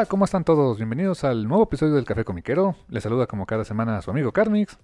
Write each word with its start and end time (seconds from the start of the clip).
Hola, 0.00 0.08
¿cómo 0.08 0.24
están 0.24 0.44
todos? 0.44 0.78
Bienvenidos 0.78 1.24
al 1.24 1.46
nuevo 1.46 1.64
episodio 1.64 1.92
del 1.92 2.06
Café 2.06 2.24
Comiquero. 2.24 2.74
Les 2.88 3.02
saluda 3.02 3.26
como 3.26 3.44
cada 3.44 3.66
semana 3.66 3.98
a 3.98 4.00
su 4.00 4.10
amigo 4.10 4.32
Carmix. 4.32 4.78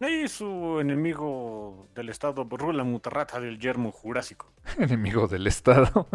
Y 0.00 0.26
su 0.26 0.80
enemigo 0.80 1.86
del 1.94 2.08
Estado, 2.08 2.42
Rula 2.50 2.82
Mutarrata 2.82 3.38
del 3.38 3.60
Yermo 3.60 3.92
Jurásico. 3.92 4.50
enemigo 4.80 5.28
del 5.28 5.46
Estado. 5.46 6.08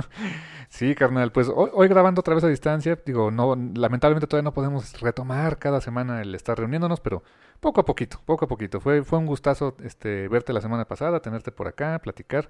sí, 0.68 0.94
carnal, 0.94 1.32
pues 1.32 1.48
hoy, 1.48 1.70
hoy, 1.72 1.88
grabando 1.88 2.20
otra 2.20 2.36
vez 2.36 2.44
a 2.44 2.50
distancia. 2.50 3.00
Digo, 3.06 3.32
no, 3.32 3.56
lamentablemente 3.56 4.28
todavía 4.28 4.44
no 4.44 4.54
podemos 4.54 5.00
retomar 5.00 5.58
cada 5.58 5.80
semana 5.80 6.22
el 6.22 6.36
estar 6.36 6.58
reuniéndonos, 6.58 7.00
pero 7.00 7.24
poco 7.62 7.80
a 7.80 7.86
poquito, 7.86 8.20
poco 8.26 8.44
a 8.44 8.48
poquito. 8.50 8.82
Fue, 8.82 9.06
fue 9.06 9.20
un 9.20 9.26
gustazo 9.26 9.78
este, 9.86 10.28
verte 10.28 10.52
la 10.52 10.60
semana 10.60 10.84
pasada, 10.84 11.22
tenerte 11.22 11.54
por 11.54 11.70
acá, 11.70 11.98
platicar 12.04 12.50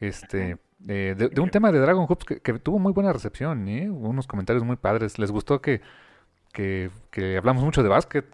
este 0.00 0.58
eh, 0.86 1.14
de, 1.16 1.40
un 1.40 1.50
tema 1.50 1.72
de 1.72 1.78
Dragon 1.78 2.06
Hoops 2.06 2.24
que, 2.24 2.52
tuvo 2.58 2.78
muy 2.78 2.92
buena 2.92 3.12
recepción, 3.12 3.68
¿eh? 3.68 3.88
unos 3.88 4.26
comentarios 4.26 4.64
muy 4.64 4.76
padres. 4.76 5.18
¿Les 5.18 5.30
gustó 5.30 5.62
que, 5.62 5.80
que, 6.52 6.90
hablamos 7.36 7.64
mucho 7.64 7.82
de 7.82 7.88
básquet? 7.88 8.26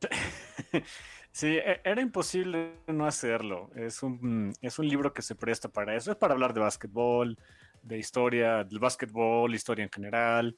Sí, 1.32 1.46
e, 1.46 1.80
era 1.84 2.02
imposible 2.02 2.74
no 2.88 3.06
hacerlo. 3.06 3.70
Es 3.76 4.02
un, 4.02 4.52
es 4.60 4.80
un 4.80 4.88
libro 4.88 5.14
que 5.14 5.22
se 5.22 5.36
presta 5.36 5.68
para 5.68 5.94
eso. 5.94 6.10
Es 6.10 6.16
para 6.16 6.34
hablar 6.34 6.52
de 6.52 6.60
básquetbol, 6.60 7.38
de 7.82 7.98
historia 7.98 8.64
del 8.64 8.80
básquetbol, 8.80 9.54
historia 9.54 9.84
en 9.84 9.92
general. 9.92 10.56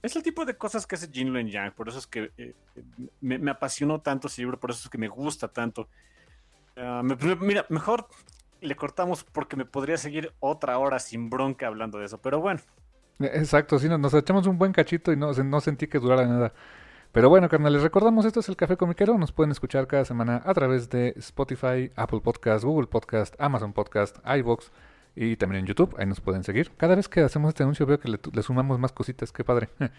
Es 0.00 0.16
el 0.16 0.22
tipo 0.22 0.46
de 0.46 0.56
cosas 0.56 0.86
que 0.86 0.94
hace 0.94 1.10
Jin 1.12 1.30
Luen 1.30 1.48
Yang. 1.48 1.74
Por 1.74 1.90
eso 1.90 1.98
es 1.98 2.06
que 2.06 2.32
eh, 2.38 2.54
me, 3.20 3.38
me, 3.38 3.50
apasionó 3.50 4.00
tanto 4.00 4.28
ese 4.28 4.40
libro, 4.40 4.58
por 4.58 4.70
eso 4.70 4.80
es 4.84 4.88
que 4.88 4.96
me 4.96 5.08
gusta 5.08 5.46
tanto. 5.48 5.90
Ah, 6.78 7.02
mira, 7.40 7.66
mejor 7.68 8.06
le 8.60 8.76
cortamos 8.76 9.24
porque 9.24 9.56
me 9.56 9.64
podría 9.64 9.96
seguir 9.96 10.32
otra 10.40 10.78
hora 10.78 10.98
sin 10.98 11.30
bronca 11.30 11.66
hablando 11.66 11.98
de 11.98 12.06
eso, 12.06 12.18
pero 12.18 12.40
bueno. 12.40 12.60
Exacto, 13.20 13.78
sí, 13.78 13.88
nos, 13.88 14.14
echamos 14.14 14.46
un 14.46 14.58
buen 14.58 14.72
cachito 14.72 15.12
y 15.12 15.16
no, 15.16 15.32
no 15.32 15.60
sentí 15.60 15.88
que 15.88 15.98
durara 15.98 16.26
nada. 16.26 16.52
Pero 17.10 17.30
bueno, 17.30 17.48
carnal, 17.48 17.72
les 17.72 17.82
recordamos, 17.82 18.26
esto 18.26 18.40
es 18.40 18.48
el 18.48 18.56
Café 18.56 18.76
Comiquero. 18.76 19.16
Nos 19.16 19.32
pueden 19.32 19.50
escuchar 19.50 19.86
cada 19.86 20.04
semana 20.04 20.42
a 20.44 20.54
través 20.54 20.90
de 20.90 21.14
Spotify, 21.16 21.90
Apple 21.96 22.20
Podcast, 22.20 22.64
Google 22.64 22.86
Podcast, 22.86 23.34
Amazon 23.38 23.72
Podcast, 23.72 24.18
iVoox 24.24 24.70
y 25.16 25.36
también 25.36 25.60
en 25.60 25.66
YouTube. 25.66 25.96
Ahí 25.98 26.06
nos 26.06 26.20
pueden 26.20 26.44
seguir. 26.44 26.70
Cada 26.76 26.94
vez 26.94 27.08
que 27.08 27.20
hacemos 27.20 27.48
este 27.48 27.62
anuncio 27.62 27.86
veo 27.86 27.98
que 27.98 28.08
le, 28.08 28.42
sumamos 28.42 28.78
más 28.78 28.92
cositas. 28.92 29.32
Qué 29.32 29.44
padre. 29.44 29.68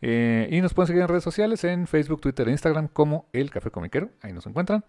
Eh, 0.00 0.48
y 0.52 0.60
nos 0.60 0.74
pueden 0.74 0.86
seguir 0.86 1.02
en 1.02 1.08
redes 1.08 1.24
sociales, 1.24 1.64
en 1.64 1.88
Facebook, 1.88 2.20
Twitter 2.20 2.46
e 2.46 2.52
Instagram 2.52 2.86
como 2.86 3.26
El 3.32 3.50
Café 3.50 3.72
Comiquero. 3.72 4.10
Ahí 4.22 4.32
nos 4.32 4.46
encuentran. 4.46 4.84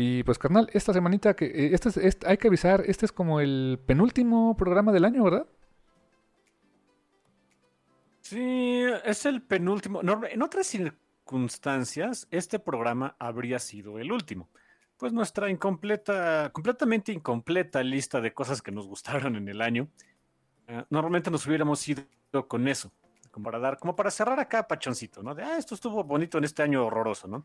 Y 0.00 0.22
pues 0.22 0.38
carnal, 0.38 0.70
esta 0.74 0.92
semanita 0.92 1.34
que 1.34 1.46
eh, 1.46 1.70
este, 1.72 1.88
es, 2.06 2.18
hay 2.24 2.36
que 2.36 2.46
avisar, 2.46 2.84
este 2.86 3.04
es 3.04 3.10
como 3.10 3.40
el 3.40 3.80
penúltimo 3.84 4.56
programa 4.56 4.92
del 4.92 5.04
año, 5.04 5.24
¿verdad? 5.24 5.48
Sí, 8.20 8.84
es 9.04 9.26
el 9.26 9.42
penúltimo. 9.42 10.00
en 10.00 10.42
otras 10.42 10.68
circunstancias, 10.68 12.28
este 12.30 12.60
programa 12.60 13.16
habría 13.18 13.58
sido 13.58 13.98
el 13.98 14.12
último. 14.12 14.48
Pues 14.98 15.12
nuestra 15.12 15.50
incompleta, 15.50 16.50
completamente 16.52 17.10
incompleta 17.10 17.82
lista 17.82 18.20
de 18.20 18.32
cosas 18.32 18.62
que 18.62 18.70
nos 18.70 18.86
gustaron 18.86 19.34
en 19.34 19.48
el 19.48 19.60
año, 19.60 19.88
eh, 20.68 20.84
normalmente 20.90 21.28
nos 21.28 21.44
hubiéramos 21.44 21.88
ido 21.88 22.06
con 22.46 22.68
eso, 22.68 22.92
como 23.32 23.46
para 23.46 23.58
dar, 23.58 23.78
como 23.80 23.96
para 23.96 24.12
cerrar 24.12 24.38
acá 24.38 24.68
pachoncito, 24.68 25.24
¿no? 25.24 25.34
De, 25.34 25.42
ah, 25.42 25.58
esto 25.58 25.74
estuvo 25.74 26.04
bonito 26.04 26.38
en 26.38 26.44
este 26.44 26.62
año 26.62 26.86
horroroso, 26.86 27.26
¿no? 27.26 27.44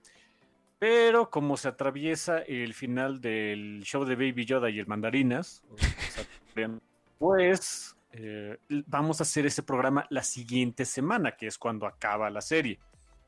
Pero 0.83 1.29
como 1.29 1.55
se 1.55 1.69
atraviesa 1.69 2.39
el 2.39 2.73
final 2.73 3.21
del 3.21 3.83
show 3.85 4.03
de 4.03 4.17
Baby 4.17 4.43
Yoda 4.43 4.69
y 4.69 4.79
el 4.79 4.85
Mandarinas, 4.85 5.63
pues 7.19 7.95
eh, 8.11 8.57
vamos 8.87 9.21
a 9.21 9.23
hacer 9.23 9.45
ese 9.45 9.63
programa 9.63 10.05
la 10.09 10.23
siguiente 10.23 10.83
semana, 10.83 11.37
que 11.37 11.47
es 11.47 11.57
cuando 11.57 11.87
acaba 11.87 12.29
la 12.29 12.41
serie. 12.41 12.79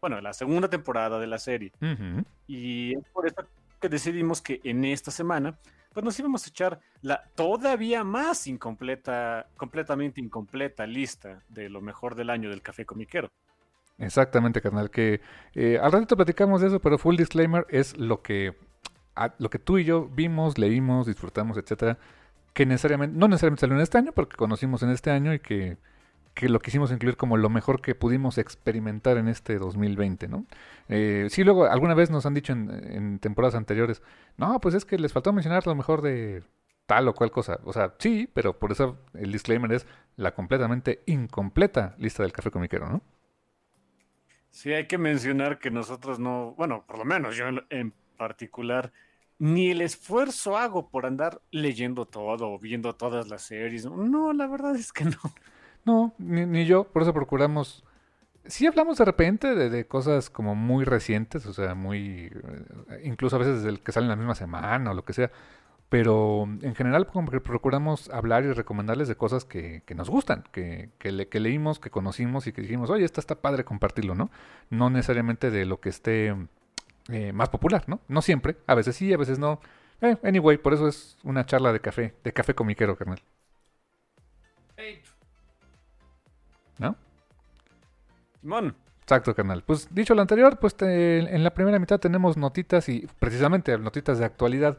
Bueno, 0.01 0.19
la 0.19 0.33
segunda 0.33 0.69
temporada 0.69 1.17
de 1.17 1.27
la 1.27 1.39
serie. 1.39 1.71
Y 2.45 2.97
es 2.97 3.07
por 3.13 3.25
eso 3.25 3.47
que 3.79 3.87
decidimos 3.87 4.41
que 4.41 4.59
en 4.66 4.83
esta 4.83 5.11
semana, 5.11 5.57
pues 5.93 6.03
nos 6.03 6.19
íbamos 6.19 6.45
a 6.45 6.49
echar 6.49 6.81
la 7.03 7.23
todavía 7.35 8.03
más 8.03 8.47
incompleta, 8.47 9.47
completamente 9.55 10.19
incompleta 10.19 10.85
lista 10.85 11.41
de 11.47 11.69
lo 11.69 11.79
mejor 11.79 12.16
del 12.16 12.31
año 12.31 12.49
del 12.49 12.61
café 12.61 12.85
comiquero. 12.85 13.31
Exactamente, 13.97 14.61
carnal. 14.61 14.89
Que 14.89 15.22
eh, 15.53 15.79
al 15.81 15.91
ratito 15.91 16.16
platicamos 16.16 16.61
de 16.61 16.67
eso, 16.67 16.79
pero 16.79 16.97
full 16.97 17.16
disclaimer 17.16 17.66
es 17.69 17.97
lo 17.97 18.22
que, 18.22 18.56
lo 19.39 19.50
que 19.50 19.59
tú 19.59 19.78
y 19.78 19.85
yo 19.85 20.07
vimos, 20.09 20.57
leímos, 20.57 21.07
disfrutamos, 21.07 21.57
etcétera. 21.57 21.97
Que 22.53 22.66
necesariamente, 22.66 23.17
no 23.17 23.28
necesariamente 23.28 23.61
salió 23.61 23.75
en 23.75 23.81
este 23.81 23.97
año, 23.97 24.11
porque 24.13 24.38
conocimos 24.38 24.84
en 24.84 24.89
este 24.89 25.11
año 25.11 25.34
y 25.34 25.39
que, 25.39 25.78
que 26.34 26.50
lo 26.50 26.59
quisimos 26.59 26.91
incluir 26.91 27.17
como 27.17 27.38
lo 27.38 27.50
mejor 27.50 27.81
que 27.81 27.95
pudimos 27.95 28.38
experimentar 28.38 29.17
en 29.17 29.28
este 29.29 29.57
2020, 29.59 30.28
¿no? 30.28 30.45
Eh, 30.89 31.28
sí, 31.29 31.44
luego 31.44 31.66
alguna 31.66 31.95
vez 31.95 32.09
nos 32.11 32.25
han 32.25 32.34
dicho 32.34 32.53
en, 32.53 32.69
en 32.72 33.19
temporadas 33.19 33.55
anteriores, 33.55 34.01
no, 34.38 34.59
pues 34.61 34.75
es 34.75 34.85
que 34.85 34.97
les 35.00 35.13
faltó 35.13 35.34
mencionar 35.34 35.67
lo 35.67 35.75
mejor 35.75 36.01
de 36.01 36.44
tal 36.85 37.07
o 37.07 37.16
cual 37.16 37.31
cosa. 37.31 37.59
O 37.66 37.73
sea, 37.73 37.95
sí, 38.00 38.29
pero 38.34 38.59
por 38.59 38.72
eso 38.72 39.00
el 39.13 39.31
disclaimer 39.31 39.72
es 39.73 39.88
la 40.17 40.34
completamente 40.35 41.01
incompleta 41.07 41.95
lista 41.97 42.23
del 42.23 42.34
café 42.34 42.52
comiquero, 42.52 42.90
¿no? 42.90 43.02
Sí, 44.55 44.72
hay 44.72 44.87
que 44.87 44.97
mencionar 44.97 45.59
que 45.59 45.69
nosotros 45.69 46.17
no, 46.17 46.53
bueno, 46.57 46.85
por 46.87 46.97
lo 46.97 47.03
menos 47.03 47.35
yo 47.35 47.43
en 47.69 47.93
particular, 48.16 48.93
ni 49.37 49.72
el 49.72 49.81
esfuerzo 49.81 50.57
hago 50.57 50.87
por 50.87 51.05
andar 51.05 51.41
leyendo 51.52 52.05
todo 52.05 52.49
o 52.49 52.57
viendo 52.57 52.96
todas 52.96 53.28
las 53.28 53.41
series. 53.41 53.85
No, 53.85 54.31
la 54.31 54.47
verdad 54.47 54.73
es 54.78 54.93
que 54.93 55.03
no. 55.03 55.19
No, 55.84 56.16
ni, 56.19 56.66
yo, 56.66 56.85
por 56.85 57.02
eso 57.02 57.13
procuramos. 57.13 57.84
Sí 58.46 58.66
hablamos 58.66 58.97
de 58.97 59.03
repente 59.03 59.55
de, 59.55 59.69
de, 59.69 59.87
cosas 59.87 60.29
como 60.29 60.55
muy 60.55 60.85
recientes, 60.85 61.46
o 61.47 61.53
sea, 61.53 61.75
muy. 61.75 62.31
Eh, 62.91 63.01
incluso 63.03 63.35
a 63.35 63.40
veces 63.40 63.66
el 63.66 63.81
que 63.81 63.91
salen 63.91 64.08
la 64.08 64.16
misma 64.16 64.35
semana 64.35 64.91
o 64.91 64.93
lo 64.93 65.03
que 65.03 65.11
sea. 65.11 65.31
Pero 65.96 66.44
en 66.62 66.76
general 66.76 67.08
como 67.08 67.32
que 67.32 67.40
procuramos 67.40 68.09
hablar 68.09 68.44
y 68.44 68.52
recomendarles 68.52 69.08
de 69.08 69.16
cosas 69.16 69.46
que, 69.46 69.82
que 69.86 69.96
nos 69.96 70.09
gustan, 70.09 70.44
que, 70.52 70.90
que, 70.97 71.14
le, 71.14 71.30
que, 71.30 71.40
leímos, 71.40 71.80
que 71.80 71.90
conocimos 71.90 72.47
y 72.47 72.52
que 72.52 72.62
dijimos, 72.62 72.90
oye, 72.90 73.06
esta 73.06 73.22
está 73.22 73.36
padre 73.36 73.64
compartirlo, 73.64 74.14
¿no? 74.14 74.30
No 74.70 74.90
necesariamente 74.90 75.52
de 75.52 75.64
lo 75.64 75.80
que 75.80 75.88
esté 75.88 76.36
eh, 77.08 77.32
más 77.32 77.47
popular, 77.47 77.86
¿no? 77.88 78.02
No 78.09 78.22
siempre, 78.22 78.58
a 78.68 78.76
veces 78.76 78.97
sí, 78.97 79.14
a 79.14 79.18
veces 79.18 79.40
no. 79.40 79.62
Eh, 80.02 80.18
anyway, 80.24 80.58
por 80.58 80.74
eso 80.74 80.86
es 80.90 81.18
una 81.24 81.46
charla 81.46 81.72
de 81.72 81.80
café, 81.80 82.14
de 82.26 82.34
café 82.34 82.53
comiquero, 82.53 82.97
carnal. 82.97 83.22
¿no? 86.78 86.97
Simón. 88.42 88.76
Exacto, 89.00 89.34
carnal. 89.34 89.64
Pues 89.66 89.88
dicho 89.96 90.14
lo 90.14 90.20
anterior, 90.22 90.59
pues 90.59 90.76
en 90.82 91.42
la 91.42 91.53
primera 91.53 91.80
mitad 91.80 92.02
tenemos 92.02 92.36
notitas 92.36 92.90
y 92.90 93.08
precisamente 93.18 93.78
notitas 93.78 94.20
de 94.20 94.26
actualidad 94.26 94.78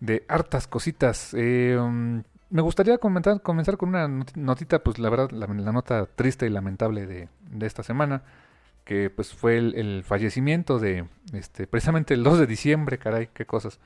de 0.00 0.24
hartas 0.28 0.66
cositas. 0.66 1.34
Um, 1.34 2.22
me 2.50 2.62
gustaría 2.62 2.98
comentar, 2.98 3.42
comenzar 3.42 3.76
con 3.76 3.90
una 3.90 4.08
notita, 4.34 4.82
pues 4.82 4.98
la 4.98 5.10
verdad, 5.10 5.30
la, 5.30 5.46
nota 5.46 6.06
triste 6.06 6.46
y 6.46 6.50
lamentable 6.50 7.06
de, 7.06 7.28
esta 7.60 7.82
semana, 7.82 8.22
que 8.84 9.10
pues 9.10 9.34
fue 9.34 9.58
el, 9.58 10.04
fallecimiento 10.04 10.78
de, 10.78 11.06
este, 11.32 11.66
precisamente 11.66 12.14
el 12.14 12.22
2 12.22 12.38
de 12.40 12.46
diciembre, 12.46 12.98
caray, 12.98 13.28
qué 13.32 13.46
cosas. 13.46 13.80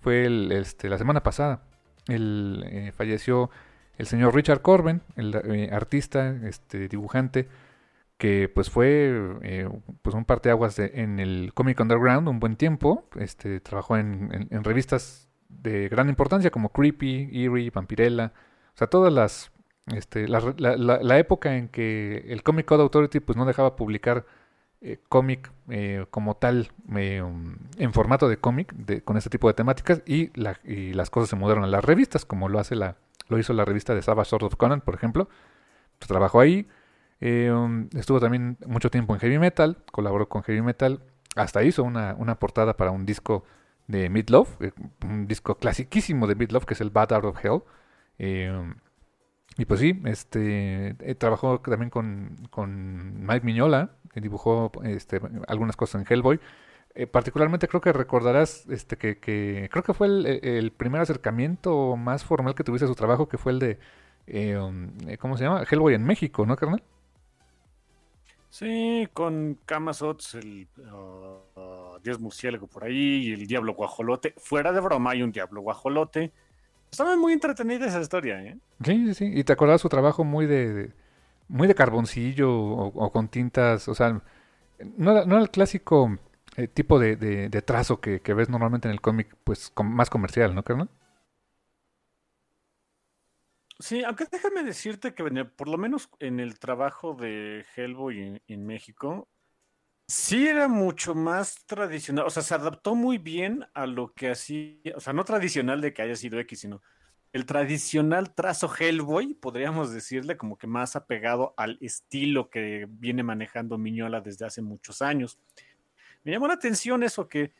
Fue 0.00 0.24
el, 0.24 0.50
este, 0.52 0.88
la 0.88 0.98
semana 0.98 1.22
pasada. 1.22 1.62
El, 2.08 2.64
eh, 2.66 2.92
falleció 2.92 3.50
el 3.96 4.06
señor 4.06 4.34
Richard 4.34 4.62
Corben, 4.62 5.02
el 5.16 5.34
eh, 5.34 5.70
artista, 5.72 6.34
este, 6.44 6.88
dibujante, 6.88 7.48
que 8.16 8.48
pues 8.48 8.70
fue 8.70 9.38
eh, 9.42 9.68
pues 10.02 10.14
un 10.16 10.24
parteaguas 10.24 10.76
de, 10.76 10.90
en 10.94 11.20
el 11.20 11.52
cómic 11.54 11.78
underground 11.80 12.28
un 12.28 12.40
buen 12.40 12.56
tiempo. 12.56 13.08
Este, 13.16 13.60
trabajó 13.60 13.96
en, 13.96 14.48
en 14.50 14.64
revistas 14.64 15.29
de 15.62 15.88
gran 15.88 16.08
importancia 16.08 16.50
como 16.50 16.70
Creepy, 16.70 17.30
Eerie, 17.32 17.70
Vampirella, 17.70 18.32
o 18.74 18.76
sea, 18.76 18.86
todas 18.86 19.12
las, 19.12 19.52
este, 19.94 20.28
la, 20.28 20.40
la, 20.56 21.18
época 21.18 21.56
en 21.56 21.68
que 21.68 22.24
el 22.28 22.42
Comic 22.42 22.66
Code 22.66 22.82
Authority 22.82 23.20
pues 23.20 23.36
no 23.36 23.44
dejaba 23.44 23.76
publicar 23.76 24.24
eh, 24.82 24.98
cómic 25.10 25.52
eh, 25.68 26.06
como 26.10 26.36
tal 26.36 26.70
eh, 26.96 27.20
um, 27.20 27.56
en 27.76 27.92
formato 27.92 28.30
de 28.30 28.38
cómic 28.38 29.04
con 29.04 29.18
este 29.18 29.28
tipo 29.28 29.46
de 29.46 29.52
temáticas 29.52 30.00
y, 30.06 30.30
y, 30.64 30.94
las 30.94 31.10
cosas 31.10 31.28
se 31.28 31.36
mudaron 31.36 31.64
a 31.64 31.66
las 31.66 31.84
revistas 31.84 32.24
como 32.24 32.48
lo 32.48 32.58
hace 32.58 32.76
la 32.76 32.96
lo 33.28 33.38
hizo 33.38 33.52
la 33.52 33.66
revista 33.66 33.94
de 33.94 34.00
Savage 34.00 34.30
Sword 34.30 34.44
of 34.44 34.56
Conan 34.56 34.80
por 34.80 34.94
ejemplo. 34.94 35.28
Pues, 35.98 36.08
trabajó 36.08 36.40
ahí 36.40 36.66
um, 37.20 37.90
estuvo 37.94 38.20
también 38.20 38.56
mucho 38.66 38.90
tiempo 38.90 39.12
en 39.12 39.20
heavy 39.20 39.38
metal 39.38 39.76
colaboró 39.92 40.30
con 40.30 40.42
heavy 40.44 40.62
metal 40.62 41.02
hasta 41.36 41.62
hizo 41.62 41.82
una, 41.82 42.14
una 42.16 42.38
portada 42.38 42.78
para 42.78 42.90
un 42.90 43.04
disco 43.04 43.44
de 43.90 44.08
Midlove, 44.08 44.48
eh, 44.60 44.72
un 45.04 45.26
disco 45.26 45.56
clasiquísimo 45.56 46.26
de 46.26 46.34
Midlove 46.34 46.66
que 46.66 46.74
es 46.74 46.80
el 46.80 46.90
Bad 46.90 47.12
Out 47.12 47.24
of 47.24 47.44
Hell. 47.44 47.62
Eh, 48.18 48.74
y 49.56 49.64
pues 49.64 49.80
sí, 49.80 50.00
este 50.04 50.96
eh, 51.00 51.14
trabajó 51.16 51.60
también 51.60 51.90
con, 51.90 52.36
con 52.50 53.26
Mike 53.26 53.44
Miñola, 53.44 53.90
que 54.12 54.20
dibujó 54.20 54.70
este, 54.84 55.20
algunas 55.48 55.76
cosas 55.76 56.00
en 56.00 56.06
Hellboy. 56.08 56.40
particularmente 57.12 57.68
creo 57.68 57.80
que 57.80 57.92
recordarás 57.92 58.66
este 58.68 58.96
que, 58.96 59.18
creo 59.70 59.82
que 59.82 59.94
fue 59.94 60.06
el, 60.06 60.72
primer 60.72 61.00
acercamiento 61.00 61.96
más 61.96 62.24
formal 62.24 62.54
que 62.54 62.64
tuviste 62.64 62.84
a 62.86 62.88
su 62.88 62.94
trabajo, 62.94 63.28
que 63.28 63.38
fue 63.38 63.52
el 63.52 63.58
de 63.58 63.78
um, 64.56 64.90
¿cómo 65.18 65.36
se 65.36 65.44
llama? 65.44 65.64
Hellboy 65.68 65.94
en 65.94 66.04
México, 66.04 66.46
¿no, 66.46 66.56
carnal? 66.56 66.82
Sí, 68.50 69.08
con 69.14 69.58
Kamazots, 69.64 70.34
el 70.34 70.66
uh, 70.76 71.98
Dios 72.02 72.18
murciélago 72.18 72.66
por 72.66 72.84
ahí 72.84 73.28
y 73.28 73.32
el 73.32 73.46
Diablo 73.46 73.74
Guajolote. 73.74 74.34
Fuera 74.36 74.72
de 74.72 74.80
broma 74.80 75.12
hay 75.12 75.22
un 75.22 75.30
Diablo 75.30 75.60
Guajolote. 75.60 76.32
Estaba 76.90 77.16
muy 77.16 77.32
entretenida 77.32 77.86
esa 77.86 78.00
historia, 78.00 78.42
¿eh? 78.42 78.58
Sí, 78.84 79.06
sí, 79.06 79.14
sí. 79.14 79.30
Y 79.32 79.44
te 79.44 79.52
acordás 79.52 79.80
su 79.80 79.88
trabajo 79.88 80.24
muy 80.24 80.46
de, 80.46 80.92
muy 81.46 81.68
de 81.68 81.76
carboncillo 81.76 82.52
o, 82.52 83.12
con 83.12 83.28
tintas, 83.28 83.86
o 83.86 83.94
sea, 83.94 84.20
no, 84.96 85.12
era, 85.12 85.38
el 85.38 85.50
clásico 85.50 86.18
eh, 86.56 86.66
tipo 86.66 86.98
de, 86.98 87.14
de, 87.16 87.62
trazo 87.62 88.00
que, 88.00 88.20
que, 88.20 88.34
ves 88.34 88.48
normalmente 88.48 88.88
en 88.88 88.92
el 88.92 89.00
cómic, 89.00 89.36
pues 89.44 89.72
más 89.84 90.10
comercial, 90.10 90.56
¿no, 90.56 90.64
carnal? 90.64 90.88
Sí, 93.80 94.04
aunque 94.04 94.26
déjame 94.30 94.62
decirte 94.62 95.14
que 95.14 95.24
por 95.46 95.66
lo 95.68 95.78
menos 95.78 96.10
en 96.18 96.38
el 96.38 96.58
trabajo 96.58 97.14
de 97.14 97.64
Hellboy 97.74 98.42
en, 98.46 98.66
México, 98.66 99.26
sí 100.06 100.46
era 100.46 100.68
mucho 100.68 101.14
más 101.14 101.64
tradicional, 101.64 102.26
o 102.26 102.30
sea, 102.30 102.42
se 102.42 102.54
adaptó 102.54 102.94
muy 102.94 103.16
bien 103.16 103.66
a 103.72 103.86
lo 103.86 104.12
que 104.12 104.28
así, 104.28 104.82
o 104.94 105.00
sea, 105.00 105.14
no 105.14 105.24
tradicional 105.24 105.80
de 105.80 105.94
que 105.94 106.02
haya 106.02 106.14
sido 106.14 106.38
X, 106.40 106.60
sino 106.60 106.82
el 107.32 107.46
tradicional 107.46 108.34
trazo 108.34 108.70
Hellboy, 108.78 109.34
podríamos 109.34 109.92
decirle, 109.92 110.36
como 110.36 110.58
que 110.58 110.66
más 110.66 110.94
apegado 110.94 111.54
al 111.56 111.78
estilo 111.80 112.50
que 112.50 112.86
viene 112.90 113.22
manejando 113.22 113.78
Miñola 113.78 114.20
desde 114.20 114.44
hace 114.44 114.60
muchos 114.60 115.00
años. 115.00 115.38
Me 116.22 116.32
llamó 116.32 116.48
la 116.48 116.54
atención 116.54 117.02
eso 117.02 117.28
que 117.28 117.54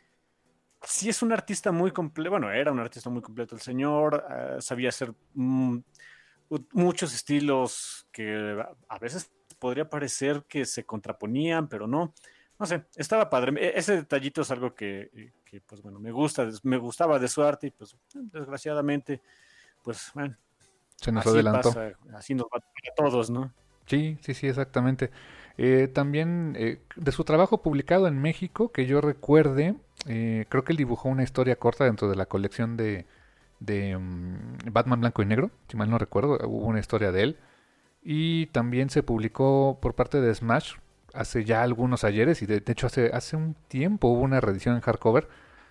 sí 0.82 1.08
es 1.08 1.22
un 1.22 1.32
artista 1.32 1.72
muy 1.72 1.90
completo, 1.90 2.30
bueno, 2.30 2.50
era 2.50 2.72
un 2.72 2.80
artista 2.80 3.10
muy 3.10 3.22
completo 3.22 3.54
el 3.54 3.60
señor, 3.60 4.24
ah, 4.28 4.60
sabía 4.60 4.88
hacer 4.88 5.12
mm, 5.34 5.78
muchos 6.72 7.14
estilos 7.14 8.06
que 8.12 8.62
a 8.88 8.98
veces 8.98 9.30
podría 9.58 9.88
parecer 9.88 10.44
que 10.48 10.64
se 10.64 10.84
contraponían, 10.84 11.68
pero 11.68 11.86
no. 11.86 12.14
No 12.58 12.66
sé, 12.66 12.84
estaba 12.96 13.30
padre. 13.30 13.52
E, 13.58 13.78
ese 13.78 13.96
detallito 13.96 14.42
es 14.42 14.50
algo 14.50 14.74
que, 14.74 15.32
pues 15.66 15.80
bueno, 15.80 16.00
me 16.00 16.10
gusta, 16.10 16.48
me 16.62 16.76
gustaba 16.76 17.18
de 17.18 17.28
su 17.28 17.42
arte 17.42 17.68
y 17.68 17.70
pues 17.70 17.96
desgraciadamente, 18.12 19.22
pues 19.82 20.10
bueno. 20.14 20.36
Se 20.96 21.12
nos 21.12 21.26
adelantó. 21.26 21.72
así 22.14 22.34
nos 22.34 22.46
va 22.46 22.58
a 22.58 22.94
todos, 22.94 23.30
¿no? 23.30 23.52
Sí, 23.86 24.18
sí, 24.20 24.34
sí, 24.34 24.46
exactamente. 24.46 25.10
Eh, 25.56 25.88
también 25.88 26.54
eh, 26.58 26.80
de 26.96 27.12
su 27.12 27.24
trabajo 27.24 27.62
publicado 27.62 28.06
en 28.06 28.20
México, 28.20 28.70
que 28.70 28.86
yo 28.86 29.00
recuerde, 29.00 29.74
eh, 30.06 30.47
creo 30.49 30.64
que 30.64 30.73
él 30.73 30.79
dibujó 30.79 31.08
una 31.08 31.23
historia 31.23 31.56
corta 31.56 31.85
dentro 31.85 32.08
de 32.08 32.17
la 32.17 32.26
colección 32.26 32.76
de, 32.76 33.06
mm, 33.61 34.73
Batman 34.73 35.00
Blanco 35.00 35.23
y 35.23 35.26
Negro, 35.26 35.50
si 35.69 35.76
mal 35.76 35.91
no 35.91 35.99
recuerdo, 35.99 36.38
hubo 36.47 36.67
una 36.67 36.81
historia 36.81 37.12
de 37.12 37.23
él. 37.23 37.38
Y 38.02 38.47
también 38.47 38.91
se 38.91 39.02
publicó 39.02 39.79
por 39.81 39.94
parte 39.94 40.20
de 40.20 40.35
Smash 40.35 40.75
hace 41.14 41.44
ya 41.44 41.62
algunos 41.62 42.05
ayeres, 42.05 42.43
y 42.43 42.47
de, 42.47 42.62
hecho 42.67 42.87
hace, 42.87 43.11
hace 43.12 43.37
un 43.37 43.55
tiempo 43.69 44.08
hubo 44.08 44.23
una 44.23 44.41
reedición 44.41 44.76
en 44.76 44.81
hardcover. 44.81 45.29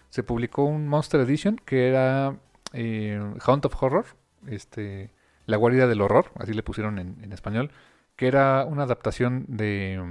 Se 0.09 0.23
publicó 0.23 0.65
un 0.65 0.87
Monster 0.87 1.21
Edition 1.21 1.57
que 1.65 1.87
era 1.89 2.37
eh, 2.73 3.19
Hunt 3.47 3.65
of 3.65 3.83
Horror, 3.83 4.05
este, 4.47 5.11
La 5.45 5.57
Guarida 5.57 5.87
del 5.87 6.01
Horror, 6.01 6.31
así 6.35 6.53
le 6.53 6.63
pusieron 6.63 6.99
en, 6.99 7.23
en 7.23 7.33
español, 7.33 7.71
que 8.15 8.27
era 8.27 8.65
una 8.65 8.83
adaptación 8.83 9.45
de, 9.47 10.01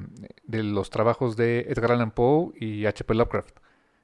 de 0.45 0.63
los 0.63 0.91
trabajos 0.91 1.37
de 1.37 1.67
Edgar 1.69 1.93
Allan 1.93 2.11
Poe 2.11 2.53
y 2.59 2.87
H.P. 2.87 3.15
Lovecraft. 3.15 3.59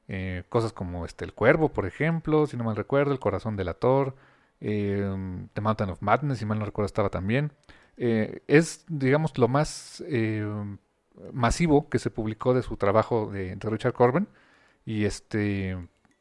Eh, 0.08 0.44
cosas 0.48 0.72
como 0.72 1.06
este, 1.06 1.24
El 1.24 1.32
Cuervo, 1.32 1.70
por 1.70 1.86
ejemplo, 1.86 2.46
si 2.46 2.56
no 2.56 2.64
mal 2.64 2.76
recuerdo, 2.76 3.12
El 3.12 3.20
Corazón 3.20 3.56
del 3.56 3.68
Ator, 3.68 4.14
eh, 4.60 5.48
The 5.54 5.60
Mountain 5.60 5.90
of 5.90 6.02
Madness, 6.02 6.38
si 6.38 6.46
mal 6.46 6.58
no 6.58 6.64
recuerdo, 6.64 6.86
estaba 6.86 7.10
también. 7.10 7.52
Eh, 7.96 8.42
es, 8.46 8.84
digamos, 8.88 9.38
lo 9.38 9.48
más 9.48 10.02
masivo 11.32 11.88
que 11.88 11.98
se 11.98 12.10
publicó 12.10 12.54
de 12.54 12.62
su 12.62 12.76
trabajo 12.76 13.30
de, 13.30 13.56
Richard 13.60 13.94
Corbin. 13.94 14.28
Y 14.84 15.04
este. 15.04 15.78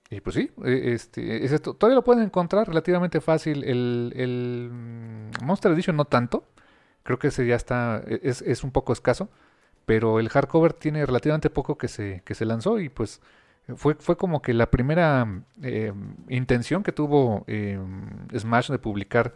Y 0.10 0.22
pues 0.22 0.36
sí, 0.36 0.52
este, 0.63 1.44
es 1.44 1.52
esto. 1.52 1.74
todavía 1.74 1.96
lo 1.96 2.04
pueden 2.04 2.24
encontrar 2.24 2.68
relativamente 2.68 3.20
fácil. 3.22 3.63
El, 3.63 4.13
el 4.16 4.70
mm, 4.72 5.46
Monster 5.46 5.72
Edition 5.72 5.96
no 5.98 6.06
tanto. 6.06 6.46
Creo 7.04 7.20
que 7.20 7.28
ese 7.30 7.46
ya 7.48 7.56
está. 7.56 8.04
Es, 8.08 8.42
es 8.42 8.63
un 8.63 8.72
poco 8.72 8.94
escaso. 8.94 9.30
Pero 9.86 10.20
el 10.20 10.30
hardcover 10.30 10.74
tiene 10.74 11.06
relativamente 11.06 11.50
poco 11.50 11.78
que 11.78 11.88
se, 11.88 12.22
que 12.25 12.36
se 12.36 12.46
lanzó. 12.46 12.80
Y 12.80 12.90
pues 12.90 13.22
fue, 13.75 13.96
fue 13.96 14.17
como 14.17 14.41
que 14.41 14.53
la 14.53 14.70
primera 14.70 15.43
eh, 15.62 15.93
intención 16.27 16.84
que 16.84 16.91
tuvo 16.91 17.46
eh, 17.48 17.79
Smash 18.38 18.70
de 18.70 18.79
publicar 18.79 19.34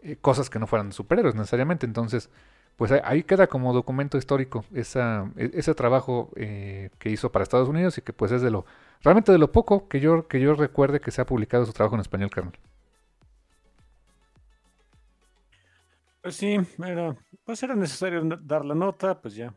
eh, 0.00 0.16
cosas 0.20 0.50
que 0.50 0.58
no 0.58 0.66
fueran 0.66 0.92
superhéroes 0.92 1.34
necesariamente. 1.34 1.86
Entonces, 1.86 2.30
pues 2.76 2.92
ahí, 2.92 3.22
queda 3.22 3.46
como 3.46 3.72
documento 3.72 4.18
histórico 4.18 4.64
esa, 4.74 5.30
e, 5.36 5.50
ese 5.54 5.74
trabajo 5.74 6.30
que 6.34 7.10
hizo 7.10 7.32
para 7.32 7.42
Estados 7.42 7.68
Unidos 7.68 7.98
y 7.98 8.02
que 8.02 8.12
pues 8.12 8.32
es 8.32 8.42
de 8.42 8.50
lo 8.50 8.66
realmente 9.02 9.32
de 9.32 9.38
lo 9.38 9.50
poco 9.52 9.88
que 9.88 10.00
yo, 10.00 10.28
que 10.28 10.40
yo 10.40 10.54
recuerde 10.54 11.00
que 11.00 11.10
se 11.10 11.22
ha 11.22 11.26
publicado 11.26 11.64
su 11.64 11.72
trabajo 11.72 11.94
en 11.94 12.02
español, 12.02 12.30
carnal. 12.30 12.58
Pues 16.22 16.36
sí, 16.36 16.58
era, 16.84 17.16
pues 17.44 17.62
era 17.62 17.74
necesario 17.74 18.22
dar 18.42 18.64
la 18.64 18.74
nota, 18.74 19.18
pues 19.20 19.34
ya, 19.34 19.54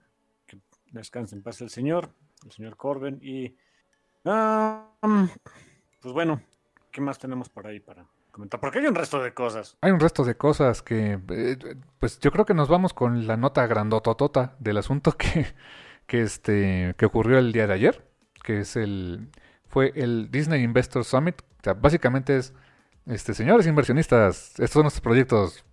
que 0.48 0.60
descanse 0.92 1.36
en 1.36 1.44
paz 1.44 1.60
el 1.60 1.70
señor, 1.70 2.14
el 2.46 2.52
señor 2.54 2.78
Corbin, 2.78 3.20
y 3.22 3.58
Ah, 4.26 4.88
pues 6.02 6.14
bueno, 6.14 6.42
¿qué 6.92 7.02
más 7.02 7.20
tenemos 7.20 7.50
por 7.50 7.68
ahí 7.68 7.80
para 7.80 8.06
comentar? 8.32 8.60
Porque 8.60 8.80
hay 8.80 8.86
un 8.86 8.96
resto 8.96 9.22
de 9.22 9.34
cosas. 9.34 9.78
Hay 9.82 9.92
un 9.92 10.00
resto 10.00 10.24
de 10.24 10.36
cosas 10.36 10.82
que, 10.82 11.20
eh, 11.30 11.58
pues 12.00 12.20
yo 12.20 12.32
creo 12.32 12.46
que 12.46 12.54
nos 12.54 12.70
vamos 12.70 12.94
con 12.94 13.28
la 13.28 13.38
nota 13.38 13.68
grandototota 13.68 14.56
del 14.60 14.78
asunto 14.78 15.18
que, 15.18 15.48
que, 16.08 16.22
este, 16.22 16.96
que 16.98 17.06
ocurrió 17.06 17.38
el 17.38 17.52
día 17.52 17.68
de 17.68 17.74
ayer, 17.74 18.08
que 18.44 18.60
es 18.60 18.76
el, 18.76 19.30
fue 19.68 19.92
el 19.96 20.32
Disney 20.32 20.64
Investor 20.64 21.04
Summit. 21.04 21.42
O 21.42 21.64
sea, 21.64 21.74
básicamente 21.74 22.38
es, 22.38 22.54
este, 23.06 23.34
señores 23.34 23.68
inversionistas, 23.68 24.52
estos 24.52 24.72
son 24.72 24.84
nuestros 24.84 25.02
proyectos, 25.02 25.66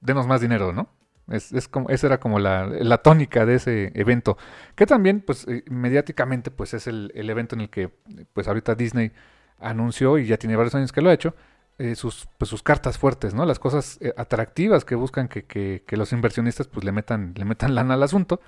denos 0.00 0.26
más 0.26 0.40
dinero, 0.40 0.72
¿no? 0.72 0.97
Es, 1.30 1.52
es 1.52 1.68
como, 1.68 1.90
esa 1.90 2.06
era 2.06 2.20
como 2.20 2.38
la, 2.38 2.66
la, 2.66 2.98
tónica 2.98 3.44
de 3.44 3.56
ese 3.56 3.92
evento. 3.94 4.38
Que 4.74 4.86
también, 4.86 5.20
pues, 5.20 5.46
eh, 5.48 5.64
mediáticamente, 5.70 6.50
pues 6.50 6.74
es 6.74 6.86
el, 6.86 7.12
el, 7.14 7.28
evento 7.28 7.54
en 7.54 7.62
el 7.62 7.70
que, 7.70 7.90
pues, 8.32 8.48
ahorita 8.48 8.74
Disney 8.74 9.12
anunció, 9.58 10.18
y 10.18 10.26
ya 10.26 10.36
tiene 10.38 10.56
varios 10.56 10.74
años 10.74 10.92
que 10.92 11.02
lo 11.02 11.10
ha 11.10 11.12
hecho, 11.12 11.34
eh, 11.78 11.94
sus, 11.94 12.28
pues, 12.38 12.48
sus 12.48 12.62
cartas 12.62 12.98
fuertes, 12.98 13.34
¿no? 13.34 13.44
Las 13.46 13.58
cosas 13.58 13.98
eh, 14.00 14.12
atractivas 14.16 14.84
que 14.84 14.94
buscan 14.94 15.28
que, 15.28 15.44
que, 15.44 15.84
que, 15.86 15.96
los 15.96 16.12
inversionistas 16.12 16.66
pues 16.66 16.84
le 16.84 16.92
metan, 16.92 17.34
le 17.36 17.44
metan 17.44 17.74
lana 17.74 17.94
al 17.94 18.02
asunto. 18.02 18.40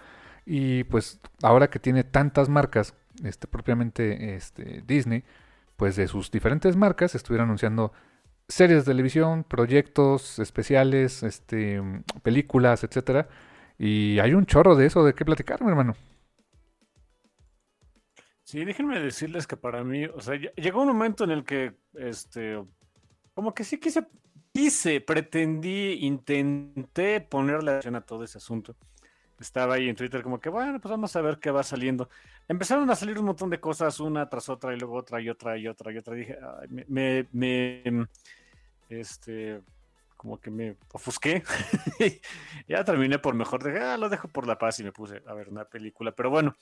Y 0.47 0.85
pues 0.85 1.21
ahora 1.43 1.69
que 1.71 1.79
tiene 1.79 2.03
tantas 2.03 2.49
marcas, 2.49 2.95
este, 3.23 3.47
propiamente 3.47 4.35
este, 4.35 4.83
Disney, 4.87 5.23
pues 5.77 5.97
de 5.97 6.09
sus 6.09 6.31
diferentes 6.31 6.77
marcas 6.77 7.15
estuvieron 7.15 7.49
anunciando 7.49 7.93
series 8.51 8.85
de 8.85 8.93
televisión, 8.93 9.45
proyectos 9.45 10.39
especiales, 10.39 11.23
este, 11.23 11.81
películas, 12.23 12.85
etcétera. 12.85 13.29
Y 13.79 14.19
hay 14.19 14.35
un 14.35 14.47
chorro 14.47 14.77
de 14.77 14.87
eso 14.87 15.05
de 15.05 15.15
qué 15.15 15.25
platicar, 15.25 15.63
mi 15.63 15.71
hermano. 15.71 15.95
Sí, 18.45 18.65
déjenme 18.65 18.99
decirles 19.01 19.47
que 19.47 19.57
para 19.57 19.85
mí, 19.85 20.07
o 20.07 20.21
sea, 20.21 20.35
llegó 20.57 20.83
un 20.83 20.89
momento 20.89 21.25
en 21.25 21.31
el 21.31 21.45
que, 21.45 21.77
este, 21.95 22.61
como 23.33 23.55
que 23.55 23.63
sí 23.65 23.79
quise, 23.79 24.09
quise, 24.53 25.01
pretendí, 25.01 25.99
intenté 26.01 27.21
ponerle 27.21 27.71
atención 27.71 27.97
a 27.97 28.01
todo 28.05 28.25
ese 28.25 28.39
asunto. 28.39 28.77
Estaba 29.39 29.75
ahí 29.77 29.89
en 29.89 29.97
Twitter 29.97 30.23
como 30.23 30.41
que, 30.41 30.51
bueno, 30.51 30.81
pues 30.81 30.91
vamos 30.91 31.15
a 31.17 31.23
ver 31.23 31.39
qué 31.39 31.51
va 31.51 31.63
saliendo. 31.63 32.11
Empezaron 32.49 32.91
a 32.91 32.97
salir 32.97 33.19
un 33.19 33.27
montón 33.27 33.51
de 33.51 33.61
cosas, 33.61 34.01
una 34.01 34.29
tras 34.29 34.49
otra, 34.49 34.75
y 34.75 34.79
luego 34.79 34.97
otra, 34.97 35.21
y 35.21 35.31
otra, 35.31 35.57
y 35.57 35.69
otra, 35.69 35.93
y 35.93 35.99
otra. 35.99 36.15
dije, 36.15 36.37
me, 36.89 37.29
me, 37.33 38.09
este, 38.91 39.63
como 40.17 40.39
que 40.39 40.51
me 40.51 40.77
ofusqué. 40.93 41.43
ya 42.69 42.85
terminé 42.85 43.19
por 43.19 43.35
mejor, 43.35 43.63
de, 43.63 43.81
ah, 43.81 43.97
lo 43.97 44.09
dejo 44.09 44.29
por 44.29 44.47
la 44.47 44.59
paz 44.59 44.79
y 44.81 44.85
me 44.85 44.93
puse 44.93 45.23
a 45.27 45.35
ver 45.35 45.49
una 45.49 45.65
película. 45.65 46.13
Pero 46.13 46.31
bueno, 46.31 46.55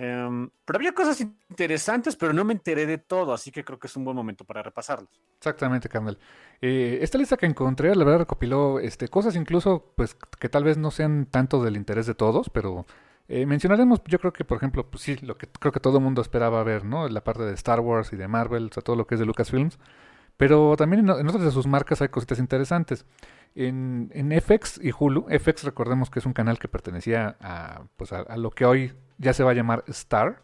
Em, 0.00 0.48
pero 0.64 0.76
había 0.76 0.92
cosas 0.92 1.20
interesantes, 1.20 2.14
pero 2.14 2.32
no 2.32 2.44
me 2.44 2.52
enteré 2.52 2.86
de 2.86 2.98
todo, 2.98 3.32
así 3.32 3.50
que 3.50 3.64
creo 3.64 3.80
que 3.80 3.88
es 3.88 3.96
un 3.96 4.04
buen 4.04 4.16
momento 4.16 4.44
para 4.44 4.62
repasarlos. 4.62 5.10
Exactamente, 5.38 5.88
carnal. 5.88 6.16
Eh, 6.62 7.00
esta 7.02 7.18
lista 7.18 7.36
que 7.36 7.46
encontré, 7.46 7.92
la 7.96 8.04
verdad, 8.04 8.20
recopiló 8.20 8.78
este, 8.78 9.08
cosas 9.08 9.34
incluso 9.34 9.92
pues 9.96 10.14
que 10.14 10.48
tal 10.48 10.62
vez 10.62 10.78
no 10.78 10.92
sean 10.92 11.26
tanto 11.26 11.64
del 11.64 11.76
interés 11.76 12.06
de 12.06 12.14
todos, 12.14 12.48
pero 12.48 12.86
eh, 13.26 13.44
mencionaremos, 13.44 14.00
yo 14.06 14.20
creo 14.20 14.32
que, 14.32 14.44
por 14.44 14.58
ejemplo, 14.58 14.88
pues 14.88 15.02
sí, 15.02 15.16
lo 15.16 15.36
que 15.36 15.48
creo 15.48 15.72
que 15.72 15.80
todo 15.80 15.98
el 15.98 16.04
mundo 16.04 16.22
esperaba 16.22 16.62
ver, 16.62 16.84
¿no? 16.84 17.08
La 17.08 17.24
parte 17.24 17.42
de 17.42 17.54
Star 17.54 17.80
Wars 17.80 18.12
y 18.12 18.16
de 18.16 18.28
Marvel, 18.28 18.70
todo 18.70 18.94
lo 18.94 19.04
que 19.04 19.16
es 19.16 19.18
de 19.18 19.26
Lucasfilms. 19.26 19.80
Pero 20.38 20.76
también 20.76 21.00
en, 21.00 21.28
otras 21.28 21.42
de 21.42 21.50
sus 21.50 21.66
marcas 21.66 22.00
hay 22.00 22.08
cositas 22.08 22.38
interesantes. 22.38 23.04
En, 23.56 24.08
FX 24.40 24.80
y 24.80 24.92
Hulu, 24.96 25.26
FX 25.28 25.64
recordemos 25.64 26.10
que 26.10 26.20
es 26.20 26.26
un 26.26 26.32
canal 26.32 26.60
que 26.60 26.68
pertenecía 26.68 27.36
a, 27.40 27.82
pues 27.96 28.12
a, 28.12 28.36
lo 28.36 28.50
que 28.52 28.64
hoy 28.64 28.92
ya 29.18 29.32
se 29.32 29.42
va 29.42 29.50
a 29.50 29.54
llamar 29.54 29.82
Star, 29.88 30.42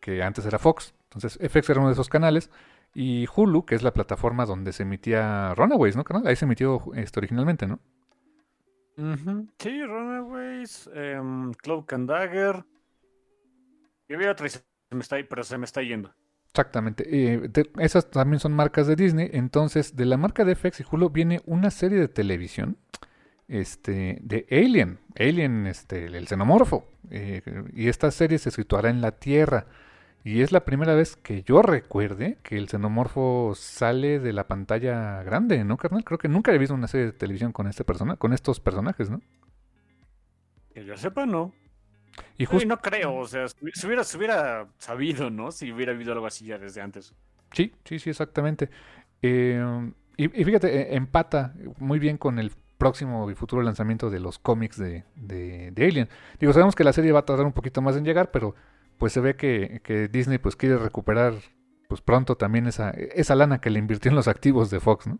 que 0.00 0.22
antes 0.22 0.46
era 0.46 0.60
Fox. 0.60 0.94
Entonces 1.12 1.36
FX 1.50 1.68
era 1.68 1.80
uno 1.80 1.88
de 1.88 1.94
esos 1.94 2.08
canales. 2.08 2.48
Y 2.94 3.26
Hulu, 3.34 3.66
que 3.66 3.74
es 3.74 3.82
la 3.82 3.92
plataforma 3.92 4.46
donde 4.46 4.72
se 4.72 4.84
emitía 4.84 5.52
Runaways, 5.56 5.96
¿no? 5.96 6.04
Ahí 6.24 6.36
se 6.36 6.44
emitió 6.44 6.80
esto 6.94 7.18
originalmente, 7.18 7.66
¿no? 7.66 7.80
Sí, 9.58 9.84
Runaways, 9.84 10.88
um, 10.94 11.52
Cloak 11.54 11.92
and 11.92 12.08
Dagger. 12.08 12.64
Y 14.08 14.14
había 14.14 14.30
otra, 14.30 14.48
se 14.48 14.62
me 14.92 15.00
está, 15.00 15.16
pero 15.28 15.42
se 15.42 15.58
me 15.58 15.64
está 15.64 15.82
yendo. 15.82 16.14
Exactamente. 16.54 17.04
Eh, 17.10 17.50
esas 17.80 18.08
también 18.12 18.38
son 18.38 18.52
marcas 18.52 18.86
de 18.86 18.94
Disney. 18.94 19.28
Entonces, 19.32 19.96
de 19.96 20.04
la 20.04 20.16
marca 20.16 20.44
de 20.44 20.54
FX 20.54 20.78
y 20.80 20.84
Hulu 20.88 21.10
viene 21.10 21.40
una 21.46 21.72
serie 21.72 21.98
de 21.98 22.06
televisión 22.06 22.76
este, 23.48 24.20
de 24.22 24.46
Alien. 24.52 25.00
Alien, 25.18 25.66
este, 25.66 26.06
el 26.06 26.28
xenomorfo. 26.28 26.86
Eh, 27.10 27.42
y 27.74 27.88
esta 27.88 28.12
serie 28.12 28.38
se 28.38 28.52
situará 28.52 28.88
en 28.88 29.00
la 29.00 29.18
Tierra. 29.18 29.66
Y 30.22 30.42
es 30.42 30.52
la 30.52 30.64
primera 30.64 30.94
vez 30.94 31.16
que 31.16 31.42
yo 31.42 31.60
recuerde 31.60 32.38
que 32.44 32.56
el 32.56 32.68
xenomorfo 32.68 33.54
sale 33.56 34.20
de 34.20 34.32
la 34.32 34.46
pantalla 34.46 35.24
grande, 35.24 35.64
¿no, 35.64 35.76
carnal? 35.76 36.04
Creo 36.04 36.18
que 36.18 36.28
nunca 36.28 36.52
he 36.52 36.58
visto 36.58 36.72
una 36.72 36.86
serie 36.86 37.06
de 37.06 37.12
televisión 37.12 37.50
con 37.50 37.66
este 37.66 37.82
persona, 37.82 38.14
con 38.14 38.32
estos 38.32 38.60
personajes, 38.60 39.10
¿no? 39.10 39.20
Que 40.72 40.84
yo 40.84 40.96
sepa, 40.96 41.26
no. 41.26 41.52
Y 42.38 42.46
no 42.66 42.78
creo, 42.78 43.14
o 43.14 43.26
sea, 43.26 43.46
se 43.48 43.86
hubiera, 43.86 44.04
se 44.04 44.16
hubiera 44.16 44.66
sabido, 44.78 45.30
¿no? 45.30 45.52
Si 45.52 45.72
hubiera 45.72 45.92
habido 45.92 46.12
algo 46.12 46.26
así 46.26 46.46
ya 46.46 46.58
desde 46.58 46.80
antes. 46.80 47.14
Sí, 47.52 47.72
sí, 47.84 47.98
sí, 47.98 48.10
exactamente. 48.10 48.70
Eh, 49.22 49.92
y, 50.16 50.28
fíjate, 50.28 50.92
e, 50.92 50.96
empata 50.96 51.54
muy 51.78 51.98
bien 51.98 52.18
con 52.18 52.38
el 52.38 52.52
próximo 52.78 53.30
y 53.30 53.34
futuro 53.34 53.62
lanzamiento 53.62 54.10
de 54.10 54.20
los 54.20 54.38
cómics 54.38 54.78
de, 54.78 55.04
de, 55.14 55.72
Alien. 55.76 56.08
Digo, 56.40 56.52
sabemos 56.52 56.74
que 56.74 56.84
la 56.84 56.92
serie 56.92 57.12
va 57.12 57.20
a 57.20 57.24
tardar 57.24 57.46
un 57.46 57.52
poquito 57.52 57.80
más 57.82 57.96
en 57.96 58.04
llegar, 58.04 58.30
pero 58.30 58.54
pues 58.98 59.12
se 59.12 59.20
ve 59.20 59.36
que, 59.36 59.80
que 59.84 60.08
Disney 60.08 60.38
pues 60.38 60.56
quiere 60.56 60.76
recuperar 60.76 61.34
pues 61.88 62.00
pronto 62.00 62.36
también 62.36 62.66
esa, 62.66 62.90
esa 62.90 63.34
lana 63.34 63.60
que 63.60 63.70
le 63.70 63.78
invirtió 63.78 64.10
en 64.10 64.16
los 64.16 64.28
activos 64.28 64.70
de 64.70 64.80
Fox, 64.80 65.06
¿no? 65.06 65.18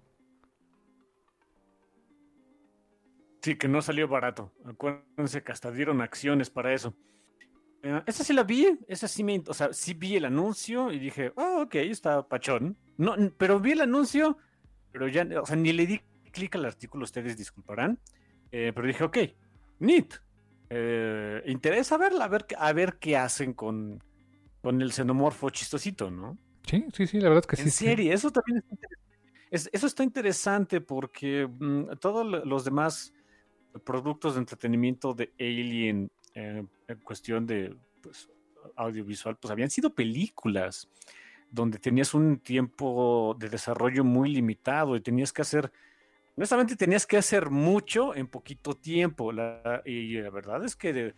Sí, 3.45 3.57
que 3.57 3.69
no 3.69 3.83
salió 3.83 4.09
barato. 4.09 4.55
Acuérdense 4.65 5.43
que 5.43 5.53
hasta 5.53 5.71
dieron 5.71 6.01
acciones 6.01 6.49
para 6.49 6.73
eso. 6.73 6.97
Eh, 7.83 8.01
esa 8.07 8.25
sí 8.25 8.33
la 8.33 8.43
vi, 8.43 8.79
esa 8.89 9.07
sí 9.07 9.23
me, 9.23 9.43
o 9.47 9.53
sea, 9.53 9.71
sí 9.71 9.93
vi 9.93 10.17
el 10.17 10.25
anuncio 10.25 10.91
y 10.91 10.99
dije, 10.99 11.31
oh, 11.37 11.61
ok, 11.65 11.75
está 11.75 12.27
pachón. 12.27 12.79
No, 12.97 13.15
pero 13.37 13.61
vi 13.61 13.73
el 13.73 13.83
anuncio, 13.83 14.39
pero 14.93 15.09
ya, 15.09 15.29
o 15.43 15.45
sea, 15.45 15.57
ni 15.57 15.75
le 15.75 15.87
di 15.87 16.01
clic 16.33 16.55
al 16.55 16.65
artículo, 16.65 17.05
ustedes 17.05 17.37
disculparán. 17.37 17.99
Eh, 18.51 18.73
pero 18.75 18.87
dije, 18.87 19.05
ok, 19.05 19.19
neat. 19.81 20.15
Eh, 20.71 21.43
interesa 21.45 21.99
verla, 21.99 22.25
a 22.25 22.29
ver, 22.29 22.47
a 22.57 22.73
ver 22.73 22.97
qué 22.99 23.19
hacen 23.19 23.53
con, 23.53 24.03
con 24.63 24.81
el 24.81 24.91
xenomorfo 24.91 25.51
chistosito, 25.51 26.11
¿no? 26.11 26.39
Sí, 26.67 26.87
sí, 26.95 27.07
sí, 27.07 27.21
la 27.21 27.29
verdad 27.29 27.45
es 27.45 27.47
que 27.47 27.57
sí. 27.57 27.63
En 27.65 27.71
serie, 27.91 28.15
eso 28.15 28.31
también 28.31 28.57
está 28.57 28.75
interesante. 28.75 29.71
eso 29.71 29.87
está 29.87 30.03
interesante 30.03 30.81
porque 30.81 31.47
mm, 31.47 31.99
todos 32.01 32.25
los 32.47 32.65
demás 32.65 33.13
productos 33.83 34.35
de 34.35 34.41
entretenimiento 34.41 35.15
de 35.15 35.33
Alien 35.39 36.11
eh, 36.35 36.65
en 36.89 36.99
cuestión 37.01 37.47
de 37.47 37.75
pues, 38.01 38.29
audiovisual, 38.77 39.37
pues 39.37 39.51
habían 39.51 39.71
sido 39.71 39.95
películas 39.95 40.89
donde 41.51 41.79
tenías 41.79 42.15
un 42.15 42.39
tiempo 42.39 43.37
de 43.39 43.49
desarrollo 43.49 44.05
muy 44.05 44.33
limitado 44.33 44.97
y 44.97 45.01
tenías 45.01 45.33
que 45.33 45.43
hacer, 45.43 45.71
honestamente 46.37 46.75
tenías 46.75 47.07
que 47.07 47.17
hacer 47.17 47.51
mucho 47.51 48.15
en 48.15 48.27
poquito 48.27 48.75
tiempo. 48.75 49.33
y 49.85 50.15
la 50.15 50.31
verdad 50.31 50.65
es 50.65 50.75
que 50.75 51.15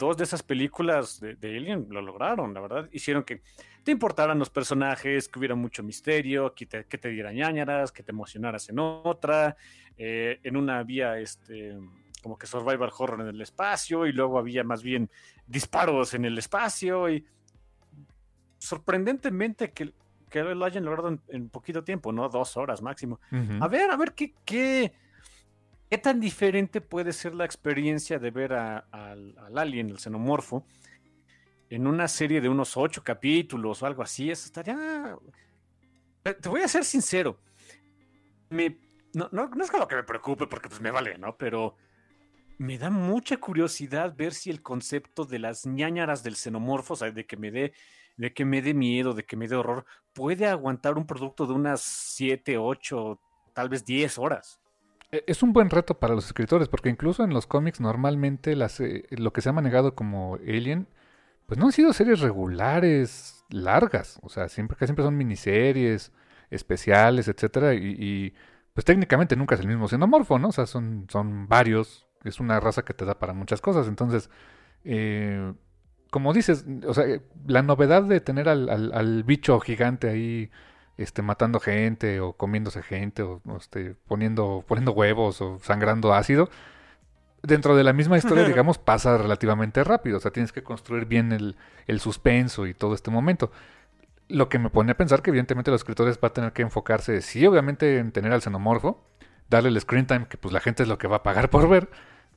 dos 0.00 0.16
de 0.16 0.24
esas 0.24 0.42
películas 0.42 1.20
de, 1.20 1.36
Alien 1.42 1.86
lo 1.90 2.00
lograron, 2.00 2.54
la 2.54 2.60
verdad, 2.60 2.88
hicieron 2.90 3.22
que 3.22 3.42
te 3.84 3.92
importaran 3.92 4.38
los 4.38 4.48
personajes, 4.50 5.28
que 5.28 5.38
hubiera 5.38 5.54
mucho 5.54 5.82
misterio, 5.82 6.54
que 6.54 6.66
te, 6.66 6.86
que 6.86 6.98
te 6.98 7.10
dieran 7.10 7.36
ñañaras, 7.36 7.92
que 7.92 8.02
te 8.02 8.10
emocionaras 8.10 8.68
en 8.70 8.78
otra. 8.78 9.56
Eh, 9.96 10.40
en 10.42 10.56
una 10.56 10.78
había 10.78 11.18
este 11.18 11.76
como 12.22 12.36
que 12.36 12.46
survival 12.46 12.90
horror 12.98 13.20
en 13.20 13.28
el 13.28 13.40
espacio 13.40 14.06
y 14.06 14.12
luego 14.12 14.38
había 14.38 14.62
más 14.64 14.82
bien 14.82 15.10
disparos 15.46 16.12
en 16.14 16.24
el 16.26 16.36
espacio 16.36 17.08
y 17.08 17.24
sorprendentemente 18.58 19.72
que, 19.72 19.92
que 20.28 20.42
lo 20.42 20.64
hayan 20.64 20.84
logrado 20.84 21.18
en, 21.28 21.48
poquito 21.48 21.82
tiempo, 21.82 22.12
¿no? 22.12 22.28
Dos 22.28 22.58
horas 22.58 22.82
máximo. 22.82 23.20
A 23.60 23.68
ver, 23.68 23.90
a 23.90 23.96
ver 23.96 24.12
qué, 24.12 24.34
qué, 24.44 24.92
qué, 25.90 25.98
tan 25.98 26.20
diferente 26.20 26.80
puede 26.80 27.12
ser 27.12 27.34
la 27.34 27.44
experiencia 27.44 28.18
de 28.18 28.30
ver 28.30 28.52
al, 28.52 29.34
alien, 29.56 29.90
el 29.90 29.98
xenomorfo, 29.98 30.64
en 31.68 31.86
una 31.86 32.08
serie 32.08 32.40
de 32.40 32.48
unos 32.48 32.76
ocho 32.76 33.02
capítulos 33.04 33.82
o 33.82 33.86
algo 33.86 34.02
así. 34.02 34.30
Eso 34.30 34.46
estaría... 34.46 35.16
Te 36.22 36.48
voy 36.48 36.62
a 36.62 36.68
ser 36.68 36.84
sincero. 36.84 37.38
Me, 38.50 38.78
no, 39.14 39.28
no, 39.32 39.48
no 39.48 39.64
es 39.64 39.70
que 39.70 39.96
me 39.96 40.02
preocupe 40.02 40.46
porque 40.46 40.68
pues 40.68 40.80
me 40.80 40.90
vale, 40.90 41.18
¿no? 41.18 41.36
Pero 41.36 41.76
me 42.58 42.76
da 42.78 42.90
mucha 42.90 43.38
curiosidad 43.38 44.14
ver 44.16 44.34
si 44.34 44.50
el 44.50 44.62
concepto 44.62 45.24
de 45.24 45.38
las 45.38 45.66
ñañaras 45.66 46.22
del 46.22 46.36
xenomorfo, 46.36 46.94
o 46.94 46.96
sea, 46.96 47.10
de 47.10 47.26
que 47.26 47.36
me 47.36 47.50
dé 47.50 47.72
de 48.20 48.34
que 48.34 48.44
me 48.44 48.60
dé 48.60 48.74
miedo, 48.74 49.14
de 49.14 49.24
que 49.24 49.34
me 49.34 49.48
dé 49.48 49.56
horror, 49.56 49.86
puede 50.12 50.46
aguantar 50.46 50.98
un 50.98 51.06
producto 51.06 51.46
de 51.46 51.54
unas 51.54 51.80
7, 51.80 52.58
8, 52.58 53.18
tal 53.54 53.70
vez 53.70 53.82
10 53.86 54.18
horas. 54.18 54.60
E, 55.12 55.24
es 55.26 55.42
un 55.42 55.52
buen 55.52 55.70
reto 55.70 55.98
para 55.98 56.14
los 56.14 56.26
escritores, 56.26 56.68
porque 56.68 56.88
incluso 56.88 57.24
en 57.24 57.34
los 57.34 57.46
cómics 57.46 57.80
normalmente 57.80 58.56
las, 58.56 58.80
eh, 58.80 59.06
lo 59.10 59.32
que 59.32 59.40
se 59.40 59.48
ha 59.48 59.52
manejado 59.52 59.94
como 59.94 60.36
Alien, 60.36 60.86
pues 61.46 61.58
no 61.58 61.66
han 61.66 61.72
sido 61.72 61.92
series 61.92 62.20
regulares, 62.20 63.44
largas, 63.50 64.18
o 64.22 64.28
sea, 64.28 64.48
siempre, 64.48 64.76
que 64.76 64.86
siempre 64.86 65.04
son 65.04 65.16
miniseries, 65.16 66.12
especiales, 66.50 67.28
etcétera, 67.28 67.74
y, 67.74 67.96
y, 67.98 68.34
pues 68.74 68.84
técnicamente 68.84 69.36
nunca 69.36 69.56
es 69.56 69.60
el 69.62 69.68
mismo 69.68 69.88
xenomorfo, 69.88 70.38
¿no? 70.38 70.48
O 70.48 70.52
sea, 70.52 70.66
son, 70.66 71.06
son 71.10 71.48
varios 71.48 72.06
es 72.24 72.40
una 72.40 72.60
raza 72.60 72.84
que 72.84 72.94
te 72.94 73.04
da 73.04 73.18
para 73.18 73.32
muchas 73.32 73.60
cosas. 73.60 73.88
Entonces, 73.88 74.30
eh, 74.84 75.52
como 76.10 76.32
dices, 76.32 76.64
o 76.86 76.94
sea, 76.94 77.04
la 77.46 77.62
novedad 77.62 78.02
de 78.02 78.20
tener 78.20 78.48
al, 78.48 79.24
bicho 79.24 79.58
gigante 79.60 80.08
ahí 80.08 80.50
este, 81.00 81.22
matando 81.22 81.60
gente 81.60 82.20
o 82.20 82.34
comiéndose 82.34 82.82
gente 82.82 83.22
o, 83.22 83.40
este, 83.56 83.94
poniendo, 84.06 84.64
poniendo 84.66 84.92
huevos 84.92 85.40
o 85.40 85.58
sangrando 85.62 86.12
ácido, 86.12 86.50
dentro 87.42 87.74
de 87.74 87.84
la 87.84 87.92
misma 87.92 88.18
historia, 88.18 88.44
digamos, 88.44 88.78
pasa 88.78 89.16
relativamente 89.16 89.82
rápido. 89.82 90.18
O 90.18 90.20
sea, 90.20 90.30
tienes 90.30 90.52
que 90.52 90.62
construir 90.62 91.06
bien 91.06 91.32
el, 91.32 91.56
el 91.86 92.00
suspenso 92.00 92.66
y 92.66 92.74
todo 92.74 92.94
este 92.94 93.10
momento. 93.10 93.50
Lo 94.28 94.48
que 94.48 94.58
me 94.58 94.68
pone 94.68 94.92
a 94.92 94.96
pensar 94.96 95.22
que 95.22 95.30
evidentemente 95.30 95.70
los 95.70 95.80
escritores 95.80 96.20
van 96.20 96.30
a 96.30 96.34
tener 96.34 96.52
que 96.52 96.62
enfocarse, 96.62 97.22
sí, 97.22 97.46
obviamente 97.46 97.98
en 97.98 98.12
tener 98.12 98.32
al 98.32 98.42
xenomorfo, 98.42 99.02
darle 99.48 99.70
el 99.70 99.80
screen 99.80 100.06
time, 100.06 100.26
que 100.28 100.36
pues 100.36 100.52
la 100.52 100.60
gente 100.60 100.82
es 100.82 100.88
lo 100.88 100.98
que 100.98 101.08
va 101.08 101.16
a 101.16 101.22
pagar 101.22 101.48
por 101.50 101.68
ver, 101.68 101.88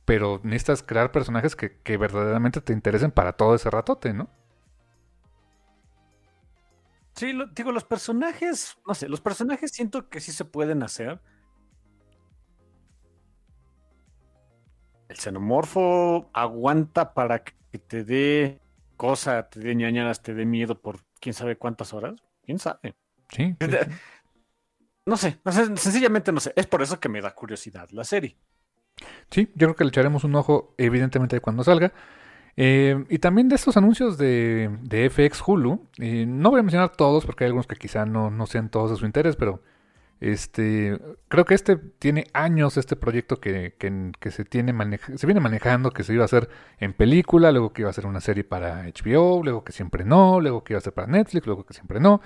pero 0.04 0.40
necesitas 0.42 0.82
crear 0.82 1.12
personajes 1.12 1.54
que, 1.54 1.76
que 1.82 1.96
verdaderamente 1.96 2.60
te 2.60 2.72
interesen 2.72 3.10
para 3.10 3.34
todo 3.34 3.54
ese 3.54 3.70
ratote, 3.70 4.14
¿no? 4.14 4.28
Sí, 7.16 7.32
lo- 7.32 7.46
digo, 7.46 7.70
los 7.72 7.84
personajes, 7.84 8.76
no 8.86 8.94
sé, 8.94 9.08
los 9.08 9.20
personajes 9.20 9.70
siento 9.72 10.08
que 10.08 10.20
sí 10.20 10.32
se 10.32 10.44
pueden 10.44 10.82
hacer. 10.82 11.20
El 15.08 15.16
xenomorfo 15.16 16.30
aguanta 16.32 17.14
para 17.14 17.44
que 17.44 17.78
te 17.78 18.04
dé 18.04 18.60
cosa, 18.96 19.48
te 19.48 19.60
dé 19.60 19.74
ñañaras, 19.74 20.22
te 20.22 20.34
dé 20.34 20.44
miedo 20.46 20.80
por 20.80 21.00
quién 21.20 21.34
sabe 21.34 21.56
cuántas 21.56 21.92
horas. 21.92 22.14
¿Quién 22.42 22.58
sabe? 22.58 22.94
Sí. 23.30 23.56
sí, 23.60 23.70
sí. 23.80 23.90
No 25.06 25.16
sé, 25.16 25.40
no 25.44 25.52
sé, 25.52 25.64
sencillamente 25.76 26.32
no 26.32 26.40
sé. 26.40 26.52
Es 26.56 26.66
por 26.66 26.82
eso 26.82 26.98
que 27.00 27.08
me 27.08 27.20
da 27.20 27.34
curiosidad 27.34 27.88
la 27.90 28.04
serie. 28.04 28.38
Sí, 29.30 29.46
yo 29.54 29.66
creo 29.68 29.74
que 29.76 29.84
le 29.84 29.88
echaremos 29.88 30.24
un 30.24 30.34
ojo, 30.36 30.74
evidentemente, 30.78 31.40
cuando 31.40 31.64
salga. 31.64 31.92
Eh, 32.56 33.04
y 33.08 33.18
también 33.18 33.48
de 33.48 33.56
estos 33.56 33.76
anuncios 33.76 34.16
de, 34.16 34.70
FX 35.10 35.42
Hulu, 35.46 35.86
eh, 35.98 36.24
no 36.26 36.50
voy 36.50 36.60
a 36.60 36.62
mencionar 36.62 36.90
todos 36.96 37.26
porque 37.26 37.44
hay 37.44 37.48
algunos 37.48 37.66
que 37.66 37.76
quizá 37.76 38.06
no, 38.06 38.30
no 38.30 38.46
sean 38.46 38.68
todos 38.70 38.90
de 38.92 38.96
su 38.96 39.06
interés, 39.06 39.34
pero 39.36 39.60
este 40.20 40.98
creo 41.28 41.44
que 41.44 41.54
este 41.54 41.76
tiene 41.76 42.26
años, 42.32 42.76
este 42.76 42.96
proyecto 42.96 43.40
que, 43.40 43.74
que- 43.78 44.12
que 44.18 44.30
se, 44.30 44.44
tiene 44.44 44.72
maneja- 44.72 45.16
se 45.18 45.26
viene 45.26 45.40
manejando, 45.40 45.90
que 45.90 46.04
se 46.04 46.14
iba 46.14 46.22
a 46.22 46.26
hacer 46.26 46.48
en 46.78 46.92
película, 46.92 47.50
luego 47.52 47.72
que 47.72 47.82
iba 47.82 47.90
a 47.90 47.94
ser 47.94 48.06
una 48.06 48.20
serie 48.20 48.44
para 48.44 48.84
HBO, 48.86 49.42
luego 49.42 49.64
que 49.64 49.72
siempre 49.72 50.04
no, 50.04 50.40
luego 50.40 50.62
que 50.64 50.72
iba 50.74 50.78
a 50.78 50.82
ser 50.82 50.92
para 50.92 51.08
Netflix, 51.08 51.46
luego 51.46 51.64
que 51.66 51.74
siempre 51.74 52.00
no. 52.00 52.20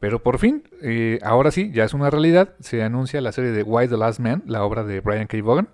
Pero 0.00 0.22
por 0.22 0.38
fin, 0.38 0.64
eh, 0.82 1.18
ahora 1.22 1.50
sí, 1.50 1.70
ya 1.72 1.84
es 1.84 1.94
una 1.94 2.10
realidad, 2.10 2.54
se 2.60 2.82
anuncia 2.82 3.20
la 3.20 3.32
serie 3.32 3.50
de 3.52 3.62
Why 3.62 3.88
the 3.88 3.96
Last 3.96 4.20
Man, 4.20 4.42
la 4.46 4.62
obra 4.64 4.84
de 4.84 5.00
Brian 5.00 5.26
K. 5.26 5.38
Vaughan 5.42 5.68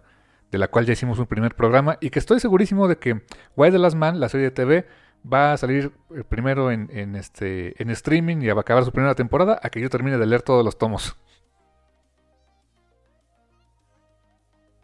de 0.50 0.58
la 0.58 0.68
cual 0.68 0.86
ya 0.86 0.92
hicimos 0.92 1.18
un 1.18 1.26
primer 1.26 1.54
programa 1.54 1.98
y 2.00 2.10
que 2.10 2.18
estoy 2.18 2.40
segurísimo 2.40 2.88
de 2.88 2.98
que 2.98 3.22
Why 3.56 3.70
the 3.70 3.78
Last 3.78 3.96
Man, 3.96 4.20
la 4.20 4.28
serie 4.28 4.46
de 4.46 4.50
TV, 4.52 4.86
va 5.30 5.52
a 5.52 5.56
salir 5.56 5.92
eh, 6.14 6.22
primero 6.22 6.70
en, 6.70 6.88
en 6.92 7.16
este 7.16 7.80
en 7.82 7.90
streaming 7.90 8.38
y 8.42 8.48
va 8.48 8.58
a 8.58 8.60
acabar 8.60 8.84
su 8.84 8.92
primera 8.92 9.14
temporada 9.14 9.58
a 9.62 9.70
que 9.70 9.80
yo 9.80 9.88
termine 9.90 10.18
de 10.18 10.26
leer 10.26 10.42
todos 10.42 10.64
los 10.64 10.78
tomos. 10.78 11.16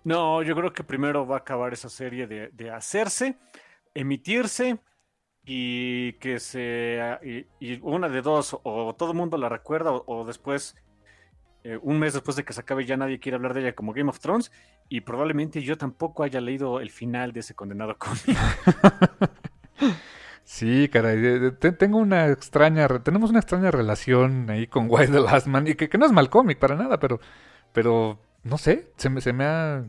No, 0.02 0.42
yo 0.42 0.54
creo 0.54 0.72
que 0.72 0.82
primero 0.82 1.26
va 1.26 1.36
a 1.36 1.38
acabar 1.40 1.72
esa 1.72 1.88
serie 1.88 2.26
de, 2.26 2.70
hacerse, 2.70 3.38
emitirse 3.94 4.78
y 5.44 6.14
que 6.14 6.40
se... 6.40 7.46
Y, 7.60 7.78
una 7.82 8.08
de 8.08 8.22
dos, 8.22 8.58
o 8.62 8.94
todo 8.94 9.10
el 9.10 9.16
mundo 9.16 9.36
la 9.36 9.48
recuerda 9.48 9.92
o 9.92 10.24
después, 10.24 10.74
eh, 11.64 11.78
un 11.82 11.98
mes 11.98 12.14
después 12.14 12.36
de 12.36 12.44
que 12.44 12.52
se 12.52 12.60
acabe 12.60 12.86
ya 12.86 12.96
nadie 12.96 13.20
quiere 13.20 13.36
hablar 13.36 13.54
de 13.54 13.60
ella 13.60 13.74
como 13.74 13.92
Game 13.92 14.10
of 14.10 14.20
Thrones 14.20 14.50
y 14.88 15.02
probablemente 15.02 15.62
yo 15.62 15.76
tampoco 15.76 16.22
haya 16.22 16.40
leído 16.40 16.80
el 16.80 16.90
final 16.90 17.32
de 17.32 17.40
ese 17.40 17.54
condenado 17.54 17.96
cómic. 17.98 18.36
Sí, 20.42 20.88
caray, 20.88 21.52
tengo 21.78 21.98
una 21.98 22.26
extraña, 22.26 22.88
tenemos 23.04 23.30
una 23.30 23.38
extraña 23.38 23.70
relación 23.70 24.50
ahí 24.50 24.66
con 24.66 24.86
Why 24.90 25.06
the 25.06 25.20
Last 25.20 25.46
Man 25.46 25.68
y 25.68 25.74
que, 25.76 25.88
que 25.88 25.96
no 25.96 26.06
es 26.06 26.12
mal 26.12 26.28
cómic 26.28 26.58
para 26.58 26.74
nada, 26.74 26.98
pero, 26.98 27.20
pero 27.72 28.18
no 28.42 28.58
sé, 28.58 28.90
se 28.96 29.10
me, 29.10 29.20
se 29.20 29.32
me 29.32 29.44
ha 29.44 29.84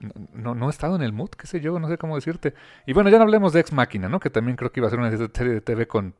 no, 0.00 0.12
no, 0.32 0.54
no 0.54 0.66
he 0.66 0.70
estado 0.70 0.96
en 0.96 1.02
el 1.02 1.12
mood, 1.12 1.30
qué 1.30 1.46
sé 1.46 1.60
yo, 1.60 1.78
no 1.78 1.88
sé 1.88 1.98
cómo 1.98 2.16
decirte. 2.16 2.54
Y 2.86 2.92
bueno, 2.92 3.10
ya 3.10 3.18
no 3.18 3.24
hablemos 3.24 3.52
de 3.52 3.60
Ex 3.60 3.72
Máquina, 3.72 4.08
¿no? 4.08 4.20
Que 4.20 4.30
también 4.30 4.56
creo 4.56 4.72
que 4.72 4.80
iba 4.80 4.88
a 4.88 4.90
ser 4.90 4.98
una 4.98 5.10
serie 5.10 5.54
de 5.54 5.60
TV 5.60 5.86
con, 5.86 6.14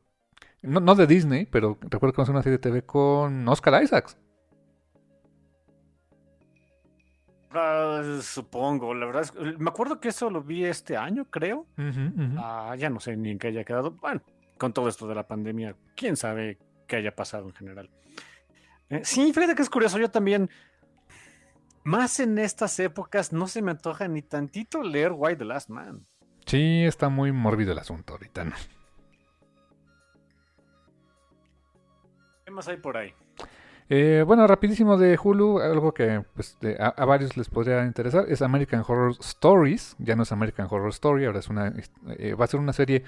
no, 0.62 0.80
no 0.80 0.94
de 0.94 1.06
Disney, 1.06 1.46
pero 1.46 1.78
recuerdo 1.80 2.12
que 2.12 2.20
iba 2.20 2.22
a 2.22 2.26
ser 2.26 2.34
una 2.34 2.42
serie 2.42 2.58
de 2.58 2.62
TV 2.62 2.82
con 2.82 3.48
Oscar 3.48 3.82
Isaacs. 3.82 4.16
Ah, 7.58 8.02
supongo, 8.20 8.94
la 8.94 9.06
verdad 9.06 9.22
es 9.22 9.58
me 9.58 9.70
acuerdo 9.70 9.98
que 9.98 10.08
eso 10.08 10.28
lo 10.28 10.42
vi 10.42 10.64
este 10.64 10.96
año, 10.96 11.24
creo. 11.30 11.66
Ah, 12.36 12.74
ya 12.78 12.90
no 12.90 13.00
sé 13.00 13.16
ni 13.16 13.30
en 13.30 13.38
qué 13.38 13.48
haya 13.48 13.64
quedado. 13.64 13.92
Bueno, 13.92 14.20
con 14.58 14.72
todo 14.72 14.88
esto 14.88 15.08
de 15.08 15.14
la 15.14 15.26
pandemia, 15.26 15.74
quién 15.94 16.16
sabe 16.16 16.58
qué 16.86 16.96
haya 16.96 17.14
pasado 17.14 17.46
en 17.46 17.54
general. 17.54 17.90
Eh, 18.90 19.00
sí, 19.04 19.32
fíjate 19.32 19.54
que 19.54 19.62
es 19.62 19.70
curioso, 19.70 19.98
yo 19.98 20.10
también, 20.10 20.50
más 21.82 22.20
en 22.20 22.38
estas 22.38 22.78
épocas, 22.78 23.32
no 23.32 23.48
se 23.48 23.62
me 23.62 23.70
antoja 23.70 24.06
ni 24.06 24.22
tantito 24.22 24.82
leer 24.82 25.12
Why 25.12 25.36
the 25.36 25.44
Last 25.44 25.70
Man. 25.70 26.06
Sí, 26.44 26.84
está 26.84 27.08
muy 27.08 27.32
mórbido 27.32 27.72
el 27.72 27.78
asunto 27.78 28.12
ahorita, 28.12 28.44
¿no? 28.44 28.54
¿Qué 32.44 32.50
más 32.52 32.68
hay 32.68 32.76
por 32.76 32.96
ahí? 32.96 33.12
Eh, 33.88 34.24
bueno, 34.26 34.46
rapidísimo 34.48 34.96
de 34.96 35.16
Hulu, 35.22 35.60
algo 35.60 35.94
que 35.94 36.24
pues, 36.34 36.58
a 36.78 37.04
varios 37.04 37.36
les 37.36 37.48
podría 37.48 37.84
interesar, 37.84 38.26
es 38.28 38.42
American 38.42 38.82
Horror 38.86 39.12
Stories. 39.20 39.94
Ya 39.98 40.16
no 40.16 40.24
es 40.24 40.32
American 40.32 40.66
Horror 40.68 40.88
Story, 40.90 41.24
ahora 41.24 41.38
es 41.38 41.48
una, 41.48 41.72
eh, 42.18 42.34
va 42.34 42.44
a 42.44 42.48
ser 42.48 42.58
una 42.58 42.72
serie 42.72 43.04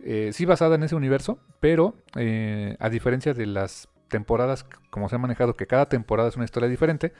eh, 0.00 0.30
sí 0.32 0.44
basada 0.44 0.74
en 0.74 0.82
ese 0.82 0.94
universo, 0.94 1.38
pero 1.58 1.94
eh, 2.16 2.76
a 2.80 2.90
diferencia 2.90 3.32
de 3.32 3.46
las 3.46 3.88
temporadas, 4.08 4.66
como 4.90 5.08
se 5.08 5.16
ha 5.16 5.18
manejado, 5.18 5.56
que 5.56 5.66
cada 5.66 5.88
temporada 5.88 6.28
es 6.28 6.36
una 6.36 6.44
historia 6.44 6.68
diferente, 6.68 7.12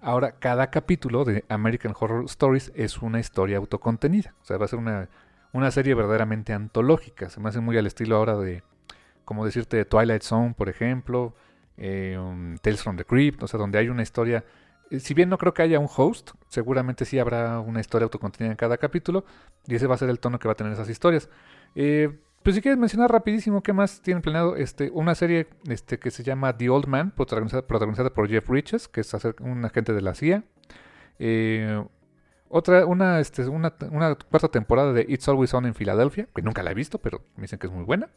ahora 0.00 0.32
cada 0.32 0.70
capítulo 0.70 1.24
de 1.24 1.44
American 1.48 1.94
Horror 1.98 2.24
Stories 2.24 2.72
es 2.74 2.98
una 3.02 3.20
historia 3.20 3.58
autocontenida. 3.58 4.34
O 4.42 4.44
sea, 4.44 4.56
va 4.56 4.64
a 4.64 4.68
ser 4.68 4.80
una, 4.80 5.08
una 5.52 5.70
serie 5.70 5.94
verdaderamente 5.94 6.52
antológica. 6.52 7.28
Se 7.30 7.40
me 7.40 7.50
hace 7.50 7.60
muy 7.60 7.76
al 7.76 7.86
estilo 7.86 8.16
ahora 8.16 8.36
de, 8.36 8.62
como 9.24 9.44
decirte, 9.44 9.84
Twilight 9.84 10.22
Zone, 10.22 10.54
por 10.56 10.68
ejemplo 10.68 11.34
eh, 11.78 12.16
um, 12.18 12.56
Tales 12.58 12.82
from 12.82 12.96
the 12.96 13.04
Crypt, 13.04 13.42
o 13.42 13.46
sea, 13.46 13.58
donde 13.58 13.78
hay 13.78 13.88
una 13.88 14.02
historia. 14.02 14.44
eh, 14.90 15.00
Si 15.00 15.14
bien 15.14 15.28
no 15.28 15.38
creo 15.38 15.54
que 15.54 15.62
haya 15.62 15.78
un 15.78 15.88
host, 15.94 16.30
seguramente 16.48 17.04
sí 17.04 17.18
habrá 17.18 17.60
una 17.60 17.80
historia 17.80 18.04
autocontenida 18.04 18.52
en 18.52 18.56
cada 18.56 18.78
capítulo, 18.78 19.24
y 19.66 19.74
ese 19.76 19.86
va 19.86 19.94
a 19.94 19.98
ser 19.98 20.10
el 20.10 20.18
tono 20.20 20.38
que 20.38 20.48
va 20.48 20.52
a 20.52 20.56
tener 20.56 20.72
esas 20.72 20.88
historias. 20.90 21.28
Eh, 21.74 22.18
pues 22.42 22.54
si 22.54 22.62
quieres 22.62 22.78
mencionar 22.78 23.10
rapidísimo 23.10 23.62
qué 23.62 23.72
más 23.72 24.00
tienen 24.00 24.22
planeado, 24.22 24.56
este, 24.56 24.90
una 24.92 25.14
serie 25.14 25.48
este, 25.68 25.98
que 25.98 26.10
se 26.10 26.22
llama 26.22 26.56
The 26.56 26.70
Old 26.70 26.86
Man, 26.86 27.10
protagonizada, 27.10 27.66
protagonizada 27.66 28.10
por 28.14 28.28
Jeff 28.28 28.48
Bridges, 28.48 28.88
que 28.88 29.00
es 29.02 29.12
un 29.40 29.64
agente 29.64 29.92
de 29.92 30.00
la 30.02 30.14
CIA. 30.14 30.44
Eh, 31.18 31.84
otra, 32.48 32.86
una, 32.86 33.20
este, 33.20 33.46
una, 33.48 33.74
una 33.90 34.14
cuarta 34.14 34.48
temporada 34.48 34.92
de 34.92 35.04
It's 35.08 35.28
Always 35.28 35.52
On 35.52 35.66
en 35.66 35.74
Filadelfia, 35.74 36.28
que 36.34 36.40
nunca 36.42 36.62
la 36.62 36.70
he 36.70 36.74
visto, 36.74 36.98
pero 36.98 37.22
me 37.36 37.42
dicen 37.42 37.58
que 37.58 37.66
es 37.66 37.72
muy 37.72 37.84
buena. 37.84 38.08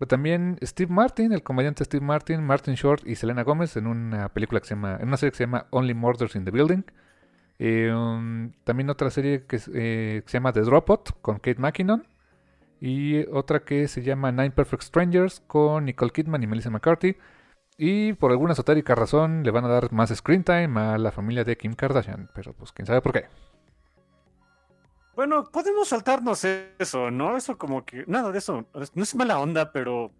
Pero 0.00 0.08
también 0.08 0.56
Steve 0.62 0.90
Martin, 0.90 1.30
el 1.34 1.42
comediante 1.42 1.84
Steve 1.84 2.02
Martin, 2.02 2.42
Martin 2.42 2.72
Short 2.72 3.06
y 3.06 3.16
Selena 3.16 3.42
Gómez 3.42 3.76
en 3.76 3.86
una 3.86 4.30
película 4.30 4.58
que 4.58 4.66
se 4.66 4.74
llama, 4.74 4.96
en 4.98 5.08
una 5.08 5.18
serie 5.18 5.32
que 5.32 5.36
se 5.36 5.44
llama 5.44 5.66
Only 5.68 5.92
Murders 5.92 6.36
in 6.36 6.46
the 6.46 6.50
Building. 6.50 6.84
Eh, 7.58 7.92
um, 7.92 8.50
también 8.64 8.88
otra 8.88 9.10
serie 9.10 9.44
que, 9.44 9.56
eh, 9.74 10.22
que 10.24 10.30
se 10.30 10.38
llama 10.38 10.54
The 10.54 10.62
Dropout 10.62 11.20
con 11.20 11.36
Kate 11.36 11.60
McKinnon. 11.60 12.06
Y 12.80 13.26
otra 13.26 13.60
que 13.60 13.88
se 13.88 14.00
llama 14.02 14.32
Nine 14.32 14.52
Perfect 14.52 14.84
Strangers 14.84 15.40
con 15.46 15.84
Nicole 15.84 16.12
Kidman 16.12 16.42
y 16.42 16.46
Melissa 16.46 16.70
McCarthy. 16.70 17.18
Y 17.76 18.14
por 18.14 18.30
alguna 18.30 18.54
esotérica 18.54 18.94
razón 18.94 19.42
le 19.42 19.50
van 19.50 19.66
a 19.66 19.68
dar 19.68 19.92
más 19.92 20.08
screen 20.16 20.44
time 20.44 20.80
a 20.80 20.96
la 20.96 21.12
familia 21.12 21.44
de 21.44 21.58
Kim 21.58 21.74
Kardashian. 21.74 22.30
Pero 22.34 22.54
pues 22.54 22.72
quién 22.72 22.86
sabe 22.86 23.02
por 23.02 23.12
qué. 23.12 23.26
Bueno, 25.14 25.44
podemos 25.50 25.88
saltarnos 25.88 26.44
eso, 26.44 27.10
¿no? 27.10 27.36
Eso 27.36 27.58
como 27.58 27.84
que, 27.84 28.04
nada 28.06 28.30
de 28.32 28.38
eso, 28.38 28.64
no 28.94 29.02
es 29.02 29.14
mala 29.14 29.38
onda, 29.38 29.72
pero 29.72 30.10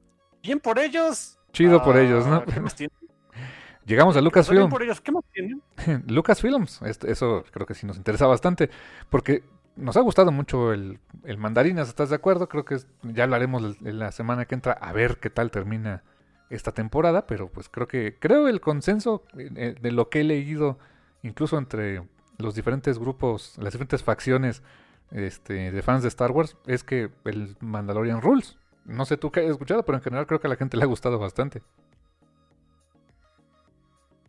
bien 0.42 0.60
por 0.60 0.78
ellos. 0.78 1.38
Chido 1.52 1.82
por 1.82 1.96
ellos, 1.96 2.26
¿no? 2.26 2.44
¿Qué 2.44 2.60
más? 2.60 2.76
Llegamos 3.86 4.14
a 4.14 4.18
Bien 4.18 4.24
Lucasfilm. 4.26 4.68
por 4.68 4.82
ellos, 4.82 5.00
¿qué 5.00 5.10
más 5.10 5.24
tienen? 5.32 5.62
Lucasfilms, 6.06 6.80
eso 6.82 7.44
creo 7.50 7.66
que 7.66 7.74
sí 7.74 7.86
nos 7.86 7.96
interesa 7.96 8.26
bastante, 8.26 8.70
porque 9.08 9.42
nos 9.76 9.96
ha 9.96 10.00
gustado 10.00 10.30
mucho 10.32 10.72
el, 10.72 11.00
el 11.24 11.38
Mandarinas, 11.38 11.88
¿estás 11.88 12.10
de 12.10 12.16
acuerdo? 12.16 12.48
Creo 12.48 12.64
que 12.64 12.76
ya 13.02 13.24
hablaremos 13.24 13.76
en 13.82 13.98
la 13.98 14.12
semana 14.12 14.44
que 14.44 14.54
entra 14.54 14.72
a 14.72 14.92
ver 14.92 15.18
qué 15.18 15.30
tal 15.30 15.50
termina 15.50 16.02
esta 16.50 16.72
temporada, 16.72 17.26
pero 17.26 17.48
pues 17.48 17.68
creo 17.68 17.88
que 17.88 18.16
creo 18.18 18.48
el 18.48 18.60
consenso 18.60 19.24
eh, 19.36 19.76
de 19.80 19.92
lo 19.92 20.08
que 20.08 20.20
he 20.20 20.24
leído, 20.24 20.78
incluso 21.22 21.56
entre 21.58 22.02
los 22.40 22.54
diferentes 22.54 22.98
grupos, 22.98 23.56
las 23.58 23.72
diferentes 23.72 24.02
facciones 24.02 24.62
este, 25.10 25.70
de 25.70 25.82
fans 25.82 26.02
de 26.02 26.08
Star 26.08 26.30
Wars, 26.32 26.56
es 26.66 26.84
que 26.84 27.10
el 27.24 27.56
Mandalorian 27.60 28.22
rules. 28.22 28.56
No 28.84 29.04
sé 29.04 29.16
tú 29.16 29.30
qué 29.30 29.40
hayas 29.40 29.52
escuchado, 29.52 29.84
pero 29.84 29.98
en 29.98 30.02
general 30.02 30.26
creo 30.26 30.40
que 30.40 30.46
a 30.46 30.50
la 30.50 30.56
gente 30.56 30.76
le 30.76 30.84
ha 30.84 30.86
gustado 30.86 31.18
bastante. 31.18 31.62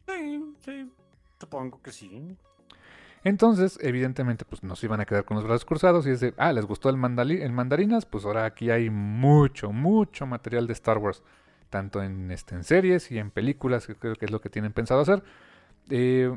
Sí, 0.08 0.54
sí, 0.65 0.91
supongo 1.39 1.82
que 1.82 1.91
sí. 1.91 2.38
Entonces, 3.24 3.78
evidentemente, 3.82 4.45
pues 4.45 4.63
nos 4.63 4.84
iban 4.84 5.00
a 5.00 5.06
quedar 5.06 5.26
con 5.26 5.36
los 5.36 5.43
brazos 5.43 5.63
cruzados 5.63 6.08
y 6.08 6.10
es 6.10 6.19
de, 6.19 6.34
ah, 6.38 6.52
¿les 6.54 6.65
gustó 6.65 6.89
el, 6.89 6.95
mandali- 6.95 7.41
el 7.41 7.52
mandarinas? 7.52 8.06
Pues 8.06 8.26
ahora 8.26 8.45
aquí 8.45 8.71
hay 8.71 8.89
mucho, 8.89 9.71
mucho 9.71 10.26
material 10.26 10.65
de 10.65 10.74
Star 10.74 10.97
Wars, 10.97 11.21
tanto 11.69 12.02
en, 12.02 12.32
este, 12.32 12.56
en 12.56 12.63
series 12.63 13.12
y 13.12 13.19
en 13.19 13.30
películas, 13.30 13.86
que 13.86 13.95
creo 13.95 14.15
que 14.15 14.26
es 14.26 14.32
lo 14.32 14.41
que 14.41 14.50
tienen 14.50 14.74
pensado 14.74 15.02
hacer. 15.02 15.24
Eh, 15.89 16.36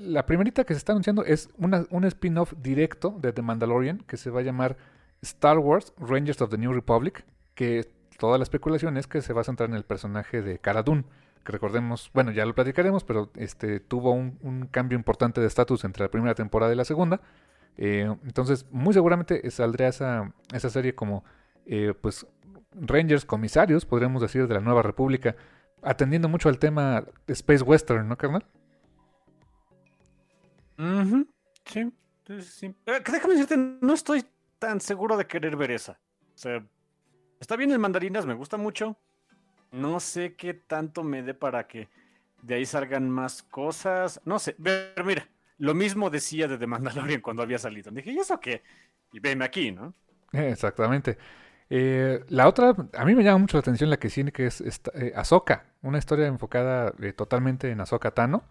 la 0.00 0.26
primerita 0.26 0.64
que 0.64 0.74
se 0.74 0.78
está 0.78 0.92
anunciando 0.92 1.24
es 1.24 1.50
una- 1.58 1.86
un 1.90 2.04
spin-off 2.04 2.54
directo 2.56 3.16
de 3.20 3.32
The 3.32 3.42
Mandalorian 3.42 3.98
que 4.06 4.16
se 4.16 4.30
va 4.30 4.40
a 4.40 4.42
llamar 4.42 4.76
Star 5.22 5.58
Wars 5.58 5.92
Rangers 5.98 6.40
of 6.40 6.50
the 6.50 6.58
New 6.58 6.72
Republic, 6.72 7.24
que 7.54 7.88
toda 8.18 8.38
la 8.38 8.44
especulación 8.44 8.96
es 8.96 9.06
que 9.06 9.20
se 9.20 9.32
va 9.32 9.42
a 9.42 9.44
centrar 9.44 9.68
en 9.68 9.76
el 9.76 9.84
personaje 9.84 10.42
de 10.42 10.58
Cara 10.58 10.84
que 10.84 11.52
recordemos, 11.52 12.10
bueno, 12.12 12.32
ya 12.32 12.44
lo 12.44 12.54
platicaremos, 12.54 13.04
pero 13.04 13.30
este 13.36 13.78
tuvo 13.78 14.12
un, 14.12 14.68
cambio 14.70 14.98
importante 14.98 15.40
de 15.40 15.46
estatus 15.46 15.84
entre 15.84 16.04
la 16.04 16.10
primera 16.10 16.34
temporada 16.34 16.72
y 16.72 16.76
la 16.76 16.84
segunda. 16.84 17.20
Eh, 17.76 18.12
entonces, 18.24 18.66
muy 18.70 18.92
seguramente 18.94 19.48
saldría 19.50 19.88
esa, 19.88 20.32
esa 20.52 20.70
serie 20.70 20.94
como, 20.94 21.24
eh, 21.66 21.94
pues, 22.00 22.26
Rangers 22.72 23.24
comisarios, 23.24 23.86
podríamos 23.86 24.22
decir, 24.22 24.48
de 24.48 24.54
la 24.54 24.60
Nueva 24.60 24.82
República, 24.82 25.36
atendiendo 25.82 26.28
mucho 26.28 26.48
al 26.48 26.58
tema 26.58 27.04
Space 27.28 27.62
Western, 27.62 28.08
¿no, 28.08 28.16
carnal? 28.16 28.44
Sí, 31.64 31.92
sí. 32.42 32.66
Eh, 32.86 33.02
déjame 33.04 33.34
decirte, 33.34 33.56
no 33.56 33.94
estoy 33.94 34.24
tan 34.58 34.80
seguro 34.80 35.16
de 35.16 35.26
querer 35.26 35.56
ver 35.56 35.70
esa. 35.70 35.98
O 36.34 36.38
sea, 36.38 36.64
está 37.40 37.56
bien 37.56 37.70
el 37.72 37.78
mandarinas, 37.78 38.26
me 38.26 38.34
gusta 38.34 38.56
mucho. 38.56 38.98
No 39.72 40.00
sé 40.00 40.34
qué 40.36 40.54
tanto 40.54 41.02
me 41.04 41.22
dé 41.22 41.34
para 41.34 41.66
que 41.66 41.88
de 42.42 42.54
ahí 42.54 42.66
salgan 42.66 43.10
más 43.10 43.42
cosas. 43.42 44.20
No 44.24 44.38
sé, 44.38 44.56
pero 44.62 45.04
mira, 45.04 45.28
lo 45.58 45.74
mismo 45.74 46.10
decía 46.10 46.48
de 46.48 46.58
The 46.58 46.66
Mandalorian 46.66 47.20
cuando 47.20 47.42
había 47.42 47.58
salido. 47.58 47.90
Dije, 47.90 48.12
¿y 48.12 48.18
eso 48.18 48.40
qué? 48.40 48.62
Y 49.12 49.20
veme 49.20 49.44
aquí, 49.44 49.72
¿no? 49.72 49.94
Exactamente. 50.32 51.18
Eh, 51.70 52.24
la 52.28 52.48
otra, 52.48 52.74
a 52.94 53.04
mí 53.04 53.14
me 53.14 53.24
llama 53.24 53.38
mucho 53.38 53.56
la 53.56 53.60
atención 53.60 53.90
la 53.90 53.98
que 53.98 54.08
tiene, 54.08 54.32
que 54.32 54.46
es 54.46 54.60
eh, 54.94 55.12
Ahsoka, 55.16 55.66
una 55.82 55.98
historia 55.98 56.26
enfocada 56.26 56.92
eh, 57.00 57.12
totalmente 57.12 57.70
en 57.70 57.80
Ahsoka 57.80 58.12
Tano, 58.12 58.44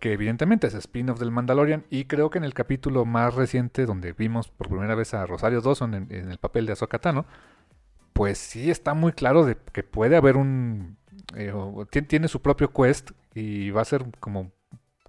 que 0.00 0.12
evidentemente 0.12 0.66
es 0.66 0.74
spin-off 0.74 1.20
del 1.20 1.30
Mandalorian, 1.30 1.84
y 1.90 2.06
creo 2.06 2.30
que 2.30 2.38
en 2.38 2.44
el 2.44 2.54
capítulo 2.54 3.04
más 3.04 3.34
reciente, 3.34 3.86
donde 3.86 4.12
vimos 4.12 4.48
por 4.48 4.68
primera 4.68 4.94
vez 4.94 5.14
a 5.14 5.26
Rosario 5.26 5.60
Dawson 5.60 5.94
en, 5.94 6.10
el 6.10 6.38
papel 6.38 6.66
de 6.66 6.72
Ahsoka 6.72 6.98
Tano, 6.98 7.26
pues 8.12 8.38
sí 8.38 8.70
está 8.70 8.94
muy 8.94 9.12
claro 9.12 9.44
de 9.44 9.56
que 9.72 9.82
puede 9.82 10.16
haber 10.16 10.36
un... 10.36 10.96
tiene 12.08 12.28
su 12.28 12.42
propio 12.42 12.72
quest 12.72 13.10
y 13.34 13.70
va 13.70 13.82
a 13.82 13.84
ser 13.84 14.06
como 14.20 14.52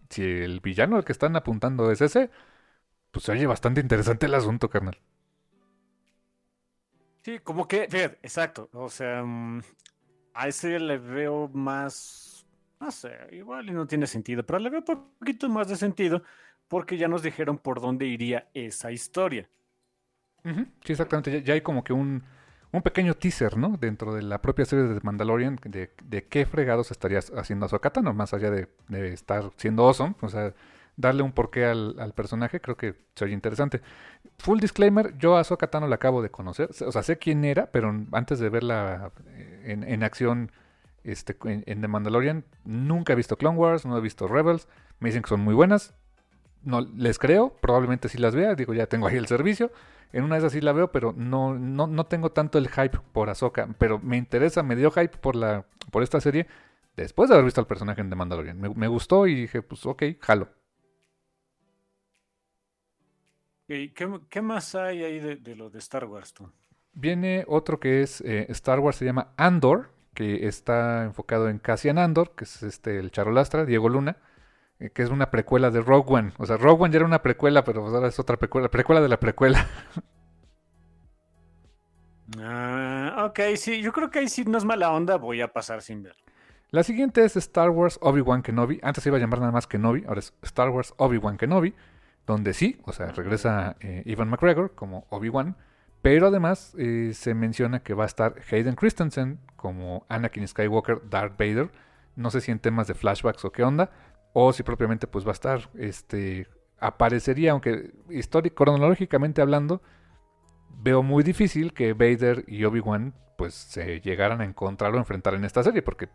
si 0.10 0.23
el 0.23 0.60
villano 0.60 0.97
al 0.97 1.06
que 1.06 1.13
están 1.13 1.36
apuntando 1.36 1.89
es 1.91 2.01
ese, 2.01 2.30
pues 3.12 3.25
se 3.25 3.32
oye 3.32 3.47
bastante 3.47 3.82
interesante 3.82 4.25
el 4.25 4.34
asunto, 4.34 4.69
carnal. 4.69 4.99
Sí, 7.23 7.39
como 7.39 7.67
que, 7.67 7.88
fíjate, 7.89 8.19
exacto. 8.23 8.69
O 8.73 8.89
sea, 8.89 9.23
mm, 9.23 9.62
a 10.34 10.47
ese 10.47 10.80
le 10.80 10.97
veo 10.97 11.49
más, 11.54 12.31
no 12.82 12.91
sé, 12.91 13.15
igual 13.32 13.72
no 13.74 13.86
tiene 13.86 14.08
sentido, 14.08 14.44
pero 14.44 14.60
le 14.60 14.70
veo 14.70 14.84
un 14.88 15.12
poquito 15.20 15.48
más 15.48 15.67
de 15.67 15.76
sentido 15.76 16.24
porque 16.67 16.98
ya 16.98 17.08
nos 17.08 17.22
dijeron 17.22 17.58
por 17.60 17.80
dónde 17.80 18.08
iría 18.08 18.50
esa 18.54 18.91
historia. 18.91 19.48
Sí, 20.44 20.91
exactamente. 20.91 21.44
Ya, 21.44 21.54
hay 21.54 21.62
como 21.62 21.84
que 21.84 21.94
un, 21.94 22.24
un, 22.72 22.82
pequeño 22.82 23.13
teaser, 23.13 23.56
¿no? 23.56 23.78
Dentro 23.78 24.15
de 24.15 24.24
la 24.24 24.41
propia 24.41 24.65
serie 24.65 24.86
de 24.86 25.00
Mandalorian 25.04 25.60
de, 25.63 25.91
de 26.04 26.24
qué 26.26 26.48
fregados 26.48 26.89
estarías 26.89 27.32
haciendo 27.36 27.67
a 27.67 27.70
Sokatano, 27.70 28.13
más 28.13 28.34
allá 28.34 28.50
de, 28.50 28.67
de 28.88 29.13
estar 29.13 29.52
siendo 29.58 29.84
awesome. 29.84 30.15
O 30.22 30.30
sea, 30.30 30.54
darle 30.96 31.22
un 31.22 31.34
porqué 31.34 31.65
al, 31.65 32.13
personaje, 32.15 32.60
creo 32.60 32.78
que 32.78 32.96
sería 33.13 33.36
interesante. 33.36 33.82
Full 34.39 34.60
disclaimer, 34.60 35.15
yo 35.20 35.38
a 35.38 35.44
Sokatano 35.44 35.88
la 35.88 35.96
acabo 35.96 36.24
de 36.24 36.32
conocer, 36.32 36.70
o 36.86 36.91
sea, 36.91 37.04
sé 37.04 37.20
quién 37.20 37.46
era, 37.46 37.67
pero 37.67 37.94
antes 38.13 38.39
de 38.39 38.50
verla 38.50 39.12
eh, 39.28 39.63
en, 39.65 39.84
en 39.84 40.04
acción 40.04 40.52
este, 41.04 41.36
en, 41.44 41.82
The 41.82 41.88
Mandalorian, 41.88 42.46
nunca 42.64 43.14
he 43.14 43.16
visto 43.16 43.38
Clone 43.38 43.58
Wars, 43.58 43.86
no 43.86 43.98
he 43.98 44.02
visto 44.02 44.28
Rebels, 44.28 44.68
me 45.00 45.10
dicen 45.10 45.24
que 45.24 45.30
son 45.30 45.42
muy 45.42 45.54
buenas, 45.54 45.94
no 46.64 46.82
les 46.82 47.20
creo, 47.20 47.58
probablemente 47.62 48.10
sí 48.10 48.18
las 48.18 48.36
vea, 48.36 48.56
digo, 48.56 48.74
ya 48.74 48.88
tengo 48.88 49.08
ahí 49.08 49.18
el 49.18 49.28
servicio, 49.28 49.72
en 50.14 50.24
una 50.24 50.36
de 50.36 50.40
esas 50.40 50.54
sí 50.54 50.62
la 50.62 50.74
veo, 50.74 50.92
pero 50.92 51.14
no, 51.16 51.54
no, 51.54 51.88
no 51.88 52.06
tengo 52.06 52.32
tanto 52.32 52.58
el 52.58 52.70
hype 52.70 53.00
por 53.14 53.30
Ahsoka, 53.30 53.68
pero 53.78 54.00
me 54.00 54.18
interesa, 54.18 54.62
me 54.64 54.76
dio 54.76 54.92
hype 54.92 55.18
por, 55.18 55.36
la, 55.36 55.66
por 55.90 56.04
esta 56.04 56.20
serie 56.20 56.48
después 56.96 57.30
de 57.30 57.36
haber 57.36 57.46
visto 57.46 57.62
al 57.62 57.68
personaje 57.68 58.02
en 58.02 58.10
The 58.10 58.16
Mandalorian. 58.16 58.60
Me, 58.60 58.70
me 58.70 58.88
gustó 58.88 59.26
y 59.28 59.36
dije, 59.36 59.62
pues 59.62 59.86
ok, 59.86 60.04
jalo. 60.20 60.50
¿Qué, 63.68 64.42
más 64.42 64.76
hay 64.76 65.04
ahí 65.04 65.20
de, 65.20 65.56
lo 65.56 65.70
de 65.70 65.80
Star 65.80 66.04
Wars 66.04 66.34
tú? 66.34 66.52
Viene 66.92 67.46
otro 67.48 67.80
que 67.80 68.02
es 68.02 68.20
eh, 68.22 68.46
Star 68.50 68.80
Wars, 68.80 68.98
se 68.98 69.06
llama 69.06 69.34
Andor, 69.38 69.92
que 70.13 70.47
está 70.47 71.04
enfocado 71.04 71.50
en 71.50 71.60
Cassian 71.60 71.97
Andor, 71.97 72.36
que 72.36 72.45
es 72.45 72.63
este 72.63 73.00
el 73.00 73.12
charolastra, 73.12 73.65
Diego 73.65 73.89
Luna, 73.89 74.17
eh, 74.80 74.89
que 74.89 75.04
es 75.04 75.10
una 75.10 75.32
precuela 75.32 75.71
de 75.71 75.82
Rogue 75.82 76.13
One. 76.13 76.34
O 76.38 76.45
sea, 76.45 76.58
Rogue 76.58 76.84
One 76.84 76.91
ya 76.91 76.97
era 76.97 77.06
una 77.06 77.21
precuela, 77.21 77.63
pero 77.63 77.86
ahora 77.86 78.08
es 78.08 78.19
otra 78.19 78.38
precuela, 78.38 78.69
precuela 78.69 79.02
de 79.02 79.10
la 79.10 79.19
precuela. 79.19 79.67
Ah, 82.39 83.26
ok, 83.28 83.39
sí, 83.58 83.82
yo 83.82 83.91
creo 83.91 84.10
que 84.10 84.19
ahí 84.19 84.30
sí 84.30 84.45
no 84.45 84.58
es 84.58 84.63
mala 84.63 84.91
onda, 84.91 85.17
voy 85.17 85.41
a 85.41 85.50
pasar 85.50 85.82
sin 85.82 86.02
ver. 86.02 86.15
La 86.69 86.84
siguiente 86.84 87.26
es 87.26 87.36
Star 87.36 87.69
Wars 87.69 88.00
Obi-Wan 88.02 88.41
Kenobi. 88.41 88.80
Antes 88.84 89.04
se 89.04 89.10
iba 89.10 89.17
a 89.17 89.19
llamar 89.19 89.39
nada 89.39 89.52
más 89.52 89.67
Kenobi, 89.67 90.06
ahora 90.08 90.21
es 90.21 90.34
Star 90.41 90.69
Wars 90.69 90.93
Obi-Wan 90.95 91.36
Kenobi 91.36 91.76
donde 92.26 92.54
sí, 92.54 92.80
o 92.86 92.93
sea, 92.93 93.08
regresa 93.08 93.76
eh, 93.80 94.04
Ivan 94.06 94.30
McGregor 94.30 94.74
como 94.76 95.06
Obi-Wan, 95.10 95.56
pero 96.02 96.28
además 96.28 96.74
eh, 96.78 97.12
se 97.14 97.34
menciona 97.34 97.84
que 97.84 97.94
va 97.94 98.04
a 98.04 98.08
estar 98.08 98.36
Hayden 98.52 98.76
Christensen 98.76 99.40
como 99.56 100.06
Anakin 100.10 100.48
Skywalker, 100.48 101.10
Darth 101.10 101.38
Vader, 101.38 101.70
no 102.16 102.32
sé 102.32 102.42
si 102.42 102.52
en 102.52 102.60
temas 102.60 102.88
de 102.88 102.96
flashbacks 102.96 103.46
o 103.46 103.52
qué 103.52 103.64
onda, 103.64 103.92
o 104.34 104.52
si 104.54 104.64
propiamente 104.64 105.08
pues 105.08 105.26
va 105.26 105.30
a 105.30 105.34
estar, 105.34 105.70
este, 105.78 106.48
aparecería, 106.80 107.52
aunque 107.52 107.92
histórico, 108.10 108.64
cronológicamente 108.64 109.42
hablando, 109.42 109.82
veo 110.70 111.04
muy 111.04 111.24
difícil 111.24 111.74
que 111.74 111.94
Vader 111.94 112.44
y 112.48 112.64
Obi-Wan 112.66 113.14
pues 113.38 113.54
se 113.54 114.02
llegaran 114.02 114.42
a 114.42 114.46
encontrar 114.46 114.94
o 114.94 114.98
enfrentar 114.98 115.36
en 115.36 115.46
esta 115.46 115.64
serie, 115.64 115.82
porque 115.82 116.10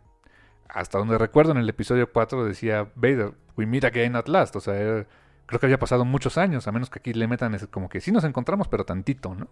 hasta 0.69 0.97
donde 0.97 1.17
recuerdo 1.17 1.51
en 1.51 1.57
el 1.57 1.69
episodio 1.69 2.11
4 2.11 2.45
decía 2.45 2.91
Vader, 2.95 3.33
we 3.55 3.65
meet 3.65 3.85
again 3.85 4.15
at 4.15 4.27
last, 4.27 4.55
o 4.57 4.59
sea, 4.59 5.05
creo 5.45 5.59
que 5.59 5.65
había 5.65 5.79
pasado 5.79 6.03
muchos 6.03 6.37
años, 6.37 6.67
a 6.67 6.71
menos 6.71 6.89
que 6.89 6.99
aquí 6.99 7.13
le 7.13 7.27
metan 7.27 7.57
como 7.71 7.87
que 7.87 8.01
sí 8.01 8.11
nos 8.11 8.25
encontramos, 8.25 8.67
pero 8.67 8.85
tantito, 8.85 9.33
¿no? 9.33 9.47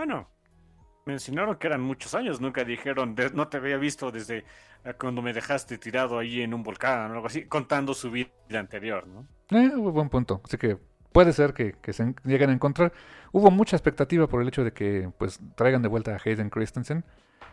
Bueno, 0.00 0.30
mencionaron 1.04 1.56
que 1.56 1.66
eran 1.66 1.82
muchos 1.82 2.14
años, 2.14 2.40
nunca 2.40 2.64
dijeron, 2.64 3.14
no 3.34 3.48
te 3.48 3.58
había 3.58 3.76
visto 3.76 4.10
desde 4.10 4.46
eh, 4.82 4.94
cuando 4.98 5.20
me 5.20 5.34
dejaste 5.34 5.76
tirado 5.76 6.18
ahí 6.18 6.40
en 6.40 6.54
un 6.54 6.62
volcán 6.62 7.10
o 7.10 7.14
algo 7.16 7.26
así, 7.26 7.44
contando 7.44 7.92
su 7.92 8.10
vida 8.10 8.30
anterior, 8.54 9.06
¿no? 9.06 9.26
Eh, 9.50 9.68
buen 9.76 10.08
punto. 10.08 10.40
Así 10.42 10.56
que 10.56 10.78
puede 11.12 11.34
ser 11.34 11.52
que, 11.52 11.76
se 11.92 12.14
lleguen 12.24 12.48
a 12.48 12.54
encontrar. 12.54 12.94
Hubo 13.30 13.50
mucha 13.50 13.76
expectativa 13.76 14.26
por 14.26 14.40
el 14.40 14.48
hecho 14.48 14.64
de 14.64 14.72
que 14.72 15.12
pues 15.18 15.38
traigan 15.54 15.82
de 15.82 15.88
vuelta 15.88 16.14
a 16.14 16.18
Hayden 16.24 16.48
Christensen, 16.48 17.04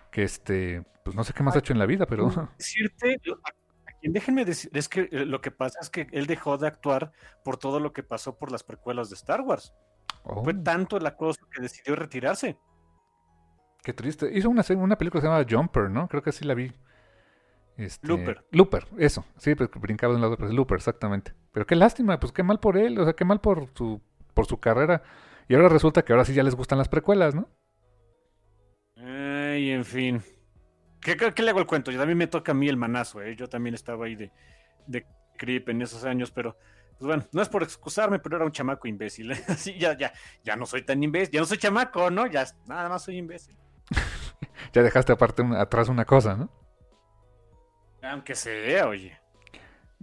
que 0.10 0.24
este, 0.24 0.86
pues 1.04 1.18
no 1.18 1.26
sé 1.26 1.34
qué 1.34 1.44
más 1.44 1.54
ha 1.54 1.60
hecho 1.60 1.74
en 1.74 1.80
la 1.80 1.86
vida, 1.86 2.06
pero... 2.06 2.32
Decirte, 2.58 3.20
déjenme 4.02 4.46
decir, 4.46 4.72
es 4.74 4.88
que 4.88 5.10
eh, 5.12 5.26
lo 5.26 5.42
que 5.42 5.52
pasa 5.52 5.80
es 5.82 5.90
que 5.90 6.08
él 6.14 6.28
dejó 6.28 6.58
de 6.58 6.68
actuar 6.68 7.12
por 7.44 7.58
todo 7.58 7.82
lo 7.82 7.92
que 7.92 8.04
pasó 8.04 8.38
por 8.38 8.54
las 8.54 8.64
precuelas 8.64 9.10
de 9.10 9.16
Star 9.16 9.42
Wars. 9.42 9.74
Fue 10.44 10.54
oh. 10.54 10.64
tanto 10.64 10.98
el 10.98 11.06
acoso 11.06 11.40
que 11.50 11.62
decidió 11.62 11.96
retirarse. 11.96 12.58
Qué 13.84 13.94
triste. 13.94 14.30
Hizo 14.34 14.50
una, 14.50 14.64
una 14.76 14.98
película 14.98 15.22
que 15.22 15.28
se 15.28 15.32
llama 15.32 15.46
Jumper, 15.50 15.90
¿no? 15.90 16.08
Creo 16.08 16.22
que 16.22 16.32
sí 16.32 16.44
la 16.44 16.54
vi. 16.54 16.74
Este, 17.78 18.08
Looper. 18.08 18.44
Looper, 18.52 18.88
eso. 18.98 19.24
Sí, 19.38 19.54
pues 19.56 19.70
brincaba 19.76 20.12
de 20.12 20.16
un 20.16 20.22
lado, 20.22 20.36
pero 20.36 20.52
Looper, 20.52 20.78
exactamente. 20.78 21.34
Pero 21.52 21.66
qué 21.66 21.76
lástima, 21.76 22.20
pues 22.20 22.34
qué 22.34 22.44
mal 22.44 22.60
por 22.60 22.76
él, 22.76 23.00
o 23.00 23.04
sea, 23.04 23.14
qué 23.14 23.24
mal 23.24 23.40
por 23.40 23.70
su, 23.76 24.02
por 24.34 24.48
su 24.48 24.60
carrera. 24.60 25.04
Y 25.48 25.56
ahora 25.56 25.70
resulta 25.70 26.04
que 26.04 26.12
ahora 26.12 26.26
sí 26.26 26.34
ya 26.34 26.44
les 26.44 26.56
gustan 26.56 26.80
las 26.80 26.90
precuelas, 26.90 27.36
¿no? 27.36 27.50
Ay, 28.98 29.70
en 29.70 29.86
fin. 29.86 30.22
¿Qué, 31.02 31.16
le 31.16 31.50
hago 31.50 31.60
el 31.60 31.68
cuento? 31.68 31.92
Yo 31.92 32.00
también 32.00 32.18
me 32.18 32.28
toca 32.28 32.52
a 32.52 32.56
mí 32.56 32.68
el 32.68 32.78
manazo, 32.78 33.22
¿eh? 33.22 33.36
Yo 33.36 33.48
también 33.48 33.76
estaba 33.76 34.08
ahí 34.08 34.16
de, 34.16 34.32
de 34.88 35.06
creep 35.38 35.70
en 35.70 35.82
esos 35.84 36.04
años, 36.04 36.32
pero 36.32 36.58
pues 37.00 37.08
bueno, 37.08 37.24
no 37.32 37.42
es 37.42 37.50
por 37.50 37.64
excusarme, 37.64 38.20
pero 38.20 38.38
era 38.38 38.46
un 38.46 38.52
chamaco 38.52 38.88
imbécil. 38.88 39.32
Así 39.48 39.78
ya, 39.78 39.98
ya, 39.98 40.14
ya 40.44 40.56
no 40.56 40.66
soy 40.66 40.84
tan 40.84 41.02
imbécil, 41.02 41.34
ya 41.34 41.40
no 41.40 41.46
soy 41.46 41.58
chamaco, 41.58 42.10
¿no? 42.10 42.28
Ya 42.28 42.46
nada 42.66 42.90
más 42.90 43.04
soy 43.04 43.18
imbécil. 43.18 43.56
ya 44.74 44.82
dejaste 44.82 45.12
aparte 45.12 45.44
atrás 45.58 45.90
una 45.90 46.06
cosa, 46.06 46.36
¿no? 46.36 46.50
Aunque 48.02 48.36
sea, 48.36 48.88
oye. 48.88 49.20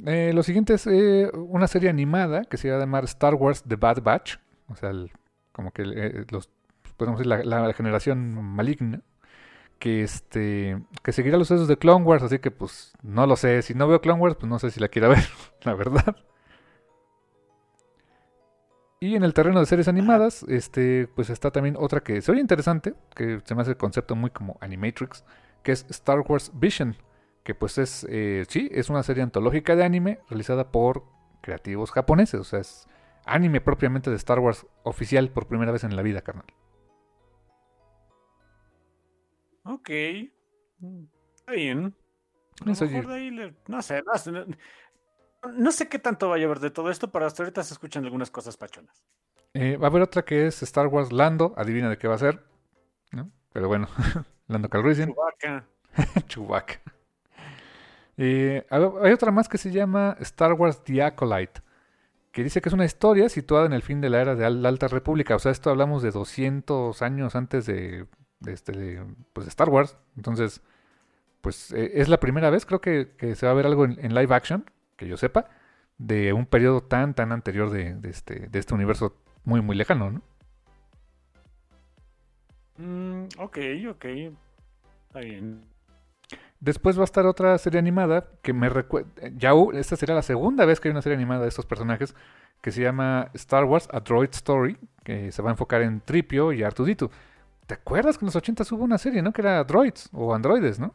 Eh, 0.07 0.33
lo 0.35 0.43
siguiente 0.43 0.75
es 0.75 0.87
eh, 0.87 1.31
una 1.35 1.69
serie 1.69 1.89
animada 1.89 2.45
que 2.45 2.57
se 2.57 2.71
va 2.71 2.77
a 2.77 2.81
llamar 2.81 3.05
Star 3.05 3.35
Wars 3.35 3.63
The 3.67 3.77
Bad 3.77 4.03
Batch. 4.03 4.37
O 4.69 4.77
sea, 4.77 4.91
como 5.53 5.71
que 5.73 5.83
eh, 5.83 6.25
los, 6.31 6.51
podemos 6.97 7.19
decir, 7.19 7.29
la, 7.29 7.61
la 7.61 7.73
generación 7.73 8.35
maligna 8.35 9.03
que 9.79 10.03
este 10.03 10.81
que 11.03 11.13
seguirá 11.13 11.37
los 11.37 11.49
sucesos 11.49 11.69
de 11.69 11.77
Clone 11.77 12.05
Wars, 12.05 12.23
así 12.23 12.39
que 12.39 12.51
pues 12.51 12.95
no 13.03 13.27
lo 13.27 13.37
sé, 13.37 13.61
si 13.63 13.75
no 13.75 13.89
veo 13.89 14.01
Clone 14.01 14.21
Wars, 14.21 14.37
pues 14.37 14.49
no 14.49 14.59
sé 14.59 14.71
si 14.71 14.81
la 14.81 14.89
quiera 14.89 15.09
ver, 15.11 15.25
la 15.63 15.75
verdad. 15.75 16.17
Y 19.05 19.17
en 19.17 19.23
el 19.23 19.35
terreno 19.35 19.61
de 19.61 19.67
series 19.67 19.87
animadas, 19.87 20.45
este 20.49 21.09
pues 21.14 21.29
está 21.29 21.51
también 21.51 21.77
otra 21.79 22.01
que 22.01 22.23
se 22.23 22.33
oye 22.33 22.40
interesante, 22.40 22.95
que 23.14 23.43
se 23.45 23.55
me 23.55 23.61
hace 23.61 23.73
el 23.73 23.77
concepto 23.77 24.17
muy 24.17 24.31
como 24.31 24.57
Animatrix, 24.62 25.27
que 25.62 25.73
es 25.73 25.85
Star 25.90 26.21
Wars 26.21 26.51
Vision, 26.55 26.97
que 27.43 27.55
pues 27.55 27.77
es 27.77 28.07
eh, 28.09 28.47
sí, 28.49 28.71
es 28.73 28.88
una 28.88 29.03
serie 29.03 29.23
antológica 29.23 29.77
de 29.77 29.85
anime 29.85 30.21
realizada 30.31 30.73
por 30.73 31.05
creativos 31.43 31.90
japoneses, 31.90 32.40
o 32.40 32.45
sea, 32.45 32.61
es 32.61 32.88
anime 33.27 33.61
propiamente 33.61 34.09
de 34.09 34.17
Star 34.17 34.38
Wars 34.38 34.67
oficial 34.85 35.29
por 35.29 35.49
primera 35.49 35.71
vez 35.71 35.85
en 35.85 35.97
la 35.97 36.01
vida, 36.01 36.23
carnal. 36.23 36.47
Ok. 39.64 39.90
Mm, 40.79 41.05
está 41.35 41.53
bien. 41.53 41.95
no 42.64 42.75
sé, 43.83 44.03
no 44.03 44.47
sé, 45.71 45.89
qué 45.89 45.99
tanto 45.99 46.29
vaya 46.29 46.45
a 46.45 46.47
haber 46.47 46.61
de 46.61 46.71
todo 46.71 46.91
esto, 46.91 47.11
pero 47.11 47.27
hasta 47.27 47.43
ahorita 47.43 47.63
se 47.63 47.75
escuchan 47.75 48.05
algunas 48.05 48.31
cosas 48.31 48.57
pachonas. 48.57 49.03
Eh, 49.55 49.77
va 49.77 49.87
a 49.87 49.91
haber 49.91 50.03
otra 50.03 50.25
que 50.25 50.47
es 50.47 50.63
Star 50.63 50.89
Wars 50.89 51.13
Lando, 51.13 51.55
adivina 51.57 51.89
de 51.89 51.99
qué 51.99 52.09
va 52.09 52.15
a 52.15 52.19
ser. 52.19 52.43
¿no? 53.13 53.31
Pero 53.53 53.69
bueno, 53.69 53.89
Lando 54.49 54.69
Calrissian. 54.69 55.13
Chewbacca. 55.13 55.65
Chewbacca. 56.27 56.81
Eh, 58.17 58.67
hay 58.71 59.13
otra 59.13 59.33
más 59.33 59.49
que 59.49 59.59
se 59.59 59.71
llama 59.71 60.17
Star 60.21 60.53
Wars 60.53 60.83
The 60.85 61.03
Acolyte, 61.03 61.63
que 62.31 62.45
dice 62.45 62.61
que 62.61 62.69
es 62.69 62.73
una 62.73 62.85
historia 62.85 63.29
situada 63.29 63.67
en 63.67 63.73
el 63.73 63.83
fin 63.83 64.01
de 64.01 64.11
la 64.11 64.21
era 64.21 64.35
de 64.35 64.49
la 64.51 64.69
Alta 64.69 64.89
República. 64.89 65.37
O 65.37 65.39
sea, 65.39 65.53
esto 65.53 65.71
hablamos 65.71 66.03
de 66.03 66.11
200 66.11 67.01
años 67.03 67.35
antes 67.35 67.67
de, 67.67 68.07
este, 68.47 69.03
pues, 69.33 69.47
de 69.47 69.51
Star 69.51 69.69
Wars. 69.69 69.97
Entonces, 70.17 70.63
pues 71.41 71.73
e, 71.73 72.01
es 72.01 72.09
la 72.09 72.21
primera 72.21 72.51
vez, 72.51 72.67
creo 72.67 72.81
que, 72.81 73.35
se 73.37 73.47
va 73.47 73.53
a 73.53 73.55
ver 73.55 73.67
algo 73.67 73.85
en, 73.85 74.15
live 74.15 74.35
action, 74.35 74.65
que 74.97 75.09
yo 75.09 75.17
sepa, 75.17 75.47
de 75.99 76.33
un 76.33 76.47
periodo 76.47 76.83
tan, 76.83 77.15
tan 77.15 77.33
anterior 77.33 77.71
de, 77.71 77.99
este, 78.05 78.49
de 78.49 78.59
este 78.59 78.75
universo 78.75 79.17
muy, 79.45 79.61
muy 79.61 79.77
lejano, 79.77 80.11
¿no? 80.11 80.23
Mm, 82.79 83.29
ok, 83.39 83.59
ok. 83.91 84.05
Está 85.07 85.21
bien. 85.21 85.65
Después 86.61 86.97
va 86.97 87.03
a 87.03 87.05
estar 87.05 87.27
otra 87.27 87.57
serie 87.59 87.79
animada 87.79 88.27
que 88.43 88.53
me 88.53 88.69
recuerda. 88.69 89.11
Ya 89.37 89.53
esta 89.75 89.97
sería 89.97 90.15
la 90.15 90.23
segunda 90.23 90.65
vez 90.65 90.81
que 90.81 90.89
hay 90.89 90.93
una 90.93 91.03
serie 91.03 91.17
animada 91.17 91.43
de 91.43 91.49
estos 91.49 91.67
personajes 91.67 92.15
que 92.63 92.73
se 92.73 92.81
llama 92.81 93.31
Star 93.35 93.65
Wars 93.65 93.89
A 93.93 94.01
Droid 94.01 94.31
Story, 94.33 94.79
que 95.05 95.31
se 95.31 95.43
va 95.43 95.51
a 95.51 95.53
enfocar 95.53 95.83
en 95.83 96.01
Tripio 96.01 96.53
y 96.53 96.63
Artudito. 96.63 97.11
¿Te 97.67 97.75
acuerdas 97.75 98.17
que 98.17 98.25
en 98.25 98.27
los 98.27 98.37
80 98.37 98.65
hubo 98.73 98.85
una 98.85 98.99
serie, 98.99 99.23
no? 99.23 99.33
Que 99.33 99.43
era 99.43 99.63
droids 99.65 100.09
o 100.13 100.35
androides, 100.35 100.79
¿no? 100.79 100.95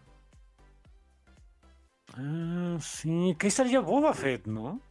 Ah, 2.22 2.78
sí, 2.82 3.36
que 3.40 3.48
ahí 3.48 3.52
salía 3.52 3.80
Boba 3.80 4.14
Fett, 4.14 4.46
¿no? 4.46 4.82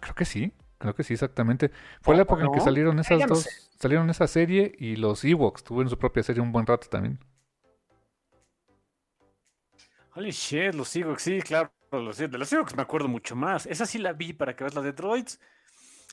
Creo 0.00 0.14
que 0.14 0.24
sí, 0.24 0.52
creo 0.78 0.94
que 0.94 1.02
sí, 1.02 1.12
exactamente. 1.12 1.70
Fue 2.00 2.16
la 2.16 2.22
época 2.22 2.44
en 2.44 2.52
que 2.52 2.60
salieron 2.60 2.98
esas 2.98 3.26
dos, 3.26 3.46
salieron 3.78 4.08
esa 4.08 4.26
serie 4.26 4.74
y 4.78 4.96
los 4.96 5.22
Ewoks 5.22 5.64
tuvieron 5.64 5.90
su 5.90 5.98
propia 5.98 6.22
serie 6.22 6.42
un 6.42 6.50
buen 6.50 6.66
rato 6.66 6.88
también. 6.88 7.18
Holy 10.14 10.30
shit, 10.30 10.74
los 10.74 10.94
Ewoks, 10.96 11.22
sí, 11.22 11.40
claro. 11.42 11.70
Los, 11.90 12.16
de 12.16 12.28
los 12.28 12.50
Ewoks 12.50 12.74
me 12.74 12.82
acuerdo 12.82 13.08
mucho 13.08 13.36
más. 13.36 13.66
Esa 13.66 13.84
sí 13.84 13.98
la 13.98 14.14
vi 14.14 14.32
para 14.32 14.56
que 14.56 14.64
veas 14.64 14.74
la 14.74 14.80
de 14.80 14.92
Droids. 14.92 15.38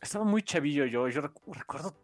Estaba 0.01 0.25
muy 0.25 0.43
chavillo 0.43 0.85
yo. 0.85 1.07
Yo 1.07 1.21
recuerdo. 1.21 1.95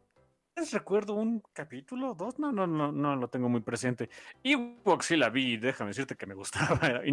Recuerdo 0.72 1.16
un 1.16 1.44
capítulo, 1.52 2.14
dos, 2.14 2.40
no, 2.40 2.52
no, 2.52 2.66
no, 2.66 2.92
no 2.92 3.16
lo 3.16 3.28
tengo 3.28 3.50
muy 3.50 3.62
presente. 3.62 4.10
Ewoks 4.44 5.06
sí 5.06 5.18
la 5.18 5.30
vi, 5.30 5.58
déjame 5.58 5.90
decirte 5.90 6.16
que 6.16 6.26
me 6.26 6.34
gustaba. 6.34 6.80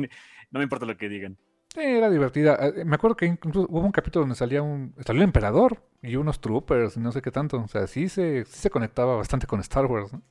no 0.50 0.59
me 0.59 0.62
importa 0.62 0.87
lo 0.87 0.96
que 0.96 1.09
digan. 1.09 1.37
Sí, 1.74 1.81
era 1.81 2.09
divertida. 2.11 2.57
Eh, 2.61 2.85
me 2.85 2.96
acuerdo 2.96 3.16
que 3.16 3.26
incluso 3.26 3.66
hubo 3.68 3.81
un 3.81 3.92
capítulo 3.92 4.22
donde 4.22 4.37
salía 4.37 4.62
un. 4.62 4.94
salió 5.05 5.22
el 5.22 5.28
emperador 5.28 5.83
y 6.02 6.16
unos 6.16 6.40
troopers 6.40 6.96
y 6.96 7.00
no 7.00 7.11
sé 7.11 7.22
qué 7.22 7.31
tanto. 7.31 7.61
O 7.62 7.68
sea, 7.68 7.87
sí 7.87 8.09
se, 8.09 8.44
sí 8.44 8.61
se 8.61 8.70
conectaba 8.70 9.16
bastante 9.16 9.46
con 9.46 9.59
Star 9.61 9.87
Wars, 9.87 10.12
¿no? 10.12 10.22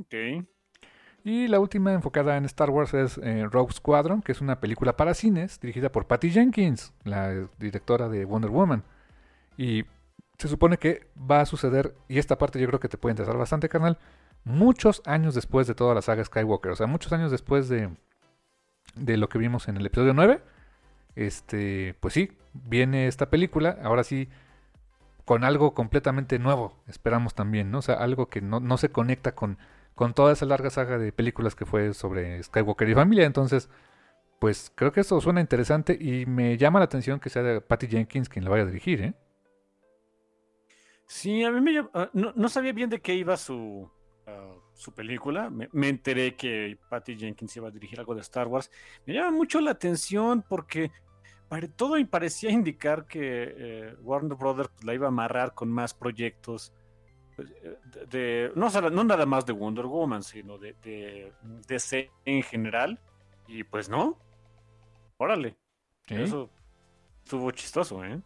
Ok. 0.00 0.44
Y 1.22 1.48
la 1.48 1.60
última 1.60 1.92
enfocada 1.92 2.36
en 2.36 2.44
Star 2.46 2.70
Wars 2.70 2.94
es 2.94 3.18
eh, 3.18 3.46
Rogue 3.50 3.72
Squadron, 3.72 4.22
que 4.22 4.32
es 4.32 4.40
una 4.40 4.60
película 4.60 4.96
para 4.96 5.12
cines 5.12 5.60
dirigida 5.60 5.90
por 5.90 6.06
Patty 6.06 6.30
Jenkins, 6.30 6.94
la 7.04 7.48
directora 7.58 8.08
de 8.08 8.24
Wonder 8.24 8.50
Woman. 8.50 8.84
Y 9.58 9.84
se 10.38 10.48
supone 10.48 10.78
que 10.78 11.08
va 11.18 11.40
a 11.40 11.46
suceder, 11.46 11.94
y 12.08 12.18
esta 12.18 12.38
parte 12.38 12.60
yo 12.60 12.66
creo 12.66 12.80
que 12.80 12.88
te 12.88 12.98
puede 12.98 13.12
interesar 13.12 13.36
bastante, 13.36 13.68
carnal, 13.68 13.98
muchos 14.44 15.02
años 15.06 15.34
después 15.34 15.66
de 15.66 15.74
toda 15.74 15.94
la 15.94 16.02
saga 16.02 16.24
Skywalker. 16.24 16.72
O 16.72 16.76
sea, 16.76 16.86
muchos 16.86 17.12
años 17.12 17.30
después 17.30 17.68
de, 17.68 17.90
de 18.94 19.16
lo 19.16 19.28
que 19.28 19.38
vimos 19.38 19.68
en 19.68 19.76
el 19.76 19.86
episodio 19.86 20.14
9. 20.14 20.40
Este, 21.14 21.94
pues 22.00 22.14
sí, 22.14 22.32
viene 22.52 23.06
esta 23.06 23.30
película, 23.30 23.78
ahora 23.82 24.04
sí, 24.04 24.28
con 25.24 25.44
algo 25.44 25.74
completamente 25.74 26.38
nuevo, 26.38 26.76
esperamos 26.86 27.34
también, 27.34 27.70
¿no? 27.70 27.78
O 27.78 27.82
sea, 27.82 27.96
algo 27.96 28.28
que 28.28 28.40
no, 28.42 28.60
no 28.60 28.76
se 28.76 28.90
conecta 28.90 29.34
con 29.34 29.58
con 29.96 30.12
toda 30.12 30.32
esa 30.34 30.46
larga 30.46 30.70
saga 30.70 30.98
de 30.98 31.10
películas 31.10 31.56
que 31.56 31.64
fue 31.64 31.94
sobre 31.94 32.40
Skywalker 32.42 32.88
y 32.88 32.94
familia. 32.94 33.24
Entonces, 33.24 33.70
pues 34.38 34.70
creo 34.74 34.92
que 34.92 35.00
esto 35.00 35.20
suena 35.20 35.40
interesante 35.40 35.96
y 35.98 36.26
me 36.26 36.58
llama 36.58 36.78
la 36.78 36.84
atención 36.84 37.18
que 37.18 37.30
sea 37.30 37.42
de 37.42 37.60
Patty 37.62 37.88
Jenkins 37.88 38.28
quien 38.28 38.44
la 38.44 38.50
vaya 38.50 38.64
a 38.64 38.66
dirigir, 38.66 39.02
¿eh? 39.02 39.14
Sí, 41.06 41.44
a 41.44 41.50
mí 41.50 41.60
me 41.60 41.88
ah, 41.94 42.10
no, 42.12 42.48
sabía 42.48 42.72
bien 42.72 42.90
de 42.90 43.00
qué 43.00 43.14
iba 43.14 43.36
su, 43.36 43.88
ah, 44.26 44.54
su 44.74 44.92
película. 44.92 45.50
Me, 45.50 45.88
enteré 45.88 46.34
que 46.34 46.78
Patty 46.88 47.16
Jenkins 47.16 47.56
iba 47.56 47.68
a 47.68 47.70
dirigir 47.70 47.98
algo 48.00 48.14
de 48.14 48.20
Star 48.22 48.48
Wars. 48.48 48.70
Me 49.06 49.14
llama 49.14 49.30
mucho 49.30 49.60
la 49.60 49.70
atención 49.70 50.44
porque 50.48 50.90
todo 51.76 51.94
parecía 52.08 52.50
indicar 52.50 53.06
que 53.06 53.54
eh, 53.56 53.96
Warner 54.02 54.36
Brothers 54.36 54.70
la 54.82 54.94
iba 54.94 55.06
a 55.06 55.08
amarrar 55.08 55.54
con 55.54 55.70
más 55.70 55.94
proyectos 55.94 56.72
pues, 57.36 57.50
eh, 57.62 57.78
de, 58.10 58.52
no, 58.56 58.68
no, 58.90 59.04
nada 59.04 59.26
más 59.26 59.46
de 59.46 59.52
Wonder 59.52 59.86
Woman, 59.86 60.22
sino 60.22 60.58
de, 60.58 60.74
de, 60.82 61.32
DC 61.68 62.10
en 62.24 62.42
general. 62.42 62.98
Y 63.46 63.62
pues 63.62 63.88
no. 63.88 64.18
Órale. 65.18 65.56
Eso 66.08 66.50
estuvo 67.24 67.50
chistoso, 67.50 68.04
¿eh? 68.04 68.20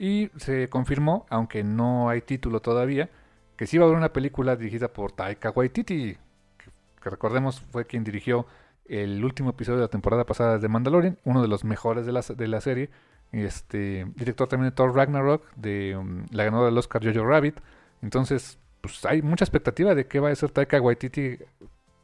Y 0.00 0.30
se 0.38 0.70
confirmó, 0.70 1.26
aunque 1.28 1.62
no 1.62 2.08
hay 2.08 2.22
título 2.22 2.60
todavía, 2.60 3.10
que 3.58 3.66
sí 3.66 3.76
va 3.76 3.84
a 3.84 3.86
haber 3.86 3.98
una 3.98 4.14
película 4.14 4.56
dirigida 4.56 4.88
por 4.94 5.12
Taika 5.12 5.50
Waititi, 5.50 6.16
que, 6.56 7.10
recordemos 7.10 7.60
fue 7.70 7.84
quien 7.84 8.02
dirigió 8.02 8.46
el 8.86 9.22
último 9.22 9.50
episodio 9.50 9.76
de 9.76 9.84
la 9.84 9.90
temporada 9.90 10.24
pasada 10.24 10.56
de 10.56 10.68
Mandalorian, 10.68 11.18
uno 11.24 11.42
de 11.42 11.48
los 11.48 11.64
mejores 11.64 12.06
de 12.06 12.12
la, 12.12 12.22
de 12.22 12.48
la 12.48 12.62
serie. 12.62 12.88
Este, 13.30 14.06
director 14.16 14.48
también 14.48 14.70
de 14.70 14.74
Thor 14.74 14.96
Ragnarok, 14.96 15.54
de 15.56 15.94
um, 15.98 16.24
la 16.30 16.44
ganadora 16.44 16.70
del 16.70 16.78
Oscar 16.78 17.04
Jojo 17.04 17.26
Rabbit, 17.26 17.60
entonces, 18.00 18.58
pues 18.80 19.04
hay 19.04 19.20
mucha 19.20 19.44
expectativa 19.44 19.94
de 19.94 20.06
qué 20.06 20.18
va 20.18 20.30
a 20.30 20.34
ser 20.34 20.50
Taika 20.50 20.80
Waititi 20.80 21.36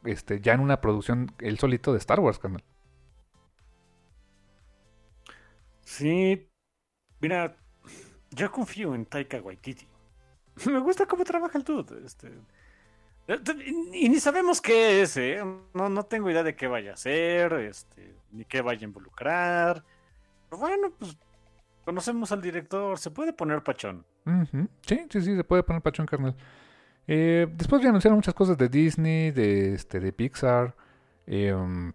este, 0.05 0.39
ya 0.39 0.53
en 0.53 0.59
una 0.59 0.81
producción 0.81 1.31
el 1.39 1.57
solito 1.57 1.93
de 1.93 1.97
Star 1.97 2.19
Wars, 2.19 2.37
canal. 2.37 2.63
Sí, 5.81 6.47
mira, 7.19 7.57
yo 8.37 8.51
confío 8.51 8.95
en 8.95 9.05
Taika 9.05 9.41
Waititi. 9.41 9.87
Me 10.71 10.79
gusta 10.79 11.05
cómo 11.05 11.23
trabaja 11.23 11.57
el 11.57 11.63
dude. 11.63 12.05
Este, 12.05 12.31
y 13.93 14.07
ni 14.07 14.19
sabemos 14.19 14.61
qué 14.61 15.01
es, 15.01 15.17
¿eh? 15.17 15.43
No, 15.73 15.89
no 15.89 16.03
tengo 16.03 16.29
idea 16.29 16.43
de 16.43 16.55
qué 16.55 16.67
vaya 16.67 16.93
a 16.93 16.97
ser, 16.97 17.53
este, 17.53 18.15
ni 18.31 18.45
qué 18.45 18.61
vaya 18.61 18.81
a 18.81 18.85
involucrar. 18.85 19.83
Pero 20.49 20.59
bueno, 20.59 20.91
pues 20.97 21.17
conocemos 21.83 22.31
al 22.31 22.41
director, 22.41 22.97
se 22.97 23.11
puede 23.11 23.33
poner 23.33 23.63
pachón. 23.63 24.05
Sí, 24.85 25.05
sí, 25.09 25.21
sí, 25.21 25.35
se 25.35 25.43
puede 25.43 25.63
poner 25.63 25.81
pachón, 25.81 26.05
carnal. 26.05 26.35
Eh, 27.07 27.47
después 27.53 27.81
ya 27.81 27.89
anunciaron 27.89 28.17
muchas 28.17 28.33
cosas 28.33 28.57
de 28.57 28.67
Disney, 28.67 29.31
de, 29.31 29.73
este, 29.73 29.99
de 29.99 30.11
Pixar. 30.11 30.75
Eh, 31.25 31.53
um, 31.53 31.91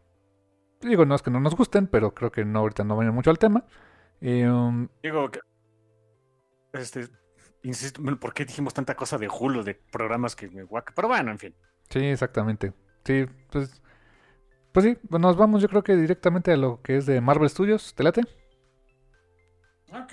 digo, 0.81 1.05
no 1.05 1.15
es 1.15 1.23
que 1.23 1.31
no 1.31 1.41
nos 1.41 1.55
gusten, 1.55 1.87
pero 1.87 2.15
creo 2.15 2.33
que 2.33 2.45
no 2.45 2.61
ahorita 2.61 2.85
no 2.85 2.97
viene 2.97 3.13
mucho 3.13 3.31
al 3.31 3.39
tema. 3.39 3.65
Eh, 4.21 4.49
um, 4.49 4.89
digo 5.03 5.31
que. 5.31 5.41
Este, 6.73 7.09
insisto, 7.63 8.03
¿por 8.19 8.33
qué 8.33 8.45
dijimos 8.45 8.75
tanta 8.75 8.95
cosa 8.95 9.19
de 9.19 9.29
Hulu, 9.29 9.63
de 9.63 9.75
programas 9.75 10.35
que 10.35 10.49
me 10.49 10.63
guaca? 10.63 10.93
Pero 10.95 11.09
bueno, 11.09 11.31
en 11.31 11.39
fin. 11.39 11.55
Sí, 11.91 12.01
exactamente. 12.01 12.73
Sí, 13.05 13.27
pues. 13.51 13.83
Pues 14.73 14.87
sí, 14.87 14.97
nos 15.11 15.37
vamos 15.37 15.61
yo 15.61 15.69
creo 15.69 15.83
que 15.83 15.97
directamente 15.97 16.51
a 16.51 16.57
lo 16.57 16.81
que 16.81 16.97
es 16.97 17.05
de 17.05 17.21
Marvel 17.21 17.51
Studios. 17.51 17.95
¿Te 17.95 18.03
late? 18.03 18.23
Ok. 19.93 20.13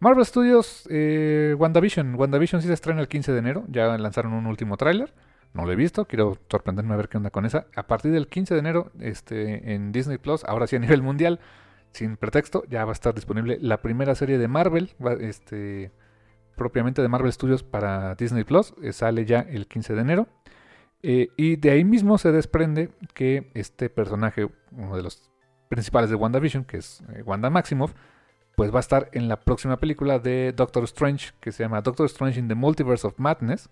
Marvel 0.00 0.26
Studios, 0.26 0.84
eh, 0.90 1.54
WandaVision. 1.56 2.16
WandaVision 2.16 2.60
sí 2.60 2.66
se 2.66 2.74
estrena 2.74 3.00
el 3.00 3.06
15 3.06 3.30
de 3.30 3.38
enero. 3.38 3.64
Ya 3.68 3.96
lanzaron 3.98 4.32
un 4.32 4.46
último 4.46 4.76
tráiler. 4.76 5.14
No 5.54 5.64
lo 5.64 5.72
he 5.72 5.76
visto, 5.76 6.06
quiero 6.06 6.38
sorprenderme 6.50 6.94
a 6.94 6.96
ver 6.96 7.08
qué 7.08 7.18
onda 7.18 7.30
con 7.30 7.44
esa. 7.44 7.66
A 7.76 7.86
partir 7.86 8.10
del 8.10 8.26
15 8.26 8.54
de 8.54 8.60
enero, 8.60 8.90
este, 9.00 9.74
en 9.74 9.92
Disney 9.92 10.18
Plus, 10.18 10.44
ahora 10.44 10.66
sí 10.66 10.76
a 10.76 10.78
nivel 10.78 11.02
mundial, 11.02 11.40
sin 11.92 12.16
pretexto, 12.16 12.64
ya 12.68 12.84
va 12.84 12.92
a 12.92 12.94
estar 12.94 13.14
disponible 13.14 13.58
la 13.60 13.82
primera 13.82 14.14
serie 14.14 14.38
de 14.38 14.48
Marvel, 14.48 14.90
este, 15.20 15.92
propiamente 16.56 17.02
de 17.02 17.08
Marvel 17.08 17.32
Studios 17.32 17.62
para 17.62 18.14
Disney 18.14 18.44
Plus. 18.44 18.74
Eh, 18.82 18.92
sale 18.92 19.24
ya 19.24 19.40
el 19.40 19.66
15 19.66 19.94
de 19.94 20.00
enero. 20.00 20.28
Eh, 21.02 21.28
y 21.36 21.56
de 21.56 21.70
ahí 21.70 21.84
mismo 21.84 22.16
se 22.18 22.32
desprende 22.32 22.90
que 23.14 23.50
este 23.54 23.90
personaje, 23.90 24.48
uno 24.70 24.96
de 24.96 25.02
los 25.02 25.30
principales 25.68 26.10
de 26.10 26.16
WandaVision, 26.16 26.64
que 26.64 26.78
es 26.78 27.02
Wanda 27.24 27.50
Maximoff, 27.50 27.94
pues 28.56 28.72
va 28.72 28.78
a 28.78 28.80
estar 28.80 29.08
en 29.12 29.28
la 29.28 29.40
próxima 29.40 29.78
película 29.78 30.18
de 30.18 30.52
Doctor 30.52 30.84
Strange, 30.84 31.32
que 31.40 31.52
se 31.52 31.64
llama 31.64 31.80
Doctor 31.80 32.06
Strange 32.06 32.38
in 32.38 32.48
the 32.48 32.54
Multiverse 32.54 33.06
of 33.06 33.18
Madness, 33.18 33.70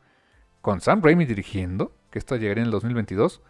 con 0.61 0.81
Sam 0.81 1.03
Raimi 1.03 1.25
dirigiendo, 1.25 1.95
que 2.11 2.19
esto 2.19 2.37
llegaría 2.37 2.63
en 2.63 2.67
el 2.67 2.73
2022. 2.73 3.43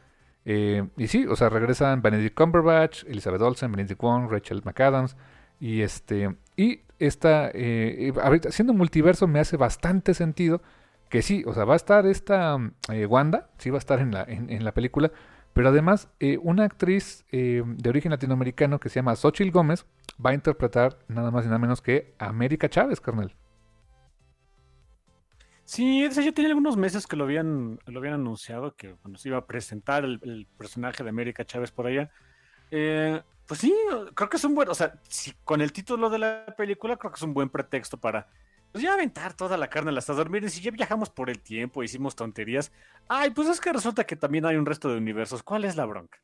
Eh, 0.44 0.88
y 0.96 1.06
sí, 1.08 1.26
o 1.26 1.36
sea, 1.36 1.48
regresan 1.48 2.02
Benedict 2.02 2.34
Cumberbatch, 2.34 3.04
Elizabeth 3.04 3.42
Olsen, 3.42 3.72
Benedict 3.72 4.00
Wong, 4.00 4.30
Rachel 4.30 4.62
McAdams, 4.64 5.16
y 5.58 5.82
este, 5.82 6.34
y 6.56 6.80
esta, 6.98 7.50
eh, 7.52 8.12
siendo 8.50 8.72
multiverso 8.72 9.26
me 9.26 9.40
hace 9.40 9.56
bastante 9.56 10.14
sentido, 10.14 10.62
que 11.10 11.22
sí, 11.22 11.42
o 11.46 11.52
sea, 11.52 11.64
va 11.64 11.74
a 11.74 11.76
estar 11.76 12.06
esta 12.06 12.56
eh, 12.90 13.04
Wanda, 13.04 13.50
sí 13.58 13.68
va 13.68 13.76
a 13.76 13.80
estar 13.80 13.98
en 13.98 14.12
la, 14.12 14.22
en, 14.22 14.64
la 14.64 14.72
película, 14.72 15.10
pero 15.52 15.68
además 15.68 16.08
eh, 16.20 16.38
una 16.40 16.64
actriz 16.64 17.24
eh, 17.32 17.62
de 17.66 17.90
origen 17.90 18.12
latinoamericano 18.12 18.78
que 18.78 18.88
se 18.88 19.00
llama 19.00 19.16
Xochitl 19.16 19.50
Gómez 19.50 19.84
va 20.24 20.30
a 20.30 20.34
interpretar 20.34 20.98
nada 21.08 21.32
más 21.32 21.44
y 21.44 21.48
nada 21.48 21.58
menos 21.58 21.82
que 21.82 22.14
América 22.18 22.70
Chávez, 22.70 23.00
carnal. 23.00 23.34
Sí, 25.70 26.02
ya 26.02 26.32
tiene 26.32 26.48
algunos 26.48 26.76
meses 26.76 27.06
que 27.06 27.14
lo 27.14 27.22
habían, 27.22 27.78
lo 27.86 28.00
habían 28.00 28.14
anunciado, 28.14 28.74
que 28.74 28.96
cuando 28.96 29.20
se 29.20 29.28
iba 29.28 29.38
a 29.38 29.46
presentar 29.46 30.04
el, 30.04 30.48
personaje 30.58 31.04
de 31.04 31.10
América 31.10 31.44
Chávez 31.44 31.70
por 31.70 31.86
allá. 31.86 32.10
pues 32.68 33.60
sí, 33.60 33.72
creo 34.14 34.28
que 34.28 34.36
es 34.36 34.42
un 34.42 34.56
buen, 34.56 34.68
o 34.68 34.74
sea, 34.74 35.00
si, 35.08 35.32
con 35.44 35.60
el 35.60 35.72
título 35.72 36.10
de 36.10 36.18
la 36.18 36.44
película, 36.58 36.96
creo 36.96 37.12
que 37.12 37.18
es 37.18 37.22
un 37.22 37.34
buen 37.34 37.50
pretexto 37.50 38.00
para 38.00 38.26
pues 38.72 38.82
ya 38.82 38.94
aventar 38.94 39.34
toda 39.34 39.56
la 39.56 39.70
carne 39.70 39.92
las 39.92 40.08
dormir. 40.08 40.42
Miren, 40.42 40.50
si 40.50 40.60
ya 40.60 40.72
viajamos 40.72 41.08
por 41.08 41.30
el 41.30 41.38
tiempo, 41.38 41.84
hicimos 41.84 42.16
tonterías. 42.16 42.72
Ay, 43.06 43.30
pues 43.30 43.46
es 43.46 43.60
que 43.60 43.72
resulta 43.72 44.02
que 44.02 44.16
también 44.16 44.46
hay 44.46 44.56
un 44.56 44.66
resto 44.66 44.88
de 44.88 44.98
universos. 44.98 45.44
¿Cuál 45.44 45.64
es 45.64 45.76
la 45.76 45.86
bronca? 45.86 46.18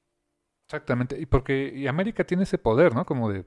Exactamente, 0.66 1.20
y 1.20 1.26
porque 1.26 1.86
América 1.88 2.24
tiene 2.24 2.42
ese 2.42 2.58
poder, 2.58 2.96
¿no? 2.96 3.06
Como 3.06 3.30
de 3.30 3.44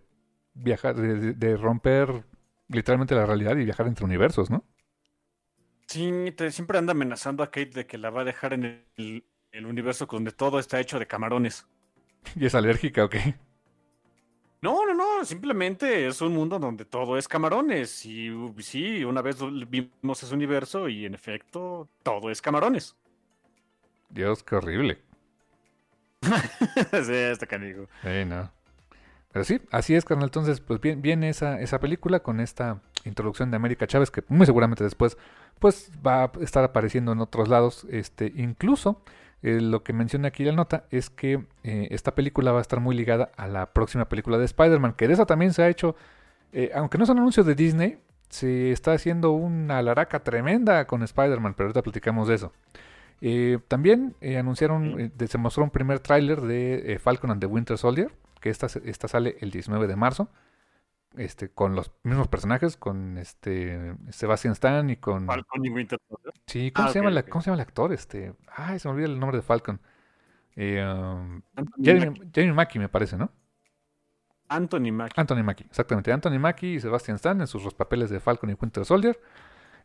viajar, 0.53 0.95
de, 0.95 1.57
romper 1.57 2.23
literalmente 2.69 3.15
la 3.15 3.25
realidad 3.25 3.57
y 3.57 3.65
viajar 3.65 3.85
entre 3.87 4.05
universos, 4.05 4.49
¿no? 4.49 4.63
Sí, 5.89 6.11
siempre 6.51 6.77
anda 6.77 6.91
amenazando 6.91 7.41
a 7.41 7.47
Kate 7.47 7.71
de 7.71 7.87
que 7.87 7.97
la 7.97 8.11
va 8.11 8.21
a 8.21 8.23
dejar 8.23 8.53
en 8.53 8.85
el, 8.95 9.23
el 9.51 9.65
universo 9.65 10.05
donde 10.05 10.31
todo 10.31 10.59
está 10.59 10.79
hecho 10.79 10.99
de 10.99 11.07
camarones. 11.07 11.65
¿Y 12.35 12.45
es 12.45 12.53
alérgica 12.53 13.05
o 13.05 13.09
qué? 13.09 13.33
No, 14.61 14.85
no, 14.85 14.93
no, 14.93 15.25
simplemente 15.25 16.05
es 16.05 16.21
un 16.21 16.35
mundo 16.35 16.59
donde 16.59 16.85
todo 16.85 17.17
es 17.17 17.27
camarones. 17.27 18.05
Y 18.05 18.29
sí, 18.59 19.03
una 19.03 19.23
vez 19.23 19.37
vimos 19.67 20.21
ese 20.21 20.35
universo 20.35 20.87
y 20.89 21.07
en 21.07 21.15
efecto 21.15 21.89
todo 22.03 22.29
es 22.29 22.39
camarones. 22.39 22.95
Dios, 24.09 24.43
qué 24.43 24.57
horrible. 24.57 25.01
sí, 26.21 27.13
está 27.13 27.47
canigo. 27.47 27.87
Sí, 28.03 28.25
no. 28.27 28.51
Pero 29.31 29.43
sí, 29.43 29.59
así 29.71 29.95
es, 29.95 30.05
carnal. 30.05 30.27
Entonces, 30.27 30.59
pues 30.59 30.79
bien, 30.79 31.01
viene 31.01 31.29
esa, 31.29 31.59
esa 31.59 31.79
película 31.79 32.19
con 32.19 32.39
esta 32.39 32.79
introducción 33.05 33.49
de 33.49 33.57
América 33.57 33.87
Chávez, 33.87 34.11
que 34.11 34.23
muy 34.27 34.45
seguramente 34.45 34.83
después, 34.83 35.17
pues 35.59 35.91
va 36.05 36.23
a 36.23 36.31
estar 36.41 36.63
apareciendo 36.63 37.11
en 37.11 37.19
otros 37.19 37.47
lados. 37.47 37.85
Este, 37.89 38.31
incluso 38.35 39.01
eh, 39.41 39.61
lo 39.61 39.83
que 39.83 39.93
menciona 39.93 40.29
aquí 40.29 40.43
la 40.43 40.51
nota 40.51 40.85
es 40.91 41.09
que 41.09 41.45
eh, 41.63 41.87
esta 41.91 42.15
película 42.15 42.51
va 42.51 42.59
a 42.59 42.61
estar 42.61 42.79
muy 42.79 42.95
ligada 42.95 43.31
a 43.37 43.47
la 43.47 43.67
próxima 43.73 44.09
película 44.09 44.37
de 44.37 44.45
Spider-Man, 44.45 44.93
que 44.93 45.07
de 45.07 45.13
esa 45.13 45.25
también 45.25 45.53
se 45.53 45.63
ha 45.63 45.69
hecho, 45.69 45.95
eh, 46.51 46.71
aunque 46.75 46.97
no 46.97 47.05
son 47.05 47.19
anuncios 47.19 47.45
de 47.45 47.55
Disney, 47.55 47.99
se 48.29 48.71
está 48.71 48.93
haciendo 48.93 49.31
una 49.31 49.81
laraca 49.81 50.19
tremenda 50.23 50.85
con 50.85 51.03
Spider-Man, 51.03 51.53
pero 51.55 51.67
ahorita 51.67 51.81
platicamos 51.81 52.27
de 52.27 52.35
eso. 52.35 52.53
también 53.67 54.15
anunciaron, 54.37 55.11
se 55.27 55.37
mostró 55.37 55.63
un 55.63 55.71
primer 55.71 55.99
tráiler 55.99 56.41
de 56.41 56.99
Falcon 57.01 57.31
and 57.31 57.41
the 57.41 57.47
Winter 57.47 57.77
Soldier, 57.77 58.11
que 58.39 58.49
esta, 58.49 58.67
esta 58.85 59.07
sale 59.07 59.37
el 59.41 59.51
19 59.51 59.87
de 59.87 59.95
marzo 59.95 60.29
este, 61.17 61.49
con 61.49 61.75
los 61.75 61.91
mismos 62.03 62.27
personajes, 62.27 62.77
con 62.77 63.17
este 63.17 63.95
Sebastian 64.09 64.53
Stan 64.53 64.89
y 64.89 64.97
con. 64.97 65.25
Falcon 65.25 65.65
y 65.65 65.69
Winter 65.69 65.99
Sí, 66.45 66.71
¿cómo, 66.71 66.87
ah, 66.87 66.91
se 66.91 67.01
llama 67.01 67.23
¿cómo 67.23 67.41
se 67.41 67.47
llama 67.49 67.61
el 67.61 67.67
actor? 67.67 67.91
Este. 67.93 68.33
Ay, 68.55 68.79
se 68.79 68.87
me 68.87 68.93
olvida 68.93 69.07
el 69.07 69.19
nombre 69.19 69.37
de 69.37 69.41
Falcon. 69.41 69.81
Eh, 70.55 70.83
um, 70.83 71.41
Jeremy, 71.81 72.53
Mackie. 72.53 72.79
me 72.79 72.89
parece, 72.89 73.17
¿no? 73.17 73.31
Anthony 74.49 74.91
Mackie. 74.91 75.19
Anthony 75.19 75.43
Mackie, 75.43 75.65
exactamente. 75.65 76.11
Anthony 76.11 76.39
Mackie 76.39 76.73
y 76.75 76.79
Sebastian 76.79 77.15
Stan 77.15 77.39
en 77.39 77.47
sus 77.47 77.73
papeles 77.73 78.09
de 78.09 78.19
Falcon 78.19 78.49
y 78.49 78.53
Winter 78.53 78.85
Soldier. 78.85 79.19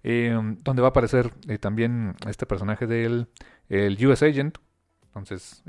Eh, 0.03 0.39
donde 0.63 0.83
va 0.83 0.89
a 0.89 0.91
aparecer 0.91 1.33
eh, 1.49 1.57
también 1.57 2.15
este 2.27 2.45
personaje 2.45 2.87
del 2.87 3.29
el 3.69 4.07
US 4.07 4.23
Agent. 4.23 4.59
Entonces, 5.07 5.63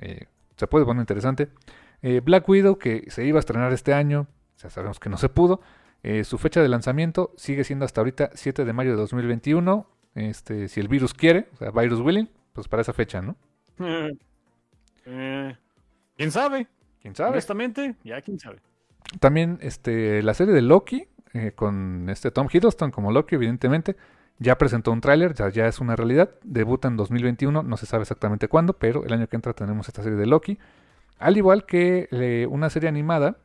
se 0.58 0.68
puede 0.68 0.86
poner 0.86 1.02
interesante. 1.02 1.50
Black 2.24 2.48
Widow, 2.48 2.78
que 2.78 3.06
se 3.10 3.26
iba 3.26 3.38
a 3.38 3.42
estrenar 3.42 3.74
este 3.74 3.94
año, 3.94 4.28
sabemos 4.56 5.00
que 5.00 5.10
no 5.10 5.18
se 5.18 5.30
pudo. 5.30 5.62
Eh, 6.08 6.24
su 6.24 6.38
fecha 6.38 6.62
de 6.62 6.70
lanzamiento 6.70 7.34
sigue 7.36 7.64
siendo 7.64 7.84
hasta 7.84 8.02
ahorita 8.02 8.30
7 8.36 8.64
de 8.64 8.74
mayo 8.74 8.92
de 8.92 8.98
2021. 8.98 9.88
Este, 10.14 10.68
si 10.68 10.80
el 10.80 10.88
virus 10.88 11.16
quiere, 11.16 11.48
o 11.54 11.58
sea, 11.58 11.72
virus 11.72 12.00
willing, 12.00 12.30
pues 12.54 12.68
para 12.68 12.82
esa 12.84 12.94
fecha, 12.94 13.22
¿no? 13.22 13.36
Eh, 15.08 15.56
¿Quién 16.18 16.32
sabe? 16.32 16.66
¿Quién 17.00 17.14
sabe? 17.14 17.30
Honestamente, 17.34 17.96
ya 18.04 18.20
quién 18.22 18.40
sabe. 18.40 18.58
También 19.20 19.60
este, 19.62 20.24
la 20.24 20.34
serie 20.34 20.52
de 20.52 20.64
Loki, 20.64 21.08
eh, 21.34 21.52
con 21.54 22.10
este 22.10 22.32
Tom 22.32 22.48
Hiddleston 22.52 22.90
como 22.90 23.12
Loki, 23.12 23.36
evidentemente, 23.36 23.96
ya 24.40 24.58
presentó 24.58 24.92
un 24.92 25.02
tráiler, 25.02 25.36
ya, 25.36 25.50
ya 25.50 25.68
es 25.68 25.80
una 25.80 25.96
realidad. 25.96 26.32
Debuta 26.44 26.88
en 26.88 26.98
2021, 26.98 27.62
no 27.62 27.78
se 27.78 27.86
sabe 27.86 28.02
exactamente 28.02 28.48
cuándo, 28.48 28.74
pero 28.74 29.06
el 29.06 29.14
año 29.14 29.28
que 29.28 29.36
entra 29.36 29.54
tenemos 29.54 29.88
esta 29.88 30.02
serie 30.02 30.18
de 30.18 30.26
Loki. 30.26 30.58
Al 31.20 31.38
igual 31.38 31.68
que 31.68 32.48
una 32.50 32.72
serie 32.72 32.90
animada 32.90 33.38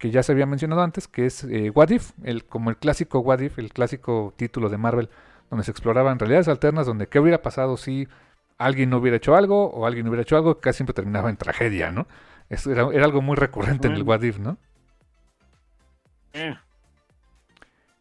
que 0.00 0.10
ya 0.10 0.22
se 0.22 0.32
había 0.32 0.46
mencionado 0.46 0.80
antes, 0.80 1.06
que 1.06 1.26
es 1.26 1.44
eh, 1.44 1.70
What 1.74 1.90
If, 1.90 2.12
el, 2.24 2.46
como 2.46 2.70
el 2.70 2.78
clásico 2.78 3.20
What 3.20 3.40
If, 3.40 3.58
el 3.58 3.70
clásico 3.70 4.32
título 4.34 4.70
de 4.70 4.78
Marvel, 4.78 5.10
donde 5.50 5.62
se 5.62 5.70
exploraban 5.70 6.18
realidades 6.18 6.48
alternas, 6.48 6.86
donde 6.86 7.06
qué 7.06 7.20
hubiera 7.20 7.42
pasado 7.42 7.76
si 7.76 8.08
alguien 8.56 8.88
no 8.88 8.96
hubiera 8.96 9.18
hecho 9.18 9.36
algo 9.36 9.66
o 9.66 9.84
alguien 9.84 10.08
hubiera 10.08 10.22
hecho 10.22 10.38
algo, 10.38 10.58
casi 10.58 10.78
siempre 10.78 10.94
terminaba 10.94 11.28
en 11.28 11.36
tragedia, 11.36 11.92
¿no? 11.92 12.06
era, 12.48 13.04
algo 13.04 13.20
muy 13.20 13.36
recurrente 13.36 13.88
en 13.88 13.94
el 13.94 14.02
What 14.02 14.22
If, 14.22 14.38
¿no? 14.38 14.56
Eh. 16.32 16.56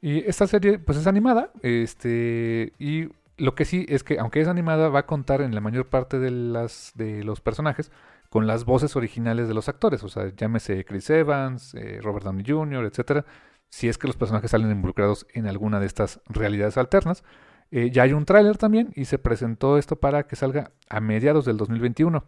Y 0.01 0.19
esta 0.19 0.47
serie, 0.47 0.79
pues 0.79 0.97
es 0.97 1.05
animada, 1.05 1.51
este, 1.61 2.71
y 2.79 3.09
lo 3.35 3.55
que 3.55 3.65
sí 3.65 3.85
es 3.89 4.05
que, 4.05 4.19
aunque 4.19 4.39
es 4.39 4.47
animada, 4.47 4.87
va 4.87 4.99
a 4.99 5.05
contar 5.05 5.41
en 5.41 5.53
la 5.53 5.59
mayor 5.59 5.87
parte 5.87 6.17
de, 6.17 6.31
las, 6.31 6.93
de 6.95 7.25
los 7.25 7.41
personajes 7.41 7.91
con 8.29 8.45
las 8.45 8.63
voces 8.63 8.95
originales 8.95 9.47
de 9.47 9.53
los 9.53 9.69
actores, 9.69 10.03
o 10.03 10.07
sea, 10.07 10.31
llámese 10.35 10.85
Chris 10.85 11.09
Evans, 11.09 11.73
eh, 11.73 11.99
Robert 12.01 12.23
Downey 12.25 12.45
Jr., 12.47 12.85
etcétera, 12.85 13.25
si 13.69 13.89
es 13.89 13.97
que 13.97 14.07
los 14.07 14.17
personajes 14.17 14.51
salen 14.51 14.71
involucrados 14.71 15.27
en 15.33 15.47
alguna 15.47 15.79
de 15.79 15.87
estas 15.87 16.21
realidades 16.27 16.77
alternas. 16.77 17.23
Eh, 17.71 17.91
ya 17.91 18.03
hay 18.03 18.13
un 18.13 18.25
tráiler 18.25 18.57
también 18.57 18.91
y 18.95 19.05
se 19.05 19.19
presentó 19.19 19.77
esto 19.77 19.99
para 19.99 20.25
que 20.27 20.35
salga 20.35 20.71
a 20.89 20.99
mediados 20.99 21.45
del 21.45 21.57
2021. 21.57 22.23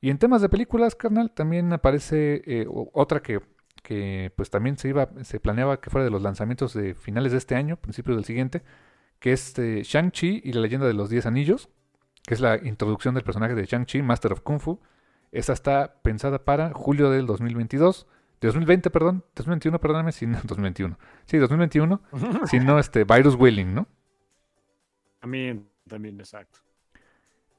Y 0.00 0.10
en 0.10 0.18
temas 0.18 0.42
de 0.42 0.48
películas, 0.48 0.96
carnal, 0.96 1.30
también 1.30 1.72
aparece 1.72 2.42
eh, 2.46 2.66
otra 2.68 3.22
que, 3.22 3.40
pues 4.36 4.50
también 4.50 4.76
se 4.76 4.88
iba, 4.88 5.08
se 5.22 5.40
planeaba 5.40 5.80
que 5.80 5.90
fuera 5.90 6.04
de 6.04 6.10
los 6.10 6.22
lanzamientos 6.22 6.74
de 6.74 6.94
finales 6.94 7.32
de 7.32 7.38
este 7.38 7.54
año, 7.54 7.76
principios 7.76 8.16
del 8.16 8.24
siguiente, 8.24 8.62
que 9.18 9.32
es 9.32 9.54
Shang-Chi 9.54 10.42
y 10.44 10.52
la 10.52 10.60
leyenda 10.60 10.86
de 10.86 10.94
los 10.94 11.08
Diez 11.08 11.26
Anillos, 11.26 11.68
que 12.26 12.34
es 12.34 12.40
la 12.40 12.56
introducción 12.56 13.14
del 13.14 13.24
personaje 13.24 13.54
de 13.54 13.64
Shang-Chi, 13.64 14.02
Master 14.02 14.32
of 14.32 14.40
Kung 14.40 14.60
Fu, 14.60 14.80
esta 15.34 15.52
está 15.52 15.96
pensada 16.02 16.44
para 16.44 16.72
julio 16.72 17.10
del 17.10 17.26
2022. 17.26 18.06
De 18.40 18.48
2020, 18.48 18.88
perdón. 18.90 19.24
2021, 19.34 19.80
perdóname, 19.80 20.12
si 20.12 20.26
no, 20.26 20.38
2021. 20.44 20.96
Sí, 21.26 21.38
2021. 21.38 22.00
si 22.46 22.60
no, 22.60 22.78
este, 22.78 23.04
Virus 23.04 23.34
Willing, 23.34 23.74
¿no? 23.74 23.88
También, 25.20 25.68
también, 25.88 26.20
exacto. 26.20 26.60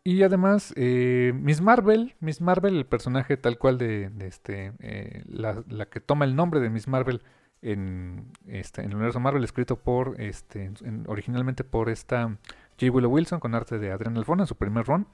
Y 0.05 0.23
además, 0.23 0.71
eh, 0.77 1.33
Miss 1.35 1.61
Marvel, 1.61 2.15
Miss 2.21 2.39
Marvel, 2.39 2.77
el 2.77 2.85
personaje 2.85 3.35
tal 3.35 3.57
cual 3.57 3.77
de, 3.77 4.09
este, 4.19 4.71
eh, 4.79 5.23
la, 5.25 5.63
que 5.89 5.99
toma 5.99 6.25
el 6.25 6.35
nombre 6.35 6.59
de 6.61 6.69
Miss 6.69 6.87
Marvel 6.87 7.23
en, 7.61 8.31
este, 8.47 8.81
en 8.81 8.89
el 8.89 8.95
universo 8.95 9.19
Marvel, 9.19 9.43
escrito 9.43 9.77
por, 9.77 10.21
este, 10.21 10.71
originalmente 11.07 11.63
por 11.63 11.89
esta 11.89 12.37
J. 12.79 12.91
Willow 12.91 13.11
Wilson 13.11 13.39
con 13.39 13.55
arte 13.55 13.79
de 13.79 13.91
Adrian 13.91 14.15
Alfona 14.15 14.43
en 14.43 14.47
su 14.47 14.55
primer 14.55 14.85
run 14.85 15.07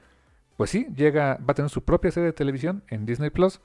pues 0.61 0.69
sí, 0.69 0.85
llega, 0.95 1.39
va 1.39 1.53
a 1.53 1.53
tener 1.55 1.71
su 1.71 1.83
propia 1.83 2.11
serie 2.11 2.27
de 2.27 2.33
televisión 2.33 2.83
en 2.87 3.07
Disney 3.07 3.31
Plus 3.31 3.61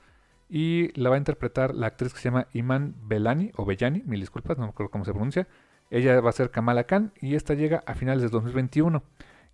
y 0.49 0.99
la 0.99 1.11
va 1.11 1.15
a 1.15 1.19
interpretar 1.19 1.75
la 1.75 1.85
actriz 1.85 2.11
que 2.11 2.19
se 2.19 2.29
llama 2.29 2.47
Iman 2.53 2.95
Belani 3.03 3.51
o 3.55 3.65
Bellani, 3.65 4.01
mil 4.07 4.19
disculpas, 4.19 4.57
no 4.57 4.63
me 4.63 4.69
acuerdo 4.71 4.89
cómo 4.89 5.05
se 5.05 5.11
pronuncia. 5.11 5.47
Ella 5.91 6.19
va 6.21 6.31
a 6.31 6.33
ser 6.33 6.49
Kamala 6.49 6.85
Khan 6.85 7.13
y 7.21 7.35
esta 7.35 7.53
llega 7.53 7.83
a 7.85 7.93
finales 7.93 8.23
de 8.23 8.29
2021. 8.29 9.03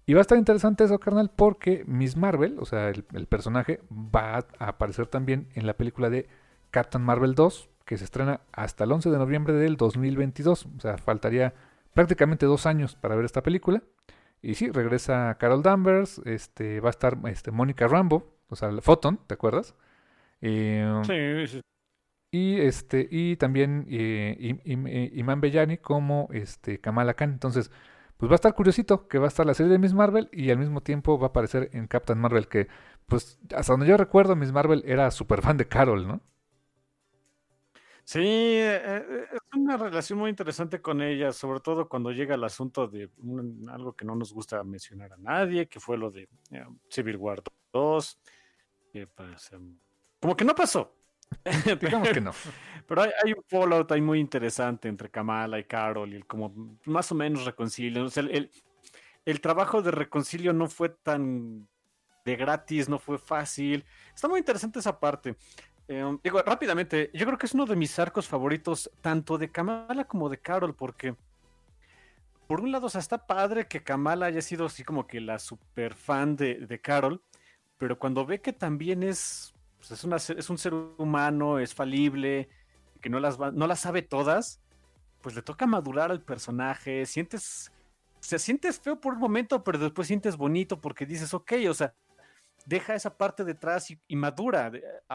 Y 0.05 0.13
va 0.13 0.19
a 0.19 0.21
estar 0.21 0.37
interesante 0.37 0.85
eso, 0.85 0.97
carnal, 1.01 1.31
porque 1.35 1.83
Miss 1.85 2.15
Marvel, 2.15 2.55
o 2.61 2.65
sea, 2.65 2.87
el, 2.87 3.27
personaje, 3.27 3.81
va 3.91 4.37
a 4.37 4.67
aparecer 4.69 5.07
también 5.07 5.49
en 5.53 5.67
la 5.67 5.73
película 5.73 6.09
de 6.09 6.29
Captain 6.71 7.03
Marvel 7.03 7.35
2, 7.35 7.69
que 7.83 7.97
se 7.97 8.05
estrena 8.05 8.39
hasta 8.53 8.85
el 8.85 8.93
11 8.93 9.09
de 9.09 9.17
noviembre 9.17 9.53
del 9.53 9.75
2022. 9.75 10.65
O 10.77 10.79
sea, 10.79 10.97
faltaría 10.97 11.53
prácticamente 11.93 12.45
dos 12.45 12.65
años 12.65 12.95
para 12.95 13.17
ver 13.17 13.25
esta 13.25 13.43
película. 13.43 13.83
Y 14.43 14.55
sí, 14.55 14.69
regresa 14.69 15.37
Carol 15.39 15.63
Danvers, 15.63 16.19
este, 16.25 16.81
va 16.81 16.89
a 16.89 16.91
estar 16.91 17.17
este, 17.27 17.51
Mónica 17.51 17.87
Rambo, 17.87 18.35
o 18.49 18.57
sea, 18.57 18.69
Photon, 18.81 19.17
¿te 19.25 19.35
acuerdas? 19.35 19.73
Eh, 20.41 21.01
sí, 21.07 21.47
sí. 21.47 21.61
Y 22.33 22.59
este, 22.59 23.07
y 23.09 23.37
también 23.37 23.85
eh, 23.89 24.59
eh, 24.65 25.11
Iman 25.13 25.39
Bellani 25.39 25.77
como 25.77 26.27
este 26.33 26.79
Kamala 26.79 27.13
Khan. 27.13 27.31
Entonces, 27.31 27.71
pues 28.17 28.29
va 28.29 28.33
a 28.33 28.35
estar 28.35 28.53
curiosito 28.53 29.07
que 29.07 29.17
va 29.17 29.25
a 29.25 29.27
estar 29.29 29.45
la 29.45 29.53
serie 29.53 29.71
de 29.71 29.79
Miss 29.79 29.93
Marvel 29.93 30.29
y 30.33 30.49
al 30.49 30.57
mismo 30.57 30.81
tiempo 30.81 31.17
va 31.17 31.27
a 31.27 31.29
aparecer 31.29 31.69
en 31.71 31.87
Captain 31.87 32.19
Marvel, 32.19 32.49
que 32.49 32.67
pues 33.07 33.39
hasta 33.55 33.71
donde 33.73 33.87
yo 33.87 33.95
recuerdo, 33.95 34.35
Miss 34.35 34.51
Marvel 34.51 34.83
era 34.85 35.09
súper 35.11 35.41
fan 35.41 35.55
de 35.55 35.67
Carol, 35.69 36.05
¿no? 36.05 36.21
Sí, 38.05 38.57
es 38.57 39.03
una 39.55 39.77
relación 39.77 40.19
muy 40.19 40.29
interesante 40.29 40.81
con 40.81 41.01
ella, 41.01 41.31
sobre 41.31 41.61
todo 41.61 41.87
cuando 41.87 42.11
llega 42.11 42.35
el 42.35 42.43
asunto 42.43 42.87
de 42.87 43.09
algo 43.69 43.93
que 43.93 44.03
no 44.03 44.15
nos 44.15 44.33
gusta 44.33 44.61
mencionar 44.63 45.13
a 45.13 45.17
nadie, 45.17 45.67
que 45.67 45.79
fue 45.79 45.97
lo 45.97 46.11
de 46.11 46.27
eh, 46.51 46.65
Civil 46.89 47.15
War 47.15 47.41
2. 47.71 48.19
Pues, 49.15 49.51
como 50.19 50.35
que 50.35 50.45
no 50.45 50.53
pasó. 50.53 50.95
Digamos 51.81 52.09
que 52.09 52.21
no. 52.21 52.31
Pero 52.85 53.01
hay, 53.01 53.33
un 53.35 53.43
fallout 53.47 53.91
ahí 53.91 54.01
muy 54.01 54.19
interesante 54.19 54.87
entre 54.87 55.09
Kamala 55.09 55.57
y 55.57 55.63
Carol 55.63 56.13
y 56.13 56.21
como 56.23 56.77
más 56.85 57.11
o 57.11 57.15
menos 57.15 57.45
reconcilio. 57.45 58.03
O 58.03 58.09
sea, 58.09 58.23
el, 58.23 58.51
el 59.25 59.41
trabajo 59.41 59.81
de 59.81 59.91
reconcilio 59.91 60.53
no 60.53 60.67
fue 60.67 60.89
tan 60.89 61.67
de 62.25 62.35
gratis, 62.35 62.89
no 62.89 62.99
fue 62.99 63.17
fácil. 63.17 63.85
Está 64.13 64.27
muy 64.27 64.39
interesante 64.39 64.79
esa 64.79 64.99
parte. 64.99 65.35
Eh, 65.87 66.17
digo, 66.23 66.41
rápidamente, 66.41 67.11
yo 67.13 67.25
creo 67.25 67.37
que 67.37 67.45
es 67.45 67.53
uno 67.53 67.65
de 67.65 67.75
mis 67.75 67.97
arcos 67.99 68.27
favoritos, 68.27 68.89
tanto 69.01 69.37
de 69.37 69.51
Kamala 69.51 70.05
como 70.05 70.29
de 70.29 70.39
Carol, 70.39 70.73
porque 70.75 71.15
por 72.47 72.61
un 72.61 72.71
lado, 72.71 72.87
o 72.87 72.97
está 72.97 73.25
padre 73.25 73.67
que 73.67 73.83
Kamala 73.83 74.27
haya 74.27 74.41
sido 74.41 74.65
así 74.65 74.83
como 74.83 75.07
que 75.07 75.19
la 75.19 75.39
super 75.39 75.95
fan 75.95 76.35
de, 76.35 76.79
Carol, 76.81 77.21
pero 77.77 77.97
cuando 77.97 78.25
ve 78.25 78.41
que 78.41 78.53
también 78.53 79.03
es, 79.03 79.53
pues, 79.77 79.91
es, 79.91 80.29
es, 80.29 80.49
un 80.49 80.57
ser 80.57 80.73
humano, 80.73 81.59
es 81.59 81.73
falible, 81.73 82.49
que 83.01 83.09
no 83.09 83.19
las, 83.19 83.39
no 83.39 83.67
las 83.67 83.79
sabe 83.79 84.01
todas, 84.01 84.61
pues 85.21 85.35
le 85.35 85.41
toca 85.41 85.65
madurar 85.65 86.11
al 86.11 86.21
personaje, 86.21 87.05
sientes, 87.05 87.71
se 88.19 88.39
sientes 88.39 88.79
feo 88.79 88.99
por 88.99 89.13
un 89.13 89.19
momento, 89.19 89.63
pero 89.63 89.79
después 89.79 90.07
sientes 90.07 90.37
bonito 90.37 90.79
porque 90.79 91.05
dices, 91.05 91.33
ok, 91.33 91.53
o 91.69 91.73
sea, 91.73 91.93
deja 92.65 92.95
esa 92.95 93.15
parte 93.17 93.43
detrás 93.43 93.89
y, 93.91 94.15
madura, 94.15 94.71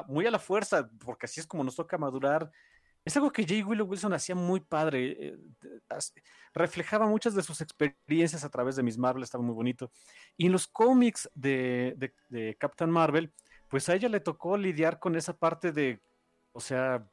muy 0.06 0.26
a 0.26 0.30
la 0.30 0.38
fuerza, 0.38 0.88
porque 1.04 1.26
así 1.26 1.40
es 1.40 1.46
como 1.46 1.64
nos 1.64 1.76
toca 1.76 1.98
madurar. 1.98 2.50
Es 3.04 3.16
algo 3.16 3.32
que 3.32 3.42
J. 3.42 3.66
Willow 3.66 3.86
Wilson 3.86 4.12
hacía 4.12 4.34
muy 4.34 4.60
padre. 4.60 5.16
Eh, 5.18 5.38
reflejaba 6.52 7.06
muchas 7.06 7.34
de 7.34 7.42
sus 7.42 7.60
experiencias 7.60 8.44
a 8.44 8.50
través 8.50 8.76
de 8.76 8.82
Miss 8.82 8.98
Marvel, 8.98 9.22
estaba 9.22 9.42
muy 9.42 9.54
bonito. 9.54 9.90
Y 10.36 10.46
en 10.46 10.52
los 10.52 10.66
cómics 10.66 11.30
de, 11.34 12.12
de, 12.28 12.56
Captain 12.56 12.90
Marvel, 12.90 13.32
pues 13.68 13.88
a 13.88 13.94
ella 13.94 14.08
le 14.08 14.20
tocó 14.20 14.56
lidiar 14.56 14.98
con 14.98 15.16
esa 15.16 15.32
parte 15.32 15.72
de, 15.72 16.00
o 16.52 16.60
sea, 16.60 17.08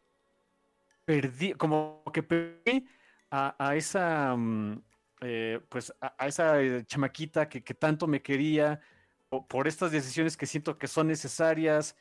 perdí, 1.05 1.53
como 1.53 2.03
que 2.13 2.23
perdí 2.23 2.87
a, 3.31 3.75
esa, 3.75 4.35
mm, 4.35 4.81
eh, 5.21 5.59
pues 5.69 5.93
a, 6.01 6.27
esa 6.27 6.61
eh, 6.61 6.83
chamaquita 6.85 7.47
que 7.47 7.61
tanto 7.73 8.07
me 8.07 8.21
quería, 8.21 8.81
por 9.29 9.67
estas 9.67 9.91
decisiones 9.91 10.37
que 10.37 10.45
siento 10.45 10.77
que 10.77 10.87
son 10.87 11.07
necesarias 11.07 11.95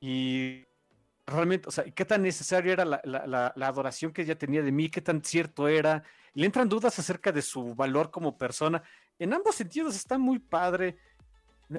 y 0.00 0.66
realmente, 1.26 1.68
o 1.68 1.72
sea, 1.72 1.84
qué 1.84 2.04
tan 2.04 2.22
necesaria 2.22 2.72
era 2.72 2.84
la, 2.84 3.52
adoración 3.60 4.12
que 4.12 4.22
ella 4.22 4.38
tenía 4.38 4.62
de 4.62 4.72
mí, 4.72 4.88
qué 4.88 5.00
tan 5.00 5.22
cierto 5.22 5.68
era. 5.68 6.02
le 6.34 6.46
entran 6.46 6.68
dudas 6.68 6.98
acerca 6.98 7.32
de 7.32 7.42
su 7.42 7.74
valor 7.74 8.10
como 8.10 8.36
persona. 8.38 8.82
En 9.18 9.32
ambos 9.34 9.54
sentidos 9.56 9.96
está 9.96 10.18
muy 10.18 10.38
padre. 10.38 10.96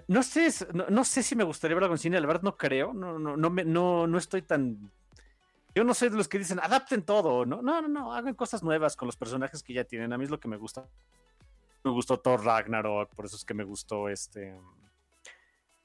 No, 0.07 0.21
sé, 0.21 0.49
no, 0.73 1.03
sé 1.03 1.23
si 1.23 1.35
me 1.35 1.43
gustaría 1.43 1.73
verla 1.75 1.89
con 1.89 1.97
cine, 1.97 2.21
la 2.21 2.27
verdad 2.27 2.43
no 2.43 2.55
creo, 2.57 2.93
no, 2.93 3.17
no, 3.17 3.35
no, 3.35 3.49
me, 3.49 3.65
no, 3.65 4.05
no 4.05 4.17
estoy 4.17 4.43
tan... 4.43 4.91
Yo 5.73 5.83
no 5.83 5.93
soy 5.93 6.09
de 6.09 6.17
los 6.17 6.27
que 6.27 6.37
dicen, 6.37 6.59
adapten 6.59 7.03
todo, 7.03 7.45
¿no? 7.45 7.61
No, 7.61 7.81
no, 7.81 7.87
no, 7.87 8.13
hagan 8.13 8.35
cosas 8.35 8.61
nuevas 8.61 8.95
con 8.95 9.07
los 9.07 9.15
personajes 9.15 9.63
que 9.63 9.73
ya 9.73 9.83
tienen. 9.83 10.13
A 10.13 10.17
mí 10.17 10.25
es 10.25 10.29
lo 10.29 10.39
que 10.39 10.47
me 10.47 10.57
gusta. 10.57 10.87
Me 11.83 11.91
gustó 11.91 12.19
Thor 12.19 12.43
Ragnarok, 12.43 13.15
por 13.15 13.25
eso 13.25 13.35
es 13.35 13.45
que 13.45 13.53
me 13.53 13.63
gustó 13.63 14.09
este 14.09 14.57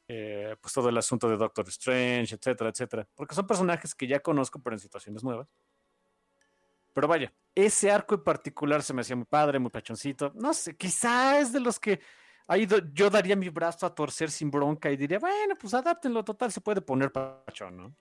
eh, 0.07 0.57
pues 0.61 0.75
todo 0.75 0.89
el 0.89 0.99
asunto 0.99 1.29
de 1.29 1.37
Doctor 1.37 1.67
Strange, 1.69 2.35
etcétera, 2.35 2.71
etcétera. 2.71 3.09
Porque 3.15 3.35
son 3.35 3.47
personajes 3.47 3.95
que 3.95 4.07
ya 4.07 4.21
conozco, 4.21 4.61
pero 4.61 4.77
en 4.77 4.81
situaciones 4.81 5.25
nuevas. 5.25 5.49
Pero 6.93 7.09
vaya, 7.09 7.33
ese 7.55 7.91
arco 7.91 8.15
en 8.15 8.23
particular 8.23 8.83
se 8.83 8.95
me 8.95 9.01
hacía 9.01 9.17
muy 9.17 9.25
padre, 9.25 9.59
muy 9.59 9.71
pachoncito. 9.71 10.33
No 10.35 10.53
sé, 10.53 10.77
quizás 10.77 11.53
de 11.53 11.61
los 11.61 11.81
que 11.81 12.01
ahí 12.47 12.69
yo 12.93 13.11
daría 13.11 13.35
mi 13.35 13.49
brazo 13.49 13.87
a 13.87 13.95
torcer 13.95 14.31
sin 14.31 14.51
bronca 14.51 14.91
y 14.91 14.97
diría, 14.97 15.19
bueno, 15.19 15.57
pues 15.59 15.75
adáptenlo, 15.75 16.23
total, 16.23 16.53
se 16.53 16.61
puede 16.61 16.81
poner 16.83 17.11
pachón, 17.11 17.77
¿no? 17.77 17.97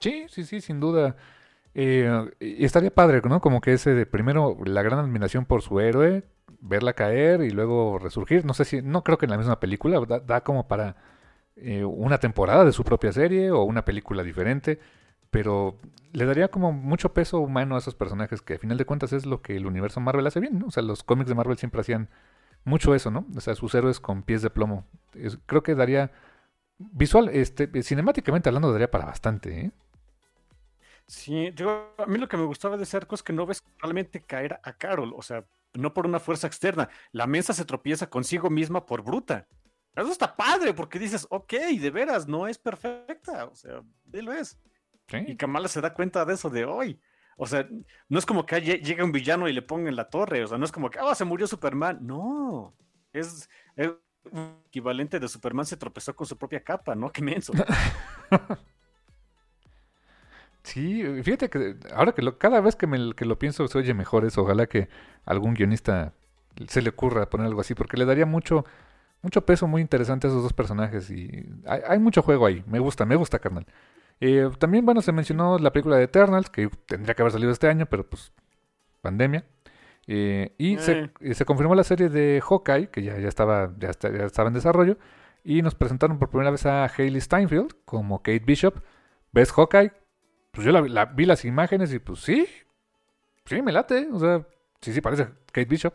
Sí, 0.00 0.26
sí, 0.28 0.44
sí, 0.44 0.60
sin 0.60 0.80
duda. 0.80 1.16
Eh, 1.74 2.30
y 2.40 2.64
estaría 2.64 2.94
padre, 2.94 3.20
¿no? 3.28 3.40
Como 3.40 3.60
que 3.60 3.72
ese 3.72 3.94
de 3.94 4.06
primero 4.06 4.56
la 4.64 4.82
gran 4.82 4.98
admiración 4.98 5.44
por 5.44 5.62
su 5.62 5.80
héroe, 5.80 6.24
verla 6.60 6.94
caer 6.94 7.42
y 7.42 7.50
luego 7.50 7.98
resurgir. 7.98 8.44
No 8.44 8.54
sé 8.54 8.64
si, 8.64 8.82
no 8.82 9.04
creo 9.04 9.18
que 9.18 9.26
en 9.26 9.30
la 9.30 9.38
misma 9.38 9.60
película, 9.60 10.00
da 10.26 10.42
como 10.42 10.68
para 10.68 10.96
eh, 11.56 11.84
una 11.84 12.18
temporada 12.18 12.64
de 12.64 12.72
su 12.72 12.84
propia 12.84 13.12
serie 13.12 13.50
o 13.50 13.62
una 13.62 13.84
película 13.84 14.22
diferente, 14.22 14.80
pero 15.30 15.78
le 16.12 16.24
daría 16.24 16.48
como 16.48 16.72
mucho 16.72 17.12
peso 17.12 17.40
humano 17.40 17.74
a 17.76 17.78
esos 17.78 17.94
personajes 17.94 18.42
que 18.42 18.54
a 18.54 18.58
final 18.58 18.78
de 18.78 18.86
cuentas 18.86 19.12
es 19.12 19.26
lo 19.26 19.42
que 19.42 19.56
el 19.56 19.66
universo 19.66 20.00
Marvel 20.00 20.26
hace 20.26 20.40
bien, 20.40 20.58
¿no? 20.58 20.66
O 20.66 20.70
sea, 20.70 20.82
los 20.82 21.02
cómics 21.02 21.28
de 21.28 21.34
Marvel 21.34 21.58
siempre 21.58 21.80
hacían 21.80 22.08
mucho 22.64 22.94
eso, 22.94 23.10
¿no? 23.10 23.26
O 23.36 23.40
sea, 23.40 23.54
sus 23.54 23.74
héroes 23.74 24.00
con 24.00 24.22
pies 24.22 24.42
de 24.42 24.50
plomo. 24.50 24.86
creo 25.46 25.62
que 25.62 25.74
daría 25.74 26.12
visual, 26.78 27.28
este, 27.30 27.82
cinemáticamente 27.82 28.48
hablando 28.48 28.72
daría 28.72 28.90
para 28.90 29.06
bastante, 29.06 29.60
¿eh? 29.66 29.72
Sí, 31.08 31.50
digo, 31.52 31.94
a 31.96 32.06
mí 32.06 32.18
lo 32.18 32.28
que 32.28 32.36
me 32.36 32.44
gustaba 32.44 32.76
de 32.76 32.84
Cerco 32.84 33.14
es 33.14 33.22
que 33.22 33.32
no 33.32 33.46
ves 33.46 33.64
realmente 33.78 34.22
caer 34.22 34.60
a 34.62 34.74
Carol, 34.74 35.14
o 35.16 35.22
sea, 35.22 35.44
no 35.72 35.94
por 35.94 36.06
una 36.06 36.20
fuerza 36.20 36.46
externa. 36.46 36.90
La 37.12 37.26
mesa 37.26 37.54
se 37.54 37.64
tropieza 37.64 38.10
consigo 38.10 38.50
misma 38.50 38.84
por 38.84 39.02
bruta. 39.02 39.48
Eso 39.96 40.12
está 40.12 40.36
padre 40.36 40.74
porque 40.74 40.98
dices, 40.98 41.26
ok, 41.30 41.52
de 41.80 41.90
veras, 41.90 42.28
no 42.28 42.46
es 42.46 42.58
perfecta. 42.58 43.46
O 43.46 43.54
sea, 43.54 43.82
él 44.12 44.24
lo 44.26 44.32
es. 44.32 44.60
Y 45.26 45.36
Kamala 45.36 45.68
se 45.68 45.80
da 45.80 45.94
cuenta 45.94 46.24
de 46.24 46.34
eso 46.34 46.50
de 46.50 46.66
hoy. 46.66 47.00
O 47.36 47.46
sea, 47.46 47.66
no 48.08 48.18
es 48.18 48.26
como 48.26 48.44
que 48.44 48.60
llegue 48.60 49.02
un 49.02 49.12
villano 49.12 49.48
y 49.48 49.52
le 49.52 49.62
ponga 49.62 49.88
en 49.88 49.96
la 49.96 50.10
torre. 50.10 50.44
O 50.44 50.46
sea, 50.46 50.58
no 50.58 50.64
es 50.64 50.72
como 50.72 50.90
que, 50.90 50.98
ah, 50.98 51.14
se 51.14 51.24
murió 51.24 51.46
Superman. 51.46 51.98
No. 52.02 52.76
Es, 53.12 53.48
equivalente 54.66 55.18
de 55.18 55.28
Superman 55.28 55.64
se 55.64 55.76
tropezó 55.76 56.14
con 56.14 56.26
su 56.26 56.36
propia 56.36 56.62
capa, 56.62 56.94
¿no? 56.94 57.10
Qué 57.12 57.22
menso. 57.22 57.52
sí, 60.62 61.04
fíjate 61.22 61.48
que 61.50 61.76
ahora 61.94 62.12
que 62.12 62.22
lo, 62.22 62.38
cada 62.38 62.60
vez 62.60 62.76
que, 62.76 62.86
me, 62.86 63.14
que 63.14 63.24
lo 63.24 63.38
pienso 63.38 63.66
se 63.68 63.78
oye 63.78 63.94
mejor 63.94 64.24
eso. 64.24 64.42
Ojalá 64.42 64.66
que 64.66 64.88
algún 65.24 65.54
guionista 65.54 66.12
se 66.68 66.82
le 66.82 66.90
ocurra 66.90 67.30
poner 67.30 67.46
algo 67.46 67.60
así, 67.60 67.74
porque 67.74 67.96
le 67.96 68.04
daría 68.04 68.26
mucho 68.26 68.64
mucho 69.22 69.44
peso 69.44 69.66
muy 69.66 69.82
interesante 69.82 70.26
a 70.26 70.30
esos 70.30 70.42
dos 70.42 70.52
personajes 70.52 71.10
y 71.10 71.44
hay, 71.66 71.98
mucho 71.98 72.22
juego 72.22 72.46
ahí. 72.46 72.62
Me 72.66 72.78
gusta, 72.78 73.04
me 73.04 73.16
gusta, 73.16 73.38
carnal. 73.38 73.66
Eh, 74.20 74.50
también, 74.58 74.84
bueno, 74.84 75.02
se 75.02 75.12
mencionó 75.12 75.58
la 75.58 75.72
película 75.72 75.96
de 75.96 76.04
Eternals, 76.04 76.50
que 76.50 76.68
tendría 76.86 77.14
que 77.14 77.22
haber 77.22 77.32
salido 77.32 77.52
este 77.52 77.68
año, 77.68 77.86
pero 77.86 78.08
pues 78.08 78.32
pandemia. 79.00 79.44
Eh, 80.06 80.54
y 80.58 80.78
se, 80.78 81.10
eh. 81.20 81.34
se, 81.34 81.44
confirmó 81.44 81.74
la 81.74 81.84
serie 81.84 82.08
de 82.08 82.40
Hawkeye, 82.42 82.88
que 82.90 83.02
ya, 83.02 83.18
ya, 83.18 83.28
estaba, 83.28 83.72
ya, 83.78 83.90
estaba 83.90 84.48
en 84.48 84.54
desarrollo. 84.54 84.98
Y 85.44 85.62
nos 85.62 85.74
presentaron 85.74 86.18
por 86.18 86.30
primera 86.30 86.50
vez 86.50 86.66
a 86.66 86.84
Hayley 86.84 87.20
Steinfeld 87.20 87.74
como 87.84 88.18
Kate 88.22 88.42
Bishop. 88.44 88.80
¿Ves 89.32 89.52
Hawkeye? 89.52 89.92
Pues 90.58 90.66
yo 90.66 90.72
la, 90.72 91.04
vi 91.04 91.24
las 91.24 91.44
imágenes 91.44 91.92
y 91.92 92.00
pues 92.00 92.18
sí, 92.18 92.44
sí, 93.44 93.62
me 93.62 93.70
late. 93.70 94.08
O 94.12 94.18
sea, 94.18 94.44
sí, 94.80 94.92
sí, 94.92 95.00
parece 95.00 95.28
Kate 95.52 95.66
Bishop 95.66 95.94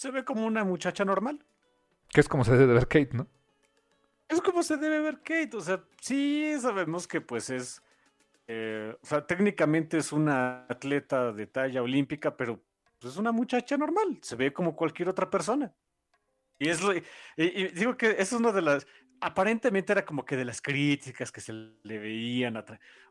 se 0.00 0.10
ve 0.10 0.24
como 0.24 0.46
una 0.46 0.64
muchacha 0.64 1.04
normal. 1.04 1.44
Que 2.08 2.22
es 2.22 2.28
como 2.28 2.42
se 2.42 2.56
debe 2.56 2.72
ver 2.72 2.88
Kate, 2.88 3.10
¿no? 3.12 3.26
Es 4.28 4.40
como 4.40 4.62
se 4.62 4.78
debe 4.78 5.00
ver 5.00 5.18
Kate, 5.18 5.50
o 5.54 5.60
sea, 5.60 5.84
sí 6.00 6.54
sabemos 6.58 7.06
que 7.06 7.20
pues 7.20 7.50
es, 7.50 7.82
eh, 8.46 8.96
o 9.02 9.06
sea, 9.06 9.26
técnicamente 9.26 9.98
es 9.98 10.10
una 10.10 10.64
atleta 10.70 11.32
de 11.32 11.46
talla 11.46 11.82
olímpica, 11.82 12.34
pero 12.34 12.62
pues, 12.98 13.12
es 13.12 13.18
una 13.18 13.30
muchacha 13.30 13.76
normal, 13.76 14.18
se 14.22 14.36
ve 14.36 14.54
como 14.54 14.74
cualquier 14.74 15.10
otra 15.10 15.28
persona. 15.28 15.70
Y 16.58 16.70
es 16.70 16.80
y, 17.36 17.68
digo 17.68 17.96
que 17.96 18.16
es 18.18 18.32
una 18.32 18.52
de 18.52 18.62
las, 18.62 18.86
aparentemente 19.20 19.92
era 19.92 20.04
como 20.04 20.24
que 20.24 20.36
de 20.36 20.44
las 20.44 20.62
críticas 20.62 21.30
que 21.30 21.40
se 21.40 21.52
le 21.52 21.98
veían, 21.98 22.56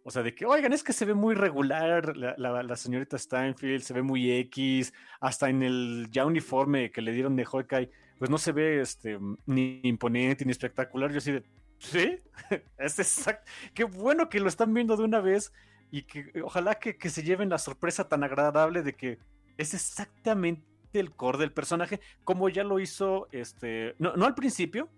o 0.04 0.12
sea, 0.12 0.24
de 0.24 0.34
que, 0.34 0.46
oigan, 0.46 0.74
es 0.74 0.84
que 0.84 0.94
se 0.94 1.06
ve 1.06 1.14
muy 1.14 1.36
regular 1.36 2.16
la, 2.16 2.76
señorita 2.76 3.18
Steinfeld, 3.18 3.82
se 3.82 3.94
ve 3.94 4.02
muy 4.02 4.32
X, 4.32 4.94
hasta 5.20 5.50
en 5.50 5.64
el 5.64 6.08
ya 6.12 6.26
uniforme 6.26 6.92
que 6.92 7.02
le 7.02 7.12
dieron 7.12 7.36
de 7.36 7.46
Hawkeye, 7.46 7.92
pues 8.18 8.30
no 8.30 8.38
se 8.38 8.52
ve 8.52 8.82
este, 8.82 9.20
ni 9.46 9.82
imponente 9.84 10.46
ni 10.46 10.52
espectacular. 10.52 11.12
Yo 11.12 11.20
así 11.20 11.32
de, 11.32 11.44
¿sí? 11.78 12.18
es 12.78 13.00
exacto. 13.00 13.50
Qué 13.74 13.84
bueno 13.84 14.30
que 14.30 14.40
lo 14.40 14.50
están 14.50 14.74
viendo 14.74 14.98
de 14.98 15.04
una 15.04 15.22
vez 15.22 15.54
y 15.92 16.04
que 16.04 16.32
ojalá 16.44 16.76
que, 16.76 16.98
que 16.98 17.10
se 17.10 17.24
lleven 17.24 17.50
la 17.50 17.58
sorpresa 17.58 18.08
tan 18.08 18.24
agradable 18.24 18.84
de 18.84 18.94
que 18.96 19.20
es 19.58 19.74
exactamente 19.74 20.64
el 20.94 21.12
core 21.12 21.38
del 21.38 21.52
personaje, 21.52 22.00
como 22.24 22.50
ya 22.50 22.64
lo 22.64 22.80
hizo, 22.80 23.28
este, 23.32 23.96
no, 24.00 24.16
no 24.16 24.26
al 24.26 24.34
principio, 24.34 24.90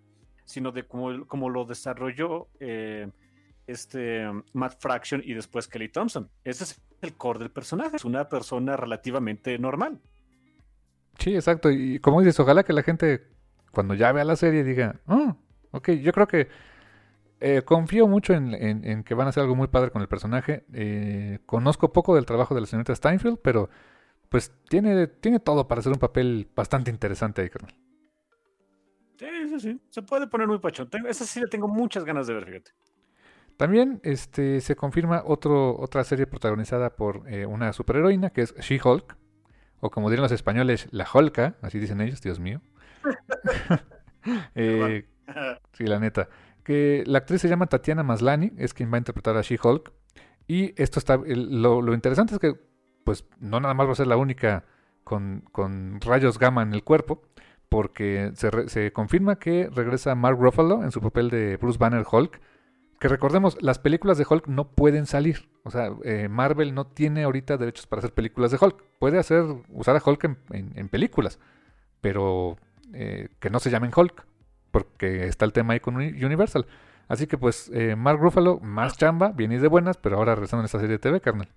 sino 0.52 0.72
de 0.72 0.86
cómo, 0.86 1.50
lo 1.50 1.66
desarrolló 1.66 2.48
eh, 2.60 3.10
este 3.68 4.30
Matt 4.54 4.80
Fraction 4.80 5.22
y 5.24 5.34
después 5.34 5.68
Kelly 5.68 5.90
Thompson. 5.90 6.30
Ese 6.44 6.66
es 6.66 6.82
el 7.02 7.14
core 7.14 7.40
del 7.40 7.52
personaje, 7.52 7.96
es 7.96 8.06
una 8.06 8.30
persona 8.30 8.76
relativamente 8.78 9.58
normal. 9.58 10.00
Sí, 11.18 11.36
exacto. 11.36 11.72
Y 11.72 12.00
como 12.00 12.22
dices, 12.22 12.40
ojalá 12.40 12.64
que 12.64 12.74
la 12.74 12.84
gente 12.84 13.28
cuando 13.72 13.94
ya 13.94 14.12
vea 14.12 14.26
la 14.26 14.36
serie 14.36 14.64
diga, 14.64 15.00
oh, 15.08 15.36
ok, 15.72 15.92
yo 15.92 16.12
creo 16.12 16.28
que 16.28 16.50
eh, 17.40 17.64
confío 17.64 18.08
mucho 18.08 18.34
en, 18.34 19.04
que 19.04 19.14
van 19.16 19.28
a 19.28 19.30
hacer 19.30 19.42
algo 19.42 19.56
muy 19.56 19.68
padre 19.68 19.92
con 19.92 20.02
el 20.02 20.08
personaje. 20.08 20.66
Eh, 20.74 21.40
conozco 21.46 21.92
poco 21.92 22.16
del 22.16 22.26
trabajo 22.26 22.54
de 22.54 22.62
la 22.62 22.68
señorita 22.68 22.96
Steinfeld, 22.96 23.40
pero 23.42 23.70
pues 24.30 24.52
tiene, 24.70 25.08
tiene 25.08 25.40
todo 25.40 25.68
para 25.68 25.80
hacer 25.80 25.92
un 25.92 26.00
papel 26.00 26.48
bastante 26.56 26.92
interesante 26.92 27.42
ahí, 27.42 27.50
carnal. 27.50 27.76
Sí, 29.22 29.50
sí, 29.50 29.60
sí. 29.60 29.82
Se 29.90 30.02
puede 30.02 30.28
poner 30.28 30.48
muy 30.48 30.60
pachón. 30.60 30.90
esa 31.08 31.26
sí 31.26 31.40
le 31.40 31.48
tengo 31.48 31.68
muchas 31.68 32.04
ganas 32.04 32.28
de 32.28 32.34
ver, 32.34 32.46
fíjate. 32.46 32.72
También 33.56 34.00
este, 34.04 34.60
se 34.62 34.76
confirma 34.76 35.22
otro, 35.26 35.80
otra 35.80 36.04
serie 36.04 36.26
protagonizada 36.26 36.96
por 36.96 37.32
eh, 37.32 37.46
una 37.46 37.74
superheroína 37.74 38.32
que 38.32 38.42
es 38.42 38.56
She-Hulk, 38.56 39.16
o 39.80 39.92
como 39.92 40.10
dirían 40.10 40.24
los 40.24 40.32
españoles, 40.32 40.88
la 40.92 41.08
Hulka, 41.12 41.56
así 41.62 41.78
dicen 41.78 42.02
ellos, 42.02 42.22
Dios 42.22 42.40
mío. 42.40 42.62
sí, 45.74 45.86
la 45.86 46.00
neta 46.00 46.28
que 46.64 47.04
la 47.08 47.20
actriz 47.20 47.42
se 47.42 47.50
llama 47.50 47.68
Tatiana 47.68 48.04
Maslani, 48.04 48.52
es 48.58 48.74
quien 48.74 48.92
va 48.92 48.96
a 48.96 49.00
interpretar 49.00 49.38
a 49.38 49.42
She-Hulk. 49.42 49.92
Y 50.48 50.74
esto 50.82 51.00
está, 51.00 51.18
lo, 51.18 51.94
interesante 51.94 52.34
es 52.34 52.40
que, 52.40 52.56
pues, 53.04 53.26
no 53.40 53.60
nada 53.60 53.74
más 53.74 53.88
va 53.88 53.92
a 53.92 53.96
ser 53.96 54.08
la 54.08 54.18
única 54.18 54.66
con, 55.04 55.44
rayos 56.02 56.38
gamma 56.38 56.62
en 56.62 56.74
el 56.74 56.84
cuerpo, 56.84 57.24
porque 57.72 58.34
se, 58.36 58.68
se, 58.68 58.92
confirma 58.92 59.40
que 59.40 59.70
regresa 59.74 60.14
Mark 60.14 60.38
Ruffalo 60.38 60.84
en 60.84 60.92
su 60.92 61.00
papel 61.00 61.30
de 61.30 61.56
Bruce 61.56 61.80
Banner 61.80 62.04
Hulk. 62.12 62.42
Que 63.00 63.08
recordemos, 63.08 63.58
las 63.62 63.80
películas 63.80 64.18
de 64.18 64.26
Hulk 64.30 64.48
no 64.48 64.72
pueden 64.72 65.06
salir. 65.06 65.50
O 65.64 65.72
sea, 65.72 65.90
eh, 66.04 66.28
Marvel 66.28 66.76
no 66.76 66.88
tiene 66.88 67.24
ahorita 67.24 67.56
derechos 67.56 67.88
para 67.88 68.00
hacer 68.02 68.14
películas 68.14 68.52
de 68.52 68.58
Hulk. 68.60 68.84
Puede 69.00 69.20
hacer, 69.20 69.46
usar 69.70 69.96
a 69.96 70.02
Hulk 70.06 70.38
en, 70.52 70.90
películas, 70.90 71.40
pero 72.02 72.58
eh, 72.94 73.30
que 73.40 73.50
no 73.50 73.62
se 73.62 73.70
llamen 73.70 73.92
Hulk 73.96 74.26
porque 74.72 75.28
está 75.28 75.46
el 75.46 75.54
tema 75.54 75.72
ahí 75.72 75.80
con 75.80 75.96
Universal. 75.96 76.66
Así 77.08 77.26
que 77.26 77.38
pues 77.38 77.72
eh, 77.74 77.96
Mark 77.96 78.20
Ruffalo, 78.20 78.60
más 78.60 78.98
chamba, 78.98 79.30
bien 79.32 79.54
y 79.54 79.60
de 79.60 79.70
buenas, 79.70 79.96
pero 79.96 80.18
ahora 80.18 80.36
regresando 80.36 80.64
en 80.64 80.66
esta 80.66 80.80
serie 80.80 80.98
de 80.98 81.00
TV, 81.00 81.22
carnal. 81.22 81.48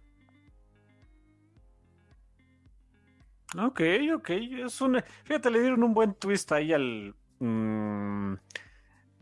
Ok, 3.58 3.80
ok. 4.14 4.30
Es 4.30 4.80
un, 4.80 5.02
fíjate, 5.24 5.50
le 5.50 5.60
dieron 5.60 5.82
un 5.82 5.94
buen 5.94 6.14
twist 6.14 6.50
ahí 6.52 6.72
al, 6.72 7.14
mm, 7.38 8.34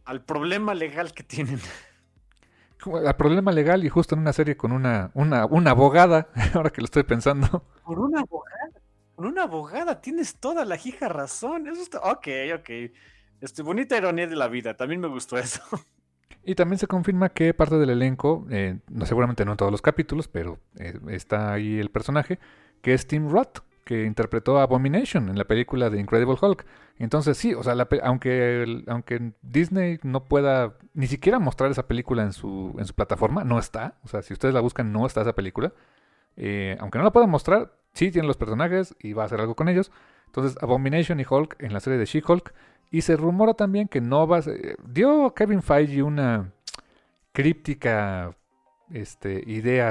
al 0.05 0.25
problema 0.25 0.75
legal 0.75 1.13
que 1.13 1.23
tienen. 1.23 1.61
Al 3.07 3.17
problema 3.17 3.53
legal 3.53 3.85
y 3.85 3.89
justo 3.89 4.15
en 4.15 4.21
una 4.21 4.33
serie 4.33 4.57
con 4.57 4.73
una, 4.73 5.11
una, 5.15 5.47
una 5.47 5.71
abogada, 5.71 6.29
ahora 6.55 6.71
que 6.71 6.81
lo 6.81 6.87
estoy 6.87 7.05
pensando. 7.05 7.65
Por 7.85 8.01
una 8.01 8.21
abogada, 8.21 8.81
con 9.15 9.27
una 9.27 9.45
abogada, 9.45 10.01
tienes 10.01 10.37
toda 10.37 10.65
la 10.65 10.77
hija 10.77 11.09
razón. 11.09 11.69
Eso 11.69 11.83
está, 11.83 11.99
ok, 12.01 12.29
ok. 12.59 12.71
Este, 13.41 13.63
bonita 13.63 13.97
ironía 13.97 14.27
de 14.27 14.37
la 14.37 14.49
vida, 14.49 14.77
también 14.77 15.01
me 15.01 15.09
gustó 15.09 15.39
eso. 15.39 15.63
Y 16.45 16.57
también 16.57 16.79
se 16.79 16.89
confirma 16.89 17.29
que 17.29 17.55
parte 17.55 17.77
del 17.77 17.91
elenco, 17.91 18.47
eh, 18.51 18.81
seguramente 19.05 19.45
no 19.45 19.53
en 19.53 19.57
todos 19.57 19.71
los 19.71 19.81
capítulos, 19.81 20.27
pero 20.27 20.59
eh, 20.77 20.99
está 21.11 21.53
ahí 21.53 21.79
el 21.79 21.89
personaje, 21.89 22.41
que 22.81 22.95
es 22.95 23.07
Tim 23.07 23.29
Roth, 23.29 23.61
que 23.85 24.05
interpretó 24.05 24.59
a 24.59 24.63
Abomination 24.63 25.29
en 25.29 25.37
la 25.37 25.45
película 25.45 25.91
de 25.91 26.01
Incredible 26.01 26.37
Hulk. 26.41 26.65
Entonces 26.99 27.37
sí, 27.37 27.55
o 27.55 27.63
sea, 27.63 27.75
aunque, 28.03 28.85
aunque 28.87 29.33
Disney 29.43 29.99
no 30.03 30.25
pueda 30.25 30.75
ni 30.95 31.07
siquiera 31.07 31.39
mostrar 31.39 31.71
esa 31.71 31.87
película 31.87 32.23
en 32.23 32.33
su, 32.33 32.75
en 32.79 32.85
su 32.85 32.95
plataforma, 32.95 33.45
no 33.45 33.59
está. 33.59 33.97
O 34.05 34.09
sea, 34.09 34.23
si 34.23 34.33
ustedes 34.33 34.55
la 34.55 34.61
buscan, 34.61 34.93
no 34.93 35.07
está 35.07 35.23
esa 35.23 35.35
película. 35.35 35.73
Eh, 36.37 36.77
aunque 36.81 36.99
no 36.99 37.05
la 37.05 37.13
puedan 37.13 37.31
mostrar, 37.31 37.73
sí 37.93 38.11
tienen 38.11 38.29
los 38.29 38.37
personajes 38.37 38.95
y 39.01 39.13
va 39.13 39.25
a 39.25 39.27
hacer 39.27 39.41
algo 39.41 39.55
con 39.55 39.69
ellos. 39.69 39.91
Entonces, 40.27 40.57
Abomination 40.63 41.21
y 41.21 41.27
Hulk 41.29 41.57
en 41.63 41.73
la 41.73 41.81
serie 41.81 41.99
de 41.99 42.07
She-Hulk 42.07 42.55
y 42.91 43.03
se 43.03 43.17
rumora 43.17 43.55
también 43.55 43.89
que 43.89 44.01
no 44.01 44.27
va 44.27 44.39
a 44.39 44.43
dio 44.87 45.35
Kevin 45.35 45.63
Feige 45.63 46.03
una 46.03 46.53
críptica 47.33 48.37
este, 48.91 49.43
idea 49.47 49.91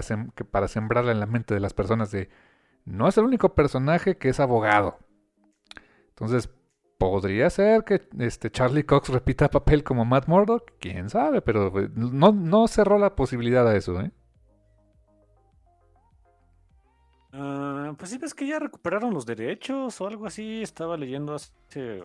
para 0.52 0.68
sembrarla 0.68 1.12
en 1.12 1.20
la 1.20 1.26
mente 1.26 1.54
de 1.54 1.60
las 1.60 1.74
personas 1.74 2.12
de 2.12 2.30
no 2.86 3.08
es 3.08 3.18
el 3.18 3.26
único 3.26 3.54
personaje 3.56 4.18
que 4.18 4.30
es 4.30 4.40
abogado. 4.40 5.00
Entonces, 6.10 6.50
podría 6.98 7.50
ser 7.50 7.84
que 7.84 8.08
este 8.20 8.52
Charlie 8.52 8.86
Cox 8.86 9.10
repita 9.10 9.50
papel 9.50 9.84
como 9.84 10.06
Matt 10.06 10.28
Murdock, 10.28 10.74
quién 10.80 11.10
sabe, 11.10 11.42
pero 11.42 11.72
pues, 11.72 11.90
no, 11.96 12.32
no 12.32 12.68
cerró 12.68 13.00
la 13.00 13.16
posibilidad 13.16 13.68
a 13.68 13.76
eso, 13.76 14.00
¿eh? 14.02 14.12
Ah, 17.34 17.94
pues 17.98 18.12
sí, 18.12 18.18
ves 18.18 18.34
que 18.34 18.46
ya 18.46 18.60
recuperaron 18.60 19.14
los 19.14 19.26
derechos 19.26 20.00
o 20.02 20.08
algo 20.08 20.26
así. 20.26 20.62
Estaba 20.62 20.98
leyendo 20.98 21.34
hace 21.34 22.04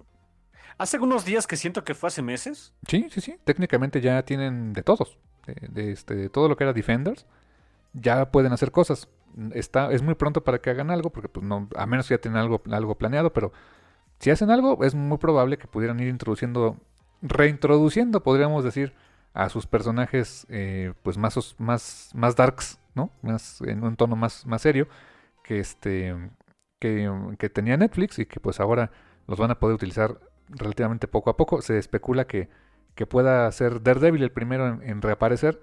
Hace 0.78 0.98
unos 0.98 1.24
días 1.24 1.46
que 1.46 1.56
siento 1.56 1.84
que 1.84 1.94
fue 1.94 2.08
hace 2.08 2.22
meses. 2.22 2.74
Sí, 2.86 3.06
sí, 3.10 3.20
sí. 3.20 3.36
Técnicamente 3.44 4.00
ya 4.00 4.22
tienen 4.24 4.72
de 4.72 4.82
todos. 4.82 5.18
De, 5.46 5.92
este, 5.92 6.28
todo 6.28 6.48
lo 6.48 6.56
que 6.56 6.64
era 6.64 6.72
Defenders. 6.72 7.26
Ya 7.94 8.30
pueden 8.30 8.52
hacer 8.52 8.70
cosas. 8.70 9.08
Es 9.52 10.02
muy 10.02 10.14
pronto 10.14 10.44
para 10.44 10.58
que 10.58 10.70
hagan 10.70 10.90
algo, 10.90 11.10
porque 11.10 11.28
pues 11.28 11.44
no, 11.44 11.68
a 11.76 11.86
menos 11.86 12.08
que 12.08 12.18
ya 12.22 12.40
algo, 12.40 12.62
algo 12.70 12.96
planeado, 12.96 13.32
pero 13.32 13.52
si 14.18 14.30
hacen 14.30 14.50
algo, 14.50 14.82
es 14.84 14.94
muy 14.94 15.18
probable 15.18 15.58
que 15.58 15.66
pudieran 15.66 16.00
ir 16.00 16.08
introduciendo, 16.08 16.76
reintroduciendo, 17.22 18.22
podríamos 18.22 18.64
decir, 18.64 18.94
a 19.34 19.50
sus 19.50 19.66
personajes 19.66 20.46
eh, 20.48 20.94
pues 21.02 21.18
más, 21.18 21.56
más, 21.58 22.10
más 22.14 22.36
darks, 22.36 22.78
¿no? 22.94 23.10
Más, 23.22 23.60
en 23.60 23.84
un 23.84 23.96
tono 23.96 24.16
más, 24.16 24.46
más 24.46 24.62
serio, 24.62 24.88
que 25.42 25.60
este 25.60 26.14
que, 26.78 27.10
que 27.38 27.50
tenía 27.50 27.76
Netflix 27.76 28.18
y 28.18 28.26
que 28.26 28.40
pues 28.40 28.60
ahora 28.60 28.90
los 29.26 29.38
van 29.38 29.50
a 29.50 29.58
poder 29.58 29.74
utilizar 29.74 30.18
relativamente 30.48 31.08
poco 31.08 31.30
a 31.30 31.36
poco. 31.36 31.62
Se 31.62 31.78
especula 31.78 32.26
que, 32.26 32.48
que 32.94 33.06
pueda 33.06 33.50
ser 33.52 33.82
Daredevil 33.82 34.22
el 34.22 34.32
primero 34.32 34.80
en, 34.82 35.02
reaparecer. 35.02 35.60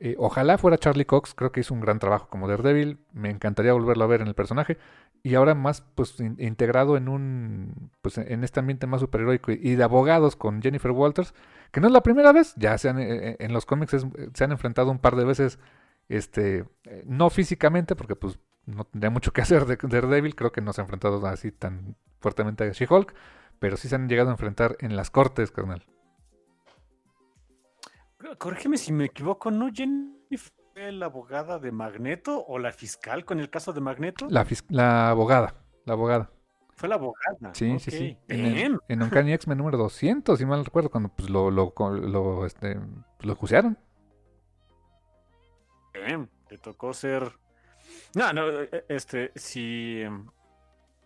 Eh, 0.00 0.16
ojalá 0.18 0.58
fuera 0.58 0.76
Charlie 0.76 1.04
Cox, 1.04 1.34
creo 1.34 1.52
que 1.52 1.60
hizo 1.60 1.72
un 1.72 1.80
gran 1.80 1.98
trabajo 1.98 2.28
como 2.28 2.48
Daredevil. 2.48 2.98
Me 3.12 3.30
encantaría 3.30 3.72
volverlo 3.72 4.04
a 4.04 4.08
ver 4.08 4.20
en 4.20 4.28
el 4.28 4.34
personaje. 4.34 4.78
Y 5.22 5.34
ahora 5.36 5.54
más 5.54 5.80
pues 5.94 6.20
integrado 6.20 6.96
en 6.96 7.08
un 7.08 7.90
pues 8.02 8.18
en 8.18 8.44
este 8.44 8.60
ambiente 8.60 8.86
más 8.86 9.00
superheroico 9.00 9.52
y 9.52 9.74
de 9.74 9.82
abogados 9.82 10.36
con 10.36 10.60
Jennifer 10.60 10.90
Walters, 10.90 11.32
que 11.70 11.80
no 11.80 11.86
es 11.86 11.92
la 11.92 12.02
primera 12.02 12.32
vez, 12.32 12.54
ya 12.56 12.76
se 12.76 12.90
han, 12.90 12.98
eh, 12.98 13.30
eh, 13.30 13.36
en 13.38 13.54
los 13.54 13.64
cómics 13.64 13.96
se 14.34 14.44
han 14.44 14.52
enfrentado 14.52 14.90
un 14.90 14.98
par 14.98 15.16
de 15.16 15.24
veces 15.24 15.58
este 16.10 16.66
no 17.06 17.30
físicamente 17.30 17.96
porque 17.96 18.16
pues 18.16 18.38
no 18.66 18.84
tendría 18.84 19.10
mucho 19.10 19.32
que 19.32 19.40
hacer 19.40 19.64
de 19.64 19.78
Daredevil, 19.80 20.34
creo 20.34 20.52
que 20.52 20.60
no 20.60 20.74
se 20.74 20.82
ha 20.82 20.84
enfrentado 20.84 21.24
así 21.26 21.52
tan 21.52 21.96
fuertemente 22.20 22.64
a 22.64 22.72
She-Hulk, 22.72 23.14
pero 23.58 23.76
sí 23.76 23.88
se 23.88 23.94
han 23.94 24.08
llegado 24.08 24.28
a 24.28 24.32
enfrentar 24.32 24.76
en 24.80 24.96
las 24.96 25.10
cortes, 25.10 25.50
carnal. 25.50 25.86
Corrígeme 28.38 28.76
si 28.76 28.92
me 28.92 29.06
equivoco, 29.06 29.50
¿no 29.50 29.70
Jennifer 29.72 30.52
fue 30.72 30.92
la 30.92 31.06
abogada 31.06 31.58
de 31.58 31.70
Magneto 31.70 32.44
o 32.46 32.58
la 32.58 32.72
fiscal 32.72 33.24
con 33.24 33.38
el 33.38 33.50
caso 33.50 33.72
de 33.72 33.80
Magneto? 33.80 34.26
La, 34.28 34.46
la 34.68 35.10
abogada, 35.10 35.54
la 35.84 35.92
abogada. 35.92 36.30
Fue 36.76 36.88
la 36.88 36.96
abogada. 36.96 37.54
Sí, 37.54 37.78
sí, 37.78 37.90
sí. 37.90 38.18
En, 38.28 38.80
en 38.88 39.02
Uncanny 39.02 39.32
X-Men 39.34 39.58
número 39.58 39.78
200, 39.78 40.36
si 40.36 40.44
mal 40.44 40.64
recuerdo, 40.64 40.90
cuando 40.90 41.10
pues, 41.10 41.30
lo, 41.30 41.50
lo, 41.50 41.72
lo, 41.76 42.46
este, 42.46 42.80
lo 43.20 43.34
juzgaron. 43.36 43.78
Te 46.48 46.58
tocó 46.58 46.92
ser... 46.92 47.32
No, 48.14 48.32
no, 48.32 48.50
e, 48.50 48.84
este, 48.88 49.30
si, 49.36 50.02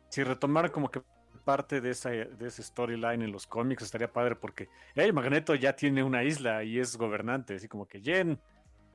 si 0.08 0.22
retomar 0.22 0.70
como 0.70 0.90
que 0.90 1.02
parte 1.48 1.80
de, 1.80 1.92
esa, 1.92 2.10
de 2.10 2.46
ese 2.46 2.62
storyline 2.62 3.22
en 3.22 3.32
los 3.32 3.46
cómics 3.46 3.82
estaría 3.82 4.12
padre 4.12 4.36
porque 4.36 4.68
hey, 4.94 5.10
Magneto 5.12 5.54
ya 5.54 5.74
tiene 5.74 6.02
una 6.02 6.22
isla 6.22 6.62
y 6.62 6.78
es 6.78 6.98
gobernante, 6.98 7.54
así 7.54 7.68
como 7.68 7.88
que 7.88 8.02
Jen, 8.02 8.38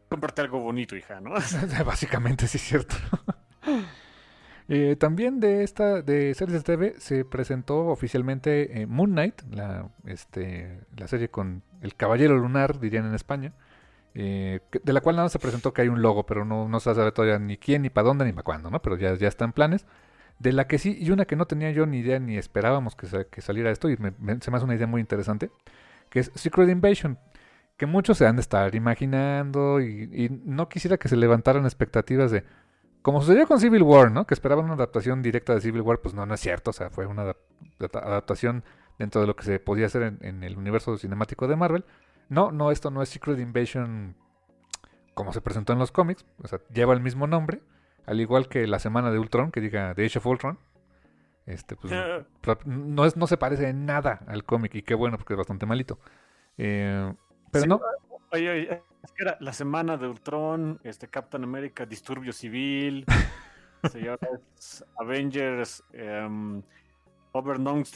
cómprate 0.08 0.41
algo 0.41 0.60
bonito, 0.60 0.95
hija, 0.95 1.20
¿no? 1.20 1.32
Básicamente, 1.86 2.47
sí 2.47 2.58
es 2.58 2.64
cierto. 2.64 2.95
Eh, 4.70 4.95
también 4.95 5.41
de 5.41 5.62
esta 5.64 6.01
de 6.01 6.34
series 6.36 6.64
de 6.64 6.64
TV 6.64 6.95
se 6.97 7.26
presentó 7.26 7.88
oficialmente 7.88 8.82
eh, 8.82 8.88
Moon 8.88 9.12
Knight, 9.12 9.41
la, 9.51 9.89
este, 10.06 10.80
la 10.95 11.10
serie 11.10 11.28
con 11.28 11.64
el 11.82 11.95
Caballero 11.95 12.38
Lunar, 12.38 12.80
dirían 12.80 13.06
en 13.06 13.14
España, 13.14 13.51
eh, 14.16 14.62
de 14.72 14.93
la 14.93 15.01
cual 15.01 15.18
nada 15.18 15.28
se 15.28 15.38
presentó 15.38 15.74
que 15.74 15.82
hay 15.82 15.89
un 15.89 16.01
logo, 16.01 16.26
pero 16.26 16.45
no, 16.45 16.70
no 16.70 16.80
se 16.80 16.95
sabe 16.95 17.12
todavía 17.12 17.39
ni 17.39 17.58
quién, 17.58 17.82
ni 17.82 17.89
para 17.89 18.08
dónde, 18.08 18.24
ni 18.24 18.32
para 18.32 18.43
cuándo, 18.43 18.72
¿no? 18.72 18.82
Pero 18.82 18.95
ya, 18.95 19.16
ya 19.16 19.28
está 19.28 19.43
en 19.43 19.51
planes. 19.51 19.86
De 20.40 20.52
la 20.52 20.68
que 20.68 20.78
sí, 20.78 20.98
y 21.00 21.12
una 21.12 21.26
que 21.26 21.36
no 21.36 21.46
tenía 21.46 21.72
yo 21.72 21.86
ni 21.86 22.00
idea 22.00 22.20
ni 22.20 22.38
esperábamos 22.38 22.96
que, 22.96 23.42
saliera 23.42 23.72
esto, 23.72 23.90
y 23.90 23.96
se 23.96 24.02
me 24.02 24.58
hace 24.58 24.66
una 24.66 24.76
idea 24.76 24.88
muy 24.88 25.00
interesante, 25.00 25.52
que 26.10 26.20
es 26.20 26.32
Secret 26.36 26.70
Invasion, 26.70 27.18
que 27.78 27.86
muchos 27.86 28.18
se 28.18 28.28
han 28.28 28.36
de 28.36 28.42
estar 28.42 28.76
imaginando 28.76 29.82
y, 29.82 30.30
no 30.46 30.70
quisiera 30.70 30.98
que 30.98 31.08
se 31.08 31.16
levantaran 31.16 31.64
expectativas 31.66 32.32
de, 32.32 32.44
como 33.02 33.22
sucedió 33.22 33.48
con 33.48 33.60
Civil 33.60 33.84
War, 33.84 34.12
¿no? 34.12 34.26
Que 34.26 34.34
esperaban 34.34 34.66
una 34.66 34.76
adaptación 34.76 35.22
directa 35.22 35.56
de 35.56 35.62
Civil 35.62 35.82
War, 35.82 36.00
pues 36.00 36.14
no, 36.14 36.26
no 36.26 36.34
es 36.34 36.40
cierto, 36.40 36.72
o 36.72 36.74
sea, 36.74 36.90
fue 36.90 37.06
una 37.06 37.36
adaptación 37.80 38.64
dentro 39.00 39.22
de 39.22 39.28
lo 39.28 39.36
que 39.36 39.44
se 39.44 39.60
podía 39.60 39.86
hacer 39.86 40.04
en, 40.04 40.18
en 40.22 40.44
el 40.44 40.58
universo 40.58 40.98
cinemático 40.98 41.48
de 41.48 41.56
Marvel. 41.56 41.86
No, 42.30 42.52
no, 42.52 42.72
esto 42.72 42.92
no 42.92 43.02
es 43.02 43.10
Secret 43.10 43.40
Invasion 43.40 44.16
como 45.14 45.34
se 45.34 45.42
presentó 45.42 45.74
en 45.74 45.80
los 45.80 45.92
cómics, 45.92 46.26
o 46.44 46.48
sea, 46.48 46.60
lleva 46.74 46.94
el 46.94 47.02
mismo 47.02 47.28
nombre, 47.28 47.62
al 48.06 48.20
igual 48.20 48.47
que 48.47 48.68
la 48.68 48.80
semana 48.80 49.12
de 49.12 49.20
Ultron, 49.20 49.51
que 49.51 49.62
diga 49.62 49.93
The 49.93 50.06
Age 50.06 50.20
of 50.20 50.26
Ultron. 50.26 50.60
Este, 51.45 51.76
pues, 51.76 51.93
no, 52.66 53.06
es, 53.06 53.18
no 53.18 53.28
se 53.28 53.38
parece 53.38 53.68
en 53.68 53.86
nada 53.86 54.22
al 54.28 54.45
cómic 54.45 54.76
y 54.76 54.82
qué 54.82 54.95
bueno 54.95 55.18
porque 55.18 55.34
es 55.34 55.38
bastante 55.38 55.66
malito. 55.66 55.99
Eh, 56.58 57.14
pero 57.51 57.66
no. 57.66 57.82
Oye, 58.32 58.49
oye, 58.49 58.84
es 59.04 59.12
que 59.12 59.24
era 59.24 59.38
la 59.41 59.54
semana 59.54 59.97
de 59.97 60.08
Ultron, 60.08 60.80
este 60.84 61.08
Captain 61.08 61.43
America, 61.43 61.86
Disturbio 61.86 62.32
Civil, 62.32 63.06
señores, 63.91 64.86
Avengers, 64.97 65.84
um, 66.26 66.64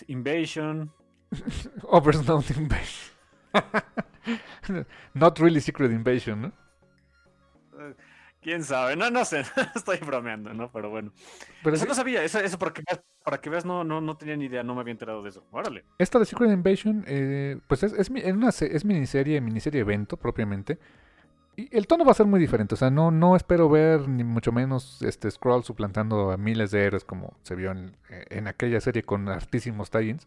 Invasion. 0.07 0.91
Overknown 1.83 2.43
Invasion. 2.55 3.13
Not 5.13 5.39
really 5.39 5.61
Secret 5.61 5.91
Invasion, 5.91 6.41
¿no? 6.41 6.51
Eh, 8.37 8.43
Quién 8.43 8.63
sabe, 8.63 8.95
no, 8.95 9.09
no 9.09 9.25
sé, 9.25 9.43
estoy 9.75 9.97
bromeando, 9.97 10.53
¿no? 10.53 10.71
Pero 10.71 10.89
bueno. 10.89 11.11
Pero 11.63 11.75
eso 11.75 11.85
no 11.85 11.93
sabía, 11.93 12.23
eso, 12.23 12.39
eso 12.39 12.57
para, 12.57 12.73
que, 12.73 12.83
para 13.23 13.39
que 13.39 13.49
veas, 13.49 13.65
no, 13.65 13.83
no, 13.83 14.01
no 14.01 14.17
tenía 14.17 14.37
ni 14.37 14.45
idea, 14.45 14.63
no 14.63 14.75
me 14.75 14.81
había 14.81 14.91
enterado 14.91 15.21
de 15.23 15.29
eso. 15.29 15.43
Órale. 15.51 15.83
Esta 15.97 16.19
de 16.19 16.25
Secret 16.25 16.51
Invasion, 16.51 17.03
eh, 17.07 17.57
pues 17.67 17.83
es, 17.83 17.93
es, 17.93 18.09
una, 18.09 18.49
es 18.49 18.85
miniserie, 18.85 19.41
miniserie 19.41 19.81
evento 19.81 20.17
propiamente. 20.17 20.77
Y 21.55 21.75
el 21.75 21.87
tono 21.87 22.05
va 22.05 22.11
a 22.11 22.15
ser 22.15 22.27
muy 22.27 22.39
diferente, 22.39 22.75
o 22.75 22.77
sea, 22.77 22.91
no, 22.91 23.09
no 23.09 23.35
espero 23.35 23.67
ver 23.67 24.07
ni 24.07 24.23
mucho 24.23 24.51
menos 24.51 25.01
este 25.01 25.31
Scroll 25.31 25.63
suplantando 25.63 26.31
a 26.31 26.37
miles 26.37 26.69
de 26.69 26.83
héroes 26.85 27.03
como 27.03 27.33
se 27.41 27.55
vio 27.55 27.71
en, 27.71 27.97
en 28.09 28.47
aquella 28.47 28.79
serie 28.79 29.01
con 29.01 29.27
artísimos 29.27 29.89
tie 29.89 30.17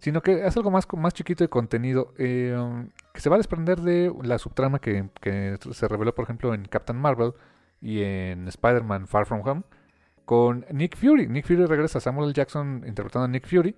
sino 0.00 0.22
que 0.22 0.46
es 0.46 0.56
algo 0.56 0.70
más, 0.70 0.86
más 0.96 1.14
chiquito 1.14 1.44
de 1.44 1.48
contenido 1.48 2.12
eh, 2.18 2.56
que 3.14 3.20
se 3.20 3.28
va 3.28 3.36
a 3.36 3.38
desprender 3.38 3.80
de 3.80 4.12
la 4.22 4.38
subtrama 4.38 4.80
que, 4.80 5.08
que, 5.20 5.56
se 5.70 5.88
reveló, 5.88 6.14
por 6.14 6.24
ejemplo, 6.24 6.54
en 6.54 6.64
Captain 6.64 6.98
Marvel 6.98 7.32
y 7.80 8.02
en 8.02 8.48
Spider-Man 8.48 9.06
Far 9.06 9.26
From 9.26 9.46
Home 9.46 9.62
con 10.24 10.64
Nick 10.72 10.96
Fury. 10.96 11.26
Nick 11.26 11.46
Fury 11.46 11.66
regresa 11.66 11.98
a 11.98 12.00
Samuel 12.00 12.32
Jackson 12.32 12.84
interpretando 12.86 13.24
a 13.24 13.28
Nick 13.28 13.46
Fury. 13.46 13.74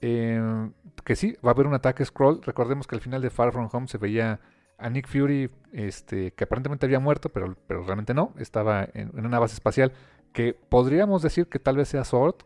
Eh, 0.00 0.70
que 1.02 1.16
sí, 1.16 1.34
va 1.44 1.50
a 1.50 1.54
haber 1.54 1.66
un 1.66 1.74
ataque 1.74 2.04
scroll. 2.04 2.42
Recordemos 2.42 2.86
que 2.86 2.94
al 2.94 3.00
final 3.00 3.22
de 3.22 3.30
Far 3.30 3.52
From 3.52 3.68
Home 3.72 3.88
se 3.88 3.98
veía 3.98 4.38
a 4.76 4.90
Nick 4.90 5.08
Fury, 5.08 5.50
este, 5.72 6.32
que 6.32 6.44
aparentemente 6.44 6.84
había 6.84 7.00
muerto, 7.00 7.30
pero, 7.30 7.56
pero 7.66 7.84
realmente 7.84 8.12
no. 8.12 8.34
Estaba 8.38 8.86
en, 8.92 9.18
una 9.18 9.38
base 9.38 9.54
espacial 9.54 9.92
que 10.32 10.52
podríamos 10.52 11.22
decir 11.22 11.46
que 11.46 11.58
tal 11.58 11.78
vez 11.78 11.88
sea 11.88 12.04
Sword. 12.04 12.36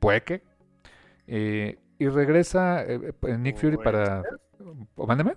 Puede 0.00 0.22
que. 0.22 0.42
Eh, 1.26 1.78
y 1.98 2.08
regresa 2.08 2.82
eh, 2.82 3.14
eh, 3.22 3.38
Nick 3.38 3.56
Fury 3.56 3.76
para... 3.76 4.22
Mándeme. 4.96 5.36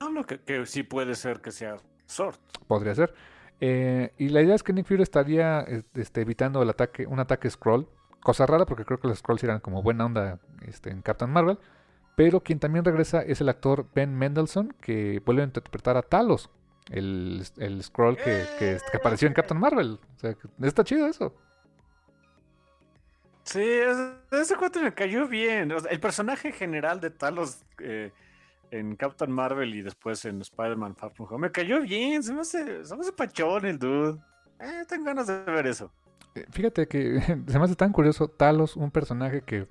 No, 0.00 0.24
que, 0.24 0.40
que, 0.40 0.64
sí 0.66 0.82
puede 0.82 1.14
ser 1.14 1.40
que 1.40 1.50
sea 1.50 1.76
Sword. 2.06 2.36
Podría 2.66 2.94
ser. 2.94 3.14
Eh, 3.60 4.12
y 4.18 4.28
la 4.28 4.42
idea 4.42 4.54
es 4.54 4.62
que 4.62 4.72
Nick 4.72 4.86
Fury 4.86 5.02
estaría 5.02 5.60
este, 5.94 6.20
evitando 6.20 6.62
el 6.62 6.70
ataque, 6.70 7.06
un 7.06 7.20
ataque 7.20 7.50
Scroll. 7.50 7.88
Cosa 8.20 8.46
rara 8.46 8.64
porque 8.64 8.84
creo 8.84 9.00
que 9.00 9.08
los 9.08 9.18
Scrolls 9.18 9.44
eran 9.44 9.60
como 9.60 9.82
buena 9.82 10.06
onda 10.06 10.40
este, 10.66 10.90
en 10.90 11.02
Captain 11.02 11.30
Marvel. 11.30 11.58
Pero 12.16 12.40
quien 12.40 12.60
también 12.60 12.84
regresa 12.84 13.22
es 13.22 13.40
el 13.40 13.48
actor 13.48 13.88
Ben 13.94 14.14
Mendelssohn, 14.14 14.74
que 14.80 15.20
vuelve 15.24 15.42
a 15.42 15.46
interpretar 15.46 15.96
a 15.96 16.02
Talos, 16.02 16.48
el, 16.90 17.44
el 17.58 17.82
Scroll 17.82 18.16
que, 18.16 18.44
que, 18.58 18.78
apareció 18.94 19.26
en 19.26 19.34
Captain 19.34 19.60
Marvel. 19.60 19.98
O 20.16 20.18
sea, 20.18 20.36
está 20.62 20.84
chido 20.84 21.06
eso. 21.06 21.34
Sí, 23.44 23.62
ese 24.30 24.56
cuento 24.56 24.80
me 24.80 24.94
cayó 24.94 25.28
bien. 25.28 25.70
el 25.70 26.00
personaje 26.00 26.50
general 26.50 27.00
de 27.00 27.10
Talos 27.10 27.62
eh, 27.78 28.10
en 28.70 28.96
Captain 28.96 29.30
Marvel 29.30 29.74
y 29.74 29.82
después 29.82 30.24
en 30.24 30.40
Spider-Man 30.40 30.96
Far 30.96 31.12
From 31.12 31.28
Home 31.30 31.48
me 31.48 31.52
cayó 31.52 31.80
bien. 31.82 32.22
Se 32.22 32.32
me 32.32 32.40
hace, 32.40 32.84
se 32.84 32.94
me 32.94 33.02
hace 33.02 33.12
pachón 33.12 33.66
el 33.66 33.78
dude. 33.78 34.18
Eh, 34.60 34.84
tengo 34.88 35.04
ganas 35.04 35.26
de 35.26 35.44
ver 35.44 35.66
eso. 35.66 35.92
Eh, 36.34 36.46
fíjate 36.50 36.88
que 36.88 37.20
se 37.46 37.58
me 37.58 37.64
hace 37.64 37.76
tan 37.76 37.92
curioso 37.92 38.28
Talos, 38.28 38.76
un 38.76 38.90
personaje 38.90 39.42
que 39.42 39.68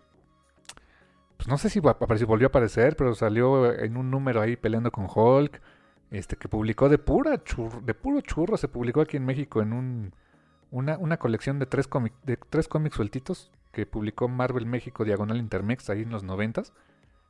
pues 1.37 1.47
no 1.47 1.57
sé 1.57 1.69
si 1.69 1.79
volvió 1.79 2.47
a 2.47 2.49
aparecer, 2.49 2.95
pero 2.95 3.15
salió 3.15 3.73
en 3.73 3.97
un 3.97 4.09
número 4.11 4.39
ahí 4.39 4.55
peleando 4.55 4.91
con 4.91 5.07
Hulk, 5.13 5.59
este 6.11 6.37
que 6.37 6.47
publicó 6.47 6.87
de 6.89 6.99
pura 6.99 7.41
de 7.81 7.93
puro 7.95 8.21
churro, 8.21 8.55
se 8.55 8.67
publicó 8.67 9.01
aquí 9.01 9.17
en 9.17 9.25
México 9.25 9.61
en 9.61 9.73
un 9.73 10.13
una, 10.71 10.97
una 10.97 11.17
colección 11.17 11.59
de 11.59 11.65
tres, 11.65 11.89
de 12.23 12.37
tres 12.37 12.67
cómics 12.67 12.95
sueltitos 12.95 13.51
que 13.73 13.85
publicó 13.85 14.29
Marvel 14.29 14.65
México 14.67 15.03
Diagonal 15.03 15.37
Intermex 15.37 15.89
ahí 15.89 16.03
en 16.03 16.11
los 16.11 16.23
noventas. 16.23 16.71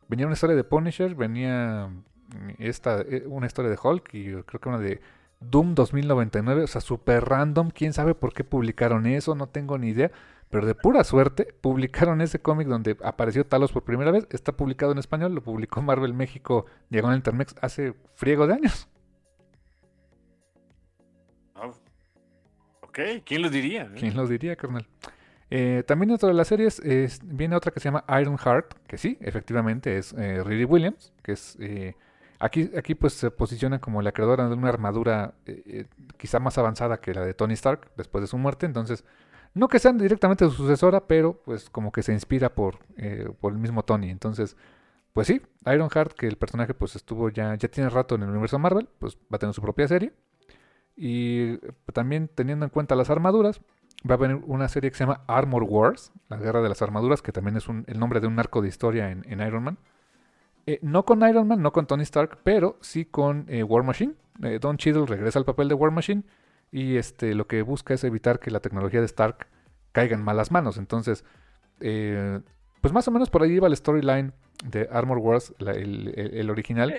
Venía 0.09 0.27
una 0.27 0.33
historia 0.33 0.55
de 0.55 0.65
Punisher, 0.65 1.15
venía 1.15 1.87
mm, 1.87 2.49
esta, 2.59 3.01
eh, 3.01 3.23
una 3.25 3.47
historia 3.47 3.71
de 3.71 3.79
Hulk 3.81 4.13
y 4.13 4.25
creo 4.43 4.61
que 4.61 4.69
una 4.69 4.77
de 4.77 5.01
Doom 5.39 5.73
2099, 5.73 6.63
o 6.63 6.67
sea, 6.67 6.81
súper 6.81 7.25
random, 7.25 7.71
quién 7.71 7.93
sabe 7.93 8.13
por 8.13 8.33
qué 8.33 8.43
publicaron 8.43 9.07
eso, 9.07 9.35
no 9.35 9.47
tengo 9.47 9.77
ni 9.77 9.89
idea, 9.89 10.11
pero 10.49 10.67
de 10.67 10.75
pura 10.75 11.03
suerte 11.03 11.55
publicaron 11.61 12.21
ese 12.21 12.39
cómic 12.39 12.67
donde 12.67 12.97
apareció 13.03 13.45
Talos 13.45 13.71
por 13.71 13.83
primera 13.83 14.11
vez, 14.11 14.27
está 14.29 14.51
publicado 14.51 14.91
en 14.91 14.97
español, 14.97 15.33
lo 15.33 15.41
publicó 15.41 15.81
Marvel 15.81 16.13
México 16.13 16.65
Diagonal 16.89 17.17
Intermex 17.17 17.55
hace 17.61 17.93
friego 18.15 18.47
de 18.47 18.53
años. 18.53 18.87
Ok, 22.81 22.99
¿quién 23.25 23.41
lo 23.41 23.49
diría? 23.49 23.83
Eh? 23.83 23.95
¿Quién 23.97 24.15
lo 24.15 24.27
diría, 24.27 24.55
carnal? 24.55 24.85
Eh, 25.55 25.83
también 25.85 26.09
dentro 26.09 26.29
de 26.29 26.33
las 26.33 26.47
series 26.47 26.81
viene 27.23 27.55
otra 27.55 27.71
que 27.71 27.79
se 27.79 27.83
llama 27.83 28.03
Iron 28.19 28.39
Heart, 28.39 28.73
que 28.87 28.97
sí, 28.97 29.19
efectivamente 29.21 29.99
es 29.99 30.11
eh, 30.13 30.43
Riri 30.43 30.65
Williams, 30.65 31.13
que 31.21 31.33
es 31.33 31.55
eh, 31.59 31.95
aquí, 32.39 32.71
aquí 32.75 32.95
pues 32.95 33.13
se 33.13 33.29
posiciona 33.29 33.79
como 33.79 34.01
la 34.01 34.13
creadora 34.13 34.49
de 34.49 34.55
una 34.55 34.69
armadura 34.69 35.35
quizá 36.17 36.39
más 36.39 36.57
avanzada 36.57 36.99
que 36.99 37.13
la 37.13 37.23
de 37.23 37.35
Tony 37.35 37.53
Stark 37.53 37.91
después 37.95 38.23
de 38.23 38.27
su 38.29 38.39
muerte, 38.39 38.65
entonces 38.65 39.05
no 39.53 39.67
que 39.67 39.77
sea 39.77 39.93
directamente 39.93 40.43
su 40.45 40.53
sucesora, 40.53 41.05
pero 41.05 41.39
pues 41.45 41.69
como 41.69 41.91
que 41.91 42.01
se 42.01 42.13
inspira 42.13 42.55
por, 42.55 42.79
por 43.39 43.53
el 43.53 43.59
mismo 43.59 43.85
Tony, 43.85 44.09
entonces 44.09 44.57
pues 45.13 45.27
sí, 45.27 45.39
Iron 45.67 45.91
Heart, 45.91 46.13
que 46.13 46.25
el 46.25 46.37
personaje 46.37 46.73
pues 46.73 46.95
estuvo 46.95 47.29
ya, 47.29 47.53
ya 47.53 47.67
tiene 47.69 47.91
rato 47.91 48.15
en 48.15 48.23
el 48.23 48.29
universo 48.29 48.57
Marvel, 48.57 48.89
pues 48.97 49.17
va 49.31 49.35
a 49.35 49.37
tener 49.37 49.53
su 49.53 49.61
propia 49.61 49.87
serie. 49.87 50.13
Y 50.95 51.57
también 51.91 52.27
teniendo 52.27 52.65
en 52.65 52.69
cuenta 52.69 52.95
las 52.95 53.09
armaduras, 53.09 53.61
va 54.09 54.15
a 54.15 54.17
venir 54.17 54.41
una 54.45 54.67
serie 54.67 54.91
que 54.91 54.97
se 54.97 55.03
llama 55.03 55.21
Armor 55.27 55.63
Wars, 55.63 56.11
la 56.29 56.37
guerra 56.37 56.61
de 56.61 56.69
las 56.69 56.81
armaduras, 56.81 57.21
que 57.21 57.31
también 57.31 57.57
es 57.57 57.67
el 57.67 57.99
nombre 57.99 58.19
de 58.19 58.27
un 58.27 58.37
arco 58.39 58.61
de 58.61 58.67
historia 58.67 59.09
en, 59.09 59.41
Iron 59.41 59.63
Man. 59.63 59.77
Eh, 60.65 60.79
no 60.81 61.05
con 61.05 61.27
Iron 61.27 61.47
Man, 61.47 61.61
no 61.61 61.71
con 61.71 61.87
Tony 61.87 62.03
Stark, 62.03 62.39
pero 62.43 62.77
sí 62.81 63.05
con 63.05 63.45
eh, 63.47 63.63
War 63.63 63.83
Machine. 63.83 64.13
Eh, 64.43 64.59
Don 64.59 64.77
Cheadle 64.77 65.05
regresa 65.05 65.39
al 65.39 65.45
papel 65.45 65.67
de 65.69 65.75
War 65.75 65.91
Machine 65.91 66.23
y 66.71 66.97
este, 66.97 67.35
lo 67.35 67.47
que 67.47 67.61
busca 67.61 67.93
es 67.93 68.03
evitar 68.03 68.39
que 68.39 68.51
la 68.51 68.59
tecnología 68.59 68.99
de 68.99 69.05
Stark 69.05 69.47
caiga 69.91 70.15
en 70.15 70.23
malas 70.23 70.51
manos. 70.51 70.77
Entonces, 70.77 71.23
pues 71.79 72.93
más 72.93 73.07
o 73.07 73.11
menos 73.11 73.29
por 73.29 73.43
ahí 73.43 73.51
iba 73.51 73.67
el 73.67 73.75
storyline 73.75 74.33
de 74.65 74.87
Armor 74.91 75.19
Wars, 75.19 75.53
el, 75.59 76.49
original. 76.49 76.93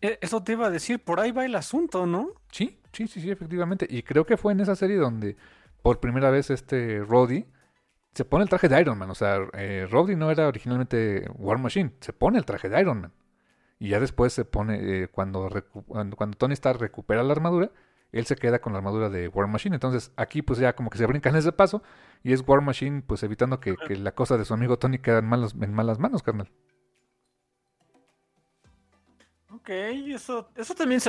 Eso 0.00 0.42
te 0.42 0.52
iba 0.52 0.66
a 0.66 0.70
decir, 0.70 1.02
por 1.02 1.20
ahí 1.20 1.32
va 1.32 1.44
el 1.44 1.54
asunto, 1.54 2.06
¿no? 2.06 2.32
Sí, 2.50 2.78
sí, 2.94 3.06
sí, 3.06 3.20
sí, 3.20 3.30
efectivamente. 3.30 3.86
Y 3.88 4.02
creo 4.02 4.24
que 4.24 4.36
fue 4.36 4.52
en 4.52 4.60
esa 4.60 4.76
serie 4.76 4.96
donde 4.96 5.36
por 5.82 6.00
primera 6.00 6.30
vez 6.30 6.50
este 6.50 7.00
Roddy 7.00 7.46
se 8.14 8.24
pone 8.24 8.44
el 8.44 8.48
traje 8.48 8.68
de 8.68 8.80
Iron 8.80 8.98
Man. 8.98 9.10
O 9.10 9.14
sea, 9.14 9.38
eh, 9.54 9.86
Roddy 9.90 10.16
no 10.16 10.30
era 10.30 10.48
originalmente 10.48 11.28
War 11.36 11.58
Machine, 11.58 11.92
se 12.00 12.12
pone 12.12 12.38
el 12.38 12.44
traje 12.44 12.68
de 12.68 12.80
Iron 12.80 13.00
Man. 13.02 13.12
Y 13.78 13.88
ya 13.88 14.00
después 14.00 14.32
se 14.32 14.44
pone, 14.44 15.02
eh, 15.02 15.08
cuando, 15.08 15.50
cuando, 15.86 16.36
Tony 16.38 16.54
Stark 16.54 16.80
recupera 16.80 17.22
la 17.22 17.32
armadura, 17.32 17.70
él 18.12 18.24
se 18.24 18.36
queda 18.36 18.60
con 18.60 18.72
la 18.72 18.78
armadura 18.78 19.10
de 19.10 19.28
War 19.28 19.48
Machine. 19.48 19.76
Entonces 19.76 20.12
aquí 20.16 20.42
pues 20.42 20.58
ya 20.58 20.74
como 20.74 20.90
que 20.90 20.98
se 20.98 21.06
brincan 21.06 21.36
ese 21.36 21.52
paso 21.52 21.82
y 22.22 22.32
es 22.32 22.42
War 22.46 22.62
Machine 22.62 23.02
pues 23.06 23.22
evitando 23.22 23.60
que, 23.60 23.76
que 23.76 23.96
la 23.96 24.12
cosa 24.12 24.38
de 24.38 24.44
su 24.44 24.54
amigo 24.54 24.78
Tony 24.78 24.98
quede 24.98 25.18
en, 25.18 25.30
en 25.62 25.74
malas 25.74 25.98
manos, 25.98 26.22
carnal. 26.22 26.50
Ok, 29.64 29.70
eso, 29.70 30.50
eso 30.56 30.74
también, 30.74 31.00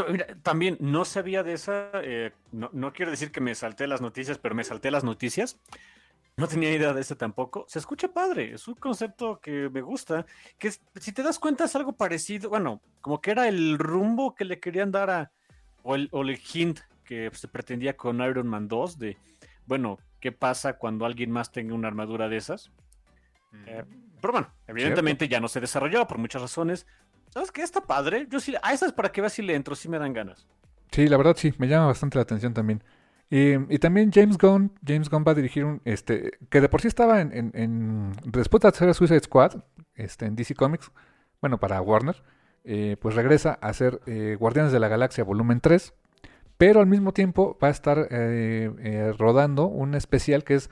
también 0.42 0.78
no 0.80 1.04
sabía 1.04 1.44
de 1.44 1.52
esa, 1.52 1.90
eh, 1.96 2.32
no, 2.54 2.94
quiero 2.94 3.12
decir 3.12 3.30
que 3.30 3.42
me 3.42 3.54
salté 3.54 3.86
las 3.86 4.00
noticias, 4.00 4.38
pero 4.38 4.56
me 4.56 4.64
salté 4.64 4.92
las 4.92 5.04
noticias. 5.04 5.60
No 6.38 6.48
tenía 6.48 6.72
idea 6.72 6.94
de 6.94 7.02
ese 7.02 7.18
tampoco. 7.18 7.66
Se 7.68 7.80
escucha 7.80 8.14
padre, 8.14 8.54
es 8.54 8.66
un 8.70 8.76
concepto 8.76 9.42
que 9.42 9.70
me 9.70 9.82
gusta, 9.82 10.26
que 10.58 10.72
si 10.72 11.12
te 11.12 11.22
das 11.22 11.38
cuenta 11.38 11.66
es 11.66 11.76
algo 11.76 11.98
parecido, 11.98 12.50
bueno, 12.50 12.82
como 13.02 13.20
que 13.20 13.32
era 13.32 13.50
el 13.50 13.78
rumbo 13.78 14.36
que 14.36 14.46
le 14.46 14.62
querían 14.62 14.90
dar 14.90 15.10
a, 15.10 15.32
o 15.84 15.96
el, 15.96 16.40
hint 16.54 16.80
que 17.04 17.30
se 17.34 17.50
pretendía 17.50 17.98
con 17.98 18.22
Iron 18.22 18.48
Man 18.48 18.70
2 18.70 18.98
de, 18.98 19.18
bueno, 19.66 20.00
¿qué 20.22 20.32
pasa 20.32 20.78
cuando 20.78 21.06
alguien 21.06 21.30
más 21.30 21.52
tenga 21.52 21.76
una 21.76 21.90
armadura 21.90 22.30
de 22.30 22.38
esas? 22.38 22.72
Eh, 23.66 23.84
pero 24.22 24.32
bueno, 24.32 24.48
evidentemente 24.66 25.28
ya 25.28 25.42
no 25.42 25.50
se 25.50 25.60
desarrollaba 25.60 26.08
por 26.08 26.20
muchas 26.20 26.42
razones. 26.42 26.88
¿Sabes 27.36 27.52
qué? 27.52 27.64
Está 27.64 27.82
padre. 27.82 28.28
Yo 28.32 28.40
sí, 28.40 28.56
a 28.64 28.72
esas 28.72 28.94
para 28.94 29.12
que 29.12 29.20
veas 29.20 29.34
si 29.34 29.42
le 29.42 29.56
entro, 29.56 29.76
sí 29.76 29.90
me 29.90 30.00
dan 30.00 30.14
ganas. 30.14 30.48
Sí, 30.90 31.10
la 31.10 31.18
verdad 31.18 31.36
sí, 31.38 31.54
me 31.58 31.68
llama 31.68 31.88
bastante 31.88 32.18
la 32.18 32.22
atención 32.22 32.54
también. 32.54 32.82
Y, 33.30 33.78
también 33.80 34.10
James 34.14 34.38
Gunn, 34.38 34.72
James 34.88 35.10
Gunn 35.10 35.26
va 35.28 35.34
a 35.34 35.36
dirigir 35.36 35.66
un, 35.66 35.82
este, 35.84 36.32
que 36.50 36.62
de 36.62 36.70
por 36.70 36.80
sí 36.80 36.88
estaba 36.88 37.20
en, 37.20 37.52
en, 37.54 38.14
después 38.24 38.62
de 38.62 38.70
hacer 38.70 38.94
Suicide 38.94 39.20
Squad, 39.20 39.64
este, 39.96 40.28
en 40.28 40.38
DC 40.38 40.56
Comics, 40.56 40.90
bueno, 41.42 41.60
para 41.60 41.82
Warner, 41.82 42.24
eh, 42.64 42.96
pues 43.02 43.16
regresa 43.16 43.60
a 43.62 43.68
hacer 43.68 44.00
eh, 44.06 44.38
Guardianes 44.40 44.72
de 44.72 44.80
la 44.80 44.88
Galaxia 44.88 45.26
Volumen 45.26 45.60
3, 45.60 45.94
pero 46.58 46.80
al 46.80 46.88
mismo 46.88 47.12
tiempo 47.12 47.58
va 47.62 47.68
a 47.68 47.72
estar 47.72 48.08
eh, 48.12 49.14
rodando 49.18 49.66
un 49.66 49.94
especial 49.94 50.46
que 50.46 50.54
es 50.54 50.70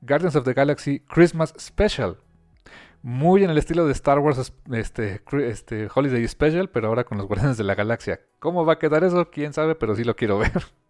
Guardians 0.00 0.34
of 0.34 0.44
the 0.44 0.54
Galaxy 0.54 0.98
Christmas 1.00 1.54
Special, 1.60 2.16
muy 3.04 3.44
en 3.44 3.50
el 3.50 3.58
estilo 3.58 3.84
de 3.84 3.92
Star 3.92 4.18
Wars 4.18 4.50
este, 4.72 5.20
este 5.46 5.88
Holiday 5.94 6.26
Special, 6.26 6.70
pero 6.70 6.88
ahora 6.88 7.04
con 7.04 7.18
los 7.18 7.26
Guardianes 7.26 7.58
de 7.58 7.64
la 7.64 7.74
Galaxia. 7.74 8.18
¿Cómo 8.38 8.64
va 8.64 8.72
a 8.72 8.78
quedar 8.78 9.04
eso? 9.04 9.30
Quién 9.30 9.52
sabe, 9.52 9.74
pero 9.74 9.94
sí 9.94 10.04
lo 10.04 10.16
quiero 10.16 10.38
ver. 10.38 10.52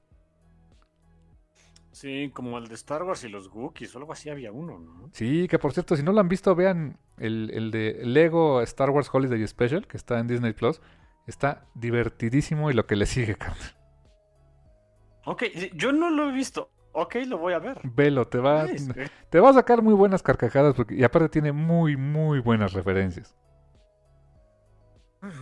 Sí, 1.90 2.30
como 2.34 2.58
el 2.58 2.66
de 2.66 2.74
Star 2.74 3.04
Wars 3.04 3.22
y 3.24 3.28
los 3.28 3.46
Wookiees, 3.46 3.94
o 3.94 3.98
algo 3.98 4.12
así 4.12 4.28
había 4.28 4.52
uno, 4.52 4.78
¿no? 4.78 5.08
Sí, 5.12 5.46
que 5.48 5.58
por 5.60 5.72
cierto, 5.72 5.96
si 5.96 6.02
no 6.02 6.12
lo 6.12 6.20
han 6.20 6.28
visto, 6.28 6.54
vean 6.54 6.98
el, 7.18 7.50
el 7.54 7.70
de 7.70 8.00
Lego 8.04 8.60
Star 8.62 8.90
Wars 8.90 9.08
Holiday 9.10 9.46
Special, 9.46 9.86
que 9.86 9.96
está 9.96 10.18
en 10.18 10.26
Disney 10.26 10.52
Plus. 10.52 10.82
Está 11.26 11.64
divertidísimo 11.74 12.70
y 12.70 12.74
lo 12.74 12.86
que 12.86 12.96
le 12.96 13.06
sigue, 13.06 13.34
carnal. 13.38 13.76
Ok, 15.24 15.44
yo 15.74 15.92
no 15.92 16.10
lo 16.10 16.28
he 16.28 16.32
visto. 16.32 16.68
Ok, 16.96 17.16
lo 17.26 17.38
voy 17.38 17.54
a 17.54 17.58
ver. 17.58 17.80
Velo, 17.82 18.28
te 18.28 18.38
va, 18.38 18.66
te 19.28 19.40
va 19.40 19.50
a 19.50 19.52
sacar 19.52 19.82
muy 19.82 19.94
buenas 19.94 20.22
carcajadas 20.22 20.74
porque, 20.74 20.94
y 20.94 21.02
aparte 21.02 21.28
tiene 21.28 21.50
muy, 21.50 21.96
muy 21.96 22.38
buenas 22.38 22.72
referencias. 22.72 23.34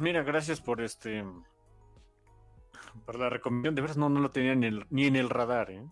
Mira, 0.01 0.23
gracias 0.23 0.63
por 0.63 0.81
este. 0.81 1.25
Por 3.05 3.19
la 3.19 3.29
recomendación. 3.29 3.75
De 3.75 3.83
veras, 3.83 3.99
no, 3.99 4.09
no 4.09 4.21
lo 4.21 4.31
tenía 4.31 4.55
ni, 4.55 4.71
ni 4.89 5.07
en 5.07 5.17
el 5.17 5.29
radar, 5.29 5.71
¿eh? 5.71 5.85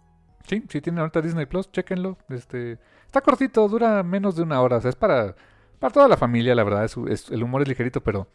Sí, 0.47 0.65
sí 0.67 0.81
tiene 0.81 1.01
ahorita 1.01 1.21
Disney 1.21 1.45
Plus, 1.45 1.71
chéquenlo. 1.71 2.17
Este, 2.31 2.79
está 3.05 3.21
cortito, 3.21 3.69
dura 3.69 4.03
menos 4.03 4.37
de 4.37 4.43
una 4.43 4.63
hora. 4.63 4.79
O 4.79 4.81
sea, 4.81 4.89
es 4.89 4.97
para, 4.97 5.35
para 5.79 5.93
toda 5.93 6.09
la 6.09 6.17
familia, 6.17 6.55
la 6.55 6.65
verdad. 6.65 6.85
Es, 6.85 7.31
el 7.31 7.43
humor 7.43 7.61
es 7.61 7.69
ligerito, 7.69 8.01
pero 8.01 8.29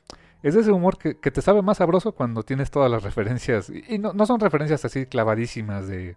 es 0.44 0.56
ese 0.56 0.72
humor 0.72 1.00
que, 1.00 1.16
te 1.16 1.42
sabe 1.42 1.64
más 1.64 1.78
sabroso 1.78 2.12
cuando 2.12 2.44
tienes 2.44 2.70
todas 2.70 2.92
las 2.92 3.02
referencias. 3.02 3.72
Y, 3.72 3.98
no, 3.98 4.14
no, 4.14 4.28
son 4.28 4.40
referencias 4.40 4.86
así 4.86 5.08
clavadísimas 5.08 5.88
de, 5.88 6.16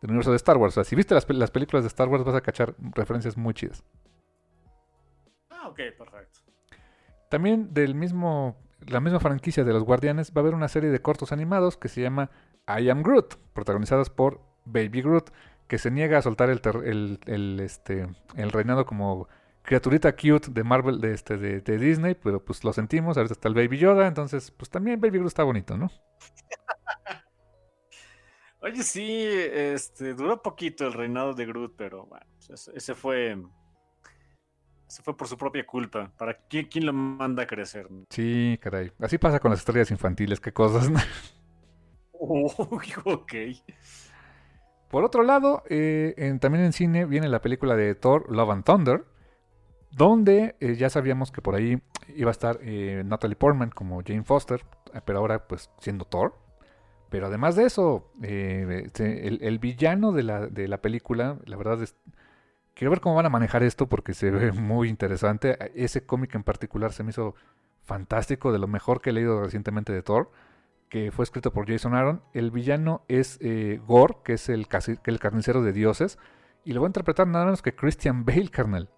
del 0.00 0.10
universo 0.10 0.30
de 0.30 0.36
Star 0.36 0.56
Wars. 0.56 0.74
O 0.74 0.82
sea, 0.82 0.84
si 0.84 0.96
viste 0.96 1.14
las, 1.14 1.28
las 1.28 1.50
películas 1.50 1.84
de 1.84 1.88
Star 1.88 2.08
Wars 2.08 2.24
vas 2.24 2.34
a 2.34 2.40
cachar 2.40 2.74
referencias 2.94 3.36
muy 3.36 3.54
chidas. 3.54 3.84
Ah, 5.50 5.68
ok, 5.68 5.80
perfecto. 5.96 6.40
También 7.28 7.74
del 7.74 7.94
mismo, 7.94 8.56
la 8.86 9.00
misma 9.00 9.20
franquicia 9.20 9.64
de 9.64 9.72
los 9.72 9.84
Guardianes 9.84 10.32
va 10.32 10.40
a 10.40 10.40
haber 10.40 10.54
una 10.54 10.68
serie 10.68 10.90
de 10.90 11.00
cortos 11.00 11.32
animados 11.32 11.76
que 11.76 11.88
se 11.88 12.00
llama 12.00 12.30
I 12.66 12.88
Am 12.88 13.02
Groot, 13.02 13.36
protagonizadas 13.52 14.10
por 14.10 14.40
Baby 14.64 15.02
Groot, 15.02 15.30
que 15.66 15.78
se 15.78 15.90
niega 15.90 16.18
a 16.18 16.22
soltar 16.22 16.48
el, 16.48 17.20
el, 17.26 17.60
este, 17.60 18.08
el 18.36 18.50
reinado 18.50 18.86
como 18.86 19.28
criaturita 19.62 20.16
cute 20.16 20.50
de 20.50 20.64
Marvel, 20.64 21.00
de, 21.00 21.12
este, 21.12 21.36
de, 21.36 21.78
Disney, 21.78 22.14
pero 22.14 22.42
pues 22.42 22.64
lo 22.64 22.72
sentimos, 22.72 23.18
ahorita 23.18 23.34
está 23.34 23.48
el 23.48 23.54
Baby 23.54 23.76
Yoda, 23.76 24.06
entonces 24.06 24.50
pues 24.50 24.70
también 24.70 24.98
Baby 25.00 25.18
Groot 25.18 25.28
está 25.28 25.42
bonito, 25.42 25.76
¿no? 25.76 25.90
Oye, 28.60 28.82
sí, 28.82 29.24
este, 29.24 30.14
duró 30.14 30.42
poquito 30.42 30.86
el 30.86 30.92
reinado 30.92 31.32
de 31.32 31.46
Groot, 31.46 31.74
pero 31.76 32.06
bueno, 32.06 32.26
pues, 32.46 32.68
ese 32.74 32.94
fue... 32.94 33.38
Ese 34.88 35.02
fue 35.02 35.14
por 35.16 35.28
su 35.28 35.36
propia 35.36 35.66
culpa. 35.66 36.10
¿Para 36.16 36.34
quién, 36.48 36.66
quién 36.66 36.86
lo 36.86 36.94
manda 36.94 37.42
a 37.42 37.46
crecer? 37.46 37.86
Sí, 38.08 38.58
caray. 38.60 38.90
Así 38.98 39.18
pasa 39.18 39.38
con 39.38 39.50
las 39.50 39.60
estrellas 39.60 39.90
infantiles, 39.90 40.40
qué 40.40 40.50
cosas. 40.50 40.90
ok. 42.12 43.34
Por 44.88 45.04
otro 45.04 45.22
lado, 45.22 45.62
eh, 45.68 46.14
también 46.40 46.64
en 46.64 46.72
cine 46.72 47.04
viene 47.04 47.28
la 47.28 47.42
película 47.42 47.76
de 47.76 47.94
Thor, 47.94 48.24
Love 48.34 48.50
and 48.50 48.64
Thunder, 48.64 49.04
donde 49.90 50.56
eh, 50.60 50.74
ya 50.76 50.88
sabíamos 50.88 51.30
que 51.30 51.42
por 51.42 51.54
ahí 51.54 51.82
iba 52.14 52.30
a 52.30 52.32
estar 52.32 52.58
eh, 52.62 53.02
Natalie 53.04 53.36
Portman 53.36 53.70
como 53.70 54.02
Jane 54.04 54.24
Foster, 54.24 54.64
pero 55.04 55.18
ahora 55.18 55.46
pues 55.46 55.70
siendo 55.80 56.06
Thor. 56.06 56.34
Pero 57.10 57.26
además 57.26 57.56
de 57.56 57.64
eso, 57.64 58.10
este, 58.20 59.28
el, 59.28 59.58
villano 59.58 60.12
de 60.12 60.22
la, 60.22 60.46
de 60.46 60.68
la, 60.68 60.82
película, 60.82 61.38
la 61.46 61.56
verdad 61.56 61.82
es... 61.82 61.94
Quiero 62.74 62.90
ver 62.90 63.00
cómo 63.00 63.16
van 63.16 63.26
a 63.26 63.30
manejar 63.30 63.62
esto 63.62 63.88
porque 63.88 64.14
se 64.14 64.30
ve 64.30 64.52
muy 64.52 64.88
interesante. 64.88 65.58
Ese 65.74 66.04
cómic 66.04 66.34
en 66.34 66.44
particular 66.44 66.92
se 66.92 67.02
me 67.02 67.10
hizo 67.10 67.34
fantástico, 67.82 68.52
de 68.52 68.58
lo 68.58 68.68
mejor 68.68 69.00
que 69.00 69.10
he 69.10 69.12
leído 69.12 69.40
recientemente 69.42 69.92
de 69.92 70.02
Thor 70.02 70.30
que 70.88 71.12
fue 71.12 71.22
escrito 71.22 71.52
por 71.52 71.68
Jason 71.68 71.94
Aaron. 71.94 72.22
El 72.32 72.50
villano 72.50 73.02
es 73.08 73.38
eh, 73.40 73.80
Gore, 73.86 74.16
que 74.24 74.34
es 74.34 74.48
el, 74.48 74.66
el 75.04 75.18
carnicero 75.20 75.62
de 75.62 75.72
dioses. 75.72 76.18
Y 76.64 76.72
lo 76.72 76.80
va 76.80 76.86
a 76.86 76.90
interpretar 76.90 77.26
nada 77.26 77.44
menos 77.44 77.62
que 77.62 77.74
Christian 77.74 78.24
Bale, 78.24 78.50
carnal. 78.50 78.90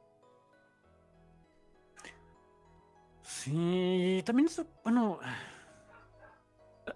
Sí, 3.22 4.22
también 4.24 4.46
eso, 4.46 4.66
bueno, 4.82 5.18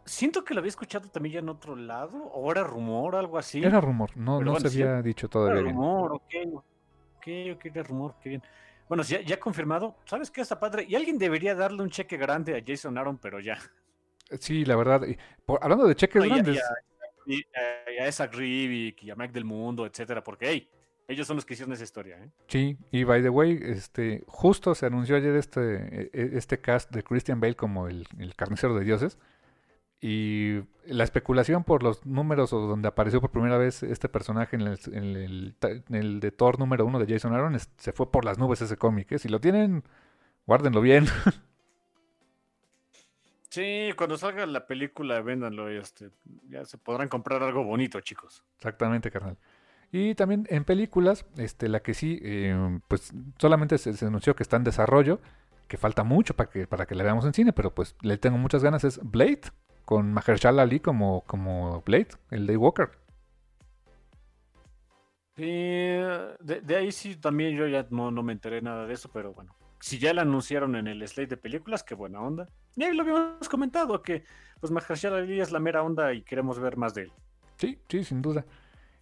siento 0.05 0.45
que 0.45 0.55
lo 0.55 0.61
había 0.61 0.71
escuchado 0.71 1.09
también 1.09 1.35
ya 1.35 1.39
en 1.41 1.49
otro 1.49 1.77
lado, 1.77 2.17
o 2.17 2.51
era 2.51 2.65
rumor, 2.65 3.17
algo 3.17 3.39
así. 3.39 3.63
Era 3.63 3.81
rumor, 3.81 4.17
no, 4.17 4.41
no 4.41 4.59
se 4.61 4.69
había 4.69 5.03
dicho 5.03 5.29
todavía. 5.29 5.61
Era 5.61 5.71
rumor, 5.71 6.13
ok, 6.13 6.35
ok, 7.17 7.27
ok, 7.55 7.67
era 7.67 7.83
rumor, 7.83 8.15
qué 8.23 8.29
bien. 8.31 8.43
Bueno, 8.89 9.03
ya, 9.03 9.21
ya 9.21 9.41
confirmado, 9.41 9.97
¿sabes 10.05 10.31
qué 10.31 10.41
está 10.41 10.61
padre? 10.61 10.85
Y 10.89 10.95
alguien 10.95 11.19
debería 11.19 11.55
darle 11.55 11.83
un 11.83 11.91
cheque 11.91 12.17
grande 12.17 12.57
a 12.57 12.63
Jason 12.65 12.97
Aaron, 12.99 13.19
pero 13.19 13.41
ya. 13.41 13.59
Sí, 14.41 14.65
la 14.65 14.77
verdad. 14.77 15.03
hablando 15.61 15.87
de 15.87 15.95
cheques 15.95 16.23
grandes. 16.23 16.61
Y 17.27 17.43
a, 18.01 18.07
esa 18.07 18.27
Rivik 18.27 19.03
y 19.03 19.11
a 19.11 19.17
Mac 19.17 19.33
del 19.33 19.45
Mundo, 19.45 19.87
etcétera, 19.87 20.23
porque 20.23 20.47
hey, 20.49 20.69
ellos 21.09 21.27
son 21.27 21.37
los 21.37 21.45
que 21.45 21.55
hicieron 21.55 21.73
esa 21.73 21.85
historia. 21.85 22.19
¿eh? 22.19 22.31
Sí, 22.49 22.77
y 22.91 23.05
by 23.05 23.23
the 23.23 23.31
way, 23.31 23.59
este, 23.63 24.25
justo 24.27 24.75
se 24.75 24.87
anunció 24.87 25.17
ayer 25.17 25.35
este, 25.37 25.61
e, 25.61 26.11
e, 26.13 26.31
este 26.37 26.61
cast 26.61 26.91
de 26.91 27.03
Christian 27.03 27.41
Bale 27.41 27.57
como 27.57 27.89
el, 27.89 28.07
carnicero 28.37 28.75
de 28.75 28.85
dioses. 28.85 29.19
Y 30.07 30.61
la 30.85 31.03
especulación 31.03 31.65
por 31.65 31.83
los 31.83 32.05
números 32.05 32.53
o 32.53 32.61
donde 32.61 32.89
apareció 32.89 33.23
por 33.23 33.31
primera 33.31 33.57
vez 33.57 33.83
este 33.83 34.11
personaje 34.11 34.55
en 34.55 34.61
el, 34.61 34.79
en 34.93 35.95
el, 35.95 36.21
de 36.21 36.31
Thor 36.31 36.59
número 36.59 36.85
uno 36.85 36.99
de 36.99 37.11
Jason 37.11 37.33
Aaron 37.33 37.59
se 37.59 37.93
fue 37.93 38.13
por 38.13 38.27
las 38.27 38.37
nubes 38.37 38.61
ese 38.61 38.77
cómic. 38.77 39.13
¿eh? 39.13 39.19
Si 39.19 39.31
lo 39.31 39.41
tienen, 39.41 39.83
guárdenlo 40.47 40.83
bien. 40.83 41.07
Sí, 43.49 43.93
cuando 43.97 44.17
salga 44.17 44.45
la 44.47 44.67
película, 44.67 45.21
véndanlo 45.21 45.73
y 45.73 45.77
este, 45.77 46.11
ya 46.49 46.65
se 46.65 46.77
podrán 46.77 47.09
comprar 47.09 47.41
algo 47.45 47.63
bonito, 47.63 48.01
chicos. 48.01 48.43
Exactamente, 48.57 49.13
carnal. 49.13 49.39
Y 49.93 50.17
también 50.17 50.45
en 50.51 50.65
películas, 50.65 51.25
este, 51.37 51.69
la 51.69 51.79
que 51.79 51.95
sí, 51.95 52.19
eh, 52.25 52.81
pues 52.89 53.13
solamente 53.39 53.79
se, 53.79 54.05
anunció 54.05 54.35
que 54.35 54.43
está 54.43 54.57
en 54.57 54.65
desarrollo, 54.65 55.21
que 55.69 55.77
falta 55.77 56.03
mucho 56.03 56.35
para 56.35 56.51
que, 56.51 56.67
para 56.67 56.87
que 56.87 56.97
la 56.97 57.05
veamos 57.05 57.27
en 57.27 57.33
cine, 57.33 57.53
pero 57.53 57.73
pues 57.73 57.95
le 58.01 58.19
tengo 58.19 58.39
muchas 58.39 58.65
ganas, 58.65 58.83
es 58.83 58.99
Blade, 59.01 59.43
con 59.85 60.13
Mahershala 60.13 60.63
Ali 60.63 60.81
como, 60.81 61.23
como 61.27 61.83
Blade, 61.83 62.09
el 62.31 62.47
Daywalker. 62.47 62.91
Sí, 65.37 65.45
de, 65.45 66.77
ahí 66.77 66.93
sí 66.93 67.17
también 67.17 67.57
yo 67.57 67.67
ya 67.67 67.87
no, 67.91 68.11
no 68.11 68.23
me 68.23 68.33
enteré 68.33 68.63
nada 68.63 68.87
de 68.87 68.95
eso, 68.95 69.11
pero 69.13 69.33
bueno, 69.33 69.55
si 69.81 69.99
ya 69.99 70.15
la 70.15 70.23
anunciaron 70.23 70.77
en 70.77 70.87
el 70.87 71.07
slate 71.07 71.31
de 71.31 71.37
películas, 71.37 71.83
qué 71.83 71.95
buena 71.95 72.21
onda. 72.21 72.49
Y 72.77 72.85
ahí 72.85 72.95
lo 72.95 73.03
habíamos 73.03 73.49
comentado, 73.49 74.03
que 74.03 74.25
pues 74.61 74.71
Mahershala 74.71 75.19
Ali 75.19 75.41
es 75.41 75.53
la 75.53 75.61
mera 75.61 75.83
onda 75.83 76.13
y 76.15 76.23
queremos 76.23 76.59
ver 76.59 76.77
más 76.77 76.95
de 76.95 77.03
él. 77.03 77.13
Sí, 77.57 77.79
sí, 77.89 78.05
sin 78.05 78.23
duda. 78.23 78.45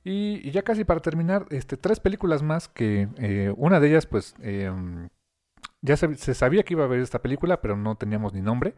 Y, 0.05 0.51
ya 0.51 0.63
casi 0.63 0.85
para 0.85 1.01
terminar, 1.01 1.47
este, 1.51 1.77
tres 1.77 2.01
películas 2.01 2.43
más 2.43 2.69
que 2.69 3.09
eh, 3.19 3.53
una 3.57 3.79
de 3.79 3.89
ellas, 3.89 4.07
pues, 4.07 4.35
em, 4.41 5.09
ya 5.81 5.97
se, 5.97 6.35
sabía 6.35 6.65
que 6.65 6.75
iba 6.75 6.83
a 6.83 6.87
haber 6.87 7.01
esta 7.01 7.23
película, 7.23 7.61
pero 7.61 7.77
no 7.77 7.95
teníamos 7.97 8.33
ni 8.33 8.41
nombre, 8.41 8.75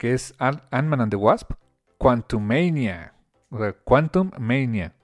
que 0.00 0.14
es 0.14 0.34
Ant-Man 0.38 1.02
and 1.02 1.10
the 1.10 1.16
Wasp, 1.16 1.52
Quantum 1.98 2.42
Mania. 2.42 3.12
O 3.50 3.58
sea, 3.58 3.74
Quantum 3.84 4.30
Mania. 4.38 4.94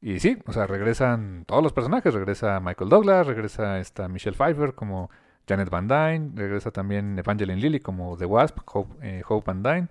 Y 0.00 0.18
sí, 0.18 0.38
o 0.46 0.52
sea, 0.54 0.66
regresan 0.66 1.44
todos 1.46 1.62
los 1.62 1.74
personajes, 1.74 2.14
regresa 2.14 2.58
Michael 2.58 2.88
Douglas, 2.88 3.26
regresa 3.26 3.78
esta 3.80 4.08
Michelle 4.08 4.34
Pfeiffer 4.34 4.74
como 4.74 5.10
Janet 5.46 5.68
Van 5.68 5.88
Dyne, 5.88 6.30
regresa 6.36 6.70
también 6.70 7.18
Evangeline 7.18 7.60
Lilly 7.60 7.80
como 7.80 8.16
The 8.16 8.24
Wasp, 8.24 8.60
Hope, 8.64 8.94
eh, 9.02 9.22
Van 9.44 9.62
Dyne. 9.62 9.88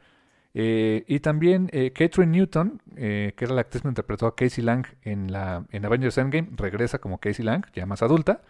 Eh, 0.56 1.04
y 1.08 1.20
también 1.20 1.70
eh, 1.72 1.92
Catherine 1.94 2.32
Newton, 2.32 2.82
que 2.96 3.36
era 3.38 3.54
la 3.54 3.62
actriz 3.62 3.84
que 3.84 3.88
interpretó 3.88 4.26
a 4.26 4.36
Casey 4.36 4.64
Lang 4.64 4.88
en, 5.04 5.32
la, 5.32 5.64
en 5.70 5.86
Avengers 5.86 6.18
Endgame, 6.18 6.50
regresa 6.56 6.98
como 6.98 7.20
Casey 7.20 7.46
Lang, 7.46 7.68
ya 7.76 7.86
más 7.86 8.02
adulta. 8.02 8.42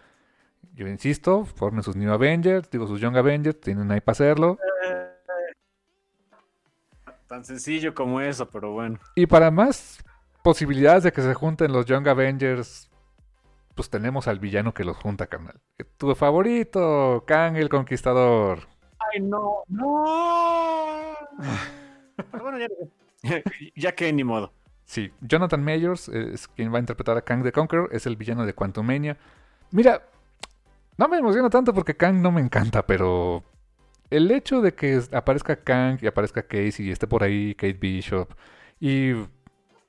Yo 0.75 0.87
insisto, 0.87 1.43
formen 1.43 1.83
sus 1.83 1.97
New 1.97 2.11
Avengers, 2.13 2.71
digo 2.71 2.87
sus 2.87 3.01
Young 3.01 3.17
Avengers, 3.17 3.59
tienen 3.59 3.91
ahí 3.91 3.99
para 3.99 4.13
hacerlo. 4.13 4.57
Tan 7.33 7.43
sencillo 7.43 7.95
como 7.95 8.21
eso, 8.21 8.47
pero 8.47 8.73
bueno. 8.73 8.99
Y 9.15 9.25
para 9.25 9.49
más 9.49 10.05
posibilidades 10.43 11.01
de 11.01 11.11
que 11.11 11.23
se 11.23 11.33
junten 11.33 11.73
los 11.73 11.87
Young 11.87 12.07
Avengers 12.07 12.91
pues 13.73 13.89
tenemos 13.89 14.27
al 14.27 14.37
villano 14.37 14.75
que 14.75 14.83
los 14.83 14.95
junta, 14.97 15.25
carnal. 15.25 15.59
Tu 15.97 16.13
favorito, 16.13 17.23
Kang 17.25 17.55
el 17.55 17.69
Conquistador. 17.69 18.67
Ay, 18.99 19.19
no, 19.21 19.63
no. 19.67 20.05
bueno, 22.39 22.59
ya, 23.75 23.95
que 23.95 24.13
ni 24.13 24.23
modo. 24.23 24.53
Sí, 24.85 25.11
Jonathan 25.21 25.63
Mayors 25.63 26.09
es 26.09 26.47
quien 26.49 26.71
va 26.71 26.77
a 26.77 26.81
interpretar 26.81 27.17
a 27.17 27.23
Kang 27.23 27.41
the 27.41 27.51
Conqueror, 27.51 27.89
es 27.91 28.05
el 28.05 28.15
villano 28.15 28.45
de 28.45 28.53
Quantumania. 28.53 29.17
Mira, 29.71 30.03
no 30.97 31.07
me 31.07 31.17
emociona 31.17 31.49
tanto 31.49 31.73
porque 31.73 31.97
Kang 31.97 32.21
no 32.21 32.31
me 32.31 32.41
encanta, 32.41 32.85
pero 32.85 33.43
el 34.15 34.29
hecho 34.31 34.61
de 34.61 34.73
que 34.75 35.01
aparezca 35.11 35.55
Kang 35.55 35.97
y 36.01 36.07
aparezca 36.07 36.43
Casey 36.43 36.87
y 36.87 36.91
esté 36.91 37.07
por 37.07 37.23
ahí 37.23 37.55
Kate 37.55 37.73
Bishop 37.73 38.31
y, 38.79 39.13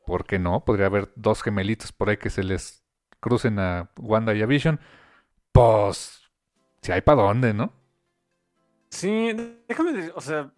¿por 0.06 0.24
qué 0.24 0.38
no? 0.38 0.64
Podría 0.64 0.86
haber 0.86 1.10
dos 1.14 1.42
gemelitos 1.42 1.92
por 1.92 2.08
ahí 2.08 2.16
que 2.16 2.30
se 2.30 2.42
les 2.42 2.82
crucen 3.20 3.58
a 3.58 3.90
Wanda 3.98 4.34
y 4.34 4.42
a 4.42 4.46
Vision, 4.46 4.80
pues 5.52 6.30
si 6.80 6.92
hay 6.92 7.00
para 7.02 7.22
dónde, 7.22 7.52
¿no? 7.52 7.72
Sí, 8.88 9.32
déjame 9.68 9.92
decir, 9.92 10.12
o 10.14 10.20
sea, 10.20 10.52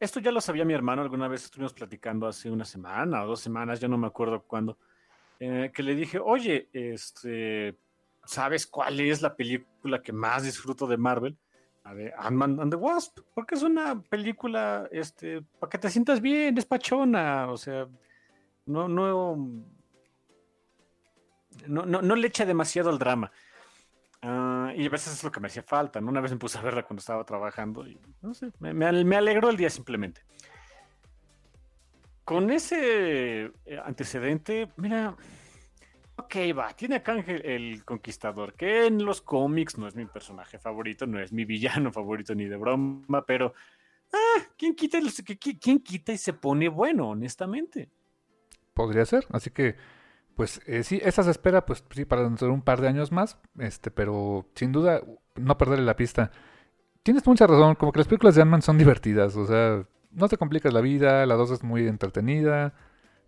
esto 0.00 0.18
ya 0.18 0.32
lo 0.32 0.40
sabía 0.40 0.64
mi 0.64 0.72
hermano, 0.72 1.02
alguna 1.02 1.28
vez 1.28 1.44
estuvimos 1.44 1.74
platicando 1.74 2.26
hace 2.26 2.50
una 2.50 2.64
semana 2.64 3.22
o 3.22 3.26
dos 3.26 3.40
semanas, 3.40 3.80
ya 3.80 3.88
no 3.88 3.98
me 3.98 4.06
acuerdo 4.06 4.42
cuándo, 4.42 4.78
eh, 5.38 5.70
que 5.74 5.82
le 5.82 5.94
dije, 5.94 6.18
oye, 6.18 6.68
este, 6.72 7.76
¿sabes 8.24 8.66
cuál 8.66 8.98
es 9.00 9.20
la 9.20 9.36
película 9.36 10.00
que 10.00 10.12
más 10.12 10.44
disfruto 10.44 10.86
de 10.86 10.96
Marvel? 10.96 11.36
A 11.84 11.94
ver, 11.94 12.14
Ant-Man 12.16 12.60
and 12.60 12.72
the 12.72 12.76
Wasp, 12.76 13.18
porque 13.34 13.56
es 13.56 13.62
una 13.62 14.00
película, 14.02 14.88
este, 14.92 15.42
para 15.58 15.68
que 15.68 15.78
te 15.78 15.90
sientas 15.90 16.20
bien, 16.20 16.56
es 16.56 16.64
pachona, 16.64 17.50
o 17.50 17.56
sea, 17.56 17.88
no, 18.66 18.88
no, 18.88 19.36
no, 21.66 22.16
le 22.16 22.28
echa 22.28 22.46
demasiado 22.46 22.90
al 22.90 22.98
drama. 22.98 23.32
Ah, 24.22 24.72
y 24.76 24.86
a 24.86 24.90
veces 24.90 25.14
es 25.14 25.24
lo 25.24 25.32
que 25.32 25.40
me 25.40 25.48
hacía 25.48 25.64
falta. 25.64 25.98
Una 25.98 26.20
vez 26.20 26.30
me 26.30 26.38
puse 26.38 26.56
a 26.56 26.62
verla 26.62 26.84
cuando 26.84 27.00
estaba 27.00 27.24
trabajando 27.24 27.86
y, 27.86 27.98
no 28.20 28.32
sé, 28.32 28.52
me, 28.60 28.72
me, 28.72 29.16
alegró 29.16 29.50
el 29.50 29.56
día 29.56 29.68
simplemente. 29.68 30.22
Con 32.24 32.50
ese 32.52 33.46
eh, 33.66 33.80
antecedente, 33.84 34.70
mira, 34.76 35.16
ok, 36.16 36.36
va, 36.56 36.74
tiene 36.74 36.96
acá 36.96 37.14
el 37.14 37.84
Conquistador, 37.84 38.54
que 38.54 38.86
en 38.86 39.04
los 39.04 39.20
cómics 39.20 39.78
no 39.78 39.86
es 39.86 39.94
mi 39.94 40.06
personaje 40.06 40.58
favorito, 40.58 41.06
no 41.06 41.20
es 41.20 41.32
mi 41.32 41.44
villano 41.44 41.92
favorito 41.92 42.34
ni 42.34 42.46
de 42.46 42.56
broma, 42.56 43.24
pero, 43.26 43.54
ah, 44.12 44.42
¿quién 44.56 44.74
quita, 44.74 44.98
¿quién 45.60 45.80
quita 45.80 46.12
y 46.12 46.18
se 46.18 46.32
pone 46.32 46.68
bueno, 46.68 47.10
honestamente? 47.10 47.90
Podría 48.74 49.04
ser, 49.04 49.26
así 49.30 49.50
que 49.50 49.76
pues 50.34 50.62
eh, 50.66 50.82
sí, 50.82 51.00
esa 51.02 51.22
se 51.22 51.30
espera, 51.30 51.66
pues 51.66 51.84
sí, 51.90 52.04
para 52.04 52.22
dentro 52.22 52.46
de 52.46 52.54
un 52.54 52.62
par 52.62 52.80
de 52.80 52.88
años 52.88 53.12
más, 53.12 53.38
este, 53.58 53.90
pero 53.90 54.46
sin 54.54 54.72
duda 54.72 55.02
no 55.36 55.58
perderle 55.58 55.84
la 55.84 55.96
pista. 55.96 56.30
Tienes 57.02 57.26
mucha 57.26 57.46
razón, 57.46 57.74
como 57.74 57.92
que 57.92 57.98
las 57.98 58.08
películas 58.08 58.34
de 58.34 58.42
Ant-Man 58.42 58.62
son 58.62 58.78
divertidas, 58.78 59.36
o 59.36 59.46
sea, 59.46 59.86
no 60.10 60.28
te 60.28 60.36
complicas 60.38 60.72
la 60.72 60.80
vida, 60.80 61.26
la 61.26 61.34
dos 61.34 61.50
es 61.50 61.62
muy 61.62 61.86
entretenida. 61.86 62.74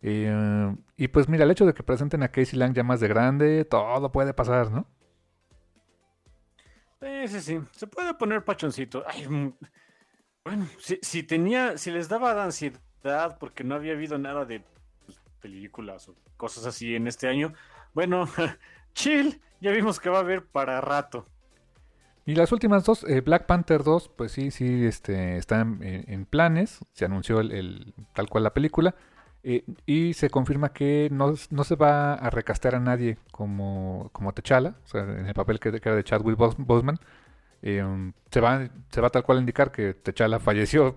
Eh, 0.07 0.77
y 0.99 1.09
pues 1.09 1.31
mira, 1.31 1.45
el 1.45 1.51
hecho 1.51 1.65
de 1.65 1.73
que 1.73 1.83
presenten 1.83 2.23
a 2.23 2.29
Casey 2.29 2.59
Lang 2.59 2.75
ya 2.75 2.83
más 2.83 3.01
de 3.01 3.09
grande, 3.09 3.65
todo 3.65 4.13
puede 4.13 4.35
pasar, 4.35 4.71
¿no? 4.71 4.87
Sí, 7.01 7.29
sí, 7.29 7.41
sí, 7.41 7.61
se 7.73 7.87
puede 7.87 8.13
poner 8.13 8.45
pachoncito. 8.45 9.03
Mm, 9.31 9.49
bueno, 10.45 10.67
si, 10.79 10.99
si 11.01 11.23
tenía, 11.23 11.79
si 11.79 11.91
les 11.91 12.11
daba 12.11 12.45
ansiedad 12.45 13.39
porque 13.41 13.65
no 13.65 13.75
había 13.75 13.95
habido 13.95 14.19
nada 14.19 14.45
de 14.45 14.63
películas 15.41 16.07
o 16.11 16.15
cosas 16.37 16.67
así 16.67 16.95
en 16.95 17.07
este 17.07 17.27
año. 17.27 17.55
Bueno, 17.95 18.29
chill, 18.93 19.41
ya 19.63 19.71
vimos 19.71 20.01
que 20.01 20.11
va 20.11 20.19
a 20.19 20.21
haber 20.21 20.45
para 20.45 20.83
rato. 20.83 21.27
Y 22.27 22.35
las 22.35 22.53
últimas 22.53 22.85
dos, 22.85 23.05
eh, 23.05 23.23
Black 23.23 23.47
Panther 23.47 23.83
2, 23.83 24.11
pues 24.17 24.33
sí, 24.33 24.51
sí, 24.51 24.85
este, 24.85 25.39
están 25.39 25.81
en, 25.83 26.27
planes. 26.27 26.81
Se 26.93 27.07
anunció 27.07 27.41
el, 27.41 27.95
tal 28.13 28.29
cual 28.29 28.45
la 28.45 28.53
película. 28.53 28.95
Eh, 29.47 29.63
y 29.85 30.15
se 30.15 30.31
confirma 30.31 30.73
que 30.73 31.09
no, 31.13 31.37
se 31.37 31.77
va 31.77 32.15
a 32.15 32.31
recastear 32.31 32.77
a 32.77 32.81
nadie 32.81 33.19
como, 33.31 34.09
como 34.13 34.33
T'Challa, 34.33 34.75
o 34.85 34.89
sea, 34.89 35.03
en 35.03 35.27
el 35.27 35.35
papel 35.35 35.61
que, 35.61 35.69
era 35.69 35.95
de 35.95 36.03
Chadwick 36.03 36.39
Boseman. 36.39 36.99
Eh, 37.61 38.13
se, 38.31 38.41
va, 38.41 38.69
se 38.91 39.01
va 39.03 39.11
tal 39.11 39.23
cual 39.23 39.39
a 39.39 39.41
indicar 39.41 39.71
que 39.71 39.93
T'Challa 39.95 40.41
falleció. 40.41 40.97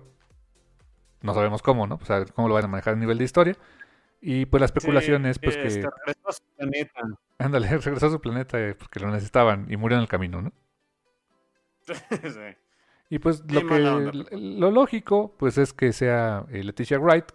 No 1.20 1.34
sabemos 1.34 1.60
cómo, 1.60 1.86
¿no? 1.86 1.98
O 2.00 2.04
sea, 2.06 2.24
cómo 2.24 2.48
lo 2.48 2.54
van 2.54 2.64
a 2.64 2.68
manejar 2.68 2.94
a 2.94 2.96
nivel 2.96 3.18
de 3.18 3.24
historia. 3.24 3.56
Y 4.20 4.46
pues 4.46 4.60
la 4.60 4.66
especulación 4.66 5.26
es 5.26 5.38
pues 5.38 5.56
que... 5.56 5.62
Regresó 5.64 6.28
a 6.28 6.32
su 6.32 6.42
planeta. 6.56 7.00
Ándale, 7.38 7.68
regresó 7.78 8.06
a 8.06 8.10
su 8.10 8.20
planeta 8.20 8.58
eh, 8.58 8.74
porque 8.74 8.98
lo 8.98 9.10
necesitaban 9.10 9.66
y 9.68 9.76
murió 9.76 9.98
en 9.98 10.02
el 10.02 10.08
camino, 10.08 10.40
¿no? 10.40 10.52
sí. 11.86 12.56
Y 13.10 13.18
pues 13.18 13.42
lo, 13.50 13.66
que, 13.66 13.78
lo 14.32 14.70
lógico 14.70 15.34
pues 15.38 15.56
es 15.56 15.72
que 15.72 15.92
sea 15.92 16.44
eh, 16.50 16.62
Leticia 16.62 16.98
Wright, 16.98 17.32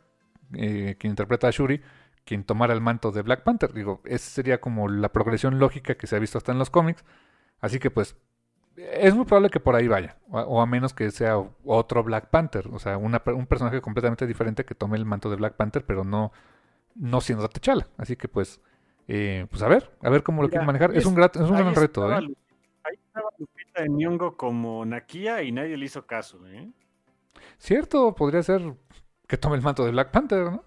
eh, 0.55 0.95
quien 0.99 1.11
interpreta 1.11 1.47
a 1.47 1.51
Shuri, 1.51 1.81
quien 2.25 2.43
tomara 2.43 2.73
el 2.73 2.81
manto 2.81 3.11
de 3.11 3.21
Black 3.21 3.43
Panther. 3.43 3.73
Digo, 3.73 4.01
esa 4.05 4.29
sería 4.29 4.61
como 4.61 4.87
la 4.89 5.11
progresión 5.11 5.59
lógica 5.59 5.95
que 5.95 6.07
se 6.07 6.15
ha 6.15 6.19
visto 6.19 6.37
hasta 6.37 6.51
en 6.51 6.59
los 6.59 6.69
cómics. 6.69 7.03
Así 7.59 7.79
que 7.79 7.91
pues 7.91 8.17
es 8.75 9.13
muy 9.15 9.25
probable 9.25 9.49
que 9.49 9.59
por 9.59 9.75
ahí 9.75 9.87
vaya, 9.87 10.17
o 10.29 10.61
a, 10.61 10.65
menos 10.65 10.93
que 10.93 11.11
sea 11.11 11.37
otro 11.63 12.03
Black 12.03 12.29
Panther, 12.29 12.67
o 12.71 12.79
sea, 12.79 12.97
una, 12.97 13.21
un 13.27 13.45
personaje 13.45 13.81
completamente 13.81 14.25
diferente 14.25 14.65
que 14.65 14.73
tome 14.73 14.97
el 14.97 15.05
manto 15.05 15.29
de 15.29 15.35
Black 15.35 15.55
Panther, 15.55 15.85
pero 15.85 16.03
no 16.03 16.31
no 16.95 17.21
siendo 17.21 17.47
T'Challa. 17.47 17.87
Así 17.97 18.15
que 18.15 18.27
pues, 18.27 18.61
eh, 19.07 19.47
pues 19.49 19.61
a 19.61 19.67
ver, 19.67 19.91
a 20.01 20.09
ver 20.09 20.23
cómo 20.23 20.41
lo 20.41 20.49
quieren 20.49 20.65
manejar. 20.65 20.95
Es, 20.95 21.05
un, 21.05 21.15
gran, 21.15 21.29
es 21.33 21.41
un 21.41 21.55
gran 21.55 21.75
reto, 21.75 22.11
¿eh? 22.11 22.15
Ahí 22.15 22.95
estaba 22.95 23.29
Lupita 23.37 23.81
de 23.81 23.89
Nyong'o 23.89 24.35
como 24.35 24.85
Nakia 24.85 25.41
y 25.43 25.51
nadie 25.51 25.77
le 25.77 25.85
hizo 25.85 26.05
caso, 26.05 26.45
¿eh? 26.47 26.69
Cierto, 27.57 28.13
podría 28.13 28.43
ser 28.43 28.61
que 29.33 29.37
tome 29.39 29.55
el 29.55 29.63
manto 29.63 29.83
de 29.83 29.89
Black 29.89 30.11
Panther, 30.11 30.43
¿no? 30.43 30.63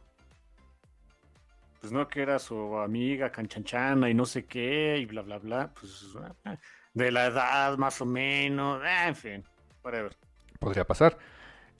Pues 1.81 1.93
no, 1.93 2.09
que 2.09 2.21
era 2.21 2.41
su 2.41 2.77
amiga 2.79 3.31
canchanchana 3.31 4.11
y 4.11 4.15
no 4.15 4.27
sé 4.27 4.45
qué 4.45 4.99
y 4.99 5.07
bla, 5.07 5.23
bla, 5.23 5.39
bla. 5.39 5.71
Pues 5.73 6.17
de 6.93 7.13
la 7.13 7.27
edad 7.27 7.79
más 7.79 8.01
o 8.01 8.07
menos, 8.07 8.83
en 8.85 9.15
fin, 9.15 9.45
whatever. 9.85 10.17
Podría 10.59 10.85
pasar. 10.85 11.17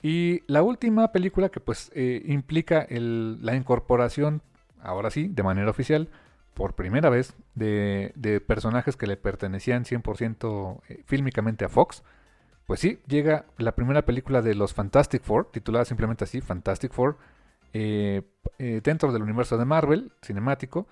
Y 0.01 0.43
la 0.47 0.63
última 0.63 1.11
película 1.11 1.49
que 1.49 1.59
pues 1.59 1.91
eh, 1.93 2.23
implica 2.25 2.87
la 2.89 3.53
incorporación, 3.57 4.41
ahora 4.81 5.09
sí, 5.09 5.27
de 5.27 5.43
manera 5.43 5.69
oficial, 5.69 6.07
por 6.53 6.73
primera 6.73 7.09
vez, 7.09 7.35
de, 7.53 8.41
personajes 8.47 8.95
que 8.95 9.07
le 9.07 9.17
pertenecían 9.17 9.83
100% 9.83 10.79
eh, 10.87 11.03
fílmicamente 11.05 11.65
a 11.65 11.69
Fox. 11.69 12.01
Pues 12.67 12.79
sí, 12.79 12.99
llega 13.07 13.45
la 13.57 13.73
primera 13.75 14.03
película 14.03 14.43
de 14.43 14.53
los 14.53 14.73
Fantastic 14.75 15.23
Four, 15.23 15.51
titulada 15.51 15.85
simplemente 15.85 16.25
así, 16.25 16.41
Fantastic 16.41 16.91
Four, 16.91 17.17
eh, 17.73 18.21
dentro 18.83 19.11
del 19.11 19.23
universo 19.23 19.57
de 19.57 19.65
Marvel, 19.65 20.11
cinemático, 20.21 20.87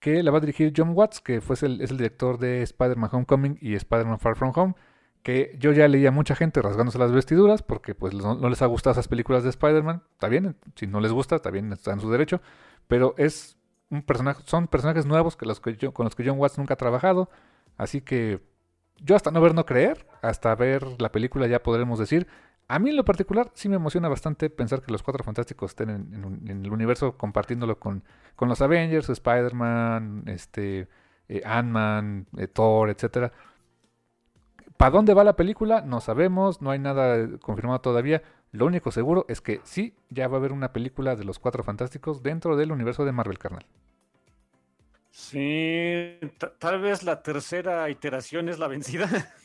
que 0.00 0.22
la 0.24 0.32
va 0.32 0.38
a 0.38 0.40
dirigir 0.40 0.72
John 0.76 0.90
Watts, 0.94 1.20
que 1.20 1.40
fue 1.40 1.56
el, 1.62 1.80
es 1.82 1.92
el 1.92 1.98
director 1.98 2.38
de 2.38 2.62
Spider-Man 2.62 3.10
Homecoming 3.12 3.58
y 3.60 3.74
Spider-Man 3.74 4.18
Far 4.18 4.34
From 4.34 4.52
Home 4.56 4.74
que 5.22 5.54
yo 5.58 5.72
ya 5.72 5.86
leía 5.88 6.08
a 6.08 6.12
mucha 6.12 6.34
gente 6.34 6.62
rasgándose 6.62 6.98
las 6.98 7.12
vestiduras 7.12 7.62
porque 7.62 7.94
pues 7.94 8.14
no, 8.14 8.48
les 8.48 8.62
ha 8.62 8.66
gustado 8.66 8.92
esas 8.92 9.08
películas 9.08 9.42
de 9.42 9.50
Spider-Man. 9.50 10.02
Está 10.12 10.28
bien, 10.28 10.56
si 10.76 10.86
no 10.86 11.00
les 11.00 11.12
gusta, 11.12 11.36
está 11.36 11.50
bien, 11.50 11.72
está 11.72 11.92
en 11.92 12.00
su 12.00 12.10
derecho. 12.10 12.40
Pero 12.88 13.14
es 13.18 13.58
un 13.90 14.02
personaje, 14.02 14.42
son 14.46 14.68
personajes 14.68 15.06
nuevos 15.06 15.36
que 15.36 15.46
los 15.46 15.60
que 15.60 15.76
con 15.92 16.04
los 16.04 16.14
que 16.14 16.24
John 16.26 16.38
Watts 16.38 16.58
nunca 16.58 16.74
ha 16.74 16.78
trabajado. 16.78 17.28
Así 17.76 18.00
que 18.00 18.40
yo 19.02 19.16
hasta 19.16 19.30
no 19.30 19.40
ver, 19.40 19.54
no 19.54 19.66
creer, 19.66 20.06
hasta 20.22 20.54
ver 20.54 21.00
la 21.00 21.12
película 21.12 21.46
ya 21.46 21.62
podremos 21.62 21.98
decir. 21.98 22.26
A 22.68 22.78
mí 22.78 22.90
en 22.90 22.96
lo 22.96 23.04
particular 23.04 23.50
sí 23.54 23.68
me 23.68 23.76
emociona 23.76 24.08
bastante 24.08 24.48
pensar 24.48 24.82
que 24.82 24.92
los 24.92 25.02
Cuatro 25.02 25.24
Fantásticos 25.24 25.72
estén 25.72 25.90
en, 25.90 26.48
el 26.48 26.72
universo 26.72 27.16
compartiéndolo 27.16 27.80
con, 27.80 28.04
con 28.36 28.48
los 28.48 28.60
Avengers, 28.60 29.08
Spider-Man, 29.08 30.24
este, 30.26 30.88
eh, 31.28 31.42
Ant-Man, 31.44 32.26
eh, 32.36 32.46
Thor, 32.46 32.90
etcétera 32.90 33.32
¿Para 34.80 34.92
dónde 34.92 35.12
va 35.12 35.24
la 35.24 35.36
película? 35.36 35.82
No 35.82 36.00
sabemos, 36.00 36.62
no 36.62 36.70
hay 36.70 36.78
nada 36.78 37.28
confirmado 37.40 37.82
todavía. 37.82 38.22
Lo 38.50 38.64
único 38.64 38.90
seguro 38.90 39.26
es 39.28 39.42
que 39.42 39.60
sí, 39.62 39.94
ya 40.08 40.26
va 40.26 40.36
a 40.36 40.38
haber 40.38 40.52
una 40.52 40.72
película 40.72 41.16
de 41.16 41.24
los 41.24 41.38
Cuatro 41.38 41.62
Fantásticos 41.62 42.22
dentro 42.22 42.56
del 42.56 42.72
universo 42.72 43.04
de 43.04 43.12
Marvel 43.12 43.38
Carnal. 43.38 43.66
Sí, 45.10 46.18
tal 46.58 46.80
vez 46.80 47.02
la 47.02 47.22
tercera 47.22 47.88
iteración 47.90 48.48
es 48.48 48.58
la 48.58 48.68
vencida. 48.68 49.08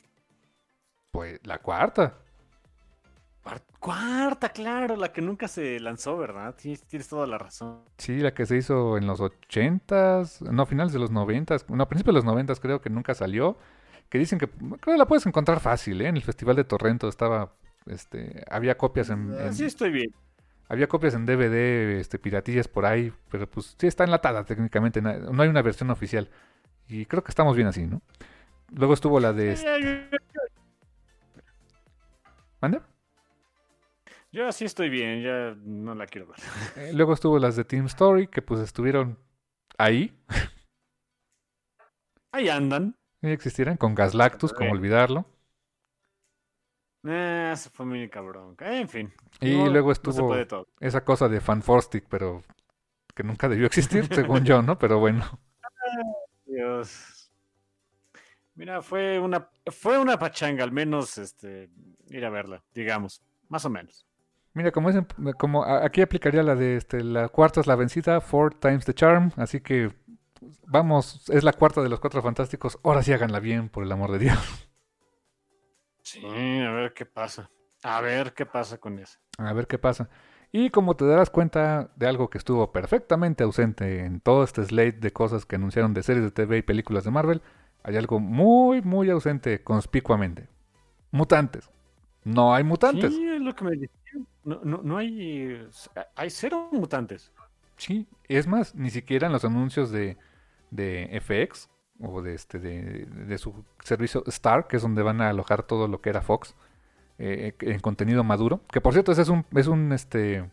Pues 1.11 1.39
la 1.45 1.59
cuarta. 1.59 2.13
Cuarta, 3.79 4.49
claro, 4.49 4.95
la 4.95 5.13
que 5.13 5.21
nunca 5.21 5.47
se 5.47 5.79
lanzó, 5.79 6.17
¿verdad? 6.17 6.55
tienes 6.55 7.07
toda 7.07 7.25
la 7.25 7.37
razón. 7.37 7.83
Sí, 7.99 8.17
la 8.17 8.33
que 8.33 8.45
se 8.45 8.57
hizo 8.57 8.97
en 8.97 9.05
los 9.07 9.21
ochentas, 9.21 10.41
no, 10.41 10.65
finales 10.65 10.91
de 10.91 10.99
los 10.99 11.11
noventas, 11.11 11.69
no, 11.69 11.83
a 11.83 11.87
principios 11.87 12.15
de 12.15 12.17
los 12.17 12.25
noventas 12.25 12.59
creo 12.59 12.81
que 12.81 12.89
nunca 12.89 13.13
salió 13.13 13.57
que 14.09 14.17
dicen 14.17 14.39
que 14.39 14.47
creo 14.47 14.79
que 14.79 14.97
la 14.97 15.07
puedes 15.07 15.25
encontrar 15.25 15.59
fácil, 15.59 16.01
¿eh? 16.01 16.07
En 16.07 16.15
el 16.15 16.23
Festival 16.23 16.55
de 16.55 16.63
Torrento 16.63 17.07
estaba, 17.07 17.53
este, 17.85 18.43
había 18.49 18.77
copias 18.77 19.09
en, 19.09 19.33
ah, 19.33 19.53
sí 19.53 19.65
estoy 19.65 19.91
bien. 19.91 20.13
Había 20.67 20.87
copias 20.87 21.13
en 21.13 21.25
DVD, 21.25 21.99
este, 21.99 22.17
piratillas 22.17 22.67
por 22.67 22.85
ahí, 22.85 23.13
pero 23.29 23.47
pues 23.49 23.75
sí 23.77 23.87
está 23.87 24.03
enlatada 24.03 24.43
técnicamente, 24.45 25.01
no 25.01 25.41
hay 25.41 25.49
una 25.49 25.61
versión 25.61 25.91
oficial. 25.91 26.29
Y 26.87 27.05
creo 27.05 27.23
que 27.23 27.31
estamos 27.31 27.55
bien 27.55 27.67
así, 27.67 27.85
¿no? 27.85 28.01
Luego 28.71 28.93
estuvo 28.93 29.19
la 29.19 29.33
de... 29.33 29.55
¿Mande? 32.61 32.81
Yo 34.31 34.47
así 34.47 34.65
estoy 34.65 34.89
bien, 34.89 35.21
ya 35.21 35.55
no 35.63 35.95
la 35.95 36.07
quiero 36.07 36.27
ver. 36.27 36.37
Eh, 36.77 36.93
luego 36.93 37.13
estuvo 37.13 37.39
las 37.39 37.55
de 37.55 37.63
Team 37.63 37.85
Story, 37.85 38.27
que 38.27 38.41
pues 38.41 38.59
estuvieron 38.61 39.17
ahí. 39.77 40.17
Ahí 42.31 42.49
andan 42.49 42.95
existieran, 43.31 43.77
con 43.77 43.95
Gaslactus, 43.95 44.53
como 44.53 44.71
olvidarlo. 44.71 45.25
Eh, 47.07 47.53
se 47.55 47.69
fue 47.69 47.85
muy 47.85 48.09
cabrón. 48.09 48.55
En 48.59 48.89
fin. 48.89 49.13
Y 49.39 49.53
luego 49.69 49.91
estuvo 49.91 50.35
esa 50.79 51.03
cosa 51.03 51.29
de 51.29 51.39
Fanforstic, 51.39 52.05
pero 52.09 52.41
que 53.13 53.23
nunca 53.23 53.47
debió 53.47 53.67
existir, 53.67 54.07
según 54.13 54.43
yo, 54.43 54.61
¿no? 54.61 54.77
Pero 54.77 54.99
bueno. 54.99 55.39
Dios. 56.45 57.31
Mira, 58.55 58.81
fue 58.81 59.19
una, 59.19 59.49
fue 59.67 59.99
una 59.99 60.17
pachanga, 60.17 60.63
al 60.63 60.71
menos 60.71 61.17
este, 61.17 61.69
ir 62.09 62.25
a 62.25 62.29
verla, 62.29 62.63
digamos, 62.73 63.21
más 63.49 63.65
o 63.65 63.69
menos. 63.69 64.05
Mira, 64.53 64.71
como 64.71 64.89
es, 64.89 64.95
como 65.37 65.65
aquí 65.65 66.01
aplicaría 66.01 66.41
la 66.41 66.55
de 66.55 66.77
este, 66.77 67.03
la 67.03 67.27
cuarta 67.27 67.59
es 67.59 67.67
la 67.67 67.75
vencida, 67.75 68.21
four 68.21 68.53
times 68.53 68.85
the 68.85 68.93
charm, 68.93 69.31
así 69.35 69.59
que 69.59 69.91
vamos, 70.65 71.29
es 71.29 71.43
la 71.43 71.51
cuarta 71.51 71.81
de 71.81 71.89
los 71.89 71.99
cuatro 71.99 72.21
fantásticos, 72.21 72.79
ahora 72.83 73.03
sí 73.03 73.11
háganla 73.11 73.41
bien, 73.41 73.67
por 73.67 73.83
el 73.83 73.91
amor 73.91 74.13
de 74.13 74.19
Dios. 74.19 74.64
Sí, 76.05 76.23
a 76.23 76.71
ver 76.71 76.93
qué 76.93 77.05
pasa. 77.05 77.49
A 77.81 77.99
ver 77.99 78.33
qué 78.33 78.45
pasa 78.45 78.77
con 78.77 78.99
eso. 78.99 79.17
A 79.39 79.53
ver 79.53 79.65
qué 79.65 79.79
pasa. 79.79 80.07
Y 80.51 80.69
como 80.69 80.95
te 80.95 81.05
darás 81.05 81.31
cuenta 81.31 81.91
de 81.95 82.07
algo 82.07 82.29
que 82.29 82.37
estuvo 82.37 82.71
perfectamente 82.71 83.43
ausente 83.43 84.05
en 84.05 84.21
todo 84.21 84.43
este 84.43 84.63
slate 84.63 84.99
de 84.99 85.11
cosas 85.11 85.45
que 85.45 85.55
anunciaron 85.55 85.95
de 85.95 86.03
series 86.03 86.23
de 86.23 86.31
TV 86.31 86.59
y 86.59 86.61
películas 86.61 87.03
de 87.05 87.11
Marvel, 87.11 87.41
hay 87.83 87.97
algo 87.97 88.19
muy, 88.19 88.83
muy 88.83 89.09
ausente 89.09 89.63
conspicuamente. 89.63 90.47
Mutantes. 91.09 91.71
No 92.23 92.53
hay 92.53 92.63
mutantes. 92.63 93.13
Sí, 93.13 93.27
es 93.27 93.41
lo 93.41 93.55
que 93.55 93.63
me 93.63 93.71
decían. 93.71 94.27
No, 94.43 94.61
no, 94.63 94.81
no 94.83 94.97
hay. 94.97 95.67
Hay 96.15 96.29
cero 96.29 96.69
mutantes. 96.71 97.31
Sí, 97.77 98.07
es 98.27 98.45
más, 98.47 98.75
ni 98.75 98.91
siquiera 98.91 99.25
en 99.25 99.33
los 99.33 99.43
anuncios 99.43 99.91
de, 99.91 100.17
de 100.69 101.19
FX 101.19 101.67
o 102.01 102.21
de 102.21 102.33
este 102.33 102.59
de, 102.59 103.05
de, 103.05 103.37
su 103.37 103.63
servicio 103.83 104.23
Star, 104.27 104.67
que 104.67 104.77
es 104.77 104.81
donde 104.81 105.01
van 105.01 105.21
a 105.21 105.29
alojar 105.29 105.63
todo 105.63 105.87
lo 105.87 106.01
que 106.01 106.09
era 106.09 106.21
Fox 106.21 106.55
eh, 107.17 107.55
en 107.59 107.79
contenido 107.79 108.23
maduro. 108.23 108.61
Que 108.71 108.81
por 108.81 108.93
cierto, 108.93 109.11
ese 109.11 109.21
es 109.21 109.29
un, 109.29 109.45
es 109.55 109.67
un 109.67 109.91
este 109.93 110.49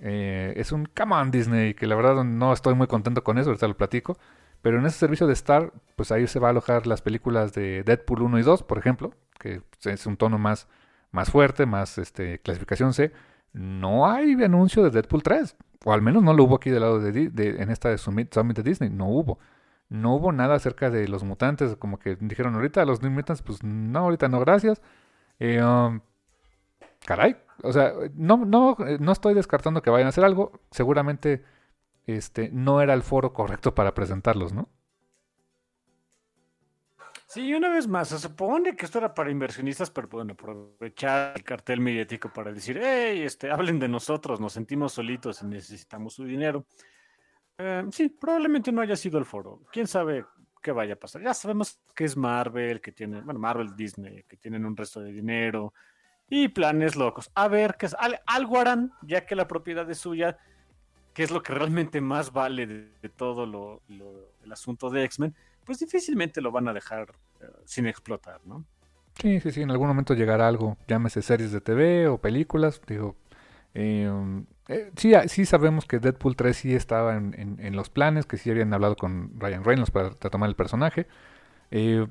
eh, 0.00 0.52
es 0.56 0.72
un 0.72 0.86
come 0.86 1.14
on 1.14 1.30
Disney, 1.30 1.74
que 1.74 1.86
la 1.86 1.94
verdad 1.94 2.24
no 2.24 2.52
estoy 2.52 2.74
muy 2.74 2.88
contento 2.88 3.22
con 3.22 3.38
eso, 3.38 3.50
ahorita 3.50 3.68
lo 3.68 3.76
platico. 3.76 4.18
Pero 4.62 4.78
en 4.78 4.86
ese 4.86 4.98
servicio 4.98 5.26
de 5.26 5.32
Star, 5.32 5.72
pues 5.96 6.12
ahí 6.12 6.26
se 6.26 6.38
va 6.38 6.48
a 6.48 6.50
alojar 6.50 6.86
las 6.86 7.02
películas 7.02 7.52
de 7.52 7.82
Deadpool 7.82 8.22
1 8.22 8.38
y 8.38 8.42
2, 8.42 8.62
por 8.62 8.78
ejemplo, 8.78 9.12
que 9.38 9.62
es 9.84 10.06
un 10.06 10.16
tono 10.16 10.38
más, 10.38 10.68
más 11.10 11.30
fuerte, 11.30 11.66
más 11.66 11.98
este, 11.98 12.38
clasificación 12.38 12.94
C. 12.94 13.12
No 13.52 14.08
hay 14.08 14.32
anuncio 14.34 14.84
de 14.84 14.90
Deadpool 14.90 15.22
3, 15.22 15.56
o 15.84 15.92
al 15.92 16.00
menos 16.00 16.22
no 16.22 16.32
lo 16.32 16.44
hubo 16.44 16.56
aquí 16.56 16.70
del 16.70 16.80
lado 16.80 17.00
de, 17.00 17.30
en 17.34 17.70
esta 17.70 17.88
de 17.90 17.98
Summit, 17.98 18.32
de 18.32 18.62
Disney, 18.62 18.88
no 18.88 19.08
hubo. 19.08 19.38
No 19.92 20.14
hubo 20.14 20.32
nada 20.32 20.54
acerca 20.54 20.88
de 20.88 21.06
los 21.06 21.22
mutantes, 21.22 21.76
como 21.76 21.98
que 21.98 22.16
dijeron 22.16 22.54
ahorita, 22.54 22.86
los 22.86 23.02
New 23.02 23.10
Mutants, 23.10 23.42
pues 23.42 23.62
no, 23.62 23.98
ahorita 23.98 24.26
no, 24.28 24.40
gracias. 24.40 24.80
Eh, 25.38 25.62
um, 25.62 26.00
caray, 27.04 27.36
o 27.62 27.74
sea, 27.74 27.92
no, 28.14 28.38
no, 28.38 28.74
no 28.98 29.12
estoy 29.12 29.34
descartando 29.34 29.82
que 29.82 29.90
vayan 29.90 30.06
a 30.06 30.08
hacer 30.08 30.24
algo, 30.24 30.60
seguramente 30.70 31.44
este, 32.06 32.48
no 32.50 32.80
era 32.80 32.94
el 32.94 33.02
foro 33.02 33.34
correcto 33.34 33.74
para 33.74 33.92
presentarlos, 33.92 34.54
¿no? 34.54 34.70
Sí, 37.26 37.52
una 37.52 37.68
vez 37.68 37.86
más, 37.86 38.08
se 38.08 38.18
supone 38.18 38.74
que 38.74 38.86
esto 38.86 38.96
era 38.96 39.12
para 39.12 39.30
inversionistas, 39.30 39.90
pero 39.90 40.08
bueno, 40.08 40.32
aprovechar 40.32 41.34
el 41.36 41.44
cartel 41.44 41.80
mediático 41.80 42.30
para 42.30 42.50
decir, 42.50 42.80
hey, 42.82 43.22
este, 43.22 43.50
hablen 43.50 43.78
de 43.78 43.88
nosotros, 43.88 44.40
nos 44.40 44.54
sentimos 44.54 44.94
solitos 44.94 45.42
y 45.42 45.46
necesitamos 45.46 46.14
su 46.14 46.24
dinero. 46.24 46.64
Eh, 47.64 47.84
sí, 47.92 48.08
probablemente 48.08 48.72
no 48.72 48.80
haya 48.80 48.96
sido 48.96 49.18
el 49.18 49.24
foro. 49.24 49.60
Quién 49.72 49.86
sabe 49.86 50.24
qué 50.60 50.72
vaya 50.72 50.94
a 50.94 50.96
pasar. 50.96 51.22
Ya 51.22 51.32
sabemos 51.32 51.80
que 51.94 52.04
es 52.04 52.16
Marvel, 52.16 52.80
que 52.80 52.90
tiene, 52.90 53.20
bueno, 53.20 53.38
Marvel 53.38 53.76
Disney, 53.76 54.24
que 54.24 54.36
tienen 54.36 54.64
un 54.64 54.76
resto 54.76 55.00
de 55.00 55.12
dinero 55.12 55.72
y 56.28 56.48
planes 56.48 56.96
locos. 56.96 57.30
A 57.34 57.46
ver, 57.46 57.76
qué 57.78 57.86
es, 57.86 57.96
algo 58.26 58.58
harán, 58.58 58.92
ya 59.02 59.26
que 59.26 59.36
la 59.36 59.46
propiedad 59.46 59.88
es 59.88 59.98
suya 59.98 60.38
que 61.12 61.22
es 61.22 61.30
lo 61.30 61.42
que 61.42 61.52
realmente 61.52 62.00
más 62.00 62.32
vale 62.32 62.66
de, 62.66 63.08
todo 63.10 63.46
lo, 63.46 63.82
el 63.88 64.50
asunto 64.50 64.90
de 64.90 65.04
X-Men, 65.04 65.34
pues 65.64 65.78
difícilmente 65.78 66.40
lo 66.40 66.50
van 66.50 66.68
a 66.68 66.72
dejar 66.72 67.12
eh, 67.40 67.46
sin 67.64 67.86
explotar, 67.86 68.40
¿no? 68.46 68.64
Sí, 69.20 69.38
sí, 69.40 69.52
sí, 69.52 69.60
en 69.60 69.70
algún 69.70 69.88
momento 69.88 70.14
llegará 70.14 70.48
algo, 70.48 70.78
llámese 70.88 71.20
series 71.20 71.52
de 71.52 71.60
TV 71.60 72.08
o 72.08 72.16
películas, 72.16 72.80
digo, 72.86 73.14
em, 73.74 74.46
eh, 74.68 74.90
sí, 74.96 75.14
ah, 75.14 75.28
sí 75.28 75.44
sabemos 75.44 75.86
que 75.86 75.98
Deadpool 75.98 76.36
3 76.36 76.56
sí 76.56 76.74
estaba 76.74 77.16
en, 77.16 77.76
los 77.76 77.90
planes, 77.90 78.26
que 78.26 78.36
sí 78.38 78.50
habían 78.50 78.72
hablado 78.72 78.96
con 78.96 79.38
Ryan 79.38 79.64
Reynolds 79.64 79.90
para 79.90 80.10
retomar 80.10 80.48
el 80.48 80.56
personaje. 80.56 81.06
Eh, 81.70 82.06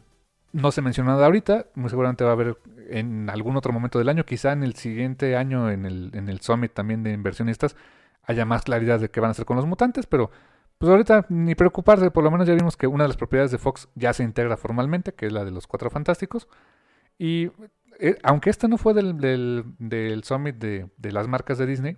no 0.54 0.72
se 0.72 0.82
mencionó 0.82 1.12
nada 1.12 1.26
ahorita, 1.26 1.68
muy 1.76 1.90
seguramente 1.90 2.24
va 2.24 2.32
a 2.32 2.34
haber 2.34 2.58
en 2.90 3.30
algún 3.30 3.56
otro 3.56 3.72
momento 3.72 4.00
del 4.00 4.10
año, 4.10 4.26
quizá 4.26 4.52
en 4.52 4.64
el 4.64 4.76
siguiente 4.76 5.38
año 5.38 5.70
en 5.70 5.86
el, 5.86 6.12
en 6.14 6.28
el 6.30 6.42
Summit 6.42 6.74
también 6.74 7.04
de 7.04 7.14
inversionistas, 7.14 7.76
haya 8.24 8.46
más 8.46 8.64
claridad 8.64 9.00
de 9.00 9.10
qué 9.10 9.20
van 9.20 9.30
a 9.30 9.32
hacer 9.32 9.46
con 9.46 9.56
los 9.58 9.66
mutantes, 9.66 10.06
pero 10.08 10.30
pues 10.78 10.90
ahorita 10.90 11.28
ni 11.30 11.56
preocuparse, 11.56 12.10
por 12.12 12.24
lo 12.24 12.32
menos 12.32 12.48
ya 12.48 12.56
vimos 12.56 12.76
que 12.76 12.88
una 12.88 13.04
de 13.04 13.10
las 13.10 13.18
propiedades 13.18 13.52
de 13.52 13.60
Fox 13.60 13.88
ya 13.96 14.14
se 14.14 14.24
integra 14.24 14.58
formalmente, 14.58 15.14
que 15.14 15.28
es 15.28 15.32
la 15.32 15.46
de 15.46 15.52
los 15.52 15.68
Cuatro 15.68 15.92
Fantásticos. 15.92 16.48
Y 17.20 17.52
eh, 18.02 18.18
aunque 18.24 18.50
este 18.50 18.68
no 18.68 18.78
fue 18.78 18.94
del, 18.94 19.18
del, 19.20 20.24
summit 20.24 20.56
de, 20.58 20.90
de, 20.98 21.12
las 21.12 21.28
marcas 21.28 21.58
de 21.58 21.66
Disney, 21.66 21.98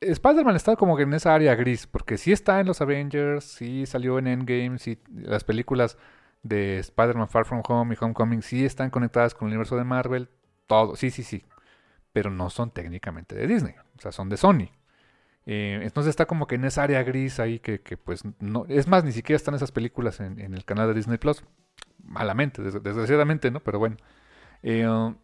Spider-Man 0.00 0.56
está 0.56 0.76
como 0.76 0.96
que 0.96 1.04
en 1.04 1.14
esa 1.14 1.34
área 1.34 1.54
gris, 1.54 1.86
porque 1.86 2.18
sí 2.18 2.32
está 2.32 2.60
en 2.60 2.66
los 2.66 2.80
Avengers, 2.80 3.44
sí 3.44 3.86
salió 3.86 4.18
en 4.18 4.26
Endgame, 4.26 4.78
sí 4.78 4.98
las 5.12 5.44
películas 5.44 5.96
de 6.42 6.78
Spider-Man 6.78 7.28
Far 7.28 7.44
From 7.44 7.62
Home 7.68 7.94
y 7.94 8.04
Homecoming 8.04 8.42
sí 8.42 8.64
están 8.64 8.90
conectadas 8.90 9.34
con 9.34 9.48
el 9.48 9.52
universo 9.52 9.76
de 9.76 9.84
Marvel, 9.84 10.28
todo, 10.66 10.96
sí, 10.96 11.10
sí, 11.10 11.22
sí 11.22 11.44
pero 12.16 12.30
no 12.30 12.48
son 12.48 12.70
técnicamente 12.70 13.34
de 13.34 13.46
Disney, 13.46 13.74
o 13.94 14.00
sea, 14.00 14.10
son 14.10 14.30
de 14.30 14.38
Sony. 14.38 14.70
Eh, 15.44 15.80
entonces 15.82 16.08
está 16.08 16.24
como 16.24 16.46
que 16.46 16.54
en 16.54 16.64
esa 16.64 16.82
área 16.82 17.02
gris 17.02 17.38
ahí 17.40 17.58
que, 17.58 17.78
pues 18.02 18.22
no, 18.40 18.64
es 18.70 18.88
más, 18.88 19.04
ni 19.04 19.12
siquiera 19.12 19.36
están 19.36 19.54
esas 19.54 19.70
películas 19.70 20.20
en, 20.20 20.54
el 20.54 20.64
canal 20.64 20.88
de 20.88 20.94
Disney 20.94 21.18
Plus, 21.18 21.44
malamente, 22.02 22.62
desgraciadamente, 22.62 23.50
¿no? 23.50 23.60
Pero 23.60 23.78
bueno. 23.78 23.98
Eh, 24.62 25.14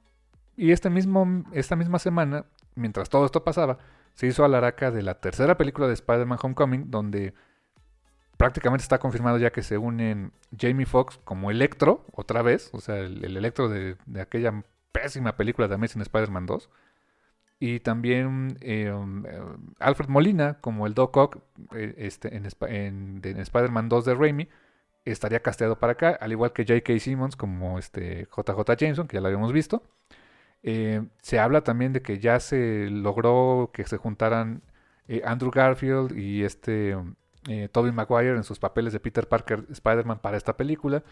y 0.57 0.73
este 0.73 0.91
mismo, 0.91 1.45
esta 1.53 1.77
misma 1.77 1.99
semana, 1.99 2.45
mientras 2.75 3.09
todo 3.09 3.25
esto 3.25 3.45
pasaba, 3.45 3.79
se 4.15 4.27
hizo 4.27 4.45
a 4.45 4.49
la 4.49 4.59
araca 4.59 4.91
de 4.91 5.03
la 5.03 5.15
tercera 5.21 5.57
película 5.57 5.87
de 5.87 5.95
Spider-Man 5.95 6.39
Homecoming, 6.43 6.91
donde 6.91 7.35
prácticamente 8.37 8.83
está 8.83 8.99
confirmado 8.99 9.39
ya 9.39 9.53
que 9.53 9.63
se 9.63 9.79
unen 9.79 10.33
Jamie 10.59 10.87
Foxx 10.87 11.19
como 11.25 11.51
Electro, 11.51 12.05
otra 12.13 12.43
vez, 12.43 12.71
o 12.73 12.81
sea, 12.81 12.99
el, 12.99 13.25
Electro 13.25 13.69
de, 13.69 13.97
aquella 14.21 14.65
pésima 14.91 15.37
película 15.37 15.69
de 15.69 15.77
Amazing 15.77 16.03
Spider-Man 16.03 16.47
2. 16.47 16.69
Y 17.61 17.79
también 17.79 18.59
eh, 18.61 18.91
um, 18.91 19.25
eh, 19.25 19.41
Alfred 19.79 20.09
Molina, 20.09 20.59
como 20.61 20.89
el 20.89 20.95
Doc 20.95 21.17
Ock 21.17 21.39
este, 21.73 22.37
en, 22.37 22.45
en, 23.23 23.39
Spider-Man 23.39 23.89
2 23.89 24.05
de 24.05 24.15
Raimi, 24.15 24.49
estaría 25.05 25.41
casteado 25.41 25.79
para 25.79 25.95
acá, 25.95 26.11
al 26.21 26.33
igual 26.33 26.53
que 26.53 26.65
J.K. 26.65 26.99
Simmons 26.99 27.37
como 27.37 27.79
este 27.79 28.29
JJ 28.37 28.77
Jameson, 28.77 29.09
que 29.09 29.17
ya 29.17 29.21
lo 29.21 29.27
habíamos 29.29 29.53
visto. 29.53 29.83
se 30.63 31.39
habla 31.39 31.63
también 31.63 31.93
de 31.93 32.03
que 32.03 32.19
ya 32.19 32.41
se 32.41 32.89
logró 32.91 33.71
que 33.73 33.85
se 33.85 33.97
juntaran 33.97 34.63
Andrew 35.25 35.51
Garfield 35.51 36.17
y 36.17 36.45
este 36.45 36.97
Tobey 37.73 37.93
Maguire 37.93 38.37
en 38.37 38.45
sus 38.45 38.59
papeles 38.59 38.93
de 38.93 39.01
Peter 39.01 39.29
Parker 39.29 39.67
Spider-Man 39.71 40.21
para 40.21 40.37
esta 40.37 40.57
película. 40.57 41.03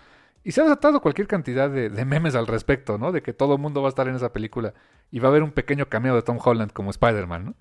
Y 0.43 0.53
se 0.53 0.61
ha 0.61 0.65
desatado 0.65 1.01
cualquier 1.03 1.27
cantidad 1.27 1.69
de, 1.69 1.91
memes 2.05 2.35
al 2.35 2.47
respecto, 2.47 2.97
¿no? 2.97 3.13
De 3.13 3.23
que 3.23 3.35
todo 3.35 3.55
el 3.55 3.61
mundo 3.61 3.83
va 3.83 3.89
a 3.89 3.91
estar 3.91 4.09
en 4.09 4.15
esa 4.15 4.33
película 4.33 4.73
y 5.11 5.19
va 5.19 5.29
a 5.29 5.31
haber 5.31 5.43
un 5.43 5.53
pequeño 5.53 5.87
cameo 5.89 6.15
de 6.15 6.23
Tom 6.23 6.39
Holland 6.43 6.73
como 6.73 6.91
Spider-Man, 6.91 7.45
¿no? 7.47 7.55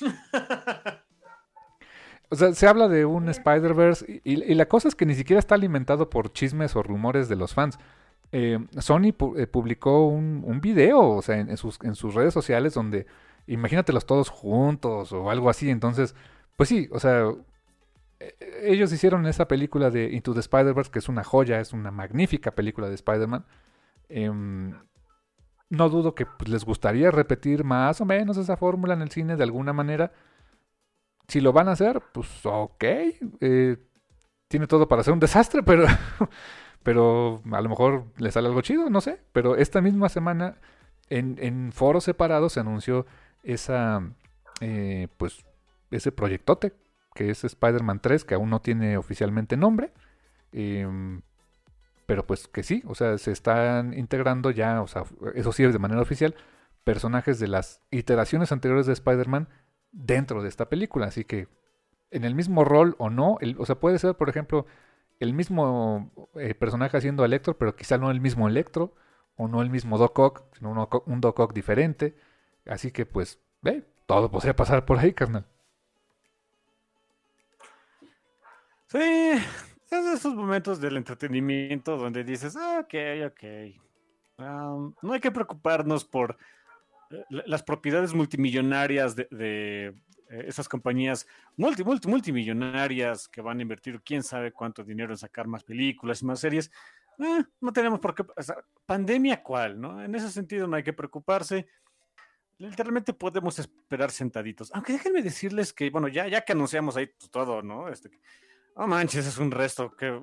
o 2.34 2.36
sea, 2.36 2.54
se 2.54 2.66
habla 2.66 2.88
de 2.88 3.04
un 3.04 3.28
Spider-Verse 3.28 4.20
y, 4.24 4.54
la 4.54 4.66
cosa 4.66 4.88
es 4.88 4.94
que 4.94 5.06
ni 5.06 5.14
siquiera 5.14 5.38
está 5.38 5.54
alimentado 5.54 6.10
por 6.10 6.32
chismes 6.32 6.76
o 6.76 6.82
rumores 6.82 7.28
de 7.28 7.36
los 7.36 7.54
fans. 7.54 7.78
Eh, 8.32 8.58
Sony 8.78 9.14
eh, 9.36 9.46
publicó 9.46 10.06
un, 10.08 10.42
un, 10.44 10.60
video, 10.60 11.00
o 11.00 11.22
sea, 11.22 11.38
en, 11.38 11.56
sus, 11.56 11.78
en 11.82 11.94
sus 11.94 12.14
redes 12.14 12.34
sociales 12.34 12.74
donde 12.74 13.06
imagínatelos 13.46 14.06
todos 14.06 14.28
juntos 14.28 15.12
o 15.12 15.30
algo 15.30 15.48
así. 15.48 15.70
Entonces, 15.70 16.14
pues 16.56 16.68
sí, 16.68 16.88
o 16.92 16.98
sea, 16.98 17.30
eh, 18.20 18.34
ellos 18.64 18.92
hicieron 18.92 19.26
esa 19.26 19.46
película 19.46 19.90
de 19.90 20.12
Into 20.12 20.34
the 20.34 20.40
Spider-Verse, 20.40 20.90
que 20.90 20.98
es 20.98 21.08
una 21.08 21.24
joya, 21.24 21.60
es 21.60 21.72
una 21.72 21.90
magnífica 21.90 22.50
película 22.50 22.88
de 22.88 22.94
Spider-Man. 22.96 23.44
Em, 24.08 24.74
no 25.70 25.88
dudo 25.88 26.14
que 26.14 26.26
pues, 26.26 26.48
les 26.48 26.64
gustaría 26.64 27.10
repetir 27.10 27.64
más 27.64 28.00
o 28.00 28.04
menos 28.04 28.36
esa 28.36 28.56
fórmula 28.56 28.94
en 28.94 29.02
el 29.02 29.10
cine 29.10 29.36
de 29.36 29.42
alguna 29.44 29.72
manera. 29.72 30.12
Si 31.28 31.40
lo 31.40 31.52
van 31.52 31.68
a 31.68 31.72
hacer, 31.72 32.02
pues 32.12 32.28
ok. 32.44 32.84
Eh, 33.40 33.76
tiene 34.48 34.66
todo 34.66 34.88
para 34.88 35.02
ser 35.02 35.12
un 35.12 35.20
desastre, 35.20 35.62
pero, 35.64 35.86
pero 36.82 37.42
a 37.52 37.60
lo 37.60 37.68
mejor 37.68 38.06
le 38.18 38.30
sale 38.30 38.48
algo 38.48 38.60
chido, 38.60 38.90
no 38.90 39.00
sé. 39.00 39.20
Pero 39.32 39.56
esta 39.56 39.80
misma 39.80 40.08
semana, 40.08 40.58
en, 41.08 41.72
foros 41.72 42.04
separados, 42.04 42.52
se 42.52 42.60
anunció 42.60 43.06
esa, 43.42 44.02
eh, 44.60 45.08
pues, 45.16 45.44
ese 45.90 46.12
proyectote 46.12 46.72
que 47.14 47.30
es 47.30 47.44
Spider-Man 47.44 48.00
3, 48.00 48.24
que 48.24 48.34
aún 48.34 48.50
no 48.50 48.60
tiene 48.60 48.96
oficialmente 48.96 49.56
nombre. 49.56 49.92
Em, 50.52 51.22
pero 52.06 52.26
pues 52.26 52.48
que 52.48 52.62
sí, 52.62 52.82
o 52.86 52.94
sea, 52.94 53.16
se 53.18 53.32
están 53.32 53.94
integrando 53.94 54.50
ya, 54.50 54.82
o 54.82 54.86
sea, 54.86 55.04
eso 55.34 55.52
sí 55.52 55.64
es 55.64 55.72
de 55.72 55.78
manera 55.78 56.02
oficial, 56.02 56.34
personajes 56.84 57.38
de 57.38 57.48
las 57.48 57.80
iteraciones 57.90 58.52
anteriores 58.52 58.86
de 58.86 58.92
Spider-Man 58.92 59.48
dentro 59.94 60.42
de 60.42 60.48
esta 60.48 60.68
película. 60.68 61.06
Así 61.06 61.24
que 61.24 61.48
en 62.10 62.24
el 62.24 62.34
mismo 62.34 62.64
rol 62.64 62.96
o 62.98 63.10
no, 63.10 63.38
o 63.58 63.66
sea, 63.66 63.76
puede 63.76 63.98
ser, 63.98 64.14
por 64.16 64.28
ejemplo, 64.28 64.66
el 65.20 65.32
mismo 65.32 66.10
eh, 66.34 66.54
personaje 66.54 66.96
haciendo 66.96 67.24
Electro, 67.24 67.56
pero 67.56 67.76
quizá 67.76 67.98
no 67.98 68.10
el 68.10 68.20
mismo 68.20 68.48
Electro, 68.48 68.94
o 69.36 69.48
no 69.48 69.62
el 69.62 69.70
mismo 69.70 69.98
Doc 69.98 70.18
Ock, 70.18 70.42
sino 70.56 70.88
un 71.06 71.20
Doc 71.20 71.38
Ock 71.38 71.52
diferente. 71.52 72.14
Así 72.66 72.92
que 72.92 73.06
pues, 73.06 73.40
ve, 73.62 73.84
todo 74.06 74.30
podría 74.30 74.54
pasar 74.54 74.84
por 74.84 74.98
ahí, 74.98 75.12
carnal. 75.12 75.44
Sí, 78.86 79.32
es 79.90 80.04
de 80.04 80.12
esos 80.12 80.34
momentos 80.34 80.80
del 80.80 80.96
entretenimiento 80.96 81.96
donde 81.96 82.22
dices, 82.22 82.56
ah, 82.56 82.80
ok, 82.84 82.94
ok. 83.26 83.42
no 85.02 85.12
hay 85.12 85.20
que 85.20 85.32
preocuparnos 85.32 86.04
por 86.04 86.32
eh, 86.32 86.36
las 87.28 87.62
propiedades 87.62 88.14
multimillonarias 88.14 89.16
de, 89.16 89.28
de 89.30 89.86
eh, 90.30 90.44
esas 90.48 90.68
compañías 90.68 91.26
multi, 91.56 91.84
multi, 91.84 92.08
multimillonarias 92.08 93.28
que 93.28 93.40
van 93.40 93.58
a 93.58 93.62
invertir 93.62 94.00
quién 94.02 94.22
sabe 94.22 94.52
cuánto 94.52 94.82
dinero 94.82 95.12
en 95.12 95.18
sacar 95.18 95.46
más 95.46 95.64
películas 95.64 96.22
y 96.22 96.26
más 96.26 96.40
series. 96.40 96.70
Eh, 97.18 97.44
no 97.60 97.72
tenemos 97.72 98.00
por 98.00 98.14
qué. 98.14 98.24
pandemia, 98.86 99.42
¿cuál? 99.42 99.80
¿no? 99.80 100.02
En 100.02 100.14
ese 100.14 100.30
sentido, 100.30 100.66
no 100.66 100.76
hay 100.76 100.82
que 100.82 100.92
preocuparse. 100.92 101.66
Literalmente 102.58 103.12
podemos 103.12 103.58
esperar 103.58 104.10
sentaditos. 104.10 104.70
Aunque 104.72 104.92
déjenme 104.92 105.22
decirles 105.22 105.72
que, 105.72 105.90
bueno, 105.90 106.08
ya, 106.08 106.26
ya 106.28 106.42
que 106.42 106.52
anunciamos 106.52 106.96
ahí 106.96 107.10
todo, 107.30 107.62
¿no? 107.62 107.88
Este, 107.88 108.10
oh 108.74 108.86
manches, 108.86 109.26
es 109.26 109.38
un 109.38 109.50
resto 109.50 109.94
que 109.96 110.20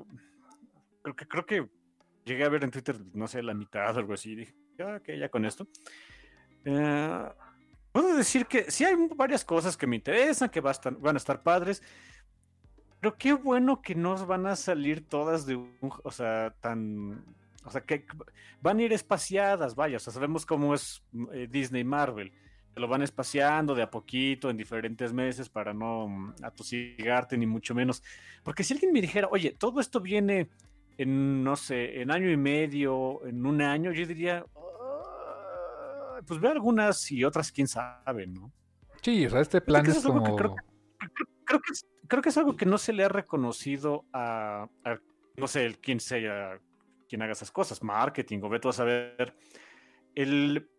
creo 1.02 1.16
que 1.16 1.28
creo 1.28 1.46
que 1.46 1.70
llegué 2.26 2.44
a 2.44 2.50
ver 2.50 2.64
en 2.64 2.72
Twitter, 2.72 2.98
no 3.14 3.28
sé, 3.28 3.44
la 3.44 3.54
mitad 3.54 3.96
o 3.96 4.00
algo 4.00 4.14
así. 4.14 4.36
Dije, 4.36 4.56
ah, 4.80 4.98
ok, 5.00 5.10
ya 5.20 5.30
con 5.30 5.46
esto. 5.46 5.68
Eh, 6.66 7.30
puedo 7.91 8.16
decir 8.16 8.45
que 8.45 8.70
sí 8.72 8.86
hay 8.86 8.95
varias 9.16 9.43
cosas 9.43 9.76
que 9.76 9.88
me 9.88 9.95
interesan, 9.95 10.49
que 10.49 10.62
van 10.62 11.16
a 11.16 11.18
estar 11.18 11.41
padres. 11.43 11.82
Pero 12.99 13.18
qué 13.18 13.34
bueno 13.34 13.82
que 13.82 13.95
no 13.95 14.16
van 14.28 14.45
a 14.45 14.55
salir 14.55 15.07
todas 15.07 15.47
de 15.47 15.55
un, 15.55 15.76
o 16.03 16.12
sea, 16.12 16.53
tan, 16.62 17.26
o 17.66 17.72
sea, 17.72 17.82
que 17.82 18.05
van 18.62 18.78
a 18.78 18.84
ir 18.84 18.93
espaciadas, 18.93 19.74
vaya, 19.76 19.97
o 19.97 19.99
sea, 19.99 20.14
sabemos 20.14 20.45
cómo 20.45 20.76
es 20.76 21.03
eh, 21.34 21.47
Disney 21.49 21.84
Marvel, 21.84 22.32
lo 22.76 22.88
van 22.88 23.01
espaciando 23.01 23.74
de 23.74 23.82
a 23.82 23.89
poquito 23.89 24.51
en 24.51 24.57
diferentes 24.57 25.14
meses 25.14 25.49
para 25.49 25.74
no 25.74 26.34
atosigarte 26.43 27.38
ni 27.38 27.47
mucho 27.47 27.74
menos, 27.74 28.03
porque 28.43 28.64
si 28.64 28.74
alguien 28.74 28.93
me 28.93 29.01
dijera, 29.01 29.28
oye, 29.32 29.51
todo 29.51 29.80
esto 29.80 29.99
viene 29.99 30.49
en, 30.97 31.43
no 31.43 31.55
sé, 31.55 32.01
en 32.01 32.12
año 32.12 32.30
y 32.30 32.38
medio, 32.38 33.26
en 33.26 33.45
un 33.45 33.64
año, 33.64 33.91
yo 33.91 34.05
diría, 34.05 34.45
pues 36.32 36.40
ve 36.40 36.48
algunas 36.48 37.12
y 37.12 37.26
otras, 37.26 37.52
quién 37.52 37.68
sabe, 37.68 38.26
¿no? 38.26 38.54
Sí, 39.02 39.26
o 39.26 39.30
sea, 39.30 39.42
este 39.42 39.60
plan 39.60 39.86
es, 39.86 40.02
como... 40.02 40.38
creo, 40.38 40.56
que 41.60 41.74
es, 41.74 41.86
creo 42.08 42.22
que 42.22 42.30
es 42.30 42.38
algo 42.38 42.56
que 42.56 42.66
no 42.66 42.78
se 42.78 42.94
le 42.94 43.04
ha 43.04 43.10
reconocido 43.10 44.06
a, 44.14 44.70
no 45.36 45.48
sé, 45.50 45.78
quién 45.82 46.00
sea 46.00 46.58
quien 47.10 47.22
haga 47.22 47.34
esas 47.34 47.52
cosas, 47.52 47.84
marketing 47.84 48.40
o 48.44 48.48
ve 48.48 48.62
a 48.64 48.72
saber, 48.72 49.36
el 50.16 50.70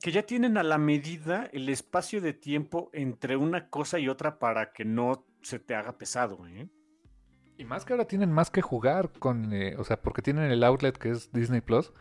que 0.00 0.10
ya 0.10 0.24
tienen 0.24 0.58
a 0.58 0.64
la 0.64 0.76
medida 0.76 1.48
el 1.52 1.68
espacio 1.68 2.20
de 2.20 2.32
tiempo 2.32 2.90
entre 2.92 3.36
una 3.36 3.68
cosa 3.68 4.00
y 4.00 4.08
otra 4.08 4.40
para 4.40 4.72
que 4.72 4.84
no 4.84 5.24
se 5.40 5.60
te 5.60 5.76
haga 5.76 5.98
pesado. 5.98 6.48
¿eh? 6.48 6.68
Y 7.58 7.64
más 7.64 7.84
que 7.84 7.92
ahora 7.92 8.06
tienen 8.06 8.32
más 8.32 8.50
que 8.50 8.60
jugar 8.60 9.12
con, 9.20 9.52
eh, 9.52 9.76
o 9.78 9.84
sea, 9.84 10.02
porque 10.02 10.20
tienen 10.20 10.50
el 10.50 10.64
outlet 10.64 10.98
que 10.98 11.10
es 11.10 11.30
Disney 11.30 11.60
Plus, 11.60 11.92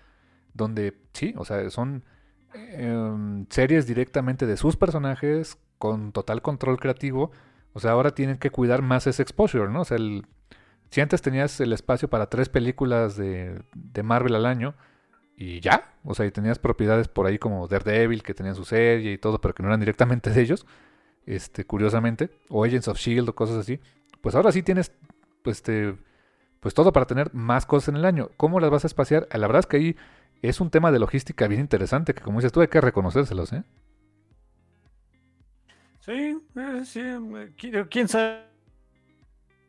donde 0.56 1.00
sí, 1.14 1.36
o 1.38 1.46
sea, 1.46 1.70
son 1.70 2.04
em, 2.54 3.46
series 3.50 3.88
directamente 3.88 4.46
de 4.46 4.58
sus 4.58 4.76
personajes 4.76 5.58
con 5.78 6.12
total 6.12 6.42
control 6.42 6.80
creativo 6.80 7.32
o 7.74 7.80
sea, 7.80 7.92
ahora 7.92 8.12
tienen 8.12 8.38
que 8.38 8.50
cuidar 8.50 8.82
más 8.82 9.08
ese 9.08 9.22
exposure, 9.22 9.70
¿no? 9.70 9.82
O 9.82 9.86
sea, 9.86 9.98
el, 9.98 10.26
si 10.90 11.02
antes 11.02 11.22
tenías 11.22 11.60
el 11.60 11.74
espacio 11.74 12.10
para 12.10 12.28
tres 12.28 12.50
películas 12.50 13.16
de, 13.16 13.62
de, 13.76 14.04
Marvel 14.04 14.36
al 14.36 14.46
año 14.46 14.76
y 15.36 15.60
ya, 15.60 15.94
o 16.04 16.16
sea, 16.16 16.26
y 16.26 16.32
tenías 16.32 16.60
propiedades 16.60 17.08
por 17.08 17.28
ahí 17.28 17.38
como 17.38 17.68
Daredevil 17.68 18.24
que 18.24 18.34
tenían 18.34 18.56
su 18.56 18.66
serie 18.66 19.14
y 19.14 19.18
todo, 19.18 19.40
pero 19.40 19.54
que 19.54 19.64
no 19.64 19.70
eran 19.70 19.80
directamente 19.80 20.32
de 20.32 20.42
ellos, 20.42 20.66
este, 21.26 21.66
curiosamente, 21.66 22.32
o 22.50 22.66
Agents 22.66 22.88
of 22.88 22.98
Shield 22.98 23.30
o 23.30 23.36
cosas 23.36 23.58
así, 23.58 23.80
pues 24.22 24.36
ahora 24.36 24.52
sí 24.52 24.64
tienes, 24.64 24.92
pues, 25.44 25.58
este, 25.58 25.96
pues 26.60 26.74
todo 26.74 26.92
para 26.92 27.06
tener 27.06 27.34
más 27.34 27.66
cosas 27.66 27.90
en 27.90 27.98
el 27.98 28.06
año. 28.06 28.32
¿Cómo 28.36 28.60
las 28.60 28.70
vas 28.72 28.84
a 28.84 28.88
espaciar? 28.88 29.28
La 29.32 29.48
verdad 29.48 29.62
es 29.62 29.68
que 29.68 29.78
ahí 29.78 29.96
es 30.42 30.62
un 30.62 30.70
tema 30.70 30.92
de 30.92 31.00
logística 31.00 31.48
bien 31.48 31.62
interesante 31.62 32.14
que, 32.14 32.22
como 32.22 32.40
dices 32.40 32.52
tú, 32.52 32.62
hay 32.62 32.68
que 32.68 32.82
reconocérselos, 32.82 33.54
¿eh? 33.54 33.64
Sí, 36.00 36.38
eh, 36.56 36.82
sí, 36.86 37.02
quién 37.90 38.08
sabe 38.08 38.44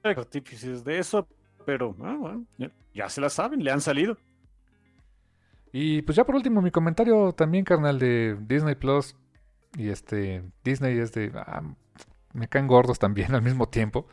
artífices 0.03 0.85
de 0.85 0.99
eso, 0.99 1.27
pero 1.67 1.95
ah, 2.03 2.17
bueno, 2.19 2.47
ya, 2.95 3.09
se 3.09 3.21
la 3.21 3.29
saben, 3.29 3.63
le 3.63 3.71
han 3.71 3.81
salido. 3.81 4.17
Y 5.73 6.03
pues 6.03 6.17
ya 6.17 6.25
por 6.25 6.35
último, 6.35 6.63
mi 6.63 6.71
comentario 6.71 7.33
también, 7.33 7.65
carnal, 7.65 7.99
de 7.99 8.37
Disney 8.41 8.75
Plus. 8.75 9.15
Y 9.77 9.89
este, 9.89 10.43
Disney 10.65 10.99
es 10.99 11.13
de. 11.13 11.31
Ah, 11.35 11.63
me 12.33 12.49
caen 12.49 12.67
gordos 12.67 12.99
también 12.99 13.35
al 13.35 13.43
mismo 13.43 13.69
tiempo. 13.69 14.09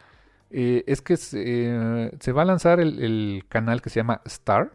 Eh, 0.49 0.83
es 0.87 1.01
que 1.01 1.17
se, 1.17 2.11
se, 2.19 2.31
va 2.31 2.41
a 2.43 2.45
lanzar 2.45 2.79
el, 2.79 3.03
el, 3.03 3.45
canal 3.49 3.81
que 3.81 3.89
se 3.89 3.99
llama 3.99 4.21
Star, 4.25 4.71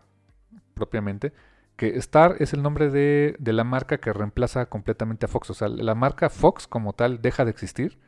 propiamente 0.74 1.32
que 1.76 1.96
Star 1.98 2.36
es 2.38 2.52
el 2.52 2.62
nombre 2.62 2.90
de, 2.90 3.36
la 3.40 3.64
marca 3.64 3.98
que 3.98 4.12
reemplaza 4.12 4.66
completamente 4.66 5.26
a 5.26 5.28
Fox. 5.28 5.50
O 5.50 5.54
sea, 5.54 5.68
la 5.68 5.94
marca 5.94 6.30
Fox 6.30 6.66
como 6.66 6.92
tal 6.92 7.22
deja 7.22 7.44
de 7.44 7.50
existir. 7.50 7.98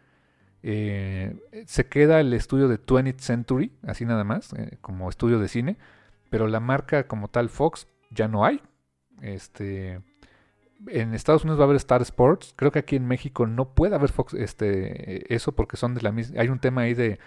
Eh, 0.63 1.37
se 1.67 1.87
queda 1.87 2.21
el 2.21 2.33
estudio 2.33 2.69
de 2.69 2.81
20th 2.81 3.19
Century, 3.19 3.73
así 3.83 4.05
nada 4.05 4.25
más, 4.25 4.53
eh, 4.55 4.79
como 4.81 5.09
estudio 5.09 5.39
de 5.39 5.49
cine. 5.49 5.77
Pero 6.31 6.47
la 6.49 6.61
marca 6.61 7.07
como 7.07 7.29
tal 7.29 7.49
Fox 7.49 7.89
ya 8.11 8.29
no 8.29 8.45
hay. 8.45 8.63
Este, 9.21 10.01
en 10.89 11.15
Estados 11.15 11.45
Unidos 11.45 11.59
va 11.59 11.65
a 11.65 11.67
haber 11.67 11.77
Star 11.77 12.03
Sports. 12.03 12.55
Creo 12.57 12.71
que 12.71 12.79
aquí 12.81 12.97
en 12.97 13.07
México 13.07 13.47
no 13.47 13.75
puede 13.75 13.95
haber 13.95 14.11
Fox, 14.11 14.35
este, 14.35 15.35
eso 15.35 15.53
porque 15.53 15.77
son 15.77 15.95
de 15.95 16.03
la 16.03 16.13
misma. 16.13 16.41
Hay 16.41 16.49
un 16.49 16.59
tema 16.59 16.83
ahí 16.83 16.95
de, 16.95 17.19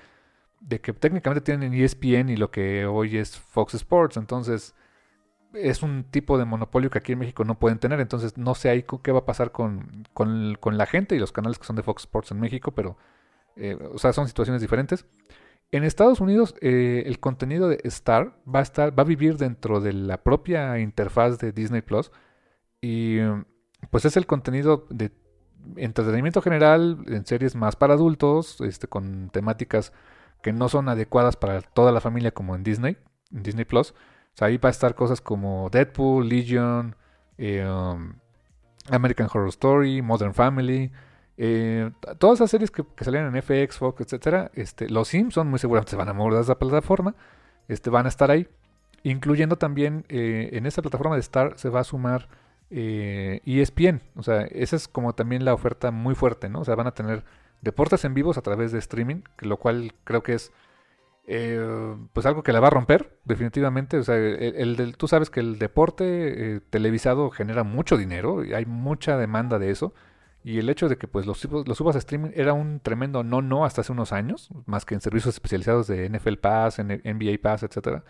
de 0.60 0.82
que 0.82 0.94
técnicamente 0.94 1.42
tienen 1.42 1.74
ESPN 1.74 2.30
y 2.30 2.38
lo 2.38 2.52
que 2.52 2.86
hoy 2.86 3.18
es 3.18 3.38
Fox 3.38 3.74
Sports. 3.74 4.18
Entonces 4.18 4.76
es 5.62 5.84
un 5.84 6.03
tipo 6.03 6.38
de 6.38 6.45
monopolio 6.45 6.89
que 6.89 6.99
aquí 6.99 7.14
en 7.14 7.20
México 7.20 7.43
no 7.43 7.60
pueden 7.60 7.80
tener. 7.80 7.99
Entonces 7.99 8.38
no 8.38 8.55
sé 8.55 8.70
ahí 8.70 8.86
qué 9.03 9.12
va 9.12 9.20
a 9.20 9.26
pasar 9.26 9.51
con, 9.51 10.05
la 10.64 10.86
gente 10.86 11.16
y 11.16 11.20
los 11.20 11.32
canales 11.32 11.60
que 11.60 11.66
son 11.66 11.76
de 11.76 11.84
Fox 11.84 12.03
Sports 12.03 12.32
en 12.32 12.39
México, 12.39 12.72
pero 12.72 12.97
eh, 13.55 13.78
o 13.93 13.97
sea, 13.97 14.14
son 14.14 14.28
situaciones 14.28 14.62
diferentes. 14.62 15.05
En 15.72 15.84
Estados 15.84 16.22
Unidos 16.22 16.55
eh, 16.62 17.03
el 17.05 17.20
contenido 17.20 17.68
de 17.68 17.80
Star 17.86 18.39
va 18.47 18.60
a 18.60 18.64
estar, 18.64 18.97
va 18.97 19.03
a 19.03 19.05
vivir 19.05 19.38
dentro 19.38 19.82
de 19.82 19.93
la 19.93 20.24
propia 20.24 20.80
interfaz 20.80 21.39
de 21.39 21.51
Disney 21.51 21.82
Plus 21.82 22.12
y 22.82 23.18
pues 23.91 24.05
es 24.05 24.16
el 24.18 24.26
contenido 24.26 24.86
de 24.89 25.12
entretenimiento 25.76 26.41
general 26.41 26.99
en 27.08 27.26
series 27.26 27.55
más 27.55 27.76
para 27.76 27.95
adultos, 27.95 28.62
este, 28.62 28.88
con 28.88 29.29
temáticas 29.29 29.92
que 30.42 30.54
no 30.54 30.70
son 30.70 30.88
adecuadas 30.88 31.36
para 31.36 31.62
toda 31.62 31.92
la 31.92 32.00
familia 32.00 32.32
como 32.32 32.55
en 32.55 32.63
Disney, 32.63 32.97
Disney 33.29 33.66
Plus 33.66 33.93
ahí 34.39 34.58
va 34.58 34.70
a 34.70 34.72
estar 34.72 34.96
cosas 34.96 35.22
como 35.22 35.70
Deadpool, 35.70 36.28
Legion, 36.28 36.96
eh, 37.38 37.66
um, 37.68 38.14
American 38.89 39.28
Horror 39.32 39.50
Story, 39.50 40.01
Modern 40.01 40.34
Family. 40.34 40.92
Eh, 41.38 41.92
todas 42.18 42.39
esas 42.39 42.51
series 42.51 42.72
que, 42.72 42.84
salieron 43.01 43.36
en 43.36 43.42
FX, 43.42 43.78
Fox, 43.78 44.01
etcétera, 44.01 44.51
este, 44.55 44.89
los 44.89 45.09
Simpsons 45.09 45.47
muy 45.47 45.59
seguramente 45.59 45.92
se 45.92 45.96
van 45.96 46.09
a 46.09 46.14
mover 46.14 46.36
de 46.36 46.42
esa 46.42 46.58
plataforma, 46.58 47.16
este, 47.68 47.92
van 47.92 48.08
a 48.08 48.09
estar 48.09 48.32
ahí, 48.32 48.47
incluyendo 49.04 49.55
también 49.58 50.04
eh, 50.09 50.50
en 50.54 50.66
esa 50.66 50.82
plataforma 50.82 51.16
de 51.16 51.22
Star 51.22 51.54
se 51.58 51.70
va 51.70 51.82
a 51.82 51.84
sumar 51.84 52.28
ESPN, 52.70 54.01
o 54.16 54.24
sea, 54.24 54.42
esa 54.42 54.76
es 54.76 54.88
como 54.88 55.14
también 55.14 55.46
la 55.46 55.54
oferta 55.54 55.92
muy 55.92 56.16
fuerte, 56.16 56.50
¿no? 56.50 56.62
O 56.62 56.66
sea, 56.66 56.76
van 56.76 56.88
a 56.88 56.93
tener 56.93 57.24
deportes 57.62 58.04
en 58.04 58.14
vivos 58.14 58.38
a 58.38 58.42
través 58.42 58.72
de 58.72 58.80
streaming, 58.80 59.22
lo 59.39 59.58
cual 59.58 59.93
creo 60.04 60.24
que 60.24 60.34
es 60.34 60.51
eh, 61.28 61.97
pues 62.13 62.25
algo 62.25 62.41
que 62.41 62.54
la 62.54 62.62
va 62.62 62.67
a 62.67 62.71
romper, 62.71 63.20
definitivamente. 63.25 63.97
O 63.97 64.04
sea, 64.04 64.16
el, 64.16 64.95
tú 64.97 65.08
sabes 65.08 65.29
que 65.29 65.41
el 65.41 65.59
deporte 65.59 66.55
eh, 66.55 66.62
televisado 66.70 67.29
genera 67.32 67.63
mucho 67.63 67.97
dinero 67.97 68.45
y 68.45 68.54
hay 68.54 68.66
mucha 68.66 69.17
demanda 69.17 69.59
de 69.59 69.70
eso. 69.70 69.93
Y 70.43 70.59
el 70.59 70.70
hecho 70.70 70.87
de 70.87 70.97
que 70.97 71.08
pues 71.08 71.25
los, 71.25 71.43
los 71.45 71.78
subas 71.78 71.95
a 71.97 71.99
streaming 71.99 72.32
era 72.33 72.54
un 72.54 72.79
tremendo 72.79 73.24
no 73.24 73.41
no 73.41 73.66
hasta 73.66 73.82
hace 73.82 73.91
unos 73.91 74.13
años, 74.13 74.49
más 74.66 74.86
que 74.86 74.95
en 74.95 75.01
servicios 75.01 75.36
especializados 75.36 75.87
de 75.87 76.09
NFL 76.09 76.36
Pass, 76.36 76.79
NBA 76.79 77.41
Pass, 77.41 77.63
etcétera. 77.63 78.05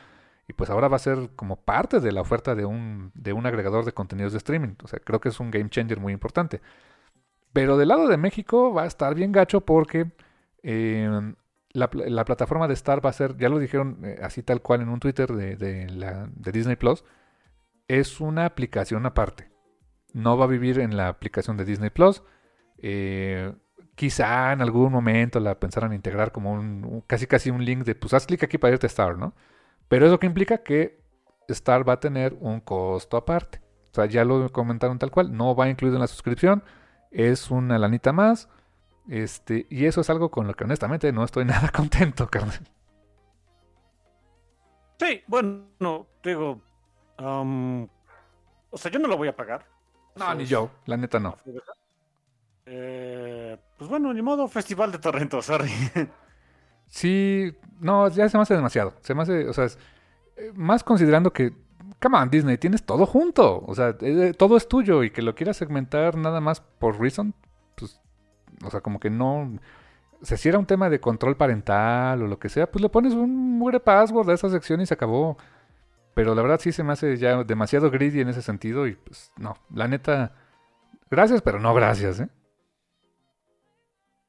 Y 0.47 0.53
pues 0.53 0.69
ahora 0.69 0.87
va 0.87 0.97
a 0.97 0.99
ser 0.99 1.31
como 1.35 1.57
parte 1.57 1.99
de 1.99 2.11
la 2.11 2.21
oferta 2.21 2.55
de 2.55 2.65
un, 2.65 3.11
de 3.15 3.33
un 3.33 3.45
agregador 3.47 3.85
de 3.85 3.93
contenidos 3.93 4.33
de 4.33 4.37
streaming. 4.37 4.75
O 4.83 4.87
sea, 4.87 4.99
creo 4.99 5.19
que 5.19 5.29
es 5.29 5.39
un 5.39 5.51
game 5.51 5.69
changer 5.69 5.99
muy 5.99 6.13
importante. 6.13 6.61
Pero 7.53 7.77
del 7.77 7.89
lado 7.89 8.07
de 8.07 8.17
México 8.17 8.73
va 8.73 8.83
a 8.83 8.87
estar 8.87 9.15
bien 9.15 9.31
gacho 9.31 9.61
porque 9.61 10.11
eh, 10.63 11.33
la, 11.73 11.89
plataforma 12.25 12.67
de 12.67 12.73
Star 12.73 13.05
va 13.05 13.09
a 13.09 13.13
ser, 13.13 13.37
ya 13.37 13.49
lo 13.49 13.59
dijeron 13.59 13.99
eh, 14.03 14.19
así 14.21 14.41
tal 14.43 14.61
cual 14.61 14.81
en 14.81 14.89
un 14.89 14.99
Twitter 14.99 15.31
de, 15.31 15.87
la, 15.89 16.27
de 16.33 16.51
Disney 16.51 16.75
Plus, 16.75 17.03
es 17.87 18.19
una 18.19 18.45
aplicación 18.45 19.05
aparte. 19.05 19.49
No 20.13 20.37
va 20.37 20.45
a 20.45 20.47
vivir 20.47 20.79
en 20.79 20.97
la 20.97 21.07
aplicación 21.09 21.57
de 21.57 21.65
Disney 21.65 21.89
Plus. 21.89 22.23
Eh, 22.79 23.53
quizá 23.95 24.53
en 24.53 24.61
algún 24.61 24.91
momento 24.91 25.39
la 25.39 25.59
pensaran 25.59 25.93
integrar 25.93 26.31
como 26.31 26.53
un, 26.53 27.03
casi 27.07 27.27
casi 27.27 27.49
un 27.49 27.63
link 27.63 27.83
de 27.83 27.95
pues 27.95 28.13
haz 28.13 28.25
clic 28.25 28.43
aquí 28.43 28.57
para 28.57 28.73
irte 28.73 28.85
a 28.85 28.89
Star, 28.89 29.17
¿no? 29.17 29.33
Pero 29.87 30.05
eso 30.05 30.19
que 30.19 30.27
implica 30.27 30.59
que 30.59 31.01
Star 31.49 31.87
va 31.87 31.93
a 31.93 31.99
tener 31.99 32.37
un 32.39 32.59
costo 32.59 33.17
aparte. 33.17 33.61
O 33.91 33.95
sea, 33.95 34.05
ya 34.05 34.25
lo 34.25 34.51
comentaron 34.51 34.99
tal 34.99 35.11
cual, 35.11 35.35
no 35.35 35.55
va 35.55 35.69
incluido 35.69 35.97
en 35.97 36.01
la 36.01 36.07
suscripción, 36.07 36.63
es 37.11 37.49
una 37.51 37.77
lanita 37.77 38.11
más. 38.13 38.49
Este, 39.09 39.65
y 39.69 39.85
eso 39.85 40.01
es 40.01 40.09
algo 40.09 40.29
con 40.29 40.47
lo 40.47 40.53
que 40.53 40.63
honestamente 40.65 41.11
no 41.11 41.23
estoy 41.23 41.45
nada 41.45 41.69
contento, 41.69 42.27
carnal. 42.27 42.59
Sí, 44.99 45.21
bueno, 45.27 46.07
digo, 46.23 46.61
um, 47.19 47.87
o 48.71 48.77
sea, 48.77 48.91
yo 48.91 48.99
no 48.99 49.07
lo 49.07 49.17
voy 49.17 49.27
a 49.27 49.35
pagar. 49.35 49.65
No, 50.15 50.33
ni 50.33 50.45
yo, 50.45 50.71
la 50.85 50.97
neta 50.97 51.19
no. 51.19 51.37
Eh, 52.65 53.57
pues 53.77 53.89
bueno, 53.89 54.13
ni 54.13 54.21
modo, 54.21 54.47
Festival 54.47 54.91
de 54.91 54.99
Torrento, 54.99 55.41
sorry. 55.41 55.71
Sí, 56.89 57.53
no, 57.81 58.07
ya 58.07 58.29
se 58.29 58.37
me 58.37 58.43
hace 58.43 58.55
demasiado. 58.55 58.93
Se 59.01 59.13
me 59.13 59.23
hace, 59.23 59.47
o 59.49 59.53
sea, 59.53 59.65
eh, 60.37 60.51
más 60.55 60.85
considerando 60.85 61.33
que, 61.33 61.53
come 62.01 62.17
on, 62.17 62.29
Disney, 62.29 62.57
tienes 62.57 62.83
todo 62.83 63.05
junto. 63.05 63.61
O 63.65 63.75
sea, 63.75 63.95
eh, 63.99 64.33
todo 64.37 64.55
es 64.55 64.67
tuyo 64.67 65.03
y 65.03 65.11
que 65.11 65.21
lo 65.21 65.35
quieras 65.35 65.57
segmentar 65.57 66.15
nada 66.15 66.39
más 66.39 66.61
por 66.61 66.99
Reason, 66.99 67.33
pues, 67.75 67.99
o 68.63 68.69
sea, 68.69 68.81
como 68.81 68.99
que 68.99 69.09
no. 69.09 69.57
O 70.21 70.25
sea, 70.25 70.37
si 70.37 70.49
era 70.49 70.57
un 70.57 70.65
tema 70.65 70.89
de 70.89 70.99
control 70.99 71.37
parental 71.37 72.21
o 72.23 72.27
lo 72.27 72.39
que 72.39 72.49
sea, 72.49 72.69
pues 72.69 72.81
le 72.81 72.89
pones 72.89 73.13
un 73.13 73.57
mugre 73.57 73.79
password 73.79 74.29
a 74.29 74.33
esa 74.33 74.49
sección 74.49 74.81
y 74.81 74.85
se 74.85 74.93
acabó. 74.93 75.37
Pero 76.13 76.33
la 76.33 76.41
verdad 76.41 76.59
sí 76.59 76.71
se 76.71 76.83
me 76.83 76.93
hace 76.93 77.17
ya 77.17 77.43
demasiado 77.43 77.91
greedy 77.91 78.21
en 78.21 78.29
ese 78.29 78.41
sentido 78.41 78.87
y 78.87 78.95
pues 78.95 79.31
no, 79.37 79.55
la 79.73 79.87
neta, 79.87 80.33
gracias, 81.11 81.43
pero 81.43 81.59
no 81.59 81.75
gracias, 81.75 82.19
¿eh? 82.19 82.29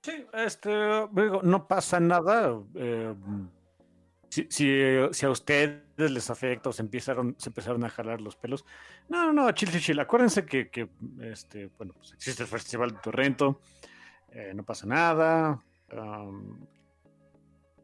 Sí, 0.03 0.27
este, 0.35 0.71
no 1.43 1.67
pasa 1.67 1.99
nada. 1.99 2.61
Eh, 2.75 3.15
si, 4.29 4.47
si, 4.51 5.27
a 5.27 5.31
ustedes 5.31 5.83
les 5.97 6.31
afecta 6.31 6.69
o 6.69 6.73
se 6.73 6.83
empezaron, 6.83 7.35
se 7.39 7.49
empezaron 7.49 7.85
a 7.85 7.89
jalar 7.89 8.21
los 8.21 8.37
pelos, 8.37 8.65
no, 9.09 9.27
no, 9.27 9.33
no, 9.33 9.51
chill, 9.53 9.71
chill, 9.71 9.99
Acuérdense 9.99 10.45
que, 10.45 10.69
que 10.69 10.89
este, 11.23 11.71
bueno, 11.79 11.95
pues 11.95 12.13
existe 12.13 12.43
el 12.43 12.49
Festival 12.49 12.91
de 12.93 12.99
Torrento, 12.99 13.61
eh, 14.33 14.53
no 14.55 14.63
pasa 14.65 14.87
nada. 14.87 15.63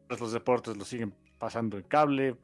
Pues 0.07 0.19
los 0.19 0.31
deportes 0.31 0.77
lo 0.77 0.85
siguen 0.85 1.13
pasando 1.39 1.77
en 1.77 1.83
cable. 1.83 2.37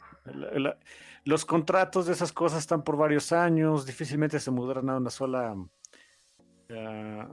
los 1.24 1.46
contratos 1.46 2.08
de 2.08 2.14
esas 2.14 2.34
cosas 2.34 2.60
están 2.60 2.84
por 2.84 2.98
varios 2.98 3.32
años, 3.32 3.86
difícilmente 3.86 4.40
se 4.40 4.52
mudarán 4.52 4.90
a 4.90 4.98
una 4.98 5.10
sola 5.10 5.56
eh, 6.70 7.28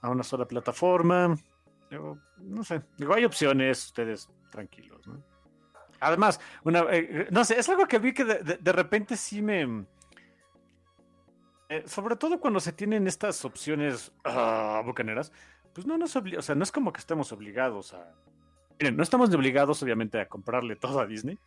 a 0.00 0.08
una 0.10 0.22
sola 0.22 0.46
plataforma 0.46 1.36
no 2.38 2.64
sé, 2.64 2.82
digo, 2.96 3.14
hay 3.14 3.24
opciones, 3.24 3.86
ustedes 3.86 4.28
tranquilos, 4.50 5.06
¿no? 5.06 5.22
Además, 6.00 6.40
una, 6.62 6.84
eh, 6.90 7.26
no 7.30 7.44
sé, 7.44 7.58
es 7.58 7.68
algo 7.68 7.86
que 7.86 7.98
vi 7.98 8.12
que 8.12 8.24
de, 8.24 8.72
repente 8.72 9.16
sí 9.16 9.42
me... 9.42 9.84
Sobre 11.86 12.16
todo 12.16 12.40
cuando 12.40 12.60
se 12.60 12.72
tienen 12.72 13.06
estas 13.06 13.44
opciones 13.44 14.12
uh, 14.24 14.82
bucaneras, 14.84 15.32
pues 15.78 15.86
no 15.86 15.96
nos 15.96 16.16
obliga, 16.16 16.40
o 16.40 16.42
sea, 16.42 16.56
no 16.56 16.64
es 16.64 16.72
como 16.72 16.92
que 16.92 16.98
estemos 16.98 17.30
obligados 17.30 17.94
a... 17.94 18.12
Miren, 18.80 18.96
no 18.96 19.04
estamos 19.04 19.32
obligados 19.32 19.80
obviamente 19.80 20.20
a 20.20 20.26
comprarle 20.26 20.74
todo 20.74 20.98
a 20.98 21.06
Disney. 21.06 21.38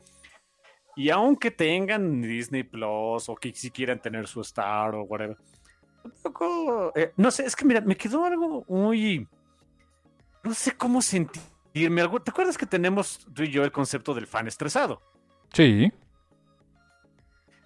Y 0.96 1.10
aunque 1.10 1.52
tengan 1.52 2.22
Disney 2.22 2.64
Plus 2.64 3.28
o 3.28 3.36
que 3.36 3.54
si 3.54 3.72
quieran 3.72 4.02
tener 4.02 4.28
su 4.28 4.40
Star 4.40 4.96
o 4.96 5.04
whatever, 5.04 5.36
tampoco... 6.02 6.94
Eh, 6.96 7.12
no 7.18 7.30
sé, 7.30 7.46
es 7.46 7.58
que 7.58 7.66
mira, 7.66 7.82
me 7.82 7.98
quedó 7.98 8.24
algo 8.24 8.64
muy 8.70 9.28
no 10.44 10.54
sé 10.54 10.78
cómo 10.78 11.02
sentirme. 11.02 12.08
¿Te 12.24 12.32
acuerdas 12.32 12.58
que 12.58 12.66
tenemos 12.66 13.28
tú 13.34 13.44
y 13.44 13.52
yo 13.52 13.66
el 13.66 13.72
concepto 13.74 14.14
del 14.14 14.28
fan 14.28 14.48
estresado? 14.48 15.02
Sí. 15.52 15.92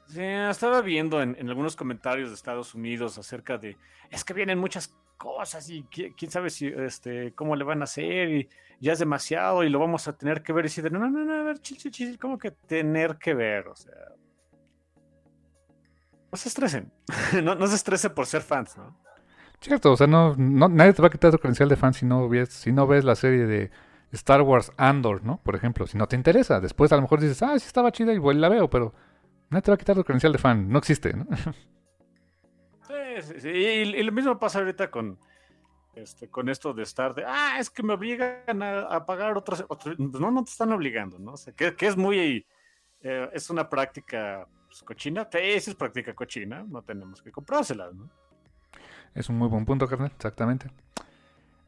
Sí, 0.08 0.20
estaba 0.20 0.82
viendo 0.82 1.22
en, 1.22 1.38
algunos 1.48 1.76
comentarios 1.76 2.30
de 2.30 2.36
Estados 2.36 2.74
Unidos 2.74 3.20
acerca 3.20 3.60
de 3.60 3.78
es 4.10 4.24
que 4.24 4.34
vienen 4.34 4.58
muchas 4.58 4.96
cosas 5.18 5.70
y 5.70 5.84
quién 5.84 6.32
sabe 6.32 6.50
si 6.50 6.68
este 6.68 7.34
cómo 7.34 7.56
le 7.56 7.64
van 7.64 7.82
a 7.82 7.86
hacer 7.86 8.30
y 8.30 8.50
ya 8.80 8.94
es 8.94 9.00
demasiado 9.00 9.64
y 9.64 9.70
lo 9.70 9.80
vamos 9.80 10.08
a 10.08 10.18
tener 10.18 10.44
que 10.44 10.54
ver 10.54 10.66
y 10.66 10.70
decir, 10.70 10.92
no, 10.92 11.00
no, 11.00 11.10
no, 11.10 11.34
a 11.34 11.44
ver, 11.44 11.60
chil, 11.60 11.78
chil, 11.78 11.92
chil, 11.92 12.20
¿cómo 12.20 12.38
que 12.38 12.52
tener 12.52 13.18
que 13.18 13.34
ver? 13.34 13.68
O 13.68 13.76
sea, 13.76 13.94
no 16.32 16.38
se 16.38 16.50
estresen, 16.50 16.92
no, 17.44 17.56
no 17.56 17.68
se 17.68 17.76
estresen 17.76 18.14
por 18.14 18.26
ser 18.26 18.42
fans, 18.42 18.78
¿no? 18.78 18.98
Cierto, 19.62 19.94
o 19.94 19.98
sea, 19.98 20.06
no, 20.06 20.36
nadie 20.36 20.94
te 20.94 21.02
va 21.02 21.08
a 21.08 21.12
quitar 21.12 21.32
tu 21.32 21.40
credencial 21.40 21.70
de 21.70 21.76
fan 21.76 21.94
si 21.94 22.06
no 22.06 22.28
ves, 22.28 22.50
si 22.50 22.72
no 22.72 22.86
ves 22.86 23.04
la 23.04 23.16
serie 23.16 23.46
de 23.46 23.72
Star 24.12 24.42
Wars 24.42 24.72
Andor, 24.78 25.24
¿no? 25.24 25.38
Por 25.38 25.56
ejemplo, 25.56 25.88
si 25.88 25.98
no 25.98 26.08
te 26.08 26.16
interesa. 26.16 26.60
Después 26.60 26.92
a 26.92 26.96
lo 26.96 27.02
mejor 27.02 27.20
dices, 27.20 27.42
ah, 27.42 27.58
sí 27.58 27.66
estaba 27.66 27.92
chida 27.92 28.14
y 28.14 28.20
la 28.36 28.50
veo, 28.50 28.70
pero 28.70 28.94
nadie 29.50 29.64
te 29.64 29.72
va 29.72 29.76
a 29.76 29.78
quitar 29.78 29.96
tu 29.96 30.04
credencial 30.04 30.34
de 30.34 30.38
fan. 30.38 30.70
No 30.70 30.80
existe, 30.80 31.14
¿no? 31.14 31.26
Y, 33.44 34.04
lo 34.04 34.12
mismo 34.12 34.40
pasa 34.40 34.60
ahorita 34.60 34.92
con, 34.92 35.18
este, 35.96 36.30
con 36.30 36.50
esto 36.50 36.74
de 36.74 36.84
estar 36.84 37.14
de, 37.14 37.24
ah, 37.26 37.58
es 37.60 37.70
que 37.70 37.84
me 37.84 37.94
obligan 37.94 38.62
a, 38.62 39.06
pagar 39.06 39.38
otros, 39.38 39.66
pues 39.68 39.98
no, 40.00 40.32
no 40.32 40.44
te 40.44 40.52
están 40.52 40.72
obligando, 40.72 41.20
¿no? 41.20 41.34
O 41.34 41.38
sea, 41.38 41.54
que, 41.54 41.74
es 41.80 41.98
muy, 41.98 42.46
eh, 43.02 43.30
es 43.34 43.50
una 43.50 43.70
práctica 43.70 44.48
pues, 44.68 44.84
cochina. 44.84 45.28
Sí, 45.32 45.38
es 45.40 45.76
práctica 45.76 46.14
cochina, 46.14 46.64
no 46.68 46.82
tenemos 46.82 47.22
que 47.22 47.32
comprárselas, 47.32 47.94
¿no? 47.94 48.10
Es 49.14 49.30
un 49.30 49.38
muy 49.38 49.48
buen 49.48 49.66
punto, 49.66 49.88
carnal, 49.88 50.12
exactamente. 50.14 50.70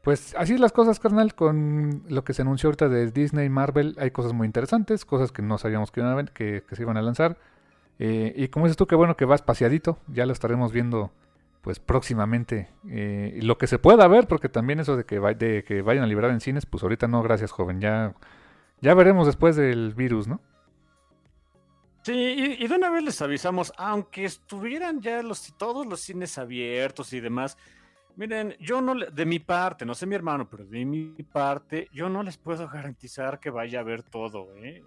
Pues 0.02 0.34
así 0.36 0.56
las 0.58 0.72
cosas, 0.72 1.00
carnal, 1.00 1.34
con 1.34 2.04
lo 2.08 2.22
que 2.22 2.34
se 2.34 2.42
anunció 2.42 2.68
ahorita 2.68 2.88
de 2.88 3.10
Disney 3.10 3.48
Marvel, 3.48 3.96
hay 3.98 4.10
cosas 4.10 4.32
muy 4.32 4.46
interesantes, 4.46 5.04
cosas 5.04 5.32
que 5.32 5.42
no 5.42 5.58
sabíamos 5.58 5.90
que, 5.90 6.00
iban 6.00 6.18
a, 6.18 6.24
que, 6.26 6.62
se 6.70 6.82
iban 6.82 6.96
a 6.96 7.02
lanzar. 7.02 7.38
Eh, 7.98 8.32
y 8.36 8.48
como 8.48 8.66
dices 8.66 8.76
tú, 8.76 8.86
que 8.86 8.94
bueno 8.94 9.16
que 9.16 9.24
va 9.24 9.34
espaciadito, 9.34 9.98
ya 10.06 10.24
lo 10.26 10.32
estaremos 10.32 10.72
viendo 10.72 11.10
pues 11.62 11.78
próximamente. 11.78 12.70
Eh, 12.88 13.38
lo 13.42 13.58
que 13.58 13.66
se 13.66 13.78
pueda 13.78 14.06
ver, 14.08 14.26
porque 14.26 14.48
también 14.48 14.80
eso 14.80 14.96
de 14.96 15.04
que, 15.04 15.20
de 15.20 15.64
que 15.64 15.82
vayan 15.82 16.04
a 16.04 16.06
liberar 16.06 16.30
en 16.30 16.40
cines, 16.40 16.66
pues 16.66 16.82
ahorita 16.82 17.08
no, 17.08 17.22
gracias 17.22 17.50
joven, 17.50 17.80
ya, 17.80 18.14
ya 18.80 18.94
veremos 18.94 19.26
después 19.26 19.56
del 19.56 19.94
virus, 19.94 20.28
¿no? 20.28 20.40
Sí, 22.02 22.56
y, 22.58 22.66
de 22.66 22.74
una 22.74 22.90
vez 22.90 23.02
les 23.02 23.20
avisamos, 23.20 23.72
aunque 23.76 24.24
estuvieran 24.24 25.00
ya 25.02 25.22
los, 25.22 25.54
todos 25.58 25.86
los 25.86 26.00
cines 26.00 26.38
abiertos 26.38 27.12
y 27.12 27.20
demás, 27.20 27.58
miren, 28.16 28.56
yo 28.60 28.80
no, 28.80 28.94
de 28.94 29.26
mi 29.26 29.40
parte, 29.40 29.84
no 29.84 29.94
sé 29.94 30.06
mi 30.06 30.14
hermano, 30.14 30.48
pero 30.48 30.64
de 30.64 30.84
mi 30.86 31.08
parte, 31.30 31.88
yo 31.92 32.08
no 32.08 32.22
les 32.22 32.38
puedo 32.38 32.66
garantizar 32.68 33.40
que 33.40 33.50
vaya 33.50 33.80
a 33.80 33.82
ver 33.82 34.02
todo, 34.02 34.48
¿eh? 34.56 34.82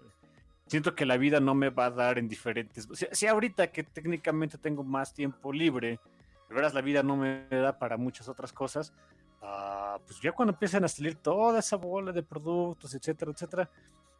Siento 0.66 0.94
que 0.94 1.04
la 1.04 1.18
vida 1.18 1.38
no 1.38 1.54
me 1.54 1.68
va 1.68 1.86
a 1.86 1.90
dar 1.90 2.18
en 2.18 2.28
diferentes... 2.28 2.88
Si, 3.12 3.26
ahorita 3.26 3.66
que 3.66 3.82
técnicamente 3.82 4.56
tengo 4.56 4.82
más 4.82 5.12
tiempo 5.12 5.52
libre, 5.52 6.00
de 6.52 6.56
veras 6.56 6.74
la 6.74 6.82
vida 6.82 7.02
no 7.02 7.16
me 7.16 7.46
da 7.48 7.78
para 7.78 7.96
muchas 7.96 8.28
otras 8.28 8.52
cosas, 8.52 8.92
ah, 9.40 9.98
pues 10.06 10.20
ya 10.20 10.32
cuando 10.32 10.52
empiecen 10.52 10.84
a 10.84 10.88
salir 10.88 11.16
toda 11.16 11.58
esa 11.58 11.76
bola 11.76 12.12
de 12.12 12.22
productos, 12.22 12.94
etcétera, 12.94 13.32
etcétera, 13.32 13.70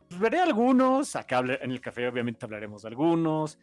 pues, 0.09 0.19
veré 0.19 0.41
algunos, 0.41 1.15
acá 1.15 1.41
en 1.41 1.71
el 1.71 1.81
café 1.81 2.09
obviamente 2.09 2.45
hablaremos 2.45 2.83
de 2.83 2.89
algunos. 2.89 3.59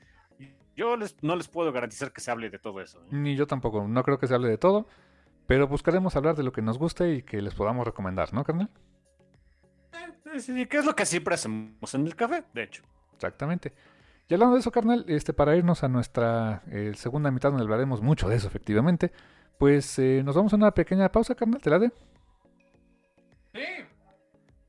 Yo 0.76 0.96
les, 0.96 1.22
no 1.22 1.36
les 1.36 1.48
puedo 1.48 1.72
garantizar 1.72 2.14
que 2.14 2.22
se 2.22 2.32
hable 2.32 2.50
de 2.50 2.60
todo 2.60 2.80
eso. 2.80 3.00
¿eh? 3.00 3.08
Ni 3.12 3.36
yo 3.36 3.48
tampoco, 3.48 3.88
no 3.88 4.04
creo 4.04 4.20
que 4.20 4.28
se 4.28 4.36
hable 4.36 4.48
de 4.48 4.58
todo, 4.58 4.88
pero 5.48 5.68
buscaremos 5.68 6.16
hablar 6.16 6.36
de 6.36 6.44
lo 6.44 6.52
que 6.52 6.62
nos 6.62 6.78
guste 6.78 7.16
y 7.16 7.24
que 7.24 7.42
les 7.42 7.56
podamos 7.56 7.86
recomendar, 7.86 8.34
¿no, 8.34 8.44
carnal? 8.44 8.70
Eh, 10.32 10.40
sí, 10.40 10.66
que 10.68 10.78
es 10.78 10.86
lo 10.86 10.96
que 10.96 11.06
siempre 11.06 11.34
hacemos 11.34 11.94
en 11.96 12.06
el 12.06 12.16
café, 12.16 12.44
de 12.54 12.64
hecho. 12.64 12.84
Exactamente. 13.16 13.74
Y 14.30 14.34
hablando 14.36 14.54
de 14.54 14.62
eso, 14.62 14.72
carnal, 14.72 15.06
este, 15.08 15.34
para 15.34 15.56
irnos 15.56 15.84
a 15.84 15.88
nuestra 15.88 16.62
eh, 16.72 16.94
segunda 16.96 17.32
mitad 17.32 17.50
donde 17.50 17.64
hablaremos 17.64 18.02
mucho 18.02 18.30
de 18.30 18.36
eso, 18.36 18.48
efectivamente, 18.48 19.12
pues 19.58 20.00
nos 20.24 20.36
vamos 20.36 20.54
a 20.54 20.56
una 20.56 20.72
pequeña 20.72 21.12
pausa, 21.12 21.36
carnal, 21.36 21.62
¿te 21.62 21.70
la 21.70 21.80
de? 21.80 21.92
Sí. 23.52 23.62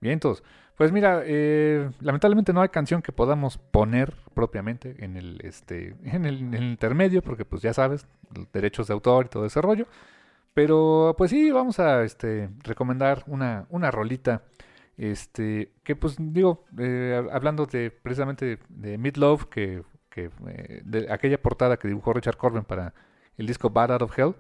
Bien, 0.01 0.15
entonces, 0.15 0.43
pues 0.81 0.93
mira, 0.93 1.21
eh, 1.27 1.91
lamentablemente 2.01 2.55
no 2.55 2.63
hay 2.63 2.71
canción 2.71 3.03
que 3.03 3.13
podamos 3.13 3.59
poner 3.59 4.15
propiamente 4.33 5.05
en 5.05 5.19
el, 5.19 5.39
este, 5.45 5.95
en 6.05 6.25
el, 6.25 6.41
intermedio, 6.55 7.21
porque 7.21 7.45
pues 7.45 7.61
ya 7.61 7.75
sabes, 7.75 8.07
derechos 8.55 8.87
de 8.87 8.95
autor 8.95 9.27
y 9.27 9.29
todo 9.29 9.45
ese 9.45 9.61
rollo. 9.61 9.87
Pero 10.55 11.15
pues 11.19 11.33
sí, 11.33 11.51
vamos 11.51 11.79
a 11.81 12.03
este, 12.03 12.49
recomendar 12.63 13.25
una, 13.27 13.67
una 13.69 13.91
rolita. 13.91 14.41
Este, 15.01 15.73
que 15.83 15.97
pues 15.97 16.17
digo, 16.19 16.67
eh, 16.79 17.27
hablando 17.33 17.65
de 17.65 17.91
precisamente 17.91 18.59
de, 18.69 18.99
Mid 18.99 19.17
Love, 19.17 19.47
que, 19.47 19.83
eh, 20.15 20.83
de 20.85 21.11
aquella 21.11 21.41
portada 21.41 21.79
que 21.79 21.89
dibujó 21.89 22.13
Richard 22.13 22.37
Corbin 22.37 22.65
para 22.65 22.93
el 23.39 23.47
disco 23.47 23.71
Bad 23.71 23.93
Out 23.93 24.03
of 24.03 24.19
Hell, 24.19 24.35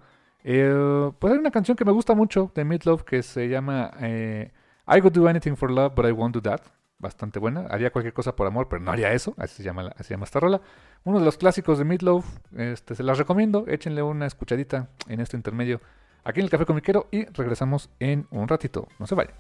pues 1.19 1.33
hay 1.33 1.39
una 1.39 1.51
canción 1.51 1.79
que 1.79 1.87
me 1.87 1.93
gusta 1.93 2.15
mucho 2.15 2.53
de 2.55 2.81
Love 2.85 3.05
que 3.05 3.23
se 3.23 3.49
llama 3.49 3.91
I 3.99 5.01
would 5.01 5.13
do 5.13 5.29
anything 5.29 5.57
for 5.57 5.71
love, 5.71 5.95
but 5.95 6.05
I 6.05 6.13
won't 6.13 6.35
do 6.35 6.43
that. 6.43 6.61
Bastante 6.99 7.39
buena. 7.39 7.67
Haría 7.71 7.91
cualquier 7.91 8.13
cosa 8.13 8.37
por 8.37 8.47
amor, 8.47 8.69
pero 8.69 8.83
no 8.83 8.91
haría 8.91 9.13
eso. 9.15 9.35
Así 9.39 9.55
se 9.57 9.63
llama, 9.63 9.91
así 9.97 10.13
llama 10.13 10.25
esta 10.25 10.41
rola. 10.41 10.61
Uno 11.05 11.21
de 11.21 11.25
los 11.25 11.39
clásicos 11.39 11.79
de 11.79 11.85
Meatloaf. 11.85 12.27
Este, 12.55 12.95
se 12.95 13.03
las 13.03 13.17
recomiendo. 13.17 13.65
Échenle 13.67 14.03
una 14.03 14.27
escuchadita 14.27 14.91
en 15.09 15.21
este 15.21 15.39
intermedio 15.39 15.81
aquí 16.25 16.41
en 16.41 16.45
el 16.45 16.51
Café 16.51 16.67
Comiquero 16.67 17.09
y 17.11 17.25
regresamos 17.25 17.89
en 17.99 18.27
un 18.31 18.49
ratito. 18.49 18.89
No 18.99 19.07
se 19.07 19.15
vayan. 19.15 19.35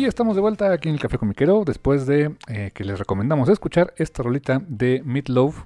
Y 0.00 0.06
estamos 0.06 0.34
de 0.34 0.40
vuelta 0.40 0.72
aquí 0.72 0.88
en 0.88 0.94
el 0.94 1.00
Café 1.02 1.18
Comiquero 1.18 1.62
después 1.66 2.06
de 2.06 2.34
eh, 2.48 2.70
que 2.72 2.84
les 2.84 2.98
recomendamos 2.98 3.50
escuchar 3.50 3.92
esta 3.98 4.22
rolita 4.22 4.62
de 4.66 5.02
Meatloaf, 5.04 5.64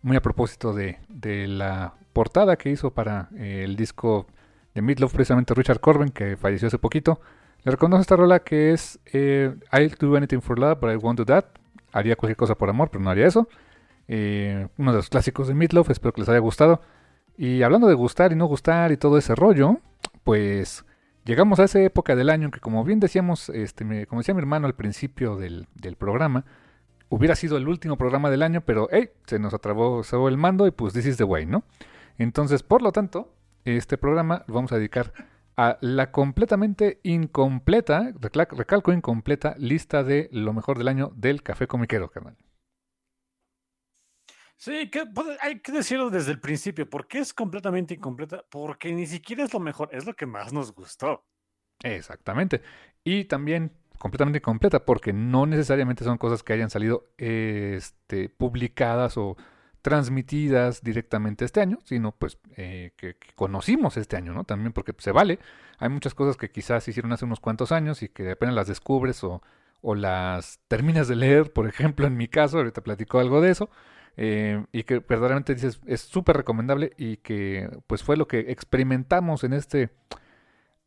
muy 0.00 0.16
a 0.16 0.22
propósito 0.22 0.72
de, 0.72 0.98
de 1.10 1.46
la 1.46 1.92
portada 2.14 2.56
que 2.56 2.70
hizo 2.70 2.90
para 2.92 3.28
eh, 3.36 3.64
el 3.64 3.76
disco 3.76 4.28
de 4.74 4.80
Meatloaf, 4.80 5.12
precisamente 5.12 5.52
Richard 5.52 5.80
Corbin, 5.80 6.08
que 6.08 6.38
falleció 6.38 6.68
hace 6.68 6.78
poquito. 6.78 7.20
Le 7.64 7.72
reconoce 7.72 8.00
esta 8.00 8.16
rola 8.16 8.38
que 8.38 8.72
es 8.72 8.98
eh, 9.12 9.54
I'll 9.70 9.94
do 10.00 10.16
anything 10.16 10.40
for 10.40 10.58
love, 10.58 10.80
but 10.80 10.90
I 10.90 10.96
won't 10.96 11.18
do 11.18 11.26
that. 11.26 11.44
Haría 11.92 12.16
cualquier 12.16 12.38
cosa 12.38 12.54
por 12.54 12.70
amor, 12.70 12.88
pero 12.90 13.04
no 13.04 13.10
haría 13.10 13.26
eso. 13.26 13.46
Eh, 14.08 14.68
uno 14.78 14.92
de 14.92 14.96
los 14.96 15.10
clásicos 15.10 15.48
de 15.48 15.54
Meatloaf, 15.54 15.90
espero 15.90 16.14
que 16.14 16.22
les 16.22 16.30
haya 16.30 16.38
gustado. 16.38 16.80
Y 17.36 17.60
hablando 17.60 17.88
de 17.88 17.94
gustar 17.94 18.32
y 18.32 18.36
no 18.36 18.46
gustar 18.46 18.90
y 18.90 18.96
todo 18.96 19.18
ese 19.18 19.34
rollo, 19.34 19.80
pues 20.24 20.86
llegamos 21.26 21.58
a 21.58 21.64
esa 21.64 21.80
época 21.82 22.16
del 22.16 22.30
año 22.30 22.50
que 22.50 22.60
como 22.60 22.84
bien 22.84 23.00
decíamos, 23.00 23.50
este, 23.50 24.06
como 24.06 24.20
decía 24.20 24.34
mi 24.34 24.40
hermano 24.40 24.66
al 24.66 24.74
principio 24.74 25.36
del, 25.36 25.66
programa, 25.98 26.44
hubiera 27.08 27.34
sido 27.34 27.56
el 27.56 27.68
último 27.68 27.96
programa 27.98 28.30
del 28.30 28.42
año, 28.42 28.62
pero 28.62 28.88
hey, 28.90 29.10
se 29.26 29.38
nos 29.38 29.52
atravesó 29.52 30.28
el 30.28 30.38
mando 30.38 30.66
y 30.66 30.70
pues 30.70 30.94
this 30.94 31.06
is 31.06 31.16
the 31.16 31.24
way, 31.24 31.44
¿no? 31.44 31.64
Entonces, 32.16 32.62
por 32.62 32.80
lo 32.80 32.92
tanto, 32.92 33.34
este 33.64 33.98
programa 33.98 34.44
lo 34.46 34.54
vamos 34.54 34.72
a 34.72 34.76
dedicar 34.76 35.12
a 35.56 35.78
la 35.80 36.12
completamente 36.12 37.00
incompleta, 37.02 38.12
recalco 38.20 38.92
incompleta, 38.92 39.54
lista 39.58 40.04
de 40.04 40.28
lo 40.32 40.52
mejor 40.52 40.78
del 40.78 40.88
año 40.88 41.12
del 41.16 41.42
café 41.42 41.66
comiquero, 41.66 42.10
carnal. 42.10 42.36
Sí, 44.56 44.88
que, 44.90 45.06
pues, 45.06 45.26
hay 45.40 45.60
que 45.60 45.72
decirlo 45.72 46.10
desde 46.10 46.32
el 46.32 46.40
principio. 46.40 46.88
¿Por 46.88 47.06
qué 47.06 47.18
es 47.18 47.34
completamente 47.34 47.94
incompleta? 47.94 48.44
Porque 48.50 48.92
ni 48.92 49.06
siquiera 49.06 49.44
es 49.44 49.52
lo 49.52 49.60
mejor, 49.60 49.90
es 49.92 50.06
lo 50.06 50.14
que 50.14 50.26
más 50.26 50.52
nos 50.52 50.72
gustó. 50.72 51.24
Exactamente. 51.82 52.62
Y 53.04 53.24
también 53.24 53.72
completamente 53.98 54.38
incompleta, 54.38 54.84
porque 54.84 55.12
no 55.12 55.46
necesariamente 55.46 56.04
son 56.04 56.18
cosas 56.18 56.42
que 56.42 56.52
hayan 56.52 56.70
salido 56.70 57.08
este, 57.18 58.28
publicadas 58.28 59.16
o 59.16 59.36
transmitidas 59.82 60.82
directamente 60.82 61.44
este 61.44 61.60
año, 61.60 61.78
sino 61.84 62.12
pues 62.12 62.38
eh, 62.56 62.92
que, 62.96 63.16
conocimos 63.36 63.96
este 63.96 64.16
año, 64.16 64.32
¿no? 64.32 64.44
También 64.44 64.72
porque 64.72 64.92
se 64.98 65.12
vale. 65.12 65.38
Hay 65.78 65.88
muchas 65.88 66.14
cosas 66.14 66.36
que 66.36 66.50
quizás 66.50 66.88
hicieron 66.88 67.12
hace 67.12 67.24
unos 67.24 67.40
cuantos 67.40 67.72
años 67.72 68.02
y 68.02 68.08
que 68.08 68.32
apenas 68.32 68.54
las 68.54 68.66
descubres 68.66 69.22
o, 69.22 69.42
o 69.82 69.94
las 69.94 70.58
terminas 70.66 71.08
de 71.08 71.16
leer, 71.16 71.52
por 71.52 71.68
ejemplo, 71.68 72.06
en 72.06 72.16
mi 72.16 72.26
caso, 72.26 72.58
ahorita 72.58 72.82
platico 72.82 73.20
algo 73.20 73.40
de 73.40 73.50
eso, 73.50 73.70
eh, 74.16 74.64
y 74.72 74.84
que 74.84 75.00
verdaderamente 75.00 75.54
dices 75.54 75.80
es 75.86 76.00
súper 76.00 76.36
recomendable 76.36 76.92
y 76.96 77.18
que 77.18 77.68
pues 77.86 78.02
fue 78.02 78.16
lo 78.16 78.26
que 78.26 78.40
experimentamos 78.50 79.44
en 79.44 79.52
este 79.52 79.90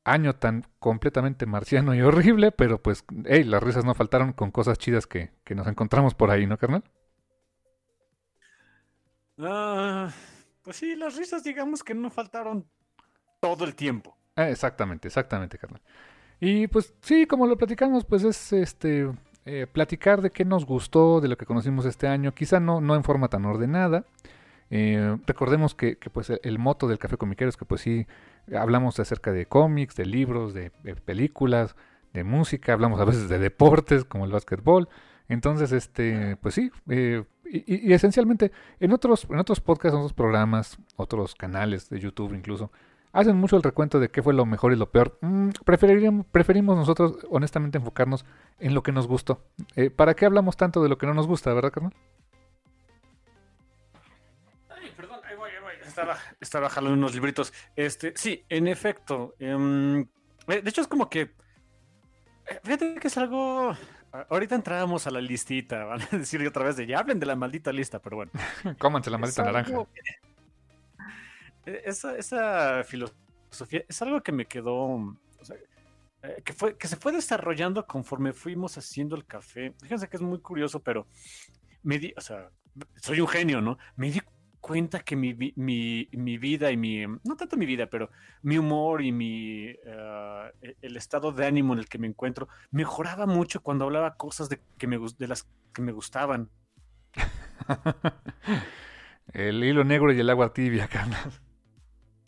año 0.03 0.35
tan 0.35 0.65
completamente 0.79 1.45
marciano 1.45 1.93
y 1.93 2.01
horrible, 2.01 2.51
pero 2.51 2.81
pues, 2.81 3.05
hey, 3.25 3.43
las 3.43 3.61
risas 3.61 3.85
no 3.85 3.93
faltaron 3.93 4.33
con 4.33 4.51
cosas 4.51 4.77
chidas 4.77 5.07
que, 5.07 5.31
que 5.43 5.55
nos 5.55 5.67
encontramos 5.67 6.15
por 6.15 6.31
ahí, 6.31 6.47
¿no, 6.47 6.57
carnal? 6.57 6.83
Ah, 9.37 10.11
pues 10.63 10.77
sí, 10.77 10.95
las 10.95 11.15
risas 11.15 11.43
digamos 11.43 11.83
que 11.83 11.93
no 11.93 12.09
faltaron 12.09 12.67
todo 13.39 13.65
el 13.65 13.75
tiempo. 13.75 14.17
Ah, 14.35 14.49
exactamente, 14.49 15.07
exactamente, 15.07 15.57
carnal. 15.57 15.81
Y 16.39 16.67
pues 16.67 16.93
sí, 17.01 17.25
como 17.25 17.45
lo 17.45 17.57
platicamos, 17.57 18.05
pues 18.05 18.23
es 18.23 18.53
este 18.53 19.09
eh, 19.45 19.67
platicar 19.71 20.21
de 20.21 20.31
qué 20.31 20.45
nos 20.45 20.65
gustó, 20.65 21.21
de 21.21 21.27
lo 21.27 21.37
que 21.37 21.45
conocimos 21.45 21.85
este 21.85 22.07
año, 22.07 22.33
quizá 22.33 22.59
no, 22.59 22.81
no 22.81 22.95
en 22.95 23.03
forma 23.03 23.29
tan 23.29 23.45
ordenada. 23.45 24.05
Eh, 24.71 25.17
recordemos 25.25 25.73
que, 25.73 25.97
pues 26.11 26.31
el, 26.43 26.59
moto 26.59 26.87
del 26.87 26.99
Café 26.99 27.17
Comiquero 27.17 27.49
es 27.49 27.57
que 27.57 27.65
pues 27.65 27.81
sí 27.81 28.05
hablamos 28.55 28.99
acerca 28.99 29.31
de 29.31 29.45
cómics, 29.45 29.95
de 29.95 30.05
libros, 30.05 30.53
de, 30.53 30.71
de 30.83 30.95
películas, 30.95 31.75
de 32.13 32.23
música, 32.23 32.73
hablamos 32.73 32.99
a 32.99 33.05
veces 33.05 33.29
de 33.29 33.39
deportes 33.39 34.05
como 34.05 34.25
el 34.25 34.31
básquetbol. 34.31 34.89
Entonces, 35.27 35.71
este, 35.71 36.37
pues 36.37 36.55
sí, 36.55 36.71
eh, 36.89 37.23
y, 37.45 37.89
y, 37.89 37.93
esencialmente 37.93 38.51
en 38.79 38.91
otros, 38.91 39.27
en 39.29 39.39
otros 39.39 39.61
podcasts, 39.61 39.93
en 39.93 39.99
otros 39.99 40.13
programas, 40.13 40.77
otros 40.95 41.35
canales 41.35 41.89
de 41.89 41.99
YouTube 41.99 42.33
incluso, 42.33 42.71
hacen 43.19 43.37
mucho 43.37 43.55
el 43.57 43.63
recuento 43.63 43.99
de 43.99 44.09
qué 44.09 44.21
fue 44.23 44.33
lo 44.33 44.45
mejor 44.45 44.73
y 44.73 44.75
lo 44.75 44.89
peor. 44.91 45.17
Mm, 45.21 45.49
preferiríamos, 45.65 46.25
preferimos 46.27 46.75
nosotros, 46.77 47.17
honestamente, 47.29 47.77
enfocarnos 47.77 48.25
en 48.59 48.73
lo 48.73 48.83
que 48.83 48.91
nos 48.91 49.07
gustó. 49.07 49.43
Eh, 49.75 49.89
¿Para 49.89 50.13
qué 50.15 50.25
hablamos 50.25 50.57
tanto 50.57 50.81
de 50.83 50.89
lo 50.89 50.97
que 50.97 51.05
no 51.07 51.13
nos 51.13 51.27
gusta, 51.27 51.53
verdad, 51.53 51.71
carnal? 51.71 51.93
Ay, 54.69 54.91
perdón, 54.95 55.19
ahí 55.29 55.35
voy, 55.35 55.49
ahí 55.51 55.61
voy. 55.61 55.73
Estaba, 55.87 56.17
estaba 56.39 56.69
jalando 56.69 56.97
unos 56.97 57.13
libritos. 57.13 57.53
Este, 57.75 58.13
sí, 58.15 58.43
en 58.49 58.67
efecto. 58.67 59.35
em, 59.39 60.01
eh, 60.47 60.61
de 60.61 60.69
hecho, 60.69 60.81
es 60.81 60.87
como 60.87 61.09
que. 61.09 61.21
eh, 61.21 62.59
Fíjate 62.63 62.95
que 62.95 63.07
es 63.07 63.17
algo. 63.17 63.75
Ahorita 64.29 64.55
entrábamos 64.55 65.05
a 65.07 65.11
la 65.11 65.21
listita, 65.21 65.83
van 65.85 66.01
a 66.01 66.17
decir 66.17 66.45
otra 66.47 66.63
vez 66.65 66.75
de 66.77 66.87
ya 66.87 66.99
hablen 66.99 67.19
de 67.19 67.25
la 67.25 67.35
maldita 67.35 67.71
lista, 67.71 67.99
pero 67.99 68.17
bueno. 68.17 68.31
Cómanse 68.79 69.09
la 69.09 69.17
maldita 69.17 69.43
naranja. 69.43 69.71
que- 69.93 70.28
Esa, 71.85 72.17
esa 72.17 72.83
filosofía 72.83 73.83
es 73.87 74.01
algo 74.01 74.21
que 74.21 74.31
me 74.31 74.45
quedó, 74.45 75.15
eh, 76.23 76.41
que, 76.43 76.53
fue, 76.53 76.77
que 76.77 76.87
se 76.87 76.95
fue 76.95 77.11
desarrollando 77.11 77.85
conforme 77.85 78.33
fuimos 78.33 78.77
haciendo 78.77 79.15
el 79.15 79.25
café. 79.25 79.73
Fíjense 79.81 80.09
que 80.09 80.17
es 80.17 80.21
muy 80.21 80.39
curioso, 80.39 80.81
pero 80.81 81.07
me 81.83 81.99
di, 81.99 82.13
o 82.17 82.21
sea, 82.21 82.49
soy 82.95 83.21
un 83.21 83.27
genio, 83.27 83.61
¿no? 83.61 83.77
Me 83.95 84.11
di 84.11 84.21
cuenta 84.59 84.99
que 84.99 85.15
mi, 85.15 85.33
mi, 85.33 86.09
mi 86.11 86.37
vida 86.37 86.71
y 86.71 86.77
mi, 86.77 87.05
no 87.05 87.35
tanto 87.37 87.57
mi 87.57 87.65
vida, 87.65 87.89
pero 87.89 88.09
mi 88.41 88.57
humor 88.57 89.01
y 89.01 89.11
mi, 89.11 89.67
eh, 89.67 90.75
el 90.81 90.97
estado 90.97 91.31
de 91.31 91.45
ánimo 91.45 91.73
en 91.73 91.79
el 91.79 91.87
que 91.87 91.97
me 91.97 92.07
encuentro 92.07 92.47
mejoraba 92.71 93.25
mucho 93.25 93.61
cuando 93.61 93.85
hablaba 93.85 94.15
cosas 94.15 94.49
de, 94.49 94.59
que 94.77 94.87
me, 94.87 94.99
de 95.17 95.27
las 95.27 95.47
que 95.73 95.81
me 95.81 95.91
gustaban. 95.91 96.49
el 99.33 99.63
hilo 99.63 99.83
negro 99.83 100.11
y 100.11 100.19
el 100.19 100.29
agua 100.29 100.53
tibia, 100.53 100.87
carnal. 100.87 101.31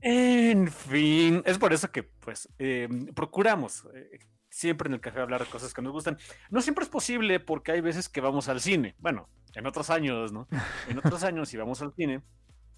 En 0.01 0.67
fin, 0.67 1.43
es 1.45 1.57
por 1.57 1.73
eso 1.73 1.91
que 1.91 2.03
pues 2.03 2.49
eh, 2.57 2.89
procuramos 3.15 3.87
eh, 3.93 4.19
siempre 4.49 4.87
en 4.87 4.95
el 4.95 5.01
café 5.01 5.21
hablar 5.21 5.43
de 5.43 5.49
cosas 5.49 5.73
que 5.73 5.81
nos 5.81 5.93
gustan. 5.93 6.17
No 6.49 6.61
siempre 6.61 6.83
es 6.83 6.89
posible 6.89 7.39
porque 7.39 7.71
hay 7.71 7.81
veces 7.81 8.09
que 8.09 8.21
vamos 8.21 8.49
al 8.49 8.61
cine. 8.61 8.95
Bueno, 8.99 9.29
en 9.53 9.67
otros 9.67 9.89
años, 9.89 10.31
¿no? 10.31 10.47
En 10.87 10.97
otros 10.97 11.23
años 11.23 11.53
íbamos 11.53 11.81
al 11.81 11.93
cine 11.93 12.21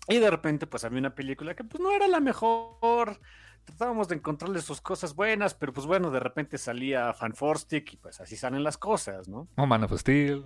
y 0.07 0.19
de 0.19 0.29
repente 0.29 0.67
pues 0.67 0.83
había 0.83 0.99
una 0.99 1.15
película 1.15 1.55
que 1.55 1.63
pues 1.63 1.81
no 1.81 1.91
era 1.91 2.07
la 2.07 2.19
mejor. 2.19 3.19
Tratábamos 3.63 4.09
de 4.09 4.15
encontrarle 4.15 4.61
sus 4.61 4.81
cosas 4.81 5.15
buenas, 5.15 5.53
pero 5.53 5.71
pues 5.71 5.87
bueno, 5.87 6.11
de 6.11 6.19
repente 6.19 6.57
salía 6.57 7.13
Fan 7.13 7.33
Stick 7.55 7.93
y 7.93 7.97
pues 7.97 8.19
así 8.19 8.35
salen 8.35 8.63
las 8.63 8.77
cosas, 8.77 9.29
¿no? 9.29 9.47
Oh, 9.55 9.65
Man 9.65 9.85
of 9.85 9.97
Steel. 9.97 10.45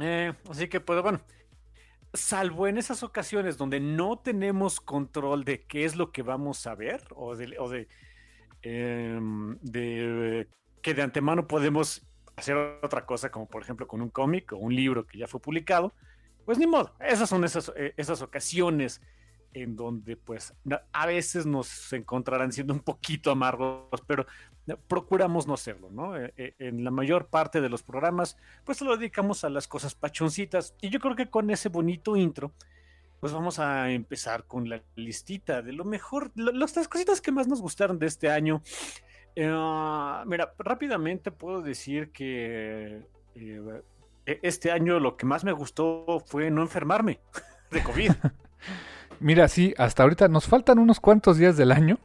Eh, 0.00 0.32
así 0.50 0.68
que, 0.68 0.80
pues 0.80 1.02
bueno, 1.02 1.20
salvo 2.14 2.68
en 2.68 2.78
esas 2.78 3.02
ocasiones 3.02 3.58
donde 3.58 3.80
no 3.80 4.18
tenemos 4.18 4.80
control 4.80 5.44
de 5.44 5.62
qué 5.62 5.84
es 5.84 5.96
lo 5.96 6.12
que 6.12 6.22
vamos 6.22 6.66
a 6.66 6.74
ver 6.74 7.02
o 7.14 7.36
de, 7.36 7.88
em, 8.62 9.58
de 9.60 10.48
que 10.80 10.94
de 10.94 11.02
antemano 11.02 11.46
podemos 11.46 12.06
hacer 12.36 12.56
otra 12.56 13.04
cosa, 13.06 13.30
como 13.30 13.46
por 13.46 13.62
ejemplo 13.62 13.86
con 13.86 14.00
un 14.00 14.10
cómic 14.10 14.52
o 14.52 14.56
un 14.56 14.74
libro 14.74 15.06
que 15.06 15.18
ya 15.18 15.26
fue 15.26 15.40
publicado, 15.40 15.92
pues 16.44 16.58
ni 16.58 16.66
modo. 16.66 16.94
Esas 17.00 17.28
son 17.28 17.44
esas, 17.44 17.72
eh, 17.76 17.94
esas 17.96 18.22
ocasiones 18.22 19.00
en 19.54 19.76
donde 19.76 20.16
pues 20.16 20.52
a 20.92 21.06
veces 21.06 21.46
nos 21.46 21.92
encontrarán 21.92 22.52
siendo 22.52 22.74
un 22.74 22.80
poquito 22.80 23.30
amargos, 23.30 24.02
pero 24.06 24.26
procuramos 24.88 25.46
no 25.46 25.56
serlo, 25.56 25.90
¿no? 25.90 26.16
Eh, 26.16 26.32
eh, 26.36 26.54
en 26.58 26.84
la 26.84 26.90
mayor 26.90 27.26
parte 27.26 27.60
de 27.60 27.68
los 27.68 27.82
programas 27.82 28.36
pues 28.64 28.80
lo 28.80 28.96
dedicamos 28.96 29.44
a 29.44 29.50
las 29.50 29.68
cosas 29.68 29.94
pachoncitas 29.94 30.74
y 30.80 30.90
yo 30.90 31.00
creo 31.00 31.16
que 31.16 31.30
con 31.30 31.50
ese 31.50 31.68
bonito 31.68 32.16
intro 32.16 32.52
pues 33.20 33.32
vamos 33.32 33.58
a 33.58 33.90
empezar 33.90 34.44
con 34.44 34.68
la 34.68 34.82
listita 34.96 35.62
de 35.62 35.72
lo 35.72 35.84
mejor, 35.84 36.30
las 36.34 36.88
cositas 36.88 37.20
que 37.20 37.32
más 37.32 37.48
nos 37.48 37.62
gustaron 37.62 37.98
de 37.98 38.06
este 38.06 38.30
año. 38.30 38.60
mira, 39.34 40.52
rápidamente 40.58 41.30
puedo 41.30 41.62
decir 41.62 42.10
que 42.10 43.06
e, 44.26 44.40
este 44.42 44.70
año 44.70 45.00
lo 45.00 45.16
que 45.16 45.26
más 45.26 45.44
me 45.44 45.52
gustó 45.52 46.22
fue 46.26 46.50
no 46.50 46.62
enfermarme 46.62 47.20
de 47.70 47.82
COVID. 47.82 48.12
Mira, 49.20 49.48
sí, 49.48 49.74
hasta 49.78 50.02
ahorita 50.02 50.28
nos 50.28 50.46
faltan 50.46 50.78
unos 50.78 51.00
cuantos 51.00 51.38
días 51.38 51.56
del 51.56 51.72
año 51.72 51.98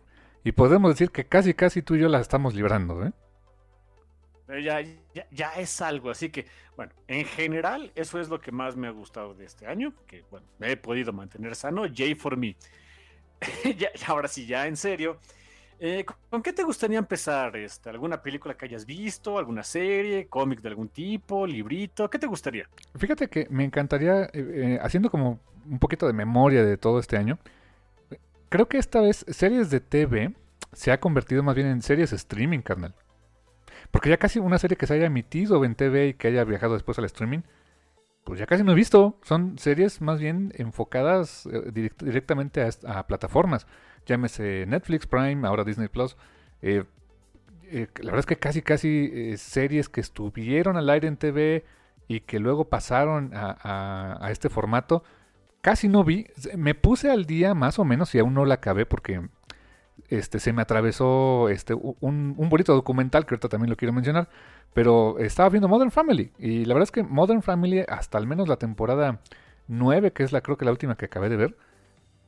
y 0.43 0.51
podemos 0.51 0.91
decir 0.91 1.11
que 1.11 1.25
casi, 1.25 1.53
casi 1.53 1.81
tú 1.81 1.95
y 1.95 1.99
yo 1.99 2.09
la 2.09 2.19
estamos 2.19 2.53
librando, 2.53 3.05
¿eh? 3.05 3.11
Ya, 4.63 4.81
ya, 5.29 5.53
es 5.57 5.79
algo, 5.79 6.09
así 6.09 6.29
que, 6.29 6.47
bueno, 6.75 6.91
en 7.07 7.23
general, 7.25 7.91
eso 7.93 8.19
es 8.19 8.29
lo 8.29 8.41
que 8.41 8.51
más 8.51 8.75
me 8.75 8.87
ha 8.87 8.91
gustado 8.91 9.35
de 9.35 9.45
este 9.45 9.67
año, 9.67 9.93
que, 10.07 10.23
bueno, 10.31 10.47
me 10.57 10.71
he 10.71 10.77
podido 10.77 11.13
mantener 11.13 11.55
sano, 11.55 11.83
Jay 11.93 12.15
for 12.15 12.35
me. 12.35 12.55
ya, 13.77 13.89
ahora 14.07 14.27
sí, 14.27 14.47
ya 14.47 14.65
en 14.65 14.75
serio, 14.75 15.19
eh, 15.79 16.05
¿Con 16.29 16.41
qué 16.41 16.51
te 16.51 16.63
gustaría 16.63 16.97
empezar? 16.97 17.55
Este, 17.55 17.89
¿Alguna 17.89 18.21
película 18.21 18.55
que 18.55 18.65
hayas 18.65 18.85
visto? 18.85 19.37
¿Alguna 19.37 19.63
serie? 19.63 20.27
¿Cómic 20.27 20.61
de 20.61 20.69
algún 20.69 20.89
tipo? 20.89 21.47
¿Librito? 21.47 22.09
¿Qué 22.09 22.19
te 22.19 22.27
gustaría? 22.27 22.69
Fíjate 22.95 23.27
que 23.29 23.47
me 23.49 23.63
encantaría, 23.63 24.23
eh, 24.25 24.29
eh, 24.33 24.79
haciendo 24.81 25.09
como 25.09 25.39
un 25.69 25.79
poquito 25.79 26.07
de 26.07 26.13
memoria 26.13 26.63
de 26.63 26.77
todo 26.77 26.99
este 26.99 27.17
año, 27.17 27.37
creo 28.49 28.67
que 28.67 28.77
esta 28.77 29.01
vez 29.01 29.25
series 29.29 29.69
de 29.69 29.79
TV 29.79 30.33
se 30.73 30.91
ha 30.91 30.99
convertido 30.99 31.43
más 31.43 31.55
bien 31.55 31.67
en 31.67 31.81
series 31.81 32.11
streaming, 32.11 32.59
carnal. 32.59 32.93
Porque 33.91 34.09
ya 34.09 34.17
casi 34.17 34.39
una 34.39 34.59
serie 34.59 34.77
que 34.77 34.85
se 34.85 34.93
haya 34.93 35.05
emitido 35.05 35.63
en 35.65 35.75
TV 35.75 36.07
y 36.09 36.13
que 36.13 36.27
haya 36.27 36.43
viajado 36.43 36.73
después 36.73 36.99
al 36.99 37.05
streaming, 37.05 37.39
pues 38.23 38.39
ya 38.39 38.45
casi 38.45 38.63
no 38.63 38.71
he 38.71 38.75
visto. 38.75 39.17
Son 39.23 39.57
series 39.57 40.01
más 40.01 40.19
bien 40.19 40.53
enfocadas 40.55 41.47
directamente 41.73 42.67
a 42.85 43.07
plataformas 43.07 43.65
llámese 44.09 44.65
Netflix, 44.67 45.07
Prime, 45.07 45.47
ahora 45.47 45.63
Disney 45.63 45.87
Plus. 45.87 46.17
Eh, 46.61 46.83
eh, 47.71 47.87
la 47.97 48.05
verdad 48.05 48.19
es 48.19 48.25
que 48.25 48.37
casi, 48.37 48.61
casi 48.61 49.09
eh, 49.13 49.37
series 49.37 49.87
que 49.87 50.01
estuvieron 50.01 50.75
al 50.75 50.89
aire 50.89 51.07
en 51.07 51.17
TV 51.17 51.63
y 52.07 52.21
que 52.21 52.39
luego 52.39 52.65
pasaron 52.65 53.31
a, 53.33 54.27
este 54.31 54.49
formato, 54.49 55.03
casi 55.61 55.87
no 55.87 56.03
vi. 56.03 56.27
Me 56.57 56.73
puse 56.73 57.11
al 57.11 57.25
día 57.25 57.53
más 57.53 57.77
o 57.79 57.85
menos 57.85 58.13
y 58.15 58.19
aún 58.19 58.33
no 58.33 58.45
la 58.45 58.55
acabé 58.55 58.85
porque 58.85 59.29
este, 60.07 60.39
se 60.39 60.53
me 60.53 60.61
atravesó 60.61 61.49
este, 61.49 61.73
un, 61.73 62.35
bonito 62.37 62.73
documental 62.73 63.25
que 63.25 63.35
ahorita 63.35 63.49
también 63.49 63.69
lo 63.69 63.75
quiero 63.75 63.93
mencionar. 63.93 64.29
Pero 64.73 65.17
estaba 65.19 65.49
viendo 65.49 65.67
Modern 65.67 65.91
Family 65.91 66.31
y 66.37 66.65
la 66.65 66.75
verdad 66.75 66.83
es 66.83 66.91
que 66.91 67.03
Modern 67.03 67.41
Family 67.41 67.83
hasta 67.87 68.17
al 68.17 68.27
menos 68.27 68.47
la 68.47 68.57
temporada 68.57 69.19
9, 69.67 70.13
que 70.13 70.23
es 70.23 70.31
la 70.31 70.41
creo 70.41 70.57
que 70.57 70.65
la 70.65 70.71
última 70.71 70.95
que 70.95 71.05
acabé 71.05 71.29
de 71.29 71.37
ver, 71.37 71.57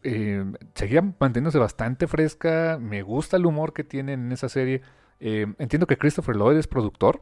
eh, 0.04 0.44
seguía 0.74 1.02
manteniéndose 1.02 1.60
bastante 1.60 2.08
fresca. 2.08 2.78
Me 2.82 3.04
gusta 3.04 3.38
el 3.38 3.46
humor 3.46 3.74
que 3.74 3.84
tienen 3.84 4.26
en 4.26 4.32
esa 4.32 4.50
serie. 4.50 4.82
Eh, 5.20 5.46
entiendo 5.60 5.88
que 5.88 5.98
Christopher 5.98 6.36
Lloyd 6.36 6.58
es 6.58 6.68
productor, 6.68 7.22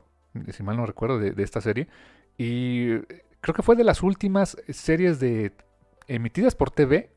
si 0.52 0.64
mal 0.64 0.78
no 0.78 0.86
recuerdo, 0.86 1.20
de, 1.20 1.44
esta 1.44 1.62
serie. 1.62 1.88
Y 2.38 2.98
creo 3.42 3.54
que 3.54 3.64
fue 3.64 3.76
de 3.76 3.84
las 3.84 4.02
últimas 4.04 4.58
series 4.70 5.20
de 5.20 5.52
emitidas 6.08 6.56
por 6.56 6.72
TV 6.72 7.12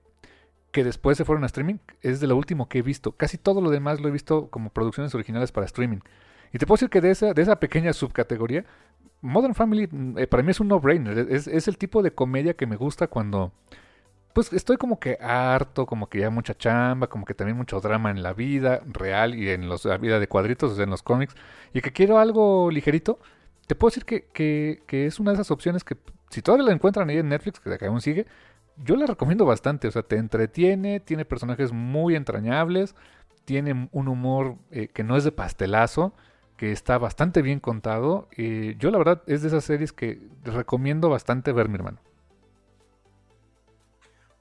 que 0.72 0.84
después 0.84 1.16
se 1.18 1.24
fueron 1.24 1.44
a 1.44 1.46
streaming. 1.46 1.76
Es 2.00 2.20
de 2.20 2.26
lo 2.26 2.36
último 2.36 2.68
que 2.68 2.78
he 2.78 2.82
visto. 2.82 3.12
Casi 3.12 3.38
todo 3.38 3.60
lo 3.60 3.70
demás 3.70 4.00
lo 4.00 4.08
he 4.08 4.10
visto 4.10 4.48
como 4.48 4.70
producciones 4.70 5.14
originales 5.14 5.52
para 5.52 5.66
streaming. 5.66 5.98
Y 6.52 6.58
te 6.58 6.66
puedo 6.66 6.76
decir 6.76 6.90
que 6.90 7.00
de 7.00 7.10
esa, 7.10 7.34
de 7.34 7.42
esa 7.42 7.60
pequeña 7.60 7.92
subcategoría, 7.92 8.64
Modern 9.20 9.54
Family 9.54 9.88
eh, 10.16 10.26
para 10.26 10.42
mí 10.42 10.50
es 10.50 10.60
un 10.60 10.68
no-brainer. 10.68 11.18
Es, 11.30 11.46
es, 11.46 11.68
el 11.68 11.78
tipo 11.78 12.02
de 12.02 12.12
comedia 12.12 12.54
que 12.54 12.66
me 12.66 12.76
gusta 12.76 13.06
cuando 13.06 13.52
pues 14.34 14.52
estoy 14.52 14.78
como 14.78 14.98
que 14.98 15.18
harto, 15.20 15.84
como 15.86 16.08
que 16.08 16.20
ya 16.20 16.30
mucha 16.30 16.54
chamba, 16.54 17.08
como 17.08 17.26
que 17.26 17.34
también 17.34 17.56
mucho 17.56 17.80
drama 17.80 18.10
en 18.10 18.22
la 18.22 18.32
vida 18.32 18.80
real 18.86 19.34
y 19.34 19.50
en 19.50 19.68
los, 19.68 19.84
la 19.84 19.98
vida 19.98 20.18
de 20.18 20.26
cuadritos, 20.26 20.72
o 20.72 20.74
sea, 20.74 20.84
en 20.84 20.90
los 20.90 21.02
cómics, 21.02 21.34
y 21.74 21.82
que 21.82 21.92
quiero 21.92 22.18
algo 22.18 22.70
ligerito, 22.70 23.18
te 23.66 23.74
puedo 23.74 23.90
decir 23.90 24.06
que, 24.06 24.24
que, 24.32 24.82
que, 24.86 25.04
es 25.06 25.20
una 25.20 25.32
de 25.32 25.34
esas 25.34 25.50
opciones 25.50 25.84
que 25.84 25.98
si 26.30 26.40
todavía 26.40 26.66
la 26.66 26.72
encuentran 26.72 27.10
ahí 27.10 27.18
en 27.18 27.28
Netflix, 27.28 27.60
que 27.60 27.86
aún 27.86 28.00
sigue, 28.00 28.26
yo 28.76 28.96
la 28.96 29.06
recomiendo 29.06 29.44
bastante, 29.44 29.88
o 29.88 29.90
sea, 29.90 30.02
te 30.02 30.16
entretiene, 30.16 31.00
tiene 31.00 31.24
personajes 31.24 31.72
muy 31.72 32.16
entrañables, 32.16 32.94
tiene 33.44 33.88
un 33.92 34.08
humor 34.08 34.56
eh, 34.70 34.88
que 34.88 35.04
no 35.04 35.16
es 35.16 35.24
de 35.24 35.32
pastelazo, 35.32 36.14
que 36.56 36.72
está 36.72 36.98
bastante 36.98 37.42
bien 37.42 37.60
contado, 37.60 38.28
y 38.36 38.76
yo 38.76 38.90
la 38.90 38.98
verdad 38.98 39.22
es 39.26 39.42
de 39.42 39.48
esas 39.48 39.64
series 39.64 39.92
que 39.92 40.20
recomiendo 40.44 41.08
bastante 41.08 41.52
ver, 41.52 41.68
mi 41.68 41.74
hermano. 41.74 41.98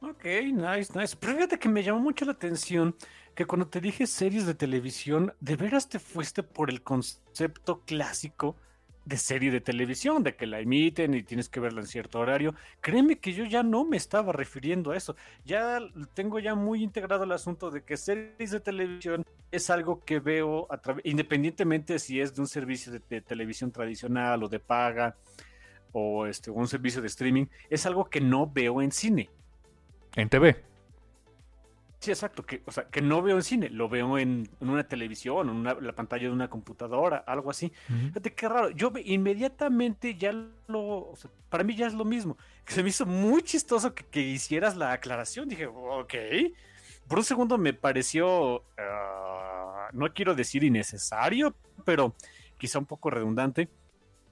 Ok, 0.01 0.25
nice, 0.25 0.97
nice. 0.99 1.15
Pero 1.19 1.35
fíjate 1.35 1.59
que 1.59 1.69
me 1.69 1.83
llamó 1.83 1.99
mucho 1.99 2.25
la 2.25 2.31
atención 2.31 2.95
que 3.35 3.45
cuando 3.45 3.67
te 3.67 3.79
dije 3.79 4.07
series 4.07 4.45
de 4.45 4.55
televisión, 4.55 5.33
de 5.39 5.55
veras 5.55 5.89
te 5.89 5.99
fuiste 5.99 6.41
por 6.41 6.69
el 6.69 6.81
concepto 6.81 7.81
clásico 7.85 8.55
de 9.05 9.17
serie 9.17 9.51
de 9.51 9.61
televisión, 9.61 10.23
de 10.23 10.35
que 10.35 10.45
la 10.45 10.59
emiten 10.59 11.13
y 11.13 11.23
tienes 11.23 11.49
que 11.49 11.59
verla 11.59 11.81
en 11.81 11.87
cierto 11.87 12.19
horario. 12.19 12.53
Créeme 12.81 13.17
que 13.19 13.33
yo 13.33 13.45
ya 13.45 13.63
no 13.63 13.83
me 13.83 13.97
estaba 13.97 14.31
refiriendo 14.31 14.91
a 14.91 14.97
eso. 14.97 15.15
Ya 15.43 15.79
tengo 16.13 16.39
ya 16.39 16.55
muy 16.55 16.83
integrado 16.83 17.23
el 17.23 17.31
asunto 17.31 17.71
de 17.71 17.83
que 17.83 17.97
series 17.97 18.51
de 18.51 18.59
televisión 18.59 19.25
es 19.51 19.69
algo 19.69 20.03
que 20.05 20.19
veo 20.19 20.67
a 20.69 20.77
través, 20.77 21.05
independientemente 21.05 21.99
si 21.99 22.21
es 22.21 22.35
de 22.35 22.41
un 22.41 22.47
servicio 22.47 22.93
de, 22.93 23.21
televisión 23.21 23.71
tradicional 23.71 24.43
o 24.43 24.49
de 24.49 24.59
paga 24.59 25.15
o 25.91 26.25
este, 26.25 26.51
un 26.51 26.67
servicio 26.67 27.01
de 27.01 27.07
streaming, 27.07 27.47
es 27.69 27.85
algo 27.85 28.09
que 28.09 28.21
no 28.21 28.49
veo 28.49 28.81
en 28.81 28.91
cine. 28.91 29.29
En 30.15 30.29
TV. 30.29 30.70
Sí, 32.01 32.09
exacto, 32.09 32.43
que, 32.43 32.63
o 32.65 32.71
sea, 32.71 32.85
que 32.85 32.99
no 32.99 33.21
veo 33.21 33.35
en 33.35 33.43
cine, 33.43 33.69
lo 33.69 33.87
veo 33.87 34.17
en, 34.17 34.49
una 34.59 34.83
televisión, 34.87 35.49
en 35.49 35.85
la 35.85 35.93
pantalla 35.93 36.23
de 36.23 36.31
una 36.31 36.49
computadora, 36.49 37.17
algo 37.27 37.51
así. 37.51 37.71
Fíjate 37.85 38.33
qué 38.33 38.49
raro, 38.49 38.71
yo 38.71 38.91
inmediatamente 39.05 40.15
ya 40.15 40.31
lo, 40.31 41.11
o 41.11 41.15
sea, 41.15 41.29
para 41.49 41.63
mí 41.63 41.75
ya 41.75 41.85
es 41.85 41.93
lo 41.93 42.03
mismo. 42.03 42.39
Que 42.65 42.73
se 42.73 42.81
me 42.81 42.89
hizo 42.89 43.05
muy 43.05 43.43
chistoso 43.43 43.93
que, 43.93 44.19
hicieras 44.19 44.75
la 44.77 44.93
aclaración, 44.93 45.47
dije, 45.47 45.67
ok. 45.67 46.15
Por 47.07 47.19
un 47.19 47.23
segundo 47.23 47.59
me 47.59 47.71
pareció, 47.71 48.63
ah, 48.79 49.89
no 49.93 50.11
quiero 50.11 50.33
decir 50.33 50.63
innecesario, 50.63 51.53
pero 51.85 52.15
quizá 52.57 52.79
un 52.79 52.87
poco 52.87 53.11
redundante. 53.11 53.69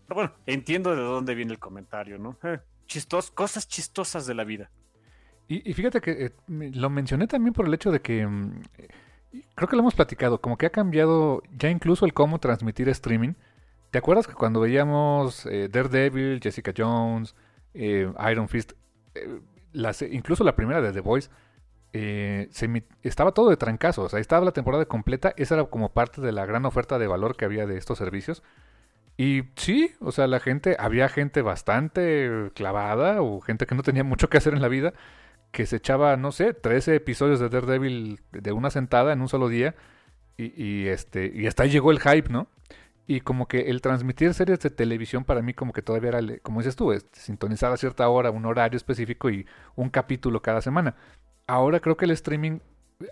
Pero 0.08 0.16
bueno, 0.16 0.34
entiendo 0.48 0.96
de 0.96 1.04
dónde 1.04 1.36
viene 1.36 1.52
el 1.52 1.60
comentario, 1.60 2.18
¿no? 2.18 2.36
Eh, 2.42 2.58
chistos, 2.88 3.30
cosas 3.30 3.68
chistosas 3.68 4.26
de 4.26 4.34
la 4.34 4.44
vida. 4.44 4.72
Y, 5.52 5.74
fíjate 5.74 6.00
que 6.00 6.26
eh, 6.26 6.32
lo 6.48 6.92
mencioné 6.92 7.26
también 7.26 7.54
por 7.54 7.66
el 7.66 7.74
hecho 7.74 7.90
de 7.90 8.02
que 8.02 8.26
mm, 8.26 8.62
creo 9.56 9.68
que 9.68 9.76
lo 9.76 9.82
hemos 9.82 9.96
platicado, 9.96 10.40
como 10.40 10.60
que 10.60 10.68
ha 10.68 10.70
cambiado 10.70 11.42
ya 11.58 11.72
incluso 11.72 12.06
el 12.06 12.14
cómo 12.14 12.40
transmitir 12.40 12.88
streaming. 12.90 13.34
¿Te 13.90 13.98
acuerdas 13.98 14.28
que 14.28 14.36
cuando 14.36 14.60
veíamos 14.60 15.48
eh, 15.48 15.68
Daredevil, 15.68 16.40
Jessica 16.40 16.72
Jones, 16.78 17.34
eh, 17.74 18.14
Iron 18.32 18.48
Fist, 18.48 18.74
incluso 20.12 20.44
la 20.44 20.56
primera 20.56 20.82
de 20.82 20.94
The 20.94 21.00
Voice, 21.00 21.32
se 21.92 22.84
estaba 23.02 23.32
todo 23.32 23.50
de 23.50 23.58
trancazo, 23.58 24.04
o 24.04 24.10
sea, 24.10 24.20
estaba 24.20 24.46
la 24.46 24.52
temporada 24.52 24.86
completa, 24.86 25.34
esa 25.36 25.56
era 25.56 25.66
como 25.66 25.90
parte 25.94 26.22
de 26.22 26.32
la 26.32 26.46
gran 26.46 26.64
oferta 26.68 27.00
de 27.00 27.08
valor 27.08 27.36
que 27.36 27.46
había 27.46 27.66
de 27.66 27.76
estos 27.76 27.98
servicios. 27.98 28.44
Y 29.18 29.46
sí, 29.56 29.96
o 30.00 30.12
sea, 30.12 30.28
la 30.28 30.40
gente, 30.40 30.78
había 30.80 31.10
gente 31.10 31.42
bastante 31.42 32.52
clavada 32.54 33.24
o 33.24 33.42
gente 33.42 33.66
que 33.66 33.74
no 33.74 33.82
tenía 33.82 34.04
mucho 34.04 34.30
que 34.30 34.38
hacer 34.38 34.54
en 34.54 34.62
la 34.62 34.68
vida 34.68 34.94
que 35.52 35.66
se 35.66 35.78
echaba, 35.78 36.16
no 36.18 36.32
sé, 36.32 36.54
13 36.54 36.96
episodios 36.96 37.40
de 37.40 37.50
Daredevil 37.50 38.20
de 38.32 38.52
una 38.52 38.70
sentada 38.70 39.14
en 39.14 39.22
un 39.22 39.30
solo 39.30 39.50
día. 39.50 39.76
Y, 40.38 40.88
este, 40.88 41.30
y 41.36 41.48
hasta 41.48 41.66
llegó 41.66 41.92
el 41.92 42.00
hype, 42.00 42.30
¿no? 42.30 42.48
Y 43.08 43.20
como 43.22 43.48
que 43.50 43.70
el 43.70 43.82
transmitir 43.82 44.34
series 44.34 44.60
de 44.60 44.70
televisión 44.70 45.26
para 45.26 45.42
mí 45.42 45.54
como 45.54 45.74
que 45.74 45.82
todavía 45.82 46.10
era, 46.10 46.22
como 46.42 46.62
dices 46.62 46.78
tú, 46.78 46.94
este, 46.94 47.20
sintonizar 47.20 47.74
a 47.74 47.78
cierta 47.78 48.08
hora, 48.08 48.32
un 48.32 48.46
horario 48.46 48.78
específico 48.78 49.30
y 49.30 49.46
un 49.76 49.90
capítulo 49.90 50.42
cada 50.42 50.62
semana. 50.62 50.96
Ahora 51.46 51.82
creo 51.82 51.98
que 51.98 52.06
el 52.06 52.12
streaming 52.12 52.60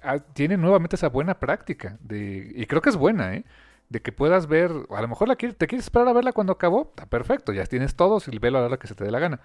ah, 0.04 0.20
tiene 0.20 0.56
nuevamente 0.56 0.96
esa 0.96 1.10
buena 1.10 1.40
práctica, 1.40 1.98
de, 2.00 2.50
y 2.56 2.66
creo 2.66 2.82
que 2.82 2.92
es 2.92 2.96
buena, 2.96 3.36
¿eh? 3.36 3.44
De 3.90 4.02
que 4.02 4.14
puedas 4.14 4.48
ver, 4.48 4.72
a 4.90 5.02
lo 5.02 5.08
mejor 5.10 5.28
la, 5.28 5.36
te 5.36 5.68
quieres 5.68 5.86
esperar 5.86 6.08
a 6.08 6.14
verla 6.14 6.32
cuando 6.32 6.54
acabó, 6.54 6.84
está 6.90 7.08
perfecto, 7.08 7.52
ya 7.52 7.66
tienes 7.66 7.96
todo, 7.96 8.20
y 8.26 8.40
velo 8.40 8.60
a 8.60 8.62
la 8.62 8.68
hora 8.68 8.78
que 8.78 8.88
se 8.88 8.96
te 8.96 9.04
dé 9.04 9.12
la 9.12 9.20
gana. 9.20 9.42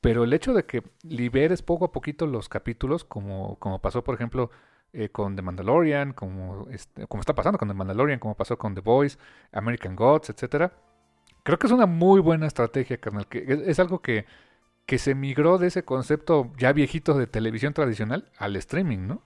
Pero 0.00 0.24
el 0.24 0.32
hecho 0.32 0.54
de 0.54 0.64
que 0.64 0.82
liberes 1.02 1.62
poco 1.62 1.86
a 1.86 1.92
poquito 1.92 2.26
los 2.26 2.48
capítulos, 2.48 3.04
como, 3.04 3.58
como 3.58 3.80
pasó, 3.80 4.04
por 4.04 4.14
ejemplo, 4.14 4.50
eh, 4.92 5.08
con 5.08 5.36
The 5.36 5.42
Mandalorian, 5.42 6.12
como, 6.12 6.68
este, 6.70 7.06
como 7.06 7.20
está 7.20 7.34
pasando 7.34 7.58
con 7.58 7.68
The 7.68 7.74
Mandalorian, 7.74 8.20
como 8.20 8.36
pasó 8.36 8.56
con 8.56 8.74
The 8.74 8.80
Boys, 8.80 9.18
American 9.52 9.96
Gods, 9.96 10.30
etcétera, 10.30 10.72
creo 11.42 11.58
que 11.58 11.66
es 11.66 11.72
una 11.72 11.86
muy 11.86 12.20
buena 12.20 12.46
estrategia, 12.46 12.98
carnal. 12.98 13.26
Que 13.26 13.44
es, 13.66 13.78
algo 13.80 14.00
que, 14.00 14.26
que 14.86 14.98
se 14.98 15.14
migró 15.14 15.58
de 15.58 15.66
ese 15.66 15.84
concepto 15.84 16.52
ya 16.58 16.72
viejito 16.72 17.14
de 17.14 17.26
televisión 17.26 17.74
tradicional 17.74 18.30
al 18.38 18.56
streaming, 18.56 19.08
¿no? 19.08 19.22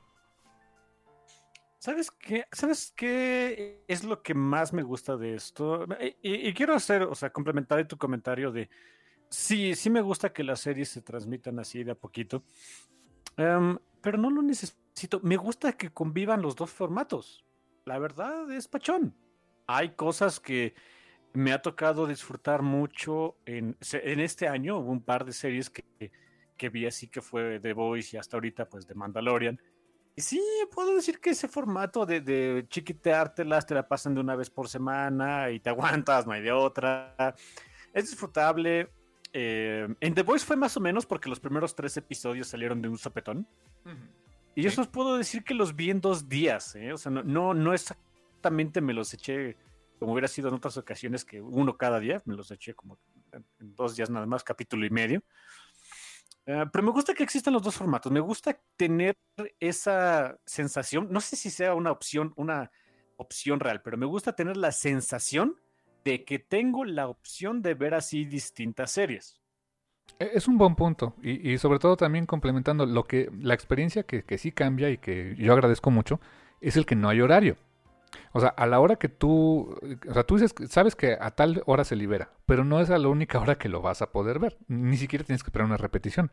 ¿Sabes 1.83 2.13
qué? 2.13 2.45
¿Sabes 2.53 2.93
qué 2.97 3.85
es 3.89 4.05
lo 4.05 4.23
que 4.23 4.35
más 4.35 4.73
me 4.73 4.85
gusta 4.85 5.17
de 5.17 5.35
esto? 5.35 5.85
Y, 6.23 6.55
quiero 6.55 6.75
hacer, 6.75 7.03
o 7.03 7.15
sea, 7.17 7.31
complementar 7.31 7.85
tu 7.89 7.99
comentario 7.99 8.53
de 8.53 8.71
sí, 9.33 9.75
sí 9.75 9.91
me 9.91 10.01
gusta 10.01 10.33
que 10.33 10.45
las 10.45 10.61
series 10.61 10.91
se 10.91 11.03
transmitan 11.03 11.59
así 11.59 11.83
de 11.83 11.93
a 11.93 11.95
poquito. 11.95 12.45
Em, 13.37 13.79
pero 14.01 14.19
no 14.19 14.31
lo 14.31 14.43
necesito. 14.43 15.21
Me 15.23 15.37
gusta 15.37 15.73
que 15.73 15.91
convivan 15.91 16.43
los 16.43 16.55
dos 16.55 16.71
formatos. 16.71 17.45
La 17.85 17.99
verdad 17.99 18.51
es 18.53 18.69
pachón. 18.69 19.17
Hay 19.67 19.91
cosas 19.91 20.39
que 20.39 20.75
me 21.33 21.53
ha 21.53 21.63
tocado 21.63 22.07
disfrutar 22.07 22.63
mucho 22.63 23.37
en, 23.47 23.77
en 23.93 24.21
este 24.21 24.49
año. 24.49 24.79
Hubo 24.79 24.93
un 24.93 25.03
par 25.03 25.25
de 25.25 25.33
series 25.33 25.71
que, 25.71 26.13
que 26.57 26.69
vi 26.69 26.87
así 26.87 27.09
que 27.09 27.23
fue 27.23 27.59
The 27.61 27.73
Voice 27.73 28.17
y 28.17 28.19
hasta 28.19 28.37
ahorita 28.37 28.69
pues 28.69 28.87
de 28.87 28.95
Mandalorian. 28.95 29.61
Y 30.15 30.21
sí, 30.21 30.43
puedo 30.71 30.95
decir 30.95 31.21
que 31.21 31.31
ese 31.31 31.49
formato 31.49 32.05
de, 32.05 32.21
de 32.21 32.67
chiquiteártelas 32.69 33.67
te 33.67 33.75
la 33.75 33.89
pasan 33.89 34.15
de 34.15 34.21
una 34.21 34.37
vez 34.37 34.51
por 34.51 34.69
semana 34.69 35.51
y 35.51 35.59
te 35.59 35.71
aguantas, 35.71 36.27
no 36.27 36.33
hay 36.33 36.43
de 36.43 36.53
otra. 36.53 37.35
Es 37.95 38.11
disfrutable. 38.11 38.91
Eh, 39.33 39.89
en 40.01 40.15
The 40.15 40.23
Voice 40.23 40.45
fue 40.45 40.57
más 40.57 40.77
o 40.77 40.81
menos 40.81 41.07
porque 41.07 41.29
los 41.29 41.41
primeros 41.41 41.75
tres 41.75 41.97
episodios 41.97 42.49
salieron 42.49 42.83
de 42.83 42.89
un 42.89 42.99
sopetón. 42.99 43.47
Y 44.55 44.63
yo 44.63 44.81
os 44.81 44.89
puedo 44.89 45.17
decir 45.17 45.45
que 45.45 45.55
los 45.55 45.75
vi 45.75 45.91
en 45.91 46.01
dos 46.01 46.29
días. 46.29 46.75
¿eh? 46.77 46.93
O 46.93 46.99
sea, 46.99 47.11
no, 47.11 47.55
no, 47.55 47.73
exactamente 47.73 48.81
me 48.81 48.93
los 48.93 49.13
eché 49.15 49.57
como 49.99 50.13
hubiera 50.13 50.29
sido 50.29 50.49
en 50.49 50.55
otras 50.55 50.77
ocasiones 50.77 51.25
que 51.25 51.41
uno 51.41 51.77
cada 51.79 51.99
día. 52.01 52.23
Me 52.27 52.35
los 52.35 52.51
eché 52.51 52.75
como 52.75 52.99
en 53.33 53.45
dos 53.61 53.97
días 53.97 54.11
nada 54.11 54.27
más, 54.27 54.45
capítulo 54.45 54.85
y 54.85 54.91
medio. 54.91 55.23
Eh, 56.45 56.67
pero 56.73 56.85
me 56.85 56.91
gusta 56.91 57.15
que 57.15 57.23
existan 57.23 57.55
los 57.55 57.63
dos 57.63 57.77
formatos. 57.77 58.13
Me 58.13 58.21
gusta 58.21 58.61
tener 58.77 59.17
esa 59.61 60.39
sensación. 60.45 61.09
No 61.11 61.21
sé 61.21 61.37
si 61.37 61.51
sea 61.51 61.75
una 61.75 61.93
opción, 61.93 62.33
una 62.37 62.71
opción 63.17 63.61
real, 63.61 63.81
pero 63.83 63.97
me 63.97 64.07
gusta 64.07 64.35
tener 64.35 64.57
la 64.57 64.73
sensación 64.73 65.57
de 66.05 66.25
que 66.25 66.39
tengo 66.39 66.85
la 66.85 67.09
opción 67.09 67.63
de 67.63 67.75
ver 67.75 67.95
así 67.95 68.25
distintas 68.25 68.91
series. 68.91 69.41
E, 70.19 70.31
es 70.35 70.49
un 70.49 70.59
buen 70.59 70.75
punto 70.75 71.15
y, 71.23 71.59
sobre 71.59 71.79
todo 71.79 71.97
también 71.97 72.27
complementando 72.27 72.87
lo 72.87 73.05
que 73.05 73.31
la 73.41 73.55
experiencia 73.55 74.05
que, 74.05 74.39
sí 74.39 74.53
cambia 74.53 74.91
y 74.91 74.99
que 74.99 75.35
yo 75.39 75.53
agradezco 75.53 75.91
mucho 75.91 76.21
es 76.61 76.77
el 76.77 76.87
que 76.87 76.97
no 76.97 77.09
hay 77.09 77.21
horario. 77.21 77.57
O 78.33 78.41
sea, 78.41 78.51
a 78.51 78.67
la 78.67 78.79
hora 78.79 78.97
que 78.97 79.09
tú, 79.09 79.79
o 80.09 80.13
sea, 80.13 80.25
tú 80.25 80.39
sabes 80.69 80.95
que 80.95 81.17
a 81.19 81.31
tal 81.31 81.63
hora 81.67 81.85
se 81.85 81.97
libera, 81.97 82.31
pero 82.45 82.63
no 82.63 82.81
es 82.81 82.91
a 82.91 82.99
la 82.99 83.09
única 83.09 83.41
hora 83.41 83.57
que 83.57 83.71
lo 83.71 83.81
vas 83.81 84.03
a 84.03 84.13
poder 84.13 84.39
ver. 84.39 84.59
Ni 84.69 84.97
siquiera 84.97 85.25
tienes 85.25 85.43
que 85.43 85.49
esperar 85.49 85.67
una 85.67 85.79
repetición. 85.79 86.31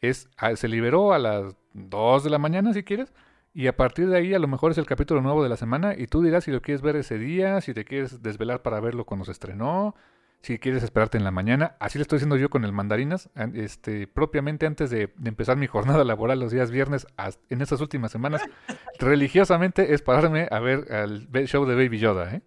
Es, 0.00 0.28
ah, 0.36 0.56
se 0.56 0.68
liberó 0.68 1.12
a 1.12 1.18
las 1.18 1.56
2 1.72 2.24
de 2.24 2.30
la 2.30 2.38
mañana 2.38 2.72
si 2.72 2.82
quieres, 2.82 3.12
y 3.54 3.68
a 3.68 3.76
partir 3.76 4.08
de 4.08 4.18
ahí 4.18 4.34
a 4.34 4.40
lo 4.40 4.48
mejor 4.48 4.72
es 4.72 4.78
el 4.78 4.86
capítulo 4.86 5.20
nuevo 5.20 5.44
de 5.44 5.48
la 5.48 5.56
semana 5.56 5.94
y 5.96 6.08
tú 6.08 6.22
dirás 6.22 6.42
si 6.42 6.50
lo 6.50 6.60
quieres 6.60 6.82
ver 6.82 6.96
ese 6.96 7.18
día, 7.18 7.60
si 7.60 7.72
te 7.72 7.84
quieres 7.84 8.20
desvelar 8.20 8.62
para 8.62 8.80
verlo 8.80 9.04
cuando 9.04 9.24
se 9.24 9.30
estrenó, 9.30 9.94
si 10.42 10.58
quieres 10.58 10.82
esperarte 10.82 11.18
en 11.18 11.24
la 11.24 11.30
mañana. 11.30 11.76
Así 11.78 11.96
lo 11.96 12.02
estoy 12.02 12.16
haciendo 12.16 12.36
yo 12.36 12.50
con 12.50 12.64
el 12.64 12.72
mandarinas, 12.72 13.30
este, 13.54 14.08
propiamente 14.08 14.66
antes 14.66 14.90
de, 14.90 15.14
empezar 15.24 15.56
mi 15.56 15.66
jornada 15.68 16.02
laboral 16.02 16.40
los 16.40 16.50
días 16.50 16.72
viernes 16.72 17.06
en 17.48 17.62
estas 17.62 17.80
últimas 17.80 18.10
semanas, 18.10 18.42
religiosamente 18.98 19.94
es 19.94 20.02
pararme 20.02 20.48
a 20.50 20.58
ver 20.58 20.86
el 20.90 21.46
show 21.46 21.64
de 21.64 21.76
Baby 21.76 21.98
Yoda. 22.00 22.34
¿eh? 22.34 22.42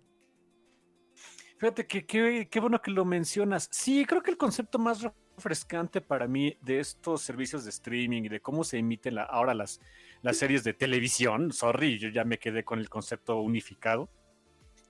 Fíjate 1.57 1.87
que 1.87 2.05
qué 2.05 2.59
bueno 2.59 2.81
que 2.81 2.91
lo 2.91 3.05
mencionas. 3.05 3.69
Sí, 3.71 4.05
creo 4.05 4.21
que 4.21 4.31
el 4.31 4.37
concepto 4.37 4.77
más 4.77 5.07
refrescante 5.37 6.01
para 6.01 6.27
mí 6.27 6.57
de 6.61 6.79
estos 6.79 7.21
servicios 7.21 7.63
de 7.63 7.69
streaming 7.69 8.23
y 8.23 8.29
de 8.29 8.41
cómo 8.41 8.63
se 8.63 8.77
emiten 8.77 9.17
ahora 9.19 9.53
las 9.53 9.79
las 10.21 10.37
series 10.37 10.63
de 10.63 10.73
televisión, 10.73 11.51
sorry, 11.51 11.97
yo 11.97 12.09
ya 12.09 12.23
me 12.23 12.37
quedé 12.37 12.63
con 12.63 12.79
el 12.79 12.89
concepto 12.89 13.39
unificado, 13.41 14.09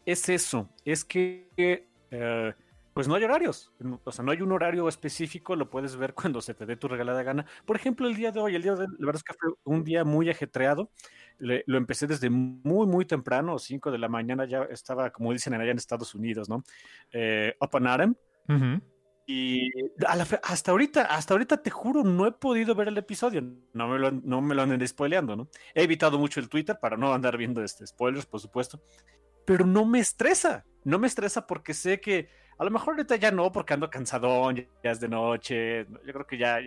es 0.05 0.29
eso, 0.29 0.69
es 0.85 1.03
que 1.03 1.49
eh, 1.57 2.53
pues 2.93 3.07
no 3.07 3.13
hay 3.13 3.23
horarios, 3.23 3.71
o 4.03 4.11
sea, 4.11 4.25
no 4.25 4.31
hay 4.31 4.41
un 4.41 4.51
horario 4.51 4.87
específico, 4.87 5.55
lo 5.55 5.69
puedes 5.69 5.95
ver 5.97 6.13
cuando 6.15 6.41
se 6.41 6.53
te 6.53 6.65
dé 6.65 6.77
tu 6.77 6.87
regalada 6.87 7.21
gana. 7.21 7.45
Por 7.65 7.75
ejemplo, 7.75 8.07
el 8.07 8.15
día 8.15 8.31
de 8.31 8.39
hoy, 8.39 8.55
el 8.55 8.63
día 8.63 8.73
de 8.73 8.87
la 8.87 9.05
verdad 9.05 9.17
es 9.17 9.23
que 9.23 9.33
fue 9.33 9.53
un 9.65 9.83
día 9.83 10.03
muy 10.03 10.29
ajetreado, 10.29 10.89
lo 11.37 11.77
empecé 11.77 12.07
desde 12.07 12.29
muy, 12.29 12.87
muy 12.87 13.05
temprano, 13.05 13.59
5 13.59 13.91
de 13.91 13.97
la 13.99 14.09
mañana, 14.09 14.45
ya 14.45 14.63
estaba, 14.63 15.11
como 15.11 15.31
dicen 15.31 15.53
allá 15.53 15.69
en 15.69 15.77
Estados 15.77 16.15
Unidos, 16.15 16.49
¿no? 16.49 16.63
Eh, 17.11 17.53
up 17.61 17.69
and 17.73 17.87
Adam. 17.87 18.15
Y 19.29 19.73
hasta 20.41 20.71
ahorita, 20.71 21.01
hasta 21.03 21.33
ahorita 21.33 21.61
te 21.61 21.69
juro, 21.69 22.01
no 22.01 22.25
he 22.25 22.31
podido 22.31 22.73
ver 22.75 22.87
el 22.87 22.97
episodio. 22.97 23.43
No 23.73 23.89
me 23.89 23.99
lo, 23.99 24.09
no 24.09 24.41
me 24.41 24.55
lo 24.55 24.61
anden 24.61 24.87
spoileando, 24.87 25.35
¿no? 25.35 25.49
He 25.75 25.83
evitado 25.83 26.17
mucho 26.17 26.39
el 26.39 26.47
Twitter 26.47 26.79
para 26.79 26.95
no 26.95 27.13
andar 27.13 27.35
viendo 27.35 27.61
este 27.61 27.85
spoilers, 27.85 28.25
por 28.25 28.39
supuesto. 28.39 28.79
Pero 29.45 29.65
no 29.65 29.85
me 29.85 29.99
estresa. 29.99 30.65
No 30.85 30.97
me 30.97 31.07
estresa 31.07 31.45
porque 31.45 31.73
sé 31.73 31.99
que 31.99 32.29
a 32.57 32.63
lo 32.63 32.71
mejor 32.71 32.93
ahorita 32.93 33.17
ya 33.17 33.29
no, 33.31 33.51
porque 33.51 33.73
ando 33.73 33.89
cansadón, 33.89 34.65
ya 34.81 34.91
es 34.91 35.01
de 35.01 35.09
noche. 35.09 35.85
Yo 36.05 36.13
creo 36.13 36.25
que 36.25 36.37
ya, 36.37 36.59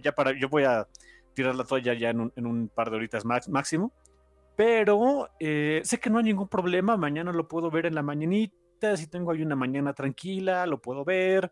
ya 0.00 0.12
para, 0.12 0.38
yo 0.38 0.48
voy 0.48 0.62
a 0.62 0.86
tirar 1.34 1.56
la 1.56 1.64
toalla 1.64 1.94
ya 1.94 2.10
en 2.10 2.20
un, 2.20 2.32
en 2.36 2.46
un 2.46 2.68
par 2.68 2.90
de 2.90 2.96
horitas 2.96 3.24
máximo. 3.24 3.92
Pero 4.54 5.30
eh, 5.40 5.80
sé 5.82 5.98
que 5.98 6.10
no 6.10 6.18
hay 6.18 6.24
ningún 6.24 6.46
problema. 6.46 6.96
Mañana 6.96 7.32
lo 7.32 7.48
puedo 7.48 7.72
ver 7.72 7.86
en 7.86 7.96
la 7.96 8.04
mañanita. 8.04 8.96
Si 8.96 9.08
tengo 9.08 9.32
ahí 9.32 9.42
una 9.42 9.56
mañana 9.56 9.94
tranquila, 9.94 10.64
lo 10.66 10.80
puedo 10.80 11.04
ver 11.04 11.50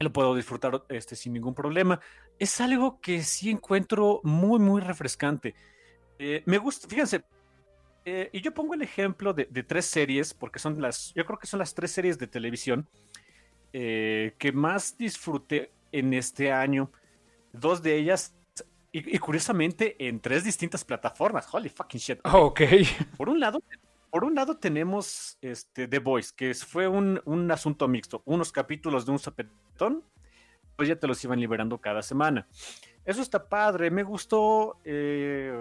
lo 0.00 0.12
puedo 0.12 0.34
disfrutar 0.34 0.84
este, 0.88 1.16
sin 1.16 1.32
ningún 1.32 1.54
problema. 1.54 2.00
Es 2.38 2.60
algo 2.60 3.00
que 3.00 3.22
sí 3.22 3.50
encuentro 3.50 4.20
muy, 4.22 4.58
muy 4.58 4.80
refrescante. 4.80 5.54
Eh, 6.18 6.42
me 6.46 6.58
gusta, 6.58 6.88
fíjense, 6.88 7.24
eh, 8.04 8.30
y 8.32 8.40
yo 8.40 8.54
pongo 8.54 8.74
el 8.74 8.82
ejemplo 8.82 9.32
de, 9.34 9.44
tres 9.64 9.86
series, 9.86 10.34
porque 10.34 10.58
son 10.58 10.80
las, 10.80 11.12
yo 11.14 11.24
creo 11.26 11.38
que 11.38 11.46
son 11.46 11.58
las 11.58 11.74
tres 11.74 11.90
series 11.90 12.18
de 12.18 12.26
televisión 12.26 12.88
eh, 13.72 14.34
que 14.38 14.52
más 14.52 14.96
disfruté 14.96 15.72
en 15.92 16.14
este 16.14 16.52
año. 16.52 16.90
Dos 17.52 17.82
de 17.82 17.96
ellas, 17.96 18.34
y, 18.92 19.18
curiosamente, 19.18 19.96
en 19.98 20.20
tres 20.20 20.44
distintas 20.44 20.84
plataformas. 20.84 21.46
Holy 21.52 21.68
fucking 21.68 22.00
shit. 22.00 22.20
ok. 22.24 22.60
Por 23.16 23.28
un 23.28 23.38
lado, 23.38 23.62
por 24.10 24.24
un 24.24 24.34
lado 24.34 24.56
tenemos 24.56 25.38
este, 25.40 25.88
The 25.88 25.98
Voice, 25.98 26.32
que 26.34 26.54
fue 26.54 26.88
un, 26.88 27.50
asunto 27.50 27.88
mixto. 27.88 28.22
Unos 28.24 28.52
capítulos 28.52 29.06
de 29.06 29.12
un 29.12 29.18
sopetón, 29.18 30.02
pues 30.76 30.88
ya 30.88 30.96
te 30.96 31.06
los 31.06 31.22
iban 31.24 31.40
liberando 31.40 31.78
cada 31.78 32.02
semana. 32.02 32.46
Eso 33.04 33.22
está 33.22 33.48
padre, 33.48 33.90
me 33.90 34.02
gustó. 34.02 34.78
Eh, 34.84 35.52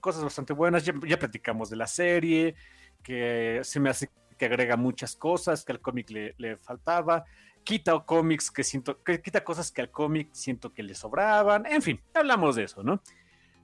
cosas 0.00 0.24
bastante 0.24 0.52
buenas. 0.52 0.84
Ya, 0.84 1.18
platicamos 1.18 1.70
de 1.70 1.76
la 1.76 1.86
serie, 1.86 2.54
que 3.02 3.60
se 3.62 3.80
me 3.80 3.90
hace 3.90 4.10
que 4.38 4.46
agrega 4.46 4.76
muchas 4.76 5.14
cosas 5.14 5.64
que 5.64 5.72
al 5.72 5.80
cómic 5.80 6.10
le, 6.10 6.56
faltaba. 6.56 7.24
Quita 7.62 7.98
cómics 8.00 8.50
que 8.50 8.62
siento, 8.62 9.02
que 9.02 9.22
quita 9.22 9.42
cosas 9.42 9.70
que 9.70 9.80
al 9.80 9.90
cómic 9.90 10.28
siento 10.32 10.72
que 10.72 10.82
le 10.82 10.94
sobraban. 10.94 11.66
En 11.66 11.82
fin, 11.82 12.00
hablamos 12.12 12.56
de 12.56 12.64
eso, 12.64 12.82
¿no? 12.82 13.00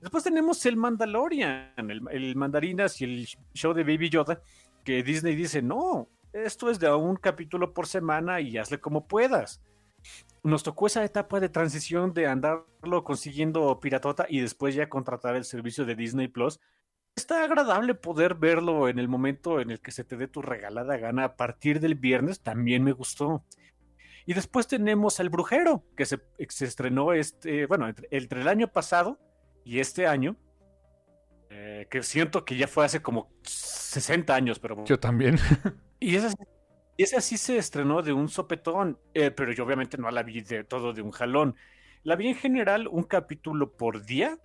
Después 0.01 0.25
tenemos 0.25 0.65
el 0.65 0.77
Mandalorian, 0.77 1.73
el, 1.77 2.37
Mandarinas 2.37 3.01
y 3.01 3.05
el 3.05 3.29
show 3.53 3.75
de 3.75 3.85
Baby 3.85 4.09
Yoda, 4.09 4.41
que 4.83 5.03
Disney 5.03 5.35
dice, 5.35 5.61
no, 5.61 6.09
esto 6.33 6.71
es 6.71 6.79
de 6.79 6.91
un 6.91 7.17
capítulo 7.17 7.75
por 7.75 7.87
semana 7.87 8.41
y 8.41 8.57
hazle 8.57 8.81
como 8.81 9.07
puedas. 9.07 9.61
Nos 10.43 10.63
tocó 10.63 10.87
esa 10.87 11.05
etapa 11.05 11.39
de 11.39 11.51
transición 11.51 12.15
de 12.15 12.27
andarlo 12.27 13.05
consiguiendo 13.05 13.79
piratota 13.79 14.27
y 14.29 14.41
después 14.41 14.75
ya 14.75 14.89
contratar 14.89 15.37
el 15.37 15.45
servicio 15.45 15.85
de 15.85 15.95
Disney 15.95 16.29
Plus. 16.29 16.61
Está 17.15 17.45
agradable 17.45 17.95
poder 17.95 18.37
verlo 18.37 18.89
en 18.89 18.99
el 18.99 19.09
momento 19.09 19.61
en 19.61 19.71
el 19.71 19.81
que 19.81 19.91
se 19.91 20.05
te 20.05 20.17
dé 20.17 20.29
tu 20.29 20.41
regalada 20.41 20.97
gana 20.97 21.25
a 21.25 21.37
partir 21.37 21.79
del 21.79 21.95
viernes, 21.95 22.41
también 22.41 22.85
me 22.85 22.93
gustó. 22.93 23.45
Y 24.25 24.33
después 24.33 24.67
tenemos 24.67 25.21
El 25.21 25.29
Brujero, 25.29 25.85
que 25.95 26.07
se, 26.07 26.21
estrenó 26.39 27.13
este, 27.13 27.67
bueno, 27.67 27.93
entre 28.11 28.41
el 28.41 28.49
año 28.49 28.69
pasado 28.69 29.19
y 29.65 29.81
este 29.81 30.07
año, 30.07 30.37
eh, 31.51 31.87
que 31.91 32.03
siento 32.03 32.45
que 32.45 32.57
ya 32.57 32.69
fue 32.69 32.85
hace 32.85 33.03
como 33.03 33.31
60 33.43 34.35
años, 34.35 34.59
pero... 34.59 34.85
Yo 34.85 35.01
también. 35.01 35.37
y 36.01 36.17
ese, 36.17 36.35
ese 36.97 37.17
así 37.17 37.37
se 37.37 37.59
estrenó 37.59 38.03
de 38.03 38.13
un 38.13 38.29
sopetón, 38.29 38.99
eh, 39.15 39.31
pero 39.31 39.53
yo 39.53 39.65
obviamente 39.65 39.99
no 39.99 40.11
la 40.11 40.23
vi 40.23 40.43
de 40.43 40.65
todo 40.65 40.93
de 40.93 41.03
un 41.03 41.11
jalón. 41.11 41.57
La 42.03 42.17
vi 42.17 42.29
en 42.29 42.37
general 42.37 42.89
un 42.89 43.03
capítulo 43.03 43.73
por 43.73 44.05
día 44.05 44.39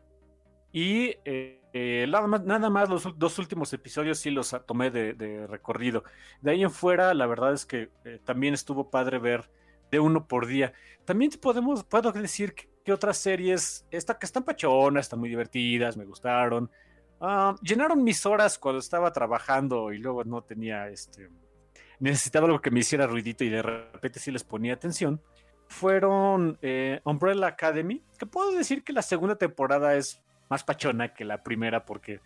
y 0.72 1.16
eh, 1.24 2.06
nada, 2.10 2.28
más, 2.28 2.44
nada 2.44 2.70
más 2.70 2.90
los 2.90 3.18
dos 3.18 3.40
últimos 3.40 3.72
episodios 3.72 4.20
sí 4.20 4.32
los 4.32 4.56
tomé 4.66 4.90
de, 4.92 5.48
recorrido. 5.48 6.04
De 6.42 6.52
ahí 6.52 6.64
en 6.64 6.72
fuera, 6.72 7.14
la 7.14 7.28
verdad 7.28 7.54
es 7.54 7.66
que 7.66 7.90
también 8.26 8.54
estuvo 8.54 8.90
padre 8.90 9.20
ver 9.20 9.50
de 9.92 10.00
uno 10.00 10.28
por 10.28 10.48
día. 10.48 10.74
También 11.06 11.32
podemos, 11.40 11.84
puedo 11.84 12.12
decir 12.12 12.56
que 12.56 12.75
que 12.86 12.94
otras 12.94 13.18
series 13.18 13.86
esta, 13.92 14.18
que 14.18 14.26
están 14.26 14.44
pachonas, 14.44 15.08
están 15.08 15.20
muy 15.20 15.28
divertidas, 15.28 15.98
me 15.98 16.06
gustaron. 16.06 16.72
Ah, 17.20 17.56
llenaron 17.62 18.04
mis 18.04 18.26
horas 18.26 18.58
cuando 18.58 18.80
estaba 18.80 19.12
trabajando 19.12 19.92
y 19.92 19.98
luego 19.98 20.24
no 20.24 20.42
tenía 20.44 20.88
este 20.88 21.30
necesitaba 22.00 22.48
algo 22.48 22.62
que 22.62 22.72
me 22.72 22.80
hiciera 22.80 23.08
ruidito 23.08 23.44
y 23.44 23.50
de 23.50 23.62
repente 23.62 24.20
sí 24.20 24.32
les 24.32 24.44
ponía 24.44 24.74
atención, 24.74 25.22
fueron 25.68 26.58
eh, 26.62 27.00
Umbrella 27.04 27.48
Academy, 27.48 28.04
que 28.18 28.26
puedo 28.26 28.52
decir 28.52 28.84
que 28.84 28.94
la 28.94 29.02
segunda 29.02 29.36
temporada 29.36 29.96
es 29.96 30.22
más 30.50 30.64
pachona 30.64 31.14
que 31.14 31.26
la 31.26 31.42
primera 31.44 31.86
porque 31.86 32.20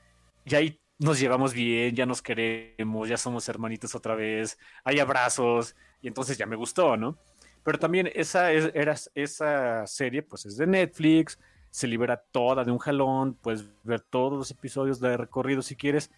ya 0.46 0.58
ahí 0.58 0.82
nos 0.98 1.20
llevamos 1.20 1.54
bien, 1.54 1.96
ya 1.96 2.06
nos 2.06 2.22
queremos, 2.22 3.08
ya 3.08 3.18
somos 3.18 3.48
hermanitos 3.48 3.96
otra 3.96 4.16
vez, 4.16 4.58
hay 4.84 5.00
abrazos 5.00 5.76
y 6.02 6.08
entonces 6.08 6.38
ya 6.38 6.46
me 6.46 6.58
gustó, 6.58 6.98
¿no? 6.98 7.18
Pero 7.64 7.78
también 7.78 8.10
esa, 8.14 8.52
era, 8.52 8.96
esa 9.16 9.86
serie 9.86 10.22
pues 10.22 10.46
es 10.46 10.58
de 10.58 10.68
Netflix, 10.68 11.38
se 11.72 11.88
libera 11.88 12.18
toda 12.18 12.64
de 12.64 12.72
un 12.72 12.80
jalón, 12.80 13.36
puedes 13.36 13.66
ver 13.84 14.02
todos 14.02 14.38
los 14.38 14.52
episodios 14.52 15.00
de 15.00 15.18
recorrido 15.18 15.62
si 15.62 15.76
quieres. 15.76 16.12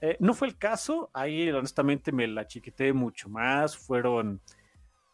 Eh, 0.00 0.16
no 0.20 0.34
fue 0.34 0.48
el 0.48 0.56
caso, 0.56 1.10
ahí 1.12 1.50
honestamente 1.50 2.12
me 2.12 2.26
la 2.26 2.46
chiquité 2.46 2.92
mucho 2.92 3.28
más, 3.28 3.76
fueron... 3.76 4.40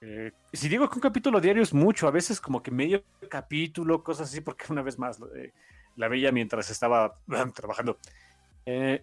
Eh, 0.00 0.32
si 0.52 0.68
digo 0.68 0.88
que 0.88 0.94
un 0.94 1.02
capítulo 1.02 1.40
diario 1.40 1.62
es 1.62 1.74
mucho, 1.74 2.08
a 2.08 2.10
veces 2.10 2.40
como 2.40 2.62
que 2.62 2.70
medio 2.70 3.02
capítulo, 3.28 4.02
cosas 4.02 4.30
así, 4.30 4.40
porque 4.40 4.64
una 4.70 4.82
vez 4.82 4.98
más 4.98 5.20
eh, 5.36 5.52
la 5.96 6.08
veía 6.08 6.32
mientras 6.32 6.70
estaba 6.70 7.14
trabajando. 7.54 7.98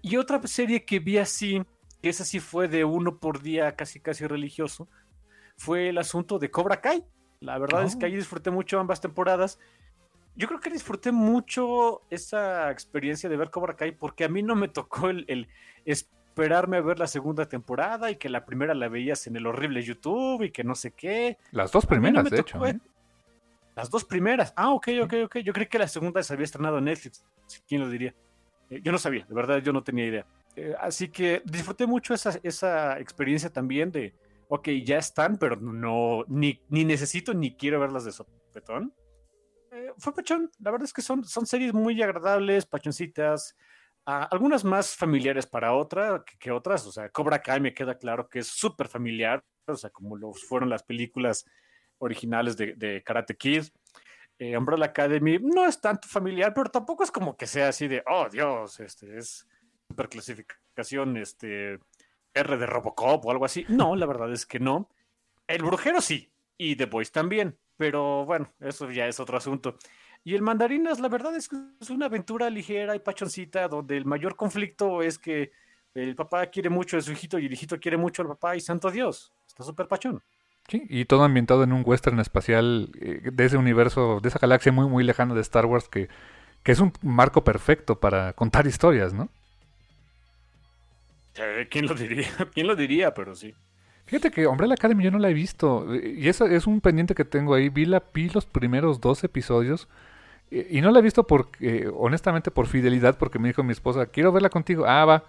y 0.02 0.18
otra 0.18 0.42
serie 0.48 0.86
que 0.86 1.00
vi 1.00 1.18
así, 1.20 1.62
que 2.02 2.10
esa 2.10 2.26
sí 2.26 2.40
fue 2.40 2.68
de 2.68 2.84
uno 2.84 3.18
por 3.18 3.42
día, 3.42 3.76
casi 3.76 4.00
casi 4.00 4.26
religioso, 4.26 4.88
fue 5.58 5.90
el 5.90 5.98
asunto 5.98 6.40
de 6.40 6.50
Cobra 6.50 6.82
Kai. 6.82 7.04
La 7.40 7.58
verdad 7.58 7.84
es 7.84 7.96
que 7.96 8.06
oh. 8.06 8.08
ahí 8.08 8.16
disfruté 8.16 8.50
mucho 8.50 8.80
ambas 8.80 9.02
temporadas 9.02 9.60
yo 10.38 10.48
creo 10.48 10.60
que 10.60 10.70
disfruté 10.70 11.12
mucho 11.12 12.04
esa 12.12 12.70
experiencia 12.72 13.28
de 13.28 13.36
ver 13.36 13.50
Cobra 13.50 13.76
Kai 13.76 13.92
porque 13.92 14.24
a 14.24 14.30
mí 14.30 14.44
no 14.44 14.56
me 14.56 14.68
tocó 14.68 15.10
el, 15.10 15.48
esperarme 15.84 16.78
a 16.78 16.82
ver 16.82 17.00
la 17.00 17.08
segunda 17.08 17.48
temporada 17.48 18.12
y 18.12 18.18
que 18.18 18.30
la 18.30 18.46
primera 18.46 18.76
la 18.76 18.88
veías 18.88 19.26
en 19.26 19.36
el 19.36 19.48
horrible 19.48 19.82
YouTube 19.82 20.44
y 20.44 20.52
que 20.52 20.64
no 20.64 20.76
sé 20.76 20.92
qué. 20.92 21.40
Las 21.52 21.72
dos 21.72 21.88
primeras, 21.88 22.30
de 22.30 22.40
hecho. 22.40 22.64
¿eh? 22.68 22.80
Las 23.76 23.90
dos 23.90 24.06
primeras. 24.06 24.54
Ah, 24.56 24.70
ok, 24.70 24.90
ok, 25.04 25.14
ok. 25.26 25.38
Yo 25.38 25.54
creí 25.54 25.66
que 25.66 25.80
la 25.80 25.88
segunda 25.88 26.22
se 26.22 26.34
había 26.34 26.46
estrenado 26.46 26.78
en 26.78 26.86
Netflix. 26.86 27.26
¿Quién 27.68 27.82
lo 27.82 27.90
diría? 27.90 28.14
Eh, 28.70 28.80
yo 28.84 28.92
no 28.92 29.00
sabía, 29.00 29.26
de 29.28 29.34
verdad, 29.34 29.58
yo 29.58 29.74
no 29.74 29.82
tenía 29.82 30.06
idea. 30.06 30.26
Eh, 30.56 30.76
así 30.80 31.08
que 31.08 31.42
disfruté 31.46 31.88
mucho 31.88 32.14
esa, 32.14 32.40
esa 32.44 33.00
experiencia 33.00 33.52
también 33.52 33.92
de, 33.92 34.14
ok, 34.50 34.70
ya 34.84 34.98
están, 34.98 35.38
pero 35.38 35.56
no, 35.56 36.24
ni, 36.28 36.64
ni 36.70 36.86
necesito 36.86 37.34
ni 37.34 37.56
quiero 37.56 37.80
verlas 37.80 38.06
de 38.06 38.12
sopetón. 38.12 38.94
Eh, 39.72 39.92
fue 39.98 40.14
pachón. 40.14 40.50
La 40.60 40.72
verdad 40.72 40.86
es 40.86 40.94
que 40.94 41.02
son, 41.02 41.24
son 41.24 41.46
series 41.46 41.74
muy 41.74 42.02
agradables, 42.02 42.66
pachoncitas. 42.66 43.56
Ah, 44.06 44.28
algunas 44.32 44.64
más 44.64 44.96
familiares 44.96 45.46
para 45.46 45.74
otra 45.74 46.24
que, 46.40 46.52
otras. 46.52 46.86
O 46.88 46.92
sea, 46.92 47.10
Cobra 47.10 47.42
Kai 47.42 47.60
me 47.60 47.74
queda 47.74 47.98
claro 47.98 48.30
que 48.30 48.40
es 48.40 48.48
súper 48.48 48.88
familiar. 48.88 49.44
O 49.68 49.76
sea, 49.76 49.90
como 49.90 50.16
lo 50.16 50.34
fueron 50.34 50.70
las 50.70 50.84
películas 50.84 51.46
originales 52.00 52.56
de, 52.56 53.04
Karate 53.06 53.36
Kid. 53.36 53.66
Eh, 54.40 54.56
Umbrella 54.56 54.86
Academy 54.86 55.40
no 55.40 55.66
es 55.66 55.82
tanto 55.82 56.08
familiar, 56.08 56.54
pero 56.54 56.70
tampoco 56.70 57.04
es 57.04 57.12
como 57.12 57.36
que 57.36 57.48
sea 57.48 57.70
así 57.70 57.88
de, 57.88 58.04
oh 58.06 58.30
Dios, 58.30 58.80
este 58.80 59.18
es 59.18 59.48
super 59.88 60.08
clasificación, 60.08 61.18
este 61.18 61.80
R 62.38 62.58
de 62.58 62.66
Robocop 62.66 63.26
o 63.26 63.32
algo 63.32 63.46
así. 63.46 63.66
No, 63.70 63.96
la 63.96 64.06
verdad 64.06 64.32
es 64.32 64.46
que 64.46 64.60
no. 64.60 64.90
El 65.48 65.64
brujero 65.64 66.02
sí, 66.02 66.32
y 66.58 66.76
The 66.76 66.86
Boys 66.86 67.12
también. 67.12 67.58
Pero 67.78 68.26
bueno, 68.26 68.52
eso 68.60 68.90
ya 68.90 69.08
es 69.08 69.20
otro 69.20 69.38
asunto. 69.38 69.78
Y 70.24 70.36
el 70.36 70.42
Mandarinas, 70.42 71.00
la 71.00 71.08
verdad 71.08 71.36
es 71.36 71.48
que 71.48 71.56
es 71.80 71.90
una 71.90 72.08
aventura 72.08 72.50
ligera 72.50 72.96
y 72.96 73.00
pachoncita, 73.00 73.68
donde 73.68 73.96
el 73.96 74.06
mayor 74.06 74.36
conflicto 74.36 75.02
es 75.02 75.18
que 75.18 75.52
el 75.94 76.16
papá 76.16 76.48
quiere 76.48 76.70
mucho 76.70 76.98
a 76.98 77.02
su 77.02 77.12
hijito 77.12 77.40
y 77.40 77.46
el 77.46 77.54
hijito 77.54 77.80
quiere 77.80 77.98
mucho 77.98 78.24
al 78.24 78.28
papá 78.28 78.56
y 78.56 78.60
santo 78.60 78.92
Dios. 78.92 79.32
Está 79.48 79.64
súper 79.64 79.88
pachón. 79.88 80.22
Sí, 80.68 80.84
y 80.90 81.06
todo 81.06 81.24
ambientado 81.24 81.64
en 81.64 81.72
un 81.72 81.84
western 81.86 82.20
espacial 82.20 82.92
eh, 83.00 83.30
de 83.32 83.46
ese 83.46 83.56
universo, 83.56 84.20
de 84.22 84.28
esa 84.28 84.40
galaxia 84.40 84.72
muy, 84.72 84.88
muy 84.88 85.04
lejana 85.04 85.34
de 85.34 85.42
Star 85.42 85.66
Wars, 85.66 85.88
que, 85.88 86.10
que 86.62 86.74
es 86.74 86.80
un 86.82 86.92
marco 87.02 87.46
perfecto 87.46 88.02
para 88.02 88.34
contar 88.34 88.68
historias, 88.68 89.14
¿no? 89.14 89.30
¿Quién 91.70 91.88
lo 91.88 91.94
diría? 91.94 92.28
¿Quién 92.54 92.68
lo 92.68 92.76
diría? 92.76 93.14
Pero 93.14 93.36
sí. 93.36 93.54
Fíjate 94.06 94.32
que 94.32 94.48
Umbrella 94.48 94.74
Academy 94.76 95.04
yo 95.04 95.12
no 95.12 95.20
la 95.20 95.30
he 95.30 95.34
visto. 95.34 95.86
Y 95.96 96.28
eso 96.30 96.46
es 96.46 96.66
un 96.66 96.80
pendiente 96.82 97.14
que 97.14 97.26
tengo 97.26 97.54
ahí. 97.54 97.70
Vi, 97.70 97.86
la, 97.86 98.04
vi 98.14 98.30
los 98.30 98.46
primeros 98.46 99.02
dos 99.02 99.24
episodios. 99.24 99.88
Y, 100.50 100.80
no 100.80 100.92
la 100.92 101.00
he 101.00 101.02
visto 101.02 101.28
porque, 101.28 101.92
honestamente, 101.94 102.52
por 102.52 102.68
fidelidad, 102.68 103.18
porque 103.18 103.38
me 103.38 103.50
dijo 103.50 103.64
mi 103.64 103.74
esposa, 103.74 104.06
quiero 104.06 104.32
verla 104.32 104.50
contigo. 104.50 104.86
Ah, 104.88 105.04
va. 105.04 105.24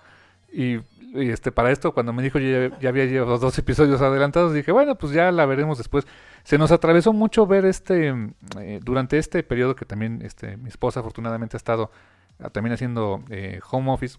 Y, 0.53 0.79
este, 1.15 1.51
para 1.51 1.73
esto, 1.73 1.93
cuando 1.93 2.13
me 2.13 2.23
dijo 2.23 2.39
ya, 2.39 2.79
ya 2.79 2.89
había 2.91 3.07
llevado 3.07 3.39
dos 3.39 3.59
episodios 3.59 4.01
adelantados, 4.01 4.55
dije, 4.55 4.71
bueno, 4.71 4.95
pues 4.95 5.13
ya 5.13 5.33
la 5.33 5.45
veremos 5.45 5.79
después. 5.79 6.07
Se 6.45 6.57
nos 6.57 6.71
atravesó 6.71 7.13
mucho 7.13 7.47
ver 7.49 7.65
este, 7.65 8.15
eh, 8.61 8.81
durante 8.85 9.19
este 9.19 9.43
periodo 9.43 9.75
que 9.75 9.87
también 9.87 10.21
este, 10.23 10.57
mi 10.57 10.69
esposa 10.69 11.01
afortunadamente 11.01 11.57
ha 11.57 11.59
estado 11.59 11.91
ah, 12.39 12.51
también 12.51 12.75
haciendo 12.75 13.25
eh, 13.31 13.59
home 13.71 13.91
office, 13.91 14.19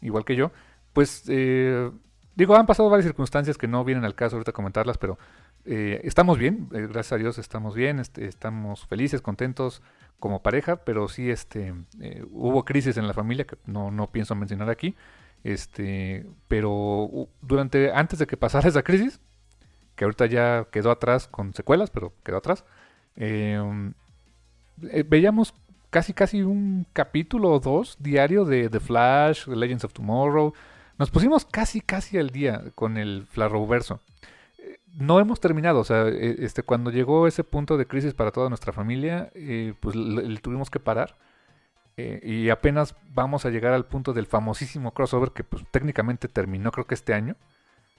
igual 0.00 0.24
que 0.24 0.36
yo, 0.36 0.52
pues 1.00 1.24
eh, 1.28 1.90
Digo, 2.34 2.54
han 2.56 2.66
pasado 2.66 2.90
varias 2.90 3.06
circunstancias 3.06 3.56
que 3.56 3.66
no 3.66 3.84
vienen 3.84 4.04
al 4.04 4.14
caso 4.14 4.36
ahorita 4.36 4.52
comentarlas, 4.52 4.98
pero 4.98 5.18
eh, 5.64 6.02
estamos 6.04 6.36
bien, 6.36 6.68
eh, 6.74 6.86
gracias 6.90 7.12
a 7.12 7.16
Dios 7.16 7.38
estamos 7.38 7.74
bien, 7.74 8.00
este, 8.00 8.26
estamos 8.26 8.84
felices, 8.86 9.22
contentos 9.22 9.80
como 10.18 10.42
pareja, 10.42 10.76
pero 10.84 11.08
sí 11.08 11.30
este, 11.30 11.72
hubo 12.32 12.66
crisis 12.66 12.98
en 12.98 13.06
la 13.06 13.14
familia 13.14 13.46
que 13.46 13.56
no, 13.64 13.90
no 13.90 14.08
pienso 14.08 14.34
mencionar 14.34 14.68
aquí. 14.68 14.94
Este, 15.42 16.26
pero 16.48 17.30
durante, 17.40 17.92
antes 17.92 18.18
de 18.18 18.26
que 18.26 18.36
pasara 18.36 18.68
esa 18.68 18.82
crisis, 18.82 19.20
que 19.96 20.04
ahorita 20.04 20.26
ya 20.26 20.66
quedó 20.70 20.90
atrás 20.90 21.28
con 21.28 21.54
secuelas, 21.54 21.88
pero 21.88 22.12
quedó 22.22 22.36
atrás, 22.36 22.66
em, 23.16 23.94
veíamos 24.76 25.54
casi 25.88 26.12
casi 26.12 26.42
un 26.42 26.86
capítulo 26.92 27.52
o 27.52 27.58
dos 27.58 27.96
diario 27.98 28.44
de 28.44 28.68
The 28.68 28.80
Flash, 28.80 29.46
The 29.46 29.56
Legends 29.56 29.84
of 29.84 29.94
Tomorrow, 29.94 30.52
nos 31.00 31.10
pusimos 31.10 31.46
casi, 31.46 31.80
casi 31.80 32.18
al 32.18 32.28
día 32.28 32.62
con 32.74 32.98
el 32.98 33.26
Flarroverso. 33.26 34.00
Eh, 34.58 34.80
no 34.92 35.18
hemos 35.18 35.40
terminado, 35.40 35.80
o 35.80 35.84
sea, 35.84 36.06
eh, 36.06 36.36
este, 36.40 36.62
cuando 36.62 36.90
llegó 36.90 37.26
ese 37.26 37.42
punto 37.42 37.78
de 37.78 37.86
crisis 37.86 38.12
para 38.12 38.32
toda 38.32 38.50
nuestra 38.50 38.74
familia, 38.74 39.30
eh, 39.34 39.72
pues 39.80 39.96
le, 39.96 40.36
tuvimos 40.40 40.68
que 40.68 40.78
parar. 40.78 41.16
y 41.96 42.50
apenas 42.50 42.94
vamos 43.14 43.46
a 43.46 43.50
llegar 43.50 43.72
al 43.72 43.86
punto 43.86 44.12
del 44.12 44.26
famosísimo 44.26 44.92
crossover 44.92 45.32
que 45.32 45.42
pues, 45.42 45.64
técnicamente 45.70 46.28
terminó 46.28 46.70
creo 46.70 46.86
que 46.86 46.94
este 46.94 47.14
año, 47.14 47.34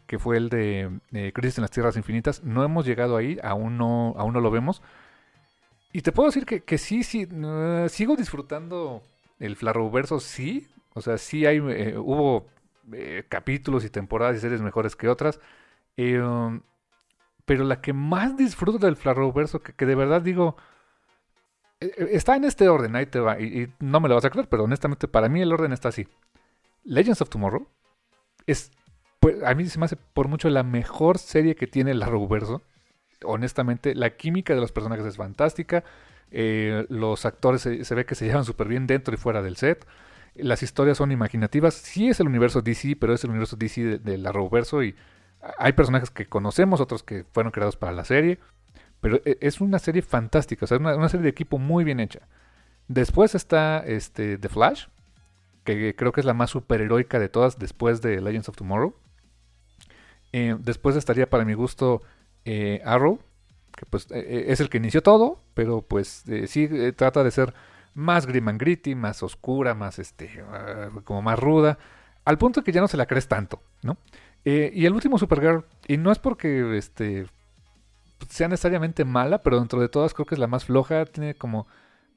que 0.06 0.20
fue 0.20 0.38
el 0.38 0.50
de 0.50 1.32
Crisis 1.34 1.58
en 1.58 1.64
las 1.64 1.72
Tierras 1.72 1.98
Infinitas. 1.98 2.44
No 2.44 2.64
hemos 2.64 2.86
llegado 2.86 3.18
ahí, 3.18 3.40
aún 3.42 3.80
no, 3.80 4.14
aún 4.16 4.34
no 4.34 4.42
lo 4.42 4.52
vemos. 4.52 4.84
Y 5.92 6.02
te 6.02 6.12
puedo 6.12 6.30
decir 6.30 6.46
que, 6.46 6.64
que 6.64 6.78
sí, 6.78 7.04
sí, 7.04 7.28
sigo 7.90 8.16
disfrutando 8.16 9.02
el 9.40 9.56
Flarroverso, 9.56 10.20
sí. 10.20 10.68
O 10.94 11.02
sea, 11.02 11.18
sí 11.18 11.46
hay, 11.46 11.60
hubo 11.60 12.46
eh, 12.94 13.26
capítulos 13.30 13.86
y 13.86 13.90
temporadas 13.90 14.38
y 14.38 14.40
series 14.40 14.62
mejores 14.62 14.96
que 14.96 15.08
otras. 15.08 15.40
Eh, 15.98 16.20
um, 16.20 16.62
pero 17.46 17.64
la 17.64 17.82
que 17.82 17.94
más 17.94 18.38
disfruto 18.38 18.78
del 18.78 18.96
Flarroverso, 18.96 19.62
que, 19.62 19.74
que 19.74 19.86
de 19.86 19.96
verdad 19.96 20.22
digo, 20.22 20.56
eh, 21.80 22.10
está 22.12 22.36
en 22.36 22.44
este 22.46 22.70
orden, 22.70 22.96
ahí 22.96 23.06
te 23.06 23.20
va, 23.20 23.40
y, 23.40 23.74
no 23.80 24.00
me 24.00 24.10
lo 24.10 24.16
vas 24.16 24.26
a 24.26 24.30
creer, 24.30 24.48
pero 24.48 24.64
honestamente 24.64 25.08
para 25.08 25.30
mí 25.30 25.42
el 25.42 25.52
orden 25.52 25.74
está 25.74 25.90
así. 25.90 26.08
Legends 26.84 27.22
of 27.22 27.30
Tomorrow 27.30 27.68
es, 28.46 28.72
pues, 29.20 29.44
a 29.44 29.54
mí 29.54 29.66
se 29.68 29.80
me 29.80 29.86
hace 29.86 29.98
por 29.98 30.28
mucho 30.28 30.50
la 30.50 30.64
mejor 30.64 31.18
serie 31.18 31.56
que 31.56 31.68
tiene 31.68 31.92
el 31.92 31.98
Flarroverso. 32.00 32.62
Honestamente, 33.24 33.96
la 33.96 34.12
química 34.18 34.56
de 34.56 34.62
los 34.62 34.72
personajes 34.72 35.06
es 35.06 35.18
fantástica. 35.18 35.84
los 36.32 37.26
actores 37.26 37.62
se, 37.62 37.86
se, 37.86 37.96
ve 37.96 38.06
que 38.06 38.16
se 38.16 38.26
llevan 38.26 38.46
súper 38.46 38.68
bien 38.68 38.88
dentro 38.88 39.14
y 39.14 39.18
fuera 39.18 39.42
del 39.42 39.58
set. 39.58 39.86
Las 40.36 40.64
historias 40.64 40.98
son 40.98 41.12
imaginativas. 41.12 41.74
Sí 41.74 42.10
es 42.10 42.20
el 42.20 42.28
universo 42.28 42.62
DC, 42.62 42.96
pero 43.00 43.14
es 43.14 43.24
el 43.24 43.30
universo 43.32 43.56
DC 43.56 43.82
del 43.82 44.04
de 44.04 44.18
la 44.18 44.32
Roverso 44.32 44.84
y 44.84 44.96
hay 45.58 45.74
personajes 45.74 46.12
que 46.12 46.28
conocemos, 46.28 46.82
otros 46.82 47.04
que 47.04 47.26
fueron 47.32 47.52
creados 47.52 47.76
para 47.76 47.92
la 47.92 48.06
serie. 48.06 48.40
Pero 49.02 49.20
e, 49.26 49.38
es 49.42 49.62
una 49.62 49.80
serie 49.80 50.02
fantástica, 50.02 50.66
o 50.66 50.68
sea, 50.68 50.78
una, 50.78 50.96
una 50.96 51.10
serie 51.10 51.24
de 51.24 51.30
equipo 51.30 51.58
muy 51.58 51.84
bien 51.84 52.00
hecha. 52.00 52.28
Después 52.88 53.36
está 53.36 53.80
este, 53.80 54.38
The 54.38 54.50
Flash, 54.50 54.86
que 55.64 55.96
creo 55.96 56.12
que 56.12 56.22
es 56.22 56.26
la 56.26 56.34
más 56.34 56.50
superheroica 56.50 57.20
de 57.20 57.30
todas 57.30 57.60
después 57.60 58.02
de 58.02 58.22
Legends 58.22 58.50
of 58.50 58.56
Tomorrow. 58.56 58.96
Eh, 60.34 60.56
después 60.60 60.96
estaría 60.96 61.30
para 61.30 61.46
mi 61.46 61.54
gusto 61.54 62.02
eh, 62.46 62.82
Arrow, 62.86 63.20
que 63.76 63.86
pues 63.86 64.10
e, 64.12 64.20
e, 64.20 64.52
es 64.52 64.60
el 64.60 64.70
que 64.70 64.78
inició 64.78 65.02
todo, 65.04 65.40
pero 65.54 65.82
pues 65.82 66.28
eh, 66.28 66.48
sí 66.48 66.70
trata 66.96 67.24
de 67.24 67.32
ser 67.32 67.54
más 67.94 68.26
grim 68.26 68.48
and 68.48 68.60
gritty, 68.60 68.96
más 68.96 69.24
oscura, 69.24 69.74
más 69.74 70.00
este, 70.00 70.44
ah, 70.52 70.90
como 71.04 71.22
más 71.22 71.40
ruda, 71.40 71.78
al 72.26 72.38
punto 72.38 72.64
que 72.64 72.72
ya 72.72 72.82
no 72.82 72.88
se 72.88 72.98
la 72.98 73.06
crees 73.06 73.28
tanto, 73.28 73.62
¿no? 73.82 73.98
Eh, 74.46 74.72
y 74.74 74.86
el 74.86 74.94
último 74.94 75.18
Supergirl, 75.18 75.66
y 75.88 75.98
no 75.98 76.12
es 76.12 76.20
porque 76.20 76.78
este 76.78 77.28
sea 78.30 78.48
necesariamente 78.48 79.06
mala, 79.06 79.42
pero 79.42 79.60
dentro 79.60 79.82
de 79.82 79.90
todas 79.90 80.14
creo 80.14 80.26
que 80.26 80.36
es 80.36 80.40
la 80.40 80.48
más 80.48 80.66
floja, 80.66 81.06
tiene 81.06 81.36
como 81.36 81.68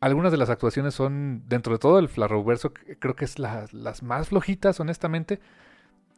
algunas 0.00 0.32
de 0.32 0.38
las 0.38 0.50
actuaciones 0.50 0.94
son 0.94 1.44
dentro 1.48 1.72
de 1.72 1.78
todo 1.78 1.98
el 1.98 2.08
Flarroverso, 2.08 2.72
creo 2.98 3.16
que 3.16 3.24
es 3.24 3.38
las 3.38 4.02
más 4.02 4.28
flojitas, 4.28 4.78
honestamente. 4.80 5.40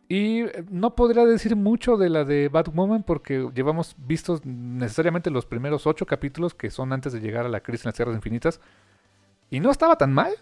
Y 0.09 0.43
eh, 0.43 0.65
no 0.71 0.95
podría 0.95 1.25
decir 1.25 1.57
mucho 1.57 1.97
de 1.97 2.09
la 2.09 2.25
de 2.25 2.49
Batwoman 2.49 3.03
porque 3.03 3.49
llevamos 3.55 3.97
vistos 3.99 4.45
necesariamente 4.45 5.31
los 5.31 5.47
primeros 5.47 5.87
ocho 5.87 6.07
capítulos 6.07 6.55
que 6.55 6.71
son 6.71 6.93
antes 6.93 7.13
de 7.13 7.21
llegar 7.21 7.47
a 7.47 7.49
la 7.49 7.61
crisis 7.61 7.85
en 7.85 7.89
las 7.89 7.97
Tierras 7.97 8.15
Infinitas. 8.17 8.61
Y 9.51 9.61
no 9.61 9.71
estaba 9.71 9.97
tan 9.97 10.13
mal, 10.13 10.33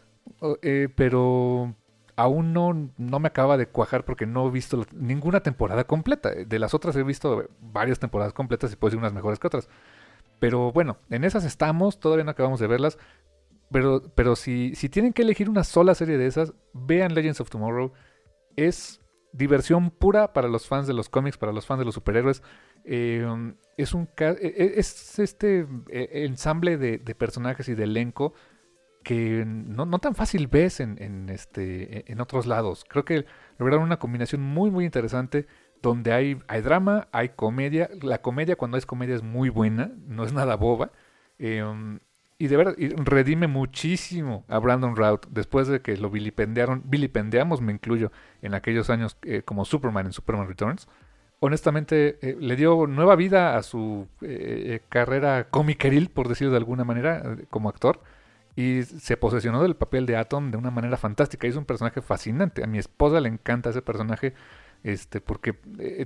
eh, 0.62 0.88
pero 0.94 1.74
aún 2.16 2.52
no, 2.52 2.90
no 2.96 3.18
me 3.18 3.28
acaba 3.28 3.56
de 3.56 3.66
cuajar 3.66 4.04
porque 4.04 4.26
no 4.26 4.46
he 4.46 4.50
visto 4.50 4.86
ninguna 4.92 5.40
temporada 5.40 5.84
completa. 5.84 6.30
De 6.30 6.58
las 6.58 6.74
otras 6.74 6.96
he 6.96 7.02
visto 7.02 7.48
varias 7.60 7.98
temporadas 7.98 8.32
completas 8.32 8.72
y 8.72 8.76
puede 8.76 8.92
ser 8.92 8.98
unas 8.98 9.12
mejores 9.12 9.38
que 9.38 9.46
otras. 9.46 9.68
Pero 10.38 10.72
bueno, 10.72 10.98
en 11.10 11.24
esas 11.24 11.44
estamos, 11.44 12.00
todavía 12.00 12.24
no 12.24 12.30
acabamos 12.30 12.60
de 12.60 12.66
verlas. 12.66 12.98
Pero, 13.70 14.02
pero 14.14 14.36
si, 14.36 14.74
si 14.74 14.88
tienen 14.88 15.12
que 15.12 15.22
elegir 15.22 15.50
una 15.50 15.64
sola 15.64 15.94
serie 15.94 16.18
de 16.18 16.26
esas, 16.26 16.54
vean 16.72 17.14
Legends 17.14 17.40
of 17.40 17.50
Tomorrow. 17.50 17.92
Es 18.56 19.00
diversión 19.32 19.90
pura 19.90 20.32
para 20.32 20.48
los 20.48 20.68
fans 20.68 20.86
de 20.86 20.94
los 20.94 21.08
cómics, 21.08 21.36
para 21.36 21.52
los 21.52 21.66
fans 21.66 21.80
de 21.80 21.84
los 21.84 21.94
superhéroes. 21.94 22.42
Eh, 22.84 23.26
es 23.76 23.94
un 23.94 24.08
e, 24.18 24.26
e, 24.40 24.72
es 24.76 25.18
este 25.18 25.66
e, 25.88 26.24
ensamble 26.24 26.76
de, 26.76 26.98
personajes 27.14 27.68
y 27.68 27.74
de 27.74 27.84
elenco 27.84 28.34
que 29.04 29.44
no, 29.46 29.86
tan 30.00 30.16
fácil 30.16 30.48
ves 30.48 30.80
en, 30.80 31.28
este, 31.28 32.10
en 32.10 32.20
otros 32.20 32.46
lados. 32.46 32.84
Creo 32.88 33.04
que 33.04 33.26
lograron 33.58 33.84
una 33.84 33.98
combinación 33.98 34.42
muy 34.42 34.70
muy 34.70 34.84
interesante 34.84 35.46
donde 35.82 36.12
hay, 36.12 36.34
drama, 36.62 37.08
hay 37.12 37.28
comedia. 37.30 37.88
La 38.02 38.20
comedia 38.22 38.56
cuando 38.56 38.76
es 38.76 38.86
comedia 38.86 39.14
es 39.14 39.22
muy 39.22 39.50
buena, 39.50 39.92
no 40.06 40.24
es 40.24 40.32
nada 40.32 40.56
boba. 40.56 40.90
Eh, 41.38 41.62
y 42.36 42.48
de 42.48 42.56
verdad, 42.56 42.74
redime 42.78 43.46
muchísimo 43.46 44.44
a 44.48 44.58
Brandon 44.58 44.96
Routh 44.96 45.26
después 45.30 45.68
de 45.68 45.80
que 45.80 45.96
lo 45.96 46.10
vilipendiaron, 46.10 46.82
vilipendiamos, 46.84 47.60
me 47.60 47.72
incluyo, 47.72 48.10
en 48.42 48.54
aquellos 48.54 48.90
años 48.90 49.16
eh, 49.22 49.42
como 49.44 49.64
Superman 49.64 50.06
en 50.06 50.12
Superman 50.12 50.48
Returns. 50.48 50.88
Honestamente, 51.38 52.18
eh, 52.22 52.36
le 52.40 52.56
dio 52.56 52.86
nueva 52.86 53.14
vida 53.16 53.56
a 53.56 53.62
su 53.62 54.08
eh, 54.20 54.80
carrera 54.88 55.48
comiqueril, 55.50 56.08
por 56.10 56.28
decirlo 56.28 56.50
de 56.52 56.58
alguna 56.58 56.84
manera, 56.84 57.36
como 57.50 57.68
actor. 57.68 58.00
Y 58.56 58.82
se 58.84 59.16
posesionó 59.16 59.62
del 59.62 59.74
papel 59.74 60.06
de 60.06 60.16
Atom 60.16 60.50
de 60.50 60.56
una 60.56 60.70
manera 60.70 60.96
fantástica. 60.96 61.46
Es 61.46 61.56
un 61.56 61.64
personaje 61.64 62.00
fascinante. 62.02 62.62
A 62.62 62.66
mi 62.66 62.78
esposa 62.78 63.20
le 63.20 63.28
encanta 63.28 63.70
ese 63.70 63.82
personaje 63.82 64.34
este 64.84 65.22
porque 65.22 65.54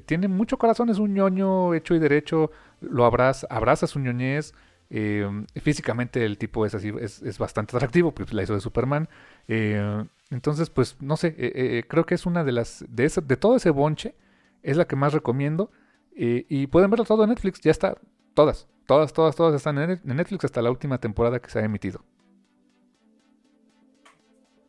tiene 0.06 0.28
mucho 0.28 0.56
corazón, 0.56 0.88
es 0.88 0.98
un 0.98 1.12
ñoño 1.12 1.74
hecho 1.74 1.96
y 1.96 1.98
derecho, 1.98 2.52
lo 2.80 3.04
abraza, 3.04 3.46
abraza 3.50 3.88
su 3.88 3.98
ñoñez, 3.98 4.54
eh, 4.90 5.28
físicamente 5.60 6.24
el 6.24 6.38
tipo 6.38 6.64
es 6.64 6.74
así, 6.74 6.92
es, 7.00 7.38
bastante 7.38 7.76
atractivo, 7.76 8.12
pues 8.12 8.32
la 8.32 8.42
hizo 8.42 8.54
de 8.54 8.60
Superman. 8.60 9.08
Eh, 9.48 10.04
entonces, 10.30 10.70
pues 10.70 10.96
no 11.00 11.16
sé, 11.16 11.34
eh, 11.38 11.84
creo 11.88 12.06
que 12.06 12.14
es 12.14 12.26
una 12.26 12.44
de 12.44 12.52
las, 12.52 12.84
de, 12.88 13.08
de 13.08 13.36
todo 13.36 13.56
ese 13.56 13.70
bonche, 13.70 14.14
es 14.62 14.76
la 14.76 14.86
que 14.86 14.96
más 14.96 15.12
recomiendo. 15.12 15.70
y 16.14 16.66
pueden 16.68 16.90
verlo 16.90 17.04
todo 17.04 17.24
en 17.24 17.30
Netflix, 17.30 17.60
ya 17.60 17.70
está, 17.70 17.96
todas, 18.34 18.66
todas, 18.86 19.12
todas, 19.12 19.36
todas 19.36 19.54
están 19.54 19.78
en 19.78 20.00
Netflix 20.04 20.44
hasta 20.44 20.62
la 20.62 20.70
última 20.70 20.98
temporada 20.98 21.40
que 21.40 21.50
se 21.50 21.58
ha 21.60 21.64
emitido. 21.64 22.04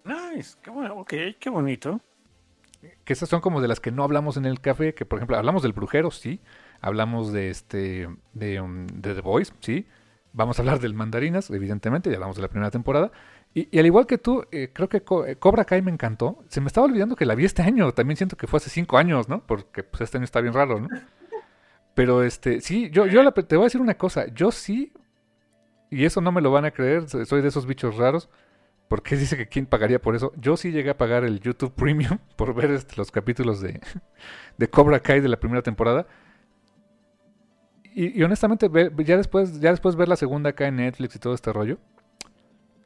Nice, 0.10 0.57
qué 0.61 0.69
bueno, 0.69 0.95
ok, 0.95 1.14
qué 1.40 1.49
bonito. 1.49 2.02
Que 3.03 3.14
esas 3.14 3.30
son 3.30 3.41
como 3.41 3.61
de 3.61 3.68
las 3.68 3.80
que 3.80 3.91
no 3.91 4.03
hablamos 4.03 4.38
en 4.38 4.45
el 4.45 4.61
café, 4.61 4.94
que 4.94 5.06
por 5.06 5.19
ejemplo 5.19 5.38
hablamos 5.38 5.64
del 5.64 5.73
brujero, 5.73 6.11
sí, 6.11 6.40
hablamos 6.81 7.34
de 7.34 7.49
este, 7.49 8.10
de, 8.34 8.61
um, 8.61 8.88
de 8.88 9.15
The 9.15 9.22
Voice, 9.22 9.53
sí, 9.60 9.86
Vamos 10.31 10.60
a 10.60 10.61
hablar 10.61 10.80
del 10.80 10.94
Mandarinas, 10.94 11.49
evidentemente, 11.49 12.10
ya 12.10 12.18
hablamos 12.18 12.36
de 12.36 12.44
la 12.44 12.49
primera 12.49 12.69
temporada. 12.69 13.11
Y, 13.53 13.77
al 13.80 13.86
igual 13.86 14.06
que 14.06 14.19
tú, 14.19 14.45
eh, 14.52 14.69
creo 14.72 14.88
que 14.88 14.98
eh, 14.98 15.36
Cobra 15.38 15.65
Kai 15.65 15.81
me 15.81 15.91
encantó. 15.91 16.44
Se 16.49 16.61
me 16.61 16.68
estaba 16.68 16.86
olvidando 16.86 17.15
que 17.15 17.26
la 17.26 17.34
vi 17.34 17.45
este 17.45 17.64
año. 17.64 17.91
También 17.94 18.15
siento 18.15 18.38
que 18.38 18.45
fue 18.45 18.57
hace 18.57 18.69
cinco 18.69 18.98
años, 18.98 19.27
¿no? 19.27 19.45
Porque 19.45 19.84
pues, 19.84 20.02
este 20.02 20.18
año 20.18 20.26
está 20.26 20.40
bien 20.41 20.53
raro, 20.53 20.80
¿no? 20.81 20.88
Pero 21.95 22.23
este, 22.23 22.61
sí, 22.61 22.91
yo, 22.91 23.07
yo 23.07 23.30
te 23.31 23.56
voy 23.56 23.64
a 23.64 23.65
decir 23.65 23.81
una 23.81 23.95
cosa. 23.95 24.27
Yo 24.27 24.52
sí, 24.52 24.94
y 25.90 26.06
eso 26.06 26.22
no 26.22 26.31
me 26.31 26.41
lo 26.41 26.52
van 26.52 26.65
a 26.65 26.72
creer, 26.72 27.10
soy 27.10 27.41
de 27.41 27.48
esos 27.48 27.65
bichos 27.65 27.98
raros. 27.98 28.30
Porque 28.90 29.16
dice 29.16 29.38
que 29.38 29.48
quién 29.48 29.66
pagaría 29.66 30.02
por 30.02 30.16
eso. 30.16 30.34
Yo 30.36 30.57
sí 30.57 30.72
llegué 30.72 30.90
a 30.90 30.98
pagar 30.98 31.24
el 31.24 31.40
YouTube 31.40 31.74
Premium 31.74 32.18
por 32.36 32.53
ver 32.53 32.72
este, 32.72 32.98
los 32.98 33.11
capítulos 33.11 33.61
de, 33.61 33.80
de 34.57 34.70
Cobra 34.70 34.99
Kai 34.99 35.22
de 35.22 35.30
la 35.30 35.40
primera 35.40 35.61
temporada 35.61 36.06
y, 37.94 38.24
honestamente, 38.24 38.70
ya 39.03 39.18
después, 39.18 39.60
ya 39.60 39.72
después 39.72 39.95
ver 39.95 40.07
la 40.07 40.16
segunda 40.16 40.52
acá 40.52 40.68
en 40.68 40.78
Netflix 40.78 41.16
y 41.16 41.20
todo 41.20 41.34
este 41.34 41.52
rollo, 41.52 41.80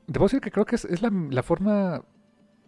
debo 0.07 0.25
decir 0.25 0.41
que 0.41 0.49
creo 0.49 0.65
que 0.65 0.75
es, 0.75 1.01
la, 1.01 1.43
forma, 1.43 2.03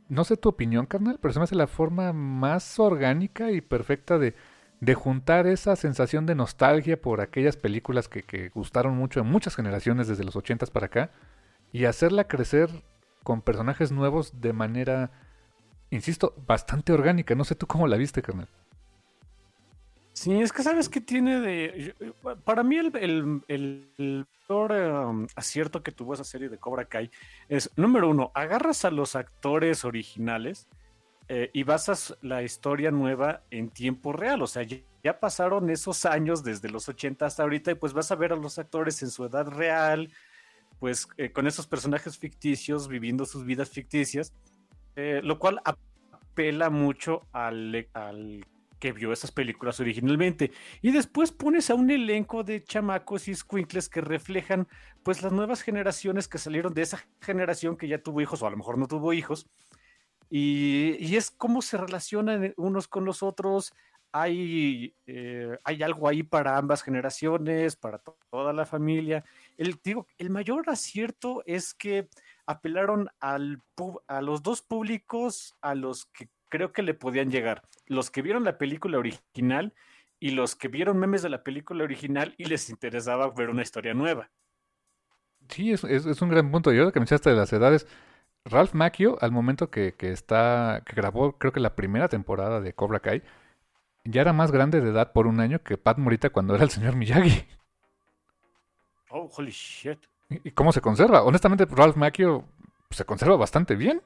no 0.10 0.24
sé 0.24 0.38
tu 0.38 0.50
opinión, 0.50 0.86
carnal, 0.86 1.18
pero 1.20 1.34
se 1.34 1.40
me 1.40 1.46
hace 1.46 1.56
la 1.56 1.68
forma 1.68 2.14
más 2.14 2.78
orgánica 2.80 3.52
y 3.52 3.62
perfecta 3.62 4.20
de, 4.20 4.36
de 4.80 4.94
juntar 4.94 5.48
esa 5.48 5.76
sensación 5.76 6.26
de 6.26 6.36
nostalgia 6.36 7.02
por 7.02 7.22
aquellas 7.22 7.58
películas 7.58 8.08
que, 8.08 8.22
que 8.22 8.50
gustaron 8.50 8.96
mucho 8.96 9.22
en 9.22 9.28
muchas 9.28 9.56
generaciones 9.56 10.08
desde 10.08 10.24
los 10.24 10.36
ochentas 10.36 10.70
para 10.70 10.88
acá 10.88 11.12
y 11.72 11.86
hacerla 11.86 12.28
crecer 12.28 12.70
con 13.26 13.42
personajes 13.42 13.92
nuevos 13.92 14.40
de 14.40 14.54
manera, 14.54 15.10
insisto, 15.90 16.36
bastante 16.46 16.94
orgánica. 16.94 17.34
No 17.34 17.44
sé 17.44 17.56
tú 17.56 17.66
cómo 17.66 17.88
la 17.88 17.98
viste, 17.98 18.22
carnal. 18.22 18.48
Sí, 20.14 20.40
es 20.40 20.54
que 20.54 20.62
sabes 20.62 20.88
que 20.88 21.02
tiene 21.02 21.42
de. 21.42 22.14
Para 22.46 22.64
mí, 22.64 22.78
el, 22.78 22.96
el, 22.96 23.42
el, 23.98 24.28
peor 24.48 24.72
um, 24.72 25.28
acierto 25.36 25.82
que 25.82 25.92
tuvo 25.92 26.14
esa 26.14 26.24
serie 26.24 26.50
de 26.50 26.60
Cobra 26.60 26.86
Kai 26.86 27.10
es: 27.50 27.72
número 27.76 28.10
uno, 28.10 28.32
agarras 28.36 28.86
a 28.86 28.92
los 28.92 29.16
actores 29.16 29.84
originales 29.84 30.68
eh, 31.28 31.50
y 31.54 31.64
basas 31.64 32.16
la 32.22 32.44
historia 32.44 32.92
nueva 32.92 33.42
en 33.50 33.70
tiempo 33.70 34.14
real. 34.14 34.44
O 34.44 34.48
sea, 34.48 34.62
ya, 34.62 35.20
pasaron 35.20 35.72
esos 35.72 36.06
años 36.06 36.44
desde 36.44 36.70
los 36.70 36.88
80 36.88 37.26
hasta 37.26 37.42
ahorita 37.42 37.72
y 37.72 37.76
pues 37.76 37.94
vas 37.94 38.12
a 38.12 38.16
ver 38.16 38.32
a 38.32 38.36
los 38.36 38.60
actores 38.60 39.02
en 39.02 39.10
su 39.10 39.26
edad 39.26 39.48
real, 39.48 40.12
pues 40.80 41.08
eh, 41.18 41.32
con 41.32 41.48
esos 41.48 41.68
personajes 41.68 42.18
ficticios 42.18 42.88
viviendo 42.88 43.26
sus 43.26 43.46
vidas 43.46 43.70
ficticias, 43.70 44.34
eh, 44.96 45.22
lo 45.24 45.40
cual 45.40 45.62
apela 45.64 46.70
mucho 46.70 47.22
al, 47.32 47.88
al 47.94 48.46
que 48.80 48.92
vio 48.92 49.12
esas 49.12 49.32
películas 49.32 49.80
originalmente. 49.80 50.52
Y 50.82 50.92
después 50.92 51.32
pones 51.32 51.70
a 51.70 51.76
un 51.76 51.90
elenco 51.90 52.44
de 52.44 52.64
chamacos 52.64 53.28
y 53.28 53.36
squinkles 53.36 53.90
que 53.90 54.02
reflejan 54.02 54.68
pues 55.04 55.24
las 55.24 55.32
nuevas 55.32 55.62
generaciones 55.62 56.28
que 56.28 56.38
salieron 56.38 56.74
de 56.74 56.82
esa 56.82 57.04
generación 57.22 57.78
que 57.78 57.88
ya 57.88 58.02
tuvo 58.02 58.22
hijos 58.22 58.42
o 58.42 58.48
a 58.48 58.52
lo 58.52 58.58
mejor 58.58 58.78
no 58.78 58.88
tuvo 58.88 59.14
hijos. 59.14 59.48
Y, 60.30 61.16
es 61.16 61.32
cómo 61.32 61.62
se 61.62 61.78
relacionan 61.78 62.54
unos 62.58 62.88
con 62.88 63.06
los 63.06 63.24
otros. 63.24 63.74
Hay, 64.12 64.96
eh, 65.06 65.58
hay 65.64 65.84
algo 65.84 66.08
ahí 66.08 66.24
para 66.24 66.58
ambas 66.58 66.82
generaciones, 66.82 67.76
para 67.76 68.00
toda 68.30 68.54
la 68.54 68.66
familia. 68.66 69.24
El, 69.58 69.80
digo, 69.84 70.08
el 70.18 70.30
mayor 70.30 70.70
acierto 70.70 71.44
es 71.46 71.74
que 71.74 72.10
apelaron 72.46 73.10
al, 73.20 73.62
a 74.08 74.22
los 74.22 74.44
dos 74.44 74.62
públicos 74.62 75.56
a 75.62 75.76
los 75.76 76.06
que 76.06 76.30
creo 76.50 76.72
que 76.72 76.84
le 76.84 76.94
podían 76.94 77.32
llegar. 77.32 77.64
Los 77.86 78.12
que 78.12 78.22
vieron 78.22 78.44
la 78.44 78.58
película 78.58 78.98
original 78.98 79.74
y 80.20 80.32
los 80.32 80.56
que 80.56 80.68
vieron 80.68 80.98
memes 80.98 81.22
de 81.22 81.30
la 81.30 81.44
película 81.44 81.84
original 81.84 82.34
y 82.38 82.46
les 82.46 82.70
interesaba 82.70 83.30
ver 83.32 83.50
una 83.50 83.62
historia 83.62 83.94
nueva. 83.94 84.30
Sí, 85.50 85.72
es, 85.72 85.84
es, 85.84 86.22
un 86.22 86.30
gran 86.30 86.52
punto. 86.52 86.72
Yo 86.72 86.84
lo 86.84 86.92
que 86.92 87.00
me 87.00 87.06
echaste 87.06 87.30
de 87.30 87.36
las 87.36 87.54
edades, 87.54 87.88
Ralph 88.46 88.74
Macchio, 88.74 89.18
al 89.22 89.32
momento 89.32 89.70
que, 89.70 89.94
que, 89.94 90.12
está, 90.12 90.82
que 90.86 90.96
grabó, 90.96 91.38
creo 91.38 91.52
que 91.52 91.60
la 91.60 91.76
primera 91.76 92.10
temporada 92.10 92.62
de 92.62 92.74
Cobra 92.74 93.00
Kai, 93.00 93.22
ya 94.06 94.22
era 94.22 94.34
más 94.34 94.52
grande 94.52 94.82
de 94.82 94.90
edad 94.90 95.12
por 95.14 95.28
un 95.28 95.40
año 95.40 95.62
que 95.64 95.78
Pat 95.78 95.98
Morita 95.98 96.30
cuando 96.30 96.56
era 96.56 96.64
el 96.64 96.70
señor 96.70 96.96
Miyagi. 96.96 97.46
Oh, 99.18 99.30
holy 99.38 99.52
shit. 99.52 100.00
¿Y 100.30 100.52
cómo 100.52 100.72
se 100.74 100.82
conserva? 100.82 101.24
Honestamente, 101.24 101.66
Ralph 101.66 101.96
Macchio 101.96 102.44
se 102.90 103.06
conserva 103.06 103.38
bastante 103.38 103.76
bien 103.76 104.02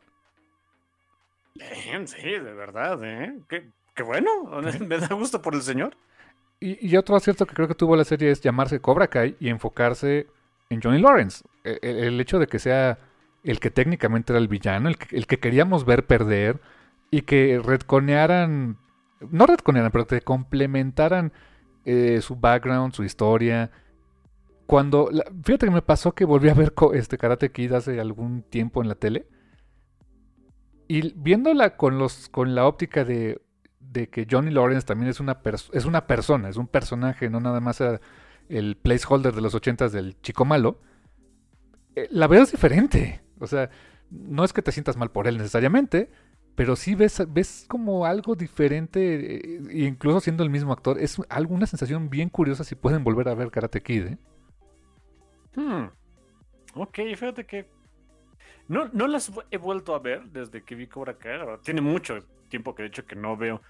sí, 2.06 2.22
de 2.22 2.54
verdad, 2.54 3.00
¿eh? 3.04 3.40
Qué, 3.48 4.04
bueno, 4.04 4.30
me 4.88 4.98
da 4.98 5.08
gusto 5.10 5.42
por 5.42 5.56
el 5.56 5.62
señor. 5.62 5.96
Y, 6.62 6.98
otro 6.98 7.16
acierto 7.16 7.46
que 7.46 7.56
creo 7.56 7.70
que 7.70 7.76
tuvo 7.76 7.96
la 7.96 8.04
serie 8.04 8.32
es 8.32 8.42
llamarse 8.42 8.82
Cobra 8.82 9.08
Kai 9.08 9.38
y 9.40 9.48
enfocarse 9.48 10.28
en 10.70 10.82
Johnny 10.82 11.00
Lawrence. 11.00 11.46
E, 11.64 11.80
e, 11.82 12.08
el, 12.08 12.20
hecho 12.20 12.38
de 12.38 12.48
que 12.48 12.60
sea 12.60 12.98
el 13.46 13.62
que 13.62 13.72
técnicamente 13.72 14.34
era 14.34 14.40
el 14.40 14.50
villano, 14.50 14.90
el 14.90 14.98
que, 14.98 15.16
el 15.16 15.26
que 15.26 15.40
queríamos 15.40 15.86
ver 15.86 16.06
perder 16.06 16.60
y 17.12 17.22
que 17.22 17.62
retconearan, 17.64 18.78
no 19.32 19.46
retconearan, 19.46 19.92
pero 19.92 20.06
que 20.06 20.20
complementaran 20.20 21.32
eh, 21.86 22.20
su 22.22 22.36
background, 22.36 22.94
su 22.94 23.06
historia. 23.06 23.72
Cuando, 24.70 25.10
fíjate 25.44 25.66
que 25.66 25.72
me 25.72 25.82
pasó 25.82 26.14
que 26.14 26.26
volví 26.26 26.48
a 26.48 26.54
ver 26.54 26.76
este 26.94 27.18
Karate 27.18 27.52
Kid 27.52 27.74
hace 27.74 28.00
algún 28.00 28.44
tiempo 28.44 28.84
en 28.84 28.88
la 28.88 28.94
tele 28.94 29.26
y 30.88 31.12
viéndola 31.16 31.76
con, 31.76 31.98
los, 31.98 32.30
con 32.30 32.54
la 32.54 32.68
óptica 32.68 33.04
de, 33.04 33.42
que 34.12 34.28
Johnny 34.30 34.52
Lawrence 34.52 34.86
también 34.86 35.10
es 35.10 35.20
una, 35.20 35.42
es 35.74 35.86
una 35.86 36.06
persona, 36.06 36.50
es 36.50 36.58
un 36.58 36.68
personaje, 36.68 37.32
no 37.32 37.40
nada 37.40 37.60
más 37.62 37.82
el 38.48 38.78
placeholder 38.78 39.34
de 39.34 39.42
los 39.42 39.56
ochentas 39.56 39.92
del 39.92 40.22
chico 40.22 40.46
malo, 40.46 40.80
eh, 41.96 42.08
la 42.12 42.28
veo 42.28 42.44
es 42.44 42.52
diferente. 42.52 43.24
O 43.40 43.48
sea, 43.48 43.72
no 44.12 44.44
es 44.44 44.54
que 44.54 44.62
te 44.62 44.72
sientas 44.72 44.98
mal 44.98 45.10
por 45.10 45.28
él 45.28 45.40
necesariamente, 45.40 46.12
pero 46.54 46.76
sí 46.76 46.94
ves, 46.94 47.24
ves 47.34 47.66
como 47.68 48.06
algo 48.06 48.36
diferente, 48.36 49.38
eh, 49.38 49.88
incluso 49.88 50.20
siendo 50.20 50.44
el 50.44 50.52
mismo 50.52 50.74
actor. 50.74 51.00
Es 51.00 51.20
alguna 51.28 51.66
sensación 51.66 52.12
bien 52.12 52.30
curiosa 52.30 52.64
si 52.64 52.76
pueden 52.76 53.04
volver 53.04 53.30
a 53.30 53.34
ver 53.34 53.50
Karate 53.50 53.82
Kid. 53.82 54.06
¿eh? 54.06 54.18
Hmm. 55.56 55.86
Ok, 56.76 56.96
fíjate 57.16 57.46
que 57.46 57.70
no, 58.68 58.88
no 58.94 59.08
las 59.08 59.32
he 59.50 59.58
vuelto 59.58 59.96
a 59.96 60.00
ver 60.00 60.26
desde 60.26 60.64
que 60.64 60.76
vi 60.76 60.88
Cobra 60.88 61.18
Kai. 61.18 61.40
Tiene 61.64 61.82
mucho 61.82 62.20
tiempo 62.50 62.76
que 62.76 62.84
de 62.84 62.90
hecho 62.90 63.06
que 63.06 63.16
no 63.16 63.36
veo 63.36 63.62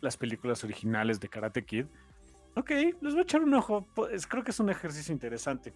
las 0.00 0.16
películas 0.16 0.62
originales 0.64 1.20
de 1.20 1.28
Karate 1.28 1.64
Kid. 1.64 1.86
Ok, 2.56 2.70
les 2.70 3.12
voy 3.12 3.18
a 3.18 3.22
echar 3.22 3.42
un 3.42 3.54
ojo. 3.54 3.86
Pues, 3.94 4.26
creo 4.26 4.44
que 4.44 4.50
es 4.50 4.60
un 4.60 4.70
ejercicio 4.70 5.12
interesante. 5.12 5.74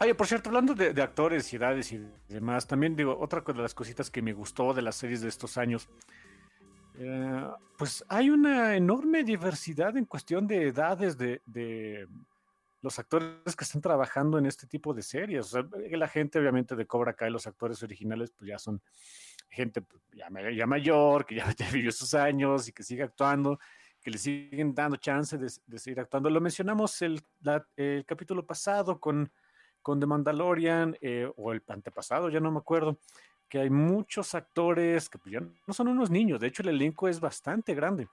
oye, 0.00 0.14
por 0.14 0.26
cierto, 0.26 0.50
hablando 0.50 0.74
de, 0.74 1.02
actores 1.02 1.52
y 1.52 1.56
edades 1.56 1.92
y 1.92 2.06
demás, 2.28 2.66
también 2.66 2.96
digo, 2.96 3.16
otra 3.18 3.40
de 3.40 3.62
las 3.62 3.74
cositas 3.74 4.10
que 4.10 4.22
me 4.22 4.32
gustó 4.32 4.74
de 4.74 4.82
las 4.82 4.96
series 4.96 5.20
de 5.20 5.28
estos 5.28 5.58
años. 5.58 5.88
Eh, 6.98 7.48
pues 7.78 8.04
hay 8.08 8.28
una 8.28 8.76
enorme 8.76 9.24
diversidad 9.24 9.96
en 9.96 10.04
cuestión 10.04 10.46
de 10.46 10.68
edades 10.68 11.16
de, 11.16 12.06
los 12.82 12.98
actores 12.98 13.56
que 13.56 13.64
están 13.64 13.80
trabajando 13.80 14.38
en 14.38 14.46
este 14.46 14.66
tipo 14.66 14.92
de 14.92 15.02
series. 15.02 15.52
la 15.90 16.08
gente, 16.08 16.38
obviamente, 16.38 16.74
de 16.74 16.86
Cobra 16.86 17.14
Kai, 17.14 17.30
los 17.30 17.46
actores 17.46 17.82
originales, 17.82 18.32
pues 18.32 18.48
ya 18.48 18.58
son 18.58 18.82
gente 19.48 19.82
pues, 19.82 20.02
ya, 20.12 20.66
mayor, 20.66 21.24
que 21.24 21.36
ya, 21.36 21.54
vivió 21.72 21.92
sus 21.92 22.12
años 22.14 22.68
y 22.68 22.72
que 22.72 22.82
sigue 22.82 23.04
actuando, 23.04 23.58
que 24.02 24.10
le 24.10 24.18
siguen 24.18 24.74
dando 24.74 24.96
chance 24.96 25.38
de, 25.38 25.78
seguir 25.78 26.00
actuando. 26.00 26.28
Lo 26.28 26.40
mencionamos 26.40 27.00
el, 27.02 27.22
el 27.76 28.04
capítulo 28.04 28.44
pasado 28.44 28.98
con, 28.98 29.30
con 29.80 30.00
The 30.00 30.06
Mandalorian, 30.06 30.98
eh, 31.00 31.30
o 31.36 31.52
el 31.52 31.62
antepasado, 31.68 32.30
ya 32.30 32.40
no 32.40 32.50
me 32.50 32.58
acuerdo, 32.58 32.98
que 33.48 33.60
hay 33.60 33.70
muchos 33.70 34.34
actores 34.34 35.08
que 35.08 35.18
pues, 35.18 35.34
ya 35.34 35.40
no 35.40 35.72
son 35.72 35.86
unos 35.86 36.10
niños, 36.10 36.40
de 36.40 36.48
hecho 36.48 36.62
el 36.62 36.70
elenco 36.70 37.06
es 37.08 37.20
bastante 37.20 37.74
grande. 37.74 38.08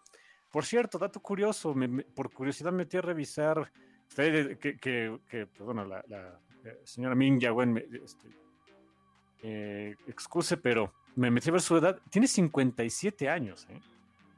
Por 0.52 0.66
cierto, 0.66 0.98
dato 0.98 1.20
curioso, 1.22 1.76
por 2.16 2.32
curiosidad 2.34 2.72
metí 2.72 2.98
a 2.98 3.02
revisar 3.02 3.72
que, 4.16 4.78
que, 4.78 5.20
que 5.30 5.46
pues, 5.48 5.66
bueno, 5.66 5.86
la, 5.86 6.04
eh, 6.64 6.82
señora 6.84 7.16
Ming 7.16 7.40
Yagüen 7.40 7.74
me 7.74 7.86
este, 8.04 8.28
eh, 9.44 9.96
excuse, 10.08 10.58
pero 10.58 10.94
me 11.16 11.32
metí 11.32 11.50
a 11.50 11.54
ver 11.54 11.62
su 11.62 11.78
edad. 11.78 12.00
Tiene 12.10 12.28
57 12.28 13.30
años. 13.30 13.68
¿eh? 13.70 13.80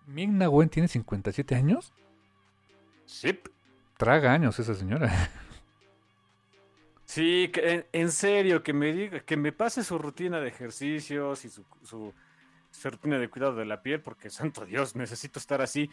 Ming 0.08 0.38
Na 0.38 0.50
Wen 0.50 0.70
tiene 0.70 0.88
57 0.88 1.56
años. 1.56 1.94
Sí. 3.06 3.40
Traga 3.98 4.34
años 4.34 4.58
esa 4.60 4.74
señora. 4.74 5.12
Sí, 7.06 7.50
que, 7.52 7.88
en, 7.92 8.10
serio, 8.10 8.64
que 8.64 8.72
me 8.72 8.94
diga, 8.94 9.20
que 9.20 9.36
me 9.36 9.52
pase 9.52 9.84
su 9.84 9.98
rutina 9.98 10.40
de 10.40 10.48
ejercicios 10.48 11.44
y 11.44 11.50
su, 11.50 11.66
su, 11.84 12.14
rutina 12.86 13.20
de 13.20 13.30
cuidado 13.30 13.54
de 13.56 13.66
la 13.66 13.82
piel, 13.82 14.00
porque 14.00 14.30
santo 14.30 14.66
Dios, 14.66 14.96
necesito 14.96 15.38
estar 15.38 15.62
así. 15.62 15.90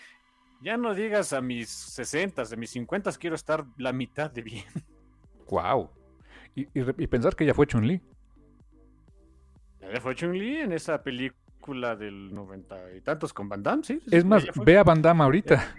Ya 0.61 0.77
no 0.77 0.95
digas 0.95 1.33
a 1.33 1.41
mis 1.41 1.69
60, 1.69 2.45
de 2.45 2.57
mis 2.57 2.71
50 2.71 3.13
quiero 3.13 3.37
estar 3.37 3.65
la 3.77 3.93
mitad 3.93 4.31
de 4.31 4.43
bien. 4.43 4.65
Wow. 5.51 5.91
Y, 6.55 6.69
y, 6.75 7.07
pensar 7.07 7.37
que 7.37 7.47
ya 7.47 7.55
fue 7.55 7.67
Chun-Li. 7.67 8.03
Ya 9.81 10.01
fue 10.01 10.15
Chun-Li 10.15 10.59
en 10.59 10.73
esa 10.73 11.03
película 11.03 11.97
del 11.97 12.35
noventa 12.35 12.77
y 12.95 13.01
tantos 13.01 13.33
con 13.33 13.49
Van 13.49 13.63
Damme, 13.63 13.85
sí. 13.85 14.01
Es 14.11 14.25
más, 14.25 14.45
ve 14.57 14.77
a 14.77 14.83
Van 14.83 15.01
Damme 15.01 15.23
ahorita. 15.23 15.75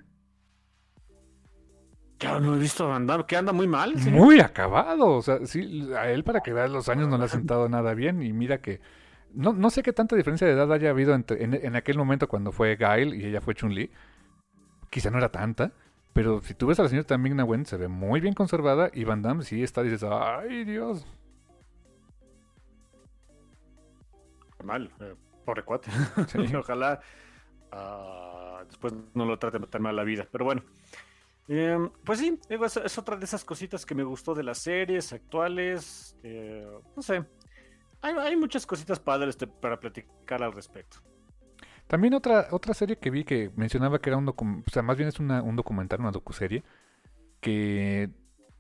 Ya 2.20 2.40
no 2.40 2.56
he 2.56 2.60
visto 2.60 2.86
a 2.86 2.88
Van 2.88 3.06
Damme, 3.06 3.26
que 3.26 3.36
anda 3.36 3.52
muy 3.52 3.68
mal. 3.68 3.96
Muy 3.96 4.40
acabado. 4.40 5.18
O 5.18 5.22
sea, 5.22 5.46
sí, 5.46 5.90
a 5.96 6.10
él 6.10 6.24
para 6.24 6.42
que 6.42 6.54
veas 6.54 6.72
los 6.72 6.90
años 6.90 7.08
no 7.08 7.18
le 7.18 7.26
ha 7.26 7.30
sentado 7.30 7.68
nada 7.70 7.94
bien. 7.94 8.22
Y 8.24 8.34
mira 8.34 8.62
que. 8.62 8.82
No, 9.34 9.54
no 9.54 9.70
sé 9.70 9.84
qué 9.84 9.94
tanta 9.94 10.16
diferencia 10.16 10.48
de 10.48 10.54
edad 10.54 10.72
haya 10.74 10.90
habido 10.90 11.14
entre, 11.14 11.44
en, 11.44 11.54
en 11.54 11.76
aquel 11.76 11.98
momento 11.98 12.28
cuando 12.28 12.52
fue 12.52 12.76
Gail 12.76 13.14
y 13.14 13.26
ella 13.26 13.42
fue 13.42 13.54
Chun-Li 13.54 13.92
quizá 14.90 15.10
no 15.10 15.18
era 15.18 15.30
tanta, 15.30 15.72
pero 16.14 16.42
si 16.42 16.54
tú 16.54 16.68
ves 16.68 16.80
a 16.80 16.84
la 16.84 16.90
señora 16.90 17.18
Ming 17.18 17.40
Wen, 17.42 17.66
se 17.66 17.78
ve 17.78 17.88
muy 17.88 18.20
bien 18.20 18.34
conservada 18.34 18.90
y 18.94 19.04
Van 19.04 19.22
Damme 19.22 19.44
sí 19.44 19.64
está, 19.64 19.84
dices, 19.84 20.04
ay 20.04 20.66
Dios. 20.66 21.06
Mal, 24.64 24.92
eh, 25.00 25.16
pobre 25.46 25.64
cuate. 25.64 25.90
Ojalá 26.58 27.00
uh, 27.72 28.66
después 28.66 28.94
no 29.14 29.26
lo 29.26 29.40
trate 29.40 29.60
tan 29.60 29.82
mal 29.82 29.96
la 29.96 30.04
vida, 30.04 30.28
pero 30.32 30.46
bueno. 30.46 30.64
Em, 31.48 31.90
pues 32.04 32.20
sí, 32.20 32.40
es, 32.48 32.98
otra 32.98 33.16
de 33.16 33.26
esas 33.26 33.44
cositas 33.44 33.84
que 33.84 33.96
me 33.96 34.04
gustó 34.04 34.36
de 34.36 34.44
las 34.44 34.60
series 34.60 35.14
actuales. 35.14 36.16
Eh, 36.22 36.68
no 36.96 37.02
sé, 37.02 37.26
hay, 38.02 38.14
hay, 38.16 38.36
muchas 38.36 38.68
cositas 38.68 39.00
padres 39.00 39.36
para 39.60 39.80
platicar 39.80 40.44
al 40.44 40.54
respecto. 40.54 40.98
También 41.90 42.14
otra, 42.14 42.50
otra 42.52 42.76
serie 42.76 43.00
que 43.00 43.10
vi 43.10 43.24
que 43.24 43.50
mencionaba 43.56 43.98
que 43.98 44.12
era 44.12 44.18
un 44.18 44.28
documental, 44.28 44.64
o 44.68 44.72
sea, 44.72 44.84
más 44.84 44.96
bien 44.96 45.10
es 45.10 45.20
una, 45.20 45.42
un 45.42 45.56
documental, 45.56 46.00
una 46.00 46.12
docuserie, 46.12 46.64
que 47.40 48.12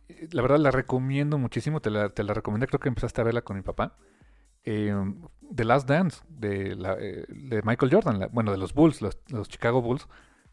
eh, 0.08 0.28
la 0.32 0.42
verdad 0.42 0.58
la 0.58 0.72
recomiendo 0.72 1.38
muchísimo, 1.38 1.80
te 1.80 1.92
la, 1.92 2.10
te 2.10 2.24
la 2.24 2.34
recomendé, 2.34 2.66
creo 2.66 2.80
que 2.80 2.90
empezaste 2.90 3.22
a 3.22 3.24
verla 3.24 3.44
con 3.44 3.56
mi 3.56 3.62
papá. 3.62 3.96
Eh, 4.64 4.96
The 5.54 5.64
Last 5.64 5.88
Dance 5.88 6.22
de, 6.28 6.76
la, 6.76 6.98
eh, 7.00 7.24
de 7.30 7.62
Michael 7.62 7.92
Jordan, 7.94 8.30
bueno, 8.32 8.52
de 8.52 8.58
los 8.58 8.74
Bulls, 8.74 9.00
los, 9.00 9.48
Chicago 9.48 9.84
Bulls, 9.84 10.08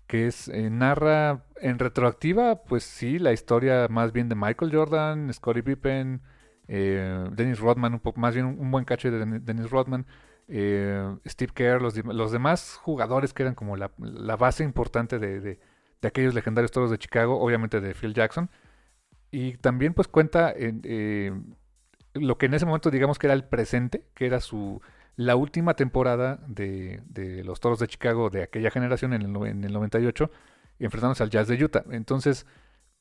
que 0.07 0.27
es 0.27 0.49
narra 0.49 1.47
en 1.63 1.79
retroactiva, 1.79 2.63
pues 2.65 2.85
sí, 2.85 3.19
la 3.19 3.33
historia 3.33 3.89
más 3.89 4.13
bien 4.13 4.29
de 4.29 4.35
Michael 4.35 4.71
Jordan, 4.71 5.33
Scottie 5.33 5.63
Pippen, 5.63 6.21
Dennis 6.69 7.59
Rodman, 7.59 7.95
un 7.95 8.01
poco 8.01 8.21
más 8.21 8.35
bien 8.35 8.45
un, 8.45 8.71
buen 8.71 8.85
cacho 8.85 9.11
de 9.11 9.41
Dennis 9.41 9.71
Rodman, 9.71 10.05
eh, 10.49 11.17
Steve 11.27 11.53
Kerr, 11.55 11.83
los, 11.83 11.97
los, 12.05 12.33
demás 12.33 12.79
jugadores 12.83 13.33
que 13.33 13.43
eran 13.43 13.55
como 13.55 13.77
la, 13.77 13.91
base 14.37 14.65
importante 14.65 15.19
de, 15.19 15.41
de, 15.41 15.59
aquellos 16.03 16.35
legendarios 16.35 16.71
toros 16.71 16.91
de 16.91 16.99
Chicago, 16.99 17.41
obviamente 17.41 17.81
de 17.81 17.95
Phil 17.95 18.15
Jackson. 18.15 18.49
Y 19.31 19.57
también 19.57 19.93
pues 19.93 20.07
cuenta 20.07 20.53
eh, 20.57 21.33
lo 22.15 22.39
que 22.39 22.47
en 22.47 22.55
ese 22.55 22.65
momento 22.65 22.91
digamos 22.91 23.19
que 23.19 23.27
era 23.27 23.35
el 23.35 23.45
presente, 23.45 24.05
que 24.15 24.27
era 24.27 24.41
su 24.41 24.81
la 25.17 25.35
última 25.35 25.75
temporada 25.75 26.39
de, 26.47 27.01
de 27.09 27.43
los 27.43 27.59
toros 27.59 27.79
de 27.79 27.89
Chicago 27.89 28.31
de 28.31 28.43
aquella 28.43 28.71
generación 28.71 29.15
en 29.15 29.23
el, 29.23 29.47
en 29.47 29.65
el 29.65 29.73
98, 29.73 30.31
enfrentándose 30.79 31.23
al 31.23 31.31
Jazz 31.31 31.49
de 31.49 31.63
Utah. 31.65 31.85
Entonces, 31.91 32.47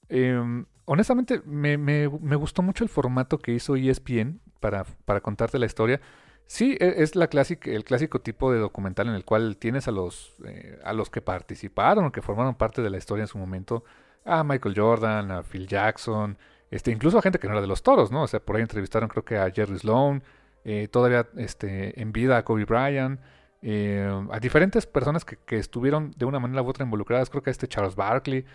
em, 0.08 0.66
honestamente, 0.86 1.42
me, 1.46 1.78
me, 1.78 2.10
me, 2.10 2.36
gustó 2.38 2.62
mucho 2.62 2.86
el 2.86 2.90
formato 2.90 3.38
que 3.38 3.52
hizo 3.52 3.76
ESPN 3.76 4.40
para, 4.62 4.86
para 5.04 5.20
contarte 5.20 5.60
la 5.60 5.66
historia 5.66 6.00
Sí, 6.48 6.78
e, 6.80 7.04
es 7.04 7.16
la 7.16 7.28
clásica, 7.28 7.72
el 7.72 7.84
clásico 7.84 8.22
tipo 8.22 8.52
de 8.52 8.60
documental 8.60 9.08
en 9.08 9.16
el 9.16 9.26
cual 9.26 9.58
tienes 9.58 9.88
a 9.88 9.92
los, 9.92 10.36
eh, 10.46 10.80
a 10.84 10.94
los 10.94 11.10
que 11.10 11.22
participaron 11.22 12.12
que 12.12 12.22
formaron 12.22 12.56
parte 12.56 12.82
de 12.82 12.90
la 12.90 12.98
historia 12.98 13.24
en 13.24 13.28
su 13.28 13.38
momento, 13.38 13.84
a 14.26 14.44
Michael 14.44 14.76
Jordan, 14.78 15.32
a 15.32 15.44
Phil 15.44 15.68
Jackson, 15.68 16.38
este, 16.72 16.92
incluso 16.92 17.18
a 17.20 17.22
gente 17.22 17.40
que 17.40 17.48
no 17.48 17.54
era 17.54 17.62
de 17.62 17.68
los 17.68 17.84
toros, 17.84 18.12
¿no? 18.12 18.24
O 18.24 18.28
sea, 18.28 18.40
por 18.40 18.56
ahí 18.56 18.62
entrevistaron 18.62 19.10
creo 19.10 19.24
que 19.26 19.38
a 19.38 19.50
Jerry 19.52 19.80
Sloan, 19.80 20.24
eh, 20.64 20.88
todavía 20.90 21.28
este, 21.38 22.00
en 22.02 22.12
vida 22.12 22.38
a 22.38 22.44
Kobe 22.44 22.66
Bryant, 22.66 23.20
eh, 23.62 24.10
a 24.32 24.40
diferentes 24.40 24.86
personas 24.86 25.26
que, 25.26 25.38
que, 25.38 25.58
estuvieron 25.58 26.12
de 26.18 26.26
una 26.26 26.40
manera 26.40 26.62
u 26.62 26.68
otra 26.68 26.86
involucradas, 26.86 27.30
creo 27.30 27.44
que 27.44 27.50
a 27.50 27.52
este 27.52 27.68
Charles 27.68 27.96
Barkley, 27.96 28.46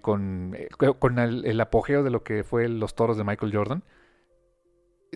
con, 0.00 0.56
con 1.00 1.18
el, 1.18 1.44
el 1.44 1.60
apogeo 1.60 2.04
de 2.04 2.10
lo 2.10 2.22
que 2.22 2.44
fue 2.44 2.68
los 2.68 2.94
toros 2.94 3.16
de 3.16 3.24
Michael 3.24 3.52
Jordan 3.52 3.82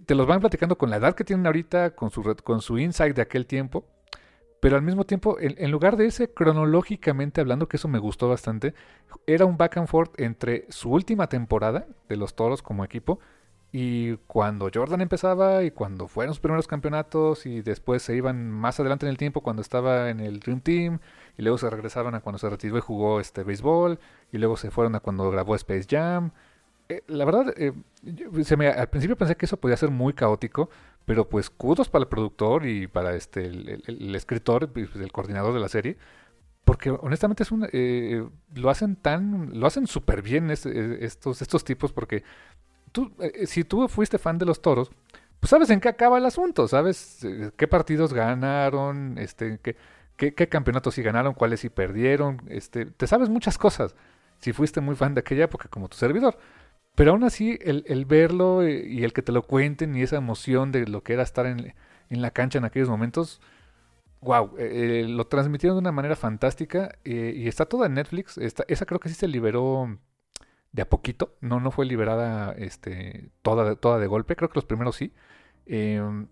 te 0.07 0.15
los 0.15 0.27
van 0.27 0.41
platicando 0.41 0.79
con 0.79 0.91
la 0.91 0.97
edad 0.97 1.15
que 1.15 1.25
tienen 1.25 1.47
ahorita, 1.47 1.95
con 1.95 2.11
su, 2.11 2.23
con 2.43 2.61
su 2.61 2.79
insight 2.79 3.15
de 3.15 3.23
aquel 3.23 3.47
tiempo, 3.47 3.85
pero 4.61 4.77
al 4.77 4.83
mismo 4.83 5.05
tiempo, 5.05 5.39
en, 5.41 5.71
lugar 5.71 5.97
de 5.97 6.07
ese 6.07 6.33
cronológicamente 6.33 7.41
hablando, 7.41 7.67
que 7.67 7.79
eso 7.79 7.89
me 7.89 7.99
gustó 7.99 8.29
bastante, 8.29 8.75
era 9.27 9.47
un 9.47 9.57
back 9.57 9.79
and 9.79 9.89
forth 9.89 10.21
entre 10.21 10.67
su 10.69 10.91
última 10.91 11.29
temporada 11.29 11.87
de 12.09 12.17
los 12.17 12.35
Toros 12.35 12.63
como 12.63 12.85
equipo 12.85 13.21
y 13.73 14.17
cuando 14.27 14.69
Jordan 14.73 15.01
empezaba 15.01 15.63
y 15.63 15.71
cuando 15.71 16.09
fueron 16.09 16.35
sus 16.35 16.41
primeros 16.41 16.67
campeonatos 16.67 17.47
y 17.47 17.63
después 17.63 18.03
se 18.03 18.17
iban 18.17 18.51
más 18.51 18.81
adelante 18.81 19.07
en 19.07 19.11
el 19.11 19.17
tiempo 19.17 19.43
cuando 19.43 19.63
estaba 19.63 20.11
en 20.11 20.21
el 20.21 20.41
Dream 20.41 20.61
Team 20.61 20.99
y 21.39 21.43
luego 21.43 21.57
se 21.57 21.71
regresaban 21.71 22.15
a 22.15 22.21
cuando 22.21 22.39
se 22.39 22.51
retiró 22.51 22.77
y 22.77 22.81
jugó 22.81 23.21
este 23.21 23.45
béisbol 23.45 23.99
y 24.33 24.39
luego 24.39 24.57
se 24.57 24.71
fueron 24.71 24.97
a 24.97 25.01
cuando 25.01 25.31
grabó 25.31 25.55
Space 25.55 25.87
Jam 25.89 26.33
eh, 26.91 27.05
la 27.07 27.25
verdad, 27.25 27.55
eh, 27.57 27.73
al 28.77 28.89
principio 28.89 29.17
pensé 29.17 29.37
que 29.37 29.47
eso 29.47 29.57
podía 29.59 29.77
ser 29.77 29.91
muy 29.91 30.13
caótico, 30.13 30.71
pero 31.05 31.29
pues 31.29 31.49
kudos 31.49 31.89
para 31.89 32.03
el 32.03 32.09
productor 32.09 32.67
y 32.67 32.89
para 32.89 33.15
este 33.15 33.47
el, 33.47 34.15
escritor, 34.17 34.73
pues, 34.73 34.95
el 34.97 35.13
coordinador 35.13 35.55
de 35.55 35.61
la 35.61 35.69
serie, 35.69 35.97
porque 36.65 36.91
honestamente 36.91 37.45
es 37.45 37.53
un, 37.53 37.69
eh, 37.73 38.27
lo 38.57 38.71
hacen 38.71 38.97
tan, 38.97 39.59
lo 39.59 39.69
hacen 39.69 39.87
súper 39.87 40.21
bien 40.21 40.51
estos, 40.51 41.43
estos 41.43 41.65
tipos, 41.65 41.93
porque 41.93 42.25
tú, 42.91 43.13
si 43.47 43.63
tú 43.63 43.87
fuiste 43.87 44.19
fan 44.19 44.39
de 44.39 44.47
los 44.47 44.61
toros, 44.61 44.91
pues 45.39 45.51
sabes 45.51 45.71
en 45.71 45.81
qué 45.81 45.89
acaba 45.89 46.19
el 46.19 46.27
asunto, 46.27 46.67
sabes 46.67 47.25
qué 47.57 47.69
partidos 47.69 48.13
ganaron, 48.13 49.17
este, 49.19 49.61
qué, 49.63 49.77
qué, 50.17 50.35
qué 50.35 50.49
campeonatos 50.49 50.95
sí 50.95 51.03
ganaron, 51.03 51.35
cuáles 51.35 51.61
sí 51.61 51.69
perdieron, 51.71 52.43
este, 52.49 52.87
te 52.87 53.07
sabes 53.07 53.29
muchas 53.29 53.59
cosas 53.59 53.95
si 54.41 54.53
fuiste 54.53 54.81
muy 54.81 54.97
fan 54.97 55.15
de 55.15 55.21
aquella 55.21 55.45
época 55.45 55.69
como 55.69 55.89
tu 55.89 55.97
servidor. 55.97 56.37
Pero 57.01 57.13
aún 57.13 57.25
así, 57.25 57.59
el, 57.63 58.05
verlo 58.05 58.63
eh, 58.63 58.87
y 58.87 59.05
el 59.05 59.15
que 59.15 59.23
te 59.23 59.33
lo 59.33 59.41
cuenten 59.45 59.97
y 59.97 60.03
esa 60.03 60.17
emoción 60.17 60.71
de 60.71 60.87
lo 60.87 61.03
que 61.03 61.15
era 61.15 61.23
estar 61.23 61.47
en, 61.47 61.73
en 62.11 62.21
la 62.21 62.31
cancha 62.31 62.59
en 62.59 62.67
aquellos 62.67 62.91
momentos, 62.91 63.41
wow, 64.21 64.55
eh, 64.59 65.07
lo 65.09 65.27
transmitieron 65.27 65.77
de 65.77 65.81
una 65.81 65.93
manera 65.93 66.15
fantástica 66.15 66.99
eh, 67.07 67.33
y 67.35 67.49
está 67.49 67.65
toda 67.65 67.87
en 67.87 67.95
Netflix. 67.95 68.37
esa 68.37 68.85
creo 68.85 69.01
que 69.01 69.09
sí 69.09 69.15
se 69.15 69.29
liberó 69.29 69.99
de 70.73 70.83
a 70.83 70.91
poquito, 70.91 71.39
no, 71.41 71.59
no 71.59 71.71
fue 71.71 71.87
liberada 71.87 72.53
este, 72.53 73.31
toda, 73.41 73.77
toda 73.77 73.99
de 73.99 74.07
golpe, 74.07 74.37
creo 74.37 74.51
que 74.51 74.57
los 74.59 74.67
primeros 74.67 74.95
sí. 74.97 75.15
Em, 75.65 76.27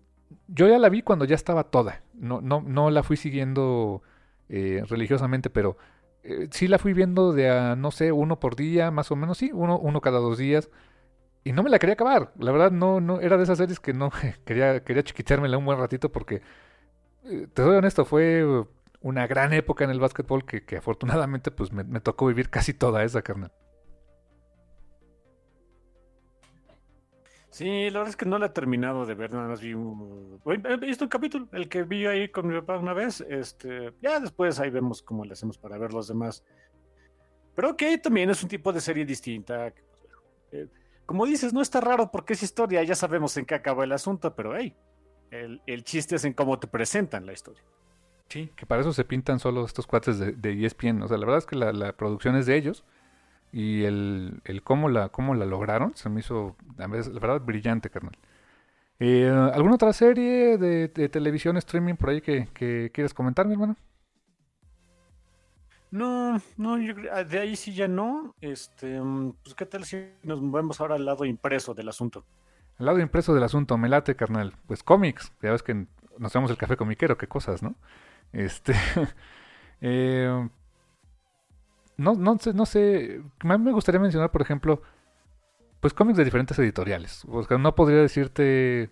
yo 0.49 0.67
ya 0.67 0.77
la 0.77 0.89
vi 0.89 1.01
cuando 1.01 1.25
ya 1.25 1.33
estaba 1.33 1.63
toda, 1.63 2.03
no, 2.13 2.41
no, 2.41 2.61
no 2.61 2.91
la 2.91 3.01
fui 3.01 3.17
siguiendo 3.17 4.03
eh, 4.49 4.83
religiosamente, 4.87 5.49
pero 5.49 5.77
sí 6.51 6.67
la 6.67 6.79
fui 6.79 6.93
viendo 6.93 7.33
de 7.33 7.49
a, 7.49 7.75
no 7.75 7.91
sé, 7.91 8.11
uno 8.11 8.39
por 8.39 8.55
día, 8.55 8.91
más 8.91 9.11
o 9.11 9.15
menos, 9.15 9.37
sí, 9.37 9.51
uno, 9.53 9.77
uno 9.79 10.01
cada 10.01 10.19
dos 10.19 10.37
días. 10.37 10.69
Y 11.43 11.53
no 11.53 11.63
me 11.63 11.69
la 11.69 11.79
quería 11.79 11.93
acabar. 11.93 12.33
La 12.37 12.51
verdad, 12.51 12.71
no, 12.71 13.01
no, 13.01 13.21
era 13.21 13.37
de 13.37 13.43
esas 13.43 13.57
series 13.57 13.79
que 13.79 13.93
no 13.93 14.11
quería, 14.45 14.83
quería 14.83 15.03
chiquiteármela 15.03 15.57
un 15.57 15.65
buen 15.65 15.79
ratito 15.79 16.11
porque 16.11 16.41
eh, 17.25 17.47
te 17.53 17.63
soy 17.63 17.77
honesto, 17.77 18.05
fue 18.05 18.65
una 19.01 19.27
gran 19.27 19.53
época 19.53 19.83
en 19.83 19.91
el 19.91 19.99
básquetbol 19.99 20.45
que, 20.45 20.63
que 20.65 20.77
afortunadamente 20.77 21.51
pues 21.51 21.71
me, 21.71 21.83
tocó 22.01 22.27
vivir 22.27 22.49
casi 22.49 22.73
toda 22.73 23.03
esa, 23.03 23.21
carnal. 23.21 23.51
Sí, 27.59 27.89
la 27.89 27.99
verdad 27.99 28.11
es 28.11 28.15
que 28.15 28.25
no 28.25 28.39
la 28.39 28.45
he 28.45 28.49
terminado 28.51 29.05
de 29.05 29.15
ver, 29.15 29.33
nada 29.33 29.49
más 29.49 29.59
vi 29.59 29.73
un, 29.73 30.39
he 30.45 30.77
visto 30.77 31.03
un 31.03 31.09
capítulo, 31.09 31.49
el 31.51 31.67
que 31.67 31.83
vi 31.83 32.05
ahí 32.05 32.29
con 32.29 32.47
mi 32.47 32.57
papá 32.57 32.77
una 32.77 32.93
vez, 32.93 33.19
este, 33.27 33.91
ya 34.01 34.21
después 34.21 34.61
ahí 34.61 34.69
vemos 34.69 35.01
cómo 35.01 35.25
le 35.25 35.33
hacemos 35.33 35.57
para 35.57 35.77
ver 35.77 35.91
los 35.91 36.07
demás. 36.07 36.41
Pero 37.55 37.75
que 37.75 37.97
también 37.97 38.29
es 38.29 38.41
un 38.41 38.47
tipo 38.47 38.71
de 38.71 38.79
serie 38.79 39.03
distinta. 39.03 39.73
Eh, 40.53 40.67
como 41.05 41.25
dices, 41.25 41.51
no 41.51 41.59
está 41.61 41.81
raro 41.81 42.09
porque 42.09 42.31
es 42.31 42.43
historia, 42.43 42.81
ya 42.83 42.95
sabemos 42.95 43.35
en 43.35 43.45
qué 43.45 43.55
acaba 43.55 43.83
el 43.83 43.91
asunto, 43.91 44.33
pero 44.33 44.55
hey, 44.55 44.73
el, 45.29 45.83
chiste 45.83 46.15
es 46.15 46.23
en 46.23 46.31
cómo 46.31 46.57
te 46.59 46.67
presentan 46.67 47.25
la 47.25 47.33
historia. 47.33 47.61
Sí, 48.29 48.53
que 48.55 48.65
para 48.65 48.79
eso 48.79 48.93
se 48.93 49.03
pintan 49.03 49.37
solo 49.37 49.65
estos 49.65 49.85
cuates 49.85 50.17
de, 50.17 50.31
de 50.31 50.65
ESPN. 50.65 51.01
O 51.01 51.09
sea, 51.09 51.17
la 51.17 51.25
verdad 51.25 51.39
es 51.39 51.45
que 51.45 51.57
la, 51.57 51.91
producción 51.91 52.37
es 52.37 52.45
de 52.45 52.55
ellos. 52.55 52.85
Y 53.51 53.83
el, 53.83 54.41
el 54.45 54.61
cómo, 54.63 54.89
la, 54.89 55.09
cómo 55.09 55.33
la 55.35 55.45
lograron 55.45 55.95
se 55.95 56.09
me 56.09 56.19
hizo, 56.19 56.55
la 56.77 56.87
verdad, 56.87 57.41
brillante, 57.41 57.89
carnal. 57.89 58.17
Eh, 58.99 59.29
¿Alguna 59.53 59.75
otra 59.75 59.93
serie 59.93 60.57
de, 60.57 60.87
televisión 61.09 61.57
streaming 61.57 61.95
por 61.95 62.09
ahí 62.09 62.21
que, 62.21 62.47
que 62.53 62.91
quieras 62.93 63.13
comentar, 63.13 63.47
mi 63.47 63.53
hermano? 63.53 63.75
No, 65.91 66.39
no, 66.57 66.77
ah, 67.11 67.23
de 67.23 67.39
ahí 67.39 67.55
sí 67.55 67.73
ya 67.73 67.87
no. 67.87 68.35
Este, 68.41 69.01
mm, 69.01 69.33
pues 69.43 69.55
qué 69.55 69.65
tal 69.65 69.85
si 69.85 69.97
nos 70.23 70.41
movemos 70.41 70.79
ahora 70.79 70.95
al 70.95 71.05
lado 71.05 71.25
impreso 71.25 71.73
del 71.73 71.89
asunto. 71.89 72.25
El 72.77 72.85
lado 72.85 72.99
impreso 72.99 73.33
del 73.33 73.43
asunto, 73.43 73.77
me 73.77 73.89
late, 73.89 74.15
carnal. 74.15 74.53
Pues 74.67 74.83
cómics, 74.83 75.33
ya 75.41 75.51
ves 75.51 75.63
que 75.63 75.87
nos 76.17 76.33
llamamos 76.33 76.51
el 76.51 76.57
café 76.57 76.77
comiquero, 76.77 77.17
qué 77.17 77.27
cosas, 77.27 77.63
¿no? 77.63 77.75
Este. 78.31 78.73
eh, 79.81 80.49
no, 81.99 82.15
no 82.15 82.37
sé, 82.37 82.53
no 82.53 82.65
sé. 82.65 83.21
Me 83.43 83.71
gustaría 83.71 83.99
mencionar, 83.99 84.31
por 84.31 84.41
ejemplo, 84.41 84.81
pues 85.79 85.93
cómics 85.93 86.17
de 86.17 86.25
diferentes 86.25 86.57
editoriales. 86.59 87.25
No 87.59 87.75
podría 87.75 87.99
decirte. 88.01 88.89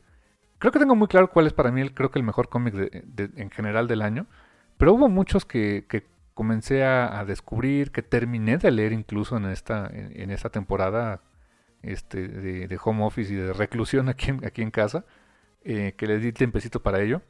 Creo 0.60 0.72
que 0.72 0.80
tengo 0.80 0.96
muy 0.96 1.08
claro 1.08 1.30
cuál 1.30 1.48
es 1.48 1.54
para 1.54 1.72
mí, 1.72 1.82
el, 1.82 1.94
creo 1.94 2.12
que 2.12 2.20
el 2.20 2.26
mejor 2.26 2.50
cómic 2.50 2.74
de, 2.74 3.32
en 3.36 3.50
general 3.52 3.88
del 3.88 4.02
año. 4.02 4.28
Pero 4.78 4.94
hubo 4.94 5.10
muchos 5.10 5.46
que, 5.46 5.86
que 5.88 6.06
comencé 6.34 6.84
a, 6.84 7.26
descubrir, 7.26 7.92
que 7.92 8.04
terminé 8.04 8.58
de 8.58 8.72
leer 8.72 8.94
incluso 8.94 9.38
en 9.38 9.46
esta, 9.46 9.90
en 9.92 10.30
esta 10.30 10.50
temporada 10.50 11.22
este, 11.82 12.28
de, 12.28 12.80
home 12.84 13.04
office 13.04 13.34
y 13.34 13.36
de 13.36 13.54
reclusión 13.54 14.10
aquí 14.10 14.32
en, 14.32 14.46
aquí 14.46 14.62
en 14.62 14.72
casa, 14.72 15.06
eh, 15.64 15.94
que 15.98 16.08
le 16.08 16.20
di 16.20 16.32
tiempecito 16.32 16.82
para 16.82 17.02
ello. 17.02 17.22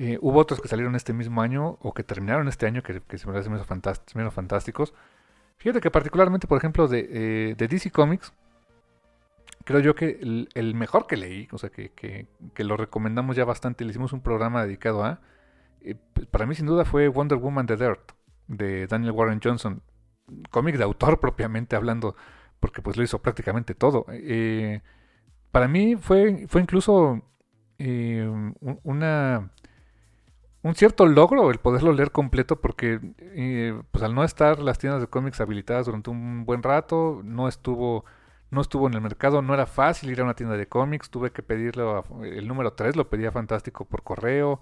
Eh, 0.00 0.16
hubo 0.20 0.38
otros 0.38 0.60
que 0.60 0.68
salieron 0.68 0.94
este 0.94 1.12
mismo 1.12 1.42
año 1.42 1.76
o 1.80 1.92
que 1.92 2.04
terminaron 2.04 2.46
este 2.46 2.66
año 2.66 2.84
que, 2.84 3.02
se 3.18 3.26
me 3.28 3.36
hacen 3.36 3.52
menos, 3.52 4.32
fantásticos. 4.32 4.94
Fíjate 5.56 5.80
que 5.80 5.90
particularmente, 5.90 6.46
por 6.46 6.58
ejemplo, 6.58 6.86
de, 6.86 7.08
eh, 7.10 7.54
de 7.58 7.66
DC 7.66 7.90
Comics, 7.90 8.32
creo 9.64 9.80
yo 9.80 9.96
que 9.96 10.46
el, 10.54 10.74
mejor 10.76 11.08
que 11.08 11.16
leí, 11.16 11.48
o 11.50 11.58
sea, 11.58 11.70
que, 11.70 11.90
que, 11.90 12.64
lo 12.64 12.76
recomendamos 12.76 13.34
ya 13.34 13.44
bastante, 13.44 13.84
le 13.84 13.90
hicimos 13.90 14.12
un 14.12 14.20
programa 14.20 14.62
dedicado 14.62 15.04
a, 15.04 15.20
para 16.30 16.46
mí 16.46 16.54
sin 16.54 16.66
duda 16.66 16.84
fue 16.84 17.08
Wonder 17.08 17.38
Woman 17.38 17.66
The 17.66 17.76
Dirt, 17.76 18.12
de 18.46 18.86
Daniel 18.86 19.12
Warren 19.12 19.40
Johnson, 19.42 19.82
cómic 20.50 20.76
de 20.76 20.84
autor 20.84 21.18
propiamente 21.20 21.74
hablando 21.74 22.14
porque 22.60 22.82
pues 22.82 22.96
lo 22.96 23.02
hizo 23.02 23.20
prácticamente 23.20 23.74
todo. 23.74 24.06
Eh, 24.10 24.80
para 25.50 25.66
mí 25.66 25.96
fue, 25.96 26.46
fue 26.48 26.60
incluso 26.60 27.22
eh, 27.78 28.28
una, 28.82 29.50
un 30.68 30.74
cierto 30.74 31.06
logro 31.06 31.50
el 31.50 31.58
poderlo 31.58 31.92
leer 31.92 32.12
completo 32.12 32.60
porque 32.60 33.00
eh, 33.18 33.80
pues 33.90 34.04
al 34.04 34.14
no 34.14 34.22
estar 34.22 34.58
las 34.58 34.78
tiendas 34.78 35.00
de 35.00 35.06
cómics 35.06 35.40
habilitadas 35.40 35.86
durante 35.86 36.10
un 36.10 36.44
buen 36.44 36.62
rato, 36.62 37.22
no 37.24 37.48
estuvo 37.48 38.04
no 38.50 38.60
estuvo 38.60 38.86
en 38.86 38.94
el 38.94 39.00
mercado, 39.00 39.42
no 39.42 39.54
era 39.54 39.66
fácil 39.66 40.10
ir 40.10 40.20
a 40.20 40.24
una 40.24 40.34
tienda 40.34 40.56
de 40.56 40.66
cómics, 40.66 41.10
tuve 41.10 41.32
que 41.32 41.42
pedirlo, 41.42 42.04
el 42.22 42.48
número 42.48 42.72
3 42.72 42.96
lo 42.96 43.08
pedía 43.10 43.30
fantástico 43.30 43.84
por 43.84 44.02
correo, 44.02 44.60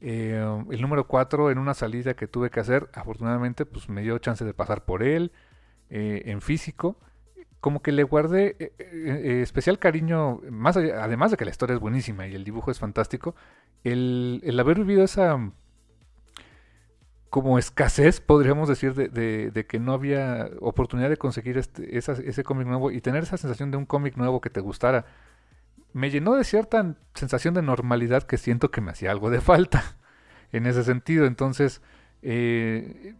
el 0.00 0.80
número 0.80 1.06
4 1.06 1.52
en 1.52 1.58
una 1.58 1.74
salida 1.74 2.14
que 2.14 2.26
tuve 2.26 2.50
que 2.50 2.58
hacer, 2.58 2.88
afortunadamente 2.94 3.64
pues 3.64 3.88
me 3.88 4.02
dio 4.02 4.18
chance 4.18 4.44
de 4.44 4.54
pasar 4.54 4.84
por 4.84 5.04
él 5.04 5.30
en 5.88 6.40
físico 6.40 6.96
como 7.62 7.80
que 7.80 7.92
le 7.92 8.02
guardé 8.02 8.56
eh, 8.58 8.72
eh, 8.80 8.80
eh, 8.80 9.40
especial 9.40 9.78
cariño, 9.78 10.40
más 10.50 10.76
además 10.76 11.30
de 11.30 11.36
que 11.36 11.44
la 11.44 11.52
historia 11.52 11.74
es 11.74 11.80
buenísima 11.80 12.26
y 12.26 12.34
el 12.34 12.42
dibujo 12.42 12.72
es 12.72 12.80
fantástico, 12.80 13.36
el, 13.84 14.40
el 14.42 14.58
haber 14.58 14.78
vivido 14.78 15.04
esa 15.04 15.38
como 17.30 17.60
escasez, 17.60 18.20
podríamos 18.20 18.68
decir, 18.68 18.94
de, 18.94 19.50
de, 19.52 19.66
que 19.66 19.78
no 19.78 19.92
había 19.92 20.50
oportunidad 20.60 21.08
de 21.08 21.16
conseguir 21.16 21.56
este, 21.56 21.96
ese 21.96 22.44
cómic 22.44 22.66
nuevo 22.66 22.90
y 22.90 23.00
tener 23.00 23.22
esa 23.22 23.36
sensación 23.36 23.70
de 23.70 23.76
un 23.76 23.86
cómic 23.86 24.16
nuevo 24.16 24.40
que 24.40 24.50
te 24.50 24.60
gustara, 24.60 25.06
me 25.92 26.10
llenó 26.10 26.34
de 26.34 26.42
cierta 26.42 26.96
sensación 27.14 27.54
de 27.54 27.62
normalidad 27.62 28.24
que 28.24 28.38
siento 28.38 28.72
que 28.72 28.80
me 28.80 28.90
hacía 28.90 29.12
algo 29.12 29.30
de 29.30 29.40
falta 29.40 29.84
en 30.52 30.66
ese 30.66 30.82
sentido. 30.82 31.26
Entonces, 31.26 31.80
eh, 32.22 33.14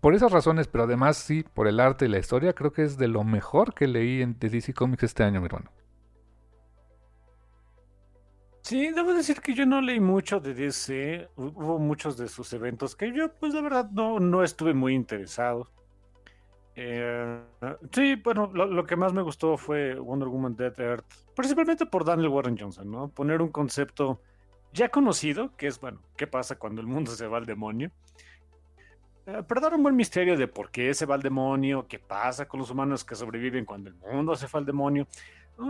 por 0.00 0.14
esas 0.14 0.32
razones, 0.32 0.68
pero 0.68 0.84
además 0.84 1.16
sí, 1.16 1.44
por 1.54 1.68
el 1.68 1.80
arte 1.80 2.06
y 2.06 2.08
la 2.08 2.18
historia, 2.18 2.52
creo 2.52 2.72
que 2.72 2.82
es 2.82 2.96
de 2.98 3.08
lo 3.08 3.24
mejor 3.24 3.74
que 3.74 3.86
leí 3.86 4.22
en, 4.22 4.38
DC 4.38 4.74
Comics 4.74 5.04
este 5.04 5.22
año, 5.22 5.40
mi 5.40 5.46
hermano. 5.46 5.70
Sí, 8.62 8.90
debo 8.90 9.14
decir 9.14 9.40
que 9.40 9.54
yo 9.54 9.64
no 9.64 9.80
leí 9.80 9.98
mucho 9.98 10.40
de 10.40 10.52
DC. 10.52 11.28
Hubo 11.36 11.78
muchos 11.78 12.18
de 12.18 12.28
sus 12.28 12.52
eventos 12.52 12.94
que 12.94 13.12
yo, 13.12 13.32
pues 13.32 13.54
la 13.54 13.62
verdad, 13.62 13.90
no, 13.90 14.20
no 14.20 14.42
estuve 14.42 14.74
muy 14.74 14.94
interesado. 14.94 15.70
Eh, 16.80 17.40
sí, 17.90 18.14
bueno, 18.16 18.52
lo, 18.52 18.84
que 18.84 18.94
más 18.94 19.12
me 19.12 19.22
gustó 19.22 19.56
fue 19.56 19.98
Wonder 19.98 20.28
Woman 20.28 20.54
Dead 20.54 20.78
Earth, 20.78 21.06
principalmente 21.34 21.86
por 21.86 22.04
Daniel 22.04 22.28
Warren 22.28 22.56
Johnson, 22.56 22.88
¿no? 22.88 23.08
Poner 23.08 23.42
un 23.42 23.48
concepto 23.48 24.20
ya 24.72 24.88
conocido, 24.88 25.56
que 25.56 25.66
es, 25.66 25.80
bueno, 25.80 26.00
¿qué 26.16 26.28
pasa 26.28 26.56
cuando 26.56 26.80
el 26.80 26.86
mundo 26.86 27.10
se 27.10 27.26
va 27.26 27.38
al 27.38 27.46
demonio? 27.46 27.90
Eh, 29.28 29.42
pero 29.46 29.60
dar 29.60 29.74
un 29.74 29.82
buen 29.82 29.94
misterio 29.94 30.38
de 30.38 30.48
por 30.48 30.70
qué 30.70 30.94
se 30.94 31.04
va 31.04 31.14
al 31.14 31.20
demonio, 31.20 31.86
qué 31.86 31.98
pasa 31.98 32.48
con 32.48 32.60
los 32.60 32.70
humanos 32.70 33.04
que 33.04 33.14
sobreviven 33.14 33.66
cuando 33.66 33.90
el 33.90 33.96
mundo 33.96 34.34
se 34.34 34.46
va 34.46 34.58
al 34.58 34.64
demonio. 34.64 35.06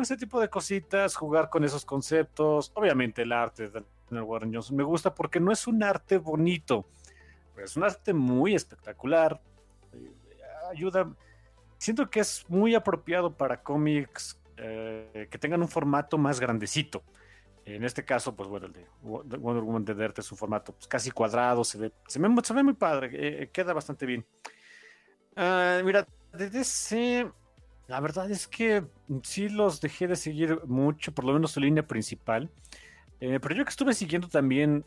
Ese 0.01 0.17
tipo 0.17 0.41
de 0.41 0.49
cositas, 0.49 1.17
jugar 1.17 1.51
con 1.51 1.65
esos 1.65 1.85
conceptos. 1.85 2.71
Obviamente 2.75 3.23
el 3.23 3.33
arte 3.33 3.69
de 3.69 3.83
Daniel 4.09 4.29
Warren 4.29 4.55
Johnson 4.55 4.77
me 4.77 4.85
gusta 4.85 5.13
porque 5.13 5.41
no 5.41 5.51
es 5.51 5.67
un 5.67 5.83
arte 5.83 6.19
bonito, 6.19 6.87
es 7.57 7.77
un 7.77 7.83
arte 7.83 8.13
muy 8.13 8.55
espectacular. 8.55 9.41
Eh, 9.93 10.09
ayuda, 10.71 11.11
siento 11.79 12.09
que 12.09 12.21
es 12.21 12.45
muy 12.49 12.77
apropiado 12.77 13.33
para 13.33 13.61
cómics 13.61 14.39
eh, 14.57 15.27
que 15.29 15.39
tengan 15.39 15.63
un 15.63 15.69
formato 15.69 16.17
más 16.17 16.39
grandecito. 16.39 17.03
En 17.75 17.85
este 17.85 18.03
caso, 18.05 18.35
pues 18.35 18.49
bueno, 18.49 18.67
el 18.67 18.73
de 18.73 18.87
Wonder 19.03 19.63
Woman 19.63 19.85
de 19.85 19.95
Dirt 19.95 20.19
es 20.19 20.33
un 20.33 20.39
formato 20.39 20.73
pues, 20.73 20.89
casi 20.89 21.11
cuadrado, 21.11 21.65
se 21.65 21.77
ve, 21.77 21.93
se 22.07 22.19
ve, 22.19 22.29
se 22.43 22.55
ve 22.55 22.63
muy 22.63 22.73
padre, 22.73 23.09
eh, 23.13 23.43
eh, 23.43 23.51
queda 23.53 23.75
bastante 23.75 24.07
bien. 24.07 24.25
Uh, 25.37 25.85
mira, 25.85 26.07
de 26.33 26.49
DC, 26.49 27.31
la 27.87 28.01
verdad 28.01 28.31
es 28.31 28.49
que 28.49 28.85
sí 29.23 29.51
los 29.51 29.83
dejé 29.83 30.09
de 30.09 30.17
seguir 30.17 30.61
mucho, 30.65 31.13
por 31.13 31.27
lo 31.27 31.35
menos 31.35 31.53
su 31.53 31.61
línea 31.61 31.87
principal. 31.87 32.51
Eh, 33.21 33.39
pero 33.39 33.55
yo 33.55 33.65
que 33.65 33.71
estuve 33.71 33.93
siguiendo 33.93 34.29
también 34.29 34.85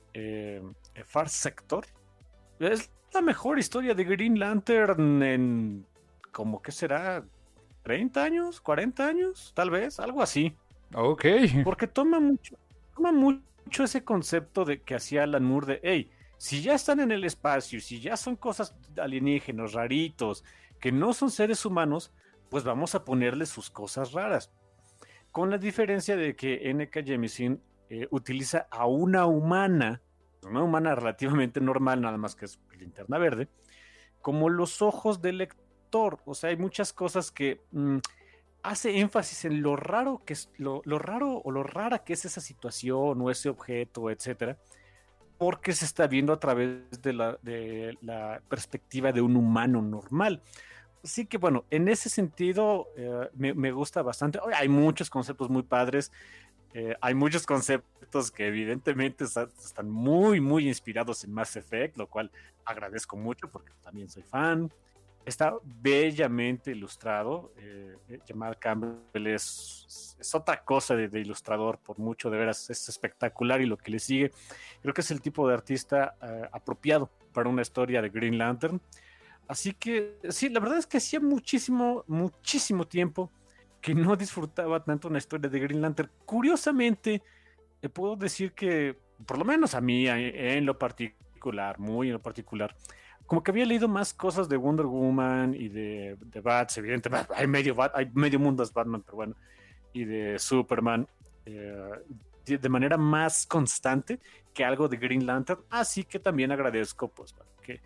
Far 1.05 1.29
Sector, 1.29 1.85
es 2.59 2.89
la 3.13 3.21
mejor 3.21 3.59
historia 3.59 3.93
de 3.93 4.03
Green 4.05 4.39
Lantern 4.39 5.21
en, 5.21 5.85
como 6.31 6.61
que 6.61 6.71
será, 6.71 7.23
30 7.83 8.23
años, 8.23 8.61
40 8.61 9.07
años, 9.07 9.51
tal 9.55 9.69
vez, 9.69 9.99
algo 9.99 10.21
así. 10.21 10.55
Ok. 10.93 11.25
Porque 11.63 11.87
toma 11.87 12.19
mucho, 12.19 12.55
mucho 13.11 13.83
ese 13.83 14.03
concepto 14.03 14.65
de 14.65 14.81
que 14.81 14.95
hacía 14.95 15.23
Alan 15.23 15.43
Moore 15.43 15.67
de, 15.67 15.79
hey, 15.83 16.11
si 16.37 16.61
ya 16.61 16.73
están 16.73 16.99
en 16.99 17.11
el 17.11 17.23
espacio, 17.23 17.79
si 17.81 17.99
ya 17.99 18.17
son 18.17 18.35
cosas 18.35 18.75
alienígenas, 18.97 19.73
raritos, 19.73 20.43
que 20.79 20.91
no 20.91 21.13
son 21.13 21.31
seres 21.31 21.65
humanos, 21.65 22.11
pues 22.49 22.63
vamos 22.63 22.95
a 22.95 23.05
ponerle 23.05 23.45
sus 23.45 23.69
cosas 23.69 24.11
raras. 24.11 24.51
Con 25.31 25.49
la 25.49 25.57
diferencia 25.57 26.17
de 26.17 26.35
que 26.35 26.69
N.K. 26.69 27.03
Jemisin 27.03 27.61
eh, 27.89 28.07
utiliza 28.11 28.67
a 28.71 28.87
una 28.87 29.25
humana, 29.25 30.01
una 30.43 30.63
humana 30.63 30.95
relativamente 30.95 31.61
normal, 31.61 32.01
nada 32.01 32.17
más 32.17 32.35
que 32.35 32.45
es 32.45 32.59
linterna 32.77 33.17
verde, 33.17 33.47
como 34.21 34.49
los 34.49 34.81
ojos 34.81 35.21
del 35.21 35.37
lector. 35.37 36.19
O 36.25 36.33
sea, 36.33 36.49
hay 36.49 36.57
muchas 36.57 36.91
cosas 36.91 37.31
que 37.31 37.61
mm, 37.71 37.97
hace 38.63 38.99
énfasis 38.99 39.45
en 39.45 39.61
lo 39.61 39.75
raro 39.75 40.21
que 40.25 40.33
es, 40.33 40.49
lo, 40.57 40.81
raro 40.83 41.41
o 41.43 41.51
lo 41.51 41.63
rara 41.63 41.99
que 41.99 42.13
es 42.13 42.25
esa 42.25 42.41
situación 42.41 43.21
o 43.21 43.31
ese 43.31 43.49
objeto, 43.49 44.09
etcétera, 44.09 44.57
porque 45.37 45.73
se 45.73 45.85
está 45.85 46.07
viendo 46.07 46.33
a 46.33 46.39
través 46.39 47.01
de 47.01 47.13
la, 47.13 47.37
de 47.41 47.97
la 48.01 48.41
perspectiva 48.47 49.11
de 49.11 49.21
un 49.21 49.35
humano 49.35 49.81
normal. 49.81 50.41
Así 51.03 51.25
que 51.25 51.37
bueno, 51.37 51.65
en 51.71 51.87
ese 51.87 52.09
sentido 52.09 52.87
eh, 52.95 53.29
me, 53.33 53.53
me, 53.53 53.71
gusta 53.71 54.03
bastante. 54.03 54.39
Hay 54.53 54.69
muchos 54.69 55.09
conceptos 55.09 55.49
muy 55.49 55.63
padres. 55.63 56.11
Eh, 56.73 56.95
hay 57.01 57.13
muchos 57.15 57.45
conceptos 57.45 58.31
que 58.31 58.47
evidentemente 58.47 59.25
están 59.25 59.89
muy, 59.89 60.39
muy 60.39 60.67
inspirados 60.67 61.23
en 61.23 61.33
Mass 61.33 61.55
Effect, 61.55 61.97
lo 61.97 62.07
cual 62.07 62.31
agradezco 62.65 63.17
mucho 63.17 63.49
porque 63.49 63.73
también 63.83 64.09
soy 64.09 64.23
fan. 64.23 64.71
Está 65.25 65.53
bellamente 65.63 66.71
ilustrado. 66.71 67.53
Eh, 67.57 68.19
Jamal 68.27 68.57
Campbell 68.57 69.27
es, 69.27 70.17
es 70.19 70.35
otra 70.35 70.63
cosa 70.63 70.95
de, 70.95 71.19
ilustrador, 71.19 71.77
por 71.77 71.99
mucho, 71.99 72.29
de 72.29 72.37
veras, 72.37 72.69
es 72.69 72.89
espectacular 72.89 73.61
y 73.61 73.65
lo 73.65 73.77
que 73.77 73.91
le 73.91 73.99
sigue. 73.99 74.31
Creo 74.81 74.93
que 74.93 75.01
es 75.01 75.11
el 75.11 75.21
tipo 75.21 75.47
de 75.47 75.53
artista 75.53 76.15
eh, 76.21 76.49
apropiado 76.51 77.09
para 77.33 77.49
una 77.49 77.61
historia 77.61 78.01
de 78.01 78.09
Green 78.09 78.37
Lantern. 78.37 78.81
Así 79.47 79.73
que 79.73 80.17
sí, 80.29 80.49
la 80.49 80.59
verdad 80.59 80.77
es 80.77 80.87
que 80.87 80.97
hacía 80.97 81.19
muchísimo, 81.19 82.03
muchísimo 82.07 82.85
tiempo 82.85 83.29
que 83.81 83.93
no 83.95 84.15
disfrutaba 84.15 84.83
tanto 84.83 85.07
una 85.07 85.17
historia 85.17 85.49
de 85.49 85.59
Green 85.59 85.81
Lantern. 85.81 86.09
Curiosamente, 86.25 87.21
le 87.81 87.89
puedo 87.89 88.15
decir 88.15 88.53
que, 88.53 88.97
por 89.25 89.37
lo 89.37 89.45
menos 89.45 89.73
a 89.73 89.81
mí, 89.81 90.07
en 90.07 90.65
lo 90.65 90.77
particular, 90.77 91.79
muy 91.79 92.07
en 92.07 92.13
lo 92.13 92.21
particular, 92.21 92.75
como 93.25 93.43
que 93.43 93.51
había 93.51 93.65
leído 93.65 93.87
más 93.87 94.13
cosas 94.13 94.49
de 94.49 94.57
Wonder 94.57 94.85
Woman 94.85 95.53
y 95.53 95.69
de, 95.69 96.17
de 96.19 96.41
Bats, 96.41 96.77
evidentemente, 96.77 97.27
hay 97.35 97.47
medio, 97.47 97.75
hay 97.93 98.09
medio 98.13 98.39
mundo 98.39 98.63
es 98.63 98.73
Batman, 98.73 99.03
pero 99.03 99.15
bueno, 99.15 99.35
y 99.93 100.05
de 100.05 100.39
Superman, 100.39 101.07
eh, 101.45 101.91
de, 102.45 102.69
manera 102.69 102.97
más 102.97 103.45
constante 103.45 104.19
que 104.53 104.65
algo 104.65 104.87
de 104.87 104.97
Green 104.97 105.25
Lantern, 105.25 105.61
así 105.69 106.03
que 106.03 106.19
también 106.19 106.51
agradezco, 106.51 107.07
pues, 107.07 107.35
que 107.61 107.79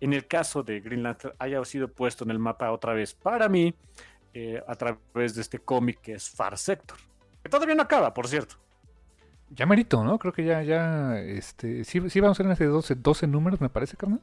en 0.00 0.12
el 0.12 0.26
caso 0.26 0.62
de 0.62 0.80
Green 0.80 1.02
Lantern 1.02 1.34
haya 1.38 1.64
sido 1.64 1.88
puesto 1.88 2.24
en 2.24 2.30
el 2.30 2.38
mapa 2.38 2.70
otra 2.70 2.92
vez 2.92 3.14
para 3.14 3.48
mí, 3.48 3.74
eh, 4.36 4.60
a 4.66 4.74
través 4.74 5.36
de 5.36 5.42
este 5.42 5.60
cómic 5.60 6.00
que 6.00 6.14
es 6.14 6.28
Far 6.28 6.58
Sector. 6.58 6.98
Que 7.40 7.48
todavía 7.48 7.76
no 7.76 7.82
acaba, 7.82 8.12
por 8.12 8.26
cierto. 8.26 8.56
Ya 9.50 9.64
merito, 9.64 10.02
¿no? 10.02 10.18
Creo 10.18 10.32
que 10.32 10.44
ya, 10.44 10.62
ya, 10.62 11.20
este, 11.20 11.84
sí, 11.84 12.10
sí 12.10 12.20
vamos 12.20 12.40
a 12.40 12.42
ser 12.42 12.50
en 12.50 12.72
12, 12.72 12.96
12 12.96 13.26
números, 13.28 13.60
me 13.60 13.68
parece, 13.68 13.96
carnal. 13.96 14.20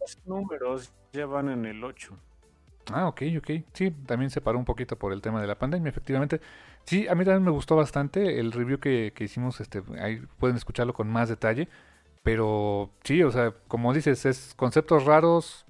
12 0.00 0.18
números, 0.26 0.92
ya 1.12 1.26
van 1.26 1.48
en 1.48 1.64
el 1.64 1.82
8. 1.82 2.16
Ah, 2.92 3.06
ok, 3.06 3.22
ok. 3.38 3.50
Sí, 3.72 3.90
también 4.06 4.30
se 4.30 4.40
paró 4.40 4.58
un 4.58 4.64
poquito 4.64 4.96
por 4.96 5.12
el 5.12 5.20
tema 5.20 5.40
de 5.40 5.46
la 5.46 5.58
pandemia, 5.58 5.90
efectivamente. 5.90 6.40
Sí, 6.84 7.06
a 7.08 7.14
mí 7.14 7.24
también 7.24 7.44
me 7.44 7.50
gustó 7.50 7.76
bastante 7.76 8.40
el 8.40 8.52
review 8.52 8.78
que, 8.78 9.12
que 9.14 9.24
hicimos, 9.24 9.60
este, 9.60 9.82
ahí 10.00 10.22
pueden 10.38 10.56
escucharlo 10.56 10.94
con 10.94 11.08
más 11.08 11.28
detalle. 11.28 11.68
Pero 12.22 12.90
sí, 13.04 13.22
o 13.22 13.30
sea, 13.30 13.52
como 13.68 13.92
dices, 13.92 14.26
es 14.26 14.54
conceptos 14.56 15.04
raros 15.04 15.66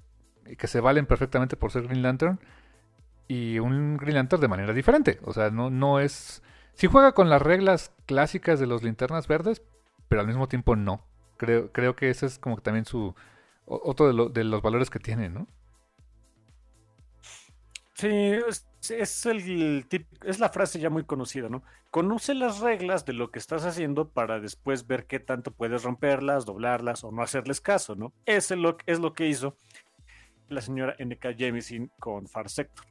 que 0.57 0.67
se 0.67 0.81
valen 0.81 1.05
perfectamente 1.05 1.55
por 1.55 1.71
ser 1.71 1.83
Green 1.83 2.01
Lantern 2.01 2.39
y 3.27 3.59
un 3.59 3.97
Green 3.97 4.15
Lantern 4.15 4.41
de 4.41 4.47
manera 4.47 4.73
diferente. 4.73 5.19
O 5.23 5.33
sea, 5.33 5.51
no, 5.51 5.69
no 5.69 5.99
es... 5.99 6.41
Sí 6.73 6.87
juega 6.87 7.11
con 7.13 7.29
las 7.29 7.41
reglas 7.41 7.91
clásicas 8.05 8.59
de 8.59 8.67
los 8.67 8.83
linternas 8.83 9.27
verdes, 9.27 9.61
pero 10.07 10.21
al 10.21 10.27
mismo 10.27 10.47
tiempo 10.47 10.75
no. 10.75 11.01
Creo, 11.37 11.71
creo 11.71 11.95
que 11.95 12.09
ese 12.09 12.25
es 12.25 12.39
como 12.39 12.55
que 12.55 12.63
también 12.63 12.85
su... 12.85 13.15
Otro 13.69 14.11
de, 14.11 14.33
de 14.33 14.43
los 14.43 14.61
valores 14.61 14.89
que 14.89 14.99
tiene, 14.99 15.29
¿no? 15.29 15.47
Sí, 17.93 18.07
es, 18.07 19.25
el, 19.25 19.85
es 20.25 20.39
la 20.39 20.49
frase 20.49 20.79
ya 20.79 20.89
muy 20.89 21.03
conocida, 21.03 21.49
¿no? 21.49 21.63
Conoce 21.91 22.33
las 22.33 22.61
reglas 22.61 23.05
de 23.05 23.11
lo 23.11 23.29
que 23.29 23.39
estás 23.39 23.65
haciendo 23.65 24.09
para 24.09 24.39
después 24.39 24.87
ver 24.87 25.05
qué 25.05 25.19
tanto 25.19 25.51
puedes 25.51 25.83
romperlas, 25.83 26.45
doblarlas 26.45 27.03
o 27.03 27.11
no 27.11 27.21
hacerles 27.21 27.59
caso, 27.59 27.95
¿no? 27.95 28.13
Ese 28.25 28.53
es 28.53 28.59
lo, 28.59 28.77
es 28.85 28.99
lo 28.99 29.13
que 29.13 29.27
hizo 29.27 29.55
la 30.47 30.61
señora 30.61 30.95
N.K. 30.97 31.33
Jemisin 31.33 31.91
con 31.99 32.27
Far 32.27 32.49
Sector. 32.49 32.85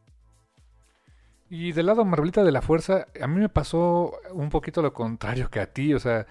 Y 1.49 1.73
del 1.73 1.87
lado 1.87 2.05
Marvelita 2.05 2.45
de 2.45 2.53
la 2.53 2.61
Fuerza, 2.61 3.07
a 3.19 3.27
mí 3.27 3.41
me 3.41 3.49
pasó 3.49 4.13
un 4.33 4.51
poquito 4.51 4.83
lo 4.83 4.93
contrario 4.93 5.49
que 5.49 5.61
a 5.61 5.73
ti. 5.73 5.95
O 5.95 5.99
sea, 5.99 6.27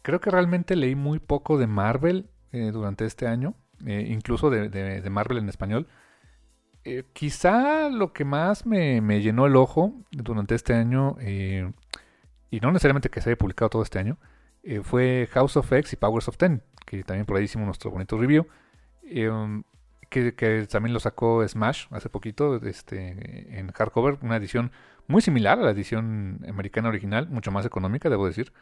creo 0.00 0.20
que 0.20 0.30
realmente 0.30 0.76
leí 0.76 0.94
muy 0.94 1.18
poco 1.18 1.58
de 1.58 1.66
Marvel 1.66 2.30
eh, 2.52 2.70
durante 2.72 3.04
este 3.04 3.26
año, 3.26 3.54
eh, 3.86 4.06
incluso 4.08 4.50
de, 4.50 5.08
Marvel 5.10 5.38
en 5.38 5.48
español. 5.48 5.86
Eh, 6.84 7.04
quizá 7.12 7.88
lo 7.88 8.12
que 8.12 8.24
más 8.24 8.66
me, 8.66 9.00
llenó 9.20 9.46
el 9.46 9.56
ojo 9.56 9.94
durante 10.10 10.54
este 10.54 10.74
año, 10.74 11.16
y 11.20 12.60
no 12.60 12.72
necesariamente 12.72 13.10
que 13.10 13.20
se 13.20 13.30
haya 13.30 13.38
publicado 13.38 13.70
todo 13.70 13.82
este 13.82 13.98
año, 13.98 14.18
fue 14.82 15.28
House 15.32 15.56
of 15.56 15.72
X 15.72 15.92
y 15.92 15.96
Powers 15.96 16.28
of 16.28 16.36
Ten, 16.36 16.62
que 16.86 17.02
también 17.04 17.26
por 17.26 17.36
ahí 17.36 17.44
hicimos 17.44 17.66
nuestro 17.66 17.90
bonito 17.90 18.18
review 18.18 18.46
que, 20.36 20.66
también 20.70 20.92
lo 20.92 21.00
sacó 21.00 21.46
Smash 21.46 21.86
hace 21.90 22.08
poquito 22.08 22.56
este, 22.56 23.58
en 23.58 23.70
hardcover, 23.72 24.18
una 24.22 24.36
edición 24.36 24.70
muy 25.06 25.22
similar 25.22 25.58
a 25.58 25.62
la 25.62 25.70
edición 25.70 26.40
americana 26.48 26.88
original, 26.88 27.28
mucho 27.28 27.50
más 27.50 27.66
económica, 27.66 28.08
debo 28.08 28.26
decir. 28.26 28.52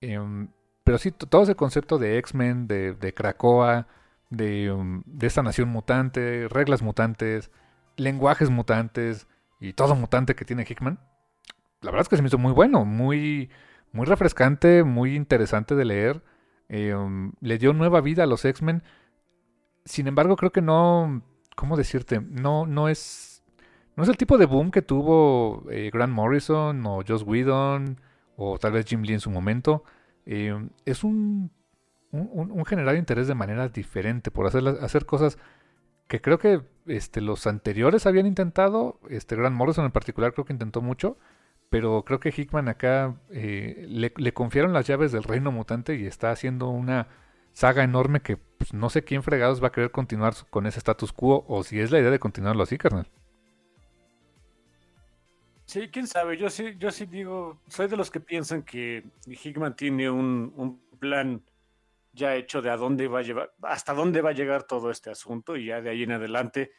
Pero 0.00 0.98
sí, 0.98 1.10
todo 1.12 1.42
ese 1.42 1.54
concepto 1.54 1.98
de 1.98 2.18
X-Men, 2.18 2.66
de, 2.66 2.94
de, 2.94 3.12
Krakoa, 3.12 3.86
de, 4.30 4.70
um, 4.72 5.02
de, 5.06 5.26
esta 5.26 5.42
nación 5.42 5.68
mutante, 5.68 6.48
reglas 6.48 6.82
mutantes, 6.82 7.50
lenguajes 7.96 8.50
mutantes 8.50 9.26
y 9.60 9.72
todo 9.72 9.94
mutante 9.94 10.34
que 10.34 10.44
tiene 10.44 10.66
Hickman, 10.68 11.00
la 11.80 11.90
verdad 11.90 12.02
es 12.02 12.08
que 12.08 12.16
se 12.16 12.22
me 12.22 12.28
hizo 12.28 12.38
muy 12.38 12.52
bueno, 12.52 12.84
muy, 12.84 13.50
muy 13.92 14.06
refrescante, 14.06 14.84
muy 14.84 15.14
interesante 15.14 15.74
de 15.74 15.84
leer. 15.84 16.22
Em, 16.68 17.32
le 17.40 17.58
dio 17.58 17.72
nueva 17.72 18.00
vida 18.00 18.24
a 18.24 18.26
los 18.26 18.44
X-Men 18.44 18.82
sin 19.88 20.06
embargo, 20.06 20.36
creo 20.36 20.52
que 20.52 20.62
no. 20.62 21.22
¿Cómo 21.56 21.76
decirte? 21.76 22.20
No, 22.20 22.66
no 22.66 22.88
es. 22.88 23.42
No 23.96 24.04
es 24.04 24.08
el 24.08 24.16
tipo 24.16 24.38
de 24.38 24.46
boom 24.46 24.70
que 24.70 24.82
tuvo 24.82 25.64
eh, 25.70 25.90
Grant 25.92 26.12
Morrison 26.12 26.86
o 26.86 27.02
Joss 27.06 27.24
Whedon 27.24 28.00
o 28.36 28.58
tal 28.58 28.72
vez 28.72 28.86
Jim 28.86 29.02
Lee 29.02 29.14
en 29.14 29.20
su 29.20 29.30
momento. 29.30 29.82
Eh, 30.24 30.54
es 30.84 31.02
un, 31.02 31.50
un, 32.10 32.64
generar 32.64 32.96
interés 32.96 33.28
de 33.28 33.34
manera 33.34 33.68
diferente 33.68 34.30
por 34.30 34.46
hacer, 34.46 34.66
hacer 34.80 35.06
cosas 35.06 35.38
que 36.06 36.20
creo 36.20 36.38
que 36.38 36.62
este, 36.86 37.20
los 37.20 37.46
anteriores 37.46 38.06
habían 38.06 38.26
intentado. 38.26 38.98
Este, 39.10 39.36
Grant 39.36 39.56
Morrison 39.56 39.84
en 39.84 39.92
particular 39.92 40.32
creo 40.32 40.44
que 40.44 40.52
intentó 40.52 40.80
mucho. 40.80 41.18
Pero 41.70 42.02
creo 42.02 42.18
que 42.18 42.32
Hickman 42.34 42.68
acá 42.68 43.16
eh, 43.30 43.84
le, 43.88 44.12
le 44.16 44.32
confiaron 44.32 44.72
las 44.72 44.86
llaves 44.86 45.12
del 45.12 45.22
reino 45.22 45.52
mutante 45.52 45.96
y 45.96 46.06
está 46.06 46.30
haciendo 46.30 46.68
una 46.68 47.08
saga 47.52 47.82
enorme 47.82 48.20
que 48.20 48.36
pues, 48.36 48.72
no 48.72 48.88
sé 48.88 49.04
quién 49.04 49.22
fregados 49.22 49.62
va 49.62 49.68
a 49.68 49.72
querer 49.72 49.90
continuar 49.90 50.32
con 50.48 50.66
ese 50.66 50.78
status 50.78 51.12
quo 51.12 51.44
o 51.48 51.62
si 51.64 51.80
es 51.80 51.90
la 51.90 51.98
idea 51.98 52.10
de 52.10 52.18
continuarlo 52.18 52.62
así, 52.62 52.78
carnal. 52.78 53.08
Sí, 55.68 55.88
quién 55.92 56.06
sabe. 56.06 56.38
Yo 56.38 56.48
sí, 56.48 56.76
yo 56.78 56.90
sí 56.90 57.04
digo, 57.04 57.60
soy 57.68 57.88
de 57.88 57.96
los 57.96 58.10
que 58.10 58.20
piensan 58.20 58.62
que 58.62 59.04
Hickman 59.26 59.76
tiene 59.76 60.08
un, 60.08 60.80
plan 60.98 61.42
ya 62.18 62.34
hecho 62.34 62.60
de 62.60 62.70
a 62.70 62.76
dónde 62.76 63.08
va 63.08 63.20
a 63.20 63.22
llevar, 63.22 63.54
hasta 63.62 63.94
dónde 63.94 64.20
va 64.20 64.30
a 64.30 64.34
llegar 64.34 64.64
todo 64.64 64.90
este 64.90 65.10
asunto 65.10 65.56
y 65.56 65.66
ya 65.66 65.80
de 65.80 65.90
ahí 65.90 66.02
en 66.02 66.12
adelante, 66.12 66.72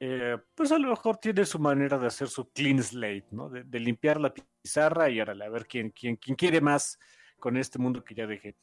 eh, 0.00 0.38
pues 0.54 0.72
a 0.72 0.78
lo 0.78 0.88
mejor 0.88 1.18
tiene 1.18 1.44
su 1.44 1.58
manera 1.58 1.98
de 1.98 2.06
hacer 2.06 2.28
su 2.28 2.50
clean 2.50 2.82
slate, 2.82 3.26
¿no? 3.30 3.50
De, 3.50 3.78
limpiar 3.78 4.20
la 4.20 4.32
pizarra 4.32 5.10
y 5.10 5.20
ahora 5.20 5.34
a 5.44 5.48
ver 5.48 5.66
quién, 5.66 5.90
quién, 5.90 6.16
quién 6.16 6.36
quiere 6.36 6.60
más 6.60 6.98
con 7.38 7.56
este 7.56 7.78
mundo 7.78 8.02
que 8.02 8.14
ya 8.14 8.26
dejé. 8.26 8.56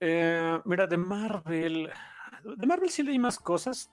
Eh, 0.00 0.60
mira, 0.64 0.86
de 0.86 0.96
Marvel. 0.96 1.90
De 2.44 2.66
Marvel 2.66 2.90
sí 2.90 3.02
leí 3.02 3.18
más 3.18 3.38
cosas. 3.38 3.90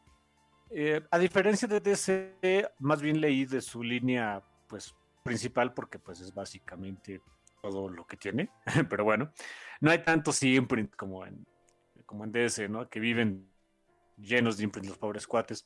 Eh, 0.71 1.01
a 1.09 1.17
diferencia 1.17 1.67
de 1.67 1.79
DC, 1.79 2.71
más 2.79 3.01
bien 3.01 3.19
leí 3.19 3.45
de 3.45 3.61
su 3.61 3.81
línea, 3.81 4.43
pues, 4.67 4.95
principal, 5.23 5.73
porque 5.73 5.97
pues 5.99 6.21
es 6.21 6.33
básicamente 6.33 7.21
todo 7.61 7.89
lo 7.89 8.05
que 8.05 8.17
tiene. 8.17 8.49
Pero 8.89 9.03
bueno, 9.03 9.31
no 9.81 9.91
hay 9.91 10.03
tantos 10.03 10.41
imprint 10.43 10.95
como 10.95 11.25
en, 11.25 11.45
como 12.05 12.23
en 12.23 12.31
DC, 12.31 12.69
¿no? 12.69 12.89
Que 12.89 12.99
viven 12.99 13.49
llenos 14.17 14.57
de 14.57 14.63
imprint 14.63 14.89
los 14.89 14.97
pobres 14.97 15.27
cuates. 15.27 15.65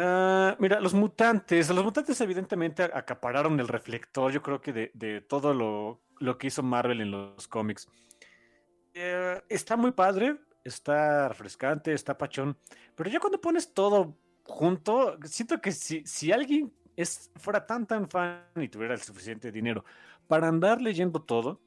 Ah, 0.00 0.56
mira, 0.60 0.80
los 0.80 0.94
mutantes, 0.94 1.68
los 1.70 1.84
mutantes 1.84 2.20
evidentemente 2.20 2.84
acapararon 2.84 3.58
el 3.58 3.66
reflector, 3.66 4.30
yo 4.30 4.40
creo 4.40 4.60
que 4.60 4.72
de, 4.72 4.90
de 4.94 5.20
todo 5.22 5.52
lo, 5.52 6.00
lo, 6.20 6.38
que 6.38 6.46
hizo 6.46 6.62
Marvel 6.62 7.00
en 7.00 7.10
los 7.10 7.48
cómics. 7.48 7.88
Eh, 8.94 9.42
está 9.48 9.76
muy 9.76 9.90
padre, 9.90 10.36
está 10.62 11.28
refrescante, 11.28 11.92
está 11.92 12.16
pachón, 12.16 12.56
pero 12.94 13.10
ya 13.10 13.18
cuando 13.18 13.40
pones 13.40 13.74
todo 13.74 14.16
junto, 14.44 15.18
siento 15.24 15.60
que 15.60 15.72
si, 15.72 16.04
si 16.06 16.30
alguien 16.30 16.72
es, 16.96 17.32
fuera 17.34 17.66
tan 17.66 17.84
tan 17.84 18.08
fan 18.08 18.44
y 18.54 18.68
tuviera 18.68 18.94
el 18.94 19.00
suficiente 19.00 19.50
dinero 19.50 19.84
para 20.28 20.48
andar 20.48 20.80
leyendo 20.80 21.22
todo, 21.22 21.60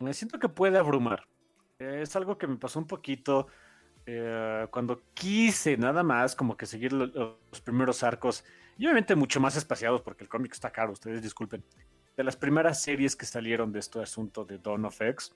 me 0.00 0.12
siento 0.12 0.38
que 0.38 0.48
puede 0.48 0.78
abrumar. 0.78 1.26
es 1.78 2.14
algo 2.16 2.36
que 2.36 2.46
me 2.46 2.56
pasó 2.56 2.78
un 2.78 2.86
poquito 2.86 3.46
eh, 4.04 4.66
cuando 4.70 5.00
quise 5.14 5.76
nada 5.76 6.02
más 6.02 6.34
como 6.34 6.56
que 6.56 6.66
seguir 6.66 6.92
los 6.92 7.60
primeros 7.64 8.02
arcos, 8.02 8.44
y 8.76 8.84
obviamente 8.86 9.14
mucho 9.14 9.40
más 9.40 9.56
espaciados 9.56 10.02
porque 10.02 10.24
el 10.24 10.30
cómic 10.30 10.52
está 10.52 10.70
caro, 10.70 10.92
ustedes 10.92 11.22
disculpen, 11.22 11.64
de 12.16 12.24
las 12.24 12.36
primeras 12.36 12.82
series 12.82 13.14
que 13.14 13.26
salieron 13.26 13.70
de 13.70 13.80
este 13.80 14.00
asunto 14.00 14.44
de 14.44 14.58
Dawn 14.58 14.84
of 14.84 15.00
X. 15.00 15.34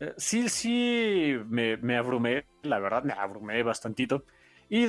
Eh, 0.00 0.14
sí, 0.16 0.48
sí, 0.48 1.34
me, 1.48 1.96
abrumé, 1.96 2.46
la 2.62 2.78
verdad, 2.78 3.04
me 3.04 3.12
abrumé 3.12 3.62
bastantito. 3.62 4.24
Y 4.68 4.86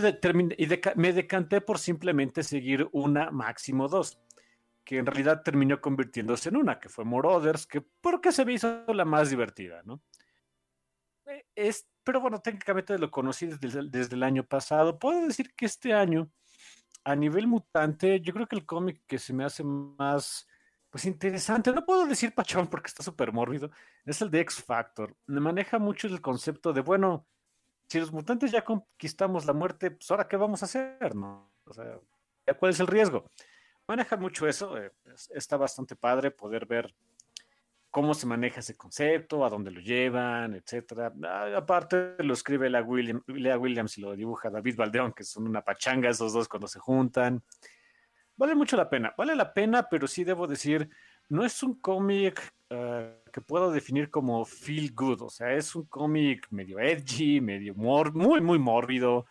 me 0.96 1.14
decanté 1.14 1.62
por 1.62 1.80
simplemente 1.80 2.44
seguir 2.44 2.88
una, 2.92 3.30
máximo 3.32 3.88
dos, 3.88 4.20
que 4.86 5.00
en 5.00 5.06
realidad 5.06 5.42
terminó 5.44 5.82
convirtiéndose 5.82 6.50
en 6.50 6.58
una, 6.58 6.80
que 6.80 6.90
fue 6.90 7.04
Morothers, 7.04 7.66
que 7.66 7.82
porque 7.82 8.32
se 8.32 8.46
me 8.46 8.54
hizo 8.54 8.86
la 8.94 9.04
más 9.04 9.32
divertida, 9.32 9.82
¿no? 9.84 10.02
Eh, 11.26 11.46
es, 11.56 11.90
pero 12.04 12.22
bueno, 12.22 12.40
técnicamente 12.40 12.98
lo 13.00 13.10
conocí 13.10 13.48
desde, 13.48 13.90
desde 13.90 14.16
el 14.16 14.24
año 14.24 14.46
pasado. 14.46 15.00
Puedo 15.00 15.26
decir 15.26 15.54
que 15.56 15.66
este 15.66 15.94
año, 15.94 16.30
a 17.04 17.16
nivel 17.16 17.48
mutante, 17.48 18.22
yo 18.22 18.32
creo 18.34 18.48
que 18.48 18.56
el 18.56 18.66
cómic 18.66 19.02
que 19.08 19.18
se 19.18 19.34
me 19.34 19.44
hace 19.44 19.64
más 19.64 20.48
pues 20.96 21.04
interesante, 21.04 21.74
no 21.74 21.84
puedo 21.86 22.06
decir 22.06 22.34
pachón 22.34 22.68
porque 22.68 22.88
está 22.88 23.04
súper 23.04 23.34
mórbido, 23.34 23.70
es 24.06 24.22
el 24.22 24.32
de 24.32 24.40
X 24.40 24.64
Factor. 24.64 25.14
Me 25.26 25.42
maneja 25.42 25.78
mucho 25.78 26.08
el 26.08 26.22
concepto 26.22 26.72
de, 26.72 26.80
bueno, 26.80 27.28
si 27.90 28.00
los 28.00 28.14
mutantes 28.14 28.50
ya 28.50 28.64
conquistamos 28.64 29.46
la 29.46 29.52
muerte, 29.52 29.92
pues 29.92 30.10
ahora 30.10 30.26
qué 30.30 30.38
vamos 30.38 30.62
a 30.62 30.68
hacer, 30.68 31.14
¿no? 31.14 31.52
O 31.66 31.74
sea, 31.74 32.00
¿cuál 32.58 32.72
es 32.72 32.80
el 32.80 32.88
riesgo? 32.88 33.26
Maneja 33.88 34.18
mucho 34.18 34.48
eso, 34.48 34.78
eh, 34.78 34.92
está 35.34 35.58
bastante 35.58 35.96
padre 35.96 36.32
poder 36.32 36.66
ver 36.66 36.94
cómo 37.92 38.14
se 38.14 38.26
maneja 38.26 38.60
ese 38.60 38.76
concepto, 38.76 39.46
a 39.46 39.50
dónde 39.50 39.72
lo 39.72 39.80
llevan, 39.80 40.56
etcétera. 40.56 41.14
Ah, 41.24 41.52
aparte 41.56 42.16
lo 42.20 42.34
escribe 42.34 42.70
Lea, 42.70 42.82
William, 42.82 43.24
Williams 43.28 43.98
y 43.98 44.02
lo 44.02 44.16
dibuja 44.16 44.50
David 44.50 44.76
Valdeón, 44.76 45.14
que 45.14 45.24
son 45.24 45.48
una 45.48 45.62
pachanga 45.62 46.10
esos 46.10 46.34
dos 46.34 46.48
cuando 46.48 46.68
se 46.68 46.80
juntan 46.80 47.44
vale 48.38 48.56
mucho 48.56 48.78
la 48.78 48.90
pena, 48.90 49.14
vale 49.18 49.36
la 49.36 49.54
pena, 49.54 49.88
pero 49.90 50.08
sí 50.08 50.24
debo 50.24 50.48
decir, 50.48 50.90
no 51.30 51.46
es 51.46 51.62
un 51.64 51.76
cómic 51.76 52.54
eh, 52.70 53.22
que 53.32 53.42
puedo 53.42 53.72
definir 53.72 54.10
como 54.10 54.46
feel 54.46 54.94
good, 54.94 55.22
o 55.22 55.30
sea, 55.30 55.54
es 55.54 55.76
un 55.76 55.86
cómic 55.86 56.48
medio 56.52 56.80
edgy, 56.80 57.42
medio 57.42 57.74
muy, 57.76 58.42
muy 58.42 58.60
mórbido. 58.60 59.26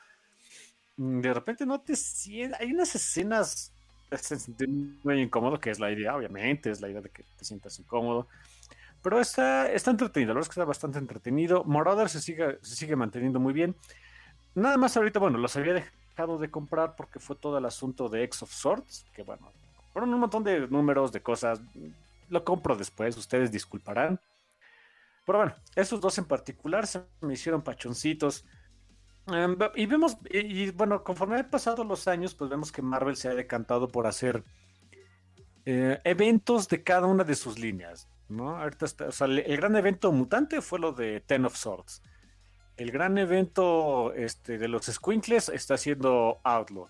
Mm, 0.97 1.21
de 1.21 1.35
repente 1.35 1.67
no 1.67 1.81
te 1.81 1.97
sientes, 1.97 2.61
hay 2.61 2.73
unas 2.73 2.95
escenas 2.95 3.74
te 4.11 4.67
muy 4.67 5.21
incómodo, 5.21 5.59
que 5.59 5.71
es 5.71 5.81
la 5.81 5.91
idea, 5.91 6.17
obviamente, 6.17 6.71
es 6.71 6.81
la 6.81 6.89
idea 6.89 7.01
de 7.01 7.11
que 7.11 7.25
te 7.39 7.45
sientas 7.45 7.79
incómodo. 7.79 8.29
Pero 9.03 9.21
está, 9.21 9.71
está 9.71 9.91
entretenido, 9.91 10.29
la 10.29 10.35
verdad 10.35 10.49
es 10.49 10.55
que 10.55 10.61
está 10.61 10.65
bastante 10.65 10.99
entretenido. 10.99 11.65
Marauder 11.65 12.09
se 12.09 12.21
sigue, 12.21 12.59
se 12.63 12.77
sigue 12.77 12.97
manteniendo 12.97 13.39
muy 13.39 13.53
bien. 13.53 13.77
Nada 14.55 14.77
más 14.77 14.97
ahorita, 14.97 15.19
bueno, 15.19 15.37
los 15.39 15.57
había 15.57 15.75
dejado 15.75 16.39
de 16.39 16.51
comprar 16.51 16.97
porque 16.97 17.19
fue 17.19 17.37
todo 17.37 17.59
el 17.59 17.67
asunto 17.67 18.09
de 18.09 18.23
X 18.25 18.43
of 18.43 18.53
Swords, 18.53 19.05
que 19.15 19.23
bueno, 19.23 19.53
fueron 19.93 20.15
un 20.15 20.21
montón 20.21 20.45
de 20.45 20.67
números, 20.69 21.13
de 21.13 21.21
cosas. 21.21 21.61
Lo 22.31 22.45
compro 22.45 22.77
después, 22.77 23.17
ustedes 23.17 23.53
disculparán. 23.53 24.19
Pero 25.27 25.39
bueno, 25.39 25.55
esos 25.75 26.01
dos 26.01 26.17
en 26.19 26.25
particular 26.25 26.87
se 26.87 27.03
me 27.21 27.35
hicieron 27.35 27.63
pachoncitos. 27.63 28.45
Em, 29.27 29.57
y 29.75 29.87
vemos, 29.87 30.19
y, 30.31 30.71
bueno, 30.71 31.03
conforme 31.03 31.37
han 31.37 31.51
pasado 31.51 31.85
los 31.85 32.09
años, 32.09 32.35
pues 32.35 32.51
vemos 32.51 32.71
que 32.71 32.83
Marvel 32.83 33.17
se 33.17 33.29
ha 33.29 33.35
decantado 33.35 33.89
por 33.89 34.07
hacer 34.07 34.45
eh, 35.65 35.99
eventos 36.05 36.69
de 36.69 36.83
cada 36.83 37.07
una 37.07 37.25
de 37.25 37.35
sus 37.35 37.59
líneas. 37.59 38.09
¿no? 38.29 38.57
Ahorita 38.57 38.87
o 39.09 39.13
sea, 39.13 39.27
el 39.27 39.57
gran 39.57 39.77
evento 39.77 40.13
mutante 40.13 40.61
fue 40.61 40.79
lo 40.79 40.93
de 40.93 41.21
Ten 41.21 41.45
of 41.45 41.57
Swords 41.57 42.03
el 42.77 42.91
gran 42.91 43.19
evento 43.19 44.13
este, 44.15 44.59
de 44.59 44.69
los 44.69 44.87
Squinkles 44.87 45.49
está 45.49 45.77
siendo 45.77 46.41
Outlaw. 46.43 46.89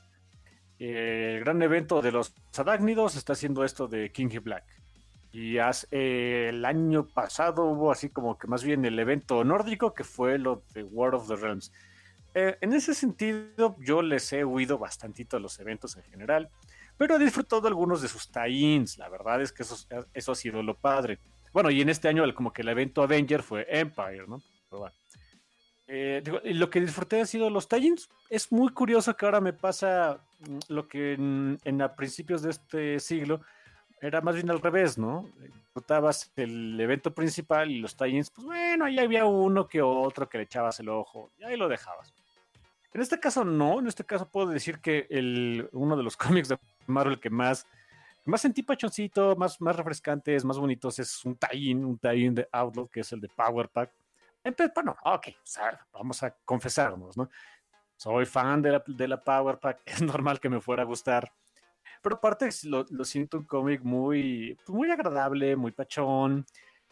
El 0.78 1.40
gran 1.40 1.62
evento 1.62 2.02
de 2.02 2.12
los 2.12 2.34
Adágnidos 2.56 3.16
está 3.16 3.34
haciendo 3.34 3.64
esto 3.64 3.86
de 3.86 4.10
King 4.10 4.28
Black. 4.42 4.64
Y 5.32 5.58
hace, 5.58 6.48
el 6.48 6.64
año 6.64 7.06
pasado 7.06 7.64
hubo 7.64 7.90
así 7.90 8.08
como 8.08 8.38
que 8.38 8.46
más 8.46 8.62
bien 8.62 8.84
el 8.84 8.98
evento 8.98 9.44
nórdico 9.44 9.92
que 9.92 10.04
fue 10.04 10.38
lo 10.38 10.62
de 10.72 10.84
War 10.84 11.14
of 11.14 11.28
the 11.28 11.36
Realms. 11.36 11.72
Eh, 12.34 12.58
en 12.60 12.72
ese 12.72 12.94
sentido, 12.94 13.76
yo 13.78 14.02
les 14.02 14.32
he 14.32 14.44
huido 14.44 14.78
bastantito 14.78 15.36
a 15.36 15.40
los 15.40 15.58
eventos 15.60 15.96
en 15.96 16.02
general, 16.04 16.50
pero 16.96 17.16
he 17.16 17.18
disfrutado 17.18 17.68
algunos 17.68 18.02
de 18.02 18.08
sus 18.08 18.30
tie-ins. 18.30 18.98
La 18.98 19.08
verdad 19.08 19.40
es 19.40 19.52
que 19.52 19.62
eso, 19.62 19.76
eso 20.12 20.32
ha 20.32 20.34
sido 20.34 20.62
lo 20.62 20.76
padre. 20.76 21.20
Bueno, 21.52 21.70
y 21.70 21.80
en 21.80 21.88
este 21.88 22.08
año, 22.08 22.24
como 22.34 22.52
que 22.52 22.62
el 22.62 22.68
evento 22.68 23.02
Avenger 23.02 23.42
fue 23.42 23.66
Empire, 23.68 24.26
¿no? 24.26 24.42
Pero 24.68 24.80
bueno. 24.80 24.94
Eh, 25.86 26.22
lo 26.44 26.70
que 26.70 26.80
disfruté 26.80 27.20
ha 27.20 27.26
sido 27.26 27.50
los 27.50 27.68
tallings. 27.68 28.08
Es 28.30 28.50
muy 28.50 28.70
curioso 28.70 29.16
que 29.16 29.26
ahora 29.26 29.40
me 29.40 29.52
pasa 29.52 30.18
mm, 30.40 30.58
lo 30.68 30.88
que 30.88 31.12
en, 31.12 31.82
a 31.82 31.94
principios 31.94 32.42
de 32.42 32.50
este 32.50 32.98
siglo 33.00 33.42
era 34.00 34.20
más 34.20 34.34
bien 34.34 34.50
al 34.50 34.60
revés, 34.60 34.98
¿no? 34.98 35.30
Disfrutabas 35.38 36.32
el 36.36 36.78
evento 36.80 37.14
principal 37.14 37.70
y 37.70 37.78
los 37.78 37.96
tallings, 37.96 38.30
pues 38.30 38.46
bueno, 38.46 38.84
ahí 38.84 38.98
había 38.98 39.24
uno 39.24 39.66
que 39.66 39.80
otro 39.80 40.28
que 40.28 40.38
le 40.38 40.44
echabas 40.44 40.80
el 40.80 40.88
ojo 40.88 41.30
y 41.38 41.44
ahí 41.44 41.56
lo 41.56 41.68
dejabas. 41.68 42.12
En 42.94 43.02
este 43.02 43.20
caso 43.20 43.44
no, 43.44 43.80
en 43.80 43.86
este 43.86 44.04
caso 44.04 44.28
puedo 44.28 44.46
decir 44.46 44.78
que 44.78 45.06
el, 45.10 45.68
uno 45.72 45.96
de 45.96 46.02
los 46.02 46.16
cómics 46.16 46.48
de 46.48 46.58
Marvel 46.86 47.20
que 47.20 47.28
más, 47.28 47.66
más 48.24 48.40
sentí 48.40 48.62
pachoncito, 48.62 49.36
más, 49.36 49.60
más 49.60 49.76
refrescantes, 49.76 50.44
más 50.44 50.56
bonitos 50.56 50.98
es 50.98 51.24
un 51.24 51.36
tie 51.36 51.74
un 51.74 51.98
tie 51.98 52.30
de 52.30 52.48
Outlaw 52.52 52.88
que 52.88 53.00
es 53.00 53.12
el 53.12 53.20
de 53.20 53.28
Power 53.28 53.68
Pack 53.68 53.90
bueno, 54.74 54.96
ok, 55.04 55.28
vamos 55.92 56.22
a 56.22 56.34
confesarnos, 56.44 57.16
¿no? 57.16 57.30
Soy 57.96 58.26
fan 58.26 58.60
de 58.60 58.72
la, 58.72 58.84
de 58.86 59.08
la 59.08 59.22
Power 59.22 59.58
Pack, 59.58 59.82
es 59.86 60.02
normal 60.02 60.40
que 60.40 60.50
me 60.50 60.60
fuera 60.60 60.82
a 60.82 60.86
gustar. 60.86 61.32
Pero 62.02 62.16
aparte 62.16 62.50
lo, 62.64 62.84
lo 62.90 63.04
siento 63.04 63.38
un 63.38 63.44
cómic 63.44 63.82
muy, 63.82 64.58
pues, 64.66 64.76
muy 64.76 64.90
agradable, 64.90 65.56
muy 65.56 65.72
pachón. 65.72 66.44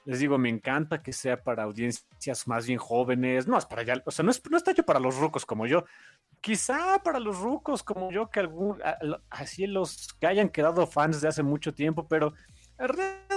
Les 0.04 0.18
digo, 0.18 0.36
me 0.38 0.48
encanta 0.48 1.02
que 1.02 1.12
sea 1.12 1.42
para 1.42 1.62
audiencias 1.62 2.48
más 2.48 2.66
bien 2.66 2.78
jóvenes. 2.78 3.46
No 3.46 3.56
es 3.56 3.66
para 3.66 3.82
allá, 3.82 4.02
o 4.04 4.10
sea, 4.10 4.24
no, 4.24 4.30
es, 4.30 4.42
no 4.50 4.56
está 4.56 4.72
hecho 4.72 4.84
para 4.84 4.98
los 5.00 5.16
rucos 5.16 5.46
como 5.46 5.66
yo. 5.66 5.84
Quizá 6.40 7.00
para 7.04 7.20
los 7.20 7.38
rucos 7.38 7.82
como 7.82 8.10
yo, 8.10 8.28
que 8.30 8.40
algún, 8.40 8.80
así 9.30 9.66
los 9.66 10.12
que 10.20 10.26
hayan 10.26 10.48
quedado 10.48 10.86
fans 10.86 11.20
de 11.20 11.28
hace 11.28 11.42
mucho 11.42 11.72
tiempo, 11.72 12.08
pero 12.08 12.34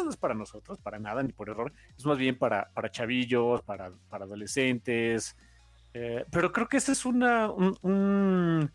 no 0.04 0.10
es 0.10 0.18
para 0.18 0.34
nosotros, 0.34 0.80
para 0.80 1.00
nada, 1.00 1.22
ni 1.22 1.34
por 1.34 1.50
error. 1.50 1.72
Es 1.98 2.06
más 2.06 2.18
bien 2.18 2.38
para, 2.38 2.70
para 2.74 2.90
chavillos, 2.90 3.62
para, 3.62 3.92
para 4.10 4.26
adolescentes. 4.26 5.36
Eh, 5.94 6.26
pero 6.32 6.52
creo 6.52 6.68
que 6.68 6.78
ese 6.78 6.92
es 6.92 7.06
una, 7.06 7.50
un, 7.52 8.72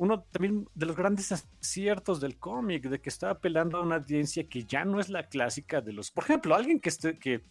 uno 0.00 0.22
también 0.32 0.66
de 0.74 0.86
los 0.86 0.96
grandes 0.96 1.30
aciertos 1.30 2.22
del 2.22 2.38
cómic, 2.38 2.84
de 2.84 3.02
que 3.02 3.10
está 3.10 3.28
apelando 3.28 3.76
a 3.76 3.82
una 3.82 3.96
audiencia 3.96 4.48
que 4.48 4.64
ya 4.64 4.82
no 4.86 4.98
es 4.98 5.10
la 5.10 5.28
clásica 5.28 5.82
de 5.82 5.92
los. 5.92 6.10
Por 6.10 6.24
ejemplo, 6.24 6.54
alguien 6.54 6.80
que 6.80 6.88
esté. 6.88 7.18
Que, 7.18 7.44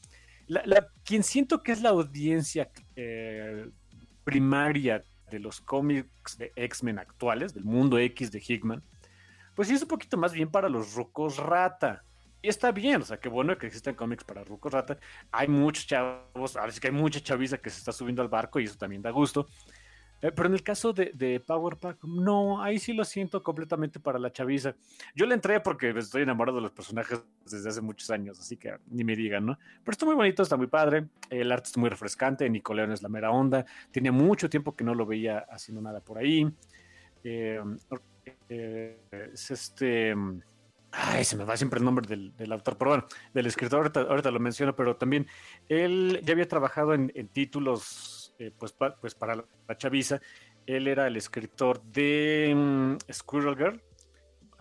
la, 0.48 0.88
quien 1.06 1.22
siento 1.22 1.62
que 1.62 1.72
es 1.72 1.84
la 1.84 1.90
audiencia 1.90 2.72
eh, 2.96 3.70
primaria 4.24 5.04
de 5.30 5.38
los 5.38 5.62
cómics 5.62 6.40
de 6.40 6.52
X-Men 6.56 6.98
actuales, 6.98 7.54
del 7.54 7.66
mundo 7.66 8.00
X 8.00 8.32
de 8.32 8.44
Hickman, 8.44 8.82
pues 9.54 9.70
es 9.70 9.84
un 9.84 9.88
poquito 9.88 10.18
más 10.18 10.34
bien 10.34 10.50
para 10.50 10.70
los 10.70 10.96
rucos 10.96 11.38
rata. 11.38 12.04
Y 12.42 12.48
está 12.48 12.72
bien, 12.72 13.04
o 13.04 13.06
sea, 13.06 13.20
qué 13.20 13.30
bueno 13.30 13.56
que 13.60 13.68
existen 13.68 13.94
cómics 13.94 14.24
para 14.24 14.46
Rucos 14.46 14.72
Rata. 14.72 14.98
Hay 15.30 15.50
muchos 15.50 15.86
chavos, 15.86 16.56
ahora 16.56 16.72
sí 16.72 16.80
que 16.80 16.88
hay 16.88 16.94
mucha 16.94 17.20
chaviza 17.20 17.58
que 17.58 17.70
se 17.70 17.80
está 17.80 17.92
subiendo 17.92 18.22
al 18.22 18.30
barco 18.30 18.62
y 18.62 18.64
eso 18.64 18.78
también 18.78 19.02
da 19.02 19.12
gusto. 19.12 19.50
Eh, 20.22 20.32
pero 20.32 20.48
en 20.48 20.54
el 20.54 20.64
caso 20.64 20.92
de, 20.94 21.42
Power 21.46 21.78
Pack, 21.78 22.04
no, 22.04 22.62
ahí 22.62 22.80
sí 22.80 22.94
lo 22.94 23.06
siento 23.06 23.42
completamente 23.42 24.00
para 24.00 24.20
la 24.20 24.32
chaviza. 24.32 24.76
Yo 25.16 25.26
le 25.26 25.36
entré 25.36 25.60
porque 25.62 25.90
estoy 25.90 26.24
enamorado 26.24 26.58
de 26.58 26.64
los 26.64 26.72
personajes 26.72 27.24
desde 27.46 27.70
hace 27.70 27.82
muchos 27.82 28.10
años, 28.10 28.40
así 28.40 28.58
que 28.58 28.78
ni 28.88 29.04
me 29.04 29.16
digan, 29.16 29.46
¿no? 29.46 29.58
Pero 29.84 29.92
está 29.92 30.06
muy 30.06 30.16
bonito, 30.16 30.44
está 30.44 30.58
muy 30.58 30.68
padre. 30.68 31.08
El 31.30 31.52
arte 31.52 31.70
es 31.70 31.78
muy 31.78 31.90
refrescante. 31.90 32.50
Nicoleón 32.50 32.92
es 32.92 33.02
la 33.02 33.10
mera 33.10 33.32
onda. 33.32 33.66
Tenía 33.92 34.12
mucho 34.12 34.50
tiempo 34.50 34.76
que 34.76 34.84
no 34.84 34.94
lo 34.94 35.06
veía 35.06 35.46
haciendo 35.50 35.82
nada 35.82 36.02
por 36.02 36.18
ahí. 36.18 36.48
Eh, 37.24 37.62
eh, 38.50 38.98
es 39.34 39.52
este. 39.52 40.16
Ay, 40.92 41.24
se 41.24 41.38
me 41.38 41.44
va 41.44 41.56
siempre 41.56 41.78
el 41.78 41.86
nombre 41.86 42.08
del, 42.08 42.52
autor, 42.52 42.76
pero 42.76 42.90
bueno, 42.90 43.06
del 43.32 43.46
escritor, 43.46 43.92
ahorita, 43.96 44.32
lo 44.32 44.40
menciono, 44.40 44.76
pero 44.76 44.96
también 44.96 45.28
él 45.68 46.20
ya 46.24 46.34
había 46.34 46.48
trabajado 46.48 46.96
en, 46.96 47.12
títulos 47.28 48.19
eh, 48.40 48.52
pues, 48.58 48.74
pues 49.02 49.16
para 49.16 49.36
la, 49.36 49.78
chaviza. 49.78 50.20
Él 50.66 50.88
era 50.88 51.08
el 51.08 51.18
escritor 51.18 51.82
de 51.84 52.54
mm, 52.56 53.12
Squirrel 53.12 53.58
Girl, 53.58 53.82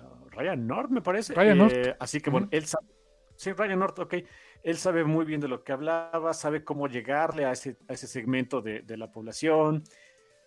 uh, 0.01 0.29
Ryan 0.31 0.67
North, 0.67 0.91
me 0.91 1.01
parece. 1.01 1.35
Ryan 1.35 1.59
North. 1.59 1.73
Eh, 1.75 1.97
así 1.99 2.21
que 2.21 2.31
bueno, 2.31 2.49
él 2.51 2.67
sabe. 2.67 2.87
Sí, 3.37 3.53
Ryan 3.53 3.79
North, 3.79 3.99
ok. 4.01 4.15
Él 4.65 4.77
sabe 4.77 5.05
muy 5.05 5.25
bien 5.25 5.41
de 5.41 5.47
lo 5.47 5.63
que 5.63 5.73
hablaba, 5.73 6.35
sabe 6.35 6.65
cómo 6.65 6.89
llegarle 6.89 7.45
a 7.45 7.53
ese, 7.53 7.77
a 7.89 7.93
ese 7.93 8.09
segmento 8.09 8.61
de, 8.61 8.81
de 8.81 8.97
la 8.97 9.13
población. 9.13 9.85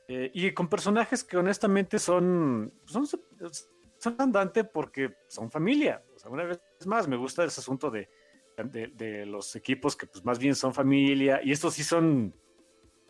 Eh, 0.09 0.29
y 0.33 0.51
con 0.51 0.67
personajes 0.67 1.23
que 1.23 1.37
honestamente 1.37 1.99
son, 1.99 2.73
son 2.85 3.07
son 3.07 4.15
andante 4.17 4.65
porque 4.65 5.15
son 5.29 5.49
familia. 5.49 6.03
O 6.13 6.19
sea, 6.19 6.31
una 6.31 6.43
vez 6.43 6.59
más, 6.85 7.07
me 7.07 7.15
gusta 7.15 7.45
ese 7.45 7.61
asunto 7.61 7.89
de 7.89 8.09
de, 8.63 9.25
los 9.25 9.55
equipos 9.55 9.95
que 9.95 10.07
pues 10.07 10.23
más 10.23 10.39
bien 10.39 10.55
son 10.55 10.73
familia, 10.73 11.41
y 11.43 11.51
estos 11.51 11.73
sí 11.73 11.83
son, 11.83 12.33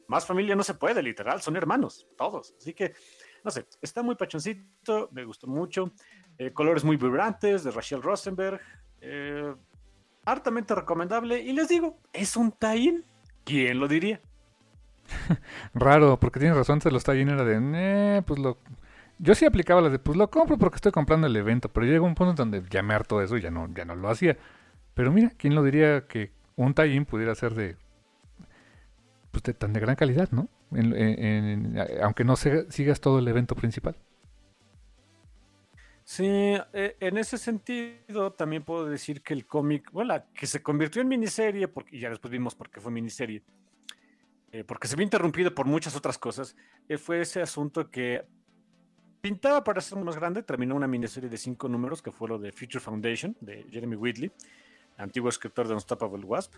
más 0.08 0.26
familia 0.26 0.56
no 0.56 0.64
se 0.64 0.74
puede, 0.74 1.02
literal, 1.02 1.42
son 1.42 1.56
hermanos, 1.56 2.08
todos. 2.18 2.54
Así 2.58 2.74
que, 2.74 2.94
no 3.44 3.52
sé, 3.52 3.66
está 3.82 4.04
muy 4.04 4.16
pachoncito, 4.16 5.10
me 5.12 5.26
gustó 5.26 5.48
mucho. 5.48 5.92
Eh, 6.38 6.52
colores 6.52 6.84
muy 6.84 6.98
vibrantes 6.98 7.64
de 7.64 7.72
Rachel 7.72 8.02
Rosenberg. 8.02 8.60
Eh, 9.02 9.54
hartamente 10.26 10.76
recomendable. 10.76 11.40
Y 11.40 11.54
les 11.54 11.68
digo, 11.68 12.00
es 12.14 12.36
un 12.36 12.52
tie 12.52 13.04
¿Quién 13.44 13.80
lo 13.80 13.88
diría? 13.88 14.22
Raro, 15.74 16.20
porque 16.20 16.40
tienes 16.40 16.58
razón, 16.58 16.80
se 16.82 16.92
los 16.92 17.04
tie 17.04 17.22
era 17.22 17.44
de, 17.44 17.60
eh, 17.74 18.22
pues 18.26 18.40
lo... 18.40 18.58
Yo 19.18 19.36
sí 19.36 19.46
aplicaba 19.46 19.82
la 19.82 19.90
de, 19.90 20.00
pues 20.00 20.18
lo 20.18 20.30
compro 20.30 20.58
porque 20.58 20.76
estoy 20.76 20.92
comprando 20.92 21.28
el 21.28 21.36
evento, 21.36 21.70
pero 21.70 21.86
llegó 21.86 22.06
un 22.06 22.16
punto 22.16 22.34
donde 22.34 22.64
ya 22.70 22.82
me 22.82 22.94
harto 22.94 23.22
eso 23.22 23.38
y 23.38 23.42
ya 23.42 23.52
no, 23.52 23.72
ya 23.74 23.86
no 23.86 23.96
lo 23.96 24.10
hacía. 24.10 24.38
Pero 24.96 25.12
mira, 25.12 25.32
¿quién 25.38 25.54
lo 25.54 25.64
diría 25.64 26.08
que 26.08 26.32
un 26.56 26.74
tie 26.74 27.04
pudiera 27.06 27.36
ser 27.36 27.54
de, 27.54 27.78
pues 29.32 29.44
de 29.44 29.54
tan 29.54 29.74
de 29.74 29.80
gran 29.80 29.96
calidad, 29.96 30.30
¿no? 30.32 30.50
aunque 32.02 32.24
no 32.24 32.36
sigas 32.36 33.02
todo 33.02 33.20
el 33.20 33.28
evento 33.28 33.56
principal. 33.56 33.96
Sí, 36.04 36.26
eh, 36.28 36.98
en 37.00 37.18
ese 37.18 37.38
sentido 37.38 38.34
también 38.34 38.64
puedo 38.64 38.86
decir 38.86 39.22
que 39.22 39.34
el 39.34 39.46
cómic, 39.46 39.90
bueno, 39.92 40.14
que 40.34 40.46
se 40.46 40.62
convirtió 40.62 41.02
en 41.02 41.08
miniserie, 41.08 41.68
porque, 41.68 41.96
y 41.96 42.00
ya 42.00 42.10
después 42.10 42.32
vimos 42.32 42.54
por 42.54 42.70
qué 42.70 42.82
fue 42.82 42.92
miniserie, 42.92 43.44
eh, 44.52 44.66
porque 44.66 44.90
se 44.90 44.98
vio 44.98 45.04
interrumpido 45.04 45.56
por 45.56 45.68
muchas 45.68 45.96
otras 45.96 46.18
cosas, 46.18 46.56
eh, 46.90 46.98
fue 46.98 47.22
ese 47.22 47.42
asunto 47.42 47.90
que 47.90 48.26
pintaba 49.22 49.64
para 49.64 49.80
ser 49.80 50.00
más 50.00 50.18
grande, 50.18 50.44
terminó 50.44 50.76
una 50.76 50.88
miniserie 50.88 51.30
de 51.30 51.38
cinco 51.38 51.70
números, 51.70 52.02
que 52.02 52.12
fue 52.12 52.28
lo 52.28 52.38
de 52.38 52.52
Future 52.52 52.82
Foundation, 52.82 53.38
de 53.40 53.66
Jeremy 53.70 53.96
Whitley, 53.96 54.32
antiguo 54.98 55.30
escritor 55.30 55.68
de 55.68 55.76
Unstoppable 55.76 56.26
Wasp. 56.26 56.56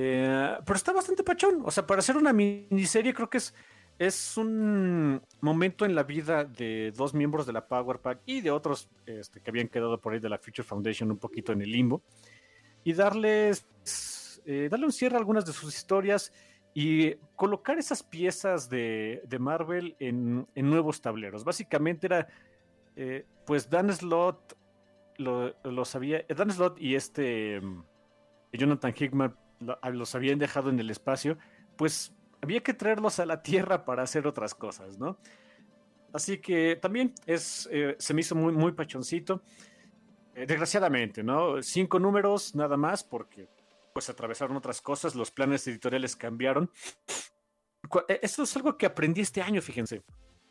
Pero 0.00 0.74
está 0.74 0.92
bastante 0.92 1.22
pachón, 1.22 1.62
o 1.64 1.70
sea, 1.70 1.86
para 1.86 2.00
hacer 2.00 2.16
una 2.16 2.32
miniserie 2.32 3.14
creo 3.14 3.30
que 3.30 3.38
es 3.38 3.54
es 3.98 4.36
un 4.36 5.22
momento 5.40 5.84
en 5.84 5.94
la 5.94 6.02
vida 6.02 6.44
de 6.44 6.92
dos 6.94 7.14
miembros 7.14 7.46
de 7.46 7.52
la 7.52 7.66
Power 7.66 8.00
Pack 8.00 8.20
y 8.26 8.40
de 8.40 8.50
otros 8.50 8.90
este, 9.06 9.40
que 9.40 9.50
habían 9.50 9.68
quedado 9.68 10.00
por 10.00 10.12
ahí 10.12 10.18
de 10.18 10.28
la 10.28 10.38
Future 10.38 10.64
Foundation 10.64 11.10
un 11.10 11.18
poquito 11.18 11.52
en 11.52 11.62
el 11.62 11.70
limbo 11.70 12.02
y 12.84 12.92
darles 12.92 13.66
eh, 14.44 14.68
darle 14.70 14.86
un 14.86 14.92
cierre 14.92 15.16
a 15.16 15.18
algunas 15.18 15.46
de 15.46 15.52
sus 15.52 15.74
historias 15.74 16.32
y 16.74 17.14
colocar 17.36 17.78
esas 17.78 18.02
piezas 18.02 18.68
de, 18.68 19.22
Marvel 19.40 19.96
en, 19.98 20.46
nuevos 20.54 21.00
tableros. 21.00 21.42
Básicamente 21.42 22.06
era 22.06 22.28
eh, 22.96 23.24
pues 23.46 23.70
Dan 23.70 23.90
Slott 23.94 24.58
lo, 25.16 25.84
sabía 25.86 26.22
Dan 26.28 26.50
Slott 26.50 26.78
y 26.78 26.94
este 26.94 27.62
mm, 27.62 27.82
Jonathan 28.52 28.94
Hickman 28.94 29.34
los 29.60 30.14
habían 30.14 30.38
dejado 30.38 30.70
en 30.70 30.78
el 30.78 30.90
espacio 30.90 31.38
pues 31.76 32.14
había 32.42 32.62
que 32.62 32.74
traerlos 32.74 33.18
a 33.18 33.26
la 33.26 33.42
tierra 33.42 33.84
para 33.84 34.02
hacer 34.02 34.26
otras 34.26 34.54
cosas, 34.54 34.98
¿no? 34.98 35.18
Así 36.12 36.38
que 36.38 36.76
también 36.76 37.12
es, 37.26 37.68
eh, 37.70 37.96
se 37.98 38.14
me 38.14 38.20
hizo 38.20 38.34
muy, 38.34 38.52
muy 38.52 38.72
pachoncito. 38.72 39.42
Eh, 40.34 40.46
desgraciadamente, 40.46 41.22
¿no? 41.22 41.62
Cinco 41.62 41.98
números 41.98 42.54
nada 42.54 42.76
más 42.76 43.02
porque 43.02 43.48
pues 43.92 44.10
atravesaron 44.10 44.56
otras 44.56 44.82
cosas, 44.82 45.14
los 45.14 45.30
planes 45.30 45.66
editoriales 45.66 46.14
cambiaron. 46.16 46.70
Eh, 48.08 48.20
esto 48.22 48.42
es 48.42 48.56
algo 48.56 48.76
que 48.76 48.86
aprendí 48.86 49.22
este 49.22 49.40
año, 49.40 49.62
fíjense. 49.62 50.02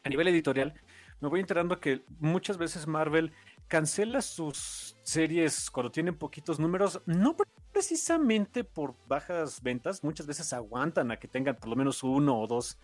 A 0.03 0.09
nivel 0.09 0.27
editorial, 0.27 0.73
me 1.19 1.29
voy 1.29 1.39
enterando 1.39 1.79
que 1.79 2.03
muchas 2.19 2.57
veces 2.57 2.87
Marvel 2.87 3.31
cancela 3.67 4.21
sus 4.21 4.95
series 5.03 5.69
cuando 5.71 5.91
tienen 5.91 6.15
poquitos 6.15 6.59
números, 6.59 7.01
no 7.05 7.35
precisamente 7.71 8.63
por 8.63 8.95
bajas 9.07 9.61
ventas, 9.61 10.03
muchas 10.03 10.27
veces 10.27 10.53
aguantan 10.53 11.11
a 11.11 11.17
que 11.17 11.27
tengan 11.27 11.55
por 11.55 11.69
lo 11.69 11.75
menos 11.75 12.03
uno 12.03 12.39
o 12.39 12.47
dos 12.47 12.77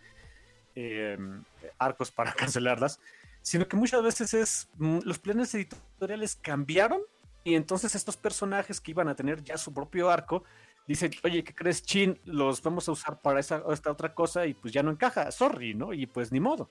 em, 0.75 1.43
arcos 1.77 2.11
para 2.11 2.33
cancelarlas, 2.35 2.99
sino 3.41 3.67
que 3.67 3.77
muchas 3.77 4.03
veces 4.03 4.33
es 4.33 4.69
mm, 4.77 4.99
los 5.03 5.19
planes 5.19 5.53
editoriales 5.55 6.35
cambiaron 6.35 7.01
y 7.43 7.55
entonces 7.55 7.95
estos 7.95 8.17
personajes 8.17 8.79
que 8.79 8.91
iban 8.91 9.07
a 9.07 9.15
tener 9.15 9.43
ya 9.43 9.57
su 9.57 9.73
propio 9.73 10.09
arco 10.09 10.43
dicen, 10.87 11.11
oye, 11.23 11.43
¿qué 11.43 11.53
crees, 11.53 11.83
Chin? 11.83 12.19
Los 12.25 12.61
vamos 12.61 12.87
a 12.87 12.91
usar 12.91 13.21
para 13.21 13.39
esa, 13.39 13.63
esta 13.71 13.91
otra 13.91 14.13
cosa 14.13 14.45
y 14.45 14.53
pues 14.53 14.73
ya 14.73 14.83
no 14.83 14.91
encaja, 14.91 15.31
sorry, 15.31 15.73
¿no? 15.73 15.93
Y 15.93 16.05
pues 16.05 16.31
ni 16.31 16.39
modo. 16.39 16.69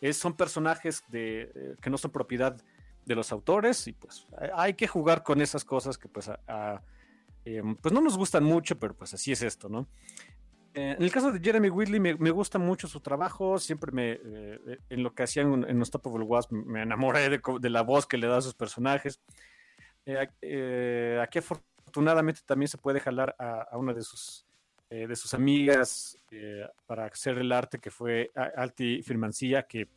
Es, 0.00 0.16
son 0.16 0.34
personajes 0.34 1.02
de, 1.08 1.52
eh, 1.54 1.74
que 1.80 1.88
no 1.88 1.96
son 1.96 2.10
propiedad 2.10 2.60
de 3.06 3.14
los 3.14 3.32
autores 3.32 3.86
y 3.86 3.92
pues 3.92 4.26
hay 4.54 4.74
que 4.74 4.86
jugar 4.86 5.22
con 5.22 5.40
esas 5.40 5.64
cosas 5.64 5.96
que 5.96 6.08
pues, 6.08 6.28
eh, 7.44 7.62
pues 7.80 7.94
no 7.94 8.00
nos 8.00 8.18
gustan 8.18 8.44
mucho, 8.44 8.78
pero 8.78 8.94
pues 8.94 9.14
así 9.14 9.32
es 9.32 9.42
esto, 9.42 9.68
¿no? 9.68 9.86
Eh, 10.74 10.94
en 10.98 11.02
el 11.02 11.10
caso 11.10 11.32
de 11.32 11.40
Jeremy 11.40 11.70
Whitley 11.70 12.00
me, 12.00 12.30
gusta 12.30 12.58
mucho 12.58 12.88
su 12.88 13.00
trabajo, 13.00 13.58
siempre 13.58 13.92
me, 13.92 14.18
eh, 14.22 14.78
en 14.90 15.02
lo 15.02 15.14
que 15.14 15.22
hacían 15.22 15.64
en 15.64 15.76
Unstoppable 15.78 16.24
Wasp 16.24 16.52
me 16.52 16.82
enamoré 16.82 17.30
de, 17.30 17.70
la 17.70 17.82
voz 17.82 18.06
que 18.06 18.18
le 18.18 18.26
da 18.26 18.38
a 18.38 18.42
sus 18.42 18.54
personajes. 18.54 19.20
aquí 21.22 21.38
afortunadamente 21.38 22.40
también 22.44 22.68
se 22.68 22.76
puede 22.76 23.00
jalar 23.00 23.36
a, 23.38 23.78
una 23.78 23.94
de 23.94 24.02
sus, 24.02 24.44
de 24.90 25.16
sus 25.16 25.32
amigas 25.32 26.18
para 26.86 27.06
hacer 27.06 27.38
el 27.38 27.52
arte 27.52 27.78
que 27.78 27.90
fue 27.90 28.30
Alti 28.34 29.02
Firmancilla, 29.02 29.62
que 29.62 29.88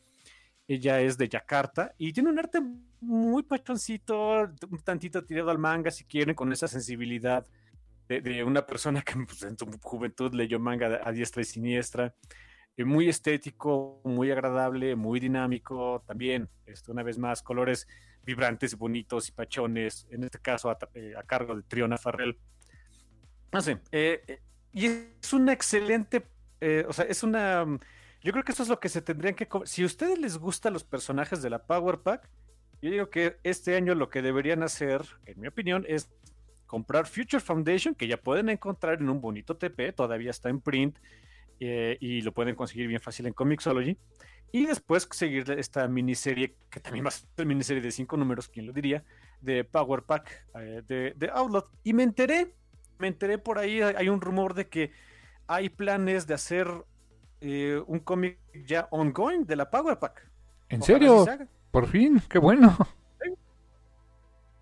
ella 0.69 1.01
es 1.01 1.17
de 1.17 1.27
Yakarta 1.27 1.95
y 1.97 2.13
tiene 2.13 2.29
un 2.29 2.37
arte 2.37 2.61
muy 3.01 3.41
pachoncito, 3.41 4.47
un 4.69 4.79
tantito 4.83 5.25
tirado 5.25 5.49
al 5.49 5.57
manga 5.57 5.89
si 5.89 6.05
quieren, 6.05 6.35
con 6.35 6.53
esa 6.53 6.67
sensibilidad 6.67 7.43
de, 8.07 8.43
una 8.43 8.65
persona 8.65 9.01
que 9.01 9.13
pues, 9.25 9.41
en 9.41 9.57
su 9.57 9.65
juventud 9.81 10.31
leyó 10.33 10.59
manga 10.59 11.01
a 11.03 11.11
diestra 11.11 11.41
y 11.41 11.45
siniestra. 11.45 12.13
Eh, 12.77 12.85
muy 12.85 13.09
estético, 13.09 13.99
muy 14.03 14.29
agradable, 14.29 14.95
muy 14.95 15.19
dinámico. 15.19 16.03
También, 16.05 16.47
esto, 16.67 16.91
una 16.91 17.01
vez 17.01 17.17
más, 17.17 17.41
colores 17.41 17.87
vibrantes, 18.23 18.77
bonitos 18.77 19.27
y 19.27 19.31
pachones. 19.31 20.07
En 20.11 20.23
este 20.23 20.37
caso, 20.37 20.69
a, 20.69 20.77
eh, 20.93 21.15
cargo 21.25 21.55
de 21.55 21.63
Triona 21.63 21.97
Farrell. 21.97 22.37
No 23.51 23.61
sé. 23.61 23.79
Eh, 23.91 24.39
y 24.71 24.85
es 24.85 25.33
una 25.33 25.51
excelente. 25.51 26.27
o 26.87 26.93
sea, 26.93 27.05
es 27.05 27.23
una 27.23 27.65
yo 28.21 28.31
creo 28.31 28.43
que 28.43 28.51
eso 28.51 28.63
es 28.63 28.69
lo 28.69 28.79
que 28.79 28.89
se 28.89 29.01
tendrían 29.01 29.35
que... 29.35 29.47
Si 29.65 29.83
a 29.83 29.85
ustedes 29.85 30.19
les 30.19 30.37
gustan 30.37 30.73
los 30.73 30.83
personajes 30.83 31.41
de 31.41 31.49
la 31.49 31.63
Power 31.63 31.99
Pack, 31.99 32.29
yo 32.81 32.91
digo 32.91 33.09
que 33.09 33.37
este 33.43 33.75
año 33.75 33.95
lo 33.95 34.09
que 34.09 34.21
deberían 34.21 34.63
hacer, 34.63 35.01
en 35.25 35.39
mi 35.39 35.47
opinión, 35.47 35.85
es 35.87 36.09
comprar 36.65 37.07
Future 37.07 37.41
Foundation, 37.41 37.95
que 37.95 38.07
ya 38.07 38.17
pueden 38.17 38.49
encontrar 38.49 38.99
en 39.01 39.09
un 39.09 39.21
bonito 39.21 39.57
TP, 39.57 39.91
todavía 39.93 40.31
está 40.31 40.49
en 40.49 40.61
print 40.61 40.97
eh, 41.59 41.97
y 41.99 42.21
lo 42.21 42.33
pueden 42.33 42.55
conseguir 42.55 42.87
bien 42.87 43.01
fácil 43.01 43.25
en 43.25 43.33
Comixology. 43.33 43.97
Y 44.51 44.65
después 44.65 45.07
seguir 45.11 45.49
esta 45.51 45.87
miniserie, 45.87 46.55
que 46.69 46.79
también 46.79 47.05
va 47.05 47.09
a 47.09 47.11
ser 47.11 47.45
miniserie 47.45 47.81
de 47.81 47.91
cinco 47.91 48.17
números, 48.17 48.47
quién 48.47 48.65
lo 48.65 48.73
diría, 48.73 49.03
de 49.41 49.63
Power 49.63 50.03
Pack 50.03 50.47
eh, 50.55 50.81
de, 50.87 51.13
de. 51.15 51.31
Y 51.83 51.93
me 51.93 52.03
enteré, 52.03 52.53
me 52.97 53.07
enteré 53.07 53.37
por 53.37 53.59
ahí, 53.59 53.81
hay 53.81 54.09
un 54.09 54.21
rumor 54.21 54.53
de 54.53 54.67
que 54.67 54.91
hay 55.47 55.69
planes 55.69 56.27
de 56.27 56.33
hacer 56.33 56.67
eh, 57.41 57.81
un 57.87 57.99
cómic 57.99 58.39
ya 58.65 58.87
ongoing 58.91 59.45
de 59.45 59.55
la 59.55 59.69
Power 59.69 59.97
Pack. 59.97 60.29
¿En 60.69 60.81
serio? 60.81 61.25
Por 61.71 61.87
fin, 61.87 62.21
qué 62.29 62.39
bueno. 62.39 62.75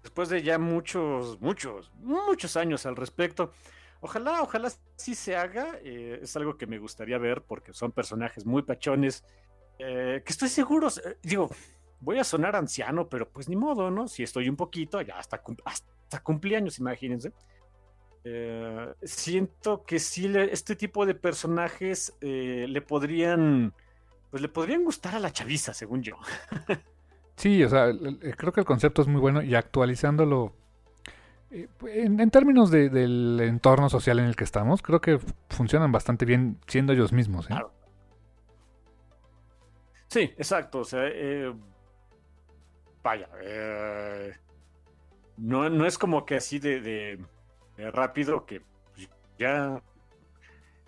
Después 0.04 0.30
de 0.30 0.42
ya 0.42 0.58
muchos, 0.58 1.40
muchos, 1.42 1.92
muchos 2.02 2.56
años 2.56 2.86
al 2.86 2.96
respecto. 2.96 3.52
Ojalá, 4.00 4.42
ojalá 4.42 4.72
sí 4.96 5.16
se 5.16 5.36
haga. 5.36 5.80
Eh, 5.84 6.20
es 6.22 6.36
algo 6.36 6.58
que 6.58 6.68
me 6.68 6.78
gustaría 6.80 7.18
ver 7.18 7.42
porque 7.42 7.74
son 7.74 7.92
personajes 7.92 8.46
muy 8.46 8.62
pachones. 8.62 9.24
Eh, 9.80 10.22
que 10.26 10.32
estoy 10.32 10.50
seguro, 10.50 10.88
digo, 11.22 11.50
voy 12.00 12.20
a 12.20 12.24
sonar 12.24 12.56
anciano, 12.56 13.10
pero 13.10 13.30
pues 13.30 13.50
ni 13.50 13.56
modo, 13.56 13.92
¿no? 13.92 14.08
Si 14.08 14.24
estoy 14.24 14.50
un 14.50 14.56
poquito, 14.56 15.02
ya 15.02 15.18
hasta, 15.18 15.42
hasta 15.66 16.24
cumpleaños, 16.24 16.80
imagínense. 16.80 17.34
Eh, 18.24 18.94
siento 19.04 19.84
que 19.84 20.00
sí, 20.00 20.32
este 20.36 20.76
tipo 20.76 21.06
de 21.06 21.16
personajes 21.16 22.14
eh, 22.22 22.66
le 22.68 22.82
podrían, 22.82 23.74
pues 24.30 24.42
le 24.42 24.50
podrían 24.50 24.84
gustar 24.84 25.16
a 25.16 25.20
la 25.20 25.32
chaviza, 25.32 25.74
según 25.74 26.04
yo. 26.04 26.18
sí, 27.36 27.64
o 27.64 27.70
sea, 27.70 27.92
creo 28.38 28.52
que 28.52 28.60
el 28.60 28.66
concepto 28.66 29.02
es 29.02 29.08
muy 29.08 29.22
bueno 29.22 29.42
y 29.42 29.56
actualizándolo 29.56 30.54
eh, 31.52 31.68
en, 31.86 32.30
términos 32.30 32.70
del 32.70 33.40
entorno 33.42 33.90
social 33.90 34.20
en 34.20 34.26
el 34.26 34.36
que 34.36 34.44
estamos, 34.44 34.82
creo 34.82 35.00
que 35.00 35.20
funcionan 35.50 35.92
bastante 35.92 36.26
bien 36.26 36.60
siendo 36.68 36.94
ellos 36.94 37.14
mismos. 37.14 37.48
Claro. 37.48 37.72
Sí, 40.08 40.22
exacto. 40.38 40.80
O 40.80 40.86
sea, 40.86 41.04
vaya, 43.04 43.30
no, 45.38 45.70
no 45.70 45.86
es 45.86 45.98
como 45.98 46.26
que 46.26 46.36
así 46.36 46.60
de 46.60 47.20
rápido 47.78 48.46
que 48.46 48.62
pues, 48.94 49.10
ya 49.38 49.82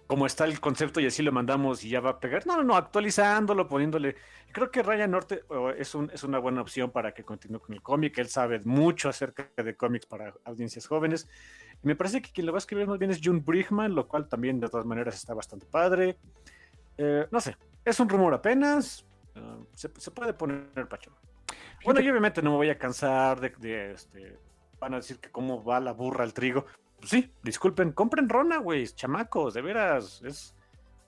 como 0.10 0.26
está 0.26 0.45
el 0.45 0.60
concepto 0.60 0.99
y 0.99 1.06
así 1.06 1.22
lo 1.22 1.32
mandamos 1.32 1.84
y 1.84 1.90
ya 1.90 1.99
va 1.99 2.10
a 2.10 2.20
pegar. 2.20 2.48
No, 2.48 2.57
no, 2.57 2.64
no, 2.64 2.76
actualizándolo, 2.76 3.68
poniéndole. 3.68 4.16
Creo 4.52 4.72
que 4.72 4.82
Ryan 4.82 5.11
Norte 5.11 5.44
es, 5.78 5.94
un, 5.94 6.10
es 6.11 6.24
una 6.24 6.40
buena 6.40 6.61
opción 6.61 6.90
para 6.90 7.14
que 7.14 7.24
continúe 7.24 7.60
con 7.60 7.76
el 7.76 7.84
cómic. 7.84 8.18
Él 8.18 8.28
sabe 8.28 8.60
mucho 8.66 9.07
acerca 9.07 9.52
de 9.56 9.76
cómics 9.76 10.07
para 10.07 10.34
audiencias 10.45 10.88
jóvenes. 10.88 11.30
Y 11.84 11.88
me 11.88 11.95
parece 11.95 12.24
que 12.24 12.32
quien 12.32 12.48
lo 12.48 12.52
va 12.52 12.57
a 12.57 12.60
escribir 12.60 12.88
más 12.88 12.98
bien 12.98 13.11
es 13.11 13.22
June 13.24 13.44
Brigman, 13.45 13.94
lo 13.94 14.07
cual 14.07 14.28
también 14.28 14.60
de 14.60 14.68
todas 14.68 14.88
maneras 14.88 15.14
está 15.14 15.36
bastante 15.36 15.68
padre. 15.68 16.18
Eh, 16.98 17.28
no 17.30 17.40
sé, 17.40 17.56
es 17.86 17.99
un 17.99 18.10
rumor 18.10 18.34
apenas. 18.34 19.06
Uh, 19.36 19.64
se, 19.76 19.91
se, 19.95 20.10
puede 20.10 20.34
poner 20.34 20.88
pachón. 20.90 21.14
Bueno, 21.86 22.02
yo 22.02 22.10
obviamente 22.10 22.41
no 22.41 22.49
me 22.49 22.57
voy 22.57 22.70
a 22.72 22.80
cansar 22.80 23.40
de, 23.40 23.49
de 23.60 23.91
este. 23.91 24.40
Van 24.80 24.94
a 24.94 24.98
decir 24.98 25.20
que 25.20 25.30
cómo 25.30 25.64
va 25.64 25.80
la 25.80 25.94
burra 25.94 26.24
al 26.24 26.34
trigo 26.34 26.66
pues 27.00 27.12
sí, 27.12 27.32
disculpen, 27.44 27.92
compren 27.94 28.30
Rona, 28.30 28.58
güey, 28.58 28.88
chamacos, 28.88 29.54
de 29.54 29.62
veras, 29.62 30.22
es, 30.24 30.54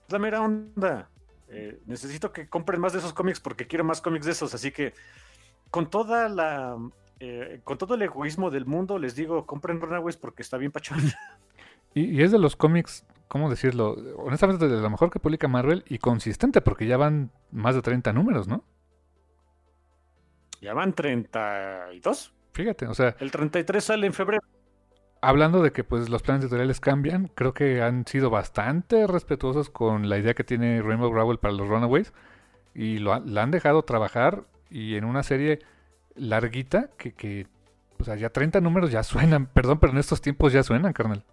la 0.08 0.18
mera 0.18 0.40
onda. 0.40 1.08
Eh, 1.48 1.80
necesito 1.86 2.32
que 2.32 2.48
compren 2.48 2.80
más 2.80 2.94
de 2.94 3.00
esos 3.00 3.12
cómics 3.12 3.40
porque 3.40 3.66
quiero 3.66 3.84
más 3.84 4.00
cómics 4.00 4.24
de 4.24 4.32
esos, 4.32 4.54
así 4.54 4.72
que 4.72 4.94
con 5.70 5.90
toda 5.90 6.28
la, 6.28 6.78
eh, 7.20 7.60
con 7.62 7.76
todo 7.76 7.94
el 7.94 8.02
egoísmo 8.02 8.50
del 8.50 8.64
mundo 8.64 8.98
les 8.98 9.14
digo, 9.14 9.44
compren 9.44 9.80
Runaways 9.80 10.16
porque 10.16 10.42
está 10.42 10.56
bien 10.56 10.72
pachón. 10.72 10.98
Y, 11.94 12.04
y, 12.04 12.22
es 12.22 12.32
de 12.32 12.38
los 12.38 12.56
cómics, 12.56 13.04
¿cómo 13.28 13.50
decirlo? 13.50 13.94
Honestamente, 14.16 14.66
de 14.66 14.80
lo 14.80 14.88
mejor 14.88 15.10
que 15.10 15.20
publica 15.20 15.46
Marvel 15.46 15.84
y 15.86 15.98
consistente 15.98 16.62
porque 16.62 16.86
ya 16.86 16.96
van 16.96 17.30
más 17.50 17.74
de 17.74 17.82
30 17.82 18.14
números, 18.14 18.48
¿no? 18.48 18.64
Ya 20.62 20.72
van 20.72 20.94
32. 20.94 22.32
Fíjate, 22.52 22.86
o 22.86 22.94
sea... 22.94 23.16
El 23.18 23.30
33 23.30 23.82
sale 23.82 24.06
en 24.06 24.12
febrero 24.12 24.42
hablando 25.22 25.62
de 25.62 25.72
que 25.72 25.84
pues 25.84 26.10
los 26.10 26.20
planes 26.20 26.44
editoriales 26.44 26.80
cambian, 26.80 27.28
creo 27.34 27.54
que 27.54 27.80
han 27.80 28.06
sido 28.06 28.28
bastante 28.28 29.06
respetuosos 29.06 29.70
con 29.70 30.08
la 30.08 30.18
idea 30.18 30.34
que 30.34 30.44
tiene 30.44 30.82
Rainbow 30.82 31.12
Rowell 31.12 31.38
para 31.38 31.54
los 31.54 31.68
Runaways 31.68 32.12
y 32.74 32.98
lo 32.98 33.18
la 33.20 33.42
han 33.42 33.52
dejado 33.52 33.84
trabajar 33.84 34.44
y 34.68 34.96
en 34.96 35.04
una 35.04 35.22
serie 35.22 35.60
larguita 36.16 36.90
que, 36.98 37.14
que 37.14 37.46
o 37.98 38.04
sea, 38.04 38.16
ya 38.16 38.30
30 38.30 38.60
números 38.60 38.90
ya 38.90 39.02
suenan, 39.04 39.46
perdón, 39.54 39.78
pero 39.78 39.92
en 39.92 40.00
estos 40.00 40.20
tiempos 40.20 40.52
ya 40.52 40.62
suenan, 40.62 40.92
carnal. 40.92 41.24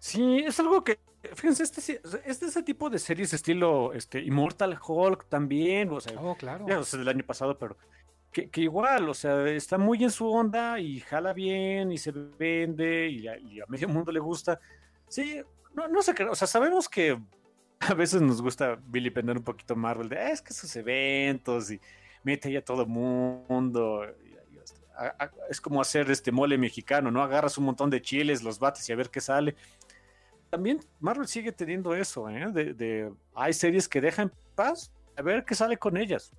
Sí, 0.00 0.38
es 0.46 0.58
algo 0.60 0.84
que, 0.84 0.98
fíjense, 1.34 1.62
este, 1.62 2.00
este 2.24 2.46
ese 2.46 2.62
tipo 2.62 2.90
de 2.90 2.98
series 2.98 3.32
estilo 3.32 3.92
este, 3.92 4.20
Immortal 4.20 4.78
Hulk 4.80 5.26
también, 5.28 5.90
o 5.90 6.00
sea, 6.00 6.20
oh, 6.20 6.36
claro. 6.36 6.66
ya 6.68 6.80
o 6.80 6.84
sea, 6.84 6.98
del 6.98 7.08
año 7.08 7.24
pasado, 7.24 7.58
pero 7.58 7.76
que, 8.46 8.60
igual, 8.60 9.08
o 9.08 9.14
sea, 9.14 9.46
está 9.48 9.78
muy 9.78 10.02
en 10.04 10.10
su 10.10 10.28
onda 10.30 10.78
y 10.78 11.00
jala 11.00 11.32
bien 11.32 11.92
y 11.92 11.98
se 11.98 12.12
vende 12.12 13.08
y 13.08 13.28
a, 13.28 13.66
medio 13.68 13.88
mundo 13.88 14.12
le 14.12 14.20
gusta. 14.20 14.60
Sí, 15.08 15.40
no, 15.74 15.88
no 15.88 16.02
sé 16.02 16.12
o 16.24 16.34
sea, 16.34 16.46
sabemos 16.46 16.88
que 16.88 17.18
a 17.80 17.94
veces 17.94 18.20
nos 18.20 18.42
gusta 18.42 18.78
vilipender 18.86 19.36
un 19.36 19.44
poquito 19.44 19.76
Marvel 19.76 20.08
de, 20.08 20.18
ah, 20.18 20.30
es 20.30 20.42
que 20.42 20.52
sus 20.52 20.74
eventos 20.76 21.70
y 21.70 21.80
mete 22.22 22.50
ya 22.50 22.62
todo 22.62 22.86
mundo. 22.86 24.06
es 25.48 25.60
como 25.60 25.80
hacer 25.80 26.10
este 26.10 26.32
mole 26.32 26.58
mexicano, 26.58 27.10
¿no? 27.10 27.22
Agarras 27.22 27.58
un 27.58 27.64
montón 27.64 27.90
de 27.90 28.02
chiles, 28.02 28.42
los 28.42 28.58
bates 28.58 28.88
y 28.88 28.92
a 28.92 28.96
ver 28.96 29.10
qué 29.10 29.20
sale. 29.20 29.54
También 30.50 30.80
Marvel 31.00 31.28
sigue 31.28 31.52
teniendo 31.52 31.94
eso, 31.94 32.28
¿eh? 32.28 32.50
De 32.52 33.12
hay 33.34 33.52
series 33.52 33.88
que 33.88 34.00
dejan 34.00 34.32
paz, 34.54 34.92
a 35.16 35.22
ver 35.22 35.44
qué 35.44 35.54
sale 35.54 35.76
con 35.76 35.96
ellas. 35.96 36.32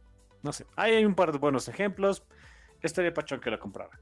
No 0.43 0.53
sé, 0.53 0.65
ahí 0.75 0.93
hay 0.95 1.05
un 1.05 1.15
par 1.15 1.31
de 1.31 1.37
buenos 1.37 1.67
ejemplos. 1.67 2.23
Estaría 2.81 3.13
pachón 3.13 3.39
que 3.41 3.51
la 3.51 3.59
comprara. 3.59 3.99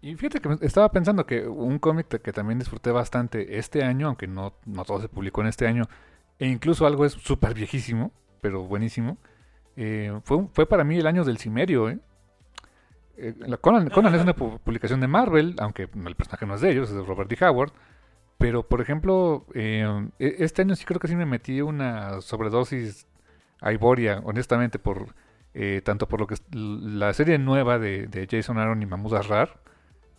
Y 0.00 0.14
fíjate 0.14 0.40
que 0.40 0.56
estaba 0.64 0.90
pensando 0.90 1.26
que 1.26 1.46
un 1.46 1.78
cómic 1.78 2.06
que 2.06 2.32
también 2.32 2.58
disfruté 2.58 2.90
bastante 2.90 3.58
este 3.58 3.82
año, 3.82 4.06
aunque 4.06 4.26
no, 4.26 4.54
no 4.64 4.84
todo 4.84 5.00
se 5.00 5.08
publicó 5.08 5.40
en 5.40 5.48
este 5.48 5.66
año, 5.66 5.84
e 6.38 6.46
incluso 6.46 6.86
algo 6.86 7.04
es 7.04 7.12
súper 7.12 7.54
viejísimo, 7.54 8.12
pero 8.40 8.62
buenísimo, 8.62 9.18
eh, 9.76 10.18
fue, 10.24 10.46
fue 10.52 10.66
para 10.66 10.84
mí 10.84 10.98
el 10.98 11.06
año 11.06 11.24
del 11.24 11.38
Cimerio. 11.38 11.88
¿eh? 11.88 11.98
Eh, 13.16 13.34
Conan, 13.60 13.90
Conan 13.90 14.14
es 14.14 14.22
una 14.22 14.34
publicación 14.34 15.00
de 15.00 15.08
Marvel, 15.08 15.56
aunque 15.58 15.82
el 15.82 16.14
personaje 16.14 16.46
no 16.46 16.54
es 16.54 16.60
de 16.60 16.70
ellos, 16.70 16.90
es 16.90 16.96
de 16.96 17.02
Robert 17.02 17.30
D. 17.30 17.44
Howard. 17.44 17.72
Pero, 18.38 18.68
por 18.68 18.82
ejemplo, 18.82 19.46
e, 19.54 20.06
este 20.18 20.62
año 20.62 20.76
sí 20.76 20.84
creo 20.84 21.00
que 21.00 21.08
sí 21.08 21.16
me 21.16 21.24
metí 21.24 21.62
una 21.62 22.20
sobredosis 22.20 23.06
a 23.62 23.72
Iboria, 23.72 24.20
honestamente, 24.24 24.78
por 24.78 25.14
eh, 25.58 25.80
tanto 25.82 26.06
por 26.06 26.20
lo 26.20 26.26
que 26.26 26.34
la 26.52 27.14
serie 27.14 27.38
nueva 27.38 27.78
de, 27.78 28.28
Jason 28.30 28.58
Aaron 28.58 28.82
y 28.82 28.86
Mahmoud 28.86 29.14
Asrar, 29.14 29.58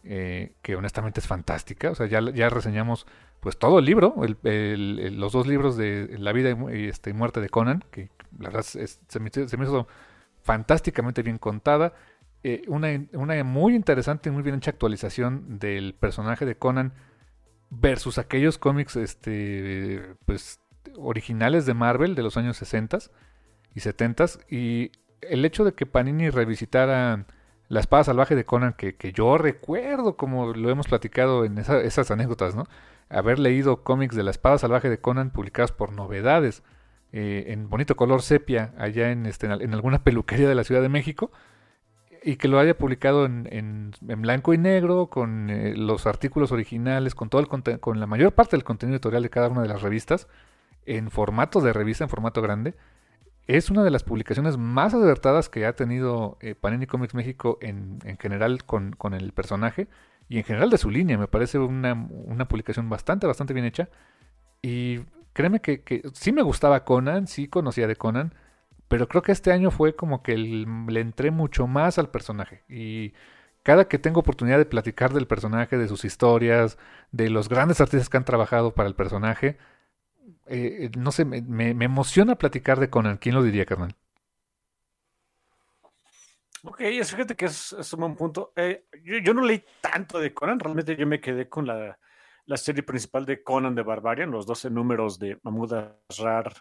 eh, 0.03 0.53
que 0.63 0.75
honestamente 0.75 1.19
es 1.19 1.27
fantástica. 1.27 1.91
O 1.91 1.95
sea, 1.95 2.07
ya, 2.07 2.21
ya 2.31 2.49
reseñamos 2.49 3.05
pues 3.39 3.59
todo 3.59 3.77
el 3.77 3.85
libro, 3.85 4.15
los 4.17 5.31
dos 5.31 5.45
libros 5.45 5.77
de 5.77 6.17
La 6.17 6.33
vida 6.33 6.57
y, 6.73 6.87
este, 6.87 7.13
muerte 7.13 7.39
de 7.39 7.49
Conan, 7.49 7.83
que 7.91 8.09
la 8.39 8.49
verdad 8.49 8.63
se, 8.63 9.19
me, 9.19 9.29
hizo 9.29 9.87
fantásticamente 10.41 11.21
bien 11.21 11.37
contada. 11.37 11.93
Eh, 12.41 12.63
una, 12.67 12.87
una 13.13 13.43
muy 13.43 13.75
interesante 13.75 14.29
y 14.29 14.31
muy 14.31 14.41
bien 14.41 14.55
hecha 14.55 14.71
actualización 14.71 15.59
del 15.59 15.93
personaje 15.93 16.47
de 16.47 16.55
Conan 16.55 16.93
versus 17.69 18.17
aquellos 18.17 18.57
cómics 18.57 18.95
este, 18.95 20.15
pues, 20.25 20.61
originales 20.95 21.67
de 21.67 21.75
Marvel 21.75 22.15
de 22.15 22.23
los 22.23 22.37
años 22.37 22.57
60 22.57 22.97
y 23.75 23.81
70 23.81 24.25
y 24.49 24.91
el 25.21 25.45
hecho 25.45 25.63
de 25.63 25.73
que 25.73 25.85
Panini 25.85 26.29
revisitara 26.29 27.25
La 27.69 27.79
espada 27.79 28.05
salvaje 28.05 28.35
de 28.35 28.45
Conan, 28.45 28.73
que, 28.73 28.95
yo 29.13 29.37
recuerdo, 29.37 30.15
como 30.17 30.53
lo 30.53 30.69
hemos 30.69 30.87
platicado 30.87 31.45
en 31.45 31.57
esas 31.57 32.11
anécdotas, 32.11 32.55
¿no? 32.55 32.65
Haber 33.09 33.39
leído 33.39 33.83
cómics 33.83 34.15
de 34.15 34.23
La 34.23 34.31
espada 34.31 34.57
salvaje 34.57 34.89
de 34.89 34.99
Conan 34.99 35.31
publicados 35.31 35.71
por 35.71 35.93
novedades 35.93 36.63
eh, 37.13 37.45
en 37.47 37.69
bonito 37.69 37.95
color 37.95 38.21
sepia 38.21 38.73
allá 38.77 39.11
en, 39.11 39.25
este, 39.25 39.47
en 39.47 39.73
alguna 39.73 40.03
peluquería 40.03 40.49
de 40.49 40.55
la 40.55 40.65
Ciudad 40.65 40.81
de 40.81 40.89
México 40.89 41.31
y 42.23 42.35
que 42.35 42.49
lo 42.49 42.59
haya 42.59 42.77
publicado 42.77 43.25
en, 43.25 43.47
en, 43.51 44.21
blanco 44.21 44.53
y 44.53 44.57
negro, 44.57 45.07
con 45.07 45.49
eh, 45.49 45.73
los 45.77 46.05
artículos 46.07 46.51
originales, 46.51 47.15
con 47.15 47.29
todo 47.29 47.41
el 47.41 47.79
con 47.79 47.99
la 47.99 48.07
mayor 48.07 48.33
parte 48.33 48.57
del 48.57 48.65
contenido 48.65 48.95
editorial 48.95 49.23
de 49.23 49.29
cada 49.29 49.47
una 49.47 49.61
de 49.61 49.69
las 49.69 49.81
revistas, 49.81 50.27
en 50.85 51.09
formato 51.09 51.61
de 51.61 51.73
revista, 51.73 52.03
en 52.03 52.09
formato 52.09 52.41
grande, 52.41 52.75
es 53.47 53.69
una 53.69 53.83
de 53.83 53.91
las 53.91 54.03
publicaciones 54.03 54.57
más 54.57 54.93
acertadas 54.93 55.49
que 55.49 55.65
ha 55.65 55.73
tenido 55.73 56.37
eh, 56.41 56.53
Panini 56.53 56.85
Comics 56.85 57.13
México 57.13 57.57
en, 57.61 57.99
en 58.03 58.17
general 58.17 58.65
con, 58.65 58.91
con, 58.91 59.13
el 59.13 59.31
personaje 59.31 59.87
y 60.27 60.37
en 60.37 60.43
general 60.43 60.69
de 60.69 60.77
su 60.77 60.89
línea. 60.89 61.17
Me 61.17 61.27
parece 61.27 61.57
una, 61.57 61.93
una 61.93 62.47
publicación 62.47 62.89
bastante, 62.89 63.25
bastante 63.25 63.53
bien 63.53 63.65
hecha. 63.65 63.89
Y 64.61 64.99
créeme 65.31 65.61
que, 65.61 65.81
que, 65.81 66.03
sí 66.13 66.33
me 66.33 66.41
gustaba 66.41 66.83
Conan, 66.83 67.27
sí 67.27 67.47
conocía 67.47 67.87
de 67.87 67.95
Conan, 67.95 68.33
pero 68.89 69.07
creo 69.07 69.21
que 69.21 69.31
este 69.31 69.53
año 69.53 69.71
fue 69.71 69.95
como 69.95 70.23
que 70.23 70.37
le 70.37 70.99
entré 70.99 71.31
mucho 71.31 71.67
más 71.67 71.97
al 71.97 72.09
personaje. 72.09 72.63
Y 72.67 73.13
cada 73.63 73.87
que 73.87 73.99
tengo 73.99 74.19
oportunidad 74.19 74.57
de 74.57 74.65
platicar 74.65 75.13
del 75.13 75.27
personaje, 75.27 75.77
de 75.77 75.87
sus 75.87 76.05
historias, 76.05 76.77
de 77.11 77.29
los 77.29 77.47
grandes 77.49 77.79
artistas 77.79 78.09
que 78.09 78.17
han 78.17 78.25
trabajado 78.25 78.73
para 78.73 78.89
el 78.89 78.95
personaje, 78.95 79.57
eh, 80.45 80.85
eh, 80.85 80.91
no 80.97 81.11
sé, 81.11 81.25
me, 81.25 81.41
me, 81.41 81.85
emociona 81.85 82.35
platicar 82.35 82.79
de 82.79 82.89
Conan. 82.89 83.17
¿Quién 83.17 83.35
lo 83.35 83.43
diría, 83.43 83.65
carnal? 83.65 83.95
Ok, 86.63 86.79
fíjate 86.79 87.35
que 87.35 87.45
es, 87.45 87.93
un 87.93 87.99
buen 87.99 88.15
punto. 88.15 88.51
Eh, 88.55 88.85
yo, 89.23 89.33
no 89.33 89.41
leí 89.41 89.63
tanto 89.81 90.19
de 90.19 90.33
Conan, 90.33 90.59
realmente 90.59 90.95
yo 90.97 91.07
me 91.07 91.21
quedé 91.21 91.47
con 91.47 91.65
la, 91.65 91.97
la 92.45 92.57
serie 92.57 92.83
principal 92.83 93.25
de 93.25 93.41
Conan 93.41 93.75
de 93.75 93.83
Barbarian, 93.83 94.31
los 94.31 94.45
12 94.45 94.69
números 94.69 95.17
de 95.17 95.39
Mahmoud 95.43 95.73
Asrar 96.09 96.53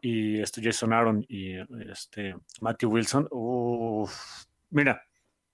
y 0.00 0.40
este 0.40 0.60
Jason 0.60 0.92
Aaron 0.92 1.24
y 1.28 1.54
este 1.88 2.34
Matthew 2.60 2.90
Wilson. 2.90 3.28
Mira, 4.70 5.06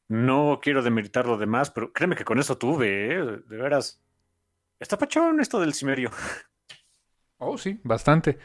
no 0.08 0.60
quiero 0.62 0.82
demeritar 0.82 1.26
lo 1.26 1.36
demás, 1.36 1.70
pero 1.70 1.92
créeme 1.92 2.16
que 2.16 2.24
con 2.24 2.38
eso 2.38 2.56
tuve, 2.56 2.88
de 2.88 3.56
veras. 3.56 4.02
Está 4.78 4.96
pachón 4.96 5.40
esto 5.40 5.60
del 5.60 5.74
cimerio. 5.74 6.10
Oh, 7.38 7.56
sí, 7.56 7.80
bastante. 7.84 8.38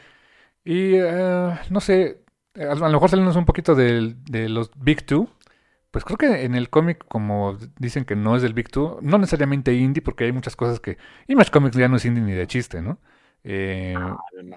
Y 0.64 0.94
eh, 0.94 1.58
no 1.70 1.80
sé, 1.80 2.24
a 2.54 2.74
lo 2.74 2.90
mejor 2.90 3.10
saliendo 3.10 3.36
un 3.38 3.44
poquito 3.44 3.74
de, 3.74 4.16
los 4.48 4.70
Big 4.76 5.04
Two. 5.04 5.28
Pues 5.90 6.04
creo 6.04 6.18
que 6.18 6.44
en 6.44 6.56
el 6.56 6.70
cómic, 6.70 7.04
como 7.06 7.56
dicen 7.78 8.04
que 8.04 8.16
no 8.16 8.34
es 8.34 8.42
del 8.42 8.54
Big 8.54 8.68
Two, 8.68 8.98
no 9.00 9.18
necesariamente 9.18 9.74
indie, 9.74 10.02
porque 10.02 10.24
hay 10.24 10.32
muchas 10.32 10.56
cosas 10.56 10.80
que. 10.80 10.98
Image 11.28 11.50
Comics 11.50 11.76
ya 11.76 11.88
no 11.88 11.96
es 11.96 12.04
indie 12.04 12.22
ni 12.22 12.32
de 12.32 12.46
chiste, 12.46 12.82
¿no? 12.82 12.98
Eh, 13.44 13.94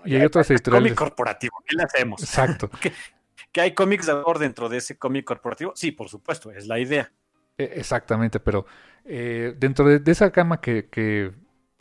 y 0.06 0.16
hay 0.16 0.26
otras 0.26 0.50
editoriales. 0.52 0.94
Cómic 0.94 0.98
corporativo, 0.98 1.64
¿qué 1.68 1.76
le 1.76 1.84
hacemos? 1.84 2.24
Exacto. 2.24 2.70
¿Que, 3.52 3.62
hay 3.62 3.74
cómics 3.74 4.06
de 4.06 4.14
autor 4.14 4.40
dentro 4.40 4.70
de 4.70 4.78
ese 4.78 4.98
cómic 4.98 5.26
corporativo? 5.26 5.74
Sí, 5.76 5.92
por 5.92 6.10
supuesto, 6.10 6.52
es 6.52 6.68
la 6.68 6.80
idea. 6.80 7.12
E, 7.58 7.72
exactamente, 7.76 8.40
pero 8.40 8.66
eh, 9.06 9.56
dentro 9.58 9.86
de, 9.86 10.12
esa 10.12 10.32
cama 10.32 10.62
que, 10.62 10.90
que 10.90 11.34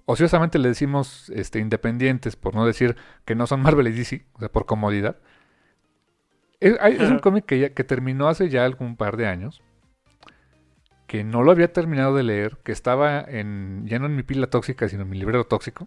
ociosamente 0.06 0.58
le 0.58 0.68
decimos 0.68 1.30
este, 1.30 1.58
independientes, 1.58 2.36
por 2.36 2.54
no 2.54 2.64
decir 2.64 2.96
que 3.24 3.34
no 3.34 3.46
son 3.46 3.60
Marvel 3.60 3.88
y 3.88 3.92
DC, 3.92 4.24
o 4.34 4.38
sea, 4.38 4.48
por 4.48 4.64
comodidad. 4.64 5.16
Es, 6.58 6.78
un 7.00 7.18
cómic 7.18 7.44
que, 7.44 7.72
que 7.72 7.84
terminó 7.84 8.28
hace 8.28 8.48
ya 8.48 8.64
algún 8.64 8.96
par 8.96 9.16
de 9.18 9.26
años. 9.26 9.62
que 11.06 11.22
no 11.22 11.42
lo 11.42 11.52
había 11.52 11.72
terminado 11.72 12.16
de 12.16 12.22
leer, 12.24 12.56
que 12.64 12.72
estaba 12.72 13.20
en, 13.20 13.86
ya 13.86 13.98
no 13.98 14.06
en 14.06 14.16
mi 14.16 14.22
pila 14.22 14.48
tóxica, 14.48 14.88
sino 14.88 15.02
en 15.02 15.10
mi 15.10 15.18
librero 15.18 15.44
tóxico, 15.44 15.86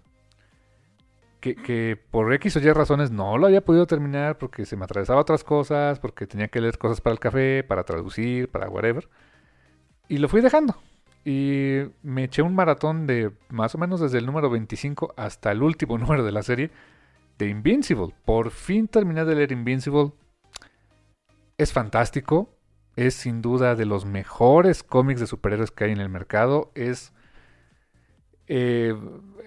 que, 1.42 1.56
que, 1.56 1.98
por 2.12 2.34
X 2.34 2.56
o 2.58 2.60
Y 2.60 2.72
razones 2.72 3.12
no 3.12 3.38
lo 3.38 3.48
había 3.48 3.62
podido 3.62 3.86
terminar 3.88 4.38
porque 4.38 4.66
se 4.66 4.78
me 4.78 4.86
atravesaba 4.86 5.22
otras 5.22 5.44
cosas, 5.44 6.00
porque 6.00 6.28
tenía 6.28 6.50
que 6.50 6.62
leer 6.62 6.78
cosas 6.78 7.02
para 7.02 7.14
el 7.14 7.20
café, 7.20 7.64
para 7.64 7.84
traducir, 7.84 8.50
para 8.50 8.70
whatever. 8.70 9.10
Y 10.08 10.18
lo 10.18 10.30
fui 10.30 10.42
dejando. 10.42 10.78
Y 11.26 11.82
me 12.02 12.26
eché 12.26 12.42
un 12.42 12.56
maratón 12.56 13.06
de 13.08 13.32
más 13.50 13.76
o 13.76 13.78
menos 13.78 14.00
desde 14.00 14.18
el 14.18 14.26
número 14.26 14.50
25 14.50 15.14
hasta 15.18 15.52
el 15.52 15.62
último 15.62 15.98
número 16.00 16.24
de 16.24 16.32
la 16.32 16.44
serie 16.44 16.72
de 17.38 17.48
Invincible. 17.48 18.14
Por 18.26 18.52
fin 18.52 18.88
terminé 18.88 19.26
de 19.26 19.36
leer 19.36 19.52
Invincible. 19.52 20.14
Es 21.58 21.74
fantástico. 21.74 22.56
Es 22.96 23.14
sin 23.14 23.42
duda 23.42 23.76
de 23.76 23.86
los 23.86 24.06
mejores 24.06 24.84
cómics 24.84 25.22
de 25.22 25.28
superhéroes 25.28 25.72
que 25.72 25.86
hay 25.86 25.92
en 25.92 26.02
el 26.02 26.10
mercado. 26.10 26.72
Es 26.76 27.14
eh, 28.48 28.96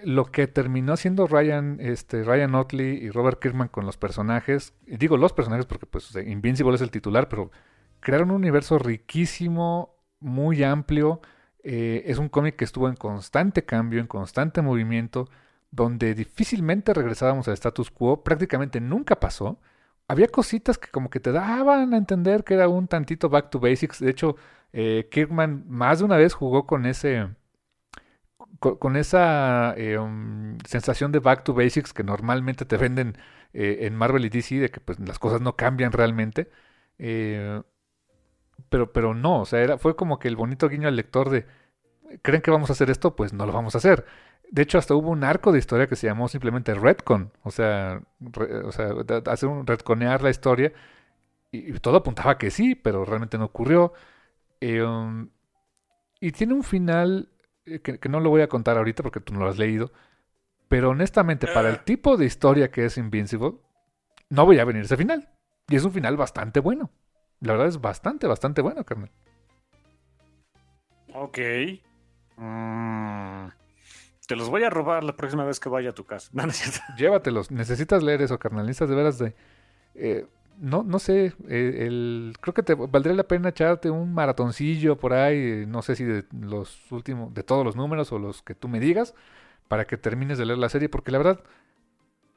lo 0.03 0.25
que 0.25 0.47
terminó 0.47 0.93
haciendo 0.93 1.27
Ryan, 1.27 1.77
este, 1.79 2.23
Ryan 2.23 2.55
Otley 2.55 2.97
y 2.97 3.09
Robert 3.09 3.39
Kirkman 3.39 3.67
con 3.67 3.85
los 3.85 3.97
personajes. 3.97 4.73
Y 4.87 4.97
digo 4.97 5.17
los 5.17 5.33
personajes 5.33 5.65
porque 5.65 5.85
pues 5.85 6.15
Invincible 6.15 6.75
es 6.75 6.81
el 6.81 6.89
titular, 6.89 7.29
pero 7.29 7.51
crearon 7.99 8.31
un 8.31 8.37
universo 8.37 8.79
riquísimo, 8.79 9.95
muy 10.19 10.63
amplio. 10.63 11.21
Eh, 11.63 12.03
es 12.07 12.17
un 12.17 12.29
cómic 12.29 12.55
que 12.57 12.65
estuvo 12.65 12.89
en 12.89 12.95
constante 12.95 13.65
cambio, 13.65 13.99
en 14.01 14.07
constante 14.07 14.61
movimiento, 14.61 15.29
donde 15.71 16.13
difícilmente 16.15 16.93
regresábamos 16.93 17.47
al 17.47 17.55
status 17.55 17.91
quo, 17.91 18.23
prácticamente 18.23 18.81
nunca 18.81 19.19
pasó. 19.19 19.59
Había 20.07 20.27
cositas 20.27 20.77
que 20.77 20.89
como 20.91 21.09
que 21.09 21.19
te 21.19 21.31
daban 21.31 21.93
a 21.93 21.97
entender 21.97 22.43
que 22.43 22.55
era 22.55 22.67
un 22.67 22.87
tantito 22.87 23.29
back 23.29 23.49
to 23.49 23.59
basics. 23.59 23.99
De 23.99 24.11
hecho, 24.11 24.35
eh, 24.73 25.07
Kirkman 25.11 25.65
más 25.67 25.99
de 25.99 26.05
una 26.05 26.17
vez 26.17 26.33
jugó 26.33 26.67
con 26.67 26.85
ese 26.85 27.29
con, 28.59 28.95
esa 28.95 29.73
eh, 29.77 29.97
um, 29.97 30.57
sensación 30.65 31.11
de 31.11 31.19
back 31.19 31.43
to 31.43 31.53
basics 31.53 31.93
que 31.93 32.03
normalmente 32.03 32.65
te 32.65 32.77
venden 32.77 33.17
eh, 33.53 33.79
en 33.81 33.95
Marvel 33.95 34.25
y 34.25 34.29
DC, 34.29 34.55
de 34.59 34.69
que 34.69 34.79
pues, 34.79 34.99
las 34.99 35.19
cosas 35.19 35.41
no 35.41 35.55
cambian 35.55 35.91
realmente. 35.91 36.49
Pero, 38.69 38.91
pero 38.91 39.13
no, 39.13 39.41
o 39.41 39.45
sea, 39.45 39.61
era, 39.61 39.77
fue 39.77 39.95
como 39.95 40.19
que 40.19 40.27
el 40.27 40.35
bonito 40.35 40.69
guiño 40.69 40.87
al 40.87 40.95
lector 40.95 41.29
de, 41.29 41.45
¿creen 42.21 42.41
que 42.41 42.51
vamos 42.51 42.69
a 42.69 42.73
hacer 42.73 42.89
esto? 42.89 43.15
Pues 43.15 43.33
no 43.33 43.45
lo 43.45 43.53
vamos 43.53 43.75
a 43.75 43.79
hacer. 43.79 44.05
De 44.51 44.61
hecho, 44.61 44.77
hasta 44.77 44.95
hubo 44.95 45.09
un 45.09 45.23
arco 45.23 45.51
de 45.51 45.59
historia 45.59 45.87
que 45.87 45.95
se 45.95 46.07
llamó 46.07 46.27
simplemente 46.27 46.73
Redcon, 46.73 47.31
o 47.43 47.51
sea, 47.51 48.01
o 48.65 48.71
sea 48.71 48.91
hacer 49.27 49.49
un 49.49 49.65
redconear 49.65 50.21
la 50.21 50.29
historia, 50.29 50.73
y, 51.51 51.73
todo 51.79 51.97
apuntaba 51.97 52.37
que 52.37 52.51
sí, 52.51 52.75
pero 52.75 53.05
realmente 53.05 53.37
no 53.37 53.45
ocurrió. 53.45 53.93
Um, 54.61 55.29
y 56.19 56.31
tiene 56.31 56.53
un 56.53 56.63
final 56.63 57.29
eh, 57.65 57.79
que, 57.79 58.09
no 58.09 58.19
lo 58.19 58.29
voy 58.29 58.41
a 58.41 58.47
contar 58.47 58.77
ahorita 58.77 59.03
porque 59.03 59.19
tú 59.19 59.33
no 59.33 59.41
lo 59.41 59.49
has 59.49 59.57
leído, 59.57 59.91
pero 60.67 60.89
honestamente, 60.89 61.47
para 61.47 61.69
el 61.69 61.75
ah. 61.75 61.83
tipo 61.85 62.17
de 62.17 62.25
historia 62.25 62.71
que 62.71 62.85
es 62.85 62.97
Invincible, 62.97 63.53
no 64.29 64.45
voy 64.45 64.59
a 64.59 64.65
venir 64.65 64.83
ese 64.83 64.97
final. 64.97 65.29
Y 65.67 65.75
es 65.75 65.83
un 65.85 65.91
final 65.91 66.17
bastante 66.17 66.59
bueno. 66.59 66.89
La 67.43 67.51
verdad 67.51 67.67
es 67.67 67.81
bastante, 67.81 68.25
bastante 68.25 68.61
bueno, 68.61 68.85
carnal. 68.85 69.11
Ok. 71.13 71.37
Mm. 72.37 73.47
Te 74.25 74.35
los 74.37 74.49
voy 74.49 74.63
a 74.63 74.69
robar 74.69 75.03
la 75.03 75.17
próxima 75.17 75.43
vez 75.43 75.59
que 75.59 75.67
vaya 75.67 75.89
a 75.89 75.93
tu 75.93 76.05
casa. 76.05 76.31
Llévatelos. 76.97 77.51
Necesitas 77.51 78.01
leer 78.01 78.21
eso, 78.21 78.39
carnal. 78.39 78.65
Necesitas 78.65 78.89
de 78.89 78.95
veras 78.95 79.17
de... 79.19 79.35
Eh, 79.95 80.25
no, 80.57 80.83
no 80.83 80.99
sé, 80.99 81.33
eh, 81.49 81.85
el, 81.87 82.35
creo 82.39 82.53
que 82.53 82.63
te 82.63 82.75
valdría 82.75 83.13
la 83.13 83.27
pena 83.27 83.49
echarte 83.49 83.89
un 83.89 84.13
maratoncillo 84.13 84.97
por 84.97 85.13
ahí, 85.13 85.65
no 85.67 85.81
sé 85.81 85.95
si 85.95 86.03
de 86.03 86.25
los 86.31 86.91
últimos, 86.91 87.33
de 87.33 87.41
todos 87.41 87.65
los 87.65 87.75
números 87.75 88.11
o 88.11 88.19
los 88.19 88.43
que 88.43 88.53
tú 88.53 88.67
me 88.67 88.79
digas, 88.79 89.15
para 89.67 89.85
que 89.85 89.97
termines 89.97 90.37
de 90.37 90.45
leer 90.45 90.59
la 90.59 90.69
serie, 90.69 90.89
porque 90.89 91.11
la 91.11 91.17
verdad 91.17 91.43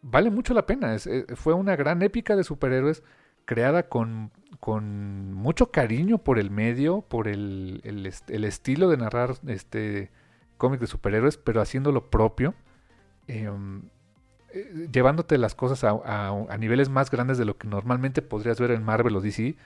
vale 0.02 0.30
mucho 0.30 0.54
la 0.54 0.66
pena. 0.66 0.94
Es, 0.94 1.06
eh, 1.06 1.26
fue 1.36 1.52
una 1.52 1.76
gran 1.76 2.02
épica 2.02 2.34
de 2.36 2.42
superhéroes 2.42 3.02
creada 3.46 3.84
con, 3.88 4.30
con 4.60 5.32
mucho 5.32 5.70
cariño 5.70 6.18
por 6.18 6.38
el 6.38 6.50
medio, 6.50 7.00
por 7.00 7.28
el, 7.28 7.80
el, 7.84 8.44
estilo 8.44 8.88
de 8.90 8.98
narrar 8.98 9.36
este 9.46 10.10
cómic 10.58 10.80
de 10.80 10.86
superhéroes, 10.86 11.38
pero 11.38 11.62
haciendo 11.62 11.92
lo 11.92 12.10
propio. 12.10 12.54
Eh, 13.28 13.50
eh, 14.56 14.88
llevándote 14.92 15.38
las 15.38 15.54
cosas 15.54 15.84
a, 15.84 16.56
niveles 16.58 16.88
más 16.88 17.10
grandes 17.10 17.38
de 17.38 17.44
lo 17.44 17.58
que 17.58 17.68
normalmente 17.68 18.22
podrías 18.22 18.58
ver 18.60 18.70
en 18.70 18.82
Marvel 18.82 19.16
o 19.16 19.20
DC, 19.20 19.56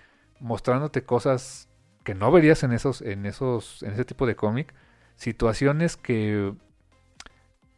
mostrándote 0.41 1.03
cosas 1.05 1.69
que 2.05 2.15
no 2.15 2.33
verías 2.33 2.63
en 2.63 2.73
esos, 2.73 3.03
en 3.03 3.27
esos, 3.27 3.83
en 3.83 3.93
ese 3.93 4.05
tipo 4.05 4.27
de 4.27 4.37
cómic, 4.37 4.75
situaciones 5.17 5.97
que 5.97 6.55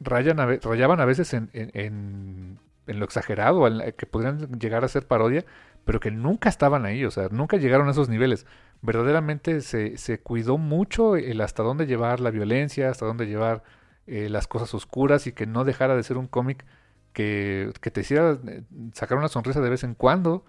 rayan 0.00 0.38
rayaban 0.62 1.00
a 1.00 1.04
veces 1.04 1.34
en, 1.34 1.50
en, 1.52 2.58
lo 2.86 3.04
exagerado, 3.04 3.64
que 3.96 4.06
podrían 4.06 4.58
llegar 4.58 4.84
a 4.84 4.88
ser 4.88 5.06
parodia, 5.06 5.44
pero 5.84 6.00
que 6.00 6.10
nunca 6.10 6.48
estaban 6.48 6.84
ahí, 6.84 7.04
o 7.04 7.10
sea, 7.10 7.28
nunca 7.30 7.56
llegaron 7.56 7.88
a 7.88 7.92
esos 7.92 8.08
niveles. 8.08 8.46
Verdaderamente 8.82 9.60
se, 9.60 9.96
se 9.96 10.20
cuidó 10.20 10.58
mucho 10.58 11.16
el 11.16 11.40
hasta 11.40 11.62
dónde 11.62 11.86
llevar 11.86 12.20
la 12.20 12.30
violencia, 12.30 12.90
hasta 12.90 13.06
dónde 13.06 13.26
llevar 13.26 13.62
eh, 14.06 14.28
las 14.28 14.48
cosas 14.48 14.74
oscuras 14.74 15.26
y 15.26 15.32
que 15.32 15.46
no 15.46 15.64
dejara 15.64 15.94
de 15.94 16.02
ser 16.02 16.16
un 16.18 16.26
cómic 16.26 16.64
que, 17.12 17.72
te 17.80 18.00
hiciera 18.00 18.38
eh, 18.48 18.62
sacar 18.94 19.18
una 19.18 19.28
sonrisa 19.28 19.60
de 19.60 19.70
vez 19.70 19.84
en 19.84 19.94
cuando, 19.94 20.44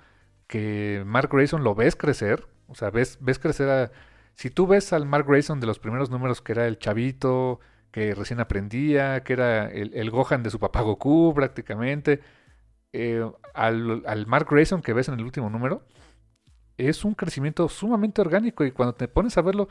que 0.48 1.04
Mark 1.06 1.30
Grayson 1.32 1.64
lo 1.64 1.76
ves 1.76 1.96
crecer, 1.96 2.48
o 2.68 2.76
sea, 2.76 2.90
ves, 2.90 3.18
ves 3.22 3.40
crecer 3.40 3.70
a... 3.70 3.92
Si 4.36 4.50
tú 4.50 4.66
ves 4.66 4.94
al 4.94 5.06
Mark 5.06 5.28
Grayson 5.28 5.60
de 5.60 5.68
los 5.68 5.80
primeros 5.80 6.10
números, 6.10 6.42
que 6.42 6.54
era 6.54 6.68
el 6.68 6.80
chavito, 6.80 7.60
que 7.92 8.16
recién 8.16 8.40
aprendía, 8.40 9.24
que 9.24 9.34
era 9.34 9.68
el, 9.70 10.10
Gohan 10.10 10.42
de 10.42 10.50
su 10.50 10.60
papá 10.60 10.82
Goku 10.82 11.34
prácticamente, 11.36 12.22
eh, 12.94 13.30
al, 13.54 14.04
al, 14.06 14.28
Mark 14.28 14.48
Grayson 14.50 14.82
que 14.82 14.94
ves 14.94 15.08
en 15.10 15.16
el 15.16 15.26
último 15.26 15.50
número, 15.50 15.86
es 16.78 17.06
un 17.06 17.14
crecimiento 17.14 17.68
sumamente 17.70 18.22
orgánico 18.22 18.64
y 18.66 18.72
cuando 18.72 18.94
te 18.96 19.08
pones 19.08 19.38
a 19.38 19.42
verlo, 19.42 19.68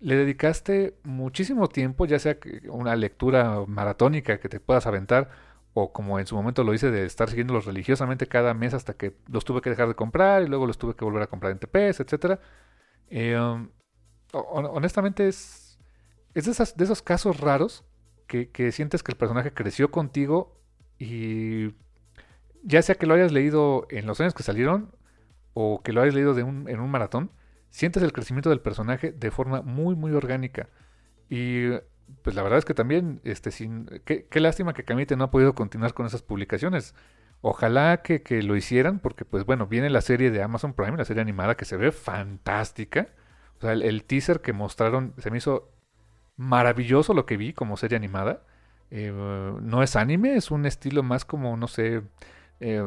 le 0.00 0.16
dedicaste 0.16 0.98
muchísimo 1.04 1.68
tiempo, 1.68 2.06
ya 2.06 2.18
sea 2.18 2.36
una 2.68 2.96
lectura 2.96 3.64
maratónica 3.66 4.38
que 4.38 4.48
te 4.48 4.60
puedas 4.60 4.86
aventar 4.86 5.30
o 5.78 5.92
como 5.92 6.18
en 6.18 6.26
su 6.26 6.34
momento 6.34 6.64
lo 6.64 6.72
hice 6.72 6.90
de 6.90 7.04
estar 7.04 7.28
siguiéndolos 7.28 7.66
religiosamente 7.66 8.26
cada 8.26 8.54
mes 8.54 8.72
hasta 8.72 8.94
que 8.94 9.14
los 9.28 9.44
tuve 9.44 9.60
que 9.60 9.70
dejar 9.70 9.88
de 9.88 9.94
comprar 9.94 10.42
y 10.42 10.46
luego 10.48 10.66
los 10.66 10.78
tuve 10.78 10.94
que 10.94 11.04
volver 11.04 11.22
a 11.22 11.26
comprar 11.26 11.52
en 11.52 11.58
TPS, 11.58 12.00
etcétera. 12.00 12.40
Eh, 13.10 13.36
honestamente 14.32 15.28
es, 15.28 15.78
es 16.34 16.44
de, 16.46 16.84
esos 16.84 17.02
casos 17.02 17.40
raros 17.40 17.84
que, 18.26 18.72
sientes 18.72 19.02
que 19.02 19.12
el 19.12 19.18
personaje 19.18 19.52
creció 19.52 19.90
contigo 19.90 20.58
y 20.98 21.74
ya 22.66 22.82
sea 22.82 22.96
que 22.96 23.06
lo 23.06 23.14
hayas 23.14 23.32
leído 23.32 23.86
en 23.90 24.06
los 24.06 24.20
años 24.20 24.34
que 24.34 24.42
salieron 24.42 24.90
o 25.54 25.82
que 25.82 25.92
lo 25.92 26.02
hayas 26.02 26.14
leído 26.14 26.36
en 26.36 26.80
un 26.80 26.90
maratón, 26.90 27.30
sientes 27.70 28.02
el 28.02 28.12
crecimiento 28.12 28.50
del 28.50 28.60
personaje 28.60 29.12
de 29.12 29.30
forma 29.30 29.62
muy, 29.62 29.94
muy 29.94 30.12
orgánica. 30.12 30.68
Y 31.30 31.70
pues 32.22 32.34
la 32.34 32.42
verdad 32.42 32.58
es 32.58 32.64
que 32.64 32.74
también, 32.74 33.20
este, 33.24 33.50
sin, 33.50 33.86
qué, 34.04 34.40
lástima 34.40 34.74
que 34.74 34.84
Camite 34.84 35.16
no 35.16 35.24
ha 35.24 35.30
podido 35.30 35.54
continuar 35.54 35.94
con 35.94 36.06
esas 36.06 36.22
publicaciones. 36.22 36.94
Ojalá 37.40 38.02
que, 38.02 38.22
que, 38.22 38.42
lo 38.42 38.56
hicieran, 38.56 38.98
porque 38.98 39.24
pues 39.24 39.44
bueno, 39.44 39.66
viene 39.66 39.90
la 39.90 40.00
serie 40.00 40.30
de 40.30 40.42
Amazon 40.42 40.74
Prime, 40.74 40.96
la 40.96 41.04
serie 41.04 41.22
animada 41.22 41.56
que 41.56 41.64
se 41.64 41.76
ve 41.76 41.92
fantástica. 41.92 43.08
O 43.58 43.60
sea, 43.60 43.72
el, 43.72 44.04
teaser 44.04 44.40
que 44.40 44.52
mostraron 44.52 45.14
se 45.18 45.30
me 45.30 45.38
hizo 45.38 45.70
maravilloso 46.36 47.14
lo 47.14 47.26
que 47.26 47.36
vi 47.36 47.52
como 47.52 47.76
serie 47.76 47.96
animada. 47.96 48.42
Eh, 48.90 49.12
no 49.12 49.82
es 49.82 49.96
anime, 49.96 50.36
es 50.36 50.50
un 50.50 50.66
estilo 50.66 51.02
más 51.02 51.24
como, 51.24 51.56
no 51.56 51.68
sé, 51.68 52.02
eh, 52.60 52.82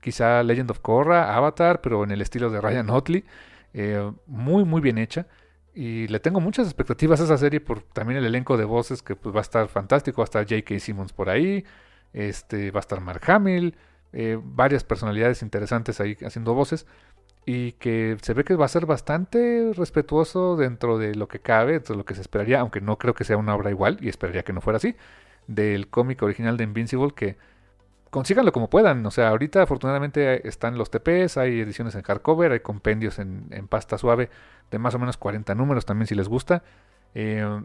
quizá 0.00 0.42
Legend 0.42 0.70
of 0.70 0.80
Korra, 0.80 1.34
Avatar, 1.36 1.80
pero 1.80 2.04
en 2.04 2.10
el 2.10 2.20
estilo 2.20 2.50
de 2.50 2.60
Ryan 2.60 2.90
Otley. 2.90 3.24
Eh, 3.74 4.10
muy, 4.26 4.64
muy 4.64 4.80
bien 4.80 4.98
hecha. 4.98 5.26
Y 5.74 6.08
le 6.08 6.20
tengo 6.20 6.40
muchas 6.40 6.66
expectativas 6.66 7.20
a 7.20 7.24
esa 7.24 7.38
serie 7.38 7.60
por 7.60 7.82
también 7.82 8.18
el 8.18 8.26
elenco 8.26 8.56
de 8.56 8.64
voces 8.64 9.02
que 9.02 9.14
pues, 9.16 9.34
va 9.34 9.40
a 9.40 9.42
estar 9.42 9.68
fantástico. 9.68 10.20
Va 10.20 10.24
a 10.24 10.26
estar 10.26 10.42
J.K. 10.48 10.80
Simmons 10.80 11.12
por 11.12 11.30
ahí. 11.30 11.64
Este, 12.12 12.70
va 12.70 12.80
a 12.80 12.82
estar 12.82 13.00
Mark 13.00 13.22
Hamill. 13.30 13.76
Eh, 14.12 14.38
varias 14.42 14.84
personalidades 14.84 15.42
interesantes 15.42 16.00
ahí 16.00 16.16
haciendo 16.24 16.54
voces. 16.54 16.86
Y 17.46 17.72
que 17.72 18.16
se 18.22 18.34
ve 18.34 18.44
que 18.44 18.56
va 18.56 18.66
a 18.66 18.68
ser 18.68 18.86
bastante 18.86 19.72
respetuoso 19.74 20.56
dentro 20.56 20.98
de 20.98 21.14
lo 21.14 21.28
que 21.28 21.40
cabe, 21.40 21.72
dentro 21.72 21.94
de 21.94 21.98
lo 21.98 22.04
que 22.04 22.14
se 22.14 22.20
esperaría, 22.20 22.60
aunque 22.60 22.80
no 22.80 22.98
creo 22.98 23.14
que 23.14 23.24
sea 23.24 23.38
una 23.38 23.54
obra 23.54 23.70
igual, 23.70 23.98
y 24.02 24.08
esperaría 24.08 24.42
que 24.42 24.52
no 24.52 24.60
fuera 24.60 24.76
así, 24.76 24.96
del 25.46 25.88
cómic 25.88 26.22
original 26.22 26.58
de 26.58 26.64
Invincible, 26.64 27.12
que 27.14 27.38
consíganlo 28.10 28.52
como 28.52 28.70
puedan. 28.70 29.04
O 29.06 29.10
sea, 29.10 29.28
ahorita 29.28 29.62
afortunadamente 29.62 30.46
están 30.48 30.78
los 30.78 30.90
TPs, 30.90 31.36
hay 31.36 31.60
ediciones 31.60 31.94
en 31.94 32.02
hardcover, 32.02 32.52
hay 32.52 32.60
compendios 32.60 33.18
en, 33.18 33.48
pasta 33.68 33.98
suave 33.98 34.30
de 34.70 34.78
más 34.78 34.94
o 34.94 34.98
menos 34.98 35.16
40 35.16 35.54
números 35.54 35.86
también 35.86 36.06
si 36.06 36.14
les 36.14 36.28
gusta. 36.28 36.62
Eh, 37.14 37.62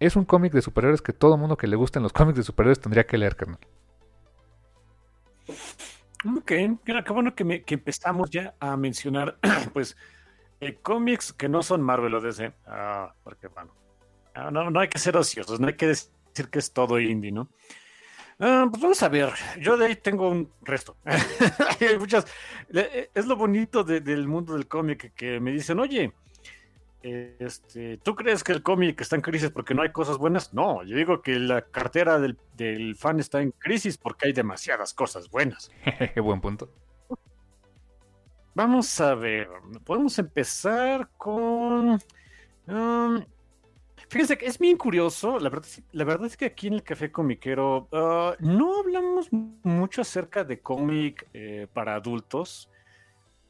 es 0.00 0.16
un 0.16 0.24
cómic 0.24 0.52
de 0.52 0.62
superhéroes 0.62 1.02
que 1.02 1.12
todo 1.12 1.36
mundo 1.36 1.56
que 1.56 1.66
le 1.66 1.76
gusten 1.76 2.02
los 2.02 2.12
cómics 2.12 2.36
de 2.36 2.42
superhéroes 2.42 2.80
tendría 2.80 3.06
que 3.06 3.18
leer, 3.18 3.36
carnal. 3.36 3.58
Ok, 6.36 6.52
qué 6.84 7.12
bueno 7.12 7.34
que, 7.34 7.64
empezamos 7.66 8.30
ya 8.30 8.54
a 8.60 8.76
mencionar, 8.76 9.38
pues, 9.72 9.96
cómics 10.82 11.32
que 11.32 11.48
no 11.48 11.62
son 11.62 11.82
Marvel 11.82 12.14
o 12.14 12.20
DC. 12.20 12.52
Ah, 12.66 13.12
porque 13.24 13.48
bueno, 13.48 13.74
ah, 14.34 14.50
no, 14.50 14.70
no 14.70 14.80
hay 14.80 14.88
que 14.88 14.98
ser 14.98 15.16
ociosos, 15.16 15.58
no 15.58 15.66
hay 15.66 15.74
que 15.74 15.88
decir 15.88 16.48
que 16.50 16.58
es 16.60 16.72
todo 16.72 17.00
indie, 17.00 17.32
¿no? 17.32 17.48
Ah, 18.44 18.66
pues 18.68 18.82
vamos 18.82 19.00
a 19.04 19.08
ver, 19.08 19.32
yo 19.60 19.76
de 19.76 19.86
ahí 19.86 19.94
tengo 19.94 20.28
un 20.28 20.50
resto. 20.62 20.96
Hay 21.04 21.96
muchas. 21.96 22.26
Es 23.14 23.26
lo 23.26 23.36
bonito 23.36 23.84
del 23.84 24.26
mundo 24.26 24.54
del 24.54 24.66
cómic 24.66 25.14
que 25.14 25.38
me 25.38 25.52
dicen, 25.52 25.78
oye, 25.78 26.12
este, 27.04 27.98
¿tú 27.98 28.16
crees 28.16 28.42
que 28.42 28.50
el 28.50 28.64
cómic 28.64 29.00
está 29.00 29.14
en 29.14 29.22
crisis 29.22 29.50
porque 29.50 29.74
no 29.74 29.82
hay 29.82 29.92
cosas 29.92 30.18
buenas? 30.18 30.52
No, 30.52 30.82
yo 30.82 30.96
digo 30.96 31.22
que 31.22 31.38
la 31.38 31.62
cartera 31.62 32.18
del, 32.18 32.36
del 32.56 32.96
fan 32.96 33.20
está 33.20 33.40
en 33.40 33.52
crisis 33.52 33.96
porque 33.96 34.26
hay 34.26 34.32
demasiadas 34.32 34.92
cosas 34.92 35.30
buenas. 35.30 35.70
Buen 36.16 36.40
punto. 36.40 36.68
Vamos 38.54 39.00
a 39.00 39.14
ver, 39.14 39.48
podemos 39.84 40.18
empezar 40.18 41.08
con... 41.16 42.00
Um, 42.66 43.24
fíjense 44.12 44.36
que 44.36 44.46
es 44.46 44.58
bien 44.58 44.76
curioso, 44.76 45.38
la 45.38 45.48
verdad, 45.48 45.66
la 45.92 46.04
verdad 46.04 46.26
es 46.26 46.36
que 46.36 46.44
aquí 46.44 46.66
en 46.66 46.74
el 46.74 46.82
Café 46.82 47.10
Comiquero 47.10 47.88
uh, 47.90 48.34
no 48.40 48.80
hablamos 48.80 49.28
mucho 49.32 50.02
acerca 50.02 50.44
de 50.44 50.60
cómic 50.60 51.26
eh, 51.32 51.66
para 51.72 51.94
adultos 51.94 52.70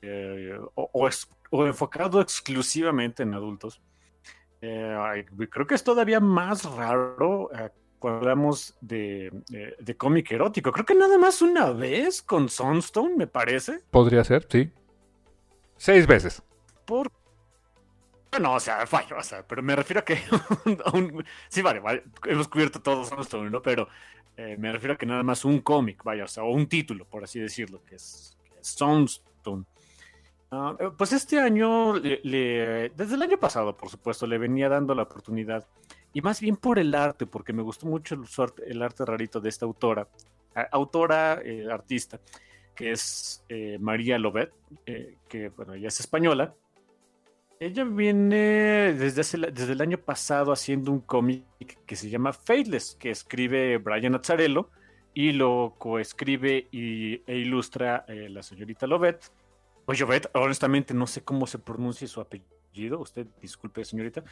eh, 0.03 0.57
o, 0.75 1.67
enfocado 1.67 2.21
exclusivamente 2.21 3.25
en 3.25 3.35
adultos. 3.35 3.83
Eh, 4.61 5.27
creo 5.51 5.67
que 5.67 5.75
es 5.75 5.83
todavía 5.83 6.21
más 6.21 6.65
raro 6.65 7.51
cuando 7.99 8.21
hablamos 8.21 8.77
de, 8.81 9.31
de 9.81 9.97
cómic 9.97 10.31
erótico. 10.31 10.71
Creo 10.71 10.87
que 10.87 10.95
nada 10.95 11.19
más 11.19 11.43
una 11.43 11.71
vez 11.73 12.23
con 12.23 12.49
Sunstone, 12.49 13.17
me 13.17 13.27
parece. 13.27 13.81
Podría 13.91 14.23
ser, 14.23 14.47
sí. 14.49 14.71
Seis 15.77 16.07
veces. 16.07 16.43
Por... 16.85 17.11
Bueno, 18.33 18.55
o 18.55 18.61
sea, 18.61 18.87
fallo, 18.87 19.19
o 19.19 19.23
sea, 19.23 19.47
pero 19.47 19.63
me 19.63 19.77
refiero 19.77 20.01
a 20.01 20.05
que... 20.07 20.17
Sí, 21.51 21.61
vale, 21.61 21.83
hemos 22.25 22.49
cubierto 22.49 22.81
todos 22.81 23.11
Sunstone, 23.11 23.51
¿no? 23.51 23.61
Pero 23.61 23.89
eh, 24.39 24.57
me 24.59 24.73
refiero 24.73 24.95
a 24.95 24.97
que 24.97 25.05
nada 25.05 25.23
más 25.23 25.45
un 25.45 25.61
cómic, 25.61 26.03
vaya, 26.03 26.25
o 26.25 26.29
sea, 26.29 26.43
o 26.43 26.51
un 26.51 26.67
título, 26.67 27.05
por 27.05 27.23
así 27.23 27.39
decirlo, 27.39 27.83
que 27.85 27.97
es, 27.97 28.39
Sunstone. 28.63 29.65
Ah, 30.51 30.75
eh, 30.81 30.89
pues 30.97 31.13
este 31.13 31.41
año, 31.41 32.01
desde 32.01 32.91
el 33.15 33.23
año 33.23 33.39
pasado, 33.39 33.77
por 33.77 33.91
supuesto, 33.91 34.27
le 34.27 34.39
venía 34.39 34.71
dando 34.71 34.95
la 34.95 35.03
oportunidad, 35.03 35.67
y 36.15 36.23
más 36.23 36.41
bien 36.41 36.57
por 36.57 36.79
el 36.79 36.95
arte, 36.95 37.27
porque 37.27 37.53
me 37.53 37.63
gustó 37.63 37.85
mucho 37.85 38.17
el, 38.67 38.83
arte 38.83 39.05
rarito 39.05 39.41
de 39.41 39.51
esta 39.51 39.67
autora, 39.67 40.09
autora, 40.71 41.43
eh, 41.45 41.67
artista, 41.71 42.19
que 42.75 42.93
es 42.93 43.45
María 43.79 44.19
Lobet, 44.19 44.55
que 45.29 45.51
bueno, 45.51 45.75
ella 45.75 45.89
es 45.89 46.01
española. 46.01 46.55
Ella 47.63 47.85
viene 47.85 48.93
desde, 48.93 49.53
desde 49.53 49.73
el 49.73 49.81
año 49.81 49.97
pasado 49.97 50.51
haciendo 50.51 50.91
un 50.91 50.99
cómic 50.99 51.45
que 51.87 51.95
se 51.95 52.11
llama 52.11 52.33
Faithless, 52.33 52.97
que 52.99 53.11
escribe 53.13 53.79
Brian 53.79 54.17
Azzarello 54.17 54.69
y 55.15 55.31
lo 55.31 55.77
coescribe 55.79 56.67
y, 56.73 57.23
e 57.25 57.37
ilustra 57.37 58.05
eh, 58.09 58.29
la 58.29 58.43
señorita 58.43 58.89
Lobet. 58.89 59.31
O 59.87 59.95
Jovet, 59.97 60.29
honestamente 60.35 60.93
no 60.93 61.07
sé 61.07 61.23
cómo 61.23 61.47
se 61.47 61.61
pronuncia 61.61 62.09
su 62.09 62.21
apellido. 62.21 62.99
Usted 62.99 63.29
disculpe, 63.41 63.85
señorita. 63.85 64.25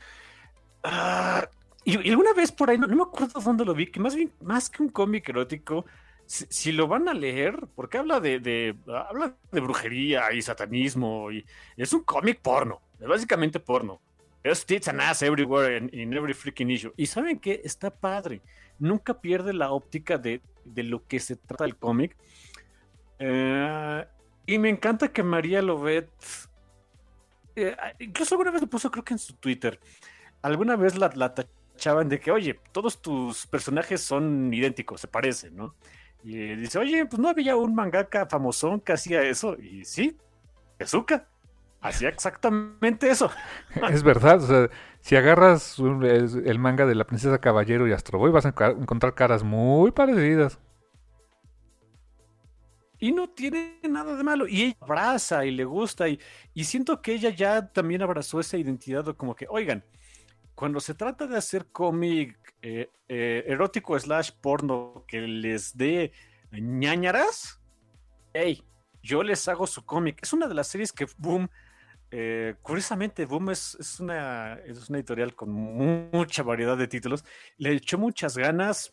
Ah, 0.83 1.49
y, 1.85 2.11
alguna 2.11 2.33
vez 2.33 2.51
por 2.51 2.69
ahí, 2.69 2.79
no, 2.79 2.89
no, 2.89 2.97
me 2.97 3.03
acuerdo 3.03 3.41
dónde 3.41 3.65
lo 3.65 3.75
vi, 3.75 3.87
que 3.87 4.01
más 4.01 4.17
bien, 4.17 4.33
más 4.41 4.69
que 4.69 4.83
un 4.83 4.89
cómic 4.89 5.29
erótico, 5.29 5.87
si, 6.31 6.71
lo 6.71 6.87
van 6.87 7.09
a 7.09 7.15
leer, 7.15 7.67
porque 7.75 7.99
habla 7.99 8.21
de, 8.21 8.77
habla 8.87 9.35
de 9.51 9.61
brujería 9.61 10.33
y 10.33 10.41
satanismo, 10.41 11.33
y 11.33 11.45
es 11.77 11.93
un 11.93 12.05
cómic 12.05 12.41
porno, 12.41 12.81
es 13.01 13.09
básicamente 13.09 13.59
porno. 13.59 14.01
Es 14.43 14.65
tits 14.65 14.89
and 14.89 15.01
ass 15.01 15.23
everywhere 15.23 15.77
in, 15.77 16.13
every 16.15 16.33
freaking 16.33 16.71
issue. 16.71 16.93
Y 16.97 17.07
saben 17.07 17.39
que 17.41 17.61
está 17.63 17.91
padre. 17.91 18.41
Nunca 18.79 19.21
pierde 19.21 19.53
la 19.53 19.71
óptica 19.73 20.17
de, 20.17 20.41
lo 20.77 21.07
que 21.07 21.21
se 21.21 21.37
trata 21.37 21.67
el 21.67 21.77
cómic. 21.77 22.17
Eh, 23.19 24.07
y 24.47 24.59
me 24.59 24.71
encanta 24.71 25.13
que 25.13 25.23
María 25.23 25.61
Lovet. 25.61 26.09
Eh, 27.55 27.77
incluso 27.99 28.37
alguna 28.37 28.53
vez 28.53 28.63
lo 28.63 28.69
puso, 28.69 28.91
creo 28.91 29.05
que 29.05 29.13
en 29.13 29.19
su 29.19 29.35
Twitter. 29.35 29.79
Alguna 30.41 30.77
vez 30.77 30.97
la, 30.97 31.11
la 31.15 31.35
tachaban 31.35 32.09
de 32.09 32.19
que, 32.19 32.31
oye, 32.31 32.59
todos 32.73 33.03
tus 33.03 33.47
personajes 33.47 34.01
son 34.01 34.55
idénticos, 34.55 35.03
se 35.03 35.09
parecen, 35.09 35.55
¿no? 35.55 35.75
Y 36.23 36.55
dice, 36.57 36.79
oye, 36.79 37.07
pues 37.07 37.19
no 37.19 37.29
había 37.29 37.57
un 37.57 37.75
mangaka 37.75 38.27
famosón 38.27 38.81
que 38.81 38.93
hacía 38.93 39.23
eso. 39.23 39.57
Y 39.59 39.85
sí, 39.85 40.17
Tezuka. 40.77 41.27
Hacía 41.81 42.11
exactamente 42.11 43.09
eso. 43.09 43.31
es 43.91 44.03
verdad, 44.03 44.43
o 44.43 44.47
sea, 44.47 44.71
si 45.01 45.17
agarras 45.17 45.79
el 45.79 46.59
manga 46.59 46.85
de 46.85 46.95
la 46.95 47.07
princesa 47.07 47.39
Caballero 47.39 47.89
y 47.89 47.93
Astro 47.93 48.19
Boy, 48.19 48.31
vas 48.31 48.45
a 48.45 48.51
encontrar 48.51 49.15
caras 49.15 49.43
muy 49.43 49.91
parecidas. 49.91 50.59
Y 52.99 53.13
no 53.13 53.31
tiene 53.31 53.81
nada 53.89 54.15
de 54.15 54.23
malo. 54.23 54.47
Y 54.47 54.63
ella 54.63 54.77
abraza 54.81 55.47
y 55.47 55.53
le 55.53 55.65
gusta. 55.65 56.07
Y, 56.07 56.21
y 56.53 56.65
siento 56.65 57.01
que 57.01 57.15
ella 57.15 57.31
ya 57.31 57.73
también 57.73 58.03
abrazó 58.03 58.41
esa 58.41 58.59
identidad 58.59 59.17
como 59.17 59.35
que, 59.35 59.47
oigan, 59.49 59.83
cuando 60.61 60.79
se 60.79 60.93
trata 60.93 61.27
de 61.27 61.39
hacer 61.39 61.69
cómic 61.73 62.37
eh, 62.61 62.91
eh, 63.09 63.45
erótico 63.47 63.99
slash 63.99 64.33
porno 64.43 65.07
que 65.09 65.23
les 65.23 65.75
dé 65.75 66.13
ñañaras, 66.53 67.63
hey, 68.35 68.63
yo 69.03 69.23
les 69.23 69.49
hago 69.49 69.67
su 69.67 69.87
cómic. 69.87 70.19
Es 70.21 70.35
una 70.35 70.49
de 70.49 70.55
las 70.55 70.67
series 70.67 70.93
que 70.93 71.07
Boom, 71.17 71.49
eh, 72.11 72.57
curiosamente, 72.61 73.25
Boom 73.25 73.49
es, 73.49 73.75
es, 73.81 74.01
una, 74.01 74.53
es 74.67 74.91
una 74.91 74.99
editorial 74.99 75.35
con 75.35 75.51
mucha 75.51 76.43
variedad 76.43 76.77
de 76.77 76.89
títulos. 76.89 77.25
Le 77.57 77.73
echó 77.73 77.97
muchas 77.97 78.37
ganas, 78.37 78.93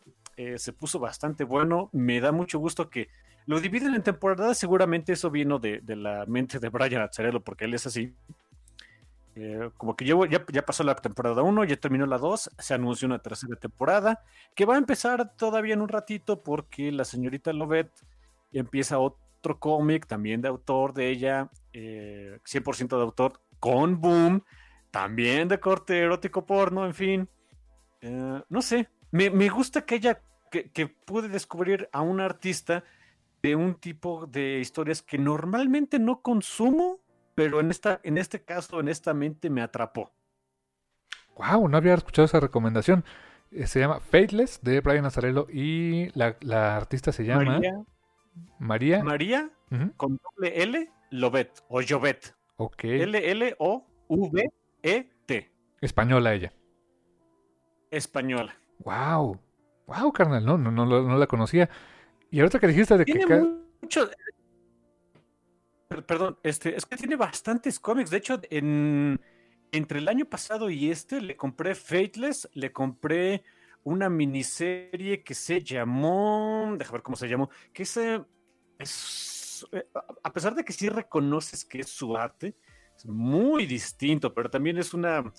se 0.56 0.72
puso 0.72 0.98
bastante 0.98 1.44
bueno. 1.44 1.90
Me 1.92 2.18
da 2.22 2.32
mucho 2.32 2.58
gusto 2.58 2.88
que 2.88 3.10
lo 3.44 3.60
dividen 3.60 3.94
en 3.94 4.02
temporadas. 4.02 4.56
Seguramente 4.56 5.12
eso 5.12 5.30
vino 5.30 5.58
de, 5.58 5.80
de 5.82 5.96
la 5.96 6.24
mente 6.24 6.60
de 6.60 6.70
Brian 6.70 7.02
Azzarello, 7.02 7.44
porque 7.44 7.66
él 7.66 7.74
es 7.74 7.86
así. 7.86 8.14
Eh, 9.40 9.70
como 9.76 9.94
que 9.94 10.04
ya, 10.04 10.16
ya, 10.50 10.66
pasó 10.66 10.82
la 10.82 10.96
temporada 10.96 11.42
1, 11.42 11.62
ya 11.62 11.76
terminó 11.76 12.06
la 12.06 12.18
2, 12.18 12.50
se 12.58 12.74
anunció 12.74 13.06
una 13.06 13.20
tercera 13.20 13.54
temporada 13.54 14.24
que 14.56 14.64
va 14.64 14.74
a 14.74 14.78
empezar 14.78 15.36
todavía 15.36 15.74
en 15.74 15.80
un 15.80 15.88
ratito 15.88 16.42
porque 16.42 16.90
la 16.90 17.04
señorita 17.04 17.52
Lovett 17.52 17.88
empieza 18.50 18.98
otro 18.98 19.60
cómic 19.60 20.08
también 20.08 20.40
de 20.40 20.48
autor 20.48 20.92
de 20.92 21.10
ella, 21.10 21.50
100% 21.72 21.72
eh, 21.72 22.96
de 22.96 23.02
autor, 23.02 23.40
con 23.60 24.00
Boom, 24.00 24.42
también 24.90 25.46
de 25.46 25.60
corte 25.60 26.00
erótico 26.00 26.44
porno, 26.44 26.84
en 26.84 26.94
fin. 26.94 27.28
Eh, 28.00 28.42
no 28.48 28.60
sé, 28.60 28.88
me, 29.12 29.48
gusta 29.50 29.84
que 29.84 29.94
ella, 29.94 30.20
que, 30.50 30.72
que 30.72 30.88
pude 30.88 31.28
descubrir 31.28 31.88
a 31.92 32.00
un 32.00 32.20
artista 32.20 32.82
de 33.40 33.54
un 33.54 33.76
tipo 33.76 34.26
de 34.26 34.58
historias 34.58 35.00
que 35.00 35.16
normalmente 35.16 36.00
no 36.00 36.22
consumo 36.22 36.98
pero 37.38 37.60
en, 37.60 37.70
esta, 37.70 38.00
en 38.02 38.18
este 38.18 38.42
caso, 38.42 38.78
honestamente, 38.78 39.48
me 39.48 39.62
atrapó. 39.62 40.10
Wow, 41.36 41.68
no 41.68 41.76
había 41.76 41.94
escuchado 41.94 42.26
esa 42.26 42.40
recomendación. 42.40 43.04
Eh, 43.52 43.68
se 43.68 43.78
llama 43.78 44.00
Faithless 44.00 44.58
de 44.60 44.80
Brian 44.80 45.04
Nazarello 45.04 45.46
y 45.48 46.10
la, 46.18 46.36
artista 46.76 47.12
se 47.12 47.24
llama 47.24 47.44
María. 47.44 47.84
María. 48.58 49.04
María 49.04 49.50
con 49.96 50.18
doble 50.18 50.62
L 50.64 50.90
Lovet 51.10 51.62
o 51.68 51.80
Jovet. 51.88 52.34
Ok. 52.56 52.82
L-L-O-V-E-T. 52.82 53.92
Española 55.80 56.34
ella. 56.34 56.52
Española. 57.92 58.56
Wow. 58.80 59.38
Wow, 59.86 60.12
carnal, 60.12 60.44
no, 60.44 60.58
no, 60.58 60.72
no, 60.72 61.16
la 61.16 61.26
conocía. 61.28 61.70
Y 62.32 62.40
ahorita 62.40 62.58
que 62.58 62.66
dijiste 62.66 62.98
de 62.98 63.04
Tiene 63.04 63.26
que. 63.26 63.46
Mucho, 63.80 64.10
perdón, 65.88 66.38
este, 66.42 66.76
es 66.76 66.84
que 66.86 66.96
tiene 66.96 67.16
bastantes 67.16 67.80
cómics. 67.80 68.10
De 68.10 68.18
hecho, 68.18 68.40
en, 68.50 69.20
entre 69.72 69.98
el 69.98 70.08
año 70.08 70.26
pasado 70.26 70.70
y 70.70 70.90
este, 70.90 71.20
le 71.20 71.36
compré 71.36 71.74
Fateless, 71.74 72.48
le 72.52 72.72
compré 72.72 73.44
una 73.84 74.10
miniserie 74.10 75.22
que 75.22 75.34
se 75.34 75.62
llamó, 75.62 76.74
déjame 76.76 76.98
ver 76.98 77.02
cómo 77.02 77.16
se 77.16 77.28
llamó, 77.28 77.48
que 77.72 77.84
se, 77.84 78.22
es, 78.78 79.66
eh, 79.72 79.86
a 80.22 80.32
pesar 80.32 80.54
de 80.54 80.64
que 80.64 80.72
sí 80.72 80.88
reconoces 80.88 81.64
que 81.64 81.80
es 81.80 81.88
su 81.88 82.16
arte, 82.16 82.54
es 82.96 83.06
muy 83.06 83.64
distinto, 83.64 84.34
pero 84.34 84.50
también 84.50 84.76
es 84.76 84.92
una, 84.92 85.32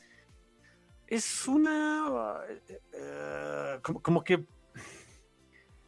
es 1.06 1.48
una, 1.48 2.38
eh, 2.48 2.80
eh, 2.94 3.80
como, 3.82 4.24
que 4.24 4.46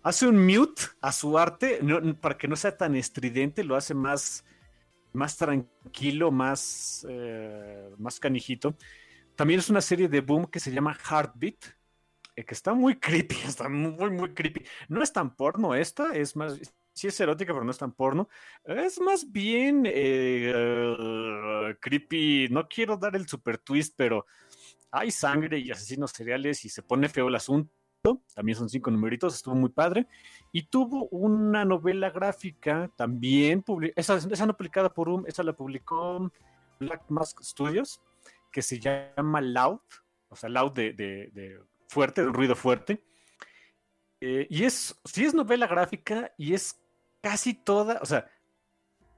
hace 0.04 0.28
un 0.28 0.46
mute 0.46 0.84
a 1.02 1.12
su 1.12 1.38
arte 1.38 1.80
para 2.20 2.38
que 2.38 2.48
no 2.48 2.56
sea 2.56 2.78
tan 2.78 2.96
estridente, 2.96 3.64
lo 3.64 3.76
hace 3.76 3.94
más 3.94 4.44
más 5.14 5.38
tranquilo, 5.38 6.32
más, 6.32 7.06
eh, 7.10 7.90
más 7.98 8.20
canijito. 8.20 8.76
También 9.36 9.60
es 9.60 9.70
una 9.70 9.82
serie 9.82 10.08
de 10.08 10.22
Boom 10.22 10.48
que 10.48 10.60
se 10.60 10.72
llama 10.72 10.98
Heartbeat, 11.10 11.66
eh, 12.36 12.46
que 12.46 12.54
está 12.54 12.74
muy 12.74 12.96
creepy, 13.00 13.36
está 13.46 13.70
muy, 13.70 14.10
muy 14.10 14.34
creepy. 14.34 14.64
No 14.88 15.02
es 15.04 15.12
tan 15.12 15.36
porno 15.36 15.76
esta, 15.76 16.14
es 16.16 16.36
más, 16.36 16.60
sí 16.94 17.08
es 17.08 17.20
erótica, 17.20 17.54
pero 17.54 17.66
no 17.66 17.72
es 17.72 17.78
tan 17.78 17.92
porno. 17.92 18.30
Es 18.64 19.00
más 19.00 19.30
bien 19.32 19.84
eh, 19.86 21.76
creepy. 21.80 22.48
No 22.50 22.68
quiero 22.68 22.98
dar 22.98 23.16
el 23.16 23.28
super 23.28 23.58
twist, 23.58 23.94
pero 23.98 24.26
hay 24.92 25.12
sangre 25.12 25.60
y 25.60 25.72
asesinos 25.72 26.12
seriales 26.12 26.66
y 26.66 26.70
se 26.70 26.84
pone 26.84 27.10
feo 27.10 27.28
el 27.28 27.36
asunto. 27.36 27.74
También 28.34 28.58
son 28.58 28.70
cinco 28.70 28.90
numeritos, 28.90 29.36
estuvo 29.36 29.56
muy 29.56 29.70
padre. 29.70 30.08
Y 30.52 30.64
tuvo 30.64 31.08
una 31.10 31.66
novela 31.66 32.10
gráfica 32.10 32.90
también, 32.96 33.64
esa, 33.96 34.18
esa 34.18 34.46
no 34.46 34.58
publicada 34.58 34.94
por 34.94 35.10
un, 35.10 35.26
esa 35.28 35.44
la 35.44 35.54
publicó 35.54 36.32
Black 36.80 37.04
Mask 37.10 37.42
Studios, 37.42 38.02
que 38.52 38.62
se 38.62 38.80
llama 38.80 39.42
Loud, 39.42 39.80
o 40.30 40.36
sea, 40.36 40.50
Loud 40.50 40.72
de, 40.74 40.94
de, 40.94 41.62
fuerte, 41.88 42.24
de 42.24 42.32
ruido 42.32 42.56
fuerte. 42.56 43.04
Eh, 44.20 44.48
y 44.50 44.64
es, 44.64 45.00
sí 45.06 45.26
es 45.26 45.34
novela 45.34 45.68
gráfica 45.68 46.34
y 46.38 46.54
es 46.54 46.80
casi 47.22 47.54
toda, 47.54 48.00
o 48.02 48.06
sea, 48.06 48.30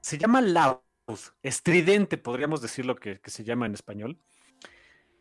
se 0.00 0.18
llama 0.18 0.40
Loud, 0.40 1.18
estridente, 1.42 2.18
podríamos 2.18 2.60
decir 2.60 2.84
lo 2.84 2.96
que, 2.96 3.20
que 3.20 3.30
se 3.30 3.44
llama 3.44 3.66
en 3.66 3.74
español. 3.74 4.18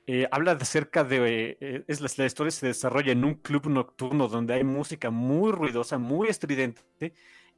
Eh, 0.05 0.27
habla 0.31 0.55
de 0.55 0.65
cerca 0.65 1.03
de. 1.03 1.57
Eh, 1.59 1.85
es 1.87 2.17
la, 2.17 2.25
historia 2.25 2.51
se 2.51 2.67
desarrolla 2.67 3.13
en 3.13 3.23
un 3.23 3.35
club 3.35 3.67
nocturno 3.67 4.27
donde 4.27 4.53
hay 4.53 4.63
música 4.63 5.09
muy 5.09 5.51
ruidosa, 5.51 5.97
muy 5.97 6.27
estridente 6.27 6.81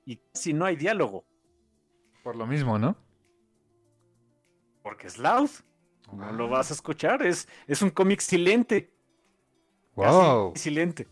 y 0.06 0.19
si 0.33 0.53
no 0.53 0.65
hay 0.65 0.75
diálogo. 0.75 1.25
Por 2.24 2.35
lo 2.35 2.45
mismo, 2.45 2.77
¿no? 2.77 2.95
Porque 4.83 5.07
es 5.07 5.17
loud. 5.17 5.49
No 6.14 6.32
lo 6.33 6.48
vas 6.48 6.69
a 6.69 6.75
escuchar. 6.75 7.24
Es, 7.24 7.48
es 7.65 7.82
un 7.82 7.90
cómic 7.90 8.19
silente. 8.19 8.91
Wow. 9.95 10.53
silente. 10.56 11.07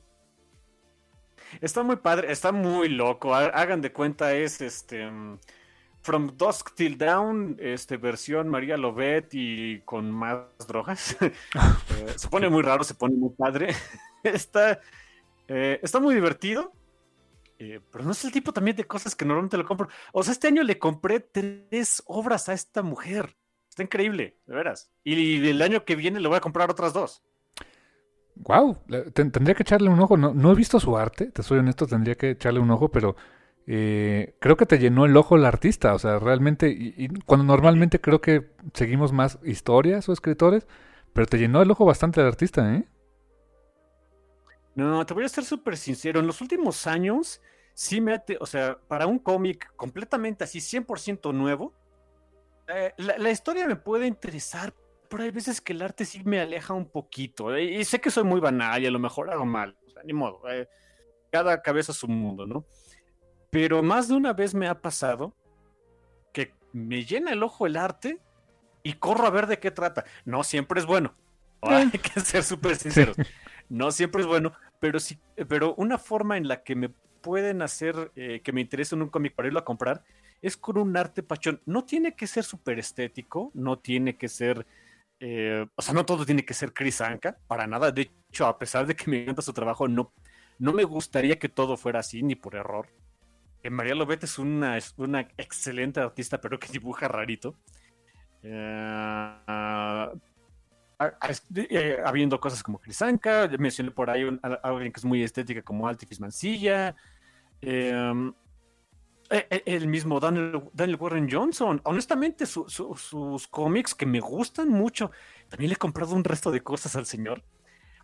Está 1.62 1.82
muy 1.82 1.96
padre, 1.96 2.32
está 2.32 2.52
muy 2.52 2.90
loco. 2.90 3.34
Hagan 3.34 3.82
de 3.82 3.92
cuenta, 3.92 4.36
es 4.36 4.62
este. 4.62 5.10
Mm, 5.10 5.40
From 6.04 6.36
Dusk 6.36 6.76
Till 6.76 6.98
Down, 6.98 7.56
este, 7.60 7.96
versión 7.96 8.50
María 8.50 8.76
Lovet 8.76 9.30
y 9.32 9.80
con 9.82 10.12
más 10.12 10.46
drogas. 10.68 11.18
Eh, 11.26 12.14
se 12.18 12.28
pone 12.28 12.50
muy 12.50 12.62
raro, 12.62 12.84
se 12.84 12.96
pone 12.96 13.16
muy 13.16 13.30
padre. 13.30 13.74
está, 14.24 14.80
eh, 15.48 15.80
está 15.82 16.00
muy 16.00 16.14
divertido. 16.14 16.74
Eh, 17.60 17.80
pero 17.92 18.04
no 18.04 18.12
es 18.12 18.26
el 18.26 18.32
tipo 18.32 18.52
también 18.52 18.76
de 18.76 18.84
cosas 18.84 19.16
que 19.16 19.24
normalmente 19.24 19.58
lo 19.58 19.66
compro. 19.66 19.88
O 20.12 20.24
sea, 20.24 20.34
este 20.34 20.48
año 20.48 20.64
le 20.64 20.78
compré 20.78 21.22
tres 21.22 22.04
obras 22.06 22.50
a 22.50 22.54
esta 22.54 22.82
mujer. 22.82 23.38
Está 23.70 23.84
increíble, 23.84 24.38
de 24.46 24.56
veras. 24.56 24.92
Y 25.04 25.48
el 25.48 25.62
año 25.62 25.86
que 25.86 25.96
viene 25.96 26.20
le 26.20 26.28
voy 26.28 26.38
a 26.38 26.42
comprar 26.42 26.70
otras 26.70 26.92
dos. 26.92 27.24
Wow, 28.36 28.78
tendría 29.14 29.56
que 29.56 29.64
echarle 29.64 29.90
un 29.90 30.00
ojo. 30.00 30.18
No, 30.18 30.34
no 30.34 30.52
he 30.52 30.56
visto 30.56 30.80
su 30.80 30.98
arte, 30.98 31.28
te 31.28 31.44
soy 31.44 31.60
honesto, 31.60 31.88
tendría 31.88 32.16
que 32.16 32.32
echarle 32.32 32.60
un 32.60 32.72
ojo, 32.72 32.90
pero 32.90 33.16
eh, 33.66 34.36
creo 34.40 34.58
que 34.58 34.66
te 34.66 34.78
llenó 34.78 35.06
el 35.06 35.16
ojo 35.16 35.36
el 35.36 35.46
artista, 35.46 35.94
o 35.94 36.00
sea, 36.00 36.20
realmente, 36.20 36.70
y, 36.70 37.08
cuando 37.26 37.46
normalmente 37.46 38.02
creo 38.02 38.20
que 38.20 38.52
seguimos 38.74 39.14
más 39.14 39.40
historias 39.44 40.10
o 40.10 40.14
escritores, 40.14 40.68
pero 41.14 41.28
te 41.28 41.38
llenó 41.38 41.62
el 41.62 41.72
ojo 41.72 41.86
bastante 41.86 42.20
el 42.20 42.28
artista, 42.28 42.76
¿eh? 42.76 42.86
No, 44.76 45.06
te 45.06 45.14
voy 45.14 45.24
a 45.24 45.30
ser 45.30 45.46
súper 45.46 45.78
sincero, 45.78 46.20
en 46.20 46.28
los 46.28 46.42
últimos 46.42 46.88
años, 46.88 47.42
sí 47.74 48.02
me, 48.02 48.22
o 48.40 48.46
sea, 48.46 48.78
para 48.88 49.08
un 49.08 49.20
cómic 49.20 49.72
completamente 49.76 50.44
así, 50.44 50.60
100% 50.60 51.34
nuevo, 51.34 51.74
eh, 52.68 52.92
la, 52.98 53.30
historia 53.30 53.68
me 53.68 53.76
puede 53.76 54.08
interesar, 54.08 54.74
pero 55.10 55.24
hay 55.24 55.32
veces 55.32 55.62
que 55.62 55.74
el 55.74 55.82
arte 55.82 56.06
sí 56.06 56.22
me 56.26 56.42
aleja 56.42 56.74
un 56.74 56.90
poquito, 56.90 57.56
eh, 57.56 57.64
y 57.64 57.86
sé 57.86 58.02
que 58.02 58.12
soy 58.12 58.24
muy 58.24 58.42
banal 58.42 58.82
y 58.82 58.88
a 58.88 58.92
lo 58.92 59.00
mejor 59.00 59.30
hago 59.30 59.46
mal, 59.46 59.78
o 59.88 59.90
sea, 59.90 60.04
ni 60.04 60.12
modo, 60.12 60.42
cada 61.32 61.62
cabeza 61.62 61.94
su 61.94 62.08
mundo, 62.08 62.46
¿no? 62.46 62.66
Pero 63.54 63.84
más 63.84 64.08
de 64.08 64.16
una 64.16 64.34
vez 64.34 64.56
me 64.56 64.68
ha 64.68 64.82
pasado 64.82 65.32
que 66.34 66.54
me 66.72 67.06
llena 67.06 67.32
el 67.32 67.44
ojo 67.44 67.68
el 67.68 67.78
arte 67.78 68.20
y 68.82 68.94
corro 68.94 69.28
a 69.28 69.30
ver 69.30 69.46
de 69.46 69.60
qué 69.60 69.70
trata. 69.70 70.06
No 70.26 70.44
siempre 70.44 70.80
es 70.80 70.88
bueno. 70.88 71.14
Hay 71.62 71.92
que 71.92 72.20
ser 72.20 72.44
súper 72.44 72.78
sinceros. 72.78 73.16
No 73.70 73.92
siempre 73.92 74.22
es 74.22 74.28
bueno, 74.28 74.54
pero 74.80 75.00
sí, 75.00 75.20
pero 75.48 75.76
una 75.76 76.00
forma 76.00 76.36
en 76.36 76.48
la 76.48 76.64
que 76.64 76.76
me 76.76 76.90
pueden 77.22 77.62
hacer 77.62 78.12
eh, 78.16 78.42
que 78.44 78.52
me 78.52 78.60
interese 78.60 78.96
en 78.96 79.04
un 79.04 79.10
cómic 79.10 79.36
para 79.36 79.48
irlo 79.48 79.60
a 79.60 79.66
comprar 79.66 80.04
es 80.42 80.58
con 80.58 80.80
un 80.80 80.98
arte 80.98 81.22
pachón. 81.22 81.62
No 81.68 81.86
tiene 81.86 82.16
que 82.16 82.26
ser 82.26 82.44
súper 82.44 82.80
estético, 82.80 83.52
no 83.54 83.78
tiene 83.78 84.18
que 84.18 84.30
ser, 84.30 84.66
eh, 85.20 85.68
o 85.76 85.82
sea, 85.84 85.94
no 85.94 86.08
todo 86.08 86.26
tiene 86.26 86.44
que 86.44 86.56
ser 86.56 86.74
Chris 86.74 87.02
Anka, 87.02 87.38
para 87.46 87.68
nada. 87.68 87.92
De 87.92 88.10
hecho, 88.32 88.48
a 88.48 88.58
pesar 88.58 88.88
de 88.88 88.96
que 88.96 89.12
me 89.12 89.22
encanta 89.22 89.44
su 89.44 89.54
trabajo, 89.54 89.88
no, 89.88 90.12
no 90.58 90.74
me 90.74 90.84
gustaría 90.86 91.38
que 91.38 91.50
todo 91.50 91.78
fuera 91.78 92.00
así, 92.00 92.24
ni 92.24 92.34
por 92.34 92.56
error. 92.56 92.90
María 93.70 93.96
Lobet 93.96 94.24
es 94.24 94.38
una, 94.40 94.78
una 94.98 95.22
excelente 95.38 96.00
artista, 96.00 96.40
pero 96.42 96.60
que 96.60 96.68
dibuja 96.68 97.08
rarito. 97.08 97.56
Eh, 98.44 99.36
eh, 101.56 101.98
habiendo 102.06 102.40
cosas 102.40 102.62
como 102.62 102.80
Crisanca, 102.80 103.50
mencioné 103.58 103.92
por 103.92 104.10
ahí 104.10 104.40
alguien 104.62 104.92
que 104.92 105.00
es 105.00 105.06
muy 105.06 105.24
estética 105.24 105.62
como 105.62 105.88
Altifis 105.88 106.20
Mancilla. 106.20 106.96
Em, 107.62 108.34
e, 109.30 109.48
e, 109.50 109.64
el 109.66 109.88
mismo 109.88 110.20
Daniel, 110.20 110.70
Daniel, 110.74 110.98
Warren 111.00 111.30
Johnson. 111.32 111.82
Honestamente, 111.86 112.46
sus 112.46 113.48
cómics 113.50 113.96
que 113.96 114.06
me 114.06 114.20
gustan 114.20 114.70
mucho. 114.70 115.12
También 115.50 115.70
le 115.70 115.76
he 115.76 115.78
comprado 115.78 116.14
un 116.16 116.24
resto 116.24 116.52
de 116.52 116.62
cosas 116.62 116.96
al 116.96 117.06
señor. 117.06 117.44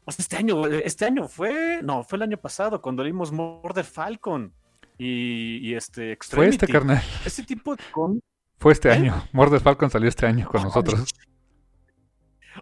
este 0.08 0.38
año, 0.38 0.66
este 0.66 1.06
año 1.06 1.28
fue, 1.28 1.82
no, 1.84 2.04
fue 2.04 2.18
el 2.18 2.24
año 2.24 2.38
pasado 2.38 2.82
cuando 2.82 3.04
leímos 3.04 3.32
Murder 3.32 3.86
Falcon 3.86 4.54
y, 5.02 5.74
este 5.74 6.18
Fue 6.22 6.50
este 6.50 6.68
carnal. 6.68 7.02
Ese 7.26 7.44
tipo 7.44 7.74
de 7.76 7.82
Fue 8.58 8.74
este 8.74 8.90
¿Eh? 8.90 8.92
año. 8.92 9.24
Murder 9.32 9.62
Falcon 9.62 9.90
salió 9.90 10.10
este 10.10 10.26
año 10.26 10.48
con 10.50 10.62
nosotros. 10.62 11.10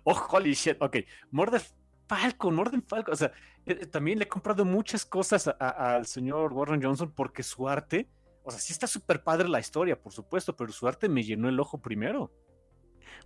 Oh, 0.04 0.28
holy 0.30 0.54
shit. 0.54 0.78
Ok. 0.80 0.98
Murder 1.32 1.62
Falcon, 2.08 2.56
Murder 2.56 2.82
Falcon. 2.88 3.14
O 3.14 3.18
sea, 3.18 3.32
eh, 3.66 3.80
eh, 3.82 3.86
también 3.88 4.20
le 4.20 4.26
he 4.26 4.28
comprado 4.28 4.66
muchas 4.66 5.04
cosas 5.04 5.48
al 5.48 6.06
señor 6.06 6.54
Warren 6.54 6.82
Johnson 6.82 7.12
porque 7.16 7.42
su 7.42 7.68
arte, 7.68 8.08
o 8.44 8.52
sea, 8.52 8.60
sí 8.60 8.72
está 8.72 8.86
súper 8.86 9.24
padre 9.24 9.50
la 9.50 9.60
historia, 9.60 10.00
por 10.00 10.14
supuesto, 10.14 10.56
pero 10.56 10.72
su 10.72 10.88
arte 10.88 11.10
me 11.10 11.24
llenó 11.24 11.50
el 11.50 11.60
ojo 11.60 11.82
primero. 11.82 12.32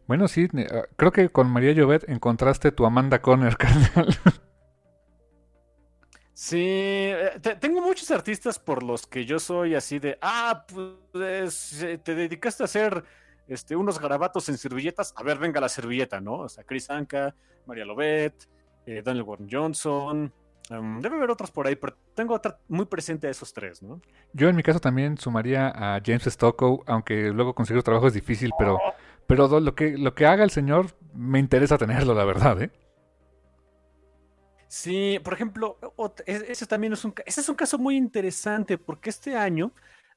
Bueno, 0.08 0.30
sí, 0.30 0.48
ah, 0.72 0.84
creo 0.96 1.12
que 1.12 1.28
con 1.30 1.50
María 1.52 1.74
Llobet 1.74 2.08
encontraste 2.08 2.72
tu 2.72 2.86
Amanda 2.86 3.22
Conner, 3.22 3.58
carnal. 3.58 4.18
Sí, 6.44 6.58
eh, 6.58 7.40
tengo 7.60 7.82
muchos 7.82 8.10
artistas 8.10 8.58
por 8.58 8.82
los 8.82 9.06
que 9.06 9.26
yo 9.26 9.38
soy 9.38 9.76
así 9.76 10.00
de, 10.00 10.18
ah, 10.24 10.66
pues 11.14 11.84
eh, 11.84 12.00
te 12.00 12.16
dedicaste 12.16 12.64
a 12.64 12.66
hacer 12.66 13.04
este, 13.48 13.76
unos 13.76 14.00
garabatos 14.00 14.50
en 14.50 14.58
servilletas, 14.58 15.14
a 15.16 15.22
ver, 15.22 15.38
venga 15.38 15.62
la 15.62 15.70
servilleta, 15.70 16.20
¿no? 16.20 16.40
O 16.40 16.50
sea, 16.50 16.64
Chris 16.64 16.90
Anka, 16.90 17.36
María 17.68 17.86
Lobet, 17.86 18.50
eh, 18.88 19.04
Daniel 19.06 19.24
Warren 19.24 19.48
Johnson, 19.52 20.34
em, 20.72 21.00
debe 21.00 21.18
haber 21.18 21.30
otros 21.30 21.52
por 21.52 21.68
ahí, 21.68 21.76
pero 21.76 21.96
tengo 22.16 22.34
otra 22.34 22.58
muy 22.68 22.88
presente 22.88 23.28
a 23.28 23.30
esos 23.30 23.54
tres, 23.54 23.84
¿no? 23.84 24.02
Yo 24.34 24.50
en 24.50 24.56
mi 24.56 24.64
caso 24.64 24.80
también 24.80 25.20
sumaría 25.20 25.68
a 25.68 26.02
James 26.04 26.24
Stockow, 26.24 26.84
aunque 26.88 27.30
luego 27.30 27.54
conseguir 27.54 27.84
trabajo 27.84 28.08
es 28.08 28.16
difícil, 28.16 28.50
pero, 28.58 28.80
pero 29.28 29.60
lo, 29.60 29.76
que, 29.76 29.96
lo 29.96 30.16
que 30.16 30.26
haga 30.26 30.44
el 30.44 30.50
señor 30.50 30.88
me 31.14 31.38
interesa 31.38 31.78
tenerlo, 31.78 32.16
la 32.16 32.26
verdad, 32.26 32.60
¿eh? 32.64 32.72
Sí, 34.72 35.20
por 35.22 35.34
ejemplo, 35.34 35.78
e, 36.26 36.46
ese 36.48 36.66
también 36.66 36.94
es 36.94 37.04
un, 37.04 37.14
ese 37.26 37.42
es 37.42 37.50
un 37.50 37.56
caso 37.56 37.78
muy 37.78 37.98
interesante 37.98 38.78
porque 38.78 39.10
este 39.10 39.36
año, 39.36 39.74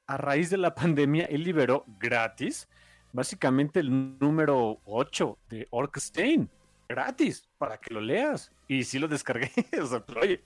a 0.07 0.15
raíz 0.15 0.49
de 0.49 0.55
la 0.55 0.73
pandemia, 0.73 1.25
él 1.25 1.43
liberó 1.43 1.83
gratis 1.99 2.69
básicamente 3.11 3.81
el 3.81 4.17
número 4.17 4.79
8 4.85 5.37
de 5.49 5.67
Orkstein, 5.71 6.49
gratis, 6.87 7.49
para 7.57 7.77
que 7.77 7.93
lo 7.93 7.99
leas. 7.99 8.49
Y 8.69 8.85
sí 8.85 8.97
lo 8.97 9.09
descargué, 9.09 9.51
o 9.81 9.87
sea, 9.87 10.05
pero 10.05 10.21
oye, 10.21 10.41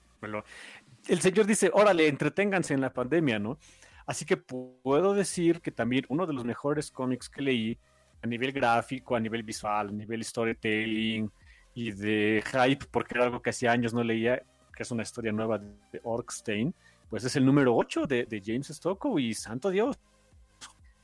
el 1.08 1.22
señor 1.22 1.46
dice, 1.46 1.70
órale, 1.72 2.08
entreténganse 2.08 2.74
en 2.74 2.82
la 2.82 2.92
pandemia, 2.92 3.38
¿no? 3.38 3.60
Así 4.08 4.26
que 4.26 4.38
puedo 4.38 5.14
decir 5.14 5.62
que 5.62 5.70
también 5.70 6.08
uno 6.10 6.26
de 6.26 6.34
los 6.34 6.46
mejores 6.46 6.90
cómics 6.90 7.30
que 7.30 7.44
leí 7.44 7.78
a 8.24 8.28
nivel 8.28 8.54
gráfico, 8.54 9.16
a 9.16 9.20
nivel 9.20 9.44
visual, 9.44 9.90
a 9.90 9.92
nivel 9.92 10.26
storytelling, 10.26 11.32
y 11.74 11.92
de 11.92 12.44
hype, 12.46 12.86
porque 12.92 13.16
era 13.16 13.26
algo 13.26 13.42
que 13.42 13.52
hacía 13.52 13.72
años 13.72 13.94
no 13.94 14.04
leía, 14.04 14.44
que 14.76 14.84
es 14.84 14.92
una 14.92 15.04
historia 15.04 15.32
nueva 15.32 15.58
de 15.58 16.02
Orkstein, 16.04 16.74
pues 17.10 17.24
es 17.24 17.36
el 17.36 17.46
número 17.46 17.76
8 17.76 18.06
de, 18.06 18.42
James 18.46 18.68
Stockow 18.68 19.20
y 19.20 19.34
santo 19.34 19.70
Dios, 19.70 19.98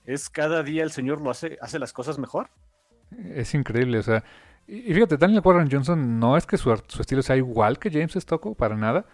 es 0.06 0.30
cada 0.30 0.64
día 0.64 0.84
el 0.84 0.92
señor 0.92 1.22
lo 1.22 1.32
hace, 1.32 1.58
hace 1.62 1.80
las 1.80 1.94
cosas 1.94 2.20
mejor. 2.20 2.50
Es 3.34 3.54
increíble, 3.54 4.00
o 4.00 4.04
sea, 4.04 4.24
y 4.68 4.94
fíjate, 4.94 5.18
Daniel 5.18 5.42
Warren 5.44 5.70
Johnson 5.72 6.20
no 6.20 6.38
es 6.38 6.46
que 6.46 6.58
su, 6.58 6.72
estilo 6.72 7.22
sea 7.22 7.38
igual 7.38 7.78
que 7.78 7.92
James 7.92 8.14
Stockow, 8.14 8.56
para 8.56 8.76
nada, 8.76 9.06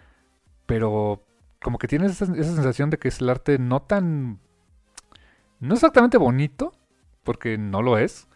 pero 0.66 1.22
como 1.62 1.78
que 1.78 1.88
tienes 1.88 2.12
esa, 2.12 2.26
sensación 2.26 2.90
de 2.90 2.98
que 2.98 3.08
es 3.08 3.20
el 3.20 3.28
arte 3.28 3.58
no 3.58 3.82
tan... 3.82 4.40
No 5.60 5.74
exactamente 5.74 6.18
bonito, 6.18 6.72
porque 7.22 7.58
no 7.58 7.82
lo 7.82 7.98
es, 7.98 8.28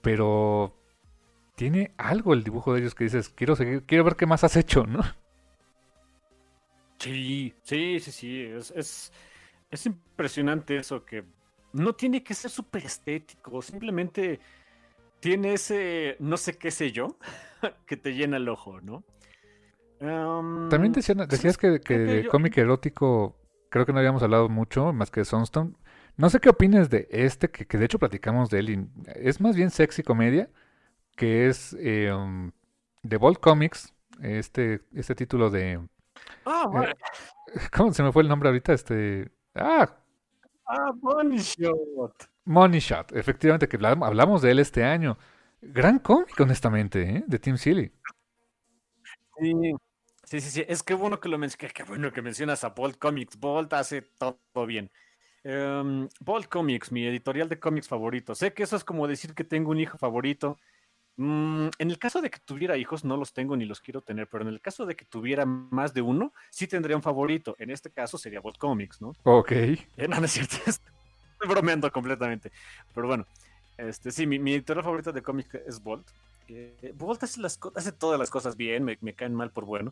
pero 0.00 0.74
tiene 1.54 1.92
algo 1.96 2.34
el 2.34 2.44
dibujo 2.44 2.74
de 2.74 2.80
ellos 2.80 2.94
que 2.94 3.04
dices, 3.04 3.28
quiero 3.28 3.56
seguir, 3.56 3.84
quiero 3.84 4.04
ver 4.04 4.16
qué 4.16 4.26
más 4.26 4.44
has 4.44 4.56
hecho, 4.56 4.86
¿no? 4.86 5.02
Sí, 6.98 7.52
sí, 7.62 8.00
sí, 8.00 8.12
sí. 8.12 8.42
Es, 8.42 9.12
es 9.70 9.86
impresionante 9.86 10.76
eso 10.76 11.04
que 11.04 11.24
no 11.72 11.94
tiene 11.94 12.22
que 12.22 12.34
ser 12.34 12.50
súper 12.50 12.84
estético, 12.84 13.62
simplemente 13.62 14.40
tiene 15.20 15.54
ese 15.54 16.16
no 16.18 16.36
sé 16.36 16.58
qué 16.58 16.70
sé 16.70 16.92
yo 16.92 17.16
que 17.86 17.96
te 17.96 18.14
llena 18.14 18.36
el 18.36 18.48
ojo, 18.48 18.80
¿no? 18.80 19.04
También 20.68 20.92
decías 20.92 21.56
que, 21.56 21.80
que 21.80 21.96
de 21.96 22.26
cómic 22.26 22.58
erótico 22.58 23.36
creo 23.68 23.86
que 23.86 23.92
no 23.92 24.00
habíamos 24.00 24.22
hablado 24.24 24.48
mucho 24.48 24.92
más 24.92 25.12
que 25.12 25.20
de 25.20 25.24
Sunstone. 25.24 25.74
No 26.16 26.28
sé 26.28 26.40
qué 26.40 26.48
opines 26.48 26.90
de 26.90 27.06
este, 27.10 27.48
que, 27.50 27.78
de 27.78 27.84
hecho 27.84 28.00
platicamos 28.00 28.50
de 28.50 28.58
él. 28.58 28.88
es 29.14 29.40
más 29.40 29.54
bien 29.54 29.70
sexy 29.70 30.02
comedia, 30.02 30.50
que 31.16 31.48
es 31.48 31.76
eh, 31.78 32.12
um, 32.12 32.50
de 33.02 33.16
Bolt 33.16 33.40
Comics, 33.40 33.94
este, 34.20 34.80
este 34.94 35.14
título 35.14 35.50
de... 35.50 35.80
Ah, 36.44 36.70
eh, 36.84 36.94
¿Cómo 37.76 37.92
se 37.92 38.02
me 38.02 38.12
fue 38.12 38.22
el 38.22 38.28
nombre 38.28 38.48
ahorita? 38.48 38.72
Este... 38.72 39.30
Ah. 39.54 39.88
Ah, 40.66 40.92
Money 41.00 41.38
Shot. 41.38 42.28
Money 42.44 42.80
Shot, 42.80 43.12
efectivamente, 43.12 43.68
que 43.68 43.76
hablamos 43.76 44.42
de 44.42 44.50
él 44.50 44.58
este 44.58 44.84
año. 44.84 45.18
Gran 45.60 45.98
cómic, 45.98 46.38
honestamente, 46.40 47.02
¿eh? 47.02 47.24
de 47.26 47.38
Tim 47.38 47.56
Seeley. 47.56 47.92
Sí, 49.38 49.54
sí, 50.24 50.40
sí, 50.40 50.50
sí. 50.50 50.64
Es 50.66 50.82
que 50.82 50.94
bueno 50.94 51.20
que 51.20 51.28
lo 51.28 51.38
mencionas, 51.38 51.72
qué 51.72 51.82
bueno 51.84 52.12
que 52.12 52.22
mencionas 52.22 52.64
a 52.64 52.70
Bolt 52.70 52.98
Comics. 52.98 53.38
Bolt 53.38 53.72
hace 53.74 54.02
todo 54.02 54.66
bien. 54.66 54.90
Um, 55.44 56.08
Bolt 56.20 56.46
Comics, 56.48 56.92
mi 56.92 57.06
editorial 57.06 57.48
de 57.48 57.58
cómics 57.58 57.88
favorito. 57.88 58.34
Sé 58.34 58.52
que 58.52 58.62
eso 58.62 58.76
es 58.76 58.84
como 58.84 59.06
decir 59.06 59.34
que 59.34 59.44
tengo 59.44 59.70
un 59.70 59.78
hijo 59.78 59.98
favorito. 59.98 60.58
Mm, 61.16 61.68
en 61.78 61.90
el 61.90 61.98
caso 61.98 62.20
de 62.20 62.30
que 62.30 62.38
tuviera 62.38 62.76
hijos, 62.76 63.04
no 63.04 63.16
los 63.16 63.32
tengo 63.32 63.56
ni 63.56 63.64
los 63.64 63.80
quiero 63.80 64.00
tener, 64.00 64.28
pero 64.28 64.42
en 64.42 64.48
el 64.48 64.60
caso 64.60 64.86
de 64.86 64.96
que 64.96 65.04
tuviera 65.04 65.44
más 65.44 65.92
de 65.92 66.02
uno, 66.02 66.32
sí 66.50 66.66
tendría 66.66 66.96
un 66.96 67.02
favorito. 67.02 67.54
En 67.58 67.70
este 67.70 67.90
caso 67.90 68.18
sería 68.18 68.40
Bolt 68.40 68.58
Comics, 68.58 69.00
¿no? 69.00 69.14
Ok. 69.24 69.52
Eh, 69.52 69.78
no, 70.08 70.18
no 70.18 70.24
es 70.24 70.32
cierto. 70.32 70.56
Estoy 70.66 71.48
bromeando 71.48 71.90
completamente. 71.90 72.50
Pero 72.94 73.06
bueno, 73.06 73.26
este, 73.76 74.10
sí, 74.10 74.26
mi, 74.26 74.52
editorial 74.52 74.84
favorito 74.84 75.12
de 75.12 75.22
cómics 75.22 75.54
es 75.66 75.82
Bolt. 75.82 76.06
Eh, 76.48 76.92
Bolt 76.94 77.22
hace, 77.22 77.40
las, 77.40 77.58
hace 77.74 77.92
todas 77.92 78.18
las 78.18 78.30
cosas 78.30 78.56
bien, 78.56 78.84
me, 78.84 79.14
caen 79.14 79.34
mal 79.34 79.50
por 79.50 79.64
bueno. 79.64 79.90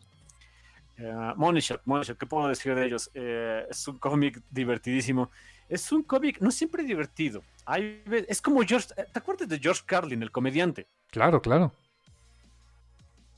Uh, 0.99 1.33
Money 1.35 1.61
Shot, 1.61 1.81
Money 1.85 2.05
¿qué 2.17 2.25
puedo 2.25 2.47
decir 2.47 2.75
de 2.75 2.85
ellos? 2.85 3.09
Eh, 3.13 3.65
es 3.69 3.87
un 3.87 3.97
cómic 3.97 4.41
divertidísimo. 4.49 5.31
Es 5.67 5.91
un 5.91 6.03
cómic 6.03 6.39
no 6.41 6.51
siempre 6.51 6.83
divertido. 6.83 7.43
Hay, 7.65 8.03
es 8.27 8.41
como 8.41 8.61
George. 8.61 8.89
¿Te 8.93 9.19
acuerdas 9.19 9.47
de 9.47 9.57
George 9.57 9.83
Carlin, 9.85 10.21
el 10.21 10.31
comediante? 10.31 10.87
Claro, 11.09 11.41
claro. 11.41 11.71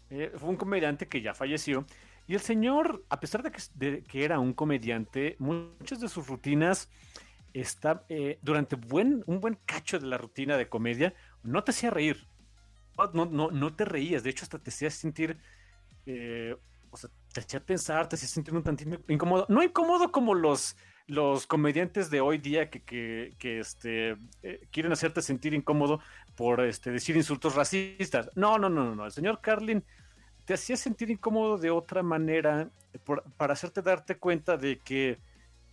Eh, 0.09 0.31
fue 0.37 0.49
un 0.49 0.57
comediante 0.57 1.07
que 1.07 1.21
ya 1.21 1.33
falleció. 1.33 1.85
Y 2.27 2.35
el 2.35 2.39
señor, 2.39 3.03
a 3.09 3.19
pesar 3.19 3.43
de 3.43 4.03
que, 4.03 4.23
era 4.23 4.39
un 4.39 4.53
comediante, 4.53 5.35
muchas 5.39 5.99
de 5.99 6.07
sus 6.07 6.27
rutinas 6.27 6.89
está 7.53 8.05
eh, 8.09 8.39
durante 8.41 8.75
buen, 8.75 9.23
un 9.25 9.41
buen 9.41 9.57
cacho 9.65 9.99
de 9.99 10.07
la 10.07 10.17
rutina 10.17 10.55
de 10.55 10.69
comedia, 10.69 11.13
no 11.43 11.63
te 11.63 11.71
hacía 11.71 11.89
reír. 11.89 12.27
No, 13.13 13.25
no, 13.25 13.49
no 13.49 13.75
te 13.75 13.85
reías, 13.85 14.23
de 14.23 14.29
hecho 14.29 14.45
hasta 14.45 14.59
te 14.59 14.69
hacía 14.69 14.89
sentir, 14.91 15.37
eh, 16.05 16.55
o 16.91 16.97
sea, 16.97 17.09
te 17.33 17.41
hacía 17.41 17.59
pensar, 17.59 18.07
te 18.07 18.15
hacía 18.15 18.29
sentir 18.29 18.53
un 18.53 18.63
tantito 18.63 18.99
incómodo. 19.11 19.45
No 19.49 19.63
incómodo 19.63 20.11
como 20.11 20.35
los, 20.35 20.77
los 21.07 21.47
comediantes 21.47 22.09
de 22.09 22.21
hoy 22.21 22.37
día 22.37 22.69
que, 22.69 22.81
que, 22.81 23.59
este, 23.59 24.15
quieren 24.71 24.91
hacerte 24.91 25.21
sentir 25.21 25.53
incómodo 25.53 25.99
por 26.35 26.61
este, 26.61 26.91
decir 26.91 27.17
insultos 27.17 27.55
racistas. 27.55 28.29
No, 28.35 28.57
no, 28.59 28.69
no, 28.69 28.95
no. 28.95 29.05
El 29.05 29.11
señor 29.11 29.41
Carlin 29.41 29.83
te 30.45 30.53
hacía 30.53 30.77
sentir 30.77 31.09
incómodo 31.09 31.57
de 31.57 31.71
otra 31.71 32.03
manera 32.03 32.69
para 33.37 33.53
hacerte 33.53 33.81
darte 33.81 34.17
cuenta 34.17 34.55
de 34.55 34.79
que 34.79 35.17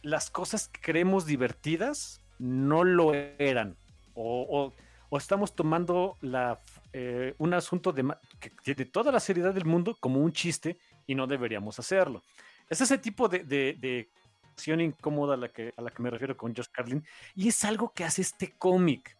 las 0.02 0.30
cosas 0.30 0.68
que 0.68 0.80
creemos 0.80 1.26
divertidas 1.26 2.20
no 2.38 2.84
lo 2.84 3.12
eran. 3.12 3.76
O, 4.14 4.72
estamos 5.12 5.54
tomando 5.54 6.16
la, 6.20 6.60
eh, 6.92 7.34
un 7.38 7.52
asunto 7.52 7.92
de, 7.92 8.14
que 8.38 8.50
tiene 8.62 8.84
toda 8.84 9.12
la 9.12 9.20
seriedad 9.20 9.52
del 9.52 9.64
mundo 9.64 9.96
como 9.98 10.20
un 10.20 10.32
chiste 10.32 10.78
y 11.10 11.14
no 11.16 11.26
deberíamos 11.26 11.76
hacerlo. 11.76 12.22
Es 12.68 12.80
ese 12.80 12.96
tipo 12.96 13.28
de, 13.28 13.40
de, 13.40 14.08
acción 14.52 14.80
incómoda 14.80 15.34
a 15.34 15.36
la, 15.36 15.48
que, 15.48 15.74
a 15.76 15.82
la 15.82 15.90
que 15.90 16.02
me 16.02 16.08
refiero 16.08 16.36
con 16.36 16.54
Josh 16.54 16.68
Carlin 16.70 17.04
y 17.34 17.48
es 17.48 17.64
algo 17.64 17.92
que 17.92 18.04
hace 18.04 18.22
este 18.22 18.52
cómic. 18.52 19.16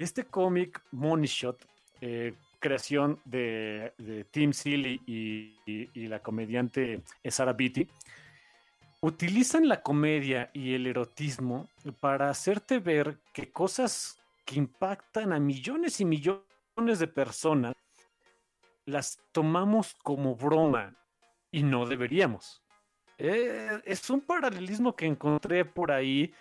Este 0.00 0.24
cómic, 0.24 0.82
Money 0.90 1.28
Shot, 1.28 1.64
eh, 2.00 2.34
creación 2.58 3.20
de, 3.24 3.92
Tim 4.32 4.52
Seeley 4.52 5.00
y, 5.06 6.08
la 6.08 6.18
comediante 6.18 7.02
Sarah 7.28 7.52
Beatty, 7.52 7.86
utilizan 9.00 9.68
la 9.68 9.80
comedia 9.80 10.50
y 10.52 10.74
el 10.74 10.88
erotismo 10.88 11.68
para 12.00 12.30
hacerte 12.30 12.80
ver 12.80 13.18
que 13.32 13.52
cosas 13.52 14.18
que 14.44 14.56
impactan 14.56 15.32
a 15.32 15.38
millones 15.38 16.00
y 16.00 16.04
millones 16.04 16.98
de 16.98 17.06
personas 17.06 17.74
las 18.86 19.20
tomamos 19.30 19.94
como 20.02 20.34
broma 20.34 20.96
y 21.52 21.62
no 21.62 21.86
deberíamos. 21.86 22.64
Eh, 23.18 23.80
es 23.84 24.10
un 24.10 24.22
paralelismo 24.22 24.96
que 24.96 25.06
encontré 25.06 25.64
por 25.64 25.92
ahí 25.92 26.34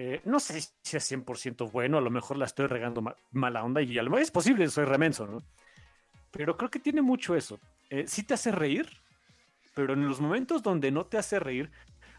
eh, 0.00 0.20
no 0.24 0.38
sé 0.38 0.60
si 0.60 0.96
es 0.96 1.12
100% 1.12 1.72
bueno, 1.72 1.98
a 1.98 2.00
lo 2.00 2.08
mejor 2.08 2.36
la 2.36 2.44
estoy 2.44 2.68
regando 2.68 3.02
mala 3.32 3.64
onda 3.64 3.82
y 3.82 3.98
a 3.98 4.02
lo 4.04 4.10
mejor 4.10 4.22
es 4.22 4.30
posible, 4.30 4.68
soy 4.68 4.84
remenso, 4.84 5.26
¿no? 5.26 5.42
Pero 6.30 6.56
creo 6.56 6.70
que 6.70 6.78
tiene 6.78 7.02
mucho 7.02 7.34
eso. 7.34 7.58
Eh, 7.90 8.04
sí 8.06 8.22
te 8.22 8.34
hace 8.34 8.52
reír, 8.52 8.88
pero 9.74 9.94
en 9.94 10.06
los 10.06 10.20
momentos 10.20 10.62
donde 10.62 10.92
no 10.92 11.06
te 11.06 11.18
hace 11.18 11.40
reír, 11.40 11.72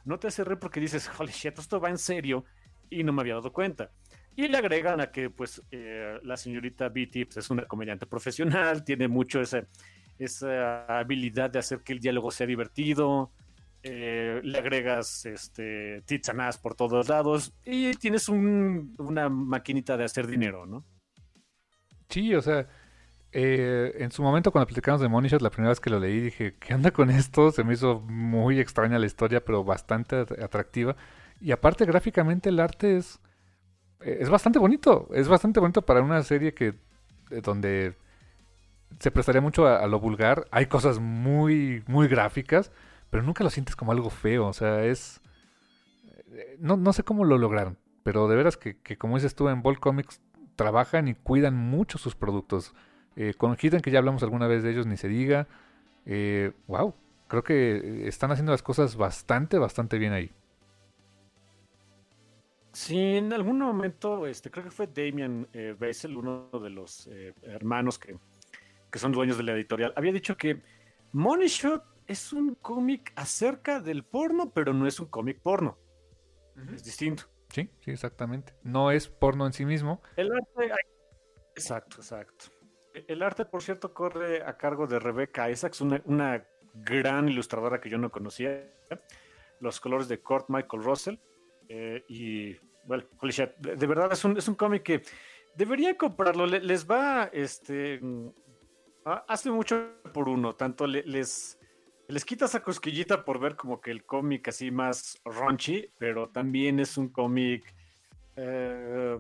no 0.04 0.20
te 0.20 0.28
hace 0.28 0.44
reír 0.44 0.60
porque 0.60 0.82
dices, 0.82 1.10
holy 1.18 1.32
shit, 1.32 1.58
esto 1.58 1.80
va 1.80 1.90
en 1.90 1.98
serio 1.98 2.44
y 2.90 3.02
no 3.06 3.14
me 3.14 3.22
había 3.22 3.36
dado 3.36 3.54
cuenta. 3.54 3.92
Y 4.36 4.50
le 4.50 4.58
agregan 4.58 5.00
a 5.00 5.10
que, 5.10 5.30
pues, 5.30 5.62
eh, 5.72 6.20
la 6.24 6.36
señorita 6.36 6.90
Beatty 6.90 7.26
pues, 7.26 7.38
es 7.38 7.50
una 7.50 7.64
comediante 7.64 8.06
profesional, 8.06 8.84
tiene 8.84 9.08
mucho 9.08 9.40
esa, 9.40 9.66
esa 10.20 10.86
habilidad 11.00 11.50
de 11.50 11.60
hacer 11.60 11.80
que 11.80 11.94
el 11.94 12.00
diálogo 12.00 12.32
sea 12.32 12.46
divertido, 12.46 13.32
eh, 13.82 14.42
le 14.44 14.58
agregas 14.58 15.26
este 15.26 16.02
tizanás 16.02 16.58
por 16.58 16.76
todos 16.76 17.08
lados 17.08 17.54
y 17.64 17.94
tienes 17.94 18.28
una 18.28 19.30
maquinita 19.30 19.96
de 19.96 20.04
hacer 20.04 20.28
dinero, 20.28 20.66
¿no? 20.66 20.84
Sí, 22.10 22.36
o 22.36 22.42
sea, 22.42 22.68
eh, 23.32 23.94
en 24.00 24.12
su 24.12 24.22
momento 24.22 24.52
cuando 24.52 24.68
platicamos 24.68 25.00
de 25.00 25.08
Money 25.08 25.30
la 25.40 25.50
primera 25.50 25.70
vez 25.70 25.80
que 25.80 25.90
lo 25.92 26.00
leí 26.00 26.20
dije, 26.20 26.56
¿qué 26.60 26.74
anda 26.74 26.92
con 26.92 27.10
esto? 27.10 27.52
Se 27.52 27.64
me 27.64 27.74
hizo 27.74 28.02
muy 28.02 28.60
extraña 28.60 29.00
la 29.00 29.06
historia, 29.06 29.46
pero 29.46 29.64
bastante 29.64 30.18
atractiva. 30.18 30.96
Y 31.40 31.52
aparte 31.52 31.86
gráficamente 31.86 32.50
el 32.50 32.60
arte 32.60 32.98
es, 32.98 33.20
eh, 34.02 34.18
es 34.20 34.30
bastante 34.30 34.60
bonito, 34.60 35.08
es 35.14 35.28
bastante 35.30 35.60
bonito 35.62 35.84
para 35.84 36.02
una 36.02 36.22
serie 36.24 36.54
que 36.54 36.74
donde 37.44 37.96
se 39.00 39.12
prestaría 39.12 39.42
mucho 39.42 39.68
a, 39.68 39.86
lo 39.88 40.00
vulgar. 40.00 40.46
Hay 40.52 40.66
cosas 40.66 41.00
muy, 41.00 41.84
muy 41.88 42.08
gráficas, 42.08 42.72
pero 43.10 43.24
nunca 43.24 43.44
lo 43.44 43.50
sientes 43.50 43.76
como 43.76 43.92
algo 43.92 44.10
feo, 44.10 44.48
o 44.48 44.54
sea, 44.54 44.84
es... 44.86 45.22
Eh, 46.32 46.58
no, 46.60 46.78
no 46.78 46.94
sé 46.94 47.04
cómo 47.04 47.26
lo 47.26 47.38
lograron, 47.38 47.78
pero 48.04 48.28
de 48.28 48.36
veras 48.36 48.58
que, 48.58 48.78
que 48.78 48.98
como 48.98 49.16
dices 49.16 49.36
tú, 49.36 49.50
en 49.50 49.62
Bolt 49.62 49.80
Comics 49.80 50.22
trabajan 50.56 51.08
y 51.08 51.16
cuidan 51.16 51.56
mucho 51.56 51.98
sus 51.98 52.16
productos. 52.16 52.74
Eh, 53.16 53.34
con 53.36 53.58
Hidden, 53.60 53.82
que 53.82 53.92
ya 53.92 54.00
hablamos 54.00 54.24
alguna 54.24 54.48
vez 54.48 54.64
de 54.64 54.72
ellos, 54.72 54.86
ni 54.86 54.98
se 54.98 55.08
diga. 55.08 55.48
Eh, 56.06 56.52
wow, 56.68 56.94
creo 57.28 57.44
que 57.44 58.08
están 58.08 58.32
haciendo 58.32 58.52
las 58.52 58.64
cosas 58.64 58.96
bastante, 58.96 59.58
bastante 59.58 59.98
bien 59.98 60.14
ahí. 60.14 60.32
Sí, 62.72 62.98
en 62.98 63.34
algún 63.34 63.60
momento, 63.60 64.28
este, 64.28 64.52
creo 64.52 64.64
que 64.64 64.72
fue 64.72 64.88
Damian 64.88 65.48
eh, 65.54 65.76
Bessel, 65.78 66.16
uno 66.16 66.50
de 66.62 66.70
los 66.70 67.08
eh, 67.08 67.34
hermanos 67.44 67.98
que, 67.98 68.18
que, 68.92 69.00
son 69.00 69.12
dueños 69.12 69.38
de 69.38 69.44
la 69.44 69.54
editorial, 69.54 69.94
había 69.96 70.12
dicho 70.12 70.38
que 70.38 70.62
Money 71.12 71.48
Shot 71.48 71.84
es 72.08 72.34
un 72.34 72.56
cómic 72.56 73.14
acerca 73.16 73.80
del 73.80 74.04
porno, 74.04 74.52
pero 74.52 74.74
no 74.74 74.88
es 74.88 75.00
un 75.00 75.08
cómic 75.08 75.40
porno. 75.42 75.78
Es 76.74 76.84
distinto. 76.84 77.24
Sí, 77.50 77.70
sí, 77.80 77.92
exactamente. 77.92 78.54
No 78.64 78.92
es 78.92 79.08
porno 79.08 79.46
en 79.46 79.54
sí 79.54 79.66
mismo. 79.66 80.02
El 80.16 80.32
arte. 80.32 80.74
Exacto, 81.56 81.98
exacto. 81.98 82.46
El 82.94 83.22
arte, 83.24 83.46
por 83.46 83.62
cierto, 83.62 83.94
corre 83.94 84.44
a 84.44 84.58
cargo 84.58 84.88
de 84.88 85.00
Rebecca 85.00 85.50
Isaacs, 85.50 85.82
una, 85.82 86.02
una 86.06 86.44
gran 86.74 87.30
ilustradora 87.30 87.80
que 87.80 87.90
yo 87.90 87.98
no 87.98 88.12
conocía. 88.12 88.72
Los 89.60 89.80
colores 89.80 90.08
de 90.08 90.20
Kurt 90.20 90.50
Michael 90.50 90.84
Russell. 90.84 91.16
Eh, 91.68 92.04
y, 92.08 92.56
bueno, 92.86 93.04
de, 93.22 93.88
verdad 93.88 94.12
es 94.12 94.24
un, 94.26 94.38
es 94.38 94.48
un 94.48 94.56
cómic 94.56 94.84
que 94.84 95.02
deberían 95.56 95.96
comprarlo. 95.96 96.46
les 96.46 96.90
va, 96.90 97.30
este, 97.32 98.00
hace 99.06 99.52
mucho 99.52 99.94
por 100.14 100.30
uno. 100.30 100.56
Tanto 100.56 100.88
les 100.88 101.60
les 102.10 102.26
quita 102.26 102.46
esa 102.46 102.62
cosquillita 102.62 103.24
por 103.24 103.40
ver 103.40 103.56
como 103.56 103.80
que 103.80 103.92
el 103.92 104.04
cómic 104.04 104.48
así 104.48 104.72
más 104.72 105.22
raunchy, 105.24 105.92
pero 106.00 106.30
también 106.30 106.80
es 106.80 106.98
un 106.98 107.10
cómic 107.10 107.64
eh, 108.36 109.20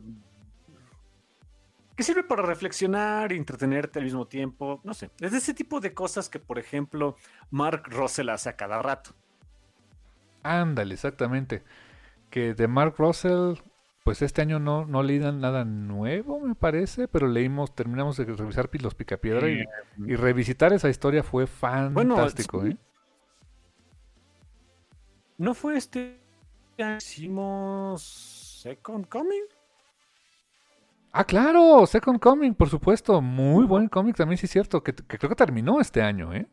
que 1.96 2.02
sirve 2.04 2.24
para 2.24 2.42
reflexionar 2.42 3.32
entretenerte 3.32 4.00
al 4.00 4.06
mismo 4.06 4.28
tiempo. 4.28 4.82
No 4.84 4.96
sé, 4.96 5.12
es 5.20 5.32
de 5.32 5.38
ese 5.38 5.54
tipo 5.54 5.80
de 5.80 5.94
cosas 5.94 6.30
que, 6.30 6.40
por 6.40 6.58
ejemplo, 6.58 7.16
Mark 7.52 7.84
Russell 7.86 8.30
hace 8.30 8.50
a 8.50 8.56
cada 8.56 8.82
rato. 8.82 9.12
Ándale, 10.42 10.96
exactamente. 10.96 11.64
que 12.32 12.56
de 12.56 12.68
Mark 12.68 12.96
Russell, 12.98 13.54
pues 14.04 14.22
este 14.22 14.42
año 14.42 14.60
no, 14.60 14.86
no 14.86 15.04
leí 15.04 15.20
nada 15.20 15.66
nuevo, 15.66 16.40
me 16.40 16.56
parece, 16.56 17.08
pero 17.08 17.28
leímos, 17.28 17.76
terminamos 17.76 18.18
de 18.18 18.26
revisar 18.26 18.70
Los 18.82 18.96
Picapiedra 18.96 19.50
y, 19.50 19.64
y, 19.98 20.16
revisitar 20.16 20.74
esa 20.74 20.90
historia 20.90 21.24
fue 21.24 21.48
fantástico. 21.48 22.66
¿eh? 22.66 22.78
¿No 25.38 25.54
fue 25.54 25.78
este 25.78 26.20
hicimos 26.98 28.02
Second 28.64 29.08
Coming? 29.08 29.44
Ah, 31.12 31.24
claro, 31.24 31.86
Second 31.88 32.20
Coming, 32.20 32.54
por 32.54 32.70
supuesto. 32.70 33.22
Muy 33.22 33.66
buen 33.66 33.88
cómic 33.88 34.16
también, 34.16 34.38
sí 34.38 34.46
es 34.46 34.52
cierto, 34.52 34.84
que, 34.84 34.94
creo 34.94 35.30
que 35.30 35.36
terminó 35.36 35.82
este 35.82 36.02
año, 36.02 36.34
¿eh? 36.34 36.48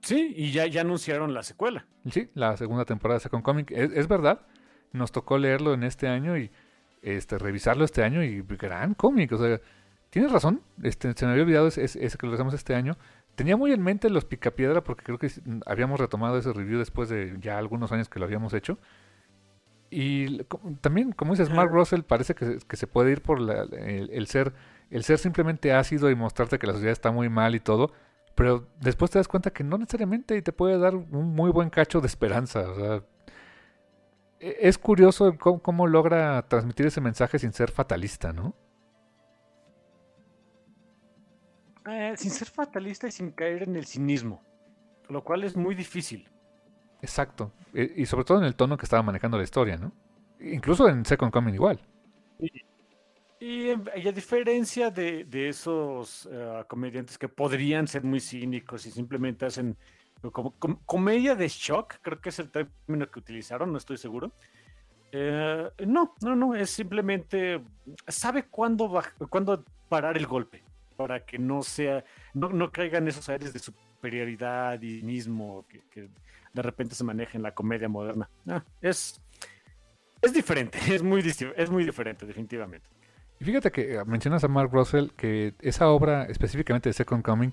Sí, 0.00 0.34
y 0.36 0.52
ya, 0.52 0.66
ya 0.66 0.82
anunciaron 0.82 1.32
la 1.32 1.42
secuela. 1.42 1.86
Sí, 2.10 2.30
la 2.34 2.56
segunda 2.56 2.84
temporada 2.84 3.18
de 3.18 3.22
Second 3.22 3.42
Coming. 3.42 3.64
Es, 3.68 4.08
verdad, 4.08 4.40
nos 4.94 5.12
tocó 5.12 5.36
leerlo 5.38 5.74
en 5.74 5.82
este 5.82 6.08
año 6.08 6.38
y 6.38 6.50
este 7.02 7.36
revisarlo 7.38 7.84
este 7.84 8.02
año 8.02 8.22
y 8.22 8.42
gran 8.42 8.94
cómic. 8.94 9.32
O 9.32 9.38
sea, 9.38 9.60
tienes 10.10 10.32
razón, 10.32 10.62
este, 10.82 11.12
se 11.12 11.26
me 11.26 11.32
había 11.32 11.44
olvidado 11.44 11.66
ese, 11.68 11.84
ese 11.84 12.18
que 12.18 12.26
lo 12.26 12.34
hacemos 12.34 12.54
este 12.54 12.74
año. 12.74 12.96
Tenía 13.34 13.56
muy 13.56 13.72
en 13.72 13.82
mente 13.82 14.08
los 14.10 14.24
Picapiedra 14.24 14.82
porque 14.82 15.04
creo 15.04 15.18
que 15.18 15.30
habíamos 15.66 16.00
retomado 16.00 16.38
ese 16.38 16.52
review 16.52 16.78
después 16.78 17.08
de 17.08 17.36
ya 17.40 17.58
algunos 17.58 17.92
años 17.92 18.08
que 18.08 18.18
lo 18.18 18.24
habíamos 18.24 18.54
hecho. 18.54 18.78
Y 19.90 20.42
también, 20.80 21.12
como 21.12 21.34
dices, 21.34 21.50
Mark 21.50 21.70
Russell 21.70 22.02
parece 22.02 22.34
que, 22.34 22.76
se 22.76 22.86
puede 22.86 23.12
ir 23.12 23.22
por 23.22 23.38
el, 23.40 24.26
ser 24.26 24.52
el 24.90 25.04
ser 25.04 25.18
simplemente 25.18 25.72
ácido 25.72 26.10
y 26.10 26.14
mostrarte 26.14 26.58
que 26.58 26.66
la 26.66 26.72
sociedad 26.72 26.92
está 26.92 27.10
muy 27.10 27.28
mal 27.28 27.54
y 27.54 27.60
todo, 27.60 27.92
pero 28.34 28.66
después 28.80 29.10
te 29.10 29.18
das 29.18 29.28
cuenta 29.28 29.50
que 29.50 29.64
no 29.64 29.78
necesariamente 29.78 30.36
y 30.36 30.42
te 30.42 30.52
puede 30.52 30.78
dar 30.78 30.94
un 30.94 31.34
muy 31.34 31.50
buen 31.50 31.70
cacho 31.70 32.00
de 32.00 32.06
esperanza. 32.06 32.68
O 32.70 32.74
sea, 32.74 33.02
es 34.44 34.78
curioso 34.78 35.36
cómo, 35.38 35.86
logra 35.86 36.46
transmitir 36.48 36.86
ese 36.86 37.00
mensaje 37.00 37.38
sin 37.38 37.52
ser 37.52 37.70
fatalista, 37.70 38.32
¿no? 38.32 38.54
Eh, 41.86 42.14
sin 42.16 42.30
ser 42.30 42.48
fatalista 42.48 43.06
y 43.08 43.12
sin 43.12 43.30
caer 43.30 43.62
en 43.62 43.76
el 43.76 43.86
cinismo, 43.86 44.42
lo 45.08 45.22
cual 45.24 45.44
es 45.44 45.56
muy 45.56 45.74
difícil. 45.74 46.28
Exacto. 47.02 47.52
E, 47.72 47.92
y 47.96 48.06
sobre 48.06 48.24
todo 48.24 48.38
en 48.38 48.44
el 48.44 48.54
tono 48.54 48.76
que 48.76 48.84
estaba 48.84 49.02
manejando 49.02 49.36
la 49.38 49.44
historia, 49.44 49.76
¿no? 49.76 49.92
Incluso 50.40 50.88
en 50.88 51.04
Second 51.04 51.32
Coming 51.32 51.54
igual. 51.54 51.80
Y, 53.40 53.70
a 53.70 54.12
diferencia 54.12 54.90
de, 54.90 55.26
esos 55.48 56.28
eh, 56.30 56.64
comediantes 56.66 57.18
que 57.18 57.28
podrían 57.28 57.86
ser 57.86 58.02
muy 58.02 58.20
cínicos 58.20 58.86
y 58.86 58.90
simplemente 58.90 59.44
hacen 59.44 59.76
como, 60.32 60.54
comedia 60.86 61.34
de 61.34 61.48
shock, 61.48 61.96
creo 62.02 62.20
que 62.20 62.30
es 62.30 62.38
el 62.38 62.50
término 62.50 63.10
que 63.10 63.18
utilizaron, 63.18 63.72
no 63.72 63.78
estoy 63.78 63.96
seguro. 63.96 64.32
Eh, 65.12 65.70
no, 65.86 66.14
no, 66.22 66.34
no, 66.34 66.54
es 66.54 66.70
simplemente 66.70 67.60
sabe 68.08 68.44
cuándo, 68.44 69.02
cuándo 69.28 69.64
parar 69.88 70.16
el 70.16 70.26
golpe 70.26 70.62
para 70.96 71.24
que 71.24 71.38
no 71.38 71.62
sea, 71.62 72.04
no, 72.32 72.48
no 72.48 72.72
caigan 72.72 73.06
esos 73.06 73.28
aires 73.28 73.52
de 73.52 73.58
superioridad 73.58 74.80
y 74.82 75.02
mismo 75.02 75.64
que 75.68 76.08
de 76.54 76.62
repente 76.62 76.94
se 76.94 77.04
maneja 77.04 77.36
en 77.36 77.42
la 77.42 77.52
comedia 77.52 77.88
moderna. 77.88 78.30
Ah, 78.48 78.64
es, 78.80 79.20
es 80.22 80.32
diferente, 80.32 80.78
es 80.94 81.02
muy, 81.02 81.20
es 81.20 81.70
muy 81.70 81.84
diferente, 81.84 82.24
definitivamente. 82.24 82.88
Y 83.40 83.44
fíjate 83.44 83.70
que 83.70 83.94
eh, 83.94 84.04
mencionas 84.06 84.44
a 84.44 84.48
Mark 84.48 84.70
Russell 84.72 85.08
que 85.16 85.54
esa 85.60 85.88
obra 85.88 86.24
específicamente 86.24 86.88
de 86.88 86.94
Second 86.94 87.22
Coming 87.22 87.50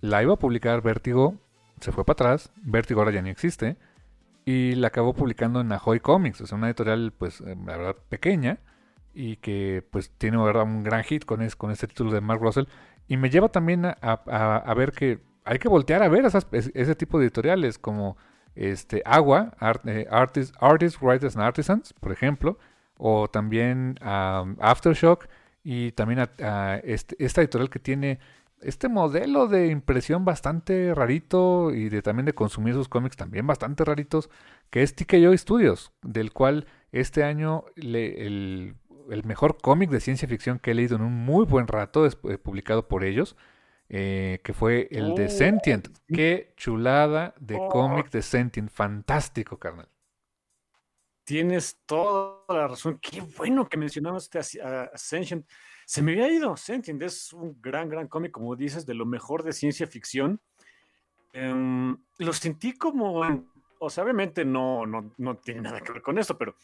la 0.00 0.22
iba 0.22 0.34
a 0.34 0.36
publicar 0.36 0.82
Vértigo, 0.82 1.36
se 1.80 1.92
fue 1.92 2.04
para 2.04 2.14
atrás, 2.14 2.52
Vértigo 2.62 3.00
ahora 3.00 3.12
ya 3.12 3.22
ni 3.22 3.30
existe, 3.30 3.76
y 4.44 4.74
la 4.74 4.88
acabó 4.88 5.14
publicando 5.14 5.60
en 5.60 5.72
Ahoy 5.72 6.00
Comics, 6.00 6.40
o 6.40 6.46
sea, 6.46 6.58
una 6.58 6.68
editorial, 6.68 7.12
pues, 7.16 7.40
eh, 7.40 7.56
la 7.66 7.76
verdad, 7.76 7.96
pequeña, 8.08 8.58
y 9.14 9.36
que, 9.36 9.86
pues, 9.90 10.10
tiene, 10.18 10.36
verdad, 10.36 10.64
un 10.64 10.82
gran 10.82 11.02
hit 11.04 11.24
con, 11.24 11.42
es, 11.42 11.56
con 11.56 11.70
este 11.70 11.86
título 11.86 12.12
de 12.12 12.20
Mark 12.20 12.40
Russell, 12.40 12.66
y 13.08 13.16
me 13.16 13.30
lleva 13.30 13.48
también 13.48 13.84
a, 13.84 13.94
a 14.02 14.74
ver 14.74 14.92
que 14.92 15.20
hay 15.44 15.58
que 15.58 15.68
voltear 15.68 16.02
a 16.02 16.08
ver 16.08 16.24
ese 16.24 16.94
tipo 16.94 17.18
de 17.18 17.26
editoriales 17.26 17.78
como 17.78 18.16
este, 18.54 19.02
Agua, 19.04 19.52
eh, 19.84 20.06
Artists, 20.10 21.00
Writers 21.00 21.36
and 21.36 21.44
Artisans, 21.44 21.92
por 21.92 22.12
ejemplo, 22.12 22.58
o 22.96 23.28
también 23.28 23.98
Aftershock 24.02 25.26
y 25.62 25.92
también 25.92 26.28
a, 26.40 26.80
este, 26.84 27.16
esta 27.22 27.42
editorial 27.42 27.68
que 27.68 27.78
tiene 27.78 28.18
este 28.64 28.88
modelo 28.88 29.46
de 29.46 29.68
impresión 29.68 30.24
bastante 30.24 30.94
rarito 30.94 31.72
y 31.72 31.88
de 31.88 32.02
también 32.02 32.26
de 32.26 32.34
consumir 32.34 32.74
sus 32.74 32.88
cómics 32.88 33.16
también 33.16 33.46
bastante 33.46 33.84
raritos, 33.84 34.30
que 34.70 34.82
es 34.82 34.94
TKO 34.94 35.36
Studios, 35.36 35.92
del 36.02 36.32
cual 36.32 36.66
este 36.90 37.24
año 37.24 37.64
el, 37.76 38.74
el, 39.10 39.24
mejor 39.24 39.58
cómic 39.60 39.90
de 39.90 40.00
ciencia 40.00 40.26
ficción 40.26 40.58
que 40.58 40.70
he 40.70 40.74
leído 40.74 40.96
en 40.96 41.02
un 41.02 41.12
muy 41.12 41.44
buen 41.44 41.66
rato 41.66 42.06
es 42.06 42.16
eh, 42.28 42.38
publicado 42.38 42.88
por 42.88 43.04
ellos. 43.04 43.36
Eh, 43.90 44.40
que 44.42 44.54
fue 44.54 44.88
el 44.90 45.14
de 45.14 45.26
oh, 45.26 45.30
Sentient. 45.30 45.88
Qué 46.08 46.54
chulada 46.56 47.34
de 47.38 47.56
oh. 47.60 47.68
cómic 47.68 48.10
de 48.10 48.22
Sentient. 48.22 48.70
Fantástico, 48.70 49.58
carnal. 49.58 49.88
Tienes 51.24 51.82
toda 51.84 52.44
la 52.48 52.68
razón. 52.68 52.98
Qué 52.98 53.20
bueno 53.20 53.68
que 53.68 53.76
mencionaste 53.76 54.38
a, 54.38 54.90
Sentient. 54.94 55.46
Se 55.86 56.02
me 56.02 56.12
había 56.12 56.32
ido. 56.32 56.56
Sentient 56.56 57.02
es 57.02 57.32
un 57.32 57.60
gran, 57.60 57.88
gran 57.88 58.08
cómic, 58.08 58.32
como 58.32 58.56
dices, 58.56 58.86
de 58.86 58.94
lo 58.94 59.06
mejor 59.06 59.42
de 59.42 59.52
ciencia 59.52 59.86
ficción. 59.86 60.40
Em, 61.32 61.96
lo 62.18 62.32
sentí 62.32 62.72
como, 62.74 63.20
o 63.78 63.90
sea, 63.90 64.04
obviamente 64.04 64.44
no, 64.44 64.86
no, 64.86 65.12
no, 65.18 65.36
tiene 65.36 65.62
nada 65.62 65.80
que 65.80 65.92
ver 65.92 66.02
con 66.02 66.18
esto, 66.18 66.38
pero 66.38 66.54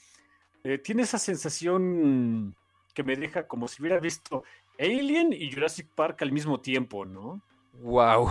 eh, 0.62 0.78
tiene 0.78 1.02
esa 1.02 1.18
sensación 1.18 2.54
que 2.94 3.02
me 3.02 3.16
deja 3.16 3.46
como 3.46 3.66
si 3.66 3.82
hubiera 3.82 3.98
visto 3.98 4.44
Alien 4.78 5.32
y 5.32 5.52
Jurassic 5.52 5.88
Park 5.88 6.22
al 6.22 6.32
mismo 6.32 6.60
tiempo, 6.60 7.04
¿no? 7.04 7.40
Wow. 7.82 8.30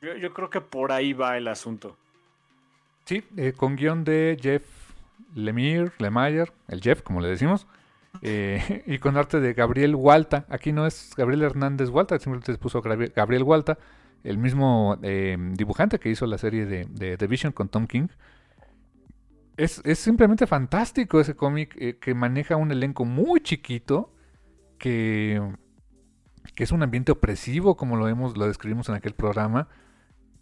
Yo, 0.00 0.32
creo 0.32 0.48
que 0.48 0.60
por 0.60 0.92
ahí 0.92 1.12
va 1.12 1.36
el 1.36 1.48
asunto. 1.48 1.96
Sí, 3.04 3.22
eh, 3.36 3.52
con 3.54 3.76
guion 3.76 4.04
de 4.04 4.38
Jeff 4.40 4.79
Lemire, 5.34 5.92
Lemire, 5.98 6.52
el 6.68 6.80
Jeff, 6.80 7.02
como 7.02 7.20
le 7.20 7.28
decimos, 7.28 7.66
eh, 8.22 8.82
y 8.86 8.98
con 8.98 9.16
arte 9.16 9.40
de 9.40 9.54
Gabriel 9.54 9.94
Walta. 9.94 10.46
Aquí 10.48 10.72
no 10.72 10.86
es 10.86 11.12
Gabriel 11.16 11.42
Hernández 11.42 11.90
Walta, 11.90 12.18
simplemente 12.18 12.52
se 12.52 12.58
puso 12.58 12.82
Gabriel 12.82 13.42
Walta, 13.42 13.78
el 14.24 14.38
mismo 14.38 14.98
eh, 15.02 15.36
dibujante 15.52 15.98
que 15.98 16.10
hizo 16.10 16.26
la 16.26 16.38
serie 16.38 16.66
de, 16.66 16.86
de 16.90 17.16
The 17.16 17.26
Vision 17.26 17.52
con 17.52 17.68
Tom 17.68 17.86
King 17.86 18.08
es, 19.60 19.82
simplemente 19.98 20.46
fantástico 20.46 21.20
ese 21.20 21.34
cómic 21.36 21.76
eh, 21.78 21.98
que 21.98 22.14
maneja 22.14 22.56
un 22.56 22.70
elenco 22.70 23.04
muy 23.04 23.40
chiquito, 23.40 24.12
que, 24.78 25.40
que, 26.54 26.64
es 26.64 26.72
un 26.72 26.82
ambiente 26.82 27.12
opresivo, 27.12 27.76
como 27.76 27.96
lo, 27.96 28.08
hemos, 28.08 28.36
lo 28.36 28.46
describimos 28.46 28.88
en 28.88 28.94
aquel 28.94 29.14
programa, 29.14 29.68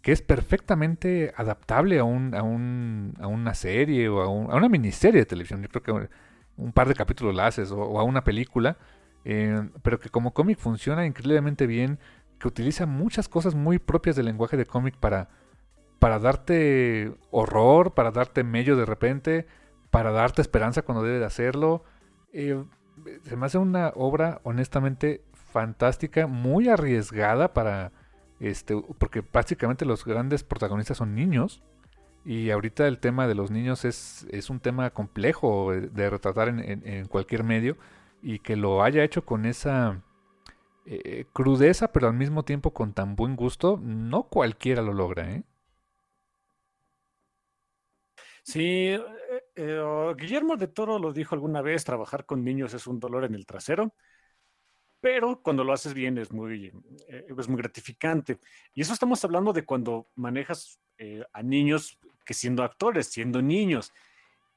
que 0.01 0.11
es 0.11 0.21
perfectamente 0.21 1.33
adaptable 1.35 1.99
a, 1.99 2.03
un, 2.03 2.33
a, 2.33 2.43
un, 2.43 3.13
a 3.19 3.27
una 3.27 3.53
serie 3.53 4.07
o 4.09 4.21
a, 4.21 4.55
una 4.55 4.69
miniserie 4.69 5.21
de 5.21 5.25
televisión. 5.25 5.61
Yo 5.61 5.69
creo 5.69 5.83
que 5.83 6.09
un 6.57 6.71
par 6.71 6.87
de 6.87 6.93
capítulos 6.93 7.35
la 7.35 7.47
haces 7.47 7.71
o, 7.71 7.99
a 7.99 8.03
una 8.03 8.23
película, 8.23 8.77
eh, 9.25 9.69
pero 9.81 9.99
que 9.99 10.09
como 10.09 10.33
cómic 10.33 10.57
funciona 10.57 11.05
increíblemente 11.05 11.67
bien, 11.67 11.99
que 12.39 12.47
utiliza 12.47 12.85
muchas 12.85 13.27
cosas 13.27 13.55
muy 13.55 13.79
propias 13.79 14.15
del 14.15 14.25
lenguaje 14.25 14.55
de 14.55 14.65
cómic 14.65 14.95
para 14.97 15.29
para 15.99 16.17
darte 16.17 17.13
horror, 17.29 17.93
para 17.93 18.11
darte 18.11 18.43
medio 18.43 18.75
de 18.77 18.85
repente, 18.85 19.45
para 19.91 20.11
darte 20.11 20.41
esperanza 20.41 20.81
cuando 20.81 21.03
debe 21.03 21.19
de 21.19 21.25
hacerlo. 21.25 21.83
Eh, 22.31 22.63
se 23.23 23.35
me 23.35 23.45
hace 23.45 23.57
una 23.57 23.91
obra 23.95 24.39
honestamente 24.43 25.23
fantástica, 25.33 26.27
muy 26.27 26.69
arriesgada 26.69 27.53
para 27.53 27.91
este, 28.39 28.75
porque 28.97 29.23
prácticamente 29.23 29.85
los 29.85 30.05
grandes 30.05 30.43
protagonistas 30.43 30.97
son 30.97 31.15
niños. 31.15 31.63
Y 32.25 32.51
ahorita 32.51 32.87
el 32.87 32.99
tema 32.99 33.27
de 33.27 33.35
los 33.35 33.51
niños 33.51 33.85
es, 33.85 34.27
es 34.31 34.49
un 34.49 34.59
tema 34.59 34.89
complejo 34.91 35.71
de, 35.71 36.09
retratar 36.09 36.49
en, 36.49 37.05
cualquier 37.07 37.43
medio. 37.43 37.77
Y 38.21 38.39
que 38.39 38.55
lo 38.55 38.83
haya 38.83 39.03
hecho 39.03 39.25
con 39.25 39.45
esa 39.45 40.01
eh, 40.85 41.25
crudeza, 41.33 41.91
pero 41.91 42.07
al 42.07 42.13
mismo 42.15 42.43
tiempo 42.43 42.73
con 42.73 42.93
tan 42.93 43.15
buen 43.15 43.35
gusto, 43.35 43.79
no 43.81 44.23
cualquiera 44.23 44.81
lo 44.81 44.93
logra, 44.93 45.31
¿eh? 45.31 45.43
Sí, 48.43 48.87
eh, 48.87 48.99
eh, 49.55 49.77
oh, 49.77 50.15
Guillermo 50.15 50.57
de 50.57 50.67
Toro 50.67 50.97
lo 50.97 51.13
dijo 51.13 51.35
alguna 51.35 51.61
vez, 51.61 51.83
trabajar 51.83 52.25
con 52.25 52.43
niños 52.43 52.73
es 52.73 52.87
un 52.87 52.99
dolor 52.99 53.23
en 53.23 53.35
el 53.35 53.45
trasero, 53.45 53.93
pero 55.01 55.41
cuando 55.41 55.63
lo 55.63 55.73
haces 55.73 55.93
bien 55.93 56.17
es 56.17 56.31
muy, 56.31 56.71
eh, 57.07 57.25
es 57.37 57.47
muy 57.47 57.57
gratificante. 57.57 58.39
Y 58.73 58.81
eso 58.81 58.93
estamos 58.93 59.23
hablando 59.23 59.53
de 59.53 59.65
cuando 59.65 60.07
manejas 60.15 60.79
a 61.31 61.41
niños 61.41 61.97
que 62.25 62.33
siendo 62.33 62.61
actores, 62.61 63.07
siendo 63.07 63.41
niños, 63.41 63.93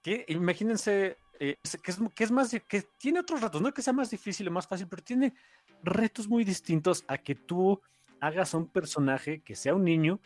que 0.02 0.24
imagínense 0.26 1.16
que, 1.38 1.58
es, 1.62 1.78
que 2.14 2.24
es 2.24 2.30
más, 2.30 2.50
que 2.68 2.82
tiene 2.98 3.20
otros 3.20 3.40
retos, 3.40 3.62
no 3.62 3.72
que 3.72 3.82
sea 3.82 3.92
más 3.92 4.10
difícil 4.10 4.48
o 4.48 4.50
más 4.50 4.66
fácil, 4.66 4.86
pero 4.88 5.02
tiene 5.02 5.34
retos 5.82 6.28
muy 6.28 6.44
distintos 6.44 7.04
a 7.08 7.18
que 7.18 7.34
tú 7.34 7.80
hagas 8.20 8.54
un 8.54 8.68
personaje 8.68 9.40
que 9.40 9.56
sea 9.56 9.74
un 9.74 9.84
niño 9.84 10.20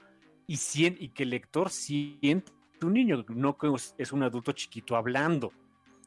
y, 0.46 0.58
y 0.76 1.08
que 1.08 1.22
el 1.22 1.30
lector 1.30 1.70
siente 1.70 2.52
un 2.82 2.92
niño, 2.92 3.24
no 3.28 3.56
que 3.56 3.72
es 3.96 4.12
un 4.12 4.22
adulto 4.22 4.52
chiquito 4.52 4.96
hablando, 4.96 5.52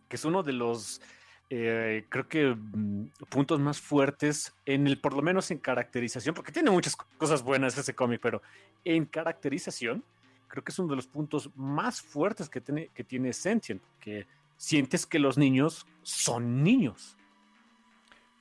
que 0.08 0.16
es 0.16 0.26
uno 0.26 0.44
de 0.44 0.54
los, 0.54 1.02
eh, 1.50 2.06
creo 2.10 2.28
que, 2.28 2.56
mm, 2.56 3.10
puntos 3.30 3.60
más 3.60 3.80
fuertes 3.80 4.54
en 4.66 4.86
el, 4.86 5.00
por 5.00 5.14
lo 5.14 5.22
menos 5.22 5.50
en 5.50 5.58
caracterización, 5.58 6.36
porque 6.36 6.52
tiene 6.52 6.70
muchas 6.70 6.96
cosas 6.96 7.44
buenas 7.44 7.78
ese 7.78 7.96
cómic, 7.96 8.20
pero 8.22 8.42
en 8.86 9.06
caracterización, 9.06 10.04
creo 10.48 10.64
que 10.64 10.72
es 10.72 10.80
uno 10.80 10.90
de 10.90 10.96
los 10.96 11.08
puntos 11.08 11.50
más 11.56 12.02
fuertes 12.02 12.50
que 12.50 12.62
tiene, 12.62 12.90
que 12.94 13.04
tiene 13.04 13.34
Sentient, 13.34 13.82
que 14.00 14.28
sientes 14.58 15.06
que 15.06 15.18
los 15.18 15.38
niños 15.38 15.88
son 16.04 16.64
niños. 16.64 17.18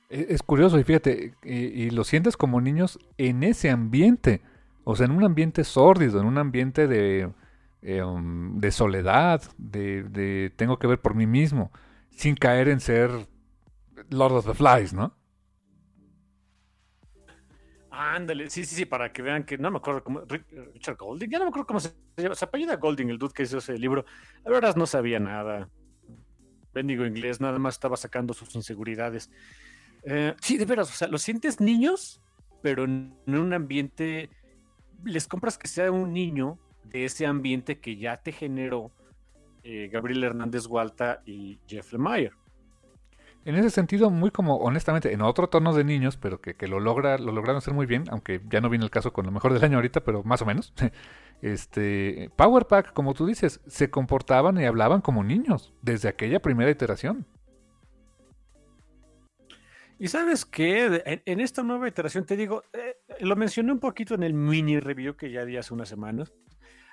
E, 0.09 0.27
es 0.29 0.43
curioso, 0.43 0.77
y 0.77 0.83
fíjate, 0.83 1.33
y, 1.43 1.89
lo 1.91 2.03
sientes 2.03 2.37
como 2.37 2.61
niños 2.61 2.99
en 3.17 3.43
ese 3.43 3.69
ambiente, 3.69 4.41
o 4.83 4.95
sea, 4.95 5.05
en 5.05 5.13
un 5.13 5.23
ambiente 5.23 5.63
sórdido, 5.63 6.19
en 6.19 6.27
un 6.27 6.37
ambiente 6.37 6.87
de, 6.87 7.31
eh, 7.81 8.03
um, 8.03 8.59
de 8.59 8.71
soledad, 8.71 9.41
de, 9.57 10.51
tengo 10.55 10.77
que 10.77 10.87
ver 10.87 10.99
por 10.99 11.15
mí 11.15 11.25
mismo, 11.25 11.71
sin 12.11 12.35
caer 12.35 12.69
en 12.69 12.79
ser 12.79 13.11
Lord 14.09 14.33
of 14.33 14.45
the 14.45 14.53
Flies, 14.53 14.93
¿no? 14.93 15.15
Ándale, 17.91 18.49
sí, 18.49 18.63
sí, 18.63 18.75
sí, 18.75 18.85
para 18.85 19.11
que 19.11 19.21
vean 19.21 19.43
que 19.43 19.57
no 19.57 19.71
me 19.71 19.77
acuerdo 19.77 20.03
cómo. 20.03 20.21
Richard 20.73 20.95
Golding, 20.95 21.29
ya 21.29 21.37
no 21.37 21.45
me 21.45 21.49
acuerdo 21.49 21.67
cómo 21.67 21.79
se 21.81 21.93
llama. 22.15 22.35
Se 22.35 22.45
apellida 22.45 22.77
Golding, 22.77 23.09
el 23.09 23.17
dude 23.17 23.33
que 23.33 23.43
hizo 23.43 23.57
ese 23.57 23.77
libro. 23.77 24.05
La 24.45 24.51
verdad 24.51 24.75
no 24.77 24.85
sabía 24.85 25.19
nada. 25.19 25.69
Bendigo 26.73 27.05
inglés, 27.05 27.41
nada 27.41 27.59
más 27.59 27.75
estaba 27.75 27.97
sacando 27.97 28.33
sus 28.33 28.55
inseguridades. 28.55 29.29
Eh, 30.03 30.33
sí, 30.39 30.57
de 30.57 30.65
veras, 30.65 30.89
o 30.89 30.93
sea, 30.93 31.09
lo 31.09 31.17
sientes 31.17 31.59
niños, 31.59 32.21
pero 32.61 32.85
en 32.85 33.17
un 33.27 33.53
ambiente. 33.53 34.29
Les 35.03 35.27
compras 35.27 35.57
que 35.57 35.67
sea 35.67 35.91
un 35.91 36.13
niño 36.13 36.57
de 36.85 37.05
ese 37.05 37.25
ambiente 37.25 37.79
que 37.79 37.97
ya 37.97 38.17
te 38.17 38.31
generó 38.31 38.91
eh, 39.63 39.89
Gabriel 39.91 40.23
Hernández 40.23 40.67
Gualta 40.67 41.21
y 41.25 41.59
Jeff 41.67 41.93
Lemire. 41.93 42.31
En 43.45 43.55
ese 43.55 43.69
sentido, 43.69 44.09
muy 44.09 44.31
como, 44.31 44.57
honestamente, 44.57 45.13
en 45.13 45.21
otro 45.21 45.47
tono 45.47 45.73
de 45.73 45.83
niños, 45.83 46.17
pero 46.17 46.41
que, 46.41 46.55
lo 46.67 46.79
logra, 46.79 47.17
lo 47.17 47.31
lograron 47.31 47.57
hacer 47.57 47.73
muy 47.73 47.85
bien, 47.85 48.03
aunque 48.09 48.41
ya 48.49 48.59
no 48.59 48.69
viene 48.69 48.83
el 48.83 48.91
caso 48.91 49.13
con 49.13 49.25
lo 49.25 49.31
mejor 49.31 49.53
del 49.53 49.63
año 49.63 49.77
ahorita, 49.77 50.01
pero 50.01 50.23
más 50.23 50.41
o 50.41 50.45
menos. 50.45 50.73
Este, 51.41 52.29
Power 52.35 52.65
Pack, 52.65 52.91
como 52.91 53.13
tú 53.13 53.25
dices, 53.25 53.61
se 53.65 53.89
comportaban 53.89 54.59
y 54.59 54.65
hablaban 54.65 54.99
como 54.99 55.23
niños 55.23 55.73
desde 55.81 56.09
aquella 56.09 56.41
primera 56.41 56.69
iteración. 56.69 57.25
Y 59.99 60.09
sabes 60.09 60.45
qué, 60.45 61.01
en, 61.25 61.39
esta 61.39 61.63
nueva 61.63 61.87
iteración 61.87 62.25
te 62.25 62.35
digo, 62.35 62.63
eh, 62.73 62.97
lo 63.21 63.37
mencioné 63.37 63.71
un 63.71 63.79
poquito 63.79 64.15
en 64.15 64.23
el 64.23 64.33
mini 64.33 64.81
review 64.81 65.15
que 65.15 65.31
ya 65.31 65.45
di 65.45 65.55
hace 65.55 65.73
unas 65.73 65.87
semanas. 65.87 66.33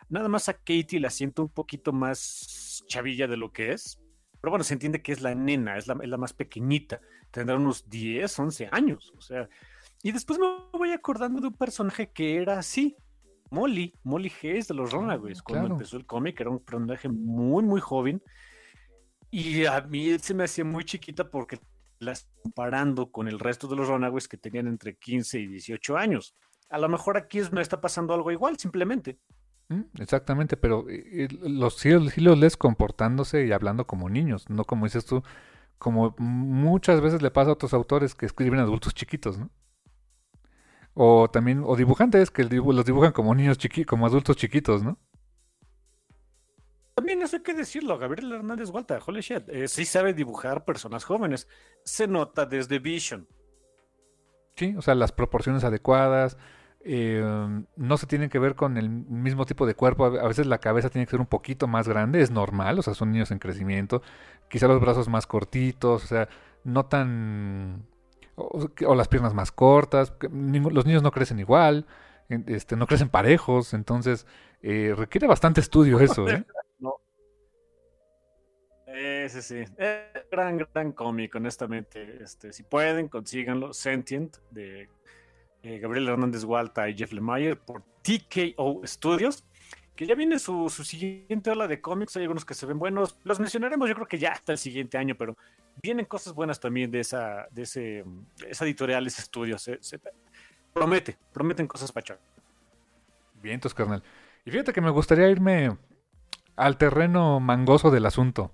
Nada 0.08 0.28
más 0.28 0.48
a 0.48 0.54
Katie 0.54 1.00
la 1.00 1.10
siento 1.10 1.42
un 1.42 1.48
poquito 1.48 1.92
más 1.92 2.84
chavilla 2.86 3.26
de 3.26 3.36
lo 3.36 3.52
que 3.52 3.72
es. 3.72 4.00
Pero 4.40 4.50
bueno, 4.50 4.64
se 4.64 4.74
entiende 4.74 5.02
que 5.02 5.12
es 5.12 5.22
la 5.22 5.34
nena, 5.34 5.76
es 5.76 5.86
la, 5.88 6.16
más 6.16 6.32
pequeñita. 6.32 7.00
Tendrá 7.30 7.56
unos 7.56 7.88
10, 7.88 8.38
11 8.38 8.68
años. 8.70 9.12
O 9.16 9.20
sea, 9.20 9.48
y 10.02 10.12
después 10.12 10.38
me 10.38 10.46
voy 10.72 10.92
acordando 10.92 11.40
de 11.40 11.48
un 11.48 11.54
personaje 11.54 12.10
que 12.10 12.36
era 12.36 12.58
así. 12.58 12.96
Molly, 13.50 13.94
Molly 14.02 14.32
Hayes 14.42 14.68
de 14.68 14.74
los 14.74 14.92
ah, 14.92 14.96
Runaways. 14.96 15.42
Cuando 15.42 15.68
empezó 15.68 15.96
el 15.96 16.06
cómic, 16.06 16.40
era 16.40 16.50
un 16.50 16.60
personaje 16.60 17.08
muy, 17.08 17.64
muy 17.64 17.80
joven. 17.80 18.22
Y 19.30 19.64
a 19.66 19.80
mí 19.80 20.18
se 20.18 20.34
me 20.34 20.44
hacía 20.44 20.64
muy 20.64 20.84
chiquita 20.84 21.28
porque 21.28 21.58
las 21.98 22.28
comparando 22.42 23.10
con 23.10 23.28
el 23.28 23.38
resto 23.38 23.66
de 23.68 23.76
los 23.76 23.88
Runaways 23.88 24.28
que 24.28 24.36
tenían 24.36 24.66
entre 24.66 24.96
15 24.96 25.40
y 25.40 25.46
18 25.46 25.96
años. 25.96 26.34
A 26.68 26.78
lo 26.78 26.88
mejor 26.88 27.16
aquí 27.16 27.40
me 27.52 27.62
está 27.62 27.80
pasando 27.80 28.14
algo 28.14 28.30
igual, 28.30 28.58
simplemente. 28.58 29.18
Mm, 29.68 29.82
exactamente, 30.00 30.56
pero 30.56 30.86
eh, 30.88 31.28
los 31.42 31.76
sí, 31.76 31.90
los 31.90 32.38
lees 32.38 32.56
comportándose 32.56 33.46
y 33.46 33.52
hablando 33.52 33.86
como 33.86 34.08
niños, 34.08 34.48
no 34.48 34.64
como 34.64 34.86
dices 34.86 35.06
tú, 35.06 35.22
como 35.78 36.14
muchas 36.18 37.00
veces 37.00 37.20
le 37.20 37.30
pasa 37.30 37.50
a 37.50 37.54
otros 37.54 37.74
autores 37.74 38.14
que 38.14 38.26
escriben 38.26 38.60
adultos 38.60 38.94
chiquitos, 38.94 39.38
¿no? 39.38 39.50
O 40.94 41.28
también, 41.28 41.62
o 41.64 41.76
dibujantes 41.76 42.30
que 42.30 42.44
los 42.44 42.84
dibujan 42.84 43.12
como 43.12 43.34
niños 43.34 43.58
chiquitos, 43.58 43.90
como 43.90 44.06
adultos 44.06 44.36
chiquitos, 44.36 44.82
¿no? 44.82 44.98
También 46.94 47.20
eso 47.20 47.36
hay 47.36 47.42
que 47.42 47.52
decirlo, 47.52 47.98
Gabriel 47.98 48.32
Hernández 48.32 48.70
Gualta, 48.70 48.98
holy 49.04 49.20
shit, 49.20 49.46
eh, 49.48 49.68
sí 49.68 49.84
sabe 49.84 50.14
dibujar 50.14 50.64
personas 50.64 51.04
jóvenes. 51.04 51.46
Se 51.84 52.08
nota 52.08 52.46
desde 52.46 52.78
Vision. 52.78 53.28
Sí, 54.56 54.74
o 54.78 54.80
sea, 54.80 54.94
las 54.94 55.12
proporciones 55.12 55.62
adecuadas, 55.64 56.38
eh, 56.88 57.20
no 57.74 57.96
se 57.96 58.06
tienen 58.06 58.30
que 58.30 58.38
ver 58.38 58.54
con 58.54 58.76
el 58.76 58.88
mismo 58.88 59.44
tipo 59.44 59.66
de 59.66 59.74
cuerpo. 59.74 60.04
A 60.04 60.28
veces 60.28 60.46
la 60.46 60.58
cabeza 60.58 60.88
tiene 60.88 61.04
que 61.04 61.10
ser 61.10 61.20
un 61.20 61.26
poquito 61.26 61.66
más 61.66 61.88
grande, 61.88 62.20
es 62.20 62.30
normal, 62.30 62.78
o 62.78 62.82
sea, 62.82 62.94
son 62.94 63.10
niños 63.10 63.32
en 63.32 63.40
crecimiento. 63.40 64.02
Quizá 64.48 64.68
los 64.68 64.80
brazos 64.80 65.08
más 65.08 65.26
cortitos, 65.26 66.04
o 66.04 66.06
sea, 66.06 66.28
no 66.62 66.86
tan... 66.86 67.84
O, 68.36 68.94
las 68.94 69.08
piernas 69.08 69.34
más 69.34 69.50
cortas. 69.50 70.12
Los 70.30 70.86
niños 70.86 71.02
no 71.02 71.10
crecen 71.10 71.40
igual, 71.40 71.86
este, 72.28 72.76
no 72.76 72.86
crecen 72.86 73.08
parejos, 73.08 73.74
entonces 73.74 74.24
eh, 74.62 74.94
requiere 74.96 75.26
bastante 75.26 75.60
estudio 75.60 75.98
eso, 75.98 76.28
¿eh? 76.28 76.44
No. 76.78 77.00
Sí, 79.28 79.42
sí, 79.42 79.64
gran, 80.30 80.58
gran 80.58 80.92
cómic, 80.92 81.34
honestamente. 81.34 82.22
Este, 82.22 82.52
si 82.52 82.62
pueden, 82.62 83.08
consíganlo. 83.08 83.72
Sentient, 83.72 84.36
de 84.50 84.88
eh, 85.66 85.80
Gabriel 85.80 86.08
Hernández 86.08 86.44
Gualta 86.44 86.88
y 86.88 86.96
Jeff 86.96 87.12
Lemire 87.12 87.56
por 87.56 87.82
TKO 88.02 88.82
Studios, 88.84 89.44
que 89.96 90.06
ya 90.06 90.14
viene 90.14 90.38
su, 90.38 90.68
siguiente 90.70 91.50
ola 91.50 91.66
de 91.66 91.80
cómics. 91.80 92.16
Hay 92.16 92.22
algunos 92.22 92.44
que 92.44 92.54
se 92.54 92.66
ven 92.66 92.78
buenos. 92.78 93.18
Los 93.24 93.40
mencionaremos, 93.40 93.88
yo 93.88 93.96
creo 93.96 94.06
que 94.06 94.16
ya 94.16 94.30
hasta 94.30 94.52
el 94.52 94.58
siguiente 94.58 94.96
año, 94.96 95.16
pero 95.16 95.36
vienen 95.82 96.04
cosas 96.04 96.34
buenas 96.34 96.60
también 96.60 96.92
de 96.92 97.00
esa, 97.00 97.48
de 97.50 97.62
ese, 97.62 98.04
esa 98.48 98.64
editorial, 98.64 99.08
ese 99.08 99.22
estudio. 99.22 99.58
Se, 99.58 99.80
promete, 100.72 101.18
prometen 101.32 101.66
cosas 101.66 101.90
para 101.90 102.16
Vientos, 103.42 103.74
carnal. 103.74 104.04
Y 104.44 104.52
fíjate 104.52 104.72
que 104.72 104.80
me 104.80 104.90
gustaría 104.90 105.28
irme 105.28 105.76
al 106.54 106.78
terreno 106.78 107.40
mangoso 107.40 107.90
del 107.90 108.06
asunto. 108.06 108.52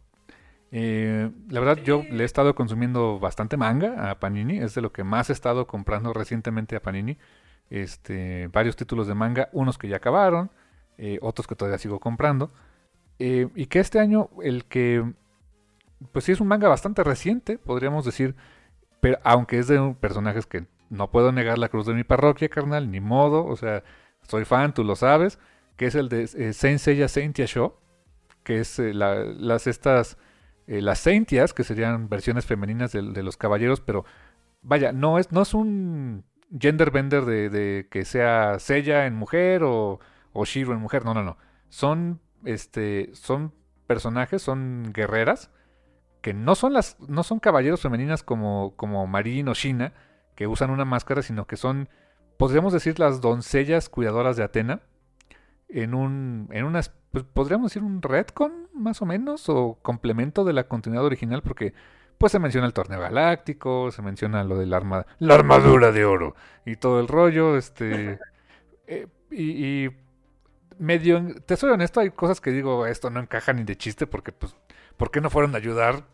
Eh, 0.75 1.31
la 1.51 1.61
verdad, 1.61 1.85
yo 1.85 2.03
le 2.11 2.23
he 2.23 2.27
estado 2.27 2.55
consumiendo 2.55 3.21
bastante 3.21 3.59
manga 3.59 4.11
a 4.11 4.19
Panini. 4.19 4.59
Es 4.59 4.75
de 4.75 4.81
lo 4.81 4.91
que 4.91 5.05
más 5.05 5.31
he 5.31 5.35
estado 5.35 5.67
comprando 5.67 6.13
recientemente 6.13 6.75
a 6.75 6.83
Panini. 6.83 7.19
Este, 7.71 8.49
varios 8.49 8.75
títulos 8.75 9.07
de 9.07 9.15
manga, 9.15 9.49
unos 9.53 9.79
que 9.79 9.89
ya 9.89 9.97
acabaron, 9.97 10.51
eh, 10.99 11.19
otros 11.23 11.47
que 11.47 11.55
todavía 11.55 11.79
sigo 11.79 12.01
comprando. 12.01 12.51
Eh, 13.19 13.49
y 13.55 13.67
que 13.67 13.81
este 13.81 14.01
año, 14.01 14.31
el 14.43 14.65
que, 14.65 15.13
pues 16.13 16.25
sí 16.25 16.33
es 16.33 16.41
un 16.41 16.49
manga 16.49 16.69
bastante 16.69 17.05
reciente, 17.05 17.59
podríamos 17.59 18.05
decir, 18.05 18.35
pero 19.01 19.19
aunque 19.25 19.59
es 19.59 19.69
de 19.69 19.95
personajes 20.01 20.47
que 20.47 20.67
no 20.91 21.11
puedo 21.11 21.33
negar 21.33 21.59
la 21.59 21.69
cruz 21.69 21.87
de 21.87 21.95
mi 21.95 22.05
parroquia, 22.05 22.49
carnal, 22.49 22.91
ni 22.91 23.01
modo, 23.01 23.45
o 23.47 23.57
sea, 23.57 23.85
soy 24.23 24.45
fan, 24.45 24.75
tú 24.75 24.85
lo 24.85 24.97
sabes, 24.97 25.39
que 25.77 25.87
es 25.87 25.95
el 25.95 26.09
de 26.09 26.53
Saint 26.53 26.79
Seiya 26.79 27.07
Show, 27.07 27.75
que 28.43 28.61
es 28.61 28.79
las 28.79 29.67
estas 29.67 30.19
eh, 30.67 30.81
las 30.81 31.01
Saintias, 31.01 31.53
que 31.53 31.65
serían 31.65 32.09
versiones 32.09 32.47
femeninas 32.47 32.93
de, 32.93 33.23
los 33.23 33.37
caballeros, 33.37 33.81
pero 33.81 34.05
vaya, 34.63 34.93
no 34.93 35.19
es, 35.19 35.33
no 35.33 35.43
es 35.43 35.55
un 35.55 36.25
gender 36.59 36.91
bender 36.91 37.25
de, 37.25 37.89
que 37.91 38.05
sea 38.05 38.59
Sella 38.59 39.07
en 39.07 39.15
mujer 39.15 39.63
o, 39.65 40.01
o 40.33 40.45
Shiro 40.45 40.73
en 40.73 40.81
mujer, 40.81 41.05
no, 41.05 41.15
no, 41.15 41.23
no. 41.23 41.37
Son, 41.69 42.21
este, 42.45 43.11
son 43.15 43.53
personajes, 43.87 44.43
son 44.43 44.93
guerreras, 44.93 45.51
que 46.21 46.35
no 46.35 46.55
son 46.55 46.73
las, 46.73 46.99
no 47.01 47.23
son 47.25 47.41
caballeros 47.41 47.81
femeninas 47.81 48.23
como, 48.23 48.75
como 48.77 49.07
Marin 49.07 49.49
o 49.49 49.55
Shina, 49.55 49.93
que 50.35 50.47
usan 50.47 50.71
una 50.71 50.85
máscara, 50.85 51.23
sino 51.23 51.47
que 51.47 51.57
son, 51.57 51.89
podríamos 52.39 52.73
decir, 52.73 52.99
las 52.99 53.21
doncellas 53.21 53.89
cuidadoras 53.89 54.37
de 54.37 54.45
Atena, 54.45 54.81
en 55.69 55.95
un, 55.95 56.49
en 56.53 56.65
unas 56.65 56.95
pues 57.13 57.25
podríamos 57.25 57.71
decir 57.71 57.83
un 57.83 58.03
retcon, 58.03 58.69
más 58.75 59.03
o 59.03 59.07
menos, 59.07 59.49
o 59.49 59.79
complemento 59.83 60.45
de 60.45 60.55
la 60.55 60.65
continuidad 60.65 61.05
original, 61.05 61.43
porque 61.43 61.75
pues 62.19 62.33
se 62.33 62.39
menciona 62.39 62.67
el 62.67 62.73
torneo 62.73 63.01
galáctico, 63.01 63.91
se 63.91 64.03
menciona 64.03 64.45
lo 64.45 64.57
de 64.57 64.67
la, 64.67 64.79
arma, 64.79 65.07
la 65.19 65.35
armadura 65.35 65.93
de 65.93 66.05
oro 66.05 66.35
y 66.65 66.77
todo 66.77 67.01
el 67.01 67.09
rollo, 67.09 67.57
este... 67.57 68.19
Eh, 68.89 69.07
y, 69.31 69.89
medio, 70.79 71.23
te 71.47 71.57
soy 71.57 71.71
honesto, 71.71 72.01
hay 72.01 72.11
cosas 72.11 72.41
que 72.41 72.51
digo, 72.51 72.85
esto 72.87 73.11
no 73.11 73.21
encaja 73.21 73.53
ni 73.53 73.63
de 73.63 73.77
chiste, 73.77 74.07
porque 74.07 74.33
pues, 74.33 74.57
¿por 74.97 75.11
qué 75.11 75.21
no 75.21 75.31
fueron 75.31 75.55
a 75.55 75.59
ayudar 75.59 76.05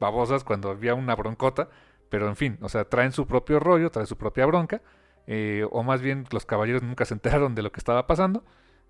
babosas 0.00 0.44
cuando 0.44 0.70
había 0.70 0.94
una 0.94 1.14
broncota? 1.14 1.68
Pero 2.08 2.28
en 2.28 2.36
fin, 2.36 2.58
o 2.60 2.68
sea, 2.68 2.84
traen 2.84 3.12
su 3.12 3.26
propio 3.26 3.60
rollo, 3.60 3.90
traen 3.90 4.06
su 4.06 4.18
propia 4.18 4.44
bronca, 4.44 4.82
eh, 5.26 5.66
o 5.70 5.82
más 5.82 6.02
bien 6.02 6.26
los 6.30 6.44
caballeros 6.46 6.82
nunca 6.82 7.04
se 7.04 7.14
enteraron 7.14 7.54
de 7.54 7.62
lo 7.62 7.72
que 7.72 7.80
estaba 7.80 8.06
pasando. 8.06 8.44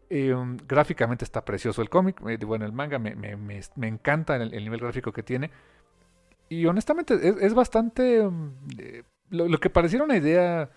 Em, 0.08 0.56
gráficamente 0.68 1.24
está 1.24 1.44
precioso 1.44 1.82
el 1.82 1.90
cómic. 1.90 2.20
Bueno, 2.20 2.64
el 2.64 2.72
manga 2.72 2.98
me, 2.98 3.12
encanta 3.82 4.36
el, 4.36 4.50
nivel 4.50 4.80
gráfico 4.80 5.12
que 5.12 5.22
tiene. 5.22 5.50
Y 6.48 6.66
honestamente 6.66 7.14
es, 7.44 7.54
bastante... 7.54 8.18
Em, 8.18 8.52
eh, 8.78 9.02
lo, 9.30 9.58
que 9.58 9.70
pareciera 9.70 10.04
una 10.04 10.16
idea 10.16 10.70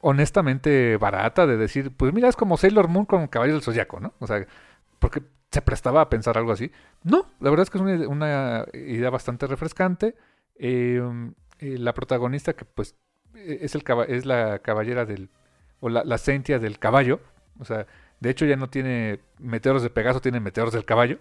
honestamente 0.00 0.96
barata 0.98 1.46
de 1.46 1.56
decir, 1.56 1.90
pues 1.96 2.12
mira, 2.12 2.28
es 2.28 2.36
como 2.36 2.56
Sailor 2.58 2.88
Moon 2.88 3.06
con 3.06 3.26
Caballo 3.28 3.54
del 3.54 3.62
Zodiaco, 3.62 4.00
¿no? 4.00 4.12
O 4.18 4.26
sea, 4.26 4.46
porque 4.98 5.22
se 5.50 5.62
prestaba 5.62 6.02
a 6.02 6.10
pensar 6.10 6.36
algo 6.36 6.52
así. 6.52 6.70
No, 7.02 7.30
la 7.40 7.50
verdad 7.50 7.62
es 7.62 7.70
que 7.70 7.78
es 7.78 8.06
una, 8.06 8.66
idea 8.74 9.10
bastante 9.10 9.46
refrescante. 9.46 10.14
Em, 10.56 11.32
eh, 11.60 11.78
la 11.78 11.94
protagonista 11.94 12.52
que 12.52 12.64
pues 12.66 12.94
e, 13.34 13.60
es, 13.62 13.74
el, 13.74 13.82
es 14.08 14.26
la 14.26 14.58
caballera 14.58 15.06
del, 15.06 15.30
o 15.80 15.88
la, 15.88 16.04
la 16.04 16.18
sentia 16.18 16.58
del 16.58 16.78
caballo, 16.78 17.20
o 17.58 17.64
sea, 17.64 17.86
de 18.20 18.30
hecho 18.30 18.46
ya 18.46 18.56
no 18.56 18.68
tiene 18.68 19.20
meteoros 19.38 19.82
de 19.82 19.90
Pegaso, 19.90 20.20
tiene 20.20 20.40
meteoros 20.40 20.74
del 20.74 20.84
caballo. 20.84 21.18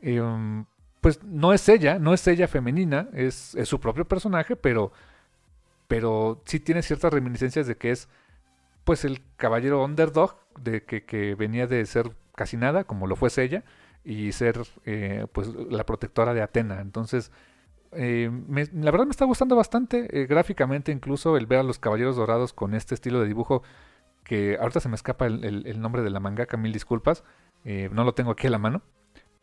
Em, 0.00 0.64
pues 1.00 1.22
no 1.22 1.52
es 1.52 1.68
ella, 1.68 1.98
no 1.98 2.14
es 2.14 2.26
ella 2.26 2.48
femenina, 2.48 3.08
es, 3.12 3.56
su 3.64 3.80
propio 3.80 4.06
personaje, 4.06 4.56
pero 4.56 4.92
pero 5.86 6.42
sí 6.46 6.60
tiene 6.60 6.82
ciertas 6.82 7.12
reminiscencias 7.12 7.66
de 7.66 7.76
que 7.76 7.90
es 7.90 8.08
pues 8.84 9.04
el 9.04 9.20
caballero 9.36 9.84
underdog, 9.84 10.36
de 10.60 10.82
que, 10.84 11.34
venía 11.34 11.66
de 11.66 11.84
ser 11.86 12.12
casi 12.34 12.56
nada, 12.56 12.84
como 12.84 13.06
lo 13.06 13.16
fuese 13.16 13.42
ella, 13.44 13.64
y 14.04 14.32
ser 14.32 14.60
eh, 14.84 15.26
pues 15.32 15.48
la 15.48 15.84
protectora 15.86 16.34
de 16.34 16.42
Atena. 16.42 16.80
Entonces, 16.80 17.30
eh, 17.92 18.30
la 18.72 18.90
verdad 18.90 19.06
me 19.06 19.12
está 19.12 19.24
gustando 19.24 19.56
bastante, 19.56 20.22
eh, 20.22 20.26
gráficamente 20.26 20.92
incluso 20.92 21.36
el 21.36 21.46
ver 21.46 21.60
a 21.60 21.62
los 21.62 21.78
caballeros 21.78 22.16
dorados 22.16 22.52
con 22.52 22.74
este 22.74 22.94
estilo 22.94 23.20
de 23.20 23.28
dibujo, 23.28 23.62
que 24.24 24.56
ahorita 24.58 24.80
se 24.80 24.88
me 24.88 24.96
escapa 24.96 25.26
el, 25.26 25.80
nombre 25.80 26.02
de 26.02 26.10
la 26.10 26.20
mangaka, 26.20 26.56
mil 26.56 26.72
disculpas, 26.72 27.24
no 27.64 28.04
lo 28.04 28.14
tengo 28.14 28.32
aquí 28.32 28.46
a 28.46 28.50
la 28.50 28.58
mano, 28.58 28.82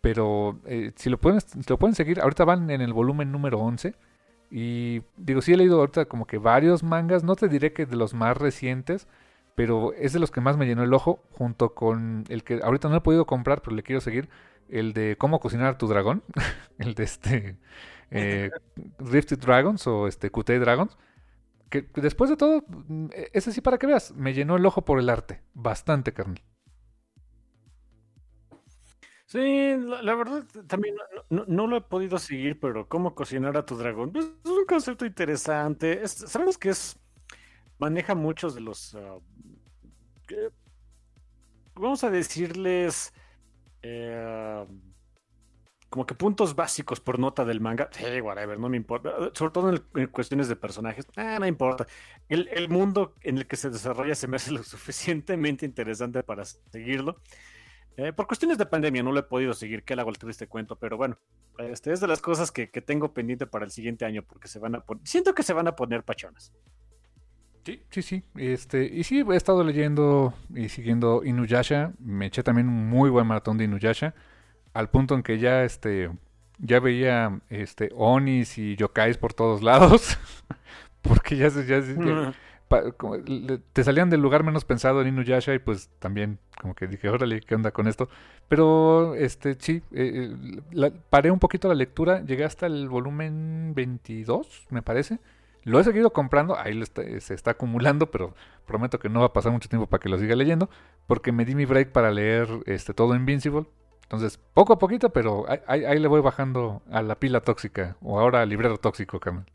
pero 0.01 0.59
si, 0.95 1.09
lo 1.09 1.19
pueden, 1.19 1.39
si 1.41 1.63
lo 1.67 1.77
pueden 1.77 1.95
seguir, 1.95 2.19
ahorita 2.19 2.43
van 2.43 2.69
en 2.69 2.81
el 2.81 2.93
volumen 2.93 3.31
número 3.31 3.59
11 3.59 3.95
y 4.51 5.01
digo, 5.15 5.41
sí 5.41 5.53
he 5.53 5.57
leído 5.57 5.79
ahorita 5.79 6.05
como 6.05 6.27
que 6.27 6.37
varios 6.37 6.83
mangas, 6.83 7.23
no 7.23 7.35
te 7.35 7.47
diré 7.47 7.71
que 7.71 7.85
de 7.85 7.95
los 7.95 8.13
más 8.13 8.35
recientes, 8.35 9.07
pero 9.55 9.93
es 9.93 10.11
de 10.11 10.19
los 10.19 10.29
que 10.29 10.41
más 10.41 10.57
me 10.57 10.65
llenó 10.65 10.83
el 10.83 10.93
ojo, 10.93 11.23
junto 11.31 11.73
con 11.73 12.25
el 12.27 12.43
que 12.43 12.59
ahorita 12.61 12.89
no 12.89 12.97
he 12.97 13.01
podido 13.01 13.25
comprar, 13.25 13.61
pero 13.61 13.75
le 13.75 13.83
quiero 13.83 14.01
seguir, 14.01 14.29
el 14.69 14.91
de 14.91 15.15
cómo 15.17 15.39
cocinar 15.39 15.77
tu 15.77 15.87
dragón, 15.87 16.23
el 16.79 16.95
de 16.95 17.03
este 17.03 17.57
eh, 18.11 18.51
Rifted 18.99 19.39
Dragons 19.39 19.87
o 19.87 20.07
este 20.07 20.29
QT 20.29 20.49
Dragons, 20.59 20.97
que 21.71 21.89
después 21.95 22.29
de 22.29 22.37
todo, 22.37 22.63
mm, 22.67 23.07
ese 23.33 23.51
sí 23.51 23.61
para 23.61 23.79
que 23.79 23.87
veas, 23.87 24.13
me 24.13 24.33
llenó 24.33 24.57
el 24.57 24.65
ojo 24.65 24.85
por 24.85 24.99
el 24.99 25.09
arte, 25.09 25.41
bastante 25.53 26.13
carnal. 26.13 26.43
Sí, 29.25 29.77
la, 29.77 30.13
verdad 30.15 30.43
también 30.67 30.93
no, 31.29 31.65
lo 31.67 31.77
he 31.77 31.81
podido 31.81 32.19
seguir, 32.19 32.59
pero 32.59 32.89
cómo 32.89 33.15
cocinar 33.15 33.55
a 33.55 33.65
tu 33.65 33.77
dragón 33.77 34.11
pues, 34.11 34.25
es 34.25 34.51
un 34.51 34.65
concepto 34.65 35.05
interesante. 35.05 36.05
sabemos 36.05 36.57
que 36.57 36.71
es 36.71 36.99
maneja 37.79 38.13
muchos 38.13 38.53
de 38.55 38.59
los 38.59 38.93
ah, 38.95 39.19
vamos 41.75 42.03
a 42.03 42.09
decirles 42.09 43.13
eh, 43.81 44.65
como 45.91 46.05
que 46.05 46.15
puntos 46.15 46.55
básicos 46.55 47.01
por 47.01 47.19
nota 47.19 47.43
del 47.43 47.59
manga. 47.59 47.89
Sí, 47.91 48.21
whatever, 48.21 48.57
no 48.57 48.69
me 48.69 48.77
importa. 48.77 49.11
Sobre 49.33 49.51
todo 49.51 49.73
en, 49.95 50.07
cuestiones 50.07 50.47
de 50.47 50.55
personajes. 50.55 51.05
Ah, 51.17 51.37
no 51.37 51.45
importa. 51.45 51.85
El, 52.29 52.47
el 52.53 52.69
mundo 52.69 53.13
en 53.21 53.37
el 53.37 53.45
que 53.45 53.57
se 53.57 53.69
desarrolla 53.69 54.15
se 54.15 54.29
me 54.29 54.37
hace 54.37 54.51
lo 54.51 54.63
suficientemente 54.63 55.65
interesante 55.65 56.23
para 56.23 56.45
seguirlo. 56.45 57.19
Eh, 57.97 58.13
por 58.13 58.25
cuestiones 58.25 58.57
de 58.57 58.65
pandemia 58.65 59.03
no 59.03 59.11
lo 59.11 59.19
he 59.19 59.23
podido 59.23 59.53
seguir, 59.53 59.83
que 59.83 59.93
le 59.93 60.01
hago 60.01 60.11
el 60.11 60.17
triste 60.17 60.47
cuento, 60.47 60.77
pero 60.77 60.95
bueno, 60.95 61.17
este 61.57 61.91
es 61.91 61.99
de 61.99 62.07
las 62.07 62.21
cosas 62.21 62.49
que, 62.49 62.67
tengo 62.67 63.13
pendiente 63.13 63.45
para 63.45 63.65
el 63.65 63.71
siguiente 63.71 64.05
año, 64.05 64.23
porque 64.23 64.47
se 64.47 64.59
van 64.59 64.75
a 64.75 64.85
siento 65.03 65.35
que 65.35 65.43
se 65.43 65.51
van 65.51 65.67
a 65.67 65.75
poner 65.75 66.03
pachonas. 66.03 66.53
Sí, 67.65 67.83
sí, 67.89 68.01
sí. 68.01 68.23
Este, 68.37 68.85
y 68.85 69.03
sí, 69.03 69.25
he 69.29 69.35
estado 69.35 69.63
leyendo 69.65 70.33
y 70.55 70.69
siguiendo 70.69 71.21
Inuyasha. 71.25 71.91
Me 71.99 72.27
eché 72.27 72.43
también 72.43 72.69
un 72.69 72.87
muy 72.87 73.09
buen 73.09 73.27
maratón 73.27 73.57
de 73.57 73.65
Inuyasha. 73.65 74.15
Al 74.73 74.89
punto 74.89 75.15
en 75.15 75.23
que 75.23 75.39
ya 75.39 75.63
este. 75.63 76.11
Ya 76.63 76.79
veía 76.79 77.39
este 77.49 77.89
Onis 77.95 78.57
y 78.57 78.75
yokais 78.75 79.17
por 79.17 79.33
todos 79.33 79.63
lados. 79.63 80.17
porque 81.01 81.35
ya, 81.35 81.49
ya, 81.49 81.79
ya, 81.79 82.33
te 83.73 83.83
salían 83.83 84.09
del 84.09 84.21
lugar 84.21 84.43
menos 84.43 84.63
pensado 84.65 85.01
en 85.01 85.09
Inuyasha 85.09 85.53
y 85.53 85.59
pues 85.59 85.89
también 85.99 86.39
como 86.59 86.75
que 86.75 86.87
dije, 86.87 87.09
órale, 87.09 87.41
¿qué 87.41 87.55
onda 87.55 87.71
con 87.71 87.87
esto? 87.87 88.07
Pero 88.47 89.15
este 89.15 89.55
sí, 89.59 89.81
eh, 89.91 90.33
eh, 90.73 90.91
paré 91.09 91.31
un 91.31 91.39
poquito 91.39 91.67
la 91.67 91.75
lectura, 91.75 92.23
llegué 92.23 92.45
hasta 92.45 92.67
el 92.67 92.87
volumen 92.87 93.73
22, 93.75 94.67
me 94.69 94.81
parece. 94.81 95.19
Lo 95.63 95.79
he 95.79 95.83
seguido 95.83 96.11
comprando, 96.11 96.57
ahí 96.57 96.81
se 97.19 97.33
está 97.33 97.51
acumulando, 97.51 98.09
pero 98.09 98.33
prometo 98.65 98.97
que 98.97 99.09
no 99.09 99.19
va 99.19 99.27
a 99.27 99.33
pasar 99.33 99.51
mucho 99.51 99.69
tiempo 99.69 99.87
para 99.87 100.01
que 100.01 100.09
lo 100.09 100.17
siga 100.17 100.35
leyendo, 100.35 100.69
porque 101.05 101.31
me 101.31 101.45
di 101.45 101.53
mi 101.53 101.65
break 101.65 101.91
para 101.91 102.09
leer 102.11 102.47
este 102.65 102.93
todo 102.93 103.15
Invincible. 103.15 103.67
Entonces, 104.11 104.37
poco 104.53 104.73
a 104.73 104.77
poquito, 104.77 105.09
pero 105.09 105.45
ahí, 105.67 105.97
le 105.97 106.07
voy 106.09 106.19
bajando 106.19 106.81
a 106.91 107.01
la 107.01 107.15
pila 107.15 107.39
tóxica, 107.39 107.95
o 108.01 108.19
ahora 108.19 108.41
al 108.41 108.49
librero 108.49 108.77
tóxico, 108.77 109.21
Carmen. 109.21 109.45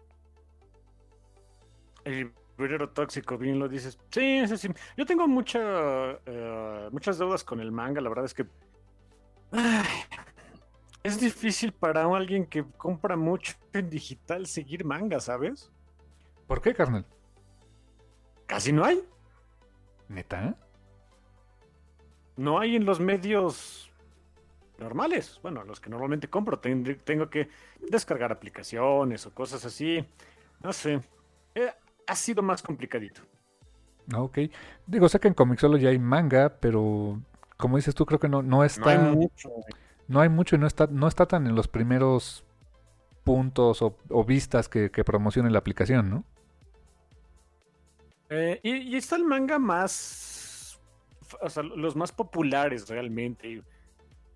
Guerrero 2.56 2.88
tóxico, 2.88 3.36
bien 3.36 3.58
lo 3.58 3.68
dices. 3.68 3.98
Sí, 4.10 4.48
sí, 4.48 4.56
sí. 4.56 4.68
Yo 4.96 5.04
tengo 5.04 5.28
mucha, 5.28 5.60
eh, 6.24 6.88
muchas 6.90 7.18
deudas 7.18 7.44
con 7.44 7.60
el 7.60 7.70
manga. 7.70 8.00
La 8.00 8.08
verdad 8.08 8.24
es 8.24 8.32
que 8.32 8.46
es 11.02 11.20
difícil 11.20 11.72
para 11.72 12.06
alguien 12.06 12.46
que 12.46 12.64
compra 12.78 13.14
mucho 13.14 13.56
en 13.74 13.90
digital 13.90 14.46
seguir 14.46 14.86
manga, 14.86 15.20
¿sabes? 15.20 15.70
¿Por 16.46 16.62
qué, 16.62 16.72
carnal? 16.72 17.04
Casi 18.46 18.72
no 18.72 18.86
hay. 18.86 19.04
¿Neta? 20.08 20.56
No 22.36 22.58
hay 22.58 22.76
en 22.76 22.86
los 22.86 23.00
medios 23.00 23.85
normales. 24.78 25.38
Bueno, 25.42 25.64
los 25.64 25.80
que 25.80 25.90
normalmente 25.90 26.28
compro. 26.28 26.58
Tengo 26.58 27.30
que 27.30 27.48
descargar 27.80 28.32
aplicaciones 28.32 29.26
o 29.26 29.34
cosas 29.34 29.64
así. 29.64 30.04
No 30.62 30.72
sé. 30.72 31.00
Eh, 31.54 31.70
ha 32.06 32.16
sido 32.16 32.42
más 32.42 32.62
complicadito. 32.62 33.22
Ah, 34.12 34.22
ok. 34.22 34.38
Digo, 34.86 35.08
sé 35.08 35.18
que 35.18 35.28
en 35.28 35.34
Comixology 35.34 35.86
hay 35.86 35.98
manga, 35.98 36.60
pero 36.60 37.20
como 37.56 37.76
dices 37.76 37.94
tú, 37.94 38.06
creo 38.06 38.20
que 38.20 38.28
no, 38.28 38.42
no 38.42 38.64
está. 38.64 38.96
No 38.96 39.10
hay 39.10 39.16
mucho. 39.16 39.50
No 40.08 40.20
hay 40.20 40.28
mucho 40.28 40.56
y 40.56 40.58
no 40.58 40.66
está, 40.66 40.86
no 40.86 41.08
está 41.08 41.26
tan 41.26 41.46
en 41.46 41.54
los 41.56 41.66
primeros 41.66 42.44
puntos 43.24 43.82
o, 43.82 44.24
vistas 44.24 44.68
que, 44.68 44.92
que 44.92 45.02
promocionen 45.02 45.52
la 45.52 45.58
aplicación, 45.58 46.08
¿no? 46.08 46.24
Eh, 48.30 48.60
y, 48.62 48.96
está 48.96 49.16
el 49.16 49.24
manga 49.24 49.58
más. 49.58 50.80
O 51.40 51.50
sea, 51.50 51.62
los 51.62 51.96
más 51.96 52.12
populares 52.12 52.88
realmente. 52.88 53.62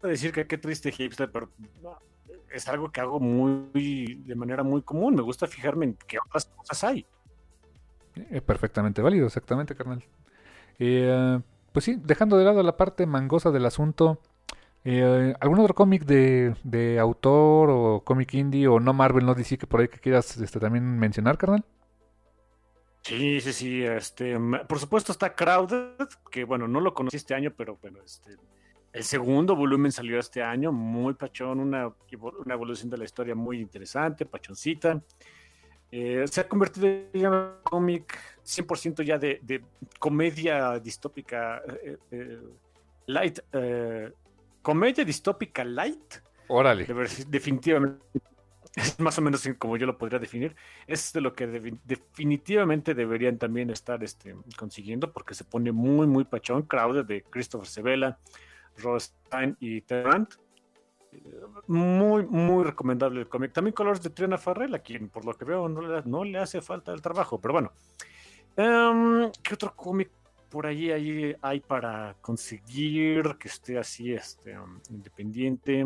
Decir 0.08 0.32
que 0.32 0.46
qué 0.46 0.58
triste 0.58 0.92
hipster, 0.92 1.30
pero 1.30 1.50
es 2.50 2.68
algo 2.68 2.90
que 2.90 3.00
hago 3.00 3.20
muy 3.20 4.22
de 4.24 4.34
manera 4.34 4.62
muy 4.62 4.82
común. 4.82 5.14
Me 5.14 5.22
gusta 5.22 5.46
fijarme 5.46 5.86
en 5.86 5.98
qué 6.06 6.18
otras 6.24 6.46
cosas 6.46 6.84
hay. 6.84 7.06
Eh, 8.16 8.40
perfectamente 8.40 9.02
válido, 9.02 9.26
exactamente, 9.26 9.74
carnal. 9.74 10.04
Eh, 10.78 11.40
pues 11.72 11.84
sí, 11.84 11.96
dejando 12.02 12.36
de 12.36 12.44
lado 12.44 12.62
la 12.62 12.76
parte 12.76 13.06
mangosa 13.06 13.50
del 13.50 13.66
asunto, 13.66 14.20
eh, 14.84 15.34
¿algún 15.40 15.60
otro 15.60 15.74
cómic 15.74 16.04
de, 16.04 16.98
autor 16.98 17.70
o 17.70 18.02
cómic 18.04 18.34
indie 18.34 18.66
o 18.66 18.80
no 18.80 18.92
Marvel, 18.92 19.26
no 19.26 19.34
DC 19.34 19.58
que 19.58 19.66
por 19.66 19.80
ahí 19.80 19.88
que 19.88 19.98
quieras 19.98 20.36
este, 20.38 20.58
también 20.58 20.98
mencionar, 20.98 21.38
carnal? 21.38 21.64
Sí, 23.02 23.40
sí, 23.40 23.52
sí. 23.52 23.84
Este, 23.84 24.36
por 24.68 24.78
supuesto 24.78 25.12
está 25.12 25.34
Crowded, 25.34 26.08
que 26.30 26.44
bueno, 26.44 26.66
no 26.66 26.80
lo 26.80 26.94
conocí 26.94 27.16
este 27.16 27.34
año, 27.34 27.52
pero 27.56 27.78
bueno, 27.80 27.98
este, 28.04 28.36
el 28.92 29.04
segundo 29.04 29.54
volumen 29.54 29.92
salió 29.92 30.18
este 30.18 30.42
año, 30.42 30.72
muy 30.72 31.14
pachón, 31.14 31.60
una, 31.60 31.92
una 32.44 32.54
evolución 32.54 32.90
de 32.90 32.98
la 32.98 33.04
historia 33.04 33.34
muy 33.34 33.60
interesante, 33.60 34.26
pachoncita. 34.26 35.00
Eh, 35.92 36.24
se 36.30 36.40
ha 36.40 36.48
convertido 36.48 36.86
en 36.86 37.26
un 37.26 37.50
cómic 37.64 38.16
100% 38.44 39.02
ya 39.02 39.18
de, 39.18 39.62
comedia 39.98 40.78
distópica 40.78 41.62
eh, 41.82 41.98
eh, 42.10 42.38
light. 43.06 43.40
comedia 44.62 45.04
distópica 45.04 45.64
light. 45.64 46.16
Órale. 46.48 46.86
definitivamente. 47.28 48.00
Es 48.76 49.00
más 49.00 49.18
o 49.18 49.22
menos 49.22 49.48
como 49.58 49.76
yo 49.76 49.86
lo 49.86 49.98
podría 49.98 50.20
definir. 50.20 50.54
Es 50.86 51.12
de 51.12 51.20
lo 51.20 51.34
que 51.34 51.46
definitivamente 51.48 52.94
deberían 52.94 53.36
también 53.36 53.68
estar 53.70 54.02
este, 54.04 54.36
consiguiendo 54.56 55.12
porque 55.12 55.34
se 55.34 55.42
pone 55.42 55.72
muy, 55.72 56.06
muy 56.06 56.24
pachón. 56.24 56.62
Crowder 56.62 57.04
de 57.04 57.22
Christopher 57.22 57.66
Sevela, 57.66 58.18
Rostein 58.80 59.56
y 59.60 59.80
Terrant 59.82 60.34
muy, 61.66 62.26
muy 62.26 62.64
recomendable 62.64 63.20
el 63.20 63.28
cómic. 63.28 63.52
También 63.52 63.74
Colores 63.74 64.02
de 64.02 64.10
Triana 64.10 64.38
Farrell, 64.38 64.74
a 64.74 64.80
quien 64.80 65.08
por 65.08 65.24
lo 65.24 65.34
que 65.34 65.44
veo 65.44 65.68
no 65.68 66.24
le, 66.24 66.38
hace 66.38 66.60
falta 66.60 66.92
el 66.92 67.02
trabajo, 67.02 67.40
pero 67.40 67.54
bueno. 67.54 67.72
Em, 68.56 69.30
¿Qué 69.42 69.54
otro 69.54 69.74
cómic 69.74 70.10
por 70.50 70.66
ahí, 70.66 70.90
ahí 70.90 71.34
hay 71.40 71.60
para 71.60 72.16
conseguir 72.20 73.36
que 73.38 73.48
esté 73.48 73.78
así, 73.78 74.12
este, 74.12 74.58
um, 74.58 74.80
independiente? 74.90 75.84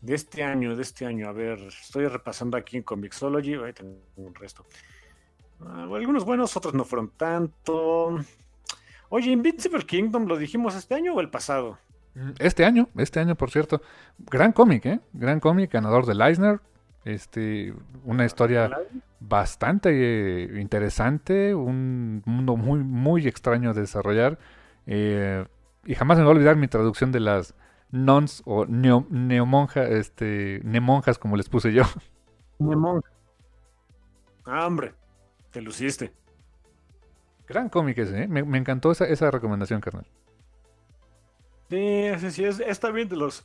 De 0.00 0.14
este 0.14 0.42
año, 0.42 0.76
de 0.76 0.82
este 0.82 1.06
año, 1.06 1.28
a 1.28 1.32
ver, 1.32 1.58
estoy 1.60 2.06
repasando 2.08 2.58
aquí 2.58 2.76
en 2.76 2.82
Comixology, 2.82 3.54
ahí 3.54 3.72
tengo 3.72 3.96
un 4.16 4.34
resto. 4.34 4.66
Ah, 5.60 5.88
algunos 5.90 6.26
buenos, 6.26 6.54
otros 6.58 6.74
no 6.74 6.84
fueron 6.84 7.08
tanto. 7.10 8.18
Oye, 9.16 9.30
Invincible 9.30 9.86
Kingdom, 9.86 10.26
¿lo 10.26 10.36
dijimos 10.36 10.74
este 10.74 10.96
año 10.96 11.14
o 11.14 11.20
el 11.20 11.30
pasado? 11.30 11.78
Mm, 12.16 12.30
este 12.40 12.64
año, 12.64 12.88
este 12.96 13.20
año, 13.20 13.36
por 13.36 13.48
cierto. 13.48 13.80
Gran 14.18 14.50
cómic, 14.50 14.86
¿eh? 14.86 15.00
Gran 15.12 15.38
cómic, 15.38 15.72
ganador 15.72 16.04
de 16.04 16.20
Eisner. 16.20 16.58
Este, 17.04 17.72
una 18.02 18.24
historia 18.24 18.76
bastante 19.20 19.90
eh, 19.92 20.60
interesante, 20.60 21.54
un 21.54 22.24
mundo 22.26 22.56
muy, 22.56 22.80
muy 22.80 23.28
extraño 23.28 23.72
de 23.72 23.82
desarrollar. 23.82 24.36
Eh, 24.88 25.46
y 25.84 25.94
jamás 25.94 26.18
me 26.18 26.24
voy 26.24 26.32
a 26.32 26.34
olvidar 26.34 26.56
mi 26.56 26.66
traducción 26.66 27.12
de 27.12 27.20
las 27.20 27.54
nons 27.92 28.42
o 28.46 28.66
neomonjas, 28.66 29.90
este, 29.90 30.60
nemonjas, 30.64 31.20
como 31.20 31.36
les 31.36 31.48
puse 31.48 31.72
yo. 31.72 31.84
Nemonja. 32.58 33.08
Ah, 34.44 34.66
hombre, 34.66 34.92
te 35.52 35.62
luciste. 35.62 36.23
Gran 37.46 37.68
cómic 37.68 37.98
ese, 37.98 38.22
¿eh? 38.22 38.28
me, 38.28 38.58
encantó 38.58 38.92
esa, 38.92 39.06
esa 39.06 39.30
recomendación, 39.30 39.80
carnal. 39.80 40.06
Sí, 41.68 42.10
sí, 42.18 42.30
sí, 42.30 42.44
es, 42.44 42.60
está 42.60 42.90
bien 42.90 43.08
de 43.08 43.16
los... 43.16 43.44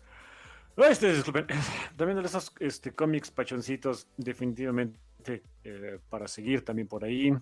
Este, 0.78 1.14
disculpen, 1.14 1.48
también 1.98 2.19
de 2.19 2.26
esos 2.26 2.53
este, 2.60 2.92
cómics 2.92 3.32
pachoncitos, 3.32 4.08
definitivamente, 4.16 5.44
eh, 5.64 6.00
para 6.10 6.28
seguir 6.28 6.64
también 6.64 6.88
por 6.88 7.03
ahí. 7.03 7.36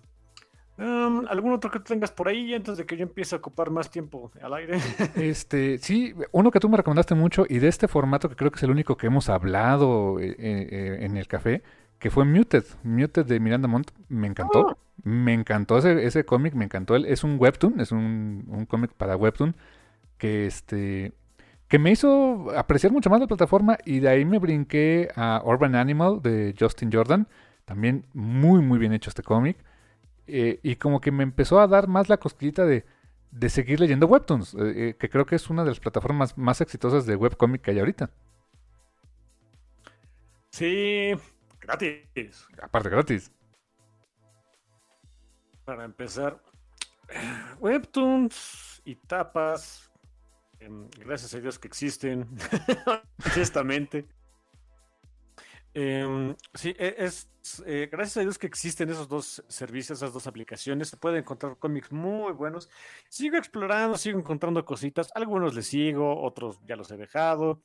Um, 0.78 1.26
¿Algún 1.28 1.52
otro 1.52 1.72
que 1.72 1.80
tengas 1.80 2.12
por 2.12 2.28
ahí 2.28 2.54
antes 2.54 2.76
de 2.76 2.86
que 2.86 2.96
yo 2.96 3.02
empiece 3.02 3.34
a 3.34 3.38
ocupar 3.38 3.68
más 3.68 3.90
tiempo 3.90 4.30
al 4.40 4.54
aire? 4.54 4.78
Este, 5.16 5.78
sí, 5.78 6.14
uno 6.30 6.52
que 6.52 6.60
tú 6.60 6.68
me 6.68 6.76
recomendaste 6.76 7.16
mucho 7.16 7.44
y 7.48 7.58
de 7.58 7.66
este 7.66 7.88
formato 7.88 8.28
que 8.28 8.36
creo 8.36 8.52
que 8.52 8.58
es 8.58 8.62
el 8.62 8.70
único 8.70 8.96
que 8.96 9.08
hemos 9.08 9.28
hablado 9.28 10.20
eh, 10.20 10.36
eh, 10.38 10.98
en 11.00 11.16
el 11.16 11.26
café, 11.26 11.62
que 11.98 12.10
fue 12.10 12.24
Muted, 12.24 12.64
Muted 12.82 13.26
de 13.26 13.40
Miranda 13.40 13.68
Montt, 13.68 13.90
me 14.08 14.26
encantó, 14.26 14.60
oh. 14.60 14.78
me 15.02 15.34
encantó 15.34 15.78
ese, 15.78 16.04
ese 16.04 16.24
cómic, 16.24 16.54
me 16.54 16.64
encantó, 16.64 16.94
él 16.94 17.06
es 17.06 17.24
un 17.24 17.36
webtoon, 17.38 17.80
es 17.80 17.92
un, 17.92 18.44
un 18.48 18.66
cómic 18.66 18.92
para 18.92 19.16
webtoon 19.16 19.56
que 20.16 20.46
este 20.46 21.12
que 21.68 21.78
me 21.78 21.90
hizo 21.90 22.50
apreciar 22.56 22.92
mucho 22.92 23.10
más 23.10 23.20
la 23.20 23.26
plataforma 23.26 23.76
y 23.84 24.00
de 24.00 24.08
ahí 24.08 24.24
me 24.24 24.38
brinqué 24.38 25.10
a 25.14 25.42
Urban 25.44 25.74
Animal 25.74 26.22
de 26.22 26.54
Justin 26.58 26.90
Jordan, 26.90 27.28
también 27.66 28.06
muy 28.14 28.62
muy 28.62 28.78
bien 28.78 28.92
hecho 28.92 29.10
este 29.10 29.22
cómic. 29.22 29.58
Eh, 30.30 30.60
y 30.62 30.76
como 30.76 31.00
que 31.00 31.10
me 31.10 31.22
empezó 31.22 31.58
a 31.58 31.66
dar 31.66 31.88
más 31.88 32.10
la 32.10 32.18
cosquillita 32.18 32.66
de, 32.66 32.84
de 33.30 33.48
seguir 33.48 33.80
leyendo 33.80 34.06
webtoons, 34.06 34.54
eh, 34.54 34.58
eh, 34.60 34.96
que 34.98 35.08
creo 35.08 35.24
que 35.24 35.36
es 35.36 35.48
una 35.48 35.64
de 35.64 35.70
las 35.70 35.80
plataformas 35.80 36.36
más 36.36 36.60
exitosas 36.60 37.06
de 37.06 37.16
webcomic 37.16 37.62
que 37.62 37.70
hay 37.70 37.78
ahorita. 37.78 38.10
Sí, 40.50 41.12
gratis. 41.68 42.46
Aparte 42.62 42.88
gratis. 42.88 43.32
Para 45.64 45.84
empezar, 45.84 46.40
webtoons 47.60 48.80
y 48.84 48.94
tapas, 48.96 49.90
em, 50.60 50.88
gracias 50.98 51.34
a 51.34 51.40
Dios 51.40 51.58
que 51.58 51.68
existen, 51.68 52.26
honestamente. 53.36 54.06
Em, 55.74 56.34
sí, 56.54 56.74
e, 56.78 56.94
es, 56.98 57.28
eh, 57.66 57.88
gracias 57.92 58.16
a 58.16 58.20
Dios 58.20 58.38
que 58.38 58.46
existen 58.46 58.88
esos 58.88 59.06
dos 59.06 59.44
servicios, 59.48 59.98
esas 59.98 60.14
dos 60.14 60.26
aplicaciones. 60.26 60.88
Se 60.88 60.96
puede 60.96 61.18
encontrar 61.18 61.58
cómics 61.58 61.92
muy 61.92 62.32
buenos. 62.32 62.70
Sigo 63.10 63.36
explorando, 63.36 63.98
sigo 63.98 64.18
encontrando 64.18 64.64
cositas. 64.64 65.10
Algunos 65.14 65.54
les 65.54 65.66
sigo, 65.66 66.22
otros 66.22 66.58
ya 66.66 66.76
los 66.76 66.90
he 66.90 66.96
dejado. 66.96 67.60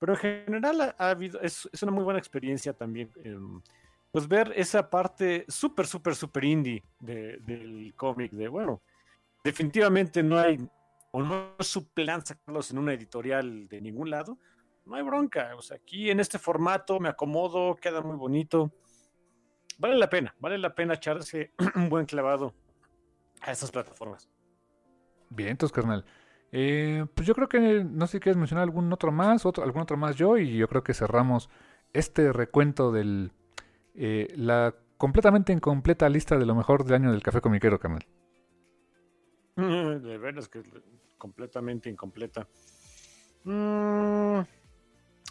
Pero 0.00 0.14
en 0.14 0.18
general 0.18 0.94
ha, 0.98 1.10
habido, 1.10 1.40
es, 1.40 1.68
una 1.82 1.92
muy 1.92 2.02
buena 2.02 2.18
experiencia 2.18 2.72
también. 2.72 3.10
Em, 3.22 3.62
pues 4.10 4.26
ver 4.26 4.52
esa 4.56 4.90
parte 4.90 5.44
súper, 5.46 5.86
súper, 5.86 6.16
súper 6.16 6.44
indie 6.44 6.82
del 6.98 7.94
cómic. 7.94 8.32
De 8.32 8.48
bueno, 8.48 8.82
definitivamente 9.44 10.24
no 10.24 10.36
hay, 10.36 10.58
o 11.12 11.22
no 11.22 11.54
es 11.56 11.68
su 11.68 11.88
plan 11.92 12.26
sacarlos 12.26 12.72
en 12.72 12.78
una 12.78 12.94
editorial 12.94 13.68
de 13.68 13.80
ningún 13.80 14.10
lado 14.10 14.36
no 14.90 14.96
hay 14.96 15.02
bronca. 15.02 15.54
O 15.56 15.62
sea, 15.62 15.76
aquí 15.76 16.10
en 16.10 16.20
este 16.20 16.38
formato 16.38 17.00
me 17.00 17.08
acomodo, 17.08 17.76
queda 17.76 18.00
muy 18.02 18.16
bonito. 18.16 18.72
Vale 19.78 19.96
la 19.96 20.10
pena, 20.10 20.34
vale 20.38 20.58
la 20.58 20.74
pena 20.74 20.94
echarse 20.94 21.52
un 21.76 21.88
buen 21.88 22.06
clavado 22.06 22.52
a 23.40 23.52
estas 23.52 23.70
plataformas. 23.70 24.28
Bien, 25.30 25.50
entonces, 25.50 25.74
carnal. 25.74 26.04
Eh, 26.52 27.06
pues 27.14 27.26
yo 27.26 27.34
creo 27.34 27.48
que 27.48 27.84
no 27.84 28.06
sé 28.06 28.12
si 28.12 28.20
quieres 28.20 28.36
mencionar 28.36 28.64
algún 28.64 28.92
otro 28.92 29.12
más, 29.12 29.46
otro, 29.46 29.62
algún 29.62 29.82
otro 29.82 29.96
más 29.96 30.16
yo, 30.16 30.36
y 30.36 30.56
yo 30.56 30.68
creo 30.68 30.82
que 30.82 30.94
cerramos 30.94 31.48
este 31.92 32.32
recuento 32.32 32.92
del 32.92 33.32
eh, 33.94 34.32
la 34.36 34.74
completamente 34.96 35.52
incompleta 35.52 36.08
lista 36.08 36.38
de 36.38 36.46
lo 36.46 36.54
mejor 36.54 36.84
del 36.84 36.94
año 36.94 37.12
del 37.12 37.22
café 37.22 37.40
comiquero, 37.40 37.78
carnal. 37.78 38.06
De 39.56 40.18
veras 40.18 40.48
que 40.48 40.60
es 40.60 40.64
completamente 41.18 41.90
incompleta. 41.90 42.46
Mmm 43.44 44.40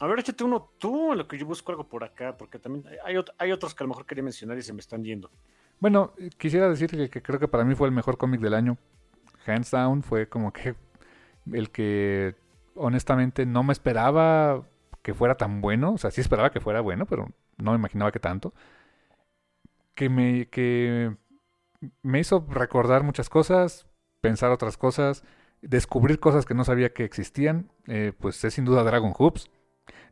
a 0.01 0.07
ver, 0.07 0.19
échate 0.19 0.43
uno 0.45 0.71
tú, 0.77 1.13
lo 1.13 1.27
que 1.27 1.37
yo 1.37 1.45
busco 1.45 1.71
algo 1.71 1.87
por 1.87 2.05
acá, 2.05 2.37
porque 2.37 2.57
también 2.57 2.85
hay, 3.03 3.15
hay 3.37 3.51
otros 3.51 3.75
que 3.75 3.83
a 3.83 3.85
lo 3.85 3.89
mejor 3.89 4.05
quería 4.05 4.23
mencionar 4.23 4.57
y 4.57 4.61
se 4.61 4.71
me 4.71 4.79
están 4.79 5.03
yendo. 5.03 5.29
Bueno, 5.79 6.13
quisiera 6.37 6.69
decir 6.69 6.89
que, 7.09 7.21
creo 7.21 7.37
que 7.37 7.49
para 7.49 7.65
mí 7.65 7.75
fue 7.75 7.87
el 7.87 7.93
mejor 7.93 8.17
cómic 8.17 8.39
del 8.39 8.53
año. 8.53 8.77
Hands 9.45 9.69
Down 9.69 10.03
fue 10.03 10.29
como 10.29 10.53
que 10.53 10.75
el 11.53 11.69
que 11.71 12.35
honestamente 12.75 13.45
no 13.45 13.63
me 13.63 13.73
esperaba 13.73 14.63
que 15.01 15.13
fuera 15.13 15.35
tan 15.35 15.61
bueno. 15.61 15.93
O 15.93 15.97
sea, 15.97 16.11
sí 16.11 16.21
esperaba 16.21 16.51
que 16.51 16.61
fuera 16.61 16.81
bueno, 16.81 17.05
pero 17.05 17.29
no 17.57 17.71
me 17.71 17.77
imaginaba 17.77 18.11
que 18.11 18.19
tanto. 18.19 18.53
Que 19.95 20.09
me, 20.09 20.47
que 20.47 21.15
me 22.01 22.19
hizo 22.19 22.45
recordar 22.49 23.03
muchas 23.03 23.29
cosas, 23.29 23.87
pensar 24.21 24.51
otras 24.51 24.77
cosas, 24.77 25.23
descubrir 25.61 26.19
cosas 26.19 26.45
que 26.45 26.53
no 26.53 26.63
sabía 26.63 26.93
que 26.93 27.03
existían. 27.03 27.69
Eh, 27.87 28.13
pues 28.17 28.43
es 28.43 28.53
sin 28.53 28.65
duda 28.65 28.83
Dragon 28.83 29.13
Hoops. 29.17 29.49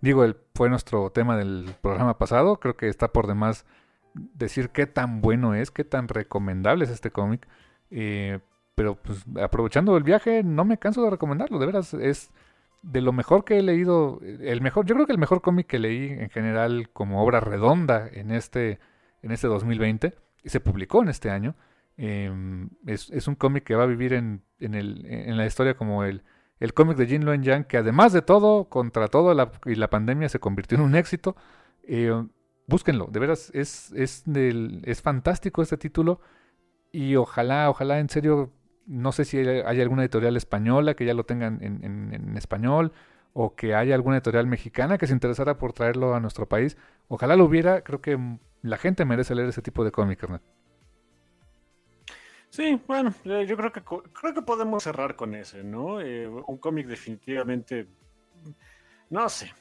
Digo, 0.02 0.24
el, 0.24 0.38
fue 0.54 0.70
nuestro 0.70 1.12
tema 1.12 1.38
del 1.38 1.76
programa 1.82 2.18
pasado. 2.18 2.60
Creo 2.60 2.78
que 2.78 2.90
está 2.90 3.12
por 3.12 3.28
demás 3.28 3.66
decir 4.14 4.70
qué 4.70 4.88
tan 4.88 5.22
bueno 5.22 5.54
es, 5.54 5.72
qué 5.72 5.84
tan 5.84 6.08
recomendable 6.08 6.86
es 6.86 6.92
este 6.92 7.12
cómic. 7.12 7.48
Eh, 7.92 8.40
pero 8.78 8.96
pues 8.96 9.26
aprovechando 9.42 9.98
el 9.98 10.04
viaje, 10.04 10.44
no 10.44 10.64
me 10.64 10.78
canso 10.78 11.04
de 11.04 11.10
recomendarlo. 11.10 11.60
De 11.60 11.66
veras, 11.66 11.94
es 11.96 12.32
de 12.84 13.02
lo 13.02 13.12
mejor 13.12 13.44
que 13.44 13.58
he 13.58 13.62
leído. 13.64 14.22
El 14.22 14.62
mejor, 14.62 14.86
yo 14.86 14.96
creo 14.96 15.08
que 15.08 15.14
el 15.14 15.18
mejor 15.18 15.42
cómic 15.42 15.68
que 15.68 15.80
leí 15.80 16.10
en 16.10 16.30
general 16.30 16.90
como 16.94 17.24
obra 17.24 17.40
redonda 17.40 18.08
en 18.08 18.32
este, 18.32 18.80
en 19.22 19.32
este 19.32 19.48
2020 19.48 20.14
y 20.44 20.50
se 20.50 20.60
publicó 20.60 21.02
en 21.02 21.10
este 21.10 21.30
año. 21.30 21.56
Em, 21.98 22.70
es, 22.86 23.10
es, 23.10 23.28
un 23.28 23.36
cómic 23.36 23.64
que 23.64 23.76
va 23.76 23.84
a 23.84 23.88
vivir 23.88 24.14
en, 24.14 24.44
en, 24.60 24.76
el, 24.76 25.06
en 25.08 25.36
la 25.36 25.48
historia 25.48 25.76
como 25.76 26.04
el 26.04 26.22
el 26.60 26.74
cómic 26.74 26.98
de 26.98 27.06
Jin 27.06 27.26
Luen 27.26 27.44
Yang, 27.44 27.66
que 27.66 27.78
además 27.78 28.14
de 28.14 28.22
todo, 28.22 28.66
contra 28.66 29.08
todo 29.08 29.34
la, 29.34 29.52
y 29.66 29.76
la 29.76 29.90
pandemia 29.90 30.30
se 30.30 30.40
convirtió 30.40 30.78
en 30.78 30.84
un 30.84 30.96
éxito. 30.96 31.36
Eh, 31.84 32.12
búsquenlo, 32.68 33.08
de 33.12 33.20
veras, 33.20 33.52
es, 33.54 33.92
es, 33.94 34.24
es 34.28 35.02
fantástico 35.02 35.62
este 35.62 35.78
título. 35.78 36.20
Y 36.92 37.16
ojalá, 37.16 37.70
ojalá, 37.70 38.00
en 38.00 38.10
serio, 38.10 38.52
no 38.88 39.12
sé 39.12 39.26
si 39.26 39.38
hay, 39.38 39.82
alguna 39.82 40.04
editorial 40.04 40.38
española 40.38 40.96
que 40.96 41.06
ya 41.06 41.14
lo 41.14 41.26
tengan 41.26 41.60
en, 41.62 42.38
español 42.38 42.94
o 43.34 43.54
que 43.54 43.76
haya 43.76 43.94
alguna 43.94 44.18
editorial 44.18 44.48
mexicana 44.48 44.98
que 44.98 45.06
se 45.06 45.14
interesara 45.14 45.58
por 45.58 45.74
traerlo 45.74 46.16
a 46.16 46.20
nuestro 46.20 46.48
país. 46.48 46.78
Ojalá 47.10 47.36
lo 47.36 47.46
hubiera, 47.46 47.84
creo 47.84 48.02
que 48.02 48.18
la 48.62 48.78
gente 48.78 49.06
merece 49.06 49.36
leer 49.36 49.50
ese 49.50 49.62
tipo 49.62 49.84
de 49.84 49.92
cómic, 49.92 50.28
¿no? 50.28 50.42
Sí, 52.50 52.82
bueno, 52.88 53.14
yo 53.24 53.58
creo 53.58 53.72
que 53.72 53.84
creo 53.84 54.34
que 54.34 54.42
podemos 54.42 54.84
cerrar 54.84 55.16
con 55.16 55.36
ese, 55.36 55.64
¿no? 55.64 56.00
Eh, 56.02 56.28
un 56.28 56.58
cómic 56.58 56.88
definitivamente, 56.88 57.88
no 59.10 59.28
sé, 59.28 59.54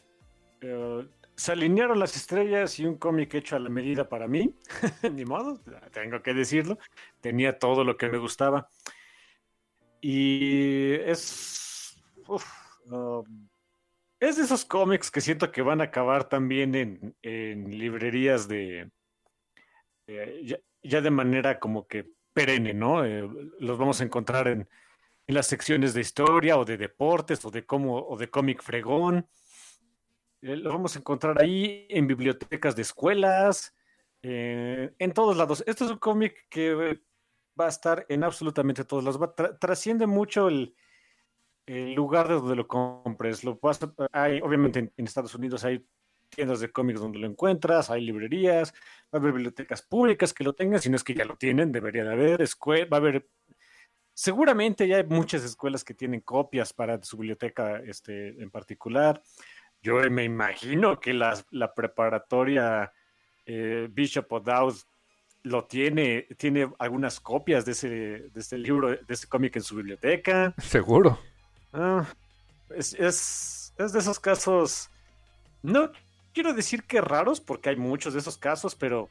eh, 0.60 1.06
se 1.34 1.52
alinearon 1.52 1.98
las 1.98 2.16
estrellas 2.16 2.78
y 2.78 2.86
un 2.86 2.96
cómic 2.96 3.34
hecho 3.34 3.56
a 3.56 3.58
la 3.58 3.68
medida 3.68 4.08
para 4.08 4.28
mí, 4.28 4.54
ni 5.12 5.24
modo, 5.24 5.60
tengo 5.92 6.22
que 6.22 6.32
decirlo, 6.32 6.78
tenía 7.20 7.58
todo 7.58 7.84
lo 7.84 7.96
que 7.96 8.08
me 8.08 8.18
gustaba 8.18 8.68
y 10.00 10.94
es, 10.94 11.96
es 14.20 14.36
de 14.36 14.42
esos 14.42 14.64
cómics 14.64 15.10
que 15.10 15.20
siento 15.20 15.50
que 15.50 15.62
van 15.62 15.80
a 15.80 15.84
acabar 15.84 16.28
también 16.28 16.74
en, 16.74 17.16
en 17.22 17.78
librerías 17.78 18.48
de, 18.48 18.90
ya 20.82 21.00
de 21.00 21.10
manera 21.10 21.58
como 21.58 21.86
que 21.86 22.16
perenne, 22.36 22.74
¿no? 22.74 23.04
Eh, 23.04 23.26
los 23.60 23.78
vamos 23.78 24.00
a 24.00 24.04
encontrar 24.04 24.48
en, 24.48 24.68
las 25.26 25.48
secciones 25.48 25.92
de 25.92 26.02
historia 26.02 26.56
o 26.56 26.64
de 26.64 26.76
deportes 26.76 27.44
o 27.44 27.50
de 27.50 27.64
cómo 27.66 27.96
o 27.96 28.16
de 28.16 28.30
cómic 28.30 28.62
fregón. 28.62 29.26
Eh, 30.42 30.54
los 30.56 30.72
vamos 30.72 30.94
a 30.94 30.98
encontrar 31.00 31.42
ahí 31.42 31.86
en 31.88 32.06
bibliotecas 32.06 32.76
de 32.76 32.82
escuelas, 32.82 33.74
eh, 34.22 34.92
en 34.98 35.12
todos 35.12 35.36
lados. 35.36 35.64
Este 35.66 35.84
es 35.84 35.90
un 35.90 35.98
cómic 35.98 36.46
que 36.48 37.00
va 37.58 37.66
a 37.66 37.70
estar 37.70 38.06
en 38.08 38.24
absolutamente 38.24 38.84
todos 38.84 39.04
lados. 39.04 39.34
trasciende 39.58 40.06
mucho 40.06 40.48
el, 40.48 40.74
lugar 41.66 42.28
de 42.28 42.34
donde 42.34 42.56
lo 42.56 42.68
compres. 42.68 43.42
Lo 43.42 43.58
hay, 44.12 44.40
obviamente 44.40 44.92
en, 44.96 45.04
Estados 45.04 45.34
Unidos 45.34 45.64
hay 45.64 45.84
tiendas 46.28 46.60
de 46.60 46.70
cómics 46.70 47.00
donde 47.00 47.18
lo 47.18 47.26
encuentras, 47.26 47.90
hay 47.90 48.02
librerías, 48.02 48.72
va 49.04 49.08
a 49.12 49.16
haber 49.18 49.32
bibliotecas 49.32 49.82
públicas 49.82 50.32
que 50.32 50.44
lo 50.44 50.54
tengan, 50.54 50.80
si 50.80 50.90
no 50.90 50.96
es 50.96 51.04
que 51.04 51.14
ya 51.14 51.24
lo 51.24 51.36
tienen, 51.36 51.70
debería 51.70 52.04
de 52.04 52.12
haber, 52.12 52.42
va 52.42 52.96
a 52.96 53.00
haber, 53.00 53.28
seguramente 54.12 54.88
ya 54.88 54.96
hay 54.96 55.04
muchas 55.04 55.44
escuelas 55.44 55.84
que 55.84 55.94
tienen 55.94 56.20
copias 56.20 56.72
para 56.72 57.00
su 57.02 57.16
biblioteca 57.16 57.78
este, 57.78 58.42
en 58.42 58.50
particular. 58.50 59.22
Yo 59.80 59.98
me 60.10 60.24
imagino 60.24 60.98
que 60.98 61.14
la, 61.14 61.36
la 61.50 61.72
preparatoria 61.74 62.92
eh, 63.44 63.88
Bishop 63.90 64.30
O'Dowd 64.32 64.74
lo 65.46 65.64
tiene, 65.64 66.26
tiene 66.36 66.68
algunas 66.80 67.20
copias 67.20 67.64
de 67.64 67.72
ese, 67.72 67.88
de 67.88 68.40
ese 68.40 68.58
libro, 68.58 68.88
de 68.88 69.14
ese 69.14 69.28
cómic 69.28 69.54
en 69.54 69.62
su 69.62 69.76
biblioteca. 69.76 70.52
Seguro. 70.58 71.20
Ah, 71.72 72.04
es, 72.70 72.94
es, 72.94 73.72
es, 73.78 73.92
de 73.92 73.98
esos 74.00 74.18
casos, 74.18 74.90
no 75.62 75.92
quiero 76.34 76.52
decir 76.52 76.82
que 76.82 77.00
raros, 77.00 77.40
porque 77.40 77.68
hay 77.68 77.76
muchos 77.76 78.12
de 78.14 78.20
esos 78.20 78.36
casos, 78.36 78.74
pero 78.74 79.08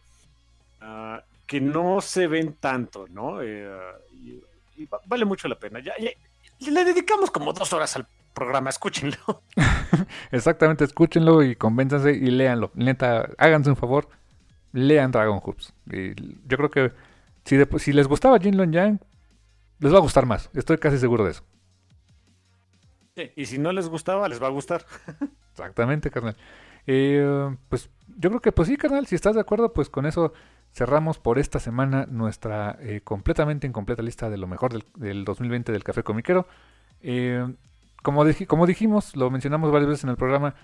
uh, 0.82 1.20
que 1.48 1.62
no 1.62 2.02
se 2.02 2.28
ven 2.28 2.54
tanto, 2.60 3.08
¿no? 3.08 3.42
Eh, 3.42 3.66
y, 4.12 4.42
y 4.76 4.90
vale 5.06 5.24
mucho 5.24 5.48
la 5.48 5.58
pena. 5.58 5.80
Ya, 5.80 5.94
ya, 5.98 6.72
le 6.72 6.84
dedicamos 6.84 7.32
como 7.32 7.54
dos 7.54 7.72
horas 7.72 7.96
al 7.96 8.08
programa, 8.34 8.72
escúchenlo. 8.72 9.44
Exactamente, 10.32 10.84
escúchenlo 10.84 11.44
y 11.44 11.56
convénzanse 11.56 12.12
y 12.12 12.30
léanlo. 12.30 12.72
Neta, 12.74 13.30
háganse 13.38 13.70
un 13.70 13.78
favor, 13.78 14.10
lean 14.76 15.12
Dragon 15.12 15.40
Hoops. 15.42 15.74
yo 15.86 16.58
creo 16.58 16.70
que 16.70 16.92
si, 17.46 17.58
si 17.80 17.94
les 17.94 18.08
gustaba 18.08 18.40
Jinlong 18.40 18.72
Yang, 18.72 19.00
les 19.80 19.94
va 19.94 19.98
a 19.98 20.02
gustar 20.02 20.26
más. 20.26 20.50
Estoy 20.54 20.78
casi 20.78 20.98
seguro 20.98 21.24
de 21.24 21.32
eso. 21.32 21.44
y 23.36 23.46
si 23.46 23.58
no 23.58 23.72
les 23.72 23.88
gustaba, 23.88 24.28
les 24.28 24.42
va 24.42 24.48
a 24.48 24.52
gustar. 24.52 24.86
Exactamente, 25.52 26.12
carnal. 26.12 26.36
Eh, 26.88 27.56
pues 27.70 27.90
yo 28.18 28.30
creo 28.30 28.42
que 28.42 28.52
pues 28.52 28.68
sí, 28.68 28.78
carnal, 28.78 29.08
si 29.08 29.16
estás 29.16 29.36
de 29.36 29.42
acuerdo, 29.42 29.74
pues 29.74 29.90
con 29.90 30.06
eso 30.06 30.34
cerramos 30.72 31.20
por 31.20 31.40
esta 31.40 31.60
semana 31.60 32.06
nuestra 32.06 32.78
eh, 32.82 33.02
completamente 33.02 33.66
incompleta 33.66 34.04
lista 34.04 34.30
de 34.30 34.38
lo 34.38 34.48
mejor 34.48 34.84
del, 34.96 35.24
2020 35.24 35.72
del 35.72 35.84
Café 35.84 36.04
Comiquero. 36.04 36.48
Eh, 37.02 37.48
como, 38.04 38.26
como 38.48 38.68
dijimos, 38.68 39.16
lo 39.16 39.32
mencionamos 39.32 39.72
varias 39.72 39.90
veces 39.90 40.04
en 40.04 40.10
el 40.12 40.18
programa, 40.18 40.56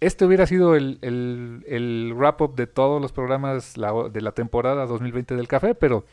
este 0.00 0.24
hubiera 0.24 0.46
sido 0.46 0.74
el, 0.74 0.98
el, 1.02 2.12
wrap-up 2.14 2.54
de 2.54 2.66
todos 2.66 3.00
los 3.00 3.12
programas 3.12 3.74
de 3.74 4.20
la 4.20 4.32
temporada 4.32 4.86
2020 4.86 5.36
del 5.36 5.48
café, 5.48 5.74
pero, 5.74 6.04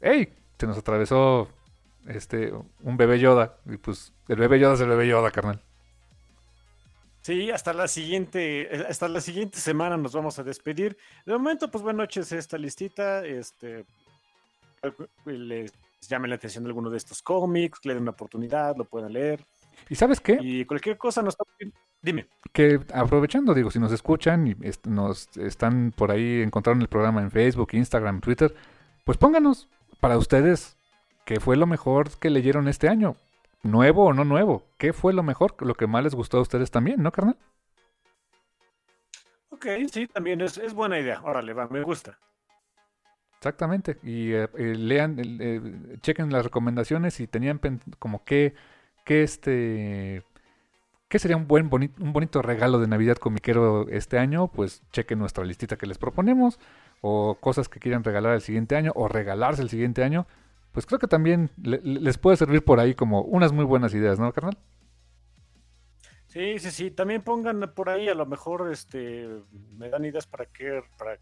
hey, 0.00 0.32
se 0.58 0.66
nos 0.66 0.78
atravesó 0.78 1.48
este 2.06 2.52
un 2.82 2.96
bebé 2.96 3.18
Yoda. 3.18 3.56
Y 3.66 3.78
pues 3.78 4.12
el 4.28 4.36
bebé 4.36 4.58
Yoda 4.60 4.74
es 4.74 4.80
el 4.80 4.88
bebé 4.88 5.08
Yoda, 5.08 5.30
carnal. 5.30 5.60
Sí, 7.22 7.50
hasta 7.50 7.72
la 7.72 7.86
siguiente, 7.88 8.68
hasta 8.88 9.08
la 9.08 9.20
siguiente 9.20 9.58
semana 9.58 9.96
nos 9.96 10.12
vamos 10.12 10.38
a 10.38 10.42
despedir. 10.42 10.96
De 11.24 11.32
momento, 11.32 11.70
pues 11.70 11.82
buenas 11.82 11.98
noches 11.98 12.32
esta 12.32 12.58
listita. 12.58 13.24
Este 13.24 13.84
les 15.24 15.72
llamen 16.08 16.30
la 16.30 16.36
atención 16.36 16.64
de 16.64 16.70
alguno 16.70 16.90
de 16.90 16.96
estos 16.96 17.22
cómics, 17.22 17.80
le 17.84 17.94
den 17.94 18.02
una 18.02 18.10
oportunidad, 18.10 18.76
lo 18.76 18.84
puedan 18.84 19.12
leer. 19.12 19.44
¿Y 19.88 19.94
sabes 19.94 20.20
qué? 20.20 20.38
Y 20.40 20.64
cualquier 20.64 20.98
cosa 20.98 21.22
nos 21.22 21.36
Dime. 22.02 22.26
Que 22.52 22.80
aprovechando, 22.92 23.54
digo, 23.54 23.70
si 23.70 23.78
nos 23.78 23.92
escuchan 23.92 24.48
y 24.48 24.56
nos 24.88 25.34
están 25.36 25.92
por 25.96 26.10
ahí, 26.10 26.42
encontraron 26.42 26.82
el 26.82 26.88
programa 26.88 27.22
en 27.22 27.30
Facebook, 27.30 27.70
Instagram, 27.72 28.20
Twitter, 28.20 28.54
pues 29.04 29.16
pónganos 29.16 29.68
para 30.00 30.18
ustedes 30.18 30.76
qué 31.24 31.38
fue 31.38 31.56
lo 31.56 31.66
mejor 31.66 32.10
que 32.18 32.28
leyeron 32.28 32.66
este 32.66 32.88
año. 32.88 33.14
Nuevo 33.62 34.06
o 34.06 34.12
no 34.12 34.24
nuevo. 34.24 34.64
¿Qué 34.76 34.92
fue 34.92 35.12
lo 35.12 35.22
mejor? 35.22 35.54
Lo 35.60 35.74
que 35.74 35.86
más 35.86 36.02
les 36.02 36.16
gustó 36.16 36.38
a 36.38 36.42
ustedes 36.42 36.72
también, 36.72 37.00
¿no, 37.00 37.12
carnal? 37.12 37.36
Ok, 39.50 39.66
sí, 39.92 40.08
también 40.08 40.40
es, 40.40 40.58
es 40.58 40.74
buena 40.74 40.98
idea. 40.98 41.22
Órale, 41.22 41.52
va, 41.52 41.68
me 41.68 41.82
gusta. 41.82 42.18
Exactamente. 43.36 43.98
Y 44.02 44.32
eh, 44.32 44.48
eh, 44.58 44.74
lean, 44.76 45.16
eh, 45.20 45.98
chequen 46.00 46.32
las 46.32 46.44
recomendaciones 46.44 47.20
y 47.20 47.28
tenían 47.28 47.60
como 48.00 48.24
que, 48.24 48.54
que 49.04 49.22
este 49.22 50.24
¿Qué 51.12 51.18
sería 51.18 51.36
un 51.36 51.46
buen 51.46 51.68
un 51.70 52.12
bonito 52.14 52.40
regalo 52.40 52.78
de 52.78 52.86
Navidad 52.86 53.18
comiquero 53.18 53.86
este 53.90 54.18
año? 54.18 54.48
Pues 54.48 54.82
chequen 54.92 55.18
nuestra 55.18 55.44
listita 55.44 55.76
que 55.76 55.84
les 55.84 55.98
proponemos 55.98 56.58
o 57.02 57.34
cosas 57.38 57.68
que 57.68 57.80
quieran 57.80 58.02
regalar 58.02 58.32
el 58.32 58.40
siguiente 58.40 58.76
año 58.76 58.92
o 58.94 59.08
regalarse 59.08 59.60
el 59.60 59.68
siguiente 59.68 60.02
año. 60.02 60.26
Pues 60.72 60.86
creo 60.86 60.98
que 60.98 61.08
también 61.08 61.50
les 61.58 62.16
puede 62.16 62.38
servir 62.38 62.64
por 62.64 62.80
ahí 62.80 62.94
como 62.94 63.20
unas 63.20 63.52
muy 63.52 63.66
buenas 63.66 63.92
ideas, 63.92 64.18
¿no, 64.18 64.32
carnal? 64.32 64.56
Sí, 66.28 66.58
sí, 66.58 66.70
sí. 66.70 66.90
También 66.90 67.20
pongan 67.20 67.60
por 67.74 67.90
ahí, 67.90 68.08
a 68.08 68.14
lo 68.14 68.24
mejor, 68.24 68.72
este, 68.72 69.28
me 69.76 69.90
dan 69.90 70.06
ideas 70.06 70.26
para 70.26 70.46
qué, 70.46 70.82
para 70.96 71.18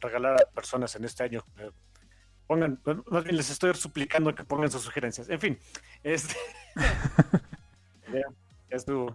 regalar 0.00 0.36
a 0.40 0.50
personas 0.54 0.96
en 0.96 1.04
este 1.04 1.22
año. 1.22 1.44
Eh, 1.58 1.70
pongan, 2.46 2.80
más 3.10 3.24
bien 3.24 3.36
les 3.36 3.50
estoy 3.50 3.74
suplicando 3.74 4.34
que 4.34 4.44
pongan 4.44 4.70
sus 4.70 4.80
sugerencias. 4.80 5.28
En 5.28 5.38
fin, 5.38 5.58
este, 6.02 6.34
ya, 8.10 8.22
ya 8.70 8.76
estuvo. 8.76 9.14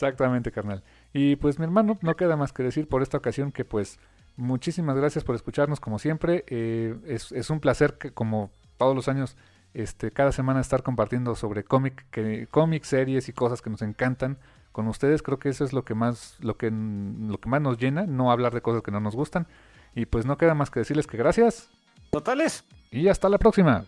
Exactamente, 0.00 0.50
carnal. 0.50 0.82
Y 1.12 1.36
pues 1.36 1.58
mi 1.58 1.66
hermano, 1.66 1.98
no 2.00 2.16
queda 2.16 2.34
más 2.34 2.54
que 2.54 2.62
decir 2.62 2.88
por 2.88 3.02
esta 3.02 3.18
ocasión 3.18 3.52
que 3.52 3.66
pues 3.66 4.00
muchísimas 4.34 4.96
gracias 4.96 5.24
por 5.24 5.34
escucharnos 5.34 5.78
como 5.78 5.98
siempre. 5.98 6.42
Eh, 6.46 6.96
es, 7.06 7.50
un 7.50 7.60
placer 7.60 7.98
que 7.98 8.10
como 8.10 8.50
todos 8.78 8.96
los 8.96 9.08
años, 9.08 9.36
este, 9.74 10.10
cada 10.10 10.32
semana 10.32 10.62
estar 10.62 10.82
compartiendo 10.82 11.34
sobre 11.34 11.64
cómic, 11.64 12.06
que, 12.10 12.48
cómics, 12.50 12.88
series 12.88 13.28
y 13.28 13.34
cosas 13.34 13.60
que 13.60 13.68
nos 13.68 13.82
encantan 13.82 14.38
con 14.72 14.88
ustedes. 14.88 15.22
Creo 15.22 15.38
que 15.38 15.50
eso 15.50 15.64
es 15.64 15.74
lo 15.74 15.84
que 15.84 15.94
más, 15.94 16.38
lo 16.40 16.56
que, 16.56 16.70
lo 16.70 17.38
que 17.38 17.50
más 17.50 17.60
nos 17.60 17.76
llena, 17.76 18.06
no 18.06 18.32
hablar 18.32 18.54
de 18.54 18.62
cosas 18.62 18.82
que 18.82 18.90
no 18.90 19.00
nos 19.00 19.14
gustan. 19.14 19.46
Y 19.94 20.06
pues 20.06 20.24
no 20.24 20.38
queda 20.38 20.54
más 20.54 20.70
que 20.70 20.80
decirles 20.80 21.06
que 21.06 21.18
gracias. 21.18 21.68
Totales. 22.10 22.64
Y 22.90 23.08
hasta 23.08 23.28
la 23.28 23.36
próxima. 23.36 23.84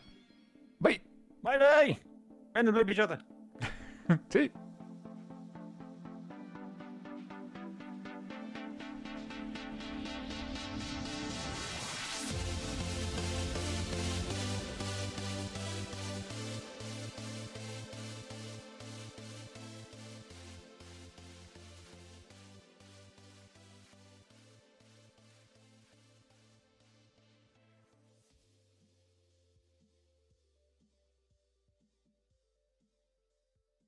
Bye. 0.78 1.02
Bye 1.40 1.58
bye. 1.58 2.02
Bueno, 2.52 2.70
baby 2.70 2.94
sí. 4.28 4.52